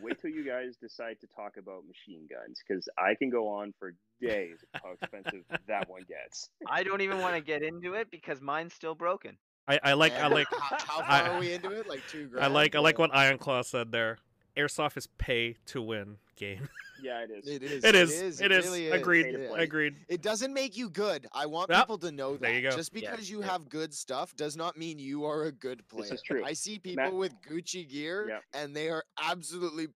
wait 0.00 0.20
till 0.22 0.30
you 0.30 0.44
guys 0.44 0.76
decide 0.80 1.20
to 1.20 1.26
talk 1.26 1.56
about 1.56 1.82
machine 1.86 2.26
guns, 2.30 2.62
because 2.66 2.88
I 2.96 3.14
can 3.16 3.28
go 3.28 3.48
on 3.48 3.74
for 3.78 3.92
days 4.22 4.58
how 4.74 4.92
expensive 4.92 5.42
that 5.66 5.88
one 5.90 6.02
gets. 6.08 6.48
I 6.68 6.82
don't 6.84 7.00
even 7.00 7.18
want 7.18 7.34
to 7.34 7.40
get 7.42 7.62
into 7.62 7.94
it 7.94 8.10
because 8.10 8.40
mine's 8.40 8.72
still 8.72 8.94
broken. 8.94 9.36
I, 9.68 9.78
I 9.82 9.92
like 9.94 10.12
I 10.14 10.28
like 10.28 10.46
How, 10.50 10.76
how 10.78 10.96
far 11.00 11.04
I- 11.08 11.28
are 11.28 11.40
we 11.40 11.52
into 11.52 11.72
it? 11.72 11.86
Like 11.88 12.00
two 12.08 12.28
grand. 12.28 12.44
I 12.44 12.48
like 12.48 12.74
I 12.74 12.78
like 12.78 12.98
or- 12.98 13.02
what 13.02 13.12
Ironclaw 13.12 13.64
said 13.66 13.90
there. 13.92 14.18
Airsoft 14.56 14.96
is 14.96 15.06
pay 15.18 15.56
to 15.66 15.82
win 15.82 16.16
game. 16.36 16.68
Yeah, 17.02 17.22
it 17.24 17.30
is. 17.30 17.46
It 17.46 17.62
is. 17.62 17.84
It 17.84 17.94
is. 17.94 18.40
It 18.40 18.52
is. 18.52 18.64
really 18.66 18.88
Agreed. 18.90 19.24
Pay 19.26 19.32
to 19.32 19.42
It- 19.44 19.50
play. 19.50 19.62
Agreed. 19.62 19.96
It 20.08 20.22
doesn't 20.22 20.52
make 20.54 20.76
you 20.76 20.90
good. 20.90 21.26
I 21.32 21.46
want 21.46 21.70
Yep. 21.70 21.78
people 21.80 21.98
to 21.98 22.12
know 22.12 22.32
that. 22.32 22.40
There 22.42 22.52
you 22.54 22.62
go. 22.70 22.76
Just 22.76 22.94
Yeah, 22.94 23.10
because 23.10 23.30
you 23.30 23.40
yeah. 23.40 23.46
have 23.52 23.68
good 23.68 23.94
stuff 23.94 24.34
does 24.36 24.56
not 24.56 24.76
mean 24.76 24.98
you 24.98 25.24
are 25.24 25.44
a 25.44 25.52
good 25.52 25.86
player. 25.88 26.02
This 26.04 26.12
is 26.12 26.22
true. 26.22 26.44
I 26.44 26.52
see 26.52 26.78
people 26.78 27.16
with 27.16 27.32
Gucci 27.48 27.88
gear 27.88 28.28
Yep. 28.28 28.44
and 28.54 28.76
they 28.76 28.88
are 28.88 29.04
absolutely 29.22 29.88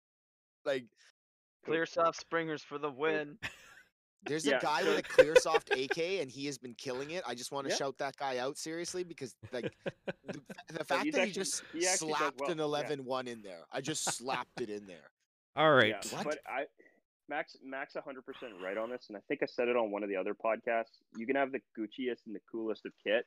like 0.64 0.84
Clear 1.64 1.86
soft 1.86 2.20
springers 2.20 2.62
for 2.62 2.76
the 2.78 2.90
win. 2.90 3.38
there's 4.26 4.46
Yeah, 4.46 4.56
a 4.56 4.60
guy 4.60 4.82
so- 4.82 4.90
with 4.90 4.98
a 4.98 5.02
clear 5.02 5.34
soft 5.36 5.70
AK 5.70 6.20
and 6.20 6.30
he 6.30 6.46
has 6.46 6.56
been 6.58 6.74
killing 6.74 7.10
it. 7.10 7.22
I 7.26 7.34
just 7.34 7.52
want 7.52 7.66
to 7.66 7.70
Yeah. 7.70 7.76
shout 7.76 7.98
that 7.98 8.16
guy 8.16 8.38
out 8.38 8.56
seriously 8.58 9.02
because 9.04 9.34
like 9.52 9.72
the, 10.26 10.40
the 10.68 10.84
fact 10.84 11.04
he's 11.04 11.14
that 11.14 11.26
he 11.26 11.32
just 11.32 11.62
he 11.72 11.82
slapped 11.82 12.40
well, 12.40 12.50
an 12.50 12.58
11-1 12.58 13.28
in 13.28 13.42
there. 13.42 13.64
I 13.72 13.80
just 13.80 14.04
slapped 14.04 14.60
it 14.60 14.70
in 14.70 14.86
there. 14.86 15.10
All 15.56 15.72
right. 15.72 15.88
Yeah, 16.04 16.16
What? 16.16 16.24
but 16.24 16.38
I 16.46 16.66
Max 17.28 17.56
Max 17.62 17.94
100% 17.94 18.22
right 18.62 18.76
on 18.76 18.90
this, 18.90 19.06
and 19.08 19.16
I 19.16 19.20
think 19.28 19.42
I 19.42 19.46
said 19.46 19.68
it 19.68 19.76
on 19.76 19.90
one 19.90 20.02
of 20.02 20.08
the 20.08 20.16
other 20.16 20.34
podcasts. 20.34 20.98
You 21.16 21.26
can 21.26 21.36
have 21.36 21.52
the 21.52 21.60
Gucciest 21.78 22.26
and 22.26 22.34
the 22.34 22.40
coolest 22.50 22.84
of 22.86 22.92
kit, 23.02 23.26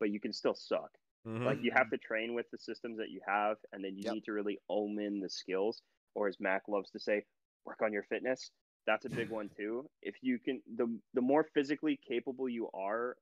but 0.00 0.10
you 0.10 0.20
can 0.20 0.32
still 0.32 0.54
suck. 0.54 0.90
Mhm. 1.26 1.44
Like 1.46 1.58
you 1.62 1.72
have 1.74 1.90
to 1.90 1.98
train 1.98 2.34
with 2.34 2.46
the 2.50 2.58
systems 2.58 2.98
that 2.98 3.10
you 3.10 3.20
have, 3.26 3.56
and 3.72 3.84
then 3.84 3.96
you 3.96 4.04
Yep. 4.04 4.14
need 4.14 4.24
to 4.24 4.32
really 4.32 4.58
own 4.68 5.00
in 5.00 5.20
the 5.20 5.28
skills, 5.30 5.82
or 6.14 6.28
as 6.28 6.38
Mac 6.40 6.68
loves 6.68 6.90
to 6.92 7.00
say, 7.00 7.24
work 7.64 7.80
on 7.82 7.92
your 7.92 8.04
fitness. 8.04 8.50
That's 8.86 9.04
a 9.04 9.10
big 9.10 9.28
one 9.30 9.48
too. 9.50 9.90
If 10.02 10.16
you 10.22 10.38
can, 10.38 10.62
the 10.66 11.00
the 11.14 11.20
more 11.22 11.44
physically 11.44 11.96
capable 11.96 12.48
you 12.48 12.70
are, 12.72 13.16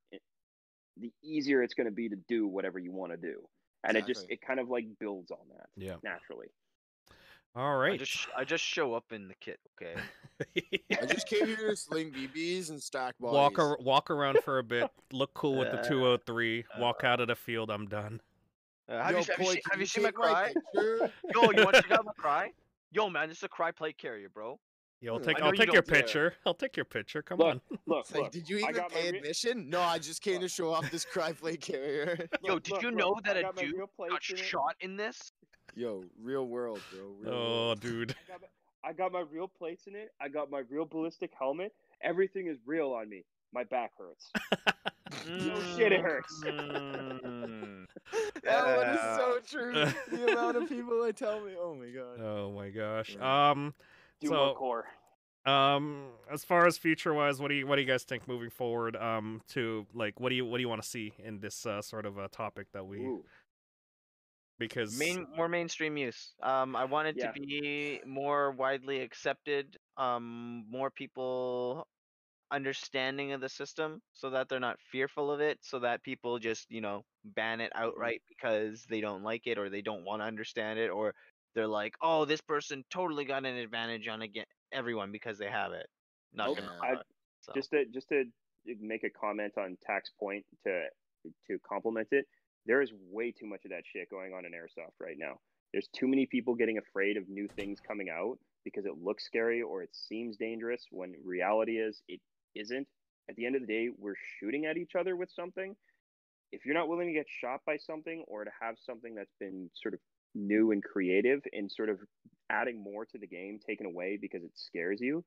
the 0.97 1.13
easier 1.23 1.63
it's 1.63 1.75
going 1.75 1.87
to 1.87 1.93
be 1.93 2.09
to 2.09 2.17
do 2.17 2.47
whatever 2.47 2.79
you 2.79 2.93
want 2.93 3.13
to 3.13 3.19
do, 3.19 3.49
and 3.85 3.97
it 3.97 4.07
just 4.07 4.29
it 4.31 4.41
kind 4.41 4.61
of 4.61 4.69
like 4.69 4.87
builds 4.99 5.31
on 5.31 5.49
that 5.49 5.69
yeah. 5.77 5.97
naturally. 6.03 6.49
All 7.57 7.81
I 7.81 7.97
just 7.97 8.29
I 8.37 8.45
just 8.45 8.63
show 8.63 8.93
up 8.95 9.13
in 9.13 9.29
the 9.29 9.35
kit, 9.41 9.59
okay? 9.81 9.99
I 11.01 11.07
just 11.07 11.27
came 11.27 11.47
here 11.47 11.69
to 11.71 11.77
sling 11.77 12.13
BBs 12.13 12.69
and 12.69 12.83
stack 12.83 13.15
bodies. 13.19 13.35
walk 13.35 13.59
ar- 13.59 13.79
walk 13.81 14.11
around 14.11 14.41
for 14.45 14.59
a 14.59 14.63
bit, 14.63 14.91
look 15.13 15.33
cool 15.33 15.57
with 15.57 15.71
the 15.71 15.79
Uh, 15.81 15.89
203, 15.89 16.65
walk 16.79 17.03
out 17.03 17.21
of 17.21 17.29
the 17.29 17.35
field. 17.35 17.71
I'm 17.71 17.87
done. 17.87 18.21
Uh, 18.89 19.03
have 19.03 19.13
Yo, 19.13 19.19
you, 19.19 19.25
have 19.25 19.29
you 19.39 19.45
boy, 19.47 19.53
seen, 19.53 19.61
have 19.71 19.79
you 19.79 19.81
you 19.81 19.87
seen 19.87 20.03
my 20.05 20.11
take 20.11 20.19
my 20.19 20.53
Crye? 20.75 21.11
Yo, 21.35 21.51
you 21.51 21.65
want 21.65 21.77
to 21.77 21.83
check 21.83 21.91
out 21.93 22.05
my 22.05 22.13
Crye? 22.23 22.49
Yo, 22.93 23.09
man, 23.09 23.29
this 23.31 23.39
is 23.39 23.43
a 23.45 23.49
Crye 23.49 23.75
plate 23.75 23.97
carrier, 23.97 24.29
bro. 24.29 24.61
Yo, 25.01 25.15
I'll 25.15 25.21
take 25.21 25.37
I 25.37 25.41
know 25.41 25.47
I'll 25.47 25.53
you 25.53 25.59
take 25.59 25.73
your 25.73 25.83
don't 25.83 25.93
dare. 25.95 26.03
picture. 26.03 26.35
I'll 26.45 26.55
take 26.55 26.77
your 26.77 26.85
picture. 26.85 27.23
Come 27.23 27.39
Look, 27.39 27.47
on. 27.49 27.61
Look, 27.87 28.01
It's 28.01 28.13
like, 28.15 28.23
look, 28.25 28.33
did 28.33 28.49
you 28.51 28.59
even 28.59 28.83
pay 28.91 29.11
re- 29.13 29.19
admission? 29.19 29.69
No, 29.71 29.81
I 29.81 29.99
just 29.99 30.21
came 30.23 30.41
to 30.43 30.49
show 30.49 30.73
off 30.73 30.91
this 30.91 31.05
Crye 31.07 31.35
plate 31.39 31.61
carrier. 31.63 32.29
Yo, 32.45 32.55
Look, 32.55 32.65
did 32.65 32.73
look, 32.75 32.83
you 32.83 32.91
know 32.91 33.15
I 33.25 33.33
that 33.33 33.37
a 33.39 33.51
dude 33.57 33.77
got 33.79 33.97
plates 33.97 34.31
in 34.31 34.37
it. 34.37 34.45
shot 34.45 34.75
in 34.81 34.97
this? 34.97 35.33
Yo, 35.75 36.05
real 36.23 36.47
world, 36.47 36.81
bro. 36.93 37.01
Real 37.21 37.33
Oh, 37.35 37.67
world. 37.67 37.81
dude. 37.81 38.11
I 38.13 38.33
got, 38.33 38.41
my, 38.41 38.89
I 38.89 38.93
got 38.93 39.13
my 39.13 39.25
real 39.31 39.49
plates 39.49 39.87
in 39.87 39.95
it. 39.95 40.13
I 40.21 40.29
got 40.29 40.51
my 40.51 40.63
real 40.71 40.85
ballistic 40.87 41.33
helmet. 41.39 41.73
Everything 42.03 42.47
is 42.47 42.59
real 42.67 42.93
on 42.93 43.09
me. 43.09 43.25
My 43.53 43.65
back 43.65 43.93
hurts. 43.99 44.31
No 45.29 45.61
shit, 45.77 45.93
it 45.93 46.01
hurts. 46.01 46.43
Mm. 47.27 47.87
That 48.45 48.77
one 48.77 48.89
is 48.91 49.01
so 49.17 49.39
true. 49.59 49.73
the 50.13 50.33
amount 50.33 50.57
of 50.57 50.69
people 50.69 51.03
that 51.05 51.17
tell 51.17 51.41
me, 51.41 51.53
oh 51.59 51.75
my 51.75 51.89
god. 51.91 52.21
Oh 52.21 52.53
my 52.53 52.69
gosh. 52.71 53.17
Um. 53.17 53.75
Do 54.21 54.29
So- 54.29 54.35
more 54.35 54.55
core. 54.55 54.85
Um. 55.45 56.07
As 56.31 56.45
far 56.45 56.67
as 56.67 56.79
future 56.79 57.13
wise, 57.15 57.41
what 57.41 57.49
do 57.49 57.55
you 57.55 57.67
what 57.67 57.77
do 57.77 57.83
you 57.83 57.89
guys 57.89 58.05
think 58.05 58.29
moving 58.29 58.51
forward? 58.51 58.95
Um. 58.97 59.43
To 59.55 59.87
like, 59.95 60.21
what 60.21 60.29
do 60.29 60.37
you 60.37 60.45
what 60.47 60.59
do 60.59 60.63
you 60.63 60.69
want 60.69 60.83
to 60.83 60.89
see 60.89 61.15
in 61.19 61.41
this 61.41 61.67
uh, 61.67 61.83
sort 61.83 62.07
of 62.07 62.19
a 62.19 62.29
topic 62.29 62.69
that 62.73 62.87
we 62.87 62.99
Ooh. 62.99 63.25
Because 64.59 64.99
Main 64.99 65.27
more 65.37 65.49
mainstream 65.49 65.97
use. 65.97 66.35
Um, 66.43 66.75
I 66.77 66.85
want 66.87 67.09
it 67.09 67.17
Yeah. 67.19 67.31
to 67.33 67.41
be 67.41 68.01
more 68.07 68.53
widely 68.53 69.01
accepted. 69.01 69.77
Um, 69.97 70.65
more 70.71 70.91
people 70.91 71.87
understanding 72.51 73.33
of 73.33 73.41
the 73.41 73.49
system, 73.49 74.01
so 74.13 74.31
that 74.31 74.49
they're 74.49 74.61
not 74.61 74.81
fearful 74.81 75.31
of 75.31 75.41
it. 75.41 75.59
So 75.63 75.81
that 75.81 76.03
people 76.03 76.39
just 76.39 76.71
you 76.71 76.81
know 76.81 77.05
ban 77.25 77.61
it 77.61 77.73
outright 77.75 78.23
because 78.29 78.85
they 78.89 79.01
don't 79.01 79.23
like 79.23 79.47
it 79.47 79.59
or 79.59 79.69
they 79.69 79.83
don't 79.83 80.05
want 80.05 80.23
to 80.23 80.27
understand 80.27 80.79
it 80.79 80.89
or 80.91 81.15
they're 81.55 81.67
like, 81.67 81.95
oh, 82.01 82.25
this 82.25 82.41
person 82.41 82.85
totally 82.91 83.25
got 83.25 83.45
an 83.45 83.57
advantage 83.57 84.09
on 84.09 84.23
again 84.23 84.47
everyone 84.73 85.13
because 85.13 85.39
they 85.39 85.51
have 85.51 85.73
it. 85.73 85.87
Not 86.33 86.57
gonna. 86.57 86.67
Okay. 86.69 86.77
allow 86.77 86.83
I- 86.83 87.01
it, 87.01 87.07
so. 87.41 87.53
Just 87.55 87.71
to 87.71 87.85
just 87.87 88.09
to 88.09 88.25
make 88.81 89.05
a 89.05 89.11
comment 89.11 89.53
on 89.59 89.77
Tack's 89.87 90.11
point 90.19 90.45
to 90.65 90.85
to 91.47 91.59
complement 91.69 92.09
it. 92.11 92.27
There 92.67 92.83
is 92.83 92.93
way 93.11 93.33
too 93.33 93.47
much 93.47 93.65
of 93.65 93.71
that 93.71 93.85
shit 93.85 94.11
going 94.11 94.33
on 94.33 94.45
in 94.45 94.53
airsoft 94.53 94.99
right 95.01 95.17
now. 95.19 95.39
There's 95.73 95.89
too 95.89 96.09
many 96.09 96.27
people 96.27 96.55
getting 96.55 96.79
afraid 96.79 97.17
of 97.17 97.29
new 97.29 97.49
things 97.57 97.79
coming 97.87 98.09
out 98.09 98.39
because 98.65 98.87
it 98.87 99.03
looks 99.03 99.25
scary 99.25 99.63
or 99.63 99.83
it 99.83 99.91
seems 99.93 100.37
dangerous 100.37 100.85
when 100.91 101.15
reality 101.25 101.79
is 101.79 102.03
it 102.09 102.21
isn't. 102.55 102.87
At 103.29 103.37
the 103.37 103.47
end 103.47 103.57
of 103.57 103.61
the 103.61 103.67
day, 103.67 103.89
we're 103.97 104.15
shooting 104.39 104.67
at 104.67 104.77
each 104.77 104.95
other 104.99 105.17
with 105.17 105.31
something. 105.31 105.75
If 106.53 106.65
you're 106.65 106.75
not 106.75 106.89
willing 106.89 107.09
to 107.09 107.13
get 107.13 107.27
shot 107.29 107.61
by 107.67 107.77
something 107.77 108.25
or 108.29 108.45
to 108.45 108.51
have 108.61 108.77
something 108.85 109.15
that's 109.15 109.35
been 109.39 109.69
sort 109.75 109.95
of 109.95 110.01
new 110.35 110.71
and 110.71 110.83
creative 110.83 111.41
and 111.53 111.71
sort 111.71 111.89
of 111.89 111.99
adding 112.51 112.83
more 112.83 113.05
to 113.07 113.19
the 113.19 113.27
game 113.27 113.59
taken 113.65 113.87
away 113.87 114.19
because 114.21 114.43
it 114.45 114.53
scares 114.55 115.01
you, 115.01 115.25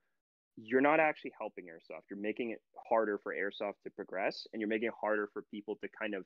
you're 0.56 0.82
not 0.82 1.00
actually 1.00 1.32
helping 1.40 1.66
airsoft. 1.66 2.04
You're 2.10 2.20
making 2.20 2.52
it 2.52 2.62
harder 2.90 3.20
for 3.22 3.34
airsoft 3.34 3.82
to 3.84 3.90
progress 3.96 4.48
and 4.54 4.60
you're 4.60 4.70
making 4.70 4.88
it 4.88 4.94
harder 5.00 5.30
for 5.34 5.44
people 5.52 5.78
to 5.82 5.90
kind 6.00 6.14
of 6.14 6.26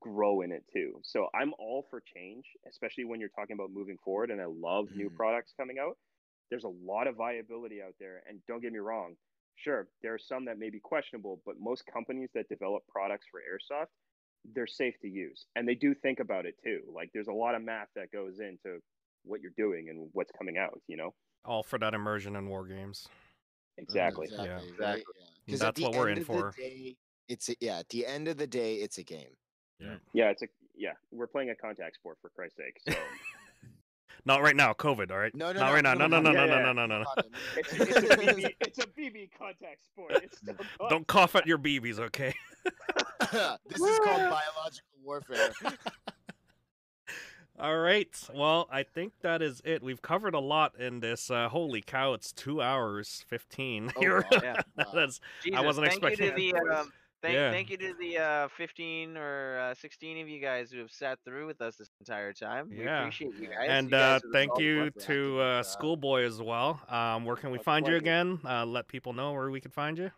grow 0.00 0.42
in 0.42 0.52
it 0.52 0.64
too. 0.72 1.00
So 1.04 1.28
I'm 1.34 1.52
all 1.58 1.86
for 1.90 2.00
change, 2.00 2.46
especially 2.68 3.04
when 3.04 3.20
you're 3.20 3.28
talking 3.30 3.54
about 3.54 3.70
moving 3.70 3.98
forward 4.04 4.30
and 4.30 4.40
I 4.40 4.46
love 4.46 4.88
new 4.94 5.08
Mhm. 5.08 5.16
products 5.16 5.52
coming 5.56 5.78
out. 5.78 5.98
There's 6.50 6.64
a 6.64 6.68
lot 6.68 7.06
of 7.06 7.16
viability 7.16 7.82
out 7.82 7.94
there 7.98 8.22
and 8.28 8.44
don't 8.46 8.60
get 8.60 8.72
me 8.72 8.78
wrong. 8.80 9.16
Sure, 9.56 9.88
there 10.02 10.14
are 10.14 10.18
some 10.18 10.46
that 10.46 10.58
may 10.58 10.70
be 10.70 10.80
questionable, 10.80 11.42
but 11.46 11.58
most 11.58 11.84
companies 11.86 12.30
that 12.34 12.48
develop 12.48 12.86
products 12.88 13.26
for 13.30 13.40
airsoft, 13.40 13.88
they're 14.44 14.66
safe 14.66 14.98
to 15.00 15.08
use 15.08 15.46
and 15.56 15.68
they 15.68 15.74
do 15.76 15.94
think 15.94 16.20
about 16.20 16.46
it 16.46 16.56
too. 16.64 16.82
Like 16.94 17.10
there's 17.12 17.28
a 17.28 17.32
lot 17.32 17.54
of 17.54 17.62
math 17.62 17.88
that 17.96 18.10
goes 18.12 18.40
into 18.40 18.80
what 19.24 19.40
you're 19.40 19.52
doing 19.56 19.88
and 19.88 20.10
what's 20.12 20.32
coming 20.32 20.58
out, 20.58 20.80
you 20.88 20.96
know? 20.96 21.14
all 21.44 21.62
for 21.62 21.78
that 21.78 21.94
immersion 21.94 22.36
in 22.36 22.46
war 22.48 22.66
games. 22.66 23.06
Exactly. 23.78 24.26
Exactly. 24.26 24.46
Yeah. 24.46 24.54
right? 24.54 24.64
Exactly. 24.68 25.14
Yeah. 25.18 25.26
'Cause 25.48 25.60
That's 25.60 25.82
what 25.82 25.92
we're 25.94 26.08
in 26.08 26.20
for. 26.20 26.54
day, 26.56 26.96
it's 27.28 27.48
a, 27.48 27.56
yeah. 27.60 27.78
At 27.78 27.88
the 27.88 28.06
end 28.06 28.28
of 28.28 28.36
the 28.36 28.46
day, 28.46 28.76
it's 28.76 28.98
a 28.98 29.02
game. 29.04 29.36
Yeah, 30.12 30.30
it's 30.30 30.42
a 30.42 30.48
yeah, 30.76 30.92
we're 31.10 31.26
playing 31.26 31.50
a 31.50 31.54
contact 31.54 31.96
sport 31.96 32.18
for 32.20 32.28
Christ's 32.30 32.58
sake. 32.58 32.80
So 32.88 32.94
Not 34.24 34.42
right 34.42 34.54
now, 34.54 34.72
COVID. 34.72 35.10
All 35.10 35.18
right. 35.18 35.34
No, 35.34 35.52
no, 35.52 35.60
Not 35.60 35.66
no, 35.66 35.74
right 35.74 35.82
now. 35.84 35.94
No, 35.94 36.06
no, 36.06 36.20
no, 36.20 36.32
no, 36.32 36.46
no, 36.46 36.62
no, 36.62 36.72
no, 36.72 36.86
no, 36.86 36.98
no. 37.00 37.04
it's, 37.56 37.72
it's 37.72 37.96
a 37.96 38.16
BB 38.16 38.54
it's 38.60 38.78
a 38.78 38.86
BB 38.86 39.30
contact 39.36 39.84
sport. 39.84 40.12
It's 40.22 40.38
still 40.38 40.54
Don't 40.88 41.06
cough 41.06 41.34
at 41.34 41.46
your 41.46 41.58
BBs, 41.58 41.98
okay? 41.98 42.34
this 43.68 43.80
is 43.80 43.98
called 44.04 44.30
biological 44.30 44.88
warfare. 45.04 45.50
All 47.58 47.78
right. 47.78 48.08
Well, 48.34 48.68
I 48.70 48.82
think 48.82 49.12
that 49.22 49.42
is 49.42 49.60
it. 49.64 49.82
We've 49.82 50.00
covered 50.02 50.34
a 50.34 50.40
lot 50.40 50.78
in 50.80 51.00
this. 51.00 51.30
Uh, 51.30 51.48
holy 51.48 51.80
cow! 51.80 52.14
It's 52.14 52.32
two 52.32 52.62
hours 52.62 53.24
fifteen. 53.28 53.92
Oh, 53.96 54.00
Here. 54.00 54.24
wow. 54.32 54.40
Yeah. 54.42 54.56
Wow. 54.76 54.84
That's 54.94 55.20
Jesus, 55.44 55.62
wasn't 55.62 55.86
thank 55.88 56.02
expecting 56.02 56.38
you 56.42 56.52
to 56.52 56.58
the 56.58 56.76
um, 56.76 56.92
thank, 57.22 57.34
Yeah. 57.34 57.50
thank 57.50 57.70
you 57.70 57.76
to 57.78 57.94
the 57.98 58.18
uh, 58.18 58.48
15 58.56 59.16
or 59.16 59.58
uh, 59.58 59.74
16 59.74 60.20
of 60.20 60.28
you 60.28 60.40
guys 60.40 60.70
who 60.70 60.78
have 60.80 60.90
sat 60.90 61.18
through 61.24 61.46
with 61.46 61.60
us 61.62 61.76
this 61.76 61.88
entire 62.00 62.32
time. 62.32 62.68
We 62.70 62.84
Yeah. 62.84 63.00
appreciate 63.00 63.34
you 63.36 63.48
guys. 63.48 63.66
and 63.68 63.90
You 63.90 63.96
uh, 63.96 64.00
guys 64.00 64.24
are 64.24 64.26
the 64.26 64.32
thank 64.32 64.58
you 64.58 64.90
to 64.90 65.40
uh, 65.40 65.62
Schoolboy 65.62 66.22
as 66.24 66.42
well. 66.42 66.80
Um, 66.88 67.24
where 67.24 67.36
can 67.36 67.50
we 67.50 67.58
find 67.58 67.86
you 67.86 67.96
again? 67.96 68.40
Uh, 68.44 68.66
let 68.66 68.88
people 68.88 69.12
know 69.12 69.32
where 69.32 69.50
we 69.50 69.60
can 69.60 69.70
find 69.70 69.96
you. 69.96 70.10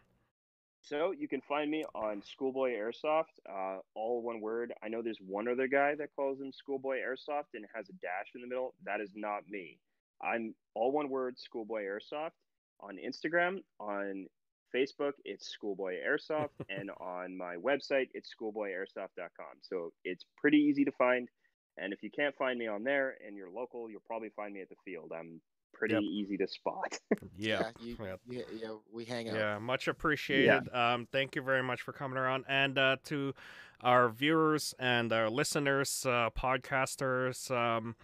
So 0.83 1.13
you 1.13 1.29
can 1.29 1.41
find 1.41 1.71
me 1.71 1.83
on 1.95 2.23
Schoolboy 2.23 2.73
Airsoft, 2.73 3.39
uh, 3.49 3.79
all 3.95 4.21
one 4.21 4.41
word. 4.43 4.75
I 4.83 4.89
know 4.89 5.01
there's 5.01 5.21
one 5.21 5.49
other 5.49 5.67
guy 5.67 5.95
that 5.95 6.11
calls 6.15 6.41
him 6.41 6.53
Schoolboy 6.53 6.99
Airsoft 6.99 7.55
and 7.55 7.65
has 7.75 7.89
a 7.89 7.93
dash 7.95 8.33
in 8.35 8.43
the 8.43 8.47
middle. 8.47 8.75
That 8.85 9.01
is 9.01 9.11
not 9.15 9.49
me. 9.49 9.79
I'm 10.21 10.55
all 10.75 10.93
one 10.93 11.09
word 11.09 11.39
Schoolboy 11.39 11.85
Airsoft 11.85 12.33
on 12.81 12.99
Instagram, 12.99 13.63
on 13.81 14.27
Facebook, 14.75 15.13
it's 15.25 15.49
Schoolboy 15.49 15.95
Airsoft, 16.07 16.51
and 16.69 16.91
on 17.01 17.37
my 17.37 17.57
website, 17.57 18.09
it's 18.15 18.31
schoolboyairsoft.com. 18.41 19.59
So 19.63 19.93
it's 20.05 20.25
pretty 20.37 20.59
easy 20.59 20.85
to 20.85 20.93
find. 20.93 21.29
And 21.77 21.93
if 21.93 22.03
you 22.03 22.11
can't 22.11 22.35
find 22.37 22.59
me 22.59 22.67
on 22.69 22.85
there 22.85 23.17
and 23.27 23.37
you're 23.37 23.51
local, 23.51 23.91
you'll 23.91 24.03
probably 24.07 24.31
find 24.37 24.55
me 24.55 24.61
at 24.61 24.69
the 24.69 24.77
field. 24.85 25.13
I'm 25.15 25.41
pretty 25.73 25.95
Yep. 25.95 26.03
easy 26.05 26.37
to 26.37 26.47
spot. 26.47 26.99
Yeah. 27.37 27.71
you, 27.81 27.97
Yeah. 28.01 28.17
yeah, 28.29 28.43
yeah, 28.53 28.77
we 28.93 29.05
hang 29.05 29.29
out. 29.29 29.35
Yeah, 29.35 29.59
much 29.59 29.89
appreciated. 29.89 30.73
Um, 30.73 31.07
thank 31.11 31.35
you 31.35 31.43
very 31.43 31.63
much 31.65 31.83
for 31.83 31.93
coming 31.93 32.17
around, 32.17 32.45
and 32.49 32.79
uh, 32.79 32.97
to 33.07 33.35
our 33.81 34.09
viewers 34.09 34.73
and 34.79 35.13
our 35.13 35.29
listeners, 35.29 36.07
uh, 36.07 36.31
podcasters. 36.31 37.51
Um, 37.51 37.97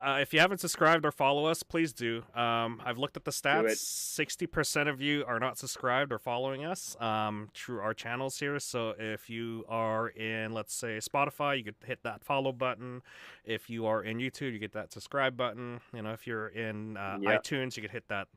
Uh, 0.00 0.18
if 0.20 0.32
you 0.32 0.38
haven't 0.38 0.58
subscribed 0.58 1.04
or 1.04 1.10
follow 1.10 1.46
us, 1.46 1.64
please 1.64 1.92
do. 1.92 2.22
Um, 2.34 2.80
I've 2.84 2.98
looked 2.98 3.16
at 3.16 3.24
the 3.24 3.32
stats. 3.32 3.76
Sixty 3.78 4.46
percent 4.46 4.88
of 4.88 5.00
you 5.00 5.24
are 5.26 5.40
not 5.40 5.58
subscribed 5.58 6.12
or 6.12 6.18
following 6.18 6.64
us 6.64 6.96
um, 7.00 7.48
through 7.52 7.80
our 7.80 7.94
channels 7.94 8.38
here. 8.38 8.60
So 8.60 8.94
if 8.98 9.28
you 9.28 9.64
are 9.68 10.08
in, 10.08 10.52
let's 10.52 10.72
say, 10.72 10.98
Spotify, 10.98 11.58
you 11.58 11.64
could 11.64 11.74
hit 11.84 12.04
that 12.04 12.22
follow 12.22 12.52
button. 12.52 13.02
If 13.44 13.68
you 13.68 13.86
are 13.86 14.02
in 14.02 14.18
YouTube, 14.18 14.52
you 14.52 14.60
get 14.60 14.72
that 14.74 14.92
subscribe 14.92 15.36
button. 15.36 15.80
You 15.92 16.02
know, 16.02 16.12
if 16.12 16.26
you're 16.26 16.48
in 16.48 16.96
uh, 16.96 17.18
Yep. 17.20 17.42
iTunes, 17.42 17.76
you 17.76 17.82
could 17.82 17.90
hit 17.90 18.06
that 18.08 18.28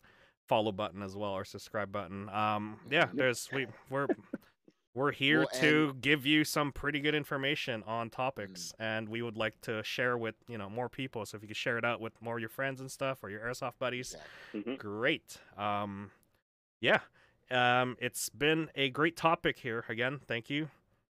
follow 0.48 0.72
button 0.72 1.04
as 1.04 1.16
well 1.16 1.32
or 1.32 1.46
subscribe 1.46 1.92
button. 1.92 2.28
Um, 2.30 2.80
yeah, 2.90 3.08
there's 3.14 3.50
we 3.54 3.68
we're 3.90 4.08
we're 4.94 5.12
here 5.12 5.40
Well, 5.40 5.48
to 5.54 5.94
give 6.02 6.26
you 6.26 6.44
some 6.44 6.72
pretty 6.72 7.00
good 7.00 7.16
information 7.16 7.84
on 7.84 8.10
topics, 8.10 8.74
and 8.80 9.08
we 9.10 9.22
would 9.22 9.38
like 9.38 9.60
to 9.62 9.84
share 9.84 10.18
with 10.18 10.36
you 10.48 10.58
know 10.58 10.70
more 10.70 10.90
people. 10.90 11.26
So 11.26 11.38
if 11.38 11.42
you 11.44 11.48
could 11.48 11.58
share 11.58 11.78
it 11.78 11.86
out 11.86 12.02
with 12.02 12.22
more 12.22 12.36
of 12.36 12.40
your 12.42 12.50
friends 12.50 12.82
and 12.82 12.92
stuff 12.92 13.24
or 13.24 13.30
your 13.30 13.42
airsoft 13.42 13.80
buddies, 13.80 14.18
Yeah. 14.54 14.62
Mhm. 14.62 14.78
great. 14.78 15.38
Um, 15.58 16.12
yeah, 16.82 17.02
um, 17.52 17.98
it's 18.00 18.30
been 18.30 18.70
a 18.76 18.90
great 18.90 19.18
topic 19.18 19.60
here 19.60 19.86
again. 19.90 20.20
Thank 20.28 20.50
you, 20.50 20.70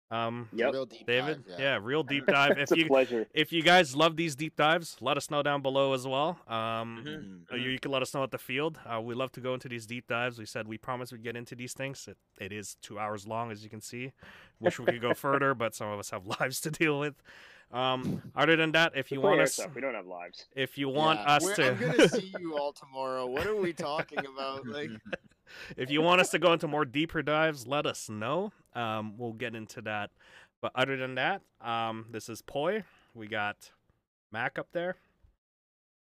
um, 0.09 0.47
It's 0.51 0.59
Yep. 0.59 0.73
real 0.73 0.85
deep 0.85 1.05
David. 1.07 1.45
dive, 1.47 1.59
yeah. 1.59 1.79
real 1.81 2.03
deep 2.03 2.25
dive. 2.27 2.57
it's 2.57 2.71
if 2.71 2.77
a 2.77 2.81
you 2.81 2.87
pleasure. 2.87 3.27
if 3.33 3.51
you 3.51 3.61
guys 3.61 3.95
love 3.95 4.15
these 4.15 4.35
deep 4.35 4.55
dives, 4.55 4.97
let 5.01 5.17
us 5.17 5.29
know 5.29 5.43
down 5.43 5.61
below 5.61 5.93
as 5.93 6.07
well. 6.07 6.39
Um, 6.47 7.03
Mhm. 7.49 7.53
uh, 7.53 7.55
You, 7.55 7.71
you 7.71 7.79
can 7.79 7.91
let 7.91 8.01
us 8.01 8.13
know 8.13 8.23
at 8.23 8.31
the 8.31 8.37
field. 8.37 8.79
Uh, 8.85 9.01
we 9.01 9.13
love 9.15 9.31
to 9.33 9.41
go 9.41 9.53
into 9.53 9.67
these 9.67 9.85
deep 9.85 10.07
dives. 10.07 10.39
We 10.39 10.45
said 10.45 10.67
we 10.67 10.77
promised 10.77 11.11
we'd 11.11 11.23
get 11.23 11.35
into 11.35 11.55
these 11.55 11.73
things. 11.73 12.07
It, 12.07 12.17
it 12.39 12.51
is 12.51 12.75
two 12.81 12.97
hours 12.99 13.27
long, 13.27 13.51
as 13.51 13.63
you 13.63 13.69
can 13.69 13.81
see. 13.81 14.11
Wish 14.59 14.79
we 14.79 14.85
could 14.85 15.01
go 15.01 15.13
further, 15.25 15.53
but 15.53 15.75
some 15.75 15.89
of 15.89 15.99
us 15.99 16.09
have 16.11 16.25
lives 16.39 16.61
to 16.61 16.71
deal 16.71 16.99
with. 16.99 17.15
Um, 17.69 18.21
other 18.33 18.55
than 18.55 18.71
that, 18.71 18.93
if 18.95 19.11
you 19.11 19.19
want 19.19 19.41
us, 19.41 19.59
airsoft, 19.59 19.75
we 19.75 19.81
don't 19.81 19.93
have 19.93 20.07
lives. 20.07 20.45
if 20.55 20.77
you 20.77 20.87
want 20.87 21.19
Yeah. 21.19 21.35
us 21.35 21.43
We're- 21.43 21.55
to, 21.55 21.67
I'm 21.71 21.79
gonna 21.97 22.07
see 22.07 22.33
you 22.39 22.57
all 22.57 22.71
tomorrow. 22.71 23.25
What 23.25 23.45
are 23.45 23.57
we 23.57 23.73
talking 23.73 24.19
about? 24.19 24.65
Like, 24.65 24.91
if 25.75 25.89
you 25.89 26.01
want 26.01 26.21
us 26.21 26.29
to 26.31 26.39
go 26.39 26.53
into 26.53 26.67
more 26.67 26.85
deeper 26.85 27.21
dives, 27.21 27.67
let 27.67 27.85
us 27.85 28.09
know. 28.09 28.51
Um, 28.73 29.17
we'll 29.17 29.33
get 29.33 29.55
into 29.55 29.81
that. 29.83 30.11
But 30.61 30.71
other 30.75 30.97
than 30.97 31.15
that, 31.15 31.41
um, 31.61 32.05
this 32.11 32.29
is 32.29 32.41
Poi. 32.41 32.83
We 33.13 33.27
got 33.27 33.71
Mac 34.31 34.57
up 34.59 34.67
there. 34.71 34.95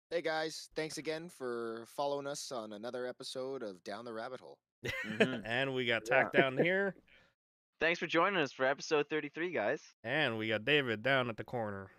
hey 0.10 0.22
guys, 0.22 0.70
thanks 0.76 0.98
again 0.98 1.28
for 1.30 1.84
following 1.96 2.28
us 2.28 2.52
on 2.52 2.74
another 2.74 3.06
episode 3.06 3.62
of 3.64 3.84
Down 3.84 4.06
the 4.06 4.14
Rabbit 4.14 4.40
Hole. 4.40 4.58
Mhm. 4.86 5.42
and 5.46 5.74
we 5.74 5.86
got 5.86 6.04
Yeah. 6.10 6.24
Tack 6.24 6.34
down 6.34 6.58
here. 6.58 6.96
Thanks 7.80 8.00
for 8.00 8.08
joining 8.08 8.40
us 8.42 8.52
for 8.52 8.66
episode 8.66 9.08
33, 9.10 9.52
guys. 9.52 9.82
And 10.04 10.38
we 10.40 10.48
got 10.48 10.66
David 10.66 11.04
down 11.04 11.30
at 11.30 11.38
the 11.38 11.44
corner. 11.44 11.92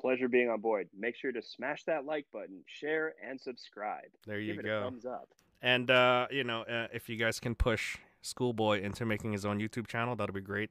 Pleasure 0.00 0.28
being 0.28 0.48
on 0.48 0.60
board. 0.60 0.88
Make 0.96 1.16
sure 1.16 1.32
to 1.32 1.42
smash 1.42 1.82
that 1.84 2.04
like 2.04 2.26
button, 2.32 2.62
share, 2.66 3.14
and 3.26 3.40
subscribe. 3.40 4.06
There 4.26 4.38
you 4.38 4.52
Give 4.54 4.60
it 4.64 4.66
a 4.66 4.68
go. 4.68 4.82
thumbs 4.84 5.04
up. 5.06 5.28
And 5.62 5.90
uh, 5.90 6.26
you 6.30 6.44
know, 6.44 6.62
uh, 6.62 6.86
if 6.92 7.08
you 7.08 7.16
guys 7.16 7.38
can 7.40 7.54
push 7.54 7.98
Schoolboy 8.22 8.82
into 8.82 9.04
making 9.04 9.32
his 9.32 9.44
own 9.44 9.58
YouTube 9.60 9.86
channel, 9.86 10.16
that'd 10.16 10.34
be 10.34 10.40
great. 10.40 10.70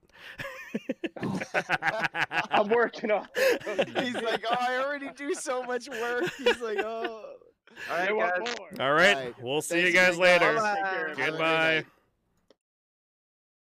I'm 2.52 2.70
working 2.70 3.12
on. 3.12 3.28
He's 3.98 4.16
like, 4.16 4.44
oh, 4.50 4.56
I 4.60 4.78
already 4.84 5.10
do 5.16 5.34
so 5.34 5.64
much 5.64 5.88
work. 5.90 6.24
He's 6.38 6.62
like, 6.62 6.80
oh. 6.80 7.26
All 7.90 7.98
right, 7.98 8.10
I 8.10 8.12
want 8.12 8.46
guys. 8.46 8.56
more. 8.60 8.88
All 8.88 8.94
right, 8.94 9.16
Alright, 9.16 9.36
we'll 9.44 9.62
see 9.62 9.86
you 9.86 9.92
guys 9.94 10.18
later. 10.18 10.54
guys. 10.56 10.62
Bye. 10.62 10.74
Take 10.76 10.84
care, 10.84 11.08
Have 11.08 11.12
a 11.12 11.16
great 11.16 11.30
Goodbye. 11.32 11.74
night. 11.76 11.86